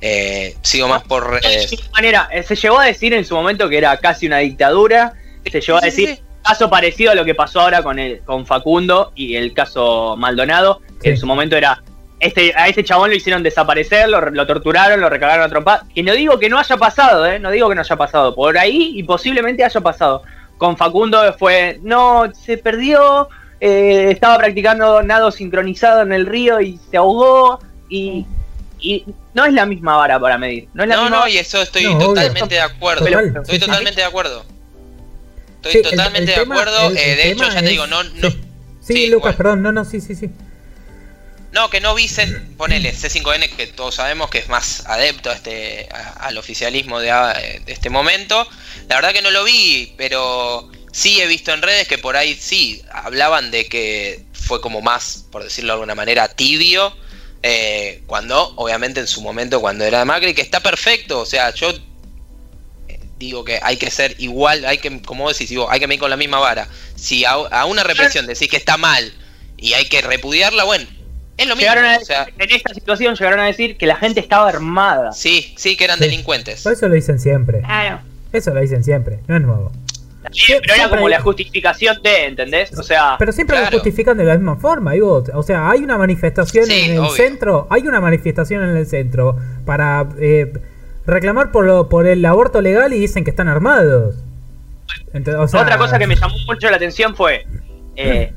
Eh, 0.00 0.56
sigo 0.62 0.88
más 0.88 1.02
por 1.04 1.30
redes. 1.30 1.70
De 1.70 1.78
manera, 1.92 2.28
eh, 2.32 2.42
se 2.42 2.56
llegó 2.56 2.78
a 2.78 2.86
decir 2.86 3.12
en 3.14 3.24
su 3.24 3.34
momento 3.34 3.68
que 3.68 3.78
era 3.78 3.96
casi 3.98 4.26
una 4.26 4.38
dictadura. 4.38 5.14
Se 5.50 5.60
llegó 5.60 5.78
a 5.78 5.82
decir 5.82 6.20
caso 6.42 6.70
parecido 6.70 7.12
a 7.12 7.14
lo 7.14 7.24
que 7.24 7.34
pasó 7.34 7.60
ahora 7.60 7.82
con 7.82 7.98
el, 7.98 8.20
con 8.20 8.46
Facundo 8.46 9.12
y 9.14 9.36
el 9.36 9.52
caso 9.52 10.16
Maldonado, 10.16 10.80
que 11.02 11.10
en 11.10 11.16
su 11.16 11.26
momento 11.26 11.56
era 11.56 11.82
este, 12.20 12.52
a 12.54 12.68
este 12.68 12.84
chabón 12.84 13.10
lo 13.10 13.16
hicieron 13.16 13.42
desaparecer, 13.42 14.08
lo, 14.08 14.46
torturaron, 14.46 15.00
lo 15.00 15.08
recagaron 15.08 15.44
a 15.44 15.48
trompar. 15.48 15.82
Que 15.94 16.02
no 16.02 16.12
digo 16.12 16.38
que 16.38 16.50
no 16.50 16.58
haya 16.58 16.76
pasado, 16.76 17.26
¿eh? 17.26 17.38
No 17.38 17.50
digo 17.50 17.68
que 17.68 17.74
no 17.74 17.80
haya 17.80 17.96
pasado. 17.96 18.34
Por 18.34 18.58
ahí 18.58 18.92
y 18.94 19.02
posiblemente 19.02 19.64
haya 19.64 19.80
pasado. 19.80 20.22
Con 20.58 20.76
Facundo 20.76 21.34
fue, 21.38 21.80
no, 21.82 22.30
se 22.34 22.58
perdió, 22.58 23.30
eh, 23.58 24.08
estaba 24.10 24.36
practicando 24.36 25.02
nado 25.02 25.30
sincronizado 25.30 26.02
en 26.02 26.12
el 26.12 26.26
río 26.26 26.60
y 26.60 26.78
se 26.90 26.98
ahogó. 26.98 27.58
Y, 27.88 28.26
y 28.78 29.06
no 29.32 29.46
es 29.46 29.54
la 29.54 29.64
misma 29.64 29.96
vara 29.96 30.20
para 30.20 30.36
medir. 30.36 30.68
No, 30.74 30.82
es 30.82 30.90
la 30.90 31.08
no, 31.08 31.26
y 31.26 31.38
eso 31.38 31.62
estoy 31.62 31.84
totalmente 31.98 32.56
de 32.56 32.60
acuerdo. 32.60 33.06
estoy 33.06 33.58
totalmente 33.58 34.02
de 34.02 34.06
acuerdo. 34.06 34.44
Estoy 35.62 35.82
totalmente 35.82 36.32
de 36.32 36.36
acuerdo. 36.54 36.90
Eh, 36.96 37.16
de 37.16 37.30
hecho, 37.30 37.44
ya 37.54 37.62
te 37.62 37.68
digo, 37.70 37.86
no. 37.86 38.02
no 38.04 38.28
sí, 38.82 39.06
Lucas, 39.08 39.36
perdón, 39.36 39.62
no, 39.62 39.72
no, 39.72 39.84
sí, 39.84 40.00
sí, 40.00 40.14
sí. 40.14 40.30
No, 41.52 41.68
que 41.68 41.80
no 41.80 41.94
vi, 41.96 42.06
C, 42.06 42.26
ponele 42.56 42.94
C5N, 42.94 43.50
que 43.56 43.66
todos 43.66 43.96
sabemos 43.96 44.30
que 44.30 44.38
es 44.38 44.48
más 44.48 44.86
adepto 44.86 45.30
a 45.30 45.34
este, 45.34 45.88
a- 45.92 46.26
al 46.26 46.38
oficialismo 46.38 47.00
de, 47.00 47.10
a- 47.10 47.32
de 47.34 47.72
este 47.72 47.90
momento. 47.90 48.46
La 48.88 48.94
verdad 48.96 49.12
que 49.12 49.20
no 49.22 49.30
lo 49.32 49.42
vi, 49.44 49.92
pero 49.96 50.70
sí 50.92 51.20
he 51.20 51.26
visto 51.26 51.52
en 51.52 51.60
redes 51.62 51.88
que 51.88 51.98
por 51.98 52.16
ahí 52.16 52.34
sí 52.40 52.82
hablaban 52.92 53.50
de 53.50 53.66
que 53.66 54.24
fue 54.32 54.60
como 54.60 54.80
más, 54.80 55.24
por 55.32 55.42
decirlo 55.42 55.72
de 55.72 55.74
alguna 55.74 55.94
manera, 55.96 56.28
tibio. 56.28 56.96
eh, 57.42 58.02
cuando, 58.06 58.52
obviamente, 58.56 59.00
en 59.00 59.06
su 59.08 59.20
momento, 59.22 59.60
cuando 59.60 59.84
era 59.84 60.04
Macri, 60.04 60.34
que 60.34 60.42
está 60.42 60.60
perfecto. 60.60 61.20
O 61.20 61.26
sea, 61.26 61.52
yo 61.54 61.72
digo 63.20 63.44
que 63.44 63.60
hay 63.62 63.76
que 63.76 63.90
ser 63.90 64.16
igual, 64.18 64.64
hay 64.64 64.78
que, 64.78 65.00
como 65.02 65.24
vos 65.24 65.34
decís, 65.34 65.50
digo, 65.50 65.70
hay 65.70 65.78
que 65.78 65.86
medir 65.86 66.00
con 66.00 66.10
la 66.10 66.16
misma 66.16 66.40
vara. 66.40 66.66
Si 66.96 67.24
a, 67.24 67.32
a 67.32 67.66
una 67.66 67.84
represión 67.84 68.26
decís 68.26 68.48
que 68.48 68.56
está 68.56 68.76
mal 68.78 69.12
y 69.58 69.74
hay 69.74 69.84
que 69.88 70.00
repudiarla, 70.00 70.64
bueno, 70.64 70.86
es 71.36 71.46
lo 71.46 71.54
mismo. 71.54 71.70
Llegaron 71.70 71.84
a 71.84 71.98
o 71.98 72.04
sea, 72.04 72.26
en 72.38 72.50
esta 72.50 72.72
situación 72.74 73.14
llegaron 73.14 73.40
a 73.40 73.44
decir 73.46 73.76
que 73.76 73.86
la 73.86 73.96
gente 73.96 74.20
estaba 74.20 74.48
armada. 74.48 75.12
sí, 75.12 75.54
sí, 75.56 75.76
que 75.76 75.84
eran 75.84 75.98
Sí. 75.98 76.04
delincuentes. 76.04 76.62
Por 76.62 76.72
eso 76.72 76.88
lo 76.88 76.94
dicen 76.94 77.20
siempre. 77.20 77.60
Claro. 77.60 78.00
Eso 78.32 78.54
lo 78.54 78.60
dicen 78.60 78.82
siempre, 78.84 79.18
no 79.28 79.36
es 79.36 79.42
nuevo. 79.42 79.70
Sí, 80.32 80.52
pero 80.60 80.74
era 80.74 80.88
como 80.90 81.06
hay- 81.06 81.12
la 81.12 81.20
justificación 81.22 82.02
de, 82.02 82.26
¿entendés? 82.26 82.72
O 82.78 82.82
sea, 82.82 83.16
Pero 83.18 83.32
siempre 83.32 83.56
claro. 83.56 83.70
lo 83.70 83.78
justifican 83.78 84.16
de 84.18 84.24
la 84.24 84.34
misma 84.34 84.56
forma, 84.56 84.92
digo, 84.92 85.24
o 85.34 85.42
sea, 85.42 85.68
hay 85.70 85.80
una 85.80 85.96
manifestación 85.98 86.66
Sí, 86.66 86.72
en 86.84 86.90
el 86.92 86.98
obvio. 87.00 87.10
centro, 87.12 87.66
hay 87.70 87.82
una 87.82 88.00
manifestación 88.00 88.62
en 88.62 88.76
el 88.76 88.86
centro 88.86 89.36
para 89.64 90.06
eh, 90.20 90.52
reclamar 91.10 91.50
por, 91.52 91.64
lo, 91.66 91.88
por 91.88 92.06
el 92.06 92.24
aborto 92.24 92.60
legal 92.60 92.92
y 92.92 92.98
dicen 92.98 93.24
que 93.24 93.30
están 93.30 93.48
armados. 93.48 94.14
Ent- 95.12 95.34
o 95.38 95.46
sea, 95.48 95.62
Otra 95.62 95.76
cosa 95.78 95.98
que 95.98 96.06
me 96.06 96.16
llamó 96.16 96.34
mucho 96.46 96.70
la 96.70 96.76
atención 96.76 97.14
fue 97.14 97.46
eh, 97.96 98.32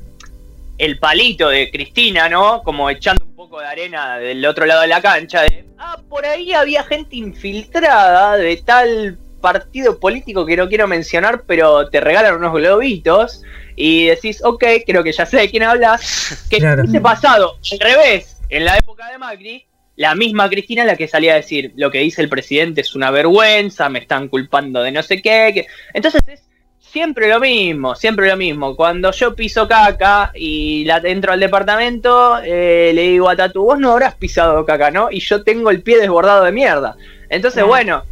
el 0.77 0.99
palito 0.99 1.49
de 1.49 1.69
Cristina, 1.71 2.29
¿no? 2.29 2.61
Como 2.63 2.89
echando 2.89 3.23
un 3.25 3.35
poco 3.35 3.59
de 3.59 3.67
arena 3.67 4.17
del 4.17 4.45
otro 4.45 4.65
lado 4.65 4.81
de 4.81 4.87
la 4.87 5.01
cancha. 5.01 5.41
De, 5.43 5.65
ah, 5.77 5.99
por 6.09 6.25
ahí 6.25 6.53
había 6.53 6.83
gente 6.83 7.15
infiltrada 7.15 8.37
de 8.37 8.57
tal 8.57 9.17
partido 9.41 9.99
político 9.99 10.45
que 10.45 10.55
no 10.57 10.67
quiero 10.69 10.87
mencionar, 10.87 11.43
pero 11.45 11.89
te 11.89 11.99
regalan 11.99 12.35
unos 12.35 12.53
globitos 12.53 13.41
y 13.75 14.05
decís, 14.07 14.41
ok, 14.43 14.63
creo 14.85 15.03
que 15.03 15.11
ya 15.11 15.25
sé 15.25 15.37
de 15.37 15.49
quién 15.49 15.63
hablas. 15.63 16.45
Que 16.49 16.57
Claro. 16.59 16.83
hubiese 16.83 17.01
pasado 17.01 17.57
al 17.71 17.79
revés 17.79 18.37
en 18.49 18.65
la 18.65 18.77
época 18.77 19.09
de 19.11 19.17
Macri. 19.17 19.65
La 19.95 20.15
misma 20.15 20.49
Cristina 20.49 20.85
la 20.85 20.95
que 20.95 21.07
salía 21.07 21.33
a 21.33 21.37
decir 21.37 21.71
lo 21.75 21.91
que 21.91 21.99
dice 21.99 22.21
el 22.21 22.29
presidente 22.29 22.81
es 22.81 22.95
una 22.95 23.11
vergüenza, 23.11 23.89
me 23.89 23.99
están 23.99 24.27
culpando 24.27 24.81
de 24.81 24.91
no 24.91 25.03
sé 25.03 25.21
qué. 25.21 25.51
que-". 25.53 25.67
Entonces 25.93 26.21
es 26.27 26.41
siempre 26.79 27.27
lo 27.27 27.39
mismo, 27.39 27.95
siempre 27.95 28.29
lo 28.29 28.37
mismo. 28.37 28.75
Cuando 28.75 29.11
yo 29.11 29.35
piso 29.35 29.67
caca 29.67 30.31
y 30.35 30.85
la 30.85 30.97
entro 30.97 31.33
al 31.33 31.39
departamento, 31.39 32.37
eh, 32.43 32.91
le 32.93 33.01
digo 33.03 33.29
a 33.29 33.35
Tatu, 33.35 33.63
vos 33.63 33.79
no 33.79 33.91
habrás 33.91 34.15
pisado 34.15 34.65
caca, 34.65 34.91
¿no? 34.91 35.09
Y 35.11 35.19
yo 35.19 35.43
tengo 35.43 35.71
el 35.71 35.81
pie 35.81 35.99
desbordado 35.99 36.43
de 36.43 36.51
mierda. 36.51 36.95
Entonces, 37.29 37.63
bueno, 37.63 38.03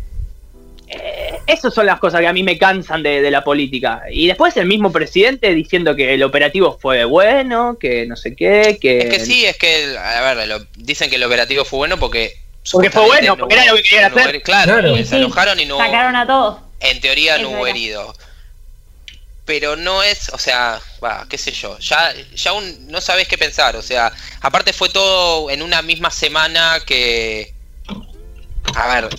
eh, 0.92 1.40
esas 1.48 1.74
son 1.74 1.86
las 1.86 2.00
cosas 2.00 2.20
que 2.22 2.28
a 2.28 2.34
mí 2.34 2.44
me 2.44 2.58
cansan 2.58 3.02
de, 3.04 3.22
de 3.22 3.32
la 3.32 3.44
política. 3.44 4.04
Y 4.12 4.28
después 4.28 4.56
el 4.58 4.66
mismo 4.68 4.92
presidente 4.92 5.54
diciendo 5.54 5.96
que 5.96 6.14
el 6.14 6.24
operativo 6.24 6.78
fue 6.82 7.06
bueno, 7.06 7.78
que 7.80 8.06
no 8.06 8.16
sé 8.16 8.36
qué, 8.36 8.78
que... 8.82 9.00
Es 9.00 9.06
que 9.10 9.20
sí, 9.20 9.46
es 9.46 9.58
que, 9.58 9.98
a 9.98 10.34
ver, 10.34 10.48
lo- 10.48 10.66
dicen 10.76 11.10
que 11.10 11.16
el 11.16 11.24
operativo 11.24 11.66
fue 11.66 11.78
bueno 11.80 11.98
porque... 11.98 12.36
Porque 12.72 12.92
fue 12.92 13.06
bueno, 13.08 13.36
porque 13.38 13.56
era 13.56 13.66
lo 13.66 13.76
que 13.76 13.82
querían 13.84 14.12
no 14.12 14.18
hubo- 14.18 14.24
hacer. 14.28 14.42
Claro, 14.44 14.74
Claro. 14.74 14.96
Sí, 14.98 15.04
se 15.04 15.10
sí. 15.10 15.16
enojaron 15.16 15.60
y 15.60 15.66
no 15.66 15.78
hubo- 15.78 15.84
Sacaron 15.86 16.16
a 16.16 16.28
todos. 16.28 16.60
En 16.80 17.02
teoría 17.02 17.38
no 17.38 17.48
Eso 17.48 17.58
hubo 17.58 17.68
era. 17.68 17.76
herido. 17.78 18.16
Pero 19.46 19.76
no 19.76 20.04
es, 20.04 20.30
o 20.30 20.38
sea, 20.38 20.80
va, 21.04 21.26
qué 21.28 21.38
sé 21.38 21.52
yo, 21.52 21.78
ya, 21.80 22.14
ya 22.36 22.54
un- 22.54 22.88
no 22.88 23.02
sabes 23.02 23.28
qué 23.28 23.38
pensar, 23.38 23.76
o 23.76 23.82
sea, 23.82 24.12
aparte 24.42 24.72
fue 24.72 24.88
todo 24.90 25.50
en 25.50 25.64
una 25.64 25.82
misma 25.82 26.12
semana 26.12 26.78
que, 26.86 27.52
a 28.76 28.96
ver, 29.02 29.10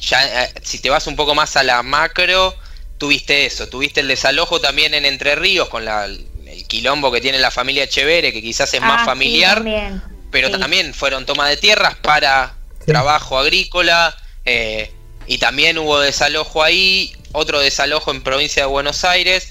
ya 0.00 0.44
eh, 0.44 0.52
si 0.62 0.78
te 0.80 0.90
vas 0.90 1.06
un 1.06 1.16
poco 1.16 1.34
más 1.34 1.56
a 1.56 1.62
la 1.62 1.82
macro, 1.82 2.54
tuviste 2.98 3.46
eso, 3.46 3.68
tuviste 3.68 4.00
el 4.00 4.08
desalojo 4.08 4.60
también 4.60 4.94
en 4.94 5.04
Entre 5.04 5.34
Ríos 5.36 5.68
con 5.68 5.84
la, 5.84 6.04
el 6.06 6.26
quilombo 6.68 7.10
que 7.12 7.20
tiene 7.20 7.38
la 7.38 7.50
familia 7.50 7.84
Echeverre, 7.84 8.32
que 8.32 8.42
quizás 8.42 8.72
es 8.74 8.80
Ah, 8.82 8.86
más 8.86 9.00
sí, 9.00 9.06
familiar, 9.06 9.54
también. 9.56 10.02
pero 10.30 10.48
Sí. 10.48 10.58
también 10.58 10.94
fueron 10.94 11.26
toma 11.26 11.48
de 11.48 11.56
tierras 11.56 11.94
para 11.96 12.54
Sí. 12.80 12.86
trabajo 12.86 13.38
agrícola 13.38 14.16
eh, 14.44 14.92
y 15.26 15.38
también 15.38 15.76
hubo 15.78 15.98
desalojo 15.98 16.62
ahí, 16.62 17.16
otro 17.32 17.58
desalojo 17.60 18.10
en 18.12 18.22
provincia 18.22 18.62
de 18.62 18.68
Buenos 18.68 19.04
Aires 19.04 19.48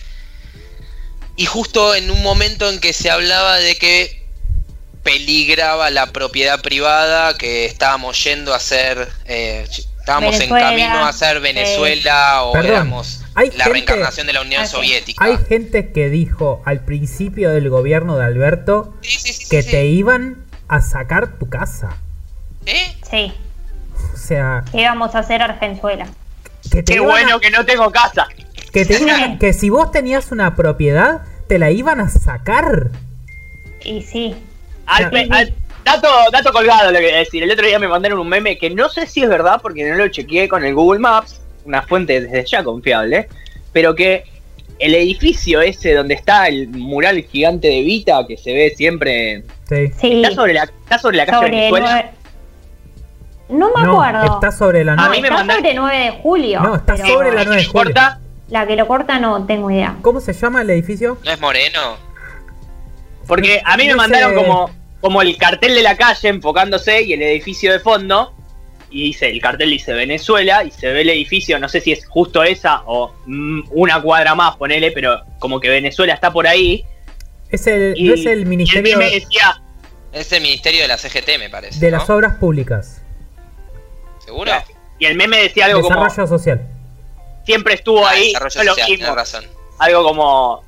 y 1.35 1.45
justo 1.45 1.93
en 1.95 2.09
un 2.11 2.23
momento 2.23 2.69
en 2.69 2.79
que 2.79 2.93
se 2.93 3.09
hablaba 3.11 3.57
de 3.57 3.75
que 3.75 4.23
peligraba 5.03 5.89
la 5.91 6.07
propiedad 6.13 6.61
privada, 6.61 7.37
que 7.37 7.65
estábamos 7.65 8.23
yendo 8.23 8.53
a 8.53 8.57
hacer, 8.57 9.07
eh, 9.25 9.67
estábamos 10.05 10.37
Venezuela, 10.37 10.71
en 10.71 10.77
camino 10.87 11.05
a 11.05 11.13
ser 11.13 11.39
Venezuela 11.39 12.43
o 12.43 12.53
Perdón, 12.53 12.71
éramos 12.71 13.23
hay 13.33 13.47
la 13.47 13.63
gente- 13.65 13.69
reencarnación 13.71 14.27
de 14.27 14.33
la 14.33 14.41
Unión 14.41 14.61
Ah. 14.63 14.67
Soviética. 14.67 15.25
Hay 15.25 15.37
gente 15.49 15.91
que 15.91 16.09
dijo 16.09 16.61
al 16.65 16.81
principio 16.81 17.49
del 17.49 17.69
gobierno 17.69 18.15
de 18.17 18.23
Alberto 18.23 18.93
Sí, 19.01 19.17
sí, 19.19 19.33
sí, 19.33 19.49
que 19.49 19.63
sí, 19.63 19.71
te 19.71 19.81
sí. 19.81 19.87
iban 19.87 20.37
a 20.67 20.81
sacar 20.81 21.37
tu 21.39 21.49
casa. 21.49 21.97
¿Eh? 22.67 22.95
Sí, 23.09 23.33
O 24.13 24.17
sea, 24.17 24.63
que 24.71 24.81
íbamos 24.81 25.15
a 25.15 25.19
hacer 25.19 25.41
Argenzuela. 25.41 26.07
que 26.71 26.83
te 26.83 26.83
Qué 26.83 26.93
iban 26.95 27.07
a- 27.07 27.11
bueno 27.11 27.39
que 27.39 27.49
no 27.51 27.65
tengo 27.65 27.91
casa. 27.91 28.27
que, 28.71 28.85
te 28.85 28.99
iban- 29.01 29.37
que 29.39 29.53
si 29.53 29.69
vos 29.69 29.91
tenías 29.91 30.31
una 30.31 30.55
propiedad, 30.55 31.21
te 31.47 31.57
la 31.59 31.71
iban 31.71 31.99
a 31.99 32.09
sacar. 32.09 32.89
Y 33.83 34.01
sí. 34.03 34.35
Al 34.85 35.09
pe- 35.09 35.27
al- 35.31 35.53
dato, 35.85 36.07
dato 36.31 36.51
colgado 36.51 36.91
lo 36.91 36.97
que 36.99 37.05
voy 37.05 37.13
a 37.13 37.17
decir. 37.19 37.41
El 37.43 37.51
otro 37.51 37.65
día 37.65 37.79
me 37.79 37.87
mandaron 37.87 38.19
un 38.19 38.27
meme 38.27 38.57
que 38.57 38.69
no 38.69 38.89
sé 38.89 39.05
si 39.07 39.21
es 39.23 39.29
verdad 39.29 39.59
porque 39.61 39.87
no 39.89 39.95
lo 39.95 40.07
chequeé 40.09 40.49
con 40.49 40.65
el 40.65 40.73
Google 40.73 40.99
Maps, 40.99 41.39
una 41.63 41.81
fuente 41.83 42.19
desde 42.21 42.45
ya 42.45 42.63
confiable, 42.63 43.29
pero 43.71 43.95
que 43.95 44.23
el 44.79 44.93
edificio 44.95 45.61
ese 45.61 45.93
donde 45.93 46.15
está 46.15 46.47
el 46.49 46.67
mural 46.67 47.23
gigante 47.31 47.69
de 47.69 47.81
Vita 47.81 48.25
que 48.27 48.35
se 48.35 48.51
ve 48.53 48.73
siempre 48.75 49.43
Sí. 49.69 49.91
Está 50.01 50.31
sobre 50.31 50.53
la 50.53 50.63
está 50.63 50.99
sobre 50.99 51.17
la 51.17 51.25
calle 51.25 51.37
sobre 51.39 51.51
Venezuela. 51.51 52.11
No 53.47 53.71
me 53.75 53.83
No, 53.83 54.01
acuerdo. 54.01 54.33
está 54.35 54.51
sobre 54.51 54.83
la 54.83 54.93
A 54.93 54.95
No, 54.95 55.09
mí 55.11 55.21
me 55.21 55.27
está 55.27 55.37
mandan- 55.37 55.57
sobre 55.57 55.73
9 55.75 55.97
de 55.97 56.11
julio. 56.11 56.59
No, 56.61 56.75
está 56.75 56.95
pero 56.95 57.07
sobre 57.07 57.31
la 57.31 57.43
9 57.45 57.61
de 57.61 57.67
julio. 57.67 57.83
Corta, 57.85 58.19
La 58.49 58.67
que 58.67 58.75
lo 58.75 58.87
corta 58.87 59.17
no 59.19 59.45
tengo 59.45 59.71
idea. 59.71 59.95
¿Cómo 60.01 60.19
se 60.19 60.33
llama 60.33 60.61
el 60.61 60.69
edificio? 60.71 61.17
¿No 61.23 61.31
es 61.31 61.39
Moreno? 61.39 61.97
porque 63.27 63.59
a 63.65 63.75
mí 63.77 63.87
me 63.87 63.95
mandaron 63.95 64.31
sé. 64.31 64.35
como 64.35 64.69
como 65.05 65.21
el 65.21 65.37
cartel 65.37 65.75
de 65.75 65.83
la 65.83 65.95
calle 65.95 66.29
enfocándose 66.29 67.03
y 67.03 67.13
el 67.13 67.21
edificio 67.21 67.71
de 67.71 67.79
fondo 67.79 68.33
y 68.89 69.03
dice 69.03 69.29
el 69.29 69.39
cartel 69.39 69.69
dice 69.69 69.93
Venezuela 69.93 70.63
y 70.63 70.71
se 70.71 70.91
ve 70.91 71.01
el 71.01 71.09
edificio, 71.11 71.59
no 71.59 71.69
sé 71.69 71.79
si 71.79 71.91
es 71.91 72.07
justo 72.07 72.43
esa 72.43 72.81
o 72.87 73.13
mm, 73.27 73.65
una 73.69 74.01
cuadra 74.01 74.33
más, 74.33 74.55
ponele, 74.55 74.89
pero 74.91 75.21
como 75.37 75.59
que 75.59 75.69
Venezuela 75.69 76.15
está 76.15 76.33
por 76.33 76.47
ahí. 76.47 76.83
Es 77.51 77.67
el, 77.67 77.93
Y, 77.95 78.05
no 78.05 78.15
es 78.15 78.25
el 78.25 78.41
y 78.41 78.45
Ministerio 78.45 78.97
meme 78.97 79.11
decía, 79.11 79.61
Es 80.11 80.31
el 80.31 80.41
Ministerio 80.41 80.81
de 80.81 80.87
la 80.87 80.97
CGT, 80.97 81.37
me 81.37 81.51
parece. 81.51 81.79
de 81.79 81.91
¿no? 81.91 81.97
las 81.99 82.09
Obras 82.09 82.37
Públicas. 82.37 83.03
¿Seguro? 84.25 84.51
y 84.97 85.05
el 85.05 85.15
meme 85.15 85.37
decía 85.37 85.65
algo 85.65 85.81
como 85.83 86.03
Desarrollo 86.03 86.27
Social. 86.27 86.67
siempre 87.45 87.75
estuvo 87.75 88.07
Ah, 88.07 88.11
ahí, 88.11 88.33
desarrollo 88.33 88.73
social, 88.73 89.15
razón. 89.15 89.45
algo 89.77 90.03
como 90.03 90.63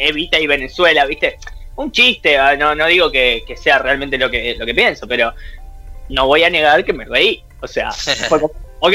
Evita 0.00 0.40
y 0.40 0.48
Venezuela, 0.48 1.06
¿viste? 1.06 1.36
Un 1.76 1.92
chiste, 1.92 2.38
ah, 2.38 2.56
no, 2.56 2.74
no 2.74 2.86
digo 2.86 3.10
que, 3.10 3.42
que 3.46 3.56
sea 3.56 3.78
realmente 3.78 4.16
lo 4.18 4.30
que, 4.30 4.54
lo 4.58 4.64
que 4.66 4.74
pienso, 4.74 5.06
pero 5.06 5.32
no 6.08 6.26
voy 6.26 6.42
a 6.44 6.50
negar 6.50 6.84
que 6.84 6.92
me 6.92 7.04
reí. 7.04 7.42
O 7.60 7.66
sea, 7.68 7.90
fue 8.28 8.40
como, 8.40 8.52
ok, 8.80 8.94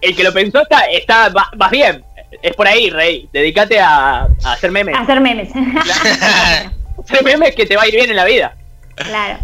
el 0.00 0.16
que 0.16 0.24
lo 0.24 0.32
pensó 0.32 0.62
está, 0.62 0.86
está 0.86 1.28
va- 1.28 1.50
vas 1.56 1.70
bien, 1.70 2.02
es 2.42 2.54
por 2.54 2.66
ahí, 2.66 2.88
rey. 2.90 3.28
Dedícate 3.32 3.78
a, 3.80 4.20
a 4.22 4.52
hacer 4.52 4.70
memes. 4.70 4.96
Hacer 4.98 5.20
memes. 5.20 5.50
Hacer 7.04 7.24
memes 7.24 7.54
que 7.54 7.66
te 7.66 7.76
va 7.76 7.82
a 7.82 7.88
ir 7.88 7.94
bien 7.94 8.10
en 8.10 8.16
la 8.16 8.24
vida. 8.24 8.54
claro. 8.96 9.38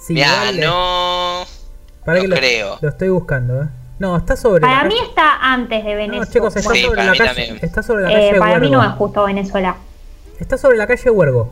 Sí, 0.00 0.14
dale. 0.18 0.64
no. 0.64 1.44
Para 2.04 2.16
no 2.18 2.22
que 2.22 2.28
lo, 2.28 2.36
creo. 2.36 2.78
lo 2.80 2.88
estoy 2.88 3.08
buscando, 3.10 3.62
¿eh? 3.62 3.66
No, 3.98 4.16
está 4.16 4.36
sobre 4.36 4.60
Para 4.62 4.78
la 4.78 4.84
mí 4.84 4.94
calle- 4.94 5.08
está 5.08 5.38
antes 5.52 5.84
de 5.84 5.90
No, 5.90 5.96
Venezuela. 5.98 6.32
chicos, 6.32 6.56
está 6.56 6.72
Sí, 6.72 6.82
sobre 6.84 6.96
para 6.96 7.04
la 7.04 7.12
mí 7.12 7.18
calle. 7.18 7.28
también. 7.28 7.58
Está 7.60 7.82
sobre 7.82 8.04
la 8.04 8.10
Eh, 8.10 8.14
calle 8.14 8.38
para 8.38 8.58
mí 8.60 8.66
Huergo. 8.68 8.82
no 8.82 8.88
es 8.88 8.94
justo 8.96 9.24
Venezuela. 9.24 9.76
Está 10.40 10.56
sobre 10.58 10.76
la 10.76 10.86
calle 10.86 11.10
Huergo. 11.10 11.50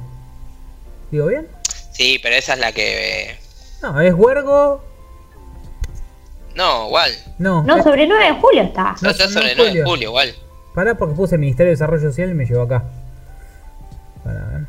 ¿Digo 1.11 1.27
bien? 1.27 1.47
Sí, 1.93 2.19
pero 2.23 2.37
esa 2.37 2.55
es 2.55 2.59
la 2.61 2.73
que. 2.73 3.31
eh, 3.31 3.39
No, 3.83 4.01
es 4.01 4.15
Huergo. 4.15 4.83
No, 6.55 6.87
igual. 6.87 7.13
No, 7.39 7.63
No, 7.65 7.77
es- 7.77 7.85
sobre 7.85 8.07
9 8.07 8.25
de 8.25 8.33
julio 8.41 8.63
está. 8.63 8.95
No, 9.03 9.11
está 9.11 9.25
no, 9.27 9.31
sobre 9.31 9.51
Julio. 9.51 9.57
9 9.65 9.79
de 9.79 9.85
julio, 9.85 10.09
igual. 10.09 10.35
Pará 10.75 10.95
porque 10.95 11.15
puse 11.15 11.37
Ministerio 11.39 11.69
de 11.71 11.75
Desarrollo 11.77 12.09
Social 12.09 12.31
y 12.31 12.35
me 12.35 12.45
llevó 12.47 12.63
acá. 12.63 12.85
Para 14.25 14.41
ver. 14.47 14.61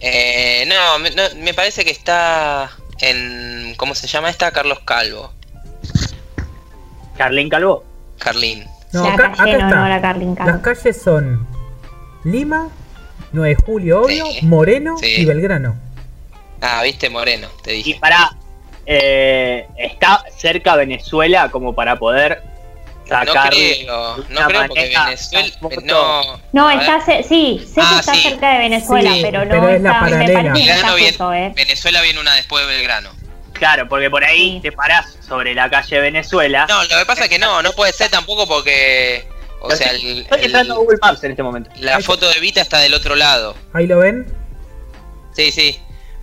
Eh, 0.00 0.64
no, 0.66 0.98
me, 0.98 1.10
no, 1.10 1.22
me 1.42 1.54
parece 1.54 1.84
que 1.84 1.90
está 1.90 2.70
en. 3.00 3.74
¿Cómo 3.76 3.94
se 3.94 4.06
llama 4.06 4.30
esta? 4.30 4.50
Carlos 4.52 4.80
Calvo. 4.84 5.32
Carlín 7.16 7.48
Calvo. 7.48 7.84
Carlín. 8.18 8.64
No, 8.92 9.04
la 9.06 9.14
acá, 9.14 9.26
acá 9.28 9.36
calle 9.36 9.52
no, 9.58 9.64
está. 9.68 9.80
no, 9.80 9.88
la 9.88 10.00
Carlin 10.00 10.34
Calvo. 10.34 10.52
Las 10.52 10.60
calles 10.62 11.00
son 11.02 11.46
Lima, 12.24 12.68
9 13.32 13.48
de 13.50 13.54
julio, 13.56 14.02
obvio, 14.02 14.26
Sí. 14.26 14.38
Moreno 14.42 14.96
Sí. 14.98 15.06
y 15.22 15.24
Belgrano. 15.24 15.76
Ah, 16.60 16.82
viste, 16.82 17.08
Moreno, 17.10 17.48
te 17.62 17.74
Y 17.76 17.82
dije. 17.82 17.98
para 18.00 18.32
eh, 18.86 19.66
está 19.78 20.24
cerca 20.36 20.74
Venezuela 20.74 21.48
como 21.50 21.74
para 21.74 21.96
poder 21.96 22.42
No 23.08 23.16
sacar 23.24 23.50
creo, 23.50 24.16
no 24.28 24.46
creo 24.46 24.66
porque 24.66 24.92
Venezuela. 25.04 25.48
No, 25.84 26.40
No, 26.52 26.68
a 26.68 26.74
ver, 26.76 26.80
está, 26.80 27.22
sí, 27.22 27.64
sé 27.66 27.74
que 27.74 27.80
Ah, 27.86 27.96
está 28.00 28.14
sí. 28.14 28.20
cerca 28.22 28.52
de 28.52 28.58
Venezuela, 28.58 29.12
Sí, 29.14 29.20
pero 29.22 29.44
no 29.44 29.50
pero 29.50 29.68
es 29.68 29.80
la 29.82 29.88
está, 29.90 30.00
paralela. 30.00 30.42
no 30.42 30.52
Belgrano 30.54 30.74
está 30.80 30.94
viene- 30.94 31.08
justo, 31.10 31.32
¿eh? 31.34 31.52
Venezuela 31.54 32.02
viene 32.02 32.20
una 32.20 32.34
después 32.34 32.66
de 32.66 32.72
Belgrano. 32.74 33.10
Claro, 33.52 33.88
porque 33.88 34.10
por 34.10 34.24
ahí 34.24 34.54
Sí. 34.56 34.60
te 34.62 34.72
parás 34.72 35.18
sobre 35.26 35.54
la 35.54 35.68
calle 35.70 35.96
de 35.96 36.02
Venezuela. 36.02 36.66
No, 36.68 36.82
lo 36.82 36.88
que 36.98 37.06
pasa 37.06 37.24
es 37.24 37.28
que 37.30 37.38
no, 37.38 37.62
no 37.62 37.72
puede 37.72 37.92
ser 37.92 38.10
tampoco 38.10 38.48
porque. 38.48 39.24
O 39.60 39.70
sea, 39.70 39.92
estoy- 39.92 40.10
el- 40.10 40.18
Estoy 40.20 40.38
el- 40.38 40.44
entrando 40.46 40.74
a 40.74 40.76
Google 40.78 40.98
Maps 41.02 41.24
en 41.24 41.30
este 41.32 41.42
momento. 41.42 41.70
la 41.80 42.00
foto 42.00 42.28
de 42.28 42.40
Vita 42.40 42.60
está 42.60 42.78
del 42.78 42.94
otro 42.94 43.14
lado. 43.16 43.54
Ahí 43.72 43.86
lo 43.86 43.98
ven. 43.98 44.26
Sí, 45.34 45.52
sí. 45.52 45.78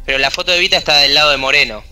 Pero 0.05 0.17
la 0.17 0.31
foto 0.31 0.51
de 0.51 0.59
Vita 0.59 0.77
está 0.77 0.97
del 0.99 1.13
lado 1.13 1.31
de 1.31 1.37
Moreno. 1.37 1.83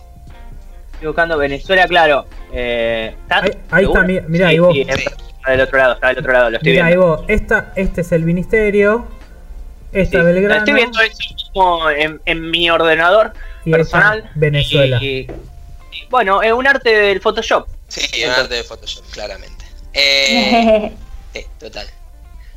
Estoy 0.94 1.06
buscando 1.08 1.36
Venezuela, 1.38 1.86
claro. 1.86 2.26
Eh, 2.52 3.14
¿está 3.22 3.40
Ahí- 3.42 3.50
ahí 3.70 3.84
está, 3.84 4.02
mi- 4.02 4.20
mirá, 4.28 4.46
Sí, 4.48 4.52
ahí 4.54 4.58
vos. 4.58 4.72
sí, 4.74 4.80
está 4.80 5.50
del 5.50 5.60
otro 5.60 5.78
lado, 5.78 5.92
está 5.94 6.08
del 6.08 6.18
otro 6.18 6.32
lado, 6.32 6.50
lo 6.50 6.56
estoy 6.56 6.72
Mira, 6.72 6.86
ahí 6.86 6.92
viendo. 6.92 7.06
vos, 7.18 7.24
esta, 7.28 7.72
este 7.76 8.00
es 8.00 8.12
el 8.12 8.22
ministerio. 8.22 9.06
Esta 9.92 10.18
Sí, 10.18 10.24
Belgrano. 10.24 10.58
Estoy 10.58 10.74
viendo 10.74 11.00
eso 11.00 11.16
mismo 11.34 11.90
en, 11.90 12.20
en 12.26 12.50
mi 12.50 12.68
ordenador 12.70 13.32
Y 13.64 13.68
ahí 13.70 13.72
personal. 13.72 14.30
Venezuela. 14.34 14.98
Y, 15.00 15.06
y- 15.06 15.28
bueno, 16.10 16.42
es 16.42 16.52
un 16.52 16.66
arte 16.66 16.90
del 16.94 17.20
Photoshop. 17.20 17.66
Sí, 17.88 18.24
un 18.24 18.30
arte 18.30 18.54
de 18.54 18.64
Photoshop, 18.64 19.04
claramente. 19.12 19.64
Eh, 19.98 20.92
sí, 21.40 21.46
total. 21.58 21.88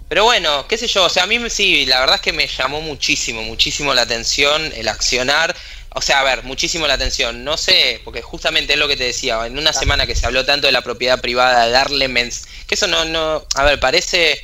Pero 0.10 0.24
bueno, 0.24 0.68
qué 0.68 0.78
sé 0.78 0.88
yo, 0.88 1.06
o 1.06 1.10
sea, 1.10 1.24
a 1.24 1.28
mí 1.28 1.38
sí, 1.50 1.86
la 1.86 2.00
verdad 2.00 2.16
es 2.16 2.22
que 2.22 2.34
me 2.34 2.48
llamó 2.48 2.82
muchísimo, 2.82 3.44
muchísimo 3.44 3.94
la 3.94 4.02
atención 4.02 4.72
el 4.76 4.88
accionar. 4.88 5.56
O 5.94 6.02
sea, 6.02 6.22
a 6.22 6.24
ver, 6.24 6.44
muchísimo 6.44 6.88
la 6.88 6.96
atención. 6.96 7.44
No 7.44 7.58
sé, 7.58 8.02
porque 8.04 8.22
justamente 8.24 8.74
es 8.74 8.80
lo 8.80 8.88
que 8.88 8.98
te 8.98 9.04
decía, 9.04 9.46
en 9.46 9.58
una 9.58 9.72
semana 9.72 10.08
que 10.08 10.16
se 10.16 10.26
habló 10.26 10.46
tanto 10.46 10.68
de 10.68 10.74
la 10.74 10.82
propiedad 10.82 11.22
privada, 11.22 11.70
darle 11.70 12.08
mens... 12.08 12.48
Que 12.68 12.76
eso 12.76 12.88
no, 12.88 13.06
no... 13.06 13.46
A 13.56 13.64
ver, 13.64 13.80
parece 13.80 14.40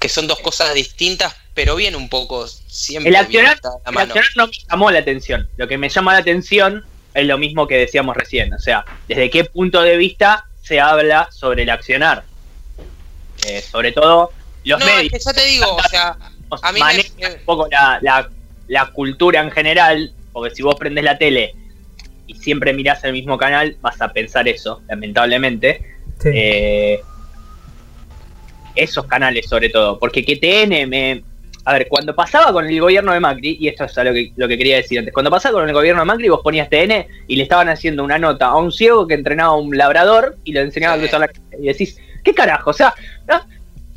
que 0.00 0.08
son 0.08 0.26
dos 0.26 0.40
cosas 0.40 0.74
distintas, 0.74 1.34
pero 1.54 1.76
viene 1.76 1.96
un 1.96 2.08
poco 2.08 2.46
siempre 2.46 3.16
El 3.16 3.26
bien 3.26 3.46
accionar 3.46 3.80
no 4.36 4.46
me 4.46 4.52
llamó 4.68 4.90
la 4.90 4.98
atención. 4.98 5.48
Lo 5.56 5.68
que 5.68 5.78
me 5.78 5.88
llama 5.88 6.12
la 6.12 6.20
atención 6.20 6.84
es 7.14 7.26
lo 7.26 7.38
mismo 7.38 7.68
que 7.68 7.76
decíamos 7.76 8.16
recién. 8.16 8.52
O 8.52 8.58
sea, 8.58 8.84
desde 9.06 9.30
qué 9.30 9.44
punto 9.44 9.82
de 9.82 9.96
vista 9.96 10.46
se 10.62 10.80
habla 10.80 11.28
sobre 11.32 11.62
el 11.62 11.70
accionar. 11.70 12.24
Eh, 13.48 13.62
sobre 13.62 13.92
todo 13.92 14.30
los 14.64 14.78
No, 14.80 14.86
es 14.86 14.94
medios. 14.96 15.12
que 15.12 15.18
ya 15.18 15.32
te 15.32 15.44
digo, 15.46 15.74
o 15.76 15.82
sea, 15.88 16.16
a 16.62 16.72
mí 16.72 16.80
me- 16.80 16.84
manejan 16.84 17.32
un 17.32 17.44
poco 17.44 17.66
la, 17.70 17.98
la- 18.02 18.28
la 18.68 18.86
cultura 18.92 19.40
en 19.40 19.50
general, 19.50 20.12
porque 20.32 20.54
si 20.54 20.62
vos 20.62 20.74
prendés 20.76 21.04
la 21.04 21.16
tele 21.16 21.54
y 22.26 22.34
siempre 22.34 22.72
mirás 22.74 23.02
el 23.04 23.12
mismo 23.12 23.38
canal, 23.38 23.76
vas 23.80 24.00
a 24.02 24.12
pensar 24.12 24.46
eso, 24.48 24.82
lamentablemente. 24.88 25.80
Sí. 26.20 26.28
Eh, 26.34 27.00
esos 28.74 29.06
canales 29.06 29.46
sobre 29.48 29.70
todo, 29.70 29.98
porque 29.98 30.24
QTN 30.24 30.88
me... 30.88 31.22
A 31.64 31.72
ver, 31.74 31.86
cuando 31.88 32.14
pasaba 32.14 32.50
con 32.52 32.66
el 32.66 32.80
gobierno 32.80 33.12
de 33.12 33.20
Macri, 33.20 33.58
y 33.60 33.68
esto 33.68 33.84
es 33.84 33.94
lo 33.96 34.12
que, 34.14 34.32
lo 34.36 34.48
que 34.48 34.56
quería 34.56 34.76
decir 34.76 34.98
antes, 35.00 35.12
cuando 35.12 35.30
pasaba 35.30 35.58
con 35.60 35.68
el 35.68 35.74
gobierno 35.74 36.00
de 36.00 36.06
Macri 36.06 36.28
vos 36.30 36.40
ponías 36.42 36.70
TN 36.70 37.06
y 37.26 37.36
le 37.36 37.42
estaban 37.42 37.68
haciendo 37.68 38.02
una 38.04 38.18
nota 38.18 38.46
a 38.46 38.56
un 38.56 38.72
ciego 38.72 39.06
que 39.06 39.12
entrenaba 39.14 39.50
a 39.52 39.56
un 39.56 39.76
labrador 39.76 40.38
y 40.44 40.52
le 40.52 40.60
enseñaba 40.60 40.94
Sí. 40.94 40.98
a 40.98 41.02
cruzar 41.02 41.20
la 41.20 41.28
calle. 41.28 41.40
Y 41.60 41.66
decís, 41.66 41.98
¿qué 42.28 42.34
carajo? 42.34 42.70
O 42.70 42.72
sea, 42.74 42.94
¿no? 43.26 43.40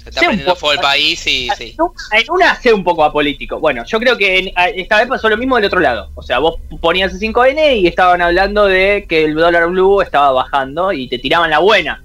se 0.01 0.09
está 0.09 0.21
prendiendo 0.21 0.53
poco- 0.53 0.59
fuego 0.61 0.73
el 0.73 0.79
país 0.79 1.27
y 1.27 1.49
sí. 1.57 1.75
en 2.11 2.31
una- 2.31 2.59
sé 2.59 2.73
un 2.73 2.83
poco 2.83 3.03
apolítico. 3.03 3.59
Bueno, 3.59 3.83
yo 3.85 3.99
creo 3.99 4.17
que 4.17 4.39
en- 4.39 4.51
esta 4.75 4.97
vez 4.97 5.07
pasó 5.07 5.29
lo 5.29 5.37
mismo 5.37 5.57
del 5.57 5.65
otro 5.65 5.79
lado. 5.79 6.09
O 6.15 6.23
sea, 6.23 6.39
vos 6.39 6.55
ponías 6.79 7.11
el 7.13 7.19
5N 7.19 7.75
y 7.77 7.87
estaban 7.87 8.21
hablando 8.21 8.65
de 8.65 9.05
que 9.07 9.25
el 9.25 9.35
dólar 9.35 9.67
blue 9.67 10.01
estaba 10.01 10.31
bajando 10.31 10.91
y 10.91 11.07
te 11.07 11.19
tiraban 11.19 11.49
la 11.51 11.59
buena. 11.59 12.03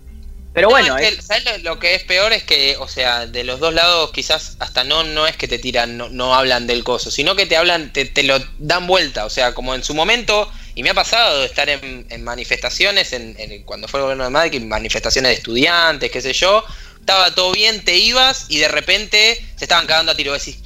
Pero 0.53 0.69
No, 0.69 0.73
bueno, 0.73 0.97
es 0.99 1.25
¿sabes 1.25 1.45
lo, 1.63 1.75
lo 1.75 1.79
que 1.79 1.95
es 1.95 2.03
peor? 2.05 2.33
Es 2.33 2.43
que, 2.43 2.77
o 2.81 2.89
sea, 2.89 3.27
de 3.27 3.45
los 3.45 3.61
dos 3.61 3.73
lados 3.75 4.11
quizás 4.13 4.57
hasta 4.59 4.85
no, 4.85 5.03
no 5.05 5.27
es 5.27 5.37
que 5.37 5.49
te 5.49 5.59
tiran, 5.59 5.97
no, 5.99 6.09
no 6.09 6.35
hablan 6.35 6.67
del 6.67 6.83
coso, 6.83 7.11
sino 7.11 7.35
que 7.37 7.45
te 7.47 7.57
hablan, 7.59 7.93
te, 7.93 8.05
te 8.07 8.23
lo 8.23 8.39
dan 8.59 8.87
vuelta. 8.87 9.27
O 9.27 9.31
sea, 9.31 9.53
como 9.55 9.75
en 9.75 9.85
su 9.85 9.95
momento, 9.95 10.51
y 10.77 10.83
me 10.85 10.91
ha 10.91 10.95
pasado 10.95 11.41
de 11.41 11.47
estar 11.47 11.69
en, 11.69 12.07
en 12.09 12.23
manifestaciones, 12.23 13.13
en, 13.13 13.35
en- 13.39 13.63
cuando 13.65 13.89
fue 13.89 13.99
el 13.99 14.03
gobierno 14.05 14.23
de 14.25 14.31
Madrid, 14.31 14.63
manifestaciones 14.63 15.31
de 15.31 15.35
estudiantes, 15.35 16.11
qué 16.13 16.21
sé 16.23 16.33
yo, 16.33 16.65
estaba 17.01 17.35
todo 17.35 17.51
bien, 17.53 17.85
te 17.85 17.97
ibas 17.97 18.47
y 18.49 18.59
de 18.59 18.69
repente 18.69 19.45
se 19.57 19.65
estaban 19.65 19.87
cagando 19.87 20.13
a 20.13 20.17
tiro. 20.17 20.33
Decís, 20.35 20.59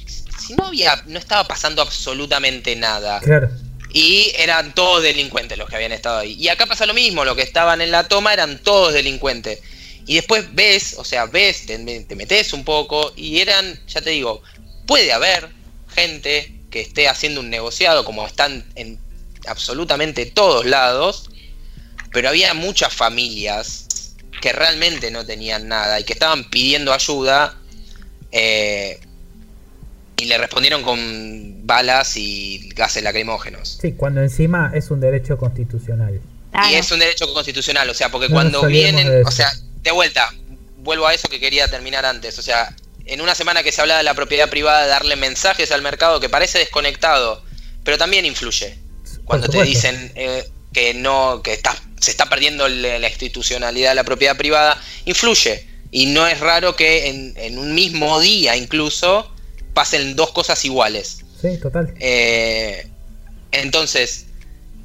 si 0.45 0.53
no 0.53 0.65
había, 0.65 1.01
no 1.07 1.17
estaba 1.17 1.47
pasando 1.47 1.81
absolutamente 1.81 2.75
nada. 2.75 3.19
Claro. 3.21 3.49
Y 3.93 4.31
eran 4.37 4.73
todos 4.75 5.01
delincuentes 5.03 5.57
los 5.57 5.69
que 5.69 5.75
habían 5.75 5.91
estado 5.91 6.19
ahí. 6.19 6.33
Y 6.33 6.47
acá 6.49 6.65
pasa 6.65 6.85
lo 6.85 6.93
mismo, 6.93 7.25
los 7.25 7.35
que 7.35 7.41
estaban 7.43 7.81
en 7.81 7.91
la 7.91 8.07
toma 8.07 8.33
eran 8.33 8.59
todos 8.63 8.93
delincuentes. 8.93 9.59
Y 10.07 10.15
después 10.15 10.45
ves, 10.53 10.95
o 10.97 11.03
sea, 11.03 11.25
ves, 11.25 11.65
te, 11.65 11.77
te 11.77 12.15
metes 12.15 12.53
un 12.53 12.63
poco 12.63 13.13
y 13.15 13.39
eran, 13.39 13.79
ya 13.87 14.01
te 14.01 14.09
digo, 14.09 14.41
puede 14.87 15.13
haber 15.13 15.49
gente 15.93 16.51
que 16.71 16.81
esté 16.81 17.07
haciendo 17.07 17.39
un 17.41 17.49
negociado 17.49 18.03
como 18.03 18.25
están 18.25 18.65
en 18.75 18.97
absolutamente 19.47 20.25
todos 20.25 20.65
lados, 20.65 21.29
pero 22.11 22.29
había 22.29 22.53
muchas 22.53 22.93
familias 22.93 23.87
que 24.41 24.51
realmente 24.53 25.11
no 25.11 25.25
tenían 25.25 25.67
nada 25.67 25.99
y 25.99 26.03
que 26.03 26.13
estaban 26.13 26.49
pidiendo 26.49 26.93
ayuda 26.93 27.57
eh, 28.31 28.99
y 30.17 30.25
le 30.25 30.37
respondieron 30.37 30.83
con 30.83 31.65
balas 31.65 32.17
y 32.17 32.69
gases 32.75 33.03
lacrimógenos. 33.03 33.77
Sí, 33.81 33.93
cuando 33.93 34.21
encima 34.21 34.71
es 34.73 34.91
un 34.91 34.99
derecho 34.99 35.37
constitucional. 35.37 36.19
Claro. 36.51 36.69
Y 36.69 36.75
es 36.75 36.91
un 36.91 36.99
derecho 36.99 37.31
constitucional, 37.33 37.89
o 37.89 37.93
sea, 37.93 38.09
porque 38.09 38.27
No 38.27 38.35
cuando 38.35 38.65
vienen, 38.65 39.23
o 39.25 39.31
sea, 39.31 39.51
de 39.81 39.91
vuelta, 39.91 40.33
vuelvo 40.77 41.07
a 41.07 41.13
eso 41.13 41.29
que 41.29 41.39
quería 41.39 41.67
terminar 41.69 42.05
antes, 42.05 42.37
o 42.39 42.41
sea, 42.41 42.75
en 43.05 43.21
una 43.21 43.35
semana 43.35 43.63
que 43.63 43.71
se 43.71 43.81
habla 43.81 43.97
de 43.97 44.03
la 44.03 44.13
propiedad 44.13 44.49
privada, 44.49 44.85
darle 44.85 45.15
mensajes 45.15 45.71
al 45.71 45.81
mercado 45.81 46.19
que 46.19 46.29
parece 46.29 46.59
desconectado, 46.59 47.43
pero 47.83 47.97
también 47.97 48.25
influye. 48.25 48.77
Cuando 49.25 49.47
te 49.47 49.63
dicen 49.63 50.11
eh, 50.15 50.43
que 50.73 50.93
no, 50.93 51.41
que 51.43 51.53
está, 51.53 51.75
se 51.99 52.11
está 52.11 52.29
perdiendo 52.29 52.67
la 52.67 53.07
institucionalidad 53.07 53.89
de 53.89 53.95
la 53.95 54.03
propiedad 54.03 54.37
privada, 54.37 54.81
influye. 55.05 55.67
Y 55.91 56.07
no 56.07 56.25
es 56.25 56.39
raro 56.39 56.75
que 56.75 57.09
en, 57.09 57.33
en 57.35 57.57
un 57.57 57.75
mismo 57.75 58.19
día 58.19 58.55
incluso 58.55 59.29
pasen 59.73 60.15
dos 60.15 60.31
cosas 60.31 60.63
iguales. 60.65 61.19
Sí, 61.41 61.57
total. 61.57 61.93
Eh, 61.99 62.87
entonces, 63.51 64.27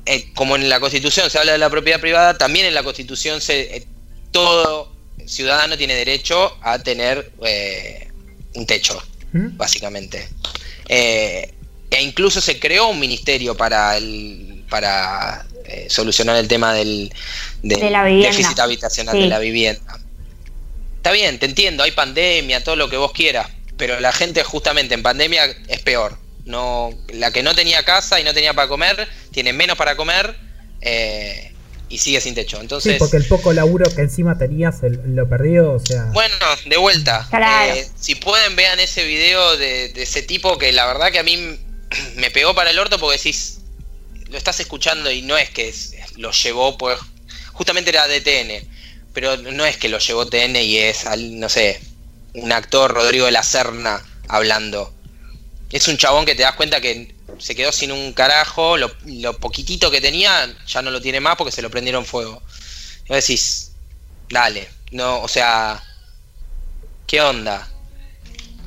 eh, 0.07 0.33
como 0.35 0.57
en 0.57 0.69
la 0.69 0.81
Constitución 0.81 1.31
se 1.31 1.39
habla 1.39 1.53
de 1.53 1.59
la 1.59 1.71
propiedad 1.71 2.01
privada, 2.01 2.39
también 2.39 2.67
en 2.67 2.75
la 2.75 2.83
Constitución 2.83 3.41
se, 3.41 3.87
todo 4.31 4.93
ciudadano 5.27 5.77
tiene 5.77 5.95
derecho 5.95 6.57
a 6.63 6.79
tener 6.79 7.31
un 8.55 8.67
techo, 8.67 9.03
¿Mm? 9.33 9.57
básicamente. 9.57 10.29
Eh, 10.89 11.53
e 11.97 12.03
incluso 12.03 12.41
se 12.41 12.59
creó 12.59 12.89
un 12.89 12.99
ministerio 12.99 13.57
para 13.57 13.97
el 13.97 14.65
para 14.69 15.47
eh, 15.65 15.87
solucionar 15.89 16.37
el 16.37 16.49
tema 16.49 16.73
del, 16.75 17.13
del 17.63 17.81
De 17.81 17.91
la 17.91 18.05
vivienda. 18.05 18.31
déficit 18.37 18.59
habitacional 18.59 19.15
Sí. 19.15 19.23
de 19.23 19.29
la 19.29 19.39
vivienda. 19.39 19.99
Está 20.97 21.13
bien, 21.13 21.39
te 21.39 21.47
entiendo, 21.47 21.83
hay 21.85 21.93
pandemia, 21.93 22.65
todo 22.65 22.75
lo 22.77 22.89
que 22.91 22.97
vos 22.97 23.13
quieras, 23.13 23.49
pero 23.77 24.01
la 24.01 24.11
gente 24.13 24.43
justamente 24.43 24.95
en 24.95 25.03
pandemia 25.03 25.45
es 25.69 25.81
peor. 25.83 26.19
No, 26.45 26.91
la 27.09 27.31
que 27.33 27.43
no 27.43 27.55
tenía 27.55 27.85
casa 27.85 28.21
y 28.21 28.25
no 28.25 28.33
tenía 28.35 28.55
para 28.55 28.69
comer, 28.69 29.09
tiene 29.33 29.53
menos 29.53 29.77
para 29.77 29.97
comer 29.97 30.37
eh, 30.81 31.53
y 31.89 31.99
sigue 31.99 32.21
sin 32.21 32.35
techo. 32.35 32.57
Sí, 32.57 32.63
Entonces, 32.63 32.97
porque 32.99 33.17
el 33.17 33.27
poco 33.27 33.53
laburo 33.53 33.89
que 33.95 34.01
encima 34.03 34.37
tenías 34.39 34.83
el- 34.83 35.01
lo 35.15 35.29
perdió, 35.29 35.73
o 35.73 35.79
sea. 35.81 36.05
bueno, 36.13 36.35
de 36.67 36.77
vuelta. 36.77 37.27
Claro. 37.31 37.75
eh, 37.75 37.89
si 37.99 38.15
pueden, 38.17 38.55
vean 38.57 38.79
ese 38.81 39.05
video 39.05 39.57
de, 39.57 39.89
de 39.91 40.03
ese 40.03 40.23
tipo 40.23 40.59
que 40.59 40.73
la 40.73 40.87
verdad 40.87 41.11
que 41.13 41.19
a 41.21 41.23
mí 41.25 41.59
me 42.17 42.31
pegó 42.31 42.55
para 42.55 42.71
el 42.71 42.79
orto 42.79 42.99
porque 42.99 43.17
decís, 43.19 43.59
lo 44.29 44.37
estás 44.39 44.59
escuchando 44.61 45.11
y 45.11 45.23
no 45.23 45.37
es 45.37 45.51
que 45.51 45.73
lo 46.17 46.31
llevó, 46.33 46.77
pues 46.79 46.99
justamente 47.53 47.91
era 47.91 48.07
de 48.09 48.21
TN, 48.21 48.69
pero 49.13 49.37
no 49.37 49.65
es 49.65 49.77
que 49.77 49.89
lo 49.89 49.99
llevó 49.99 50.27
TN 50.27 50.57
y 50.57 50.79
es, 50.79 51.07
al- 51.07 51.39
no 51.39 51.49
sé, 51.49 51.81
un 52.35 52.53
actor, 52.53 52.93
Rodrigo 52.93 53.27
de 53.27 53.33
la 53.33 53.43
Serna, 53.43 54.03
hablando. 54.29 54.93
Es 55.71 55.89
un 55.89 55.97
chabón 55.97 56.27
que 56.27 56.35
te 56.35 56.43
das 56.43 56.55
cuenta 56.55 56.81
que 56.81 57.15
se 57.39 57.55
quedó 57.55 57.73
sin 57.73 57.93
un 57.93 58.13
carajo, 58.13 58.77
lo, 58.77 58.95
lo 59.07 59.37
poquitito 59.39 59.91
que 59.91 60.01
tenía 60.01 60.55
ya 60.67 60.83
no 60.83 60.91
lo 60.91 61.01
tiene 61.01 61.21
más 61.21 61.37
porque 61.37 61.53
se 61.53 61.63
lo 61.63 61.71
prendieron 61.71 62.05
fuego. 62.05 62.43
Y 63.05 63.09
vos 63.09 63.17
decís, 63.19 63.73
dale, 64.29 64.69
no, 64.91 65.21
o 65.23 65.29
sea, 65.29 65.83
¿qué 67.07 67.21
onda? 67.21 67.69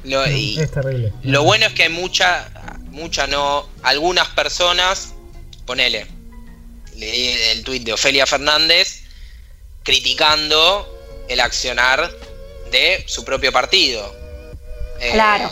Lo, 0.04 0.26
no, 0.26 0.32
y 0.32 0.60
es 0.60 0.72
terrible. 0.72 1.14
lo 1.24 1.44
bueno 1.44 1.66
es 1.68 1.74
que 1.74 1.84
hay 1.84 1.90
mucha, 1.90 2.50
mucha 2.92 3.28
no, 3.28 3.70
algunas 3.84 4.28
personas, 4.30 5.14
ponele, 5.66 6.08
leí 6.96 7.30
el 7.52 7.64
tuit 7.64 7.84
de 7.84 7.94
Ofelia 7.94 8.26
Fernández 8.26 9.04
criticando 9.84 11.26
el 11.28 11.40
accionar 11.40 12.12
de 12.72 13.04
su 13.08 13.24
propio 13.24 13.52
partido. 13.52 14.16
Eh, 15.00 15.12
Claro. 15.14 15.52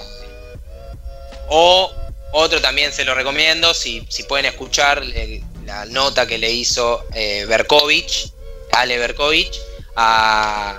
O 1.50 1.92
otro 2.34 2.62
también 2.62 2.92
se 2.92 3.06
lo 3.06 3.16
recomiendo, 3.16 3.74
si, 3.74 4.06
si 4.10 4.24
pueden 4.24 4.46
escuchar 4.46 5.02
eh, 5.04 5.42
la 5.66 5.86
nota 5.86 6.28
que 6.28 6.38
le 6.38 6.52
hizo 6.52 7.06
eh, 7.14 7.46
Berkovich, 7.46 8.32
Ale 8.74 8.98
Berkovich, 8.98 9.60
a 9.96 10.78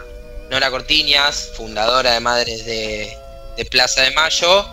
Nora 0.50 0.70
Cortiñas, 0.70 1.50
fundadora 1.56 2.12
de 2.12 2.20
Madres 2.20 2.64
de, 2.64 3.16
de 3.56 3.64
Plaza 3.64 4.02
de 4.02 4.10
Mayo, 4.12 4.68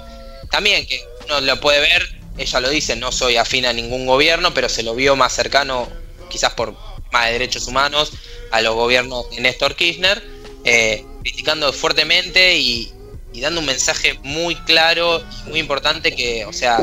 también 0.51 0.85
que 0.85 1.03
uno 1.25 1.41
lo 1.41 1.59
puede 1.59 1.79
ver, 1.79 2.03
ella 2.37 2.59
lo 2.59 2.69
dice, 2.69 2.95
no 2.95 3.11
soy 3.11 3.37
afín 3.37 3.65
a 3.65 3.73
ningún 3.73 4.05
gobierno, 4.05 4.53
pero 4.53 4.69
se 4.69 4.83
lo 4.83 4.95
vio 4.95 5.15
más 5.15 5.33
cercano, 5.33 5.87
quizás 6.29 6.53
por 6.53 6.73
más 7.11 7.25
de 7.27 7.33
derechos 7.33 7.67
humanos, 7.67 8.11
a 8.51 8.61
los 8.61 8.75
gobiernos 8.75 9.29
de 9.31 9.41
Néstor 9.41 9.75
Kirchner, 9.75 10.21
eh, 10.63 11.05
criticando 11.21 11.71
fuertemente 11.73 12.57
y, 12.57 12.91
y 13.33 13.41
dando 13.41 13.59
un 13.59 13.65
mensaje 13.65 14.19
muy 14.23 14.55
claro 14.55 15.23
y 15.45 15.49
muy 15.49 15.59
importante 15.59 16.15
que, 16.15 16.45
o 16.45 16.53
sea, 16.53 16.79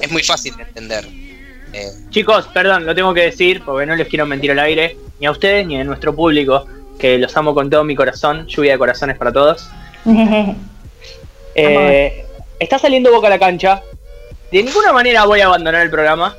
es 0.00 0.10
muy 0.10 0.22
fácil 0.22 0.56
de 0.56 0.62
entender. 0.64 1.06
Eh, 1.72 1.90
Chicos, 2.10 2.46
perdón, 2.54 2.86
lo 2.86 2.94
tengo 2.94 3.12
que 3.12 3.22
decir 3.22 3.62
porque 3.64 3.86
no 3.86 3.96
les 3.96 4.08
quiero 4.08 4.26
mentir 4.26 4.52
al 4.52 4.60
aire, 4.60 4.96
ni 5.18 5.26
a 5.26 5.30
ustedes 5.30 5.66
ni 5.66 5.76
a 5.80 5.84
nuestro 5.84 6.14
público, 6.14 6.66
que 6.98 7.18
los 7.18 7.36
amo 7.36 7.54
con 7.54 7.68
todo 7.68 7.84
mi 7.84 7.96
corazón. 7.96 8.46
Lluvia 8.46 8.72
de 8.72 8.78
corazones 8.78 9.16
para 9.18 9.32
todos. 9.32 9.68
Eh, 11.56 12.26
está 12.64 12.78
saliendo 12.78 13.12
Boca 13.12 13.28
a 13.28 13.30
la 13.30 13.38
cancha. 13.38 13.82
De 14.50 14.62
ninguna 14.62 14.92
manera 14.92 15.24
voy 15.24 15.40
a 15.40 15.46
abandonar 15.46 15.82
el 15.82 15.90
programa. 15.90 16.36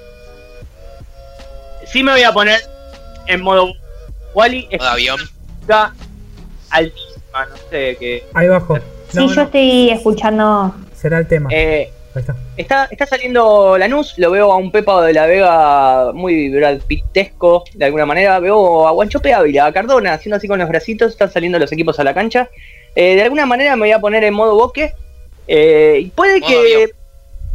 Sí 1.86 2.04
me 2.04 2.12
voy 2.12 2.24
a 2.24 2.32
poner 2.32 2.60
en 3.28 3.42
modo 3.42 3.74
Wally. 4.34 4.68
modo 4.72 4.84
avión. 4.84 5.20
Altísima, 6.70 7.46
no 7.50 7.56
sé 7.70 7.98
qué. 8.00 8.24
Ahí 8.34 8.48
bajo. 8.48 8.76
sí, 8.76 9.18
No, 9.18 9.28
yo 9.28 9.36
no, 9.36 9.42
estoy 9.44 9.90
escuchando. 9.92 10.76
Será 10.96 11.20
el 11.20 11.28
tema. 11.28 11.50
Eh, 11.52 11.92
Ahí 12.16 12.22
está. 12.22 12.36
Está, 12.56 12.88
está 12.92 13.06
saliendo 13.06 13.78
Lanús, 13.78 14.18
lo 14.18 14.32
veo 14.32 14.52
a 14.52 14.56
un 14.56 14.72
Pepa 14.72 15.06
de 15.06 15.14
la 15.14 15.26
Vega 15.26 16.12
muy 16.14 16.50
Brad 16.50 16.80
Pittesco, 16.88 17.66
de 17.74 17.86
alguna 17.86 18.06
manera. 18.06 18.40
Veo 18.40 18.88
a 18.88 18.92
Guanchope 18.92 19.34
Ávila, 19.34 19.66
a 19.66 19.74
Cardona, 19.74 20.14
haciendo 20.14 20.38
así 20.38 20.48
con 20.48 20.60
los 20.60 20.70
bracitos, 20.70 21.12
están 21.12 21.30
saliendo 21.32 21.60
los 21.60 21.72
equipos 21.74 22.00
a 22.00 22.06
la 22.06 22.14
cancha. 22.14 22.50
Eh, 22.96 23.16
de 23.16 23.24
alguna 23.24 23.46
manera 23.46 23.76
me 23.76 23.82
voy 23.82 23.92
a 23.92 24.00
poner 24.00 24.24
en 24.24 24.34
modo 24.34 24.56
boque. 24.56 24.94
Eh, 25.48 26.00
y 26.02 26.06
puede 26.12 26.40
Modo 26.40 26.50
que. 26.52 26.58
avión. 26.60 26.90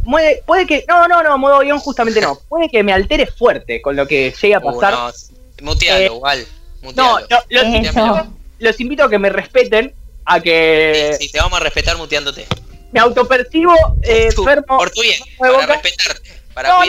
Puede, 0.03 0.43
puede 0.45 0.65
que. 0.65 0.83
No, 0.87 1.07
no, 1.07 1.21
no, 1.21 1.37
modo 1.37 1.55
avión 1.57 1.79
justamente 1.79 2.21
no. 2.21 2.39
Puede 2.49 2.69
que 2.69 2.81
me 2.83 2.91
altere 2.93 3.27
fuerte 3.27 3.81
con 3.81 3.95
lo 3.95 4.07
que 4.07 4.33
llegue 4.41 4.55
a 4.55 4.59
Uh, 4.59 4.79
pasar. 4.79 4.93
no, 4.93 5.11
mutealo, 5.65 5.99
Eh, 5.99 6.05
igual. 6.05 6.47
no, 6.81 6.87
Mutealo. 6.87 7.27
no, 7.29 8.33
los, 8.59 8.79
invito 8.79 9.03
a 9.03 9.09
que 9.09 9.19
me 9.19 9.29
respeten, 9.29 9.93
a 10.25 10.39
que 10.39 11.15
Sí, 11.19 11.25
sí, 11.27 11.31
te 11.31 11.39
vamos 11.39 11.59
a 11.59 11.63
respetar 11.63 11.97
muteándote. 11.97 12.47
me 12.91 12.99
autopercibo 12.99 13.73
eh, 14.01 14.29
Tú, 14.35 14.41
enfermo. 14.41 14.77
por 14.77 14.89
tu 14.89 15.01
bien, 15.01 15.21
para 15.37 15.51
Boca. 15.53 15.65
respetarte, 15.67 16.31
para 16.53 16.69
No. 16.69 16.79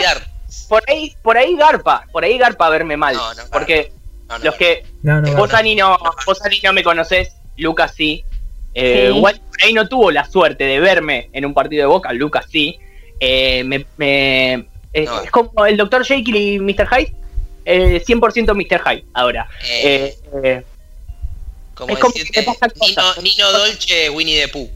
Por 0.69 0.83
ahí, 0.87 1.15
por 1.21 1.37
ahí 1.37 1.55
garpa, 1.55 2.05
por 2.11 2.23
ahí 2.23 2.37
garpa 2.37 2.69
verme 2.69 2.95
mal. 2.97 3.15
No, 3.15 3.33
no, 3.35 3.43
porque 3.51 3.91
No, 4.27 4.37
no, 4.39 4.45
los 4.45 4.55
que 4.55 4.85
No, 5.03 5.21
no, 5.21 5.33
vos. 5.35 5.53
Ani 5.53 5.75
no, 5.75 5.97
vos 6.25 6.41
Ani 6.43 6.59
no 6.63 6.73
me 6.73 6.83
conocés, 6.83 7.33
Lucas 7.57 7.93
sí. 7.95 8.23
Eh, 8.75 9.09
Sí. 9.13 9.19
Wally 9.19 9.39
por 9.39 9.63
ahí 9.63 9.73
no 9.73 9.87
tuvo 9.87 10.11
la 10.11 10.25
suerte 10.25 10.63
de 10.63 10.79
verme 10.79 11.29
en 11.33 11.45
un 11.45 11.53
partido 11.53 11.81
de 11.81 11.87
Boca, 11.87 12.11
Lucas 12.13 12.45
sí. 12.51 12.79
Eh, 13.19 13.63
me, 13.63 13.85
me- 13.97 14.65
es, 14.91 15.05
No. 15.09 15.21
es 15.21 15.31
como 15.31 15.65
el 15.65 15.77
Dr. 15.77 16.05
Jekyll 16.05 16.35
y 16.35 16.59
Mr. 16.59 16.87
Hyde. 16.87 17.13
Eh, 17.65 18.03
100% 18.05 18.53
Mr. 18.55 18.81
Hyde 18.83 19.05
ahora. 19.13 19.47
Eh, 19.67 20.15
Eh, 20.43 20.63
como 21.75 21.93
es 21.93 21.99
como 21.99 22.13
decirte, 22.13 22.33
que 22.33 22.39
te 22.41 22.45
pasan 22.45 22.71
Nino, 22.81 22.95
cosas. 23.01 23.23
Nino 23.23 23.51
Dolce, 23.51 24.09
Winnie 24.09 24.41
the 24.41 24.47
Pooh. 24.49 24.69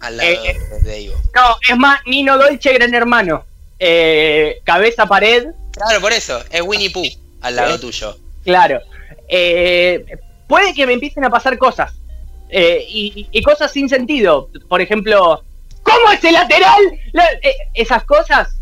Al 0.00 0.16
lado 0.18 0.28
Eh, 0.30 0.56
de 0.82 1.00
Ivo. 1.02 1.14
no, 1.34 1.56
es 1.68 1.76
más, 1.76 2.00
Nino 2.06 2.36
Dolce, 2.38 2.72
gran 2.74 2.94
hermano. 2.94 3.44
Eh, 3.78 4.60
cabeza 4.64 5.06
pared, 5.06 5.46
Claro, 5.72 6.00
por 6.00 6.12
eso, 6.12 6.42
es 6.50 6.62
Winnie 6.62 6.90
Pooh 6.90 7.06
al 7.42 7.56
lado 7.56 7.74
Eh. 7.74 7.78
tuyo. 7.78 8.16
Claro. 8.44 8.80
Eh, 9.28 10.04
puede 10.46 10.72
que 10.74 10.86
me 10.86 10.92
empiecen 10.94 11.24
a 11.24 11.30
pasar 11.30 11.58
cosas. 11.58 11.92
Eh, 12.48 12.84
y, 12.88 13.26
y 13.30 13.42
cosas 13.42 13.72
sin 13.72 13.88
sentido. 13.88 14.48
Por 14.68 14.80
ejemplo, 14.80 15.42
¿cómo 15.82 16.12
ese 16.12 16.30
lateral? 16.32 16.80
La- 17.12 17.24
eh, 17.42 17.54
esas 17.74 18.04
cosas 18.04 18.56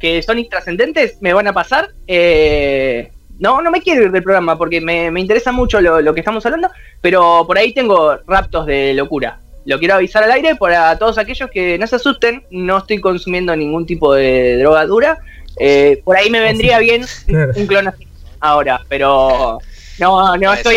que 0.00 0.22
son 0.22 0.38
intrascendentes 0.38 1.16
me 1.20 1.32
van 1.32 1.46
a 1.48 1.52
pasar. 1.52 1.90
Eh, 2.06 3.10
no, 3.38 3.60
no 3.62 3.70
me 3.70 3.80
quiero 3.82 4.02
ir 4.04 4.12
del 4.12 4.22
programa 4.22 4.56
porque 4.56 4.80
me, 4.80 5.10
me 5.10 5.20
interesa 5.20 5.50
mucho 5.50 5.80
lo, 5.80 6.00
lo 6.00 6.14
que 6.14 6.20
estamos 6.20 6.44
hablando. 6.46 6.70
Pero 7.00 7.44
por 7.46 7.58
ahí 7.58 7.72
tengo 7.72 8.16
raptos 8.26 8.66
de 8.66 8.94
locura. 8.94 9.40
Lo 9.66 9.78
quiero 9.78 9.94
avisar 9.94 10.22
al 10.22 10.30
aire 10.32 10.56
para 10.56 10.96
todos 10.98 11.16
aquellos 11.18 11.50
que 11.50 11.78
no 11.78 11.86
se 11.86 11.96
asusten. 11.96 12.44
No 12.50 12.78
estoy 12.78 13.00
consumiendo 13.00 13.56
ningún 13.56 13.86
tipo 13.86 14.12
de 14.14 14.58
droga 14.58 14.84
dura. 14.86 15.18
Eh, 15.58 16.02
por 16.04 16.16
ahí 16.16 16.30
me 16.30 16.40
vendría 16.40 16.78
bien 16.78 17.04
un 17.56 17.66
clonazepam 17.66 18.08
ahora, 18.40 18.80
pero 18.88 19.58
no, 19.98 20.36
no 20.36 20.52
estoy, 20.52 20.76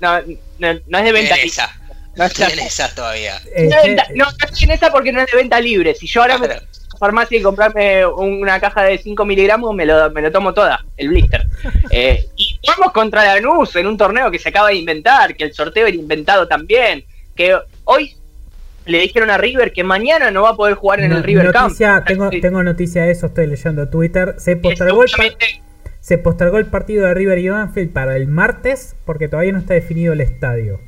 no, 0.00 0.20
no, 0.58 0.80
no 0.88 0.98
es 0.98 1.04
de 1.04 1.12
venta 1.12 1.36
esa. 1.46 1.70
No, 2.16 2.24
está- 2.24 2.46
Tienen 2.46 2.66
esa 2.66 2.94
todavía. 2.94 3.40
Eh, 3.54 3.68
no 3.70 3.76
venta- 3.82 4.06
no, 4.14 4.24
no 4.24 4.30
estoy 4.46 4.64
en 4.64 4.70
esa 4.70 4.90
porque 4.90 5.12
no 5.12 5.20
es 5.20 5.26
de 5.30 5.36
venta 5.36 5.60
libre. 5.60 5.94
Si 5.94 6.06
yo 6.06 6.22
ahora 6.22 6.38
me 6.38 6.46
voy 6.46 6.56
a 6.56 6.60
la 6.60 6.98
farmacia 6.98 7.38
y 7.38 7.42
comprarme 7.42 8.06
una 8.06 8.60
caja 8.60 8.84
de 8.84 8.98
5 8.98 9.24
miligramos, 9.24 9.74
me 9.74 9.84
lo, 9.84 10.10
me 10.10 10.22
lo 10.22 10.30
tomo 10.30 10.54
toda, 10.54 10.84
el 10.96 11.08
blister. 11.08 11.46
Eh, 11.90 12.26
y 12.36 12.58
vamos 12.66 12.92
contra 12.92 13.24
Lanús 13.24 13.74
en 13.76 13.86
un 13.86 13.96
torneo 13.96 14.30
que 14.30 14.38
se 14.38 14.48
acaba 14.48 14.68
de 14.68 14.76
inventar, 14.76 15.34
que 15.36 15.44
el 15.44 15.52
sorteo 15.54 15.86
era 15.86 15.96
inventado 15.96 16.46
también, 16.48 17.04
que 17.36 17.56
hoy 17.84 18.16
le 18.86 18.98
dijeron 19.00 19.30
a 19.30 19.38
River 19.38 19.72
que 19.72 19.82
mañana 19.84 20.30
no 20.30 20.42
va 20.42 20.50
a 20.50 20.56
poder 20.56 20.74
jugar 20.74 21.00
en 21.00 21.10
no- 21.10 21.16
el 21.18 21.22
River 21.24 21.52
noticia, 21.54 21.94
Camp. 21.96 22.06
tengo, 22.06 22.30
Sí, 22.30 22.40
tengo 22.40 22.62
noticia 22.62 23.02
de 23.04 23.10
eso, 23.12 23.26
estoy 23.26 23.46
leyendo 23.46 23.88
Twitter. 23.88 24.34
Se 24.38 24.56
postergó, 24.56 25.02
el, 25.04 25.10
se 26.00 26.18
postergó 26.18 26.58
el 26.58 26.66
partido 26.66 27.06
de 27.06 27.14
River 27.14 27.38
y 27.38 27.48
Banfield 27.48 27.92
para 27.92 28.16
el 28.16 28.26
martes 28.28 28.94
porque 29.04 29.28
todavía 29.28 29.52
no 29.52 29.58
está 29.58 29.74
definido 29.74 30.12
el 30.12 30.20
estadio. 30.20 30.80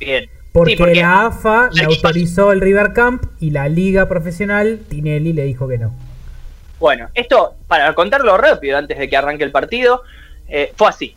Bien. 0.00 0.28
Porque, 0.54 0.74
Sí, 0.74 0.76
porque 0.76 1.00
la 1.00 1.26
AFA 1.26 1.68
le 1.72 1.82
la- 1.82 1.88
autorizó 1.88 2.52
el 2.52 2.60
River 2.60 2.92
Camp 2.92 3.24
y 3.40 3.50
la 3.50 3.68
liga 3.68 4.06
profesional, 4.08 4.78
Tinelli, 4.88 5.32
le 5.32 5.42
dijo 5.42 5.66
que 5.66 5.78
no. 5.78 5.92
Bueno, 6.78 7.08
esto, 7.14 7.54
para 7.66 7.92
contarlo 7.96 8.36
rápido 8.38 8.78
antes 8.78 8.96
de 8.96 9.08
que 9.08 9.16
arranque 9.16 9.42
el 9.42 9.50
partido, 9.50 10.02
eh, 10.46 10.72
fue 10.76 10.88
así. 10.90 11.16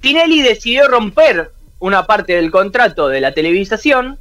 Tinelli 0.00 0.42
decidió 0.42 0.88
romper 0.88 1.52
una 1.78 2.06
parte 2.08 2.32
del 2.34 2.50
contrato 2.50 3.06
de 3.08 3.20
la 3.20 3.32
televisación 3.32 4.18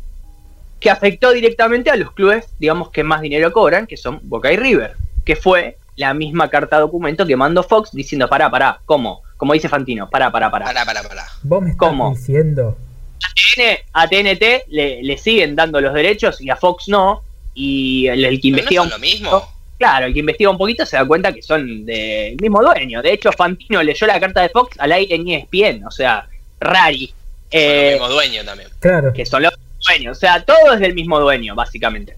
que 0.79 0.91
afectó 0.91 1.31
directamente 1.31 1.89
a 1.89 1.95
los 1.95 2.11
clubes, 2.11 2.45
digamos, 2.59 2.91
que 2.91 3.03
más 3.03 3.21
dinero 3.21 3.51
cobran, 3.51 3.87
que 3.87 3.97
son 3.97 4.19
Boca 4.23 4.51
y 4.51 4.57
River, 4.57 4.93
que 5.25 5.35
fue 5.35 5.77
la 5.95 6.13
misma 6.13 6.49
carta 6.51 6.79
documento 6.79 7.25
que 7.25 7.35
mandó 7.35 7.63
Fox 7.63 7.89
diciendo, 7.93 8.29
pará, 8.29 8.51
pará, 8.51 8.79
¿cómo? 8.85 9.23
Como 9.37 9.53
dice 9.53 9.69
Fantino, 9.69 10.07
pará, 10.07 10.31
pará, 10.31 10.51
pará. 10.51 10.65
Pará, 10.67 10.85
pará, 10.85 11.01
pará. 11.01 11.25
¿Vos 11.41 11.63
me 11.63 11.71
estás 11.71 11.89
¿Cómo? 11.89 12.11
diciendo? 12.11 12.77
TN 13.19 13.77
a 13.93 14.07
TNT 14.07 14.67
le, 14.69 15.03
le 15.03 15.17
siguen 15.17 15.55
dando 15.55 15.81
los 15.81 15.93
derechos 15.93 16.41
y 16.41 16.49
a 16.49 16.55
Fox 16.55 16.87
no, 16.87 17.23
y 17.53 18.07
el, 18.07 18.23
el 18.23 18.39
que 18.39 18.49
¿Pero 18.49 18.55
no 18.55 18.57
investiga 18.59 18.81
son 18.83 18.89
lo 18.91 18.99
mismo? 18.99 19.57
Claro, 19.77 20.07
el 20.07 20.13
que 20.13 20.19
investiga 20.19 20.49
un 20.49 20.57
poquito 20.57 20.85
se 20.85 20.97
da 20.97 21.05
cuenta 21.05 21.31
que 21.33 21.41
son 21.41 21.85
del 21.85 22.35
mismo 22.41 22.61
dueño. 22.61 23.01
De 23.01 23.13
hecho, 23.13 23.31
Fantino 23.31 23.81
leyó 23.83 24.07
la 24.07 24.19
carta 24.19 24.41
de 24.41 24.49
Fox 24.49 24.75
al 24.79 24.91
aire 24.91 25.15
en 25.15 25.27
ESPN, 25.27 25.85
o 25.85 25.91
sea, 25.91 26.27
Rari, 26.59 27.07
Son 27.07 27.15
eh, 27.51 27.87
el 27.87 27.93
mismo 27.93 28.09
dueño 28.09 28.43
también. 28.43 28.69
Claro. 28.79 29.13
que 29.13 29.25
son 29.25 29.43
los 29.43 29.53
dueños. 29.85 30.17
O 30.17 30.19
sea, 30.19 30.43
todo 30.43 30.73
es 30.73 30.79
del 30.79 30.93
mismo 30.93 31.19
dueño, 31.19 31.53
básicamente. 31.53 32.15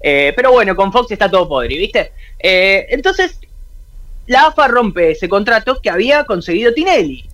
Eh, 0.00 0.32
pero 0.36 0.52
bueno, 0.52 0.76
con 0.76 0.92
Fox 0.92 1.10
está 1.10 1.30
todo 1.30 1.48
podre, 1.48 1.76
¿viste? 1.76 2.12
Eh, 2.38 2.86
entonces, 2.90 3.38
la 4.26 4.46
AFA 4.46 4.68
rompe 4.68 5.12
ese 5.12 5.28
contrato 5.28 5.80
que 5.82 5.90
había 5.90 6.24
conseguido 6.24 6.72
Tinelli. 6.74 7.27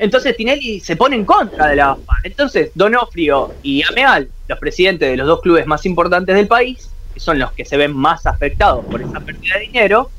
Entonces 0.00 0.34
Tinelli 0.34 0.80
se 0.80 0.96
pone 0.96 1.14
en 1.14 1.26
contra 1.26 1.68
de 1.68 1.76
la 1.76 1.90
AFA. 1.90 2.12
Entonces, 2.24 2.70
Donofrio 2.74 3.52
y 3.62 3.82
Ameal, 3.86 4.30
los 4.48 4.58
presidentes 4.58 5.10
de 5.10 5.16
los 5.16 5.26
dos 5.26 5.42
clubes 5.42 5.66
más 5.66 5.84
importantes 5.84 6.34
del 6.34 6.48
país, 6.48 6.90
que 7.12 7.20
son 7.20 7.38
los 7.38 7.52
que 7.52 7.66
se 7.66 7.76
ven 7.76 7.94
más 7.94 8.24
afectados 8.24 8.82
por 8.86 9.02
esa 9.02 9.20
pérdida 9.20 9.56
de 9.56 9.60
dinero, 9.60 10.10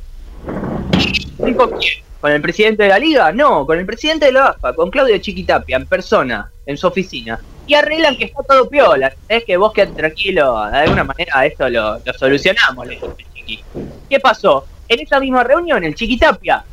¿y 1.40 1.54
con 1.56 1.72
quién? 1.72 2.04
¿Con 2.22 2.32
el 2.32 2.42
presidente 2.42 2.84
de 2.84 2.90
la 2.90 3.00
liga? 3.00 3.32
No, 3.32 3.66
con 3.66 3.80
el 3.80 3.86
presidente 3.88 4.28
de 4.28 4.34
la 4.34 4.50
AFA, 4.50 4.74
con 4.74 4.92
Claudio 4.92 5.18
Chiquitapia, 5.18 5.78
en 5.78 5.88
persona, 5.88 6.52
en 6.68 6.78
su 6.78 6.86
oficina. 6.86 7.40
Y 7.66 7.74
arreglan 7.74 8.16
que 8.18 8.26
está 8.26 8.44
todo 8.44 8.70
piola. 8.70 9.12
Es 9.28 9.44
que 9.46 9.58
vos 9.58 9.74
quedate 9.74 9.94
tranquilo, 9.94 10.64
de 10.70 10.78
alguna 10.78 11.06
manera 11.06 11.44
esto 11.44 11.68
lo, 11.68 12.00
solucionamos, 12.20 12.86
le 12.86 13.00
Chiqui. 13.34 13.64
¿Qué 14.08 14.20
pasó? 14.20 14.68
En 14.88 15.00
esa 15.00 15.20
misma 15.20 15.44
reunión, 15.44 15.84
el 15.84 15.96
Chiquitapia, 15.96 16.64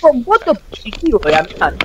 con 0.00 0.24
voto 0.24 0.54
positivo 0.54 1.18
de 1.18 1.36
Ameal, 1.36 1.76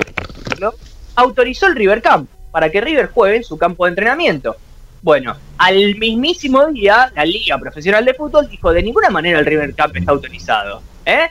autorizó 1.15 1.68
el 1.68 1.76
River 1.76 2.02
Camp 2.02 2.30
para 2.52 2.69
que 2.69 2.81
River 2.81 3.07
juegue 3.14 3.38
en 3.38 3.44
su 3.44 3.57
campo 3.57 3.86
de 3.86 3.90
entrenamiento. 3.90 4.56
Bueno, 5.02 5.36
al 5.57 5.95
mismísimo 5.95 6.65
día, 6.68 7.11
la 7.15 7.23
Liga 7.26 7.57
Profesional 7.57 8.03
de 8.03 8.14
Fútbol 8.14 8.49
dijo, 8.49 8.72
de 8.73 8.84
ninguna 8.84 9.10
manera 9.10 9.40
el 9.40 9.45
River 9.45 9.73
Camp 9.76 9.95
está 9.95 10.11
autorizado. 10.11 10.81
¿eh? 11.06 11.27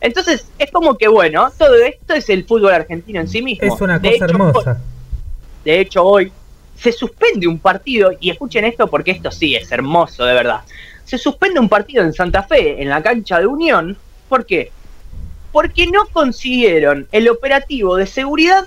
Entonces, 0.00 0.46
es 0.58 0.70
como 0.70 0.96
que, 0.96 1.08
bueno, 1.08 1.52
todo 1.58 1.74
esto 1.76 2.14
es 2.14 2.28
el 2.30 2.44
fútbol 2.44 2.72
argentino 2.72 3.20
en 3.20 3.28
sí 3.28 3.42
mismo. 3.42 3.74
Es 3.74 3.80
una 3.80 3.98
De 3.98 4.12
cosa 4.12 4.24
hecho, 4.24 4.24
hermosa. 4.24 4.80
de 5.64 5.80
hecho, 5.80 6.04
hoy 6.04 6.32
se 6.76 6.92
suspende 6.92 7.46
un 7.46 7.58
partido, 7.58 8.12
y 8.20 8.30
escuchen 8.30 8.64
esto 8.64 8.86
porque 8.88 9.10
esto 9.10 9.30
sí 9.30 9.54
es 9.54 9.70
hermoso, 9.70 10.24
de 10.24 10.34
verdad. 10.34 10.60
se 11.04 11.18
suspende 11.18 11.60
un 11.60 11.68
partido 11.68 12.02
en 12.02 12.12
Santa 12.14 12.42
Fe, 12.42 12.80
en 12.82 12.88
la 12.88 13.02
cancha 13.02 13.38
de 13.38 13.46
Unión. 13.46 13.96
¿Por 14.28 14.46
qué? 14.46 14.72
Porque 15.54 15.86
no 15.86 16.06
consiguieron 16.06 17.06
el 17.12 17.28
operativo 17.28 17.94
de 17.94 18.08
seguridad 18.08 18.66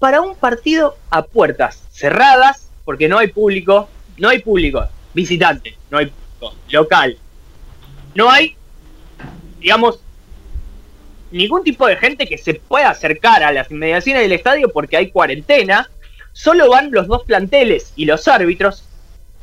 para 0.00 0.20
un 0.20 0.34
partido 0.34 0.96
a 1.08 1.22
puertas 1.22 1.84
cerradas, 1.92 2.68
porque 2.84 3.08
no 3.08 3.16
hay 3.16 3.28
público, 3.28 3.88
no 4.18 4.28
hay 4.28 4.40
público 4.40 4.84
visitante, 5.14 5.78
no 5.90 5.98
hay 5.98 6.06
público 6.06 6.56
local, 6.70 7.16
no 8.16 8.28
hay, 8.28 8.56
digamos, 9.60 10.00
ningún 11.30 11.62
tipo 11.62 11.86
de 11.86 11.94
gente 11.94 12.26
que 12.26 12.38
se 12.38 12.54
pueda 12.54 12.90
acercar 12.90 13.44
a 13.44 13.52
las 13.52 13.70
inmediaciones 13.70 14.22
del 14.22 14.32
estadio 14.32 14.70
porque 14.72 14.96
hay 14.96 15.10
cuarentena. 15.12 15.88
Solo 16.32 16.70
van 16.70 16.90
los 16.90 17.06
dos 17.06 17.22
planteles 17.22 17.92
y 17.94 18.04
los 18.04 18.26
árbitros, 18.26 18.82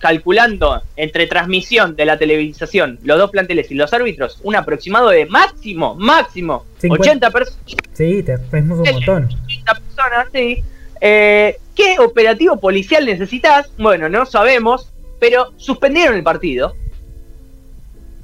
calculando 0.01 0.81
entre 0.95 1.27
transmisión 1.27 1.95
de 1.95 2.05
la 2.05 2.17
televisación, 2.17 2.99
los 3.03 3.19
dos 3.19 3.31
planteles 3.31 3.71
y 3.71 3.75
los 3.75 3.93
árbitros, 3.93 4.39
un 4.43 4.55
aproximado 4.55 5.09
de 5.09 5.27
máximo, 5.27 5.95
máximo, 5.95 6.65
80 6.83 7.29
personas. 7.29 7.61
Sí, 7.93 8.23
te 8.23 8.35
un 8.35 8.67
montón. 8.67 9.29
80 9.45 9.73
personas, 9.73 10.27
sí. 10.33 10.63
Eh, 10.99 11.57
¿Qué 11.75 11.97
operativo 11.99 12.57
policial 12.57 13.05
necesitas? 13.05 13.71
Bueno, 13.77 14.09
no 14.09 14.25
sabemos, 14.25 14.91
pero 15.19 15.53
suspendieron 15.57 16.15
el 16.15 16.23
partido. 16.23 16.75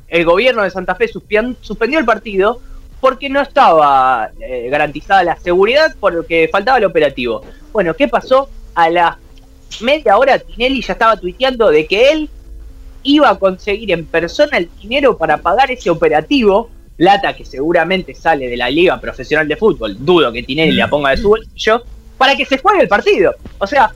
El 0.07 0.25
gobierno 0.25 0.63
de 0.63 0.71
Santa 0.71 0.95
Fe 0.95 1.07
suspendió 1.07 1.99
el 1.99 2.05
partido 2.05 2.59
porque 2.99 3.29
no 3.29 3.41
estaba 3.41 4.31
eh, 4.39 4.67
garantizada 4.69 5.23
la 5.23 5.35
seguridad, 5.35 5.95
porque 5.99 6.49
faltaba 6.51 6.79
el 6.79 6.85
operativo. 6.85 7.43
Bueno, 7.71 7.93
¿qué 7.93 8.07
pasó? 8.07 8.49
A 8.73 8.89
la 8.89 9.19
media 9.81 10.17
hora 10.17 10.39
Tinelli 10.39 10.81
ya 10.81 10.93
estaba 10.93 11.17
tuiteando 11.17 11.69
de 11.69 11.85
que 11.85 12.11
él 12.11 12.29
iba 13.03 13.29
a 13.29 13.35
conseguir 13.39 13.91
en 13.91 14.05
persona 14.05 14.57
el 14.57 14.69
dinero 14.81 15.17
para 15.17 15.37
pagar 15.37 15.71
ese 15.71 15.89
operativo, 15.89 16.69
plata 16.95 17.35
que 17.35 17.45
seguramente 17.45 18.13
sale 18.13 18.49
de 18.49 18.57
la 18.57 18.69
liga 18.69 18.99
profesional 18.99 19.47
de 19.47 19.55
fútbol, 19.55 19.95
dudo 19.99 20.31
que 20.31 20.43
Tinelli 20.43 20.73
la 20.73 20.89
ponga 20.89 21.11
de 21.11 21.17
su 21.17 21.29
bolsillo, 21.29 21.83
para 22.17 22.35
que 22.35 22.45
se 22.45 22.57
juegue 22.57 22.81
el 22.81 22.87
partido. 22.87 23.33
O 23.59 23.67
sea, 23.67 23.93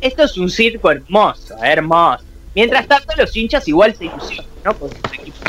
esto 0.00 0.24
es 0.24 0.36
un 0.36 0.50
circo 0.50 0.90
hermoso, 0.90 1.54
hermoso. 1.62 2.24
Mientras 2.54 2.88
tanto, 2.88 3.12
los 3.16 3.36
hinchas 3.36 3.68
igual 3.68 3.94
se 3.94 4.06
ilusionan, 4.06 4.46
¿no? 4.64 4.74
Con 4.74 4.90
sus 4.90 5.14
equipos 5.14 5.40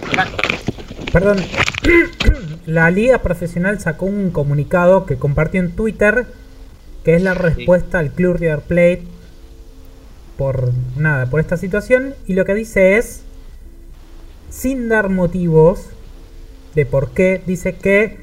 Perdón, 1.12 1.44
la 2.66 2.92
liga 2.92 3.18
profesional 3.20 3.80
sacó 3.80 4.06
un 4.06 4.30
comunicado 4.30 5.06
que 5.06 5.18
compartió 5.18 5.60
en 5.60 5.72
Twitter, 5.72 6.28
que 7.04 7.16
es 7.16 7.24
la 7.24 7.34
respuesta 7.34 8.00
al 8.00 8.12
Club 8.12 8.38
River 8.38 8.60
Plate 8.60 9.04
por 10.42 10.72
nada, 10.98 11.28
por 11.28 11.40
esta 11.40 11.56
situación, 11.56 12.16
y 12.26 12.34
lo 12.34 12.46
que 12.46 12.56
dice 12.56 12.98
es, 12.98 13.22
sin 14.50 14.90
dar 14.90 15.10
motivos 15.10 15.86
de 16.74 16.88
por 16.88 17.12
qué, 17.12 17.44
dice 17.46 17.76
que, 17.76 18.18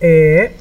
eh, 0.00 0.52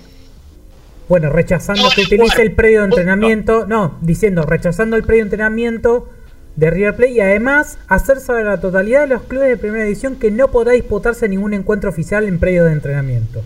bueno, 1.08 1.30
rechazando 1.30 1.88
que 1.96 2.02
utilice 2.02 2.42
el 2.42 2.52
predio 2.52 2.80
de 2.80 2.88
entrenamiento, 2.88 3.66
no, 3.66 3.98
diciendo, 4.02 4.42
rechazando 4.42 4.98
el 4.98 5.04
predio 5.04 5.24
de 5.24 5.28
entrenamiento 5.28 6.10
de 6.58 6.70
River 6.70 6.98
Plate 6.98 7.14
y 7.14 7.22
además 7.22 7.78
hacer 7.88 8.20
saber 8.20 8.46
a 8.46 8.50
la 8.50 8.60
totalidad 8.60 9.04
de 9.04 9.08
los 9.08 9.22
clubes 9.22 9.48
de 9.48 9.56
primera 9.56 9.86
edición 9.86 10.18
que 10.18 10.32
no 10.32 10.52
podrá 10.52 10.74
disputarse 10.74 11.30
ningún 11.30 11.54
encuentro 11.54 11.90
oficial 11.90 12.28
en 12.28 12.40
predio 12.40 12.66
de 12.66 12.74
entrenamiento. 12.74 13.42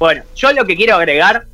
Bueno, 0.00 0.24
yo 0.34 0.52
lo 0.52 0.64
que 0.64 0.74
quiero 0.74 0.96
agregar 0.96 1.46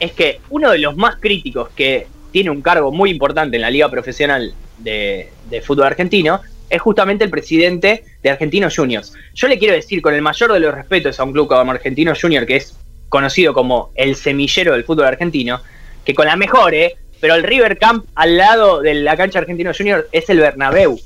es 0.00 0.12
que 0.12 0.40
uno 0.48 0.70
de 0.70 0.78
los 0.78 0.96
más 0.96 1.16
críticos 1.16 1.68
que 1.76 2.06
tiene 2.38 2.50
un 2.50 2.62
cargo 2.62 2.92
muy 2.92 3.10
importante 3.10 3.56
en 3.56 3.62
la 3.62 3.68
Liga 3.68 3.90
Profesional 3.90 4.54
de, 4.78 5.28
Fútbol 5.64 5.86
Argentino 5.86 6.40
es 6.70 6.80
justamente 6.80 7.24
el 7.24 7.30
presidente 7.30 8.04
de 8.22 8.30
Argentinos 8.30 8.76
Juniors. 8.76 9.12
Yo 9.34 9.48
le 9.48 9.58
quiero 9.58 9.74
decir 9.74 10.00
con 10.00 10.14
el 10.14 10.22
mayor 10.22 10.52
de 10.52 10.60
los 10.60 10.72
respetos 10.72 11.18
a 11.18 11.24
un 11.24 11.32
club 11.32 11.48
como 11.48 11.72
Argentinos 11.72 12.20
Juniors, 12.22 12.46
que 12.46 12.54
es 12.54 12.76
conocido 13.08 13.52
como 13.52 13.90
el 13.96 14.14
semillero 14.14 14.74
del 14.74 14.84
fútbol 14.84 15.06
argentino, 15.06 15.60
que 16.04 16.14
con 16.14 16.26
la 16.26 16.36
mejor, 16.36 16.74
¿eh? 16.74 16.94
pero 17.20 17.34
el 17.34 17.42
River 17.42 17.76
Camp 17.76 18.06
al 18.14 18.36
lado 18.36 18.82
de 18.82 18.94
la 18.94 19.16
cancha 19.16 19.40
Argentino 19.40 19.72
Junior 19.76 20.08
es 20.12 20.30
el 20.30 20.38
Bernabéu. 20.38 21.00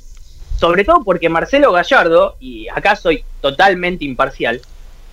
Sobre 0.59 0.83
todo 0.83 1.03
porque 1.03 1.29
Marcelo 1.29 1.71
Gallardo, 1.71 2.35
y 2.39 2.67
acá 2.67 2.95
soy 2.95 3.25
totalmente 3.41 4.05
imparcial, 4.05 4.61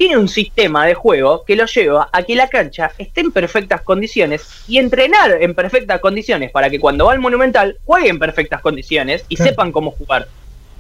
tiene 0.01 0.17
un 0.17 0.29
sistema 0.29 0.87
de 0.87 0.95
juego 0.95 1.45
que 1.45 1.55
lo 1.55 1.67
lleva 1.67 2.09
a 2.11 2.23
que 2.23 2.35
la 2.35 2.49
cancha 2.49 2.91
esté 2.97 3.21
en 3.21 3.33
perfectas 3.33 3.83
condiciones 3.83 4.65
y 4.67 4.79
entrenar 4.79 5.37
en 5.43 5.55
perfectas 5.55 6.01
condiciones 6.01 6.51
para 6.51 6.71
que 6.71 6.81
cuando 6.81 7.05
va 7.05 7.13
al 7.13 7.19
Monumental 7.19 7.77
juegue 7.85 8.09
en 8.09 8.19
perfectas 8.19 8.63
condiciones 8.63 9.27
y 9.29 9.37
sepan 9.37 9.73
cómo 9.73 9.91
jugar. 9.91 10.27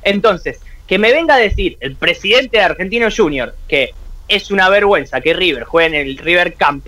Entonces, 0.04 0.60
que 0.86 0.98
me 0.98 1.12
venga 1.12 1.34
a 1.34 1.38
decir 1.38 1.76
el 1.80 1.96
presidente 1.96 2.56
de 2.56 2.62
Argentino 2.62 3.08
Junior 3.14 3.54
que 3.68 3.90
es 4.26 4.50
una 4.50 4.70
vergüenza 4.70 5.20
que 5.20 5.34
River 5.34 5.64
juegue 5.64 5.98
en 5.98 6.06
el 6.06 6.16
River 6.16 6.54
Camp, 6.54 6.86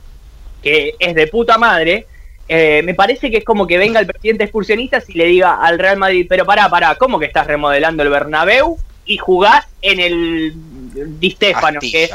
que 0.63 0.95
es 0.99 1.15
de 1.15 1.27
puta 1.27 1.59
madre, 1.59 2.07
eh, 2.49 2.81
me 2.83 2.95
parece 2.95 3.31
que 3.31 3.37
es 3.37 3.45
como 3.45 3.67
que 3.67 3.77
venga 3.77 4.01
el 4.01 4.07
presidente 4.07 4.45
excursionista 4.45 5.03
y 5.07 5.19
le 5.19 5.27
diga 5.27 5.63
al 5.63 5.79
Real 5.79 5.99
Madrid, 5.99 6.25
pero 6.27 6.47
pará, 6.47 6.71
pará, 6.71 6.95
¿cómo 6.95 7.19
que 7.19 7.27
estás 7.27 7.47
remodelando 7.47 8.03
el 8.03 8.09
Bernabéu 8.09 8.79
y 9.05 9.19
jugás 9.19 9.67
en 9.83 10.01
el 10.01 10.55
Di 10.93 11.31
Stefano? 11.31 11.81
Que 11.81 12.11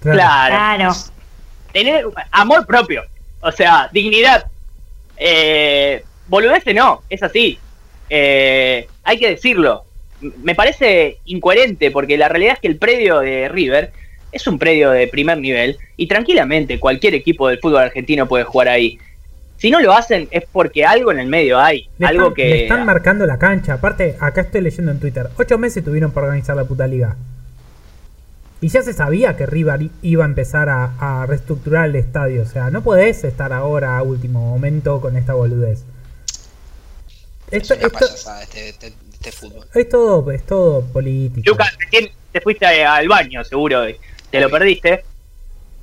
claro. 0.00 0.94
Tener 1.72 2.06
amor 2.30 2.66
propio, 2.66 3.02
o 3.40 3.52
sea, 3.52 3.88
dignidad. 3.92 4.46
Eh, 5.16 6.02
boludece 6.28 6.72
no, 6.74 7.02
es 7.08 7.22
así. 7.22 7.58
Eh, 8.08 8.88
hay 9.04 9.18
que 9.18 9.30
decirlo. 9.30 9.84
Me 10.42 10.54
parece 10.54 11.18
incoherente 11.26 11.90
porque 11.90 12.16
la 12.16 12.28
realidad 12.28 12.54
es 12.54 12.60
que 12.60 12.68
el 12.68 12.76
predio 12.76 13.20
de 13.20 13.48
River 13.48 13.92
es 14.32 14.46
un 14.46 14.58
predio 14.58 14.90
de 14.90 15.06
primer 15.06 15.38
nivel 15.38 15.78
y 15.96 16.06
tranquilamente 16.06 16.80
cualquier 16.80 17.14
equipo 17.14 17.48
del 17.48 17.58
fútbol 17.60 17.82
argentino 17.82 18.26
puede 18.26 18.44
jugar 18.44 18.68
ahí. 18.68 18.98
Si 19.58 19.70
no 19.70 19.80
lo 19.80 19.92
hacen 19.92 20.28
es 20.30 20.44
porque 20.50 20.84
algo 20.84 21.10
en 21.10 21.18
el 21.18 21.26
medio 21.26 21.58
hay. 21.58 21.88
algo 22.00 22.32
que. 22.32 22.44
Le 22.48 22.62
están 22.62 22.86
marcando 22.86 23.26
la 23.26 23.38
cancha. 23.38 23.74
Aparte, 23.74 24.16
acá 24.20 24.42
estoy 24.42 24.60
leyendo 24.60 24.92
en 24.92 25.00
Twitter. 25.00 25.28
Ocho 25.36 25.58
meses 25.58 25.84
tuvieron 25.84 26.12
para 26.12 26.26
organizar 26.26 26.56
la 26.56 26.64
puta 26.64 26.86
liga. 26.86 27.16
Y 28.60 28.68
ya 28.68 28.82
se 28.82 28.92
sabía 28.92 29.36
que 29.36 29.46
River 29.46 29.88
iba 30.02 30.24
a 30.24 30.26
empezar 30.26 30.68
a, 30.68 31.24
reestructurar 31.26 31.88
el 31.88 31.96
estadio. 31.96 32.42
O 32.42 32.46
sea, 32.46 32.70
no 32.70 32.82
podés 32.82 33.22
estar 33.24 33.52
ahora 33.52 33.98
a 33.98 34.02
último 34.02 34.40
momento 34.40 35.00
con 35.00 35.16
esta 35.16 35.34
boludez. 35.34 35.80
Esto, 37.50 37.74
es 37.74 37.80
este, 37.82 38.68
este, 38.68 38.92
este, 39.12 39.32
fútbol. 39.32 39.66
Es 39.74 39.88
todo, 39.88 40.30
es 40.32 40.44
todo 40.44 40.82
político. 40.82 41.50
Lucas, 41.50 41.72
te 42.32 42.40
fuiste 42.40 42.66
al 42.66 43.08
baño, 43.08 43.44
seguro. 43.44 43.84
Te 44.30 44.40
lo 44.40 44.50
perdiste. 44.50 45.04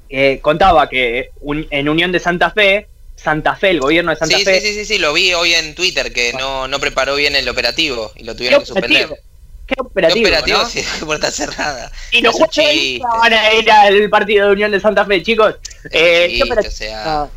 Eh, 0.09 0.39
contaba 0.41 0.87
que 0.87 1.31
en 1.71 1.89
Unión 1.89 2.11
de 2.11 2.19
Santa 2.19 2.51
Fe 2.51 2.87
Santa 3.15 3.55
Fe, 3.55 3.71
el 3.71 3.79
gobierno 3.79 4.11
de 4.11 4.17
Santa 4.17 4.37
Fe. 4.37 4.59
Sí, 4.59 4.67
sí, 4.67 4.73
sí, 4.75 4.85
sí, 4.85 4.97
lo 4.99 5.13
vi 5.13 5.33
hoy 5.33 5.53
en 5.53 5.73
Twitter 5.73 6.11
que 6.11 6.33
no, 6.33 6.67
no 6.67 6.79
preparó 6.79 7.15
bien 7.15 7.35
el 7.35 7.47
operativo 7.47 8.11
y 8.15 8.23
lo 8.23 8.35
tuvieron 8.35 8.59
que 8.59 8.65
suspender. 8.65 9.19
¿Qué 9.65 9.75
operativo? 9.79 10.23
¿Qué 10.23 10.29
operativo? 10.29 10.57
¿no? 10.59 10.65
Si 10.65 10.81
la 10.81 10.89
puerta 11.05 11.31
cerrada. 11.31 11.91
Y 12.11 12.21
los 12.21 12.33
jugadores 12.33 12.99
van 13.01 13.33
a 13.33 13.53
ir 13.53 13.71
al 13.71 14.09
partido 14.09 14.47
de 14.47 14.53
Unión 14.53 14.71
de 14.71 14.79
Santa 14.79 15.05
Fe, 15.05 15.23
chicos. 15.23 15.55
Eh, 15.91 16.39
o 16.41 16.69
sea, 16.69 17.27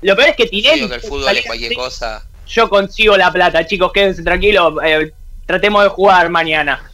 lo 0.00 0.16
peor 0.16 0.30
es 0.30 0.36
que 0.36 0.46
Tinelli. 0.46 0.88
que 0.88 0.94
el 0.94 1.00
fútbol 1.00 1.36
es 1.36 1.46
cualquier 1.46 1.74
cosa. 1.74 2.24
Yo 2.46 2.68
consigo 2.68 3.16
la 3.16 3.32
plata, 3.32 3.66
chicos, 3.66 3.92
quédense 3.92 4.22
tranquilos. 4.22 4.74
Eh, 4.84 5.12
tratemos 5.46 5.82
de 5.82 5.88
jugar 5.90 6.28
mañana. 6.28 6.90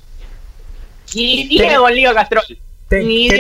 Ni, 1.14 1.44
ni 1.44 1.74
con 1.74 1.94
Liga 1.94 2.14
Castrol. 2.14 2.44
ni 2.90 3.30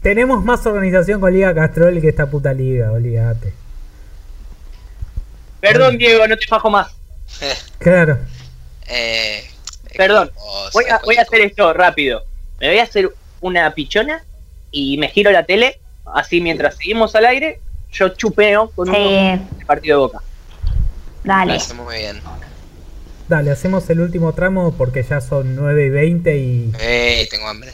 tenemos 0.00 0.44
más 0.44 0.64
organización 0.66 1.18
con 1.18 1.32
Liga 1.32 1.54
Castrol 1.54 1.98
que 1.98 2.08
esta 2.08 2.26
puta 2.26 2.52
liga, 2.52 2.92
olvídate. 2.92 3.54
Perdón, 5.60 5.96
Diego, 5.96 6.28
no 6.28 6.36
te 6.36 6.46
fajo 6.46 6.68
más. 6.68 6.94
claro. 7.78 8.18
Eh, 8.86 9.48
Perdón, 9.96 10.30
voy 10.72 10.84
a, 10.90 10.98
voy 11.04 11.16
a 11.16 11.22
hacer 11.22 11.40
esto 11.40 11.72
rápido. 11.72 12.24
Me 12.60 12.68
voy 12.68 12.78
a 12.78 12.84
hacer 12.84 13.10
una 13.40 13.74
pichona 13.74 14.24
y 14.70 14.98
me 14.98 15.08
giro 15.08 15.30
la 15.30 15.44
tele, 15.44 15.80
así 16.14 16.40
mientras 16.40 16.76
seguimos 16.76 17.14
al 17.14 17.26
aire, 17.26 17.60
yo 17.92 18.08
chupeo 18.10 18.70
con 18.70 18.88
un 18.90 19.48
partido 19.66 19.98
de 19.98 20.06
boca. 20.06 20.18
Dale. 21.22 21.54
hacemos 21.54 21.86
muy 21.86 21.96
bien. 21.96 22.20
Dale, 23.28 23.50
hacemos 23.50 23.88
el 23.88 24.00
último 24.00 24.34
tramo 24.34 24.74
porque 24.76 25.02
ya 25.02 25.20
son 25.20 25.56
9 25.56 25.86
y 25.86 25.90
20 25.90 26.36
y. 26.36 26.72
Eh, 26.78 27.26
tengo 27.30 27.48
hambre. 27.48 27.72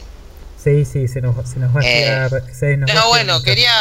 Sí, 0.63 0.85
sí, 0.85 1.07
se 1.07 1.21
nos, 1.21 1.49
se 1.49 1.59
nos 1.59 1.75
va 1.75 1.79
a 1.79 1.83
quedar. 1.83 2.43
Eh, 2.61 2.77
no, 2.77 3.07
bueno, 3.09 3.41
quería, 3.41 3.71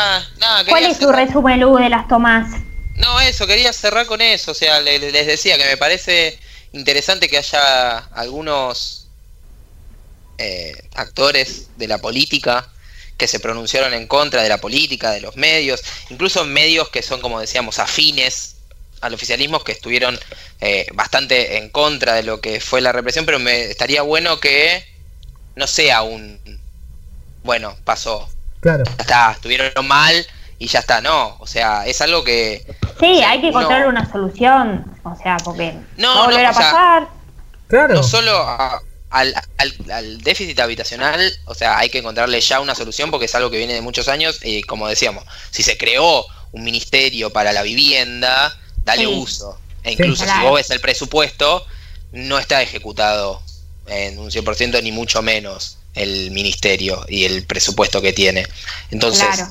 ¿Cuál 0.68 0.86
es 0.86 0.96
su 0.96 1.12
resumen, 1.12 1.60
Lu, 1.60 1.76
de 1.76 1.90
las 1.90 2.08
tomas? 2.08 2.50
No, 2.96 3.20
eso, 3.20 3.46
quería 3.46 3.72
cerrar 3.72 4.06
con 4.06 4.20
eso. 4.20 4.52
O 4.52 4.54
sea, 4.54 4.80
les, 4.80 5.00
decía 5.12 5.58
que 5.58 5.64
me 5.64 5.76
parece 5.76 6.38
interesante 6.72 7.28
que 7.28 7.38
haya 7.38 7.98
algunos 7.98 9.08
eh, 10.38 10.74
actores 10.94 11.68
de 11.76 11.88
la 11.88 11.98
política 11.98 12.68
que 13.16 13.28
se 13.28 13.40
pronunciaron 13.40 13.92
en 13.92 14.06
contra 14.06 14.42
de 14.42 14.48
la 14.48 14.58
política, 14.58 15.10
de 15.10 15.20
los 15.20 15.36
medios, 15.36 15.82
incluso 16.08 16.44
medios 16.44 16.88
que 16.88 17.02
son, 17.02 17.20
como 17.20 17.40
decíamos, 17.40 17.78
afines 17.78 18.56
al 19.00 19.14
oficialismo 19.14 19.62
que 19.62 19.72
estuvieron 19.72 20.18
eh, 20.60 20.86
bastante 20.94 21.58
en 21.58 21.70
contra 21.70 22.14
de 22.14 22.22
lo 22.22 22.40
que 22.40 22.60
fue 22.60 22.80
la 22.80 22.92
represión, 22.92 23.26
pero 23.26 23.38
me 23.38 23.64
estaría 23.64 24.02
bueno 24.02 24.40
que 24.40 24.84
no 25.56 25.66
sea 25.66 26.02
un 26.02 26.38
bueno, 27.42 27.76
pasó. 27.84 28.28
Claro. 28.60 28.84
Ya 28.84 28.96
está, 28.98 29.32
estuvieron 29.32 29.86
mal 29.86 30.26
y 30.60 30.68
ya 30.68 30.78
está, 30.78 31.00
no, 31.00 31.36
o 31.40 31.46
sea, 31.48 31.84
es 31.86 32.00
algo 32.00 32.22
que 32.22 32.64
Sí, 33.00 33.14
o 33.14 33.16
sea, 33.18 33.30
hay 33.30 33.40
que 33.40 33.48
uno- 33.48 33.60
encontrar 33.60 33.88
una 33.88 34.08
solución, 34.12 34.84
o 35.02 35.16
sea, 35.16 35.38
porque 35.38 35.74
No, 35.96 36.24
volver 36.26 36.42
no, 36.44 36.48
a 36.50 36.52
sea, 36.54 36.62
pasar. 36.70 37.08
Claro. 37.66 37.94
no 37.94 38.02
solo 38.04 38.36
a- 38.36 38.80
al, 39.10 39.34
al- 39.58 39.90
al 39.90 40.20
déficit 40.20 40.60
habitacional, 40.60 41.32
o 41.46 41.54
sea, 41.54 41.78
hay 41.78 41.88
que 41.88 41.98
encontrarle 41.98 42.40
ya 42.40 42.60
una 42.60 42.74
solución 42.76 43.10
porque 43.10 43.24
es 43.26 43.34
algo 43.34 43.50
que 43.50 43.56
viene 43.58 43.72
de 43.72 43.80
muchos 43.80 44.06
años 44.08 44.38
y 44.44 44.62
como 44.62 44.86
decíamos, 44.86 45.24
si 45.50 45.62
se 45.64 45.76
creó 45.76 46.24
un 46.52 46.62
ministerio 46.62 47.30
para 47.30 47.52
la 47.52 47.62
vivienda, 47.62 48.56
dale 48.84 49.02
Sí. 49.02 49.06
uso. 49.08 49.58
E 49.82 49.92
incluso 49.92 50.24
Claro. 50.24 50.40
si 50.40 50.46
vos 50.46 50.54
ves 50.56 50.70
el 50.70 50.80
presupuesto, 50.80 51.66
no 52.12 52.38
está 52.38 52.60
ejecutado 52.60 53.40
en 53.86 54.18
un 54.18 54.30
100% 54.30 54.80
ni 54.82 54.92
mucho 54.92 55.22
menos 55.22 55.78
el 55.94 56.30
ministerio 56.32 57.04
y 57.08 57.24
el 57.24 57.44
presupuesto 57.46 58.00
que 58.02 58.12
tiene. 58.12 58.46
Entonces, 58.92 59.26
Claro. 59.26 59.50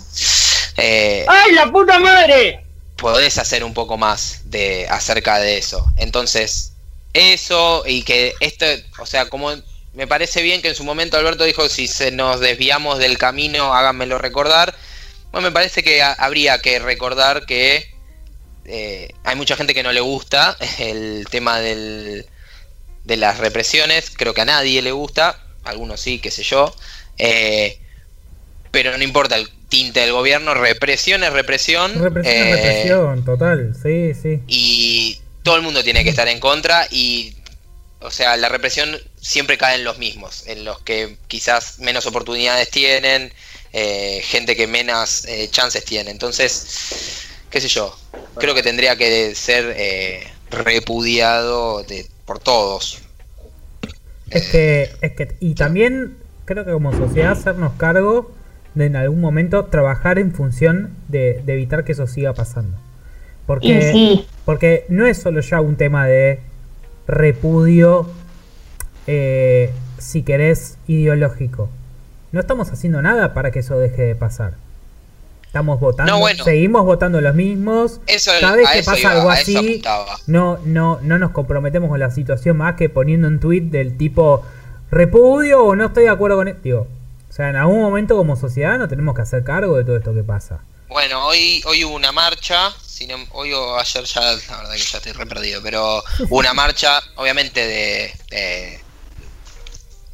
Eh, 0.78 1.26
¡Ay, 1.28 1.52
la 1.54 1.72
puta 1.72 2.00
madre! 2.00 2.64
podés 2.96 3.38
hacer 3.38 3.64
un 3.64 3.74
poco 3.74 3.98
más 3.98 4.42
de 4.46 4.86
acerca 4.90 5.40
de 5.40 5.58
eso. 5.58 5.86
Entonces, 5.96 6.74
eso 7.14 7.84
y 7.88 8.04
que 8.04 8.34
esto, 8.42 8.66
o 9.00 9.06
sea, 9.06 9.30
como 9.30 9.54
me 9.94 10.06
parece 10.06 10.42
bien 10.42 10.62
que 10.62 10.68
en 10.70 10.76
su 10.76 10.84
momento 10.84 11.18
Alberto 11.18 11.46
dijo, 11.46 11.70
si 11.70 11.88
se 11.88 12.12
nos 12.12 12.40
desviamos 12.42 13.00
del 13.00 13.18
camino, 13.18 13.74
háganmelo 13.74 14.18
recordar. 14.18 14.76
Bueno, 15.32 15.48
me 15.48 15.54
parece 15.54 15.82
que 15.84 16.02
ha- 16.02 16.12
habría 16.14 16.60
que 16.60 16.78
recordar 16.80 17.46
que 17.46 17.90
eh, 18.66 19.14
hay 19.24 19.36
mucha 19.36 19.56
gente 19.56 19.74
que 19.74 19.82
no 19.84 19.92
le 19.94 20.02
gusta 20.02 20.58
el 20.80 21.26
tema 21.32 21.60
del, 21.60 22.26
de 23.06 23.18
las 23.18 23.38
represiones, 23.38 24.12
creo 24.16 24.34
que 24.34 24.42
a 24.42 24.46
nadie 24.46 24.82
le 24.82 24.92
gusta, 24.92 25.42
algunos 25.64 26.02
sí, 26.02 26.20
qué 26.20 26.32
sé 26.32 26.44
yo. 26.44 26.76
Eh, 27.18 27.80
pero 28.72 28.98
no 28.98 29.04
importa 29.04 29.36
el 29.38 29.50
tinte 29.70 30.02
del 30.02 30.12
gobierno, 30.12 30.54
represión 30.56 31.24
es 31.24 31.32
represión. 31.32 31.94
Represión 32.02 32.36
es 32.36 32.44
eh, 32.44 32.56
represión, 32.56 33.24
total, 33.24 33.76
sí, 33.82 34.14
sí. 34.20 34.42
y 34.48 35.22
todo 35.44 35.56
el 35.56 35.62
mundo 35.62 35.84
tiene 35.84 36.04
que 36.04 36.10
estar 36.10 36.28
en 36.28 36.40
contra 36.40 36.88
y 36.90 37.36
o 38.02 38.12
sea 38.12 38.36
la 38.38 38.50
represión 38.50 38.98
siempre 39.20 39.58
cae 39.58 39.76
en 39.76 39.84
los 39.84 39.98
mismos 39.98 40.44
en 40.48 40.64
los 40.66 40.80
que 40.82 41.18
quizás 41.28 41.80
menos 41.80 42.06
oportunidades 42.06 42.70
tienen 42.70 43.34
eh, 43.74 44.22
gente 44.24 44.56
que 44.56 44.68
menos 44.68 45.26
eh, 45.26 45.50
chances 45.52 45.84
tiene 45.84 46.12
entonces 46.12 47.28
qué 47.50 47.60
sé 47.60 47.68
yo 47.68 47.98
creo 48.36 48.56
que 48.56 48.64
tendría 48.64 48.96
que 48.96 49.36
ser 49.36 49.76
repudiado 50.50 51.84
de, 51.84 52.08
por 52.26 52.40
todos 52.40 53.00
Es 54.30 54.48
que, 54.48 54.92
es 55.02 55.12
que, 55.14 55.36
y 55.40 55.56
también 55.56 56.18
creo 56.46 56.66
que 56.66 56.72
como 56.72 56.92
sociedad 56.98 57.34
hacernos 57.34 57.74
cargo 57.78 58.32
de 58.80 58.86
en 58.88 58.96
algún 58.96 59.22
momento 59.22 59.66
trabajar 59.66 60.18
en 60.18 60.32
función 60.34 60.90
de, 61.08 61.42
de 61.46 61.54
evitar 61.54 61.84
que 61.84 61.92
eso 61.92 62.08
siga 62.08 62.34
pasando. 62.34 62.78
Porque, 63.46 63.92
sí. 63.92 64.26
porque 64.46 64.86
no 64.90 65.06
es 65.06 65.18
solo 65.22 65.42
ya 65.42 65.60
un 65.62 65.76
tema 65.76 66.08
de 66.08 66.40
repudio, 67.08 68.08
eh, 69.08 69.72
si 69.98 70.24
querés, 70.24 70.78
ideológico. 70.88 71.70
No 72.32 72.40
estamos 72.40 72.72
haciendo 72.72 73.02
nada 73.02 73.34
para 73.34 73.52
que 73.52 73.60
eso 73.60 73.78
deje 73.80 74.04
de 74.04 74.16
pasar. 74.16 74.54
Estamos 75.48 75.80
votando, 75.80 76.12
No, 76.12 76.20
bueno. 76.20 76.44
seguimos 76.44 76.86
votando 76.86 77.22
los 77.22 77.34
mismos. 77.34 78.02
Eso- 78.06 78.30
Cada 78.40 78.56
vez 78.56 78.70
que 78.72 78.84
pasa 78.84 79.00
iba, 79.00 79.12
algo 79.14 79.30
así, 79.32 79.82
no, 80.28 80.60
no, 80.64 81.00
no 81.02 81.18
nos 81.18 81.32
comprometemos 81.32 81.90
con 81.90 82.00
la 82.00 82.12
situación 82.12 82.58
más 82.58 82.76
que 82.76 82.88
poniendo 82.88 83.28
un 83.28 83.40
tweet 83.40 83.62
del 83.62 83.98
tipo 83.98 84.44
repudio 84.92 85.64
o 85.66 85.76
no 85.76 85.86
estoy 85.88 86.04
de 86.04 86.10
acuerdo 86.10 86.38
con 86.38 86.48
esto. 86.50 86.62
Digo, 86.64 86.88
sea, 87.40 87.50
en 87.50 87.56
algún 87.56 87.82
momento 87.82 88.16
como 88.18 88.36
sociedad 88.36 88.78
nos 88.78 88.90
tenemos 88.90 89.16
que 89.16 89.22
hacer 89.22 89.44
cargo 89.44 89.78
de 89.78 89.84
todo 89.86 89.98
esto 89.98 90.14
que 90.14 90.24
pasa. 90.24 90.60
Bueno, 90.90 91.26
hoy, 91.28 91.62
hoy 91.66 91.84
hubo 91.86 91.96
una 91.96 92.12
marcha, 92.12 92.74
si 92.86 93.06
no- 93.08 93.26
hoy 93.32 93.54
o 93.54 93.78
ayer 93.78 94.04
ya, 94.04 94.22
la 94.22 94.58
verdad 94.58 94.72
que 94.74 94.78
ya 94.80 94.98
estoy 94.98 95.12
re 95.14 95.26
perdido, 95.26 95.62
pero 95.64 96.04
hubo 96.28 96.38
una 96.40 96.54
marcha, 96.54 97.00
obviamente, 97.16 97.66
de, 97.66 98.14
de 98.32 98.80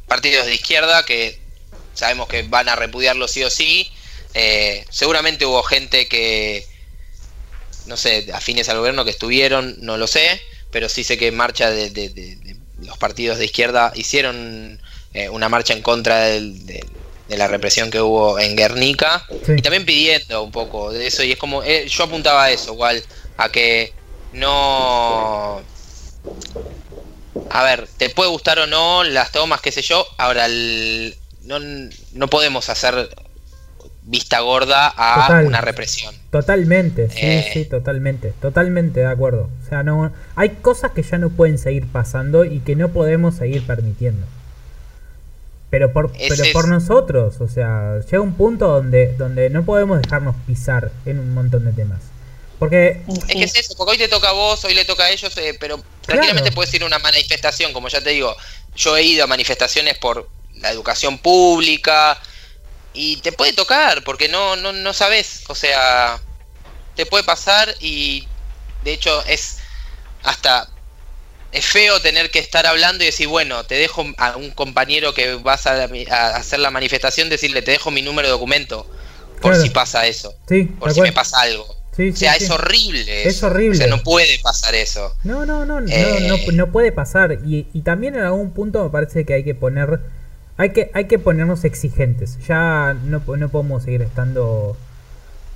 partidos 0.06 0.46
de 0.46 0.54
izquierda 0.54 1.04
que 1.04 1.40
sabemos 1.94 2.28
que 2.28 2.42
van 2.42 2.68
a 2.68 2.76
repudiarlo 2.76 3.26
sí 3.26 3.42
o 3.42 3.50
sí. 3.50 3.90
Eh, 4.34 4.84
seguramente 4.90 5.46
hubo 5.46 5.62
gente 5.62 6.08
que, 6.08 6.66
no 7.86 7.96
sé, 7.96 8.28
afines 8.34 8.68
al 8.68 8.78
gobierno 8.78 9.04
que 9.04 9.10
estuvieron, 9.12 9.76
no 9.80 9.96
lo 9.96 10.06
sé, 10.06 10.40
pero 10.70 10.88
sí 10.88 11.04
sé 11.04 11.16
que 11.16 11.32
marcha 11.32 11.70
de- 11.70 11.90
de 11.90 12.56
los 12.82 12.98
partidos 12.98 13.38
de 13.38 13.46
izquierda 13.46 13.92
hicieron 13.96 14.80
eh, 15.14 15.30
una 15.30 15.48
marcha 15.48 15.72
en 15.72 15.80
contra 15.80 16.18
del- 16.26 16.66
de, 17.28 17.36
la 17.36 17.48
represión 17.48 17.90
que 17.90 18.00
hubo 18.00 18.38
en 18.38 18.56
Guernica 18.56 19.24
Sí. 19.44 19.52
y 19.56 19.62
también 19.62 19.84
pidiendo 19.84 20.42
un 20.42 20.50
poco 20.52 20.92
de 20.92 21.06
eso 21.06 21.22
y 21.22 21.32
es 21.32 21.38
como 21.38 21.62
eh, 21.62 21.86
yo 21.88 22.04
apuntaba 22.04 22.44
a 22.44 22.50
eso 22.50 22.72
igual 22.72 23.02
a 23.36 23.48
que 23.50 23.92
no 24.32 25.60
a 27.50 27.62
ver 27.64 27.88
te 27.96 28.10
puede 28.10 28.30
gustar 28.30 28.58
o 28.58 28.66
no 28.66 29.04
las 29.04 29.32
tomas 29.32 29.60
qué 29.60 29.72
sé 29.72 29.82
yo 29.82 30.06
ahora 30.18 30.46
el- 30.46 31.16
no, 31.44 31.58
no 32.12 32.28
podemos 32.28 32.68
hacer 32.68 33.08
vista 34.02 34.40
gorda 34.40 34.92
a 34.96 35.26
Total. 35.26 35.46
una 35.46 35.60
represión 35.60 36.14
Totalmente, 36.30 37.08
sí, 37.10 37.16
Eh. 37.22 37.50
sí, 37.52 37.64
totalmente, 37.64 38.32
totalmente 38.42 39.00
de 39.00 39.06
acuerdo. 39.06 39.48
O 39.64 39.68
sea, 39.70 39.82
no, 39.82 40.12
hay 40.34 40.50
cosas 40.50 40.90
que 40.92 41.02
ya 41.02 41.16
no 41.16 41.30
pueden 41.30 41.56
seguir 41.56 41.86
pasando 41.90 42.44
y 42.44 42.58
que 42.60 42.76
no 42.76 42.90
podemos 42.90 43.36
seguir 43.36 43.66
permitiendo. 43.66 44.26
Pero 45.70 45.92
por, 45.92 46.12
pero 46.12 46.44
es- 46.44 46.52
por 46.52 46.68
nosotros, 46.68 47.40
o 47.40 47.48
sea, 47.48 47.98
llega 48.00 48.20
un 48.20 48.34
punto 48.34 48.68
donde, 48.68 49.14
donde 49.16 49.50
no 49.50 49.64
podemos 49.64 50.00
dejarnos 50.00 50.36
pisar 50.46 50.92
en 51.04 51.18
un 51.18 51.34
montón 51.34 51.64
de 51.64 51.72
temas. 51.72 52.00
Porque, 52.58 53.02
Es 53.08 53.24
que 53.26 53.44
es 53.44 53.54
eso, 53.56 53.74
porque 53.76 53.92
hoy 53.92 53.98
te 53.98 54.08
toca 54.08 54.30
a 54.30 54.32
vos, 54.32 54.64
hoy 54.64 54.74
le 54.74 54.84
toca 54.84 55.04
a 55.04 55.10
ellos, 55.10 55.36
eh, 55.36 55.56
pero 55.60 55.82
tranquilamente 56.02 56.44
Claro. 56.50 56.54
puedes 56.54 56.72
ir 56.72 56.82
a 56.84 56.86
una 56.86 56.98
manifestación, 57.00 57.72
como 57.72 57.88
ya 57.88 58.00
te 58.00 58.10
digo, 58.10 58.34
yo 58.74 58.96
he 58.96 59.02
ido 59.02 59.24
a 59.24 59.26
manifestaciones 59.26 59.98
por 59.98 60.28
la 60.54 60.70
educación 60.70 61.18
pública 61.18 62.18
y 62.94 63.16
te 63.18 63.32
puede 63.32 63.52
tocar, 63.52 64.04
porque 64.04 64.28
no, 64.28 64.56
no, 64.56 64.72
no 64.72 64.92
sabes, 64.94 65.42
o 65.48 65.54
sea, 65.54 66.18
te 66.94 67.04
puede 67.04 67.24
pasar 67.24 67.74
y 67.80 68.26
de 68.84 68.92
hecho 68.94 69.22
es 69.26 69.58
hasta 70.22 70.68
es 71.56 71.64
feo 71.66 72.00
tener 72.00 72.30
que 72.30 72.38
estar 72.38 72.66
hablando 72.66 73.02
y 73.04 73.06
decir, 73.06 73.28
bueno, 73.28 73.64
te 73.64 73.74
dejo 73.76 74.04
a 74.18 74.36
un 74.36 74.50
compañero 74.50 75.14
que 75.14 75.34
vas 75.36 75.66
a, 75.66 75.84
a 75.84 76.36
hacer 76.36 76.58
la 76.60 76.70
manifestación, 76.70 77.28
decirle, 77.28 77.62
te 77.62 77.72
dejo 77.72 77.90
mi 77.90 78.02
número 78.02 78.28
de 78.28 78.32
documento, 78.32 78.86
por 79.40 79.52
Claro. 79.52 79.62
si 79.62 79.70
pasa 79.70 80.06
eso, 80.06 80.34
sí, 80.48 80.64
por 80.78 80.90
si 80.90 80.96
cual. 81.00 81.08
me 81.08 81.12
pasa 81.12 81.40
algo. 81.40 81.74
Sí, 81.96 82.10
O 82.10 82.16
sea, 82.16 82.34
sí. 82.34 82.44
es 82.44 82.50
horrible. 82.50 83.22
Es 83.22 83.36
eso. 83.36 83.46
horrible. 83.46 83.74
O 83.76 83.78
sea, 83.78 83.86
no 83.86 84.02
puede 84.02 84.38
pasar 84.42 84.74
eso. 84.74 85.14
No, 85.24 85.46
no, 85.46 85.64
no, 85.64 85.80
no, 85.80 85.90
Eh. 85.90 86.26
no, 86.28 86.36
no 86.52 86.70
puede 86.70 86.92
pasar. 86.92 87.38
Y, 87.46 87.68
y 87.72 87.80
también 87.80 88.14
en 88.16 88.20
algún 88.22 88.50
punto 88.52 88.84
me 88.84 88.90
parece 88.90 89.24
que 89.24 89.32
hay 89.32 89.44
que 89.44 89.54
poner, 89.54 90.00
hay 90.58 90.70
que, 90.74 90.90
hay 90.92 91.06
que 91.06 91.18
ponernos 91.18 91.64
exigentes. 91.64 92.36
Ya 92.46 92.94
no, 93.04 93.22
no 93.36 93.48
podemos 93.48 93.84
seguir 93.84 94.02
estando 94.02 94.76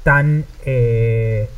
tan, 0.02 0.46
eh, 0.64 1.50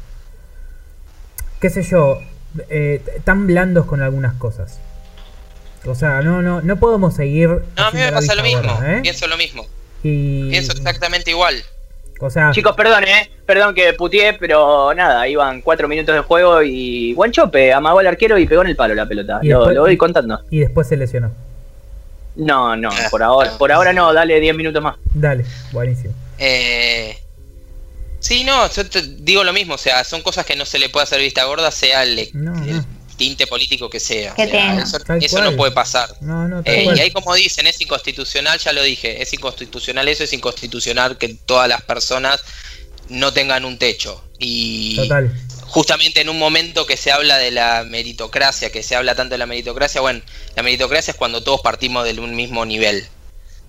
qué 1.60 1.70
sé 1.70 1.84
yo, 1.84 2.20
eh, 2.68 3.02
tan 3.24 3.46
blandos 3.46 3.86
con 3.86 4.02
algunas 4.02 4.34
cosas. 4.34 4.78
O 5.86 5.94
sea, 5.94 6.22
no, 6.22 6.42
no, 6.42 6.60
no 6.60 6.76
podemos 6.76 7.14
seguir. 7.14 7.48
No, 7.48 7.62
a 7.84 7.90
mí 7.90 7.98
me 7.98 8.12
pasa 8.12 8.34
lo 8.34 8.42
mismo. 8.42 8.62
gorda, 8.62 8.96
¿eh? 8.96 9.00
Pienso 9.02 9.26
lo 9.26 9.36
mismo. 9.36 9.66
Y, 10.04 10.48
Pienso 10.50 10.72
exactamente 10.72 11.30
igual. 11.30 11.56
o 12.20 12.30
sea, 12.30 12.50
Chicos, 12.52 12.74
perdón, 12.76 13.04
eh. 13.04 13.30
Perdón 13.46 13.74
que 13.74 13.92
putié, 13.94 14.34
pero 14.34 14.94
nada, 14.94 15.26
iban 15.26 15.60
cuatro 15.62 15.88
minutos 15.88 16.14
de 16.14 16.20
juego 16.22 16.62
y 16.62 17.12
Guanchope 17.14 17.72
amagó 17.72 17.98
al 17.98 18.06
arquero 18.06 18.38
y 18.38 18.46
pegó 18.46 18.62
en 18.62 18.68
el 18.68 18.76
palo 18.76 18.94
la 18.94 19.06
pelota. 19.06 19.40
Lo, 19.42 19.58
después- 19.58 19.74
lo 19.74 19.80
voy 19.82 19.96
contando. 19.96 20.40
y 20.50 20.60
después 20.60 20.86
se 20.88 20.96
lesionó. 20.96 21.32
No, 22.36 22.76
no, 22.76 22.88
Ah. 22.90 23.08
por 23.10 23.22
ahora, 23.22 23.50
por 23.58 23.72
ahora 23.72 23.92
no, 23.92 24.12
dale 24.14 24.40
10 24.40 24.56
minutos 24.56 24.82
más. 24.82 24.96
Dale, 25.12 25.44
buenísimo. 25.72 26.14
Eh, 26.38 27.18
sí, 28.22 28.44
no, 28.44 28.70
yo 28.72 28.88
te 28.88 29.02
digo 29.02 29.44
lo 29.44 29.52
mismo. 29.52 29.74
O 29.74 29.78
sea, 29.78 30.04
son 30.04 30.22
cosas 30.22 30.46
que 30.46 30.56
no 30.56 30.64
se 30.64 30.78
le 30.78 30.88
puede 30.88 31.04
hacer 31.04 31.20
vista 31.20 31.44
gorda, 31.44 31.70
sea 31.70 32.02
el, 32.04 32.30
No, 32.32 32.64
el 32.64 32.76
no. 32.78 32.86
tinte 33.16 33.46
político 33.46 33.90
que 33.90 34.00
sea. 34.00 34.32
O 34.32 34.36
Que 34.36 34.48
sea, 34.48 34.70
tenga. 34.70 34.82
eso 34.84 34.98
eso 35.20 35.42
no 35.42 35.54
puede 35.56 35.72
pasar. 35.72 36.08
No, 36.20 36.48
no, 36.48 36.62
tal 36.62 36.74
Eh, 36.74 36.84
y 36.96 37.00
ahí 37.00 37.10
como 37.10 37.34
dicen, 37.34 37.66
es 37.66 37.80
inconstitucional, 37.80 38.58
ya 38.58 38.72
lo 38.72 38.82
dije, 38.82 39.22
es 39.22 39.32
inconstitucional 39.34 40.08
eso, 40.08 40.24
es 40.24 40.32
inconstitucional 40.32 41.18
que 41.18 41.28
todas 41.46 41.68
las 41.68 41.82
personas 41.82 42.40
no 43.08 43.32
tengan 43.32 43.64
un 43.64 43.78
techo. 43.78 44.24
Y 44.38 44.96
Total. 44.96 45.32
justamente 45.66 46.20
en 46.20 46.28
un 46.28 46.38
momento 46.38 46.86
que 46.86 46.96
se 46.96 47.12
habla 47.12 47.38
de 47.38 47.50
la 47.50 47.84
meritocracia, 47.84 48.72
que 48.72 48.82
se 48.82 48.96
habla 48.96 49.14
tanto 49.14 49.34
de 49.34 49.38
la 49.38 49.46
meritocracia, 49.46 50.00
bueno, 50.00 50.22
la 50.56 50.62
meritocracia 50.62 51.12
es 51.12 51.16
cuando 51.16 51.42
todos 51.42 51.60
partimos 51.60 52.04
de 52.04 52.18
un 52.20 52.34
mismo 52.34 52.64
nivel. 52.66 53.06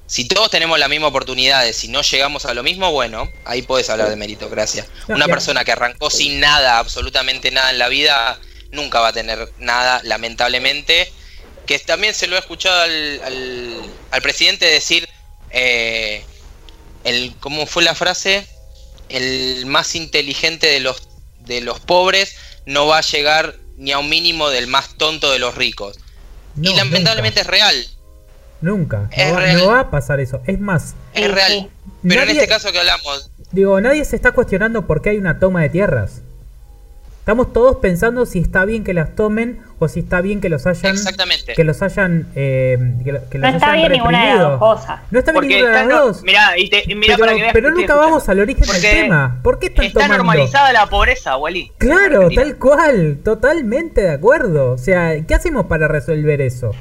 Si 0.05 0.25
todos 0.27 0.51
tenemos 0.51 0.77
la 0.77 0.87
misma 0.87 1.07
oportunidad, 1.07 1.65
si 1.71 1.87
no 1.87 2.01
llegamos 2.01 2.45
a 2.45 2.53
lo 2.53 2.61
mismo, 2.61 2.91
bueno, 2.91 3.31
ahí 3.45 3.61
puedes 3.61 3.89
hablar 3.89 4.09
de 4.09 4.15
meritocracia. 4.15 4.85
Una 5.07 5.25
persona 5.27 5.63
que 5.63 5.71
arrancó 5.71 6.09
sin 6.09 6.39
nada, 6.39 6.77
absolutamente 6.77 7.49
nada 7.51 7.71
en 7.71 7.79
la 7.79 7.87
vida, 7.87 8.39
nunca 8.71 8.99
va 8.99 9.07
a 9.09 9.13
tener 9.13 9.51
nada, 9.59 10.01
lamentablemente. 10.03 11.11
Que 11.65 11.79
también 11.79 12.13
se 12.13 12.27
lo 12.27 12.35
he 12.35 12.39
escuchado 12.39 12.81
al, 12.81 13.21
al- 13.23 13.81
al 14.11 14.21
presidente 14.21 14.65
decir, 14.65 15.07
eh, 15.51 16.23
el, 17.05 17.33
¿cómo 17.39 17.65
fue 17.65 17.83
la 17.83 17.95
frase? 17.95 18.45
El 19.09 19.65
más 19.65 19.95
inteligente 19.95 20.67
de 20.67 20.81
los, 20.81 20.97
de 21.39 21.61
los 21.61 21.79
pobres 21.79 22.35
no 22.65 22.87
va 22.87 22.97
a 22.97 23.01
llegar 23.01 23.55
ni 23.77 23.91
a 23.93 23.99
un 23.99 24.09
mínimo 24.09 24.49
del 24.49 24.67
más 24.67 24.97
tonto 24.97 25.31
de 25.31 25.39
los 25.39 25.55
ricos. 25.55 25.97
No, 26.55 26.69
y 26.71 26.75
lamentablemente 26.75 27.41
es 27.41 27.47
real. 27.47 27.87
Nunca. 28.63 29.09
Es 29.11 29.27
no, 29.27 29.33
va, 29.35 29.39
real. 29.41 29.57
no 29.57 29.67
va 29.67 29.79
a 29.81 29.91
pasar 29.91 30.19
eso. 30.19 30.41
Es 30.47 30.59
más, 30.59 30.95
Es 31.13 31.31
real. 31.31 31.69
Pero 32.01 32.21
Nadie- 32.21 32.31
en 32.31 32.37
este 32.37 32.47
caso 32.47 32.71
que 32.71 32.79
hablamos, 32.79 33.29
digo, 33.51 33.79
nadie 33.79 34.03
se 34.05 34.15
está 34.15 34.31
cuestionando 34.31 34.87
por 34.87 35.01
qué 35.01 35.11
hay 35.11 35.17
una 35.17 35.37
toma 35.37 35.61
de 35.61 35.69
tierras. 35.69 36.21
Estamos 37.19 37.53
todos 37.53 37.77
pensando 37.77 38.25
si 38.25 38.39
está 38.39 38.65
bien 38.65 38.83
que 38.83 38.93
las 38.93 39.15
tomen 39.15 39.59
o 39.79 39.87
si 39.87 40.01
está 40.01 40.19
bien 40.19 40.41
que 40.41 40.49
los 40.49 40.67
hayan 40.67 40.93
exactamente. 40.93 41.53
que 41.53 41.63
los 41.63 41.81
hayan 41.81 42.27
eh, 42.35 42.77
que, 43.05 43.17
que 43.29 43.37
No 43.37 43.47
los 43.47 43.55
está 43.55 43.67
hayan 43.71 43.75
bien 43.77 43.91
ninguna 43.93 44.19
de 44.19 44.25
las 44.25 44.33
reprimido. 44.39 44.49
dos 44.49 44.59
cosas. 44.59 44.99
No 45.09 45.19
está 45.19 45.31
bien 45.31 45.35
Porque 45.41 45.55
ninguna 45.55 45.71
de 45.71 45.85
las 45.85 45.87
no- 45.87 46.05
dos. 46.07 46.23
mirá, 46.23 46.57
y 46.57 46.69
te, 46.69 46.83
y 46.85 46.95
mirá 46.95 47.15
pero 47.15 47.19
para 47.25 47.35
que 47.35 47.41
veas 47.43 47.53
pero 47.53 47.69
que 47.69 47.75
nunca 47.79 47.95
vamos 47.95 48.27
al 48.27 48.39
origen 48.41 48.61
del 48.65 48.71
Porque 48.75 48.89
tema. 48.91 49.39
¿Por 49.41 49.59
qué 49.59 49.67
están 49.67 49.85
Está 49.85 49.99
tomando? 50.01 50.17
normalizada 50.17 50.73
la 50.73 50.89
pobreza, 50.89 51.37
Wally. 51.37 51.71
Claro, 51.77 52.27
tal 52.35 52.57
cual, 52.57 53.17
totalmente 53.23 54.01
de 54.01 54.11
acuerdo. 54.11 54.71
O 54.73 54.77
sea, 54.77 55.15
¿qué 55.25 55.33
hacemos 55.33 55.67
para 55.67 55.87
resolver 55.87 56.41
eso? 56.41 56.71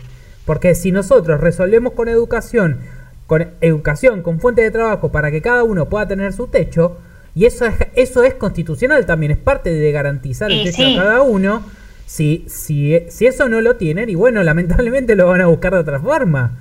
Porque 0.45 0.75
si 0.75 0.93
nosotros 0.93 1.41
resolvemos 1.41 1.93
con 1.93 2.09
educación, 2.09 2.81
con 3.27 3.55
educación, 3.61 4.23
con 4.23 4.41
fuente 4.41 4.63
de 4.63 4.71
trabajo 4.71 5.13
para 5.13 5.31
que 5.31 5.41
cada 5.41 5.63
uno 5.65 5.89
pueda 5.89 6.09
tener 6.09 6.33
su 6.33 6.49
techo, 6.49 6.99
y 7.35 7.47
eso 7.47 7.67
es, 7.67 7.75
eso 7.95 8.25
es 8.25 8.35
constitucional 8.35 9.07
también, 9.07 9.33
es 9.33 9.39
parte 9.39 9.71
de 9.71 9.93
garantizar 9.93 10.51
el 10.51 10.65
techo 10.65 10.83
sí. 10.83 10.95
a 10.95 11.03
cada 11.03 11.23
uno. 11.23 11.65
Si, 12.07 12.45
si, 12.47 12.99
si 13.09 13.27
eso 13.27 13.49
no 13.49 13.63
lo 13.63 13.77
tienen, 13.77 14.11
y 14.11 14.15
bueno, 14.15 14.43
lamentablemente 14.45 15.17
lo 15.17 15.27
van 15.29 15.41
a 15.41 15.47
buscar 15.47 15.73
de 15.73 15.79
otra 15.79 16.01
forma. 16.01 16.59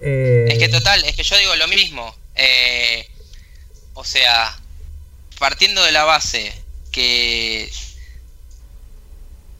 Eh, 0.00 0.46
Es 0.50 0.58
que 0.58 0.68
total, 0.68 1.04
es 1.04 1.14
que 1.14 1.22
yo 1.22 1.36
digo 1.36 1.54
lo 1.56 1.68
mismo. 1.68 2.14
Eh, 2.34 3.06
o 3.94 4.04
sea, 4.04 4.58
partiendo 5.38 5.82
de 5.84 5.92
la 5.92 6.04
base 6.04 6.52
que 6.90 7.70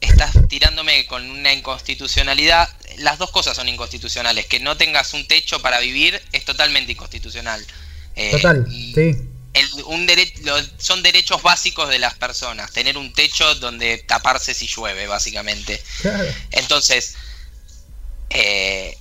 estás 0.01 0.37
tirándome 0.49 1.07
con 1.07 1.31
una 1.31 1.53
inconstitucionalidad, 1.53 2.69
las 2.99 3.19
dos 3.19 3.31
cosas 3.31 3.57
son 3.57 3.69
inconstitucionales. 3.69 4.47
Que 4.47 4.61
no 4.61 4.77
tengas 4.77 5.13
un 5.15 5.27
techo 5.27 5.61
para 5.63 5.81
vivir 5.81 6.21
es 6.33 6.45
totalmente 6.45 6.93
inconstitucional. 6.93 7.65
Eh, 8.17 8.31
Total, 8.33 8.65
sí. 8.69 9.17
el- 9.55 9.83
un 9.87 10.07
dere- 10.07 10.33
son 10.79 11.03
derechos 11.03 11.43
básicos 11.43 11.89
de 11.89 11.99
las 11.99 12.15
personas. 12.15 12.73
Tener 12.73 12.97
un 12.97 13.13
techo 13.13 13.55
donde 13.57 13.99
taparse 13.99 14.55
si 14.55 14.67
llueve, 14.67 15.07
básicamente. 15.07 15.83
Claro. 16.01 16.25
Entonces, 16.51 17.15
eh, 18.31 18.97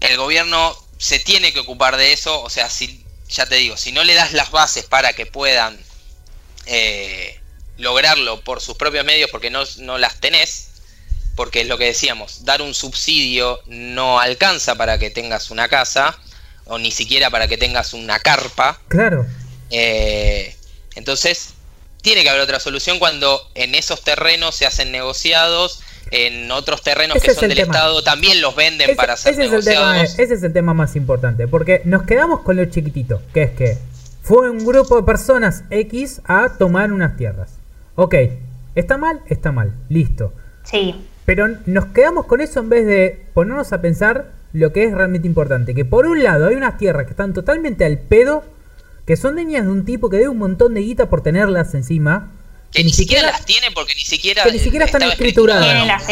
el 0.00 0.16
gobierno 0.16 0.76
se 0.98 1.18
tiene 1.18 1.52
que 1.52 1.60
ocupar 1.60 1.96
de 1.96 2.12
eso. 2.12 2.40
O 2.42 2.50
sea, 2.50 2.70
si, 2.70 3.04
ya 3.28 3.46
te 3.46 3.56
digo, 3.56 3.76
si 3.76 3.92
no 3.92 4.04
le 4.04 4.14
das 4.14 4.32
las 4.32 4.50
bases 4.50 4.84
para 4.84 5.12
que 5.12 5.26
puedan 5.26 5.78
eh, 6.66 7.40
lograrlo 7.78 8.42
por 8.44 8.60
sus 8.60 8.76
propios 8.76 9.04
medios, 9.04 9.30
porque 9.30 9.50
no, 9.50 9.64
no 9.78 9.98
las 9.98 10.20
tenés, 10.20 10.68
porque 11.36 11.62
es 11.62 11.68
lo 11.68 11.78
que 11.78 11.86
decíamos, 11.86 12.44
dar 12.44 12.62
un 12.62 12.74
subsidio 12.74 13.60
no 13.66 14.20
alcanza 14.20 14.74
para 14.74 14.98
que 14.98 15.10
tengas 15.10 15.50
una 15.50 15.68
casa, 15.68 16.18
o 16.66 16.78
ni 16.78 16.90
siquiera 16.90 17.30
para 17.30 17.48
que 17.48 17.56
tengas 17.56 17.94
una 17.94 18.18
carpa. 18.18 18.78
Claro. 18.88 19.26
Eh, 19.70 20.54
entonces, 20.94 21.54
tiene 22.02 22.22
que 22.22 22.30
haber 22.30 22.42
otra 22.42 22.60
solución 22.60 22.98
cuando 22.98 23.40
en 23.54 23.74
esos 23.74 24.02
terrenos 24.02 24.54
se 24.54 24.66
hacen 24.66 24.92
negociados, 24.92 25.80
en 26.10 26.50
otros 26.50 26.82
terrenos 26.82 27.16
Ese 27.16 27.28
que 27.28 27.34
son 27.34 27.44
el 27.44 27.50
del 27.50 27.58
tema. 27.60 27.74
Estado 27.74 28.02
también 28.02 28.40
los 28.42 28.54
venden 28.54 28.90
Ese, 28.90 28.96
para 28.96 29.16
ser 29.16 29.32
ese 29.32 29.46
es 29.46 29.52
el 29.52 29.64
tema, 29.64 29.92
negociados. 29.94 30.18
ese 30.18 30.34
es 30.34 30.42
el 30.42 30.52
tema 30.52 30.74
más 30.74 30.94
importante, 30.94 31.48
porque 31.48 31.80
nos 31.84 32.02
quedamos 32.02 32.40
con 32.40 32.56
lo 32.56 32.64
chiquitito, 32.66 33.22
que 33.32 33.44
es 33.44 33.50
que 33.52 33.78
fue 34.22 34.50
un 34.50 34.64
grupo 34.64 34.96
de 34.96 35.02
personas 35.04 35.62
X 35.70 36.20
a 36.26 36.50
tomar 36.58 36.92
unas 36.92 37.16
tierras. 37.16 37.50
Ok, 37.94 38.14
está 38.74 38.98
mal, 38.98 39.20
está 39.28 39.52
mal, 39.52 39.72
listo. 39.88 40.32
Sí. 40.64 40.94
Pero 41.24 41.48
nos 41.66 41.86
quedamos 41.86 42.26
con 42.26 42.40
eso 42.40 42.60
en 42.60 42.68
vez 42.68 42.86
de 42.86 43.26
ponernos 43.34 43.72
a 43.72 43.80
pensar 43.80 44.32
lo 44.52 44.72
que 44.72 44.84
es 44.84 44.92
realmente 44.92 45.26
importante. 45.26 45.74
Que 45.74 45.84
por 45.84 46.06
un 46.06 46.22
lado 46.22 46.48
hay 46.48 46.54
unas 46.54 46.78
tierras 46.78 47.04
que 47.06 47.10
están 47.10 47.32
totalmente 47.32 47.84
al 47.84 47.98
pedo, 47.98 48.44
que 49.06 49.16
son 49.16 49.34
dueñas 49.34 49.64
de 49.64 49.70
un 49.70 49.84
tipo 49.84 50.10
que 50.10 50.16
debe 50.16 50.28
un 50.28 50.38
montón 50.38 50.74
de 50.74 50.80
guita 50.80 51.08
por 51.08 51.22
tenerlas 51.22 51.74
encima. 51.74 52.30
que 52.72 52.84
ni 52.84 52.92
siquiera 52.92 53.26
las 53.26 53.44
tiene 53.44 53.68
porque 53.74 53.94
ni 53.94 54.02
siquiera, 54.02 54.42
que 54.42 54.52
ni 54.52 54.58
siquiera 54.58 54.86
están 54.86 55.02
escrituradas. 55.02 55.64
Tienen 55.64 55.86
las. 55.86 56.02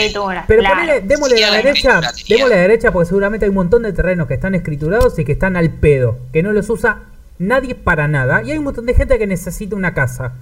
Pero 0.47 0.61
claro. 0.61 0.77
ponele, 0.77 1.01
démosle 1.01 1.45
a 1.45 1.51
la 1.51 1.57
la 1.57 1.63
derecha, 1.63 2.01
démosle 2.29 2.55
a 2.55 2.57
la 2.57 2.63
derecha 2.63 2.93
porque 2.93 3.09
seguramente 3.09 3.47
hay 3.47 3.51
un 3.51 3.57
montón 3.57 3.83
de 3.83 3.93
terrenos 3.93 4.29
que 4.29 4.35
están 4.35 4.55
escriturados 4.55 5.19
y 5.19 5.25
que 5.25 5.33
están 5.33 5.57
al 5.57 5.71
pedo, 5.71 6.19
que 6.33 6.43
no 6.43 6.53
los 6.53 6.69
usa 6.71 7.03
nadie 7.39 7.75
para 7.75 8.09
nada. 8.09 8.43
Y 8.45 8.53
hay 8.53 8.59
un 8.59 8.65
montón 8.65 8.87
de 8.87 8.95
gente 8.95 9.19
que 9.19 9.27
necesita 9.27 9.75
una 9.75 9.95
casa. 9.95 10.35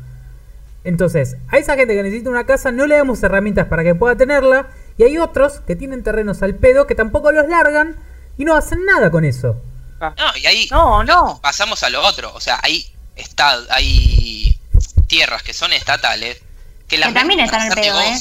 Entonces, 0.84 1.36
a 1.48 1.58
esa 1.58 1.74
gente 1.76 1.94
que 1.94 2.02
necesita 2.02 2.30
una 2.30 2.46
casa 2.46 2.70
no 2.70 2.86
le 2.86 2.96
damos 2.96 3.22
herramientas 3.22 3.66
para 3.66 3.82
que 3.84 3.94
pueda 3.94 4.16
tenerla. 4.16 4.68
Y 4.96 5.02
hay 5.04 5.18
otros 5.18 5.60
que 5.66 5.76
tienen 5.76 6.02
terrenos 6.02 6.42
al 6.42 6.54
pedo 6.54 6.86
que 6.86 6.94
tampoco 6.94 7.30
los 7.32 7.48
largan 7.48 7.96
y 8.36 8.44
no 8.44 8.56
hacen 8.56 8.84
nada 8.84 9.10
con 9.10 9.24
eso. 9.24 9.60
No, 10.00 10.12
y 10.36 10.46
ahí 10.46 10.68
No, 10.70 11.02
no. 11.04 11.40
pasamos 11.42 11.82
a 11.82 11.90
lo 11.90 12.04
otro. 12.06 12.32
O 12.34 12.40
sea, 12.40 12.58
hay, 12.62 12.86
está, 13.16 13.58
hay 13.70 14.58
tierras 15.06 15.42
que 15.42 15.52
son 15.52 15.72
estatales 15.72 16.38
que 16.86 16.98
las 16.98 17.08
Que 17.08 17.14
también 17.14 17.40
están 17.40 17.62
al 17.62 17.74
pedo, 17.74 18.00
¿eh? 18.00 18.16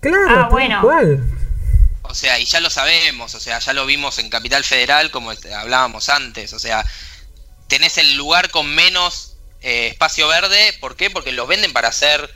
Claro, 0.00 0.40
Ah, 0.44 0.48
bueno. 0.50 0.80
cual. 0.80 1.24
O 2.02 2.14
sea, 2.14 2.38
y 2.38 2.44
ya 2.44 2.60
lo 2.60 2.68
sabemos, 2.70 3.34
o 3.34 3.40
sea, 3.40 3.58
ya 3.58 3.72
lo 3.72 3.86
vimos 3.86 4.18
en 4.18 4.28
Capital 4.28 4.64
Federal, 4.64 5.10
como 5.10 5.32
este, 5.32 5.54
hablábamos 5.54 6.08
antes, 6.08 6.52
o 6.52 6.58
sea, 6.58 6.84
tenés 7.68 7.96
el 7.96 8.16
lugar 8.16 8.50
con 8.50 8.74
menos 8.74 9.31
eh, 9.62 9.88
espacio 9.88 10.28
verde, 10.28 10.74
¿por 10.80 10.96
qué? 10.96 11.10
Porque 11.10 11.32
los 11.32 11.46
venden 11.48 11.72
para 11.72 11.88
hacer 11.88 12.30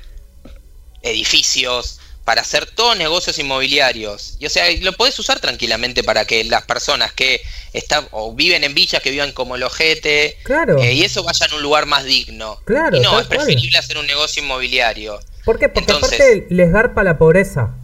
edificios, 1.03 2.01
para 2.25 2.41
hacer 2.43 2.67
todos 2.67 2.97
negocios 2.97 3.39
inmobiliarios. 3.39 4.37
Y 4.41 4.47
o 4.47 4.51
sea, 4.51 4.65
lo 4.81 4.93
podés 4.95 5.19
usar 5.19 5.39
tranquilamente 5.41 6.03
para 6.03 6.25
que 6.25 6.43
las 6.45 6.63
personas 6.65 7.13
que 7.13 7.41
están 7.73 8.09
o 8.11 8.35
viven 8.35 8.65
en 8.65 8.75
villas 8.75 9.03
que 9.03 9.11
vivan 9.11 9.33
como 9.33 9.55
el 9.57 9.63
ojete 9.63 10.37
Claro. 10.43 10.79
eh, 10.83 10.95
y 10.95 11.05
eso 11.05 11.23
vayan 11.23 11.53
a 11.53 11.55
un 11.57 11.63
lugar 11.63 11.87
más 11.87 12.05
digno. 12.05 12.59
Claro, 12.65 12.97
y 12.97 13.01
no, 13.01 13.21
es 13.21 13.27
cual. 13.27 13.39
preferible 13.45 13.79
hacer 13.79 13.99
un 13.99 14.07
negocio 14.07 14.43
inmobiliario. 14.43 15.21
¿Por 15.45 15.59
qué? 15.59 15.69
Porque 15.69 15.93
Entonces- 15.93 16.21
aparte 16.21 16.47
les 16.51 16.73
garpa 16.73 17.05
la 17.05 17.19
pobreza. 17.19 17.75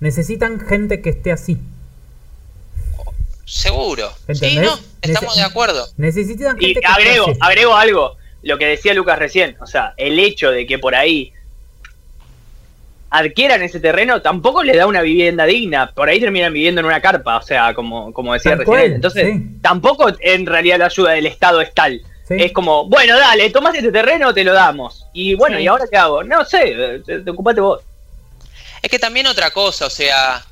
Necesitan 0.00 0.60
gente 0.60 1.02
que 1.02 1.10
esté 1.10 1.32
así. 1.32 1.56
Seguro. 3.44 4.10
Sí, 4.26 4.32
¿Entendés? 4.32 4.64
no, 4.70 4.78
estamos 5.00 5.32
Nece- 5.34 5.38
de 5.38 5.42
acuerdo. 5.42 5.88
Necesitan 5.96 6.58
gente 6.58 6.78
Y 6.78 6.82
que 6.82 6.86
agrego, 6.86 7.28
esté 7.28 7.30
así. 7.32 7.40
agrego 7.50 7.74
algo, 7.74 8.16
lo 8.42 8.58
que 8.58 8.66
decía 8.66 8.94
Lucas 8.94 9.18
recién, 9.18 9.56
o 9.60 9.66
sea, 9.66 9.94
el 9.96 10.18
hecho 10.18 10.50
de 10.50 10.66
que 10.66 10.78
por 10.78 10.94
ahí 10.94 11.32
adquieran 13.10 13.62
ese 13.62 13.80
terreno 13.80 14.20
tampoco 14.20 14.62
les 14.62 14.76
da 14.76 14.86
una 14.86 15.02
vivienda 15.02 15.46
digna, 15.46 15.92
por 15.92 16.08
ahí 16.08 16.20
terminan 16.20 16.52
viviendo 16.52 16.80
en 16.80 16.86
una 16.86 17.00
carpa, 17.00 17.38
o 17.38 17.42
sea, 17.42 17.74
como, 17.74 18.12
como 18.12 18.34
decía 18.34 18.52
recién 18.52 18.66
cual. 18.66 18.92
Entonces, 18.92 19.32
sí. 19.32 19.42
tampoco 19.62 20.12
en 20.20 20.46
realidad 20.46 20.78
la 20.78 20.86
ayuda 20.86 21.12
del 21.12 21.26
Estado 21.26 21.60
es 21.60 21.72
tal. 21.74 22.02
Sí. 22.26 22.34
Es 22.38 22.52
como, 22.52 22.86
bueno, 22.86 23.18
dale, 23.18 23.48
tomaste 23.48 23.78
este 23.78 23.92
terreno, 23.92 24.34
te 24.34 24.44
lo 24.44 24.52
damos. 24.52 25.06
Y 25.14 25.34
bueno, 25.34 25.56
Sí. 25.56 25.62
¿y 25.62 25.66
ahora 25.66 25.86
qué 25.90 25.96
hago? 25.96 26.22
No 26.22 26.44
sé, 26.44 27.00
te, 27.06 27.20
te 27.20 27.30
ocupate 27.30 27.60
vos. 27.60 27.80
Es 28.82 28.90
que 28.90 28.98
también 28.98 29.26
otra 29.26 29.50
cosa, 29.50 29.86
o 29.86 29.90
sea, 29.90 30.44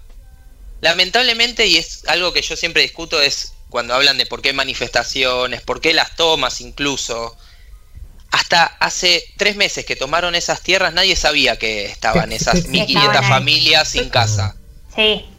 lamentablemente, 0.80 1.66
y 1.66 1.76
es 1.76 2.04
algo 2.08 2.32
que 2.32 2.40
yo 2.40 2.56
siempre 2.56 2.82
discuto, 2.82 3.20
es 3.20 3.52
cuando 3.68 3.94
hablan 3.94 4.16
de 4.16 4.24
por 4.24 4.40
qué 4.40 4.54
manifestaciones, 4.54 5.60
por 5.60 5.82
qué 5.82 5.92
las 5.92 6.16
tomas 6.16 6.62
incluso. 6.62 7.36
Hasta 8.36 8.64
hace 8.80 9.24
tres 9.38 9.56
meses 9.56 9.86
que 9.86 9.96
tomaron 9.96 10.34
esas 10.34 10.60
tierras, 10.60 10.92
nadie 10.92 11.16
sabía 11.16 11.56
que 11.58 11.86
estaban 11.86 12.32
esas 12.32 12.62
que- 12.62 12.68
1500 12.68 13.04
Estaban 13.14 13.24
ahí. 13.24 13.30
familias 13.38 13.88
sin 13.88 14.10
casa. 14.10 14.56
Sí. 14.94 15.24
O 15.26 15.32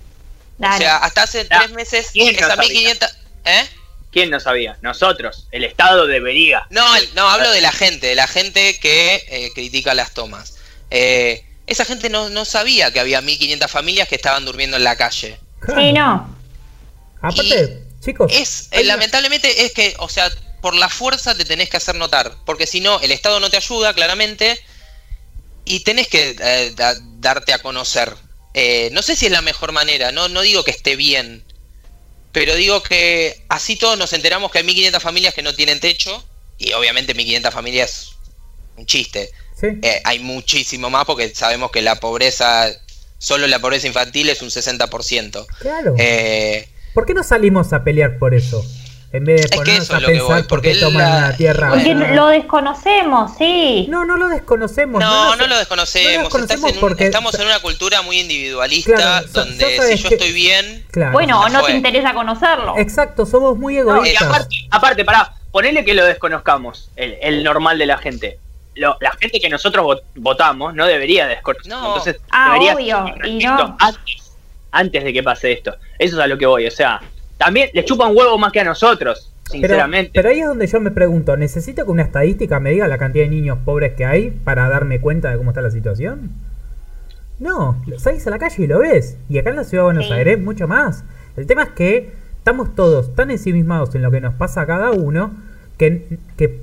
Dale. 0.58 0.78
sea, 0.80 0.98
hasta 0.98 1.22
hace 1.24 1.46
tres 1.46 1.70
meses, 1.72 2.08
¿quién 2.12 2.34
no 2.34 2.40
esas 2.40 2.56
sabía? 2.56 2.70
1500... 2.70 3.10
¿Eh? 3.46 3.66
¿Quién 4.12 4.30
no 4.32 4.40
sabía? 4.40 4.78
Nosotros, 4.82 5.48
el 5.52 5.64
Estado 5.64 6.08
debería. 6.08 6.66
No, 6.72 6.96
el- 6.96 7.14
no, 7.14 7.30
hablo 7.30 7.52
de 7.52 7.62
la 7.62 7.72
gente, 7.72 8.08
de 8.08 8.16
la 8.16 8.26
gente 8.26 8.80
que 8.80 9.24
eh, 9.30 9.52
critica 9.54 9.94
las 9.94 10.12
tomas. 10.16 10.56
Eh, 10.90 11.46
esa 11.68 11.86
gente 11.86 12.10
no, 12.10 12.30
no 12.30 12.46
sabía 12.46 12.92
que 12.92 13.00
había 13.00 13.22
1500 13.22 13.70
familias 13.70 14.08
que 14.08 14.16
estaban 14.16 14.44
durmiendo 14.46 14.78
en 14.78 14.84
la 14.86 14.96
calle. 14.96 15.38
Sí, 15.68 15.92
no. 15.94 16.36
Aparte, 17.22 17.84
chicos. 18.04 18.32
Es, 18.34 18.70
eh, 18.72 18.84
lamentablemente 18.84 19.66
es 19.66 19.74
que, 19.74 19.94
o 20.00 20.10
sea, 20.10 20.32
por 20.62 20.76
la 20.76 20.90
fuerza 20.90 21.36
te 21.36 21.46
tenés 21.46 21.70
que 21.70 21.78
hacer 21.78 21.96
notar, 21.96 22.36
porque 22.46 22.66
si 22.68 22.80
no, 22.82 23.00
el 23.02 23.12
Estado 23.12 23.40
no 23.40 23.50
te 23.50 23.58
ayuda, 23.58 23.94
claramente, 23.94 24.60
y 25.66 25.82
tenés 25.82 26.08
que 26.08 26.36
eh, 26.40 26.74
da- 26.76 26.98
darte 27.20 27.54
a 27.54 27.60
conocer. 27.60 28.14
Eh, 28.54 28.90
no 28.92 29.02
sé 29.02 29.16
si 29.16 29.28
es 29.28 29.32
la 29.32 29.42
mejor 29.42 29.72
manera, 29.72 30.12
no, 30.12 30.30
no 30.30 30.42
digo 30.42 30.64
que 30.64 30.72
esté 30.72 30.96
bien, 30.96 31.44
Pero 32.34 32.54
digo 32.56 32.84
que 32.84 33.44
así 33.50 33.78
todos 33.78 33.98
nos 33.98 34.14
enteramos 34.14 34.52
que 34.52 34.60
hay 34.60 34.64
1500 34.64 35.02
familias 35.02 35.34
que 35.34 35.42
no 35.42 35.56
tienen 35.56 35.80
techo. 35.80 36.24
Y 36.60 36.72
obviamente 36.74 37.16
1500 37.16 37.52
familias 37.54 38.10
un 38.76 38.86
chiste. 38.86 39.32
Sí. 39.60 39.68
Eh, 39.82 40.02
hay 40.04 40.20
muchísimo 40.20 40.90
más 40.92 41.06
porque 41.06 41.34
sabemos 41.34 41.72
que 41.72 41.82
la 41.82 41.96
pobreza, 41.96 42.70
solo 43.18 43.48
la 43.48 43.58
pobreza 43.60 43.88
infantil 43.88 44.30
es 44.30 44.44
un 44.44 44.50
60%. 44.50 45.48
Claro. 45.60 45.96
Eh, 45.98 46.68
¿Por 46.94 47.06
qué 47.08 47.16
no 47.16 47.24
salimos 47.24 47.74
a 47.74 47.84
pelear 47.84 48.20
por 48.20 48.36
eso? 48.36 48.64
En 49.14 49.24
vez 49.24 49.42
de 49.50 49.56
ponernos 49.56 49.84
eso 49.86 49.94
a 49.94 49.98
es 49.98 50.02
lo 50.04 50.08
que 50.08 50.14
pensar 50.16 50.28
voy, 50.34 50.42
por 50.42 50.48
porque 50.50 50.74
qué 50.74 50.80
toman 50.80 51.02
la- 51.02 51.22
la 51.30 51.38
tierra. 51.38 51.70
Porque 51.70 51.96
Bueno. 51.96 52.14
lo 52.16 52.28
desconocemos, 52.28 53.32
sí. 53.38 53.88
No, 53.90 54.04
no 54.06 54.18
lo 54.18 54.28
desconocemos. 54.28 55.00
no, 55.00 55.36
no 55.38 55.48
lo 55.48 55.58
desconocemos. 55.58 56.12
no 56.12 56.18
lo 56.18 56.24
desconocemos 56.24 56.72
un- 56.74 56.80
porque- 56.80 57.06
estamos 57.06 57.34
en 57.40 57.46
una 57.46 57.60
cultura 57.62 58.02
muy 58.02 58.20
individualista 58.20 58.94
Claro, 58.96 59.28
donde 59.32 59.66
si 59.96 59.98
yo 60.04 60.10
que- 60.10 60.16
estoy 60.16 60.34
bien, 60.34 60.86
Claro. 60.92 61.14
bueno, 61.14 61.40
o 61.42 61.48
no 61.50 61.62
fue. 61.62 61.72
te 61.72 61.78
interesa 61.78 62.14
conocerlo. 62.14 62.76
Exacto, 62.78 63.26
somos 63.26 63.58
muy 63.58 63.76
No, 63.76 63.80
y 63.80 64.10
egoístas. 64.10 64.28
aparte, 64.28 64.56
aparte, 64.72 65.06
pará, 65.06 65.34
ponele 65.52 65.86
que 65.86 65.94
lo 65.94 66.04
desconozcamos, 66.06 66.90
el, 66.98 67.18
el 67.22 67.44
normal 67.44 67.78
de 67.78 67.86
la 67.86 67.98
gente. 67.98 68.40
Lo- 68.76 68.98
la 69.00 69.12
gente 69.20 69.40
que 69.40 69.50
nosotros 69.50 69.86
vot- 69.86 70.04
votamos 70.16 70.74
no 70.76 70.86
debería 70.86 71.28
desconocer. 71.28 71.72
No. 71.72 71.88
Entonces, 71.88 72.18
Ah, 72.30 72.50
debería 72.54 72.76
obvio, 72.76 73.16
y 73.26 73.38
no. 73.44 73.76
antes, 73.80 74.32
antes 74.72 75.04
de 75.04 75.14
que 75.14 75.24
pase 75.24 75.54
esto. 75.54 75.76
Eso 75.98 76.18
es 76.18 76.22
a 76.22 76.28
lo 76.28 76.38
que 76.38 76.46
voy. 76.46 76.68
O 76.68 76.72
sea, 76.72 77.02
también 77.38 77.70
les 77.74 77.86
chupa 77.86 78.08
un 78.08 78.18
huevo 78.18 78.38
más 78.38 78.52
que 78.52 78.60
a 78.60 78.64
nosotros, 78.64 79.32
Pero, 79.46 79.52
sinceramente. 79.62 80.12
pero 80.14 80.30
ahí 80.30 80.40
es 80.40 80.48
donde 80.48 80.68
yo 80.68 80.80
me 80.80 80.92
pregunto, 80.92 81.36
¿necesito 81.38 81.86
que 81.86 81.92
una 81.92 82.04
estadística 82.04 82.60
me 82.60 82.72
diga 82.72 82.88
la 82.88 82.98
cantidad 82.98 83.26
de 83.26 83.30
niños 83.30 83.60
pobres 83.64 83.94
que 83.94 84.06
hay 84.06 84.32
para 84.32 84.68
darme 84.70 85.00
cuenta 85.00 85.30
de 85.32 85.38
cómo 85.38 85.52
está 85.52 85.62
la 85.62 85.72
situación? 85.72 86.32
No, 87.40 87.82
salís 87.98 88.26
a 88.26 88.32
la 88.32 88.40
calle 88.40 88.64
y 88.64 88.68
lo 88.68 88.80
ves. 88.80 89.18
Y 89.30 89.38
acá 89.38 89.52
en 89.52 89.58
la 89.58 89.64
ciudad 89.64 89.84
de 89.84 89.86
Buenos 89.86 90.08
Sí. 90.08 90.14
Aires 90.14 90.40
mucho 90.40 90.68
más. 90.68 91.04
El 91.36 91.46
tema 91.46 91.64
es 91.64 91.70
que 91.70 92.12
estamos 92.40 92.76
todos 92.76 93.14
tan 93.16 93.30
ensimismados 93.30 93.94
en 93.94 94.02
lo 94.02 94.10
que 94.10 94.22
nos 94.22 94.34
pasa 94.34 94.62
a 94.62 94.66
cada 94.66 94.90
uno 94.92 95.32
que, 95.78 96.18
que 96.36 96.60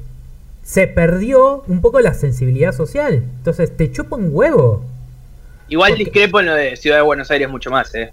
se 0.65 0.89
perdió 0.89 1.63
un 1.69 1.81
poco 1.81 2.01
la 2.01 2.13
sensibilidad 2.15 2.73
social. 2.73 3.23
Entonces 3.37 3.77
te 3.77 3.93
chupa 3.93 4.17
un 4.17 4.31
huevo. 4.33 4.85
Igual 5.69 5.93
porque- 5.93 6.05
discrepo 6.05 6.41
en 6.41 6.47
lo 6.47 6.55
de 6.55 6.75
Ciudad 6.77 6.97
de 6.97 7.03
Buenos 7.03 7.31
Aires 7.31 7.49
mucho 7.49 7.71
más, 7.71 7.95
¿eh? 7.95 8.13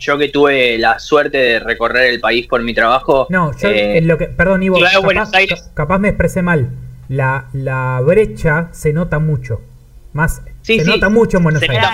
Yo 0.00 0.16
que 0.18 0.28
tuve 0.30 0.78
la 0.78 0.98
suerte 0.98 1.38
de 1.38 1.60
recorrer 1.60 2.10
el 2.10 2.20
país 2.20 2.46
por 2.46 2.62
mi 2.62 2.74
trabajo. 2.74 3.26
No, 3.30 3.56
yo 3.58 3.68
eh, 3.68 3.98
en 3.98 4.08
lo 4.08 4.16
que. 4.18 4.26
Perdón, 4.26 4.62
Ivo. 4.62 4.76
Ciudad 4.76 4.90
de 4.90 4.94
capaz, 4.96 5.04
Buenos 5.04 5.34
Aires. 5.34 5.62
ca- 5.62 5.74
capaz 5.74 5.98
me 5.98 6.08
expresé 6.08 6.42
mal. 6.42 6.70
La, 7.08 7.46
la 7.52 8.00
brecha 8.02 8.68
se 8.72 8.92
nota 8.92 9.18
mucho. 9.18 9.60
Más. 10.12 10.42
Sí, 10.62 10.78
se 10.78 10.84
sí, 10.86 10.90
nota 10.90 11.08
mucho 11.10 11.36
en 11.36 11.42
Buenos 11.44 11.60
se 11.60 11.70
Aires. 11.70 11.84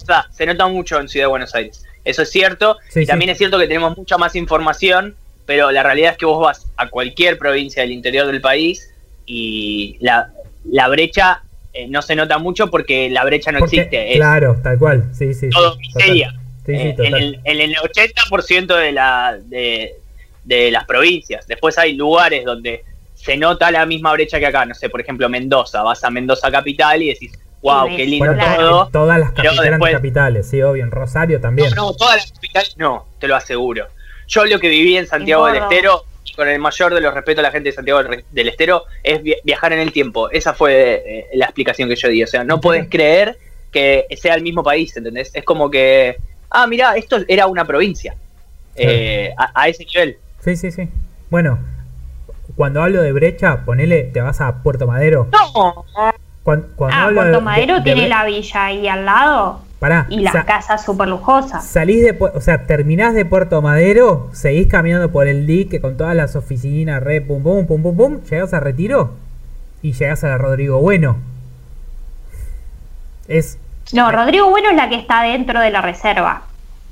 nota. 0.00 0.26
Se 0.30 0.46
nota 0.46 0.68
mucho 0.68 1.00
en 1.00 1.08
Ciudad 1.08 1.24
de 1.26 1.30
Buenos 1.30 1.54
Aires. 1.54 1.84
Eso 2.04 2.22
es 2.22 2.30
cierto. 2.30 2.78
Sí, 2.88 3.00
y 3.00 3.02
sí. 3.02 3.06
también 3.08 3.30
es 3.30 3.38
cierto 3.38 3.58
que 3.58 3.66
tenemos 3.66 3.96
mucha 3.96 4.18
más 4.18 4.34
información, 4.36 5.14
pero 5.46 5.70
la 5.72 5.82
realidad 5.82 6.12
es 6.12 6.18
que 6.18 6.26
vos 6.26 6.40
vas 6.44 6.66
a 6.76 6.88
cualquier 6.88 7.38
provincia 7.38 7.82
del 7.82 7.90
interior 7.92 8.26
del 8.26 8.40
país 8.40 8.90
y 9.26 9.96
la, 10.00 10.30
la 10.64 10.88
brecha 10.88 11.42
eh, 11.72 11.86
no 11.88 12.02
se 12.02 12.14
nota 12.16 12.38
mucho 12.38 12.70
porque 12.70 13.08
la 13.10 13.24
brecha 13.24 13.50
no 13.52 13.60
Porque- 13.60 13.76
existe. 13.76 14.10
Es 14.12 14.16
claro, 14.16 14.56
tal 14.62 14.78
cual. 14.78 15.10
Sí, 15.12 15.32
sí. 15.34 15.48
todo 15.50 15.74
sí, 15.74 15.80
miseria. 15.80 16.34
Total. 16.64 16.66
Sí, 16.66 16.72
sí, 16.74 16.78
Eh, 16.78 16.88
en, 16.90 16.96
total. 16.96 17.14
el, 17.22 17.40
en 17.44 17.60
el 17.60 17.76
80% 17.76 18.76
de, 18.76 18.92
la, 18.92 19.38
de, 19.42 19.94
de 20.44 20.70
las 20.70 20.84
provincias. 20.84 21.46
Después 21.46 21.78
hay 21.78 21.94
lugares 21.94 22.44
donde 22.44 22.84
se 23.14 23.36
nota 23.36 23.70
la 23.70 23.86
misma 23.86 24.12
brecha 24.12 24.38
que 24.38 24.46
acá. 24.46 24.64
No 24.64 24.74
sé, 24.74 24.88
por 24.88 25.00
ejemplo, 25.00 25.28
Mendoza. 25.28 25.82
Vas 25.82 26.02
a 26.04 26.10
Mendoza 26.10 26.50
capital 26.50 27.02
y 27.02 27.08
decís, 27.08 27.32
wow, 27.62 27.88
Sí, 27.88 27.96
qué 27.96 28.06
lindo 28.06 28.26
Bueno, 28.34 28.56
todo. 28.56 28.88
todas 28.92 29.18
las 29.20 29.30
capitales, 29.32 29.70
después- 29.70 29.92
capitales, 29.92 30.48
sí, 30.48 30.62
obvio. 30.62 30.82
En 30.84 30.90
Rosario 30.90 31.40
también. 31.40 31.70
No, 31.70 31.86
no, 31.90 31.92
todas 31.94 32.16
las 32.16 32.32
capitales 32.32 32.74
no, 32.76 33.06
te 33.18 33.28
lo 33.28 33.36
aseguro. 33.36 33.86
Yo 34.28 34.44
lo 34.46 34.58
que 34.58 34.68
viví 34.68 34.96
en 34.96 35.06
Santiago 35.06 35.46
del. 35.46 35.56
Estero, 35.62 36.04
con 36.36 36.48
el 36.48 36.58
mayor 36.58 36.94
de 36.94 37.00
los 37.00 37.12
respetos 37.12 37.40
a 37.40 37.42
la 37.48 37.50
gente 37.52 37.68
de 37.68 37.74
Santiago 37.74 38.02
del- 38.02 38.48
Estero, 38.48 38.84
es 39.02 39.22
vi- 39.22 39.36
viajar 39.44 39.72
en 39.74 39.80
el 39.80 39.92
tiempo. 39.92 40.30
Esa 40.30 40.54
fue 40.54 41.02
eh, 41.06 41.26
la 41.34 41.44
explicación 41.44 41.88
que 41.88 41.96
yo 41.96 42.08
di. 42.08 42.22
O 42.22 42.26
sea, 42.26 42.42
no 42.42 42.60
podés 42.60 42.88
creer 42.88 43.36
que 43.70 44.06
sea 44.16 44.34
el 44.34 44.42
mismo 44.42 44.62
país, 44.62 44.96
¿entendés? 44.96 45.30
Es 45.34 45.44
como 45.44 45.70
que, 45.70 46.16
ah, 46.52 46.66
mirá, 46.66 46.94
esto 46.96 47.18
era 47.28 47.46
una 47.46 47.64
provincia. 47.64 48.14
Eh, 48.74 49.32
a, 49.36 49.50
a 49.62 49.68
ese 49.68 49.84
nivel. 49.84 50.16
Sí, 50.44 50.56
sí, 50.56 50.70
sí. 50.70 50.88
Bueno, 51.30 51.58
cuando 52.56 52.82
hablo 52.82 53.02
de 53.02 53.12
brecha, 53.12 53.64
ponele, 53.64 54.04
te 54.04 54.20
vas 54.20 54.40
a 54.40 54.62
Puerto 54.62 54.86
Madero. 54.86 55.28
No, 55.32 55.84
Cuando, 56.42 56.66
cuando 56.76 56.96
Ah, 56.96 57.04
hablo 57.04 57.20
de- 57.20 57.30
Puerto 57.30 57.38
de- 57.38 57.44
Madero 57.44 57.74
de 57.76 57.82
tiene 57.82 58.08
la 58.08 58.24
villa 58.24 58.64
ahí 58.64 58.88
al 58.88 59.04
lado 59.04 59.60
Pará, 59.78 60.06
y 60.10 60.20
las 60.20 60.32
sa- 60.32 60.44
casas 60.44 60.84
súper 60.84 61.08
lujosas. 61.08 61.64
Salís 61.66 62.02
de, 62.02 62.16
o 62.20 62.40
sea, 62.40 62.66
terminás 62.66 63.14
de 63.14 63.24
Puerto 63.24 63.60
Madero, 63.62 64.28
seguís 64.32 64.66
caminando 64.68 65.10
por 65.12 65.26
el 65.28 65.46
dique 65.46 65.80
con 65.80 65.96
todas 65.96 66.16
las 66.16 66.34
oficinas, 66.36 67.02
re, 67.02 67.20
pum, 67.20 67.42
pum, 67.42 67.66
pum, 67.66 67.82
pum, 67.82 67.96
pum, 67.96 68.20
llegás 68.30 68.52
a 68.54 68.60
Retiro 68.60 69.14
y 69.82 69.92
llegás 69.92 70.24
a 70.24 70.28
la 70.28 70.38
Rodrigo 70.38 70.80
Bueno. 70.80 71.16
Es, 73.28 73.58
No, 73.92 74.10
Rodrigo 74.10 74.48
Bueno 74.50 74.70
es 74.70 74.76
la 74.76 74.88
que 74.88 74.96
está 74.96 75.22
dentro 75.22 75.60
de 75.60 75.70
la 75.70 75.82
reserva. 75.82 76.42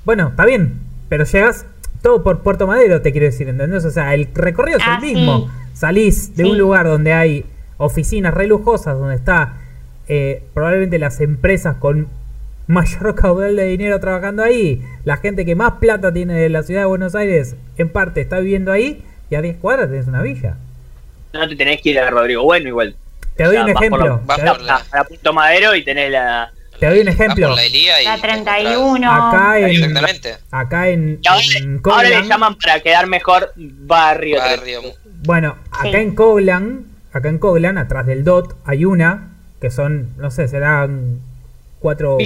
bueno, 0.05 0.29
está 0.29 0.45
bien, 0.47 0.81
pero 1.09 1.25
llegás 1.25 1.67
todo 2.03 2.23
por 2.23 2.41
Puerto 2.41 2.67
Madero, 2.67 3.03
te 3.03 3.13
quiero 3.13 3.27
decir, 3.27 3.49
¿entendés? 3.49 3.85
O 3.85 3.91
sea, 3.91 4.15
el 4.15 4.29
recorrido 4.35 4.79
es 4.79 4.85
Ah, 4.87 4.99
el 5.01 5.07
mismo. 5.15 5.47
sí. 5.47 5.79
Salís 5.79 6.37
de 6.37 6.45
Sí. 6.45 6.51
un 6.51 6.59
lugar 6.59 6.87
donde 6.87 7.13
hay 7.13 7.45
oficinas 7.79 8.35
re 8.35 8.47
lujosas, 8.47 8.99
donde 8.99 9.15
está 9.17 9.55
eh, 10.13 10.43
probablemente 10.55 10.99
las 10.99 11.21
empresas 11.21 11.77
con 11.77 12.09
mayor 12.67 13.15
caudal 13.15 13.55
de 13.57 13.65
dinero 13.67 14.01
trabajando 14.01 14.43
ahí, 14.43 14.83
la 15.05 15.17
gente 15.19 15.45
que 15.45 15.55
más 15.55 15.75
plata 15.75 16.13
tiene 16.13 16.35
de 16.35 16.49
la 16.49 16.63
ciudad 16.65 16.81
de 16.81 16.87
Buenos 16.87 17.15
Aires, 17.15 17.55
en 17.79 17.89
parte 17.91 18.21
está 18.21 18.41
viviendo 18.41 18.73
ahí, 18.73 19.05
y 19.31 19.37
a 19.37 19.41
10 19.43 19.57
cuadras 19.59 19.89
tenés 19.89 20.09
una 20.09 20.21
villa. 20.23 20.57
no 21.33 21.49
te 21.49 21.55
tenés 21.55 21.81
que 21.81 21.91
ir 21.91 22.01
a 22.01 22.11
Rodrigo 22.11 22.43
Bueno 22.43 22.67
igual. 22.69 22.97
Te 23.37 23.45
doy 23.45 23.57
O 23.57 23.61
sea, 23.61 23.67
un 23.67 23.73
vas 23.73 23.75
por 23.75 23.85
ejemplo. 23.85 24.07
lo- 24.07 24.21
vas 24.27 24.41
por 24.41 24.57
doy- 24.59 24.67
la- 24.67 24.83
A, 24.93 25.01
a 25.01 25.05
Punto 25.05 25.33
Madero 25.33 25.75
y 25.77 25.85
tenés 25.85 26.11
la. 26.11 26.51
Te 26.81 26.87
doy 26.87 27.01
un 27.01 27.09
ejemplo. 27.09 27.55
la 27.55 27.67
y 27.67 28.05
La 28.05 28.17
te 28.17 28.23
31. 28.23 29.13
Acá 29.13 29.59
en, 29.59 29.71
Exactamente. 29.71 30.37
acá 30.51 30.89
en, 30.89 31.21
ahora, 31.29 31.43
en 31.59 31.81
ahora 31.85 32.09
le 32.09 32.23
llaman 32.27 32.57
para 32.57 32.81
quedar 32.81 33.07
mejor 33.07 33.53
barrio. 33.57 34.39
barrio. 34.39 34.81
Bueno, 35.25 35.57
acá 35.71 35.83
Sí. 35.91 35.97
en 35.97 36.15
Coglan, 36.15 36.87
acá 37.13 37.29
en 37.29 37.39
Coglan, 37.39 37.77
atrás 37.79 38.07
del 38.07 38.25
DOT, 38.25 38.57
hay 38.65 38.87
una 38.87 39.29
que 39.61 39.71
son, 39.71 40.09
no 40.17 40.31
sé, 40.31 40.49
serán 40.49 41.21
cuatro, 41.81 42.17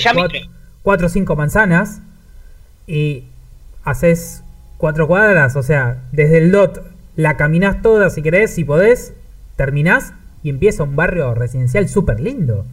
cuatro 0.82 1.06
o 1.08 1.10
cinco 1.10 1.34
manzanas 1.34 1.98
y 2.86 3.24
haces 3.82 4.44
cuatro 4.76 5.08
cuadras, 5.08 5.56
o 5.56 5.62
sea, 5.64 5.96
desde 6.12 6.38
el 6.38 6.52
DOT 6.52 6.80
la 7.16 7.36
caminás 7.36 7.82
toda 7.82 8.08
si 8.10 8.22
querés, 8.22 8.54
si 8.54 8.62
podés, 8.64 9.14
terminás 9.56 10.12
y 10.44 10.50
empieza 10.50 10.84
un 10.84 10.94
barrio 10.94 11.34
residencial 11.34 11.88
súper 11.88 12.20
lindo. 12.20 12.64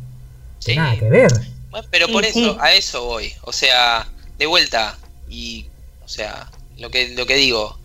Sí. 0.59 0.75
Nada 0.75 0.95
que 0.97 1.09
ver. 1.09 1.31
Bueno, 1.71 1.87
pero 1.89 2.05
Sí, 2.07 2.11
por 2.13 2.25
eso, 2.25 2.39
sí. 2.39 2.57
a 2.59 2.73
eso 2.73 3.05
voy. 3.05 3.33
O 3.43 3.51
sea, 3.53 4.07
de 4.37 4.45
vuelta. 4.45 4.97
Y, 5.29 5.65
o 6.03 6.07
sea, 6.09 6.51
lo 6.77 6.89
que, 6.91 7.09
lo 7.09 7.25
que 7.25 7.35
digo. 7.35 7.79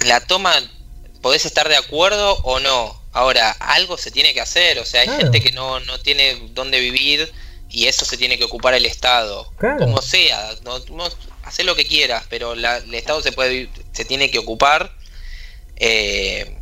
La 0.00 0.20
toma, 0.20 0.52
podés 1.22 1.46
estar 1.46 1.68
de 1.68 1.76
acuerdo 1.76 2.34
o 2.44 2.60
no. 2.60 3.00
Ahora, 3.12 3.50
algo 3.52 3.96
se 3.96 4.10
tiene 4.10 4.34
que 4.34 4.40
hacer. 4.42 4.78
O 4.78 4.84
sea, 4.84 5.00
hay 5.00 5.06
Claro. 5.08 5.22
gente 5.22 5.40
que 5.40 5.52
no, 5.52 5.80
no 5.80 5.98
tiene 5.98 6.48
dónde 6.52 6.78
vivir 6.80 7.32
y 7.70 7.86
eso 7.86 8.04
se 8.04 8.16
tiene 8.18 8.36
que 8.38 8.44
ocupar 8.44 8.74
el 8.74 8.84
Estado. 8.86 9.50
Claro. 9.58 9.78
Como 9.80 10.02
sea. 10.02 10.50
No, 10.62 10.78
no, 10.90 11.08
lo 11.64 11.74
que 11.76 11.86
quieras, 11.86 12.24
pero 12.28 12.54
la- 12.54 12.76
el 12.78 12.94
Estado 12.94 13.22
se, 13.22 13.32
puede, 13.32 13.70
se 13.92 14.04
tiene 14.04 14.30
que 14.30 14.38
ocupar. 14.38 14.94
eh, 15.76 16.56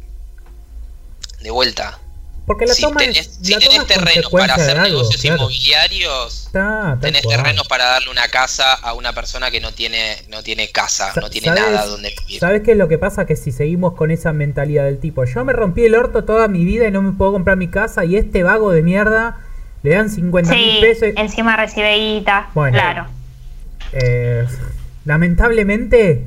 de 1.41 1.51
vuelta. 1.51 2.01
Porque 2.47 2.66
la 2.66 2.74
si 2.74 2.82
toma 2.82 2.98
tenés, 3.00 3.18
es, 3.20 3.39
si 3.40 3.52
toma 3.55 3.60
tenés 3.66 3.78
es 3.81 3.86
terrenos 3.86 4.31
para 4.31 4.55
hacer 4.55 4.76
algo, 4.78 4.98
negocios 4.98 5.20
claro. 5.23 5.36
inmobiliarios, 5.36 6.48
tal 6.52 7.00
tenés 7.00 7.23
cual. 7.23 7.36
terrenos 7.39 7.66
para 7.68 7.84
darle 7.86 8.10
una 8.10 8.28
casa 8.28 8.74
a 8.74 8.92
una 8.92 9.14
persona 9.14 9.50
que 9.50 9.60
no 9.60 9.73
tiene 9.73 10.16
no 10.28 10.42
tiene 10.42 10.68
casa, 10.70 11.12
Sa- 11.14 11.20
no 11.23 11.31
tiene 11.31 11.48
¿sabes- 11.48 11.62
nada 11.62 11.86
donde 11.86 12.14
vivir. 12.26 12.40
¿Sabes 12.40 12.62
qué 12.62 12.73
es 12.73 12.76
lo 12.76 12.86
que 12.89 12.98
pasa? 12.98 13.24
Que 13.26 13.36
si 13.36 13.50
seguimos 13.50 13.94
con 13.94 14.10
esa 14.10 14.32
mentalidad 14.34 14.84
del 14.84 14.98
tipo, 14.98 15.24
yo 15.24 15.42
me 15.44 15.52
rompí 15.55 15.84
el 15.84 15.94
orto 15.94 16.24
toda 16.24 16.47
mi 16.48 16.64
vida 16.66 16.86
y 16.86 16.90
no 16.90 17.00
me 17.00 17.12
puedo 17.12 17.32
comprar 17.32 17.56
mi 17.56 17.68
casa 17.68 18.05
y 18.05 18.16
este 18.16 18.42
vago 18.42 18.73
de 18.73 18.82
mierda 18.82 19.39
le 19.82 19.94
dan 19.94 20.10
50 20.10 20.52
mil 20.55 20.70
Sí, 20.74 20.78
pesos. 20.82 21.08
y- 21.16 21.20
encima 21.20 21.56
recibe 21.56 21.97
guita. 21.97 22.50
Bueno. 22.55 22.76
Claro. 22.76 23.06
Eh, 23.92 24.44
lamentablemente 25.06 26.26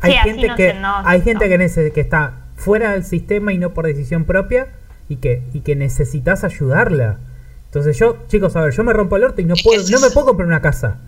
hay 0.00 0.12
Sí, 0.12 0.18
gente 0.18 0.48
no 0.48 0.56
que 0.56 0.68
se- 0.72 0.74
no, 0.74 0.96
hay 1.06 1.20
gente 1.22 1.48
que, 1.48 1.58
nece- 1.58 1.92
que 1.92 2.00
está 2.00 2.32
fuera 2.56 2.92
del 2.92 3.04
sistema 3.04 3.52
y 3.52 3.58
no 3.58 3.72
por 3.72 3.86
decisión 3.86 4.24
propia 4.24 4.66
y 5.08 5.16
que 5.16 5.42
y 5.52 5.60
que 5.60 5.74
necesitas 5.76 6.44
ayudarla. 6.44 7.18
Entonces 7.66 7.98
yo, 7.98 8.16
chicos, 8.28 8.56
a 8.56 8.62
ver, 8.62 8.72
yo 8.72 8.82
me 8.84 8.92
rompo 8.92 9.16
el 9.16 9.24
orto 9.24 9.40
y 9.40 9.44
no 9.44 9.54
puedo 9.62 9.82
no 9.90 10.00
me 10.00 10.10
puedo 10.10 10.26
comprar 10.28 10.46
una 10.48 10.60
casa. 10.62 10.98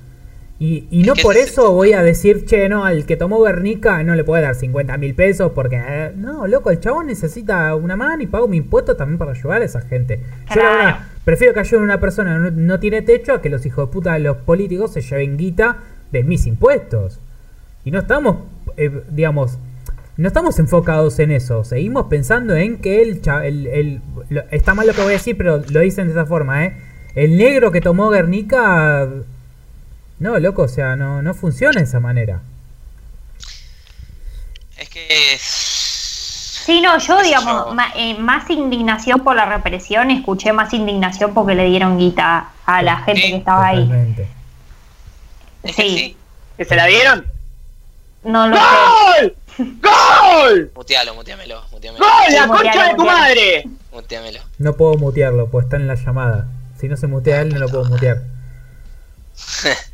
Y, 0.58 0.86
y 0.90 1.04
no 1.04 1.14
por 1.14 1.38
eso 1.38 1.72
voy 1.72 1.94
a 1.94 2.02
decir, 2.02 2.44
che, 2.44 2.68
no, 2.68 2.84
al 2.84 3.06
que 3.06 3.16
tomó 3.16 3.40
Bernica 3.40 4.02
no 4.02 4.14
le 4.14 4.24
puede 4.24 4.42
dar 4.42 4.54
50 4.54 4.98
mil 4.98 5.14
pesos 5.14 5.52
porque, 5.54 5.80
eh, 5.82 6.12
no, 6.14 6.46
loco, 6.46 6.70
el 6.70 6.78
chabón 6.80 7.06
necesita 7.06 7.74
una 7.76 7.96
mano 7.96 8.22
y 8.22 8.26
pago 8.26 8.46
mi 8.46 8.58
impuesto 8.58 8.94
también 8.94 9.16
para 9.16 9.30
ayudar 9.30 9.62
a 9.62 9.64
esa 9.64 9.80
gente. 9.80 10.18
Yo 10.18 10.24
la 10.48 10.52
Claro. 10.54 10.76
verdad, 10.84 10.98
prefiero 11.24 11.54
que 11.54 11.60
ayude 11.60 11.80
a 11.80 11.84
una 11.84 11.98
persona 11.98 12.34
que 12.34 12.50
no, 12.50 12.50
no 12.50 12.78
tiene 12.78 13.00
techo 13.00 13.32
a 13.32 13.40
que 13.40 13.48
los 13.48 13.64
hijos 13.64 13.88
de 13.88 13.92
puta 13.92 14.12
de 14.12 14.18
los 14.20 14.36
políticos 14.36 14.92
se 14.92 15.00
lleven 15.00 15.38
guita 15.38 15.78
de 16.12 16.24
mis 16.24 16.44
impuestos. 16.46 17.20
Y 17.86 17.90
no 17.90 18.00
estamos, 18.00 18.36
eh, 18.76 18.90
digamos, 19.10 19.56
no 20.20 20.28
estamos 20.28 20.58
enfocados 20.58 21.18
en 21.18 21.30
eso. 21.30 21.64
Seguimos 21.64 22.06
pensando 22.06 22.54
en 22.54 22.78
que 22.78 23.02
el, 23.02 23.20
el, 23.44 23.66
el- 23.66 24.00
lo- 24.28 24.42
está 24.50 24.74
mal 24.74 24.86
lo 24.86 24.92
que 24.94 25.00
voy 25.02 25.10
a 25.10 25.12
decir, 25.14 25.36
pero 25.36 25.62
lo 25.68 25.80
dicen 25.80 26.06
de 26.06 26.12
esa 26.12 26.26
forma, 26.26 26.64
¿eh? 26.66 26.76
El 27.14 27.36
negro 27.38 27.72
que 27.72 27.80
tomó 27.80 28.10
Guernica, 28.10 29.08
no, 30.18 30.38
loco, 30.38 30.62
o 30.62 30.68
sea, 30.68 30.94
no, 30.96 31.22
no 31.22 31.34
funciona 31.34 31.80
de 31.80 31.84
esa 31.84 32.00
manera. 32.00 32.40
Es 34.76 34.88
que. 34.88 35.06
Sí, 35.40 36.80
no, 36.82 36.98
yo 36.98 37.20
digamos, 37.22 37.66
yo. 37.68 37.74
ma- 37.74 37.92
eh, 37.96 38.16
más 38.18 38.48
indignación 38.50 39.20
por 39.20 39.34
la 39.34 39.46
represión, 39.46 40.10
escuché 40.10 40.52
más 40.52 40.72
indignación 40.72 41.34
porque 41.34 41.54
le 41.54 41.64
dieron 41.64 41.98
guita 41.98 42.50
a 42.66 42.82
la 42.82 42.98
gente 42.98 43.22
Sí, 43.22 43.30
que 43.30 43.36
estaba 43.38 43.66
ahí. 43.66 43.82
Totalmente. 43.84 44.28
Que 45.64 45.72
Sí. 45.72 46.16
¿Que 46.56 46.64
se 46.64 46.76
la 46.76 46.86
dieron? 46.86 47.26
No 48.22 48.46
lo 48.48 48.56
sé. 48.56 49.34
¡Gol! 49.82 50.70
Mutealo, 50.74 51.14
muteamelo, 51.14 51.64
muteamelo. 51.70 52.04
¡Gol! 52.04 52.34
¡La 52.34 52.46
concha 52.48 52.88
de 52.88 52.94
tu 52.94 53.04
madre! 53.04 53.64
Muteamelo. 53.92 54.40
No 54.58 54.76
puedo 54.76 54.94
mutearlo, 54.94 55.48
pues 55.50 55.64
está 55.64 55.76
en 55.76 55.86
la 55.86 55.94
llamada. 55.94 56.46
Si 56.80 56.88
no 56.88 56.96
se 56.96 57.06
mutea 57.06 57.40
él, 57.42 57.50
no 57.52 57.58
lo 57.60 57.68
puedo 57.68 57.84
mutear. 57.84 58.18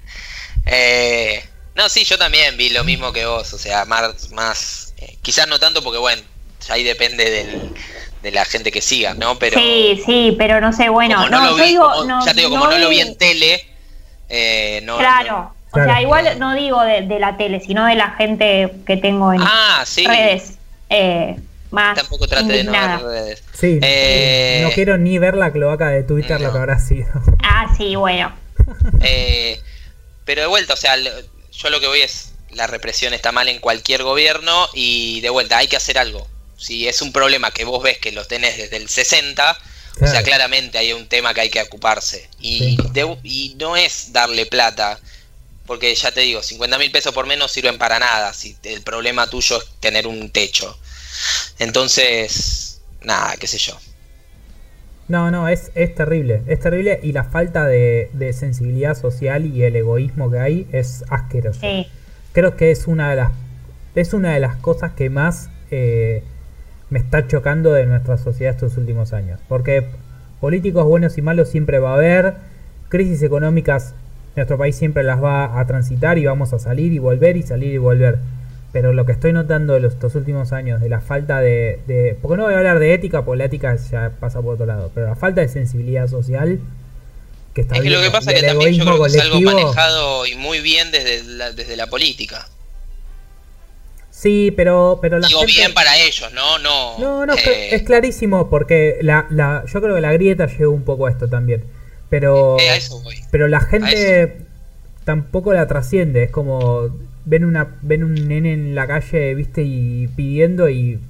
Eh, 0.68 1.44
no, 1.76 1.88
sí, 1.88 2.04
yo 2.04 2.18
también 2.18 2.56
vi 2.56 2.70
lo 2.70 2.82
mismo 2.82 3.12
que 3.12 3.24
vos, 3.24 3.52
o 3.52 3.58
sea, 3.58 3.84
más, 3.84 4.32
más 4.32 4.94
eh, 4.98 5.16
quizás 5.22 5.46
no 5.46 5.60
tanto 5.60 5.80
porque, 5.82 5.98
bueno, 5.98 6.20
ya 6.66 6.74
ahí 6.74 6.82
depende 6.82 7.30
del, 7.30 7.72
de 8.22 8.30
la 8.32 8.44
gente 8.44 8.72
que 8.72 8.80
siga, 8.82 9.14
¿no? 9.14 9.38
Pero 9.38 9.60
Sí, 9.60 10.02
sí, 10.04 10.34
pero 10.36 10.60
no 10.60 10.72
sé, 10.72 10.88
bueno, 10.88 11.14
como 11.16 11.28
no, 11.28 11.38
no, 11.38 11.50
lo 11.52 11.56
yo 11.58 11.62
vi, 11.62 11.68
digo, 11.70 11.84
como- 11.88 12.04
no, 12.04 12.26
ya 12.26 12.34
te 12.34 12.40
digo, 12.40 12.50
como 12.50 12.66
no, 12.68 12.78
lo 12.78 12.88
vi 12.88 13.00
en 13.00 13.16
tele, 13.16 13.64
eh, 14.28 14.80
no, 14.82 14.98
Claro, 14.98 15.54
o 15.72 15.82
sea, 15.84 16.00
igual 16.00 16.38
no 16.38 16.54
digo 16.54 16.80
de, 16.82 17.02
de 17.02 17.18
la 17.18 17.36
tele, 17.36 17.60
sino 17.60 17.84
de 17.86 17.94
la 17.96 18.10
gente 18.12 18.70
que 18.86 18.96
tengo 18.96 19.32
en 19.32 19.40
Ah, 19.42 19.82
sí, 19.86 20.06
redes 20.06 20.54
eh, 20.88 21.36
más 21.70 21.96
tampoco 21.96 22.26
trate 22.28 22.52
de 22.52 22.64
no 22.64 22.72
ver 22.72 23.00
redes. 23.02 23.42
Sí, 23.52 23.78
Eh, 23.82 24.60
no 24.62 24.70
quiero 24.70 24.96
ni 24.98 25.18
ver 25.18 25.36
la 25.36 25.50
cloaca 25.52 25.88
de 25.88 26.02
Twitter 26.02 26.40
lo 26.40 26.46
no. 26.48 26.52
que 26.52 26.58
habrá 26.58 26.78
sido. 26.78 27.08
Ah, 27.42 27.66
sí, 27.76 27.96
bueno. 27.96 28.32
Eh, 29.02 29.60
pero 30.24 30.40
de 30.40 30.46
vuelta, 30.46 30.74
o 30.74 30.76
sea, 30.76 30.96
lo- 30.96 31.10
yo 31.52 31.70
lo 31.70 31.80
que 31.80 31.86
voy 31.86 32.00
es, 32.00 32.32
la 32.50 32.66
represión 32.66 33.12
está 33.14 33.32
mal 33.32 33.48
en 33.48 33.58
cualquier 33.60 34.02
gobierno 34.02 34.68
y 34.74 35.20
de 35.20 35.30
vuelta, 35.30 35.58
hay 35.58 35.68
que 35.68 35.76
hacer 35.76 35.98
algo. 35.98 36.26
Si 36.56 36.88
es 36.88 37.02
un 37.02 37.12
problema 37.12 37.50
que 37.50 37.64
vos 37.64 37.82
ves 37.82 37.98
que 37.98 38.12
lo 38.12 38.24
tenés 38.24 38.56
desde 38.56 38.76
el 38.78 38.88
60, 38.88 39.58
o 40.00 40.06
sea, 40.06 40.22
claramente 40.22 40.78
hay 40.78 40.92
un 40.92 41.06
tema 41.06 41.34
que 41.34 41.42
hay 41.42 41.50
que 41.50 41.60
ocuparse. 41.62 42.28
Y, 42.40 42.58
Sí. 42.58 42.78
de- 42.92 43.18
y 43.24 43.56
no 43.58 43.76
es 43.76 44.12
darle 44.12 44.46
plata, 44.46 44.98
porque 45.66 45.94
ya 45.94 46.12
te 46.12 46.20
digo, 46.20 46.42
50 46.42 46.78
mil 46.78 46.90
pesos 46.90 47.12
por 47.12 47.26
mes 47.26 47.38
no 47.38 47.48
sirven 47.48 47.78
para 47.78 47.98
nada 47.98 48.32
si 48.32 48.56
el 48.62 48.82
problema 48.82 49.28
tuyo 49.28 49.58
es 49.58 49.68
tener 49.80 50.06
un 50.06 50.30
techo. 50.30 50.78
Entonces, 51.58 52.80
nada, 53.02 53.36
qué 53.36 53.46
sé 53.46 53.58
yo. 53.58 53.78
No, 55.08 55.30
no, 55.30 55.48
es, 55.48 55.70
es 55.74 55.94
terrible, 55.94 56.42
es 56.48 56.58
terrible 56.58 56.98
y 57.02 57.12
la 57.12 57.24
falta 57.24 57.66
de, 57.66 58.10
de 58.12 58.32
sensibilidad 58.32 58.98
social 58.98 59.46
y 59.46 59.62
el 59.62 59.76
egoísmo 59.76 60.30
que 60.30 60.38
hay 60.38 60.66
es 60.72 61.04
asqueroso. 61.10 61.60
Sí. 61.60 61.86
Creo 62.32 62.56
que 62.56 62.70
es 62.70 62.86
una 62.86 63.10
de 63.10 63.16
las 63.16 63.30
es 64.00 64.12
una 64.12 64.34
de 64.34 64.40
las 64.40 64.56
cosas 64.56 64.92
que 64.92 65.08
más 65.10 65.48
eh, 65.70 66.22
me 66.90 66.98
está 66.98 67.26
chocando 67.26 67.72
de 67.72 67.86
nuestra 67.86 68.18
sociedad 68.18 68.54
estos 68.54 68.76
últimos 68.76 69.12
años. 69.12 69.40
Porque 69.48 69.86
políticos 70.40 70.84
buenos 70.84 71.16
y 71.18 71.22
malos 71.22 71.48
siempre 71.48 71.78
va 71.78 71.90
a 71.90 71.94
haber, 71.94 72.34
crisis 72.88 73.22
económicas 73.22 73.94
nuestro 74.36 74.58
país 74.58 74.76
siempre 74.76 75.02
las 75.02 75.22
va 75.22 75.58
a 75.58 75.66
transitar 75.66 76.18
y 76.18 76.26
vamos 76.26 76.52
a 76.52 76.58
salir 76.58 76.92
y 76.92 76.98
volver 76.98 77.36
y 77.36 77.42
salir 77.42 77.72
y 77.72 77.78
volver. 77.78 78.18
Pero 78.72 78.92
lo 78.92 79.06
que 79.06 79.12
estoy 79.12 79.32
notando 79.32 79.74
de 79.74 79.80
los, 79.80 79.94
estos 79.94 80.14
últimos 80.14 80.52
años, 80.52 80.80
de 80.80 80.88
la 80.88 81.00
falta 81.00 81.40
de, 81.40 81.80
de... 81.86 82.18
Porque 82.20 82.36
no 82.36 82.44
voy 82.44 82.54
a 82.54 82.58
hablar 82.58 82.78
de 82.78 82.92
ética, 82.92 83.24
porque 83.24 83.38
la 83.38 83.44
ética 83.46 83.76
ya 83.90 84.12
pasa 84.20 84.42
por 84.42 84.54
otro 84.54 84.66
lado. 84.66 84.90
Pero 84.94 85.06
la 85.06 85.16
falta 85.16 85.40
de 85.40 85.48
sensibilidad 85.48 86.08
social 86.08 86.60
que 87.54 87.62
está 87.62 87.76
Es 87.76 87.82
que 87.82 87.90
lo 87.90 88.02
que 88.02 88.10
pasa 88.10 88.32
es 88.32 88.40
que 88.42 88.46
también 88.46 88.74
yo 88.74 88.84
creo 88.84 89.02
que 89.02 89.08
es 89.08 89.18
algo 89.18 89.40
manejado 89.40 90.26
y 90.26 90.34
muy 90.34 90.60
bien 90.60 90.90
desde 90.90 91.24
la, 91.24 91.52
desde 91.52 91.74
la 91.76 91.86
política. 91.86 92.46
Sí, 94.10 94.52
pero, 94.54 94.98
pero 95.00 95.18
la 95.18 95.26
Digo 95.28 95.40
gente... 95.40 95.54
bien 95.54 95.74
para 95.74 95.98
ellos, 95.98 96.30
¿no? 96.34 96.58
No, 96.58 97.26
No, 97.26 97.34
eh, 97.34 97.74
es 97.74 97.82
clarísimo 97.82 98.50
porque 98.50 98.98
la, 99.00 99.26
la, 99.30 99.64
yo 99.66 99.80
creo 99.80 99.94
que 99.94 100.00
la 100.00 100.12
grieta 100.12 100.46
llegó 100.46 100.72
un 100.72 100.84
poco 100.84 101.06
a 101.06 101.10
esto 101.10 101.28
también. 101.28 101.64
Pero, 102.08 102.56
eh, 102.60 102.70
a 102.70 102.76
eso 102.76 103.00
voy. 103.02 103.16
pero 103.30 103.48
la 103.48 103.60
gente 103.60 104.38
tampoco 105.04 105.52
la 105.52 105.66
trasciende. 105.66 106.24
Es 106.24 106.30
como 106.30 106.88
ven 107.24 107.44
una 107.44 107.76
ven 107.82 108.04
un 108.04 108.14
nene 108.28 108.52
en 108.52 108.74
la 108.74 108.86
calle, 108.86 109.34
viste, 109.34 109.62
y 109.62 110.08
pidiendo 110.08 110.68
y 110.68 111.00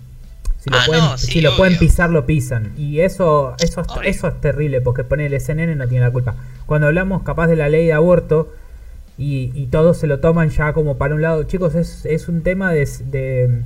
si 0.59 0.71
lo 0.71 0.79
Ah, 0.79 0.83
pueden, 0.87 1.05
no, 1.05 1.19
sí, 1.19 1.27
si 1.33 1.41
lo 1.41 1.57
pueden 1.57 1.79
pisar 1.79 2.11
lo 2.11 2.27
pisan. 2.27 2.73
Y 2.77 3.01
eso 3.01 3.55
eso 3.61 3.81
es, 3.83 3.87
eso 4.05 4.29
es 4.29 4.41
terrible 4.41 4.81
porque 4.81 5.05
ponele 5.05 5.37
ese 5.37 5.55
nene 5.55 5.77
no 5.77 5.87
tiene 5.89 6.05
la 6.05 6.11
culpa. 6.11 6.35
Cuando 6.67 6.89
hablamos 6.89 7.23
capaz 7.23 7.47
de 7.49 7.57
la 7.57 7.69
ley 7.69 7.87
de 7.87 7.93
aborto 7.93 8.53
y, 9.19 9.53
y 9.55 9.67
todos 9.67 9.99
se 9.99 10.07
lo 10.07 10.19
toman 10.21 10.51
ya 10.51 10.73
como 10.73 10.99
para 10.99 11.15
un 11.15 11.23
lado, 11.23 11.45
chicos, 11.45 11.75
es, 11.75 12.05
es 12.07 12.29
un 12.29 12.43
tema 12.43 12.73
de, 12.73 12.87
de 13.07 13.63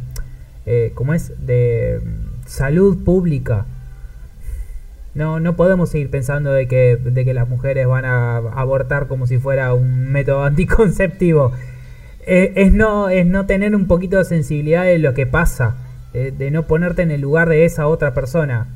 eh, 0.67 0.93
¿cómo 0.95 1.15
es? 1.15 1.33
De 1.47 2.01
mm, 2.05 2.47
salud 2.49 3.03
pública. 3.05 3.67
No, 5.15 5.41
no 5.41 5.57
podemos 5.57 5.91
seguir 5.91 6.09
pensando 6.11 6.53
de 6.53 6.69
que, 6.69 6.97
de 6.97 7.25
que 7.25 7.35
las 7.35 7.49
mujeres 7.49 7.87
van 7.87 8.05
a 8.05 8.37
abortar 8.37 9.07
como 9.09 9.27
si 9.27 9.39
fuera 9.39 9.75
un 9.75 10.11
método 10.13 10.45
anticonceptivo. 10.45 11.53
Eh, 12.27 12.53
es, 12.57 12.73
no, 12.73 13.09
es 13.09 13.27
no 13.27 13.47
tener 13.47 13.75
un 13.75 13.87
poquito 13.87 14.19
de 14.19 14.25
sensibilidad 14.25 14.85
de 14.85 14.99
lo 14.99 15.15
que 15.15 15.27
pasa, 15.27 15.75
eh, 16.15 16.33
de 16.37 16.51
no 16.51 16.65
ponerte 16.65 17.03
en 17.03 17.11
el 17.11 17.21
lugar 17.21 17.49
de 17.49 17.65
esa 17.65 17.87
otra 17.89 18.15
persona. 18.15 18.69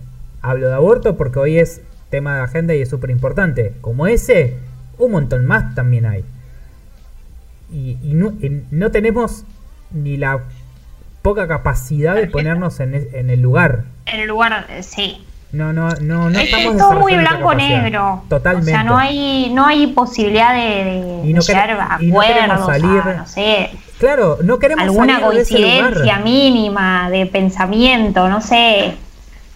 Hablo 0.43 0.69
de 0.69 0.75
aborto 0.75 1.17
porque 1.17 1.39
hoy 1.39 1.59
es 1.59 1.81
tema 2.11 2.37
de 2.37 2.43
agenda 2.43 2.75
y 2.75 2.81
es 2.83 2.89
súper 2.89 3.11
importante. 3.11 3.73
Como 3.81 4.07
ese, 4.07 4.55
un 4.99 5.13
montón 5.13 5.47
más 5.47 5.75
también 5.75 6.05
hay. 6.07 6.25
Y, 7.73 7.97
y 8.03 8.15
no, 8.15 8.35
y 8.41 8.63
no 8.71 8.91
tenemos 8.91 9.45
ni 9.93 10.17
la 10.17 10.41
poca 11.23 11.49
capacidad 11.49 12.15
de 12.15 12.27
ponernos 12.33 12.81
en, 12.81 12.95
es- 12.95 13.15
en 13.15 13.31
el 13.31 13.41
lugar. 13.41 13.85
En 14.07 14.21
el 14.21 14.29
lugar, 14.29 14.67
eh, 14.71 14.83
sí. 14.83 15.25
No, 15.55 15.73
no, 15.73 15.89
no, 16.01 16.31
no 16.31 16.39
Es 16.39 16.47
estamos 16.47 16.73
Es 16.75 16.79
todo 16.81 16.93
muy 17.01 17.17
blanco-negro. 17.17 18.25
Totalmente. 18.29 18.71
O 18.73 18.75
sea, 18.75 18.83
no 18.85 18.97
hay, 18.99 19.51
no 19.55 19.65
hay 19.67 19.87
posibilidad 19.89 20.53
de, 20.55 20.85
de- 20.85 21.21
Y 21.29 21.33
no 21.33 21.41
llegar 21.41 21.71
a 21.71 21.99
y 22.03 22.07
no 22.11 22.21
queremos 22.21 22.67
salir- 22.67 23.01
a, 23.03 23.15
no 23.15 23.27
sé, 23.27 23.71
Claro, 23.99 24.39
no 24.43 24.59
queremos 24.59 24.83
alguna 24.83 25.21
salir 25.21 25.37
de 25.37 25.43
ese 25.43 25.55
coincidencia 25.55 26.03
lugar. 26.03 26.25
mínima 26.25 27.09
de 27.11 27.27
pensamiento, 27.27 28.29
no 28.29 28.41
sé. 28.41 28.95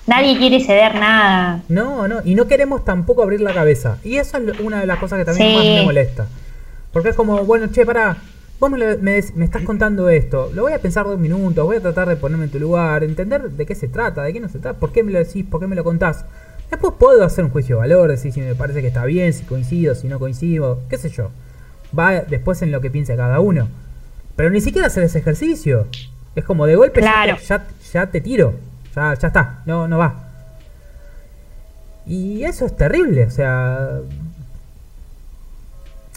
Nadie 0.07 0.39
quiere 0.39 0.61
ceder 0.65 0.95
nada. 0.95 1.61
No, 1.69 2.07
no, 2.09 2.21
y 2.25 2.35
no 2.35 2.47
queremos 2.47 2.85
tampoco 2.85 3.23
abrir 3.23 3.41
la 3.41 3.53
cabeza. 3.53 3.99
Y 4.05 4.17
eso 4.17 4.39
es 4.39 4.61
una 4.61 4.81
de 4.81 4.87
las 4.87 4.99
cosas 4.99 5.19
que 5.19 5.25
también 5.27 5.51
Sí. 5.51 5.55
más 5.57 5.65
me 5.65 5.83
molesta. 5.83 6.27
Porque 6.93 7.11
es 7.11 7.17
como, 7.17 7.45
bueno, 7.45 7.67
che, 7.73 7.85
pará, 7.85 8.17
vos 8.61 8.71
me, 8.71 8.79
lo- 8.79 8.99
me 8.99 9.21
me 9.35 9.45
estás 9.45 9.63
contando 9.63 10.09
esto, 10.09 10.51
lo 10.55 10.63
voy 10.63 10.73
a 10.73 10.81
pensar 10.81 11.07
dos 11.07 11.19
minutos, 11.19 11.65
voy 11.65 11.77
a 11.77 11.81
tratar 11.81 12.09
de 12.09 12.17
ponerme 12.17 12.45
en 12.45 12.51
tu 12.51 12.59
lugar, 12.59 13.05
entender 13.05 13.51
de 13.51 13.67
qué 13.67 13.75
se 13.75 13.89
trata, 13.89 14.23
de 14.23 14.33
qué 14.33 14.41
no 14.41 14.49
se 14.49 14.59
trata, 14.59 14.79
por 14.79 14.93
qué 14.93 15.03
me 15.03 15.13
lo 15.13 15.19
decís, 15.19 15.45
por 15.47 15.61
qué 15.61 15.67
me 15.67 15.77
lo 15.77 15.85
contás. 15.85 16.25
Después 16.71 16.95
puedo 16.99 17.25
hacer 17.25 17.45
un 17.45 17.51
juicio 17.51 17.77
de 17.77 17.81
valor, 17.81 18.11
decir 18.11 18.33
si 18.33 18.41
me 18.41 18.55
parece 18.55 18.81
que 18.83 18.89
está 18.89 19.05
bien, 19.05 19.33
si 19.33 19.45
coincido, 19.45 19.95
si 19.95 20.07
no 20.09 20.19
coincido, 20.19 20.81
qué 20.91 20.99
sé 20.99 21.09
yo. 21.09 21.31
Va 21.99 22.21
después 22.21 22.61
en 22.63 22.73
lo 22.73 22.81
que 22.83 22.91
piense 22.91 23.17
cada 23.17 23.41
uno. 23.41 23.69
Pero 24.37 24.51
ni 24.51 24.61
siquiera 24.61 24.89
hacer 24.89 25.03
ese 25.05 25.19
ejercicio. 25.19 25.87
Es 26.37 26.45
como 26.45 26.67
de 26.67 26.77
golpe 26.77 27.01
Claro. 27.01 27.37
ya 27.93 28.07
te 28.11 28.21
tiro. 28.21 28.55
Ya, 28.95 29.15
ya 29.15 29.29
está, 29.29 29.63
no, 29.65 29.89
no 29.89 29.97
va. 29.99 30.25
Y 32.07 32.45
eso 32.45 32.67
es 32.67 32.77
terrible, 32.77 33.25
o 33.27 33.31
sea. 33.31 34.01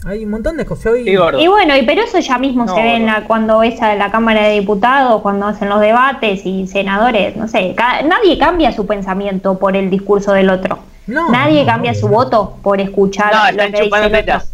Hay 0.04 0.24
un 0.24 0.30
montón 0.30 0.56
de 0.56 0.64
cosas. 0.66 0.86
Hoy- 0.86 1.04
Sí. 1.04 1.10
Y 1.38 1.46
bueno, 1.46 1.76
y 1.76 1.82
pero 1.82 2.02
eso 2.02 2.18
ya 2.18 2.36
mismo 2.38 2.64
No, 2.64 2.74
se 2.74 2.82
ve 2.82 2.96
en 2.96 3.06
la, 3.06 3.22
cuando 3.24 3.62
es 3.62 3.80
a 3.80 3.94
la 3.94 4.10
Cámara 4.10 4.42
de 4.48 4.54
Diputados, 4.58 5.22
cuando 5.22 5.46
hacen 5.46 5.68
los 5.68 5.80
debates 5.80 6.44
y 6.44 6.66
senadores, 6.66 7.36
no 7.36 7.46
sé, 7.46 7.74
ca- 7.76 8.02
nadie 8.02 8.36
cambia 8.38 8.72
su 8.72 8.84
pensamiento 8.86 9.58
por 9.58 9.76
el 9.76 9.90
discurso 9.90 10.32
del 10.32 10.50
otro. 10.50 10.80
No, 11.06 11.30
nadie 11.30 11.60
no, 11.62 11.66
cambia 11.66 11.94
su 11.94 12.08
voto 12.08 12.56
por 12.62 12.80
escuchar 12.80 13.32
No, 13.32 13.42
lo 13.44 13.48
están 13.50 13.70
dice 13.72 13.84
chupando 13.84 14.06
otro. 14.08 14.18
tetas. 14.18 14.52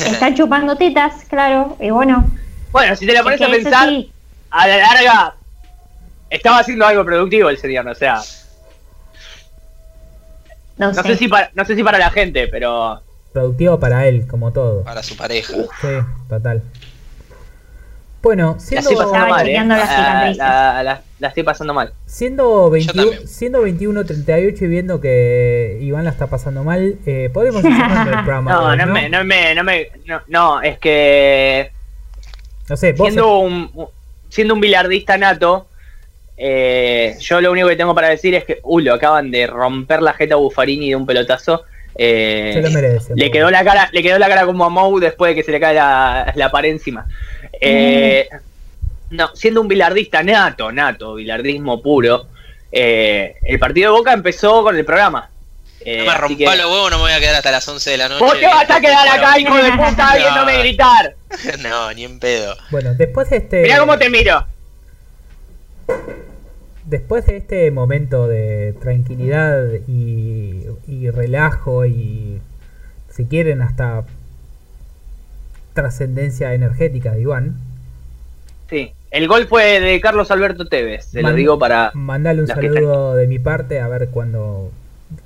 Están 0.00 0.34
chupando 0.34 0.76
tetas, 0.76 1.24
claro, 1.28 1.76
y 1.80 1.90
bueno. 1.90 2.24
Bueno, 2.72 2.94
si 2.96 3.06
te 3.06 3.12
la 3.12 3.22
pones 3.22 3.40
es 3.40 3.46
a 3.46 3.50
pensar, 3.50 3.88
sí, 3.88 4.12
a 4.50 4.66
la 4.66 4.76
larga, 4.78 5.34
estaba 6.28 6.58
haciendo 6.60 6.86
algo 6.86 7.04
productivo 7.04 7.48
el 7.50 7.58
señor, 7.58 7.86
o 7.88 7.94
sea, 7.94 8.20
no, 10.76 10.92
no 10.92 10.94
sé. 10.94 11.02
sé 11.02 11.16
si 11.16 11.28
para, 11.28 11.50
no 11.54 11.64
sé 11.64 11.74
si 11.76 11.82
para 11.82 11.98
la 11.98 12.10
gente, 12.10 12.46
pero 12.48 13.00
Productivo 13.32 13.78
para 13.78 14.06
él, 14.08 14.26
como 14.26 14.52
todo. 14.52 14.82
para 14.82 15.02
su 15.02 15.16
pareja. 15.16 15.54
Sí, 15.80 15.88
total. 16.28 16.62
Bueno, 18.22 18.54
la 18.58 18.60
siendo, 18.60 18.90
estoy 18.90 18.96
pasando 18.96 19.16
Estaba 19.16 19.28
mal, 19.38 19.48
¿eh? 19.48 19.64
las 19.64 19.88
La- 19.88 20.32
la- 20.36 20.82
la- 20.82 21.02
la 21.20 21.28
estoy 21.28 21.42
pasando 21.42 21.72
mal. 21.72 21.92
siendo, 22.04 22.68
21, 22.68 23.02
también. 23.10 23.28
siendo 23.28 23.62
21.38 23.62 24.64
y 24.64 24.66
viendo 24.66 25.00
que 25.00 25.78
Iván 25.80 26.04
la 26.04 26.10
está 26.10 26.26
pasando 26.26 26.62
mal, 26.62 26.96
eh, 27.06 27.30
podremos 27.32 27.64
ir 27.64 27.72
cerrando 27.72 28.10
el 28.10 28.16
programa. 28.24 28.50
No, 28.52 28.64
hoy, 28.66 28.76
no, 28.76 28.86
me, 28.88 29.08
no 29.08 29.24
me, 29.24 29.54
no 29.54 29.64
me, 29.64 29.88
no, 30.04 30.20
no, 30.28 30.60
es 30.60 30.78
que 30.78 31.70
No 32.68 32.76
sé, 32.76 32.92
vos. 32.92 33.06
siendo 33.06 33.38
un, 33.38 33.70
siendo 34.28 34.52
un 34.52 34.60
bilardista 34.60 35.16
nato, 35.16 35.66
eh, 36.36 37.16
yo 37.20 37.40
lo 37.40 37.52
único 37.52 37.68
que 37.68 37.76
tengo 37.76 37.94
para 37.94 38.08
decir 38.08 38.34
es 38.34 38.44
que, 38.44 38.60
uy, 38.64 38.82
lo 38.82 38.92
acaban 38.92 39.30
de 39.30 39.46
romper 39.46 40.02
la 40.02 40.12
jeta 40.12 40.34
a 40.34 40.38
Buffarini 40.38 40.90
de 40.90 40.96
un 40.96 41.06
pelotazo. 41.06 41.62
Eh, 41.96 42.52
Se 42.54 42.62
lo 42.62 42.70
merece. 42.70 43.12
le 43.16 43.30
quedó 43.30 43.50
la 43.50 43.64
cara, 43.64 43.88
le 43.92 44.02
quedó 44.02 44.18
la 44.18 44.28
cara 44.28 44.46
como 44.46 44.64
a 44.64 44.68
Mou 44.68 44.98
después 45.00 45.30
de 45.30 45.34
que 45.34 45.42
se 45.42 45.52
le 45.52 45.60
cae 45.60 45.74
la, 45.74 46.32
la 46.36 46.50
pared 46.50 46.70
encima. 46.70 47.06
Eh, 47.60 48.28
no, 49.10 49.34
siendo 49.34 49.60
un 49.60 49.68
bilardista 49.68 50.22
nato, 50.22 50.70
nato, 50.72 51.14
bilardismo 51.14 51.82
puro, 51.82 52.26
eh, 52.72 53.34
el 53.42 53.58
partido 53.58 53.92
de 53.92 53.98
Boca 53.98 54.12
empezó 54.12 54.62
con 54.62 54.76
el 54.76 54.84
programa. 54.84 55.28
Eh, 55.82 55.98
No 55.98 56.04
me 56.04 56.10
así 56.10 56.20
rompa 56.20 56.36
que- 56.52 56.56
los 56.58 56.70
huevos, 56.70 56.90
no 56.90 56.96
me 56.98 57.02
voy 57.04 57.12
a 57.12 57.20
quedar 57.20 57.34
hasta 57.36 57.50
las 57.50 57.66
11 57.66 57.90
de 57.90 57.96
la 57.96 58.08
noche. 58.08 58.24
Vos 58.24 58.38
te 58.38 58.46
vas 58.46 58.70
a 58.70 58.80
quedar 58.80 59.08
acá, 59.08 59.38
hijo 59.38 59.56
de 59.56 59.72
puta, 59.72 60.14
viéndome 60.16 60.52
No. 60.54 60.58
gritar. 60.60 61.14
No, 61.60 61.92
ni 61.92 62.04
en 62.04 62.18
pedo. 62.20 62.56
Bueno, 62.70 62.92
después 62.94 63.30
de 63.30 63.38
este. 63.38 63.62
Mirá 63.62 63.78
cómo 63.78 63.98
te 63.98 64.10
miro. 64.10 64.46
Después 66.90 67.24
de 67.26 67.36
este 67.36 67.70
momento 67.70 68.26
de 68.26 68.74
tranquilidad 68.80 69.64
y, 69.86 70.66
y 70.88 71.10
relajo 71.10 71.86
y, 71.86 72.40
si 73.10 73.26
quieren, 73.26 73.62
hasta 73.62 74.04
trascendencia 75.74 76.52
energética 76.54 77.12
de 77.12 77.22
Iván, 77.22 77.56
Sí, 78.68 78.92
el 79.10 79.26
gol 79.26 79.48
fue 79.48 79.80
de 79.80 80.00
Carlos 80.00 80.30
Alberto 80.30 80.64
Tevez, 80.66 81.06
se 81.06 81.22
lo 81.22 81.32
digo 81.32 81.58
para... 81.58 81.90
mandale 81.94 82.40
un 82.42 82.46
saludo 82.46 83.16
de 83.16 83.26
mi 83.26 83.40
parte 83.40 83.80
a 83.80 83.88
ver 83.88 84.10
cuando 84.10 84.70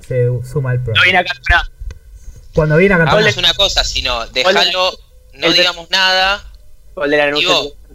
se 0.01 0.28
suma 0.51 0.73
el 0.73 0.78
No 0.78 0.84
programa. 0.84 1.05
viene 1.05 1.18
acá 1.18 1.33
nada. 1.51 1.70
Cuando 2.55 2.76
viene 2.78 2.94
a 2.94 2.99
cantar. 2.99 3.18
Hagamos 3.18 3.36
una 3.36 3.52
cosa, 3.52 3.84
si 3.84 4.01
no, 4.01 4.26
déjalo, 4.28 4.93
no 5.34 5.47
el- 5.47 5.52
digamos 5.52 5.91
nada. 5.91 6.43
Gol 6.94 7.10
de 7.10 7.17
la 7.18 7.25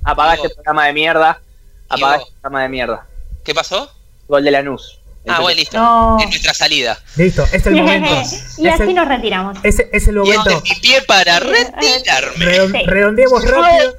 Apagá 0.04 0.34
digo. 0.34 0.46
este 0.46 0.56
programa 0.56 0.86
de 0.86 0.94
mierda. 0.94 1.42
Apagá 1.88 2.18
este 2.18 2.32
programa 2.34 2.62
de 2.64 2.70
mierda. 2.70 3.08
¿Qué 3.44 3.54
pasó? 3.54 3.92
Gol 4.28 4.44
de 4.44 4.52
Lanús. 4.52 4.96
Ah, 5.28 5.42
bueno, 5.42 5.58
listo. 5.60 5.78
No. 5.78 6.18
Es 6.20 6.28
nuestra 6.28 6.54
salida. 6.54 6.98
Listo, 7.18 7.46
es 7.52 7.66
el 7.68 7.76
momento. 7.76 8.10
y 8.58 8.68
Es 8.68 8.74
así 8.74 8.84
el- 8.84 8.96
nos 8.96 9.08
retiramos. 9.08 9.58
Es, 9.64 9.80
es 9.92 10.08
el 10.08 10.16
Y 10.18 10.30
este 10.30 10.38
momento. 10.38 10.50
es 10.50 10.64
mi 10.64 10.76
pie 10.82 11.02
para 11.04 11.40
retirarme. 11.40 12.46
Redon- 12.46 12.72
Sí. 12.72 12.86
redondeemos 12.88 13.44
rápido. 13.52 13.96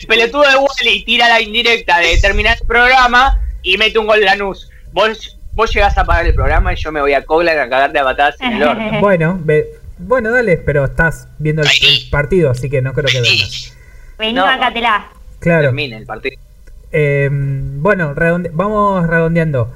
El 0.00 0.06
pelotudo 0.06 0.42
de 0.42 0.56
Wally 0.56 1.04
tira 1.04 1.28
la 1.28 1.40
indirecta 1.40 1.98
de 1.98 2.16
terminar 2.18 2.56
el 2.60 2.66
programa 2.66 3.38
y 3.62 3.76
mete 3.76 3.98
un 3.98 4.06
gol 4.06 4.20
de 4.20 4.26
Lanús. 4.26 4.68
Vos, 4.92 5.36
vos 5.52 5.72
llegás 5.74 5.98
a 5.98 6.04
pagar 6.04 6.26
el 6.26 6.34
programa 6.34 6.72
y 6.72 6.76
yo 6.76 6.90
me 6.92 7.00
voy 7.00 7.12
a 7.14 7.24
Coglan 7.24 7.58
a 7.58 7.68
cagarte 7.68 7.98
a 7.98 8.04
patadas 8.04 8.40
en 8.40 8.52
el 8.52 8.62
horno. 8.62 8.90
Bueno, 9.00 9.38
ve- 9.42 9.66
bueno, 9.98 10.30
dale, 10.30 10.56
pero 10.58 10.84
estás 10.86 11.28
viendo 11.38 11.62
el, 11.62 11.68
el 11.68 12.08
partido, 12.10 12.50
así 12.50 12.70
que 12.70 12.80
no 12.82 12.92
creo 12.92 13.06
que 13.10 13.20
vengas. 13.20 13.72
Vení, 14.18 14.32
No. 14.32 14.44
bacatelá. 14.44 15.10
Claro. 15.40 15.62
Termine 15.64 15.96
el 15.98 16.06
partido. 16.06 16.40
Eh, 16.92 17.28
bueno, 17.32 18.14
redonde- 18.14 18.50
vamos 18.52 19.06
redondeando. 19.06 19.70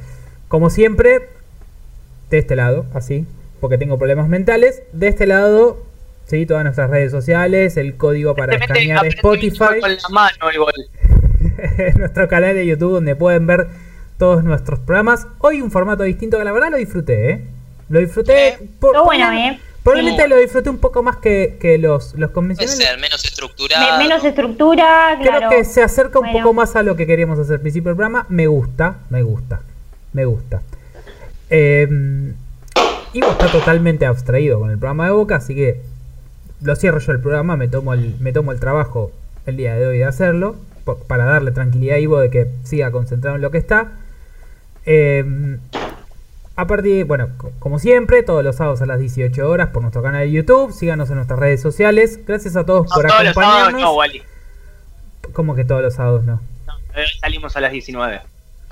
Como 0.49 0.71
siempre, 0.71 1.29
de 2.31 2.39
este 2.39 2.57
lado, 2.57 2.87
así, 2.95 3.27
porque 3.61 3.79
tengo 3.79 3.99
problemas 3.99 4.29
mentales. 4.29 4.83
De 4.93 5.09
este 5.09 5.27
lado, 5.27 5.83
sí, 6.27 6.47
todas 6.47 6.63
nuestras 6.65 6.91
redes 6.91 7.11
sociales, 7.11 7.77
el 7.77 7.97
código 7.97 8.35
para 8.35 8.55
escanear 8.57 9.07
Spotify, 9.07 9.81
Con 9.81 9.91
la 9.93 10.09
mano 10.11 10.51
el 10.53 10.59
gol. 10.59 10.73
nuestro 11.99 12.29
canal 12.29 12.55
de 12.55 12.67
YouTube 12.67 12.93
donde 12.93 13.17
pueden 13.17 13.47
ver 13.47 13.67
todos 14.19 14.45
nuestros 14.45 14.79
programas. 14.81 15.27
Hoy 15.39 15.61
un 15.63 15.71
formato 15.71 16.03
distinto 16.03 16.39
que 16.39 16.45
la 16.45 16.53
verdad 16.53 16.71
lo 16.71 16.77
disfruté, 16.77 17.31
¿eh? 17.31 17.41
Lo 17.89 18.01
disfruté. 18.01 18.59
por- 18.81 19.05
bueno, 19.05 19.33
¿eh? 19.33 19.59
Probablemente 19.87 20.25
Sí. 20.25 20.29
lo 20.29 20.37
disfruté 20.37 20.69
un 20.71 20.79
poco 20.79 21.03
más 21.03 21.17
que, 21.19 21.57
que 21.61 21.79
los, 21.79 22.07
los 22.15 22.31
Puede 22.31 22.33
convencionales. 22.33 22.85
ser 22.85 22.99
menos 22.99 23.25
estructurado. 23.25 23.99
Me- 23.99 24.05
menos 24.05 24.25
estructura, 24.25 25.17
claro. 25.23 25.49
Creo 25.49 25.51
que 25.51 25.65
se 25.65 25.83
acerca 25.83 26.19
un 26.19 26.27
Bueno. 26.27 26.41
poco 26.41 26.55
más 26.55 26.75
a 26.77 26.83
lo 26.83 26.97
que 26.97 27.07
queríamos 27.07 27.39
hacer 27.39 27.55
al 27.55 27.61
principio 27.61 27.91
del 27.91 27.97
programa. 27.97 28.27
Me 28.29 28.47
gusta, 28.49 28.97
me 29.11 29.23
gusta, 29.23 29.61
me 30.13 30.25
gusta. 30.25 30.61
Eh, 31.51 31.87
Ivo 33.13 33.31
está 33.31 33.47
totalmente 33.51 34.05
abstraído 34.07 34.59
con 34.61 34.71
el 34.71 34.79
programa 34.79 35.07
de 35.07 35.13
Boca, 35.13 35.37
así 35.37 35.55
que 35.55 35.81
lo 36.63 36.75
cierro 36.77 36.99
yo 36.99 37.13
el 37.13 37.21
programa, 37.21 37.57
me 37.57 37.69
tomo 37.69 37.95
el, 37.95 38.17
me 38.21 38.33
tomo 38.33 38.51
el 38.53 38.59
trabajo 38.61 39.13
el 39.47 39.57
día 39.57 39.75
de 39.77 39.87
hoy 39.87 39.99
de 39.99 40.05
hacerlo, 40.05 40.57
para 41.07 41.25
darle 41.25 41.53
tranquilidad 41.53 41.97
a 41.97 41.99
Ivo 42.01 42.19
de 42.19 42.31
que 42.31 42.49
siga 42.65 42.91
concentrado 42.91 43.37
en 43.37 43.43
lo 43.43 43.51
que 43.53 43.59
está. 43.59 43.93
Eh, 44.85 45.59
a 46.57 46.67
partir, 46.67 47.05
bueno, 47.05 47.29
co- 47.37 47.53
como 47.59 47.79
siempre, 47.79 48.23
todos 48.23 48.43
los 48.43 48.57
sábados 48.57 48.81
a 48.83 48.87
las 48.87 48.99
18 48.99 49.49
horas 49.49 49.69
por 49.71 49.83
nuestro 49.83 50.03
canal 50.03 50.23
de 50.23 50.33
YouTube. 50.33 50.73
Síganos 50.73 51.09
en 51.11 51.17
nuestras 51.17 51.39
redes 51.39 51.61
sociales. 51.61 52.19
Gracias 52.27 52.57
a 52.57 52.65
todos 52.65 52.87
No, 52.89 52.95
por 52.95 53.07
todos 53.07 53.25
los 53.25 53.35
sábados 53.35 53.53
acompañarnos. 53.69 53.81
no, 53.83 53.93
Wally. 53.95 54.23
Como 55.33 55.55
que 55.55 55.65
todos 55.65 55.83
los 55.83 55.95
sábados 55.95 56.25
no. 56.25 56.41
No, 56.67 56.75
hoy 56.97 57.05
salimos 57.21 57.57
a 57.57 57.61
las 57.61 57.73
19. 57.73 58.21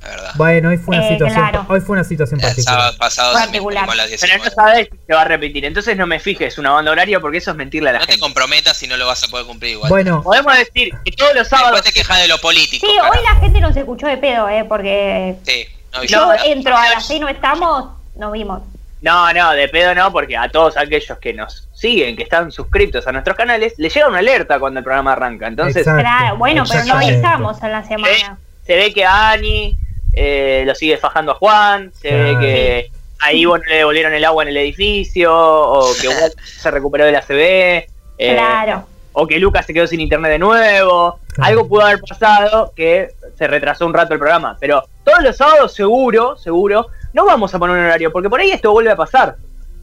La 0.02 0.08
verdad. 0.10 0.30
Bueno, 0.36 0.68
hoy 0.68 0.76
fue 0.76 0.96
una 0.96 1.06
Eh, 1.06 1.12
situación, 1.12 1.40
claro. 1.48 1.66
hoy 1.68 1.80
fue 1.80 1.94
una 1.94 2.04
situación 2.04 2.38
El 2.40 2.46
particular. 2.46 2.78
sábado 2.78 2.98
pasado 2.98 3.32
Particular. 3.32 3.88
a 3.88 3.94
las 3.94 4.06
Pero 4.20 4.34
no 4.36 4.42
19. 4.44 4.50
sabes 4.54 4.88
si 4.90 4.98
se 5.06 5.14
va 5.14 5.22
a 5.22 5.24
repetir. 5.24 5.64
Entonces 5.64 5.96
no 5.96 6.06
me 6.06 6.20
fijes 6.20 6.58
una 6.58 6.72
banda 6.72 6.90
horaria 6.90 7.20
porque 7.20 7.38
eso 7.38 7.52
es 7.52 7.56
mentirle 7.56 7.88
a 7.88 7.92
la 7.94 7.98
No 8.00 8.06
te 8.06 8.12
gente. 8.12 8.20
comprometas 8.22 8.76
si 8.76 8.86
no 8.86 8.96
lo 8.98 9.06
vas 9.06 9.22
a 9.24 9.28
poder 9.28 9.46
cumplir 9.46 9.72
igual. 9.72 9.88
Bueno, 9.88 10.22
Podemos 10.22 10.56
decir 10.58 10.92
que 11.04 11.12
todos 11.12 11.34
los 11.34 11.48
sábados. 11.48 11.72
Después 11.76 11.94
te 11.94 12.00
quejas 12.00 12.20
de 12.20 12.28
lo 12.28 12.38
político. 12.38 12.86
Sí, 12.86 12.92
hoy 12.98 13.18
la 13.24 13.40
gente 13.40 13.60
nos 13.60 13.74
escuchó 13.76 14.06
de 14.06 14.18
pedo, 14.18 14.46
¿eh? 14.50 14.64
Porque 14.68 15.36
Sí, 15.44 15.66
no, 15.94 16.04
yo 16.04 16.26
No, 16.26 16.34
entro 16.44 16.76
a 16.76 16.90
las 16.90 17.06
6, 17.06 17.20
no 17.20 17.28
estamos, 17.28 17.90
nos 18.16 18.32
vimos. 18.32 18.62
No, 19.00 19.32
no, 19.34 19.52
de 19.52 19.68
pedo 19.68 19.94
no, 19.94 20.10
porque 20.12 20.36
a 20.36 20.48
todos 20.48 20.76
aquellos 20.78 21.18
que 21.18 21.34
nos 21.34 21.68
siguen, 21.74 22.16
que 22.16 22.22
están 22.22 22.50
suscritos 22.50 23.06
a 23.06 23.12
nuestros 23.12 23.36
canales, 23.36 23.74
les 23.76 23.92
llega 23.94 24.08
una 24.08 24.18
alerta 24.20 24.58
cuando 24.58 24.78
el 24.80 24.84
programa 24.84 25.12
arranca. 25.12 25.46
Entonces, 25.46 25.76
Exacto, 25.86 26.00
Claro, 26.00 26.36
bueno, 26.38 26.64
pero 26.70 26.84
no 26.86 26.94
avisamos 26.94 27.62
en 27.62 27.72
la 27.72 27.84
semana. 27.84 28.38
se 28.66 28.76
ve 28.76 28.94
que 28.94 29.04
a 29.04 29.30
Ani 29.32 29.76
eh, 30.14 30.62
lo 30.66 30.74
sigue 30.74 30.96
fajando 30.96 31.32
a 31.32 31.34
Juan, 31.34 31.92
se 32.00 32.08
Claro. 32.08 32.24
ve 32.24 32.46
que 32.46 32.90
a 33.20 33.32
Ivo 33.34 33.58
no 33.58 33.64
le 33.64 33.76
devolvieron 33.76 34.14
el 34.14 34.24
agua 34.24 34.42
en 34.44 34.48
el 34.50 34.56
edificio, 34.56 35.34
o 35.34 35.92
que 36.00 36.08
Walt 36.08 36.38
se 36.42 36.70
recuperó 36.70 37.04
de 37.04 37.12
la 37.12 37.20
CB, 37.20 37.86
eh, 38.18 38.34
Claro. 38.34 38.86
o 39.12 39.26
que 39.26 39.38
Lucas 39.38 39.66
se 39.66 39.74
quedó 39.74 39.86
sin 39.86 40.00
internet 40.00 40.30
de 40.32 40.38
nuevo. 40.38 41.18
Claro. 41.34 41.48
Algo 41.50 41.68
pudo 41.68 41.82
haber 41.82 42.00
pasado 42.00 42.72
que 42.74 43.10
se 43.36 43.46
retrasó 43.46 43.86
un 43.86 43.94
rato 43.94 44.12
el 44.14 44.18
programa, 44.18 44.56
pero 44.60 44.82
todos 45.04 45.22
los 45.22 45.36
sábados 45.36 45.72
seguro, 45.74 46.36
seguro, 46.36 46.86
no 47.12 47.24
vamos 47.26 47.54
a 47.54 47.58
poner 47.58 47.76
un 47.76 47.84
horario, 47.84 48.10
porque 48.12 48.28
por 48.30 48.40
ahí 48.40 48.50
esto 48.50 48.72
vuelve 48.72 48.90
a 48.90 48.96
pasar. 48.96 49.36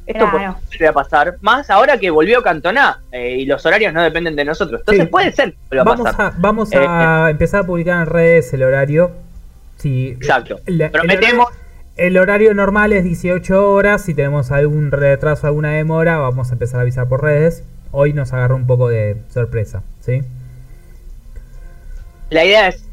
Esto 0.08 0.28
Claro. 0.30 0.58
vuelve 0.68 0.88
a 0.88 0.94
pasar, 0.94 1.36
más 1.42 1.70
ahora 1.70 1.98
que 1.98 2.10
volvió 2.10 2.42
Cantona 2.42 3.02
eh, 3.12 3.38
y 3.38 3.46
los 3.46 3.64
horarios 3.66 3.94
no 3.94 4.02
dependen 4.02 4.36
de 4.36 4.44
nosotros. 4.44 4.82
Entonces 4.82 5.06
Sí. 5.06 5.10
puede 5.12 5.32
ser 5.32 5.52
que 5.52 5.58
vuelva 5.70 5.84
a 5.84 5.86
vamos 5.96 6.06
pasar. 6.12 6.26
a, 6.26 6.34
vamos 6.38 6.70
a 6.76 7.30
empezar 7.30 7.62
a 7.62 7.64
publicar 7.66 8.00
en 8.02 8.06
redes 8.08 8.52
el 8.54 8.64
horario. 8.64 9.12
Si, 9.78 10.10
Exacto. 10.10 10.60
el- 10.66 10.82
el 10.82 10.92
Prometemos. 10.92 11.46
horario- 11.48 11.62
El 11.98 12.18
horario 12.18 12.54
normal 12.56 12.94
es 12.94 13.04
18 13.04 13.70
horas. 13.72 14.02
Si 14.04 14.14
tenemos 14.16 14.52
algún 14.52 14.92
retraso, 14.92 15.46
alguna 15.46 15.72
demora, 15.72 16.18
vamos 16.18 16.50
a 16.50 16.54
empezar 16.54 16.80
a 16.80 16.82
avisar 16.82 17.08
por 17.08 17.22
redes. 17.22 17.64
Hoy 17.92 18.14
nos 18.14 18.32
agarró 18.34 18.56
un 18.56 18.66
poco 18.66 18.88
de 18.90 19.18
sorpresa, 19.30 19.84
¿sí? 20.00 20.22
La 22.30 22.46
idea 22.46 22.70
es, 22.70 22.84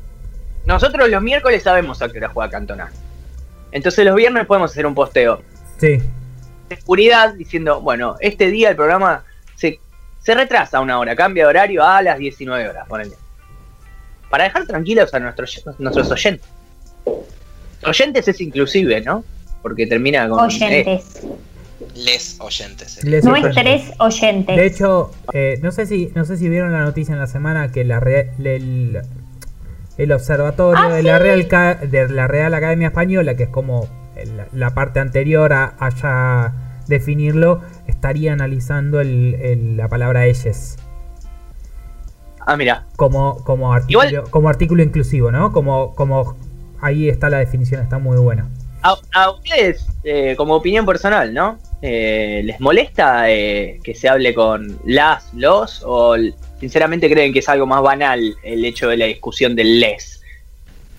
nosotros 0.69 1.09
los 1.09 1.21
miércoles 1.23 1.63
sabemos 1.65 2.01
a 2.03 2.09
qué 2.09 2.19
hora 2.19 2.29
juega 2.29 2.51
Cantona. 2.51 2.91
Entonces 3.73 4.05
los 4.05 4.15
viernes 4.15 4.47
podemos 4.47 4.71
hacer 4.71 4.87
un 4.87 4.95
posteo 4.95 5.43
Sí, 5.79 5.99
de 6.69 6.77
seguridad 6.77 7.35
diciendo, 7.35 7.81
bueno, 7.81 8.17
este 8.21 8.51
día 8.51 8.71
el 8.71 8.77
programa 8.77 9.25
se, 9.57 9.81
se 10.21 10.35
retrasa 10.35 10.81
una 10.81 10.99
hora, 10.99 11.15
cambia 11.17 11.45
de 11.45 11.49
horario 11.49 11.85
a 11.85 12.01
las 12.03 12.19
19 12.19 12.69
horas, 12.69 12.87
ponele. 12.89 13.17
Para 14.31 14.45
dejar 14.45 14.67
tranquilos 14.67 15.13
a 15.15 15.21
nuestros, 15.21 15.65
nuestros 15.79 16.11
oyentes. 16.11 16.47
Oyentes 17.85 18.29
es 18.29 18.41
inclusive, 18.41 19.01
¿no? 19.01 19.25
Porque 19.63 19.87
termina 19.87 20.29
con... 20.29 20.39
eh, 20.41 20.45
Oyentes. 20.45 21.23
Les 21.95 22.37
oyentes. 22.41 22.99
eh. 22.99 23.09
les 23.09 23.25
Nuestros 23.25 23.57
oyentes. 23.57 23.95
oyentes. 23.99 24.57
De 24.57 24.67
hecho, 24.67 25.11
eh, 25.33 25.59
no 25.63 25.71
sé 25.73 25.87
si 25.87 26.11
no 26.15 26.25
sé 26.25 26.37
si 26.37 26.49
vieron 26.49 26.73
la 26.73 26.81
noticia 26.81 27.13
en 27.15 27.21
la 27.21 27.27
semana 27.27 27.71
que 27.73 27.85
la 27.85 28.01
re- 28.01 28.31
el, 28.39 29.01
el 29.99 30.13
observatorio 30.13 30.83
Ah, 30.83 30.89
de 30.95 31.03
la 31.03 31.19
Real 31.19 31.47
de 31.91 32.09
la 32.09 32.27
Real 32.29 32.55
Academia 32.55 32.89
Española, 32.89 33.35
que 33.37 33.43
es 33.45 33.49
como 33.51 33.87
la 34.55 34.71
parte 34.71 35.01
anterior 35.01 35.53
a, 35.53 35.75
a 35.79 35.91
ya 35.91 36.53
definirlo, 36.87 37.61
estaría 37.87 38.33
analizando 38.33 39.01
el- 39.01 39.35
el- 39.35 39.77
la 39.77 39.89
palabra 39.89 40.25
ellos 40.27 40.77
Ah, 42.47 42.57
mira. 42.57 42.87
como 42.97 43.45
como 43.45 43.73
artículo 43.75 44.09
Igual- 44.09 44.31
como 44.31 44.49
artículo 44.49 44.83
inclusivo, 44.83 45.31
¿no? 45.31 45.53
Como 45.53 45.95
como 45.95 46.37
ahí 46.81 47.09
está 47.09 47.29
la 47.29 47.39
definición, 47.39 47.83
está 47.83 47.99
muy 47.99 48.17
buena. 48.19 48.49
A, 48.83 48.97
a 49.15 49.31
ustedes, 49.31 49.87
eh, 50.05 50.35
como 50.37 50.55
opinión 50.55 50.87
personal, 50.87 51.35
¿no? 51.35 51.59
Eh, 51.83 52.43
¿Les 52.45 52.61
molesta 52.61 53.29
eh, 53.31 53.81
que 53.85 53.95
se 53.95 54.09
hable 54.09 54.33
con 54.35 54.79
las, 54.85 55.33
los? 55.35 55.83
¿O 55.85 56.15
sinceramente 56.61 57.09
creen 57.11 57.33
que 57.33 57.39
es 57.41 57.49
algo 57.49 57.67
más 57.67 57.83
banal 57.83 58.37
el 58.43 58.65
hecho 58.65 58.89
de 58.89 58.97
la 58.97 59.07
discusión 59.07 59.55
del 59.57 59.81
les? 59.81 60.23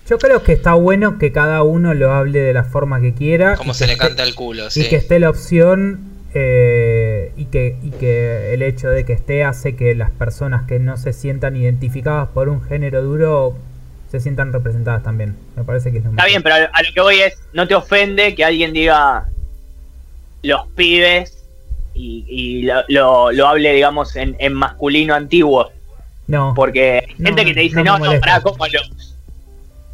Yo 0.08 0.18
creo 0.18 0.42
que 0.42 0.52
está 0.52 0.74
bueno 0.74 1.18
que 1.18 1.30
cada 1.32 1.62
uno 1.62 1.94
lo 1.94 2.12
hable 2.12 2.40
de 2.40 2.52
la 2.52 2.64
forma 2.64 3.00
que 3.00 3.14
quiera. 3.14 3.56
Como 3.56 3.72
y 3.72 3.74
se 3.74 3.86
le 3.86 3.92
esté- 3.92 4.06
canta 4.08 4.22
el 4.24 4.34
culo, 4.34 4.66
y 4.66 4.70
sí. 4.70 4.88
que 4.88 4.96
esté 4.96 5.18
la 5.20 5.30
opción 5.30 6.00
eh, 6.34 7.32
y, 7.36 7.44
que, 7.46 7.76
y 7.82 7.90
que 7.90 8.52
el 8.54 8.62
hecho 8.62 8.88
de 8.88 9.04
que 9.04 9.12
esté 9.12 9.44
hace 9.44 9.76
que 9.76 9.94
las 9.94 10.10
personas 10.10 10.66
que 10.66 10.78
no 10.80 10.96
se 10.96 11.12
sientan 11.12 11.56
identificadas 11.56 12.28
por 12.30 12.48
un 12.48 12.62
género 12.62 13.02
duro 13.02 13.56
se 14.10 14.18
sientan 14.18 14.52
representadas 14.52 15.04
también. 15.04 15.36
Me 15.56 15.62
parece 15.62 15.92
que 15.92 15.98
es 15.98 16.04
lo 16.04 16.10
Está 16.10 16.22
mejor. 16.24 16.30
bien, 16.30 16.42
pero 16.42 16.54
a 16.72 16.82
lo 16.82 16.92
que 16.92 17.00
voy 17.00 17.20
es, 17.20 17.34
no 17.52 17.68
te 17.68 17.76
ofende 17.76 18.34
que 18.34 18.44
alguien 18.44 18.72
diga 18.72 19.28
los 20.42 20.66
pibes 20.74 21.39
y, 22.00 22.24
y 22.28 22.62
lo, 22.62 22.82
lo- 22.88 23.32
lo 23.32 23.46
hable, 23.48 23.72
digamos, 23.72 24.16
en, 24.16 24.36
en 24.38 24.54
masculino 24.54 25.14
antiguo. 25.14 25.70
No, 26.26 26.52
Porque 26.54 27.00
hay 27.08 27.14
No, 27.18 27.26
gente 27.26 27.44
que 27.44 27.54
te 27.54 27.60
dice, 27.60 27.76
no 27.76 27.84
no, 27.84 27.92
no, 27.98 28.04
molesta. 28.04 28.40
pará, 28.40 28.42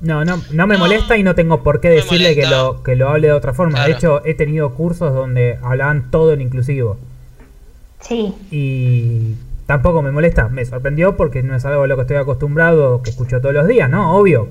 no, 0.00 0.24
no, 0.24 0.42
no 0.52 0.66
me 0.66 0.74
No, 0.74 0.80
molesta 0.80 1.16
y 1.16 1.22
no 1.22 1.34
tengo 1.34 1.62
por 1.62 1.80
qué 1.80 1.88
decirle 1.88 2.34
que 2.34 2.46
lo, 2.46 2.82
que 2.82 2.96
lo 2.96 3.08
hable 3.08 3.28
de 3.28 3.32
otra 3.32 3.54
forma. 3.54 3.84
De 3.86 3.92
hecho, 3.92 4.24
he 4.26 4.34
tenido 4.34 4.74
cursos 4.74 5.14
donde 5.14 5.58
hablaban 5.62 6.10
todo 6.10 6.32
en 6.34 6.42
inclusivo. 6.42 6.98
Sí. 8.00 8.34
Y 8.50 9.34
tampoco 9.66 10.02
me 10.02 10.10
molesta. 10.12 10.48
Me 10.48 10.64
sorprendió 10.66 11.16
porque 11.16 11.42
no 11.42 11.56
es 11.56 11.64
algo 11.64 11.84
a 11.84 11.86
lo 11.86 11.96
que 11.96 12.02
estoy 12.02 12.18
acostumbrado, 12.18 13.02
que 13.02 13.10
escucho 13.10 13.40
todos 13.40 13.54
los 13.54 13.66
días, 13.66 13.88
¿no? 13.88 14.14
Obvio. 14.16 14.48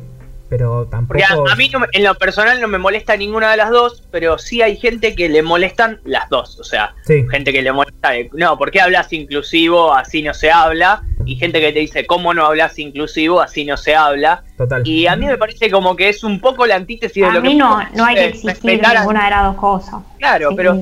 Pero 0.50 0.86
tampoco... 0.86 1.20
Porque 1.20 1.24
a, 1.24 1.54
a 1.54 1.56
mí 1.56 1.70
no 1.70 1.80
me- 1.80 1.88
en 1.92 2.04
lo 2.04 2.14
personal 2.16 2.62
no 2.62 2.68
me 2.68 2.78
molesta 2.78 3.18
ninguna 3.18 3.50
de 3.52 3.58
las 3.58 3.72
dos, 3.72 4.04
pero 4.12 4.38
sí 4.38 4.62
hay 4.62 4.78
gente 4.78 5.16
que 5.16 5.28
le 5.28 5.42
molestan 5.42 6.00
las 6.04 6.30
dos. 6.30 6.60
O 6.60 6.64
sea, 6.64 6.94
Sí. 7.04 7.26
gente 7.32 7.52
que 7.52 7.62
le 7.64 7.72
molesta, 7.72 8.12
de, 8.12 8.30
no, 8.34 8.58
¿por 8.58 8.70
qué 8.72 8.80
hablas 8.82 9.12
inclusivo? 9.12 9.94
Así 9.94 10.22
no 10.22 10.34
se 10.34 10.52
habla. 10.52 11.02
Y 11.26 11.36
gente 11.38 11.60
que 11.60 11.72
te 11.74 11.80
dice, 11.80 12.06
¿cómo 12.06 12.34
no 12.34 12.46
hablas 12.46 12.78
inclusivo? 12.78 13.42
Así 13.42 13.66
no 13.66 13.76
se 13.78 13.96
habla. 13.96 14.44
Total. 14.58 14.88
Y 14.88 15.08
a 15.08 15.16
mí 15.16 15.26
me 15.26 15.38
parece 15.38 15.72
como 15.72 15.96
que 15.96 16.10
es 16.10 16.24
un 16.24 16.40
poco 16.40 16.66
la 16.68 16.76
antítesis 16.76 17.26
de 17.26 17.32
lo 17.32 17.42
que 17.42 17.50
mí 17.50 17.56
no, 17.56 17.82
no 17.96 18.06
hay 18.06 18.16
que 18.16 18.26
exigir 18.26 18.82
ninguna 18.82 19.26
de 19.26 19.30
las 19.32 19.44
dos 19.46 19.56
cosas. 19.56 19.96
Claro, 20.20 20.50
Sí. 20.50 20.56
pero 20.56 20.78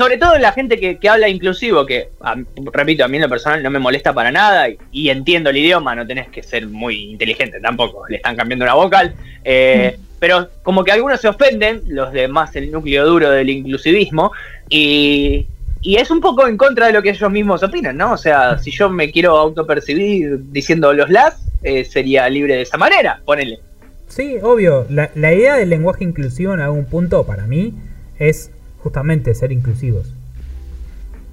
sobre 0.00 0.16
todo 0.16 0.38
la 0.38 0.52
gente 0.52 0.80
que, 0.80 0.96
que 0.96 1.08
habla 1.10 1.28
inclusivo, 1.28 1.84
que 1.84 2.08
a- 2.22 2.34
repito, 2.72 3.04
a 3.04 3.08
mí 3.08 3.18
en 3.18 3.24
lo 3.24 3.28
personal 3.28 3.62
no 3.62 3.68
me 3.70 3.78
molesta 3.78 4.14
para 4.14 4.32
nada 4.32 4.66
y, 4.70 4.78
y 4.92 5.10
entiendo 5.10 5.50
el 5.50 5.58
idioma, 5.58 5.94
no 5.94 6.06
tenés 6.06 6.28
que 6.30 6.42
ser 6.42 6.66
muy 6.66 7.10
inteligente 7.10 7.60
tampoco, 7.60 8.08
le 8.08 8.16
están 8.16 8.34
cambiando 8.34 8.64
una 8.64 8.72
vocal, 8.72 9.12
eh, 9.44 9.98
pero 10.18 10.48
como 10.62 10.84
que 10.84 10.92
algunos 10.92 11.20
se 11.20 11.28
ofenden, 11.28 11.82
los 11.88 12.14
de 12.14 12.28
más 12.28 12.56
el 12.56 12.72
núcleo 12.72 13.04
duro 13.04 13.30
del 13.30 13.50
inclusivismo, 13.50 14.32
y, 14.70 15.46
y 15.82 15.96
es 15.96 16.10
un 16.10 16.22
poco 16.22 16.46
en 16.48 16.56
contra 16.56 16.86
de 16.86 16.94
lo 16.94 17.02
que 17.02 17.10
ellos 17.10 17.30
mismos 17.30 17.62
opinan, 17.62 17.98
¿no? 17.98 18.12
O 18.12 18.16
sea, 18.16 18.56
si 18.56 18.70
yo 18.70 18.88
me 18.88 19.10
quiero 19.10 19.36
autopercibir 19.36 20.38
diciendo 20.50 20.94
los 20.94 21.10
las, 21.10 21.42
eh, 21.62 21.84
sería 21.84 22.26
libre 22.30 22.54
de 22.54 22.62
esa 22.62 22.78
manera, 22.78 23.20
ponele. 23.26 23.60
Sí, 24.08 24.36
obvio. 24.42 24.86
La, 24.88 25.10
la 25.14 25.34
idea 25.34 25.56
del 25.56 25.68
lenguaje 25.68 26.04
inclusivo 26.04 26.54
en 26.54 26.60
algún 26.60 26.86
punto 26.86 27.24
para 27.26 27.46
mí 27.46 27.74
es 28.18 28.50
justamente 28.82 29.34
ser 29.34 29.52
inclusivos. 29.52 30.12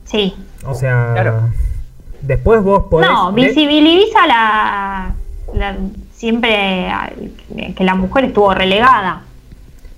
Sí. 0.06 0.36
O 0.66 0.74
sea, 0.74 1.12
Claro. 1.14 1.50
después 2.22 2.62
vos 2.64 2.84
podés... 2.90 3.10
No, 3.10 3.32
visibiliza 3.34 4.26
la, 4.28 5.14
la- 5.54 5.76
siempre 6.14 6.90
que 7.76 7.84
la 7.84 7.96
mujer 7.96 8.26
estuvo 8.26 8.54
relegada. 8.54 9.22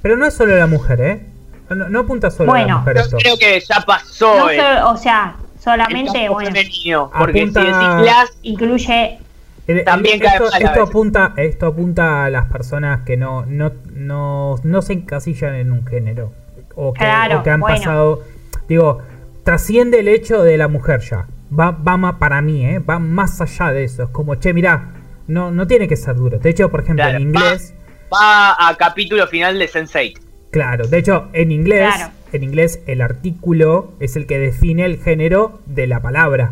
Pero 0.01 0.17
no 0.17 0.25
es 0.25 0.33
solo 0.33 0.57
la 0.57 0.67
mujer, 0.67 1.01
¿eh? 1.01 1.25
No, 1.69 1.87
no 1.89 1.99
apunta 1.99 2.31
solo 2.31 2.51
a 2.53 2.57
la 2.57 2.63
Bueno. 2.63 2.79
mujer 2.79 2.95
Yo 2.95 3.01
esto. 3.03 3.17
creo 3.17 3.37
que 3.37 3.59
ya 3.59 3.81
pasó. 3.85 4.35
No 4.39 4.47
so- 4.49 4.89
o 4.91 4.97
sea, 4.97 5.35
solamente, 5.63 6.27
bueno, 6.29 6.49
femenino, 6.49 7.11
porque 7.17 7.41
Apunta- 7.43 7.61
si 7.61 7.67
decís 7.67 8.05
las, 8.05 8.29
incluye 8.41 9.19
El- 9.67 9.77
el- 9.79 9.85
También 9.85 10.19
cae 10.19 10.37
esto, 10.37 10.49
a 10.51 10.57
esto 10.57 10.81
apunta, 10.83 11.33
esto 11.37 11.67
apunta 11.67 12.25
a 12.25 12.29
las 12.31 12.47
personas 12.49 13.01
que 13.05 13.17
no, 13.17 13.45
no, 13.45 13.71
no, 13.93 14.55
no 14.63 14.81
se 14.81 14.93
encasillan 14.93 15.53
en 15.55 15.71
un 15.71 15.85
género. 15.85 16.33
O 16.81 16.93
que, 16.93 16.99
Claro, 16.99 17.39
o 17.39 17.43
que 17.43 17.49
han 17.49 17.59
bueno. 17.59 17.75
pasado. 17.77 18.23
Digo, 18.67 18.99
trasciende 19.43 19.99
el 19.99 20.07
hecho 20.07 20.43
de 20.43 20.57
la 20.57 20.67
mujer 20.67 21.01
ya. 21.01 21.25
Va, 21.57 21.71
va 21.71 21.97
más 21.97 22.15
para 22.15 22.41
mí, 22.41 22.65
¿eh? 22.65 22.79
Va 22.79 22.99
más 22.99 23.41
allá 23.41 23.71
de 23.73 23.83
eso. 23.83 24.03
Es 24.03 24.09
como, 24.09 24.35
che, 24.35 24.53
mirá, 24.53 24.91
no, 25.27 25.51
no 25.51 25.67
tiene 25.67 25.87
que 25.87 25.95
ser 25.97 26.15
duro. 26.15 26.39
De 26.39 26.49
hecho, 26.49 26.69
por 26.69 26.81
ejemplo, 26.81 27.03
Claro, 27.03 27.17
en 27.17 27.23
inglés. 27.23 27.73
va 28.13 28.55
a 28.69 28.75
capítulo 28.77 29.27
final 29.27 29.59
de 29.59 29.67
Sense8. 29.67 30.19
Claro, 30.51 30.87
de 30.87 30.97
hecho, 30.97 31.27
en 31.33 31.51
inglés, 31.51 31.93
Claro. 31.95 32.11
en 32.33 32.43
inglés 32.43 32.79
el 32.87 33.01
artículo 33.01 33.91
es 33.99 34.15
el 34.15 34.25
que 34.25 34.39
define 34.39 34.85
el 34.85 34.97
género 34.99 35.59
de 35.65 35.85
la 35.87 35.99
palabra. 35.99 36.51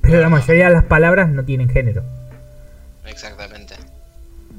Pero 0.00 0.20
la 0.20 0.28
mayoría 0.28 0.66
de 0.68 0.72
las 0.74 0.84
palabras 0.84 1.28
no 1.28 1.44
tienen 1.44 1.68
género. 1.68 2.02
Exactamente. 3.06 3.74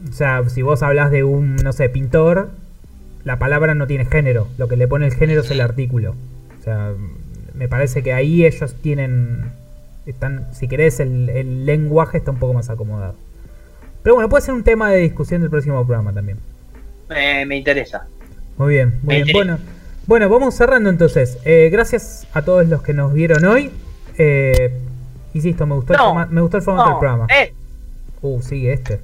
O 0.10 0.14
sea, 0.14 0.48
si 0.50 0.62
vos 0.62 0.84
hablas 0.84 1.12
de 1.12 1.24
un, 1.24 1.56
no 1.58 1.74
sé, 1.74 1.90
pintor, 1.90 2.50
la 3.24 3.38
palabra 3.40 3.74
no 3.76 3.88
tiene 3.88 4.06
género. 4.06 4.48
Lo 4.58 4.68
que 4.68 4.76
le 4.78 4.88
pone 4.88 5.06
el 5.08 5.14
género 5.14 5.42
es 5.42 5.52
el 5.52 5.62
artículo. 5.62 6.16
O 6.60 6.64
sea, 6.64 6.92
me 7.54 7.68
parece 7.68 8.04
que 8.04 8.14
ahí 8.14 8.46
ellos 8.46 8.76
tienen. 8.82 9.52
Están, 10.06 10.48
si 10.54 10.68
querés, 10.68 11.00
el, 11.00 11.30
el 11.30 11.66
lenguaje 11.66 12.18
está 12.18 12.32
un 12.32 12.38
poco 12.38 12.54
más 12.54 12.70
acomodado. 12.70 13.16
Pero 14.02 14.16
bueno, 14.16 14.28
puede 14.30 14.44
ser 14.44 14.54
un 14.54 14.64
tema 14.64 14.92
de 14.92 14.98
discusión 15.00 15.42
del 15.42 15.50
próximo 15.50 15.84
programa 15.86 16.12
también. 16.12 16.38
Me, 17.10 17.46
me 17.46 17.56
interesa. 17.58 18.08
Muy 18.58 18.74
bien, 18.74 19.00
muy 19.04 19.24
bien. 19.24 19.34
Bueno, 19.34 19.60
bueno, 20.06 20.28
vamos 20.30 20.56
cerrando 20.56 20.90
entonces. 20.90 21.38
Eh, 21.46 21.70
gracias 21.72 22.28
a 22.34 22.42
todos 22.42 22.68
los 22.68 22.82
que 22.82 22.94
nos 22.94 23.14
vieron 23.14 23.46
hoy. 23.46 23.72
Eh, 24.18 24.78
insisto, 25.34 25.66
me 25.66 25.76
gustó, 25.76 25.94
el, 25.94 26.00
forma- 26.00 26.26
me 26.26 26.42
gustó 26.42 26.58
el 26.58 26.64
formato 26.64 26.86
del 26.90 26.94
No, 26.96 27.00
programa. 27.00 27.28
eh, 27.34 27.54
Uh, 28.22 28.42
sigue 28.42 28.72
este. 28.74 29.00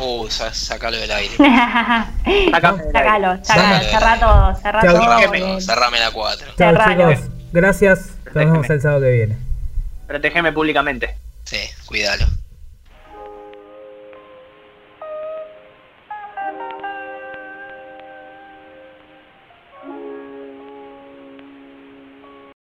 Uh, 0.00 0.28
sa- 0.30 0.52
sacalo 0.54 0.96
del 0.96 1.10
aire. 1.10 1.36
sácalo, 2.52 2.78
Vamos. 2.82 3.86
cerrá 3.86 4.18
todo, 4.20 4.54
cerrá 4.56 4.80
todo. 4.80 5.60
Cerrame, 5.60 5.98
la 6.00 6.10
4. 6.10 6.46
Chao 6.46 6.54
Cerralo. 6.56 7.12
chicos. 7.14 7.28
Gracias. 7.52 7.98
Nos 8.26 8.34
vemos 8.34 8.70
el 8.70 8.80
sábado 8.80 9.00
que 9.02 9.10
viene. 9.10 9.36
Protegeme 10.06 10.52
públicamente. 10.52 11.14
Sí, 11.44 11.58
cuídalo. 11.86 12.26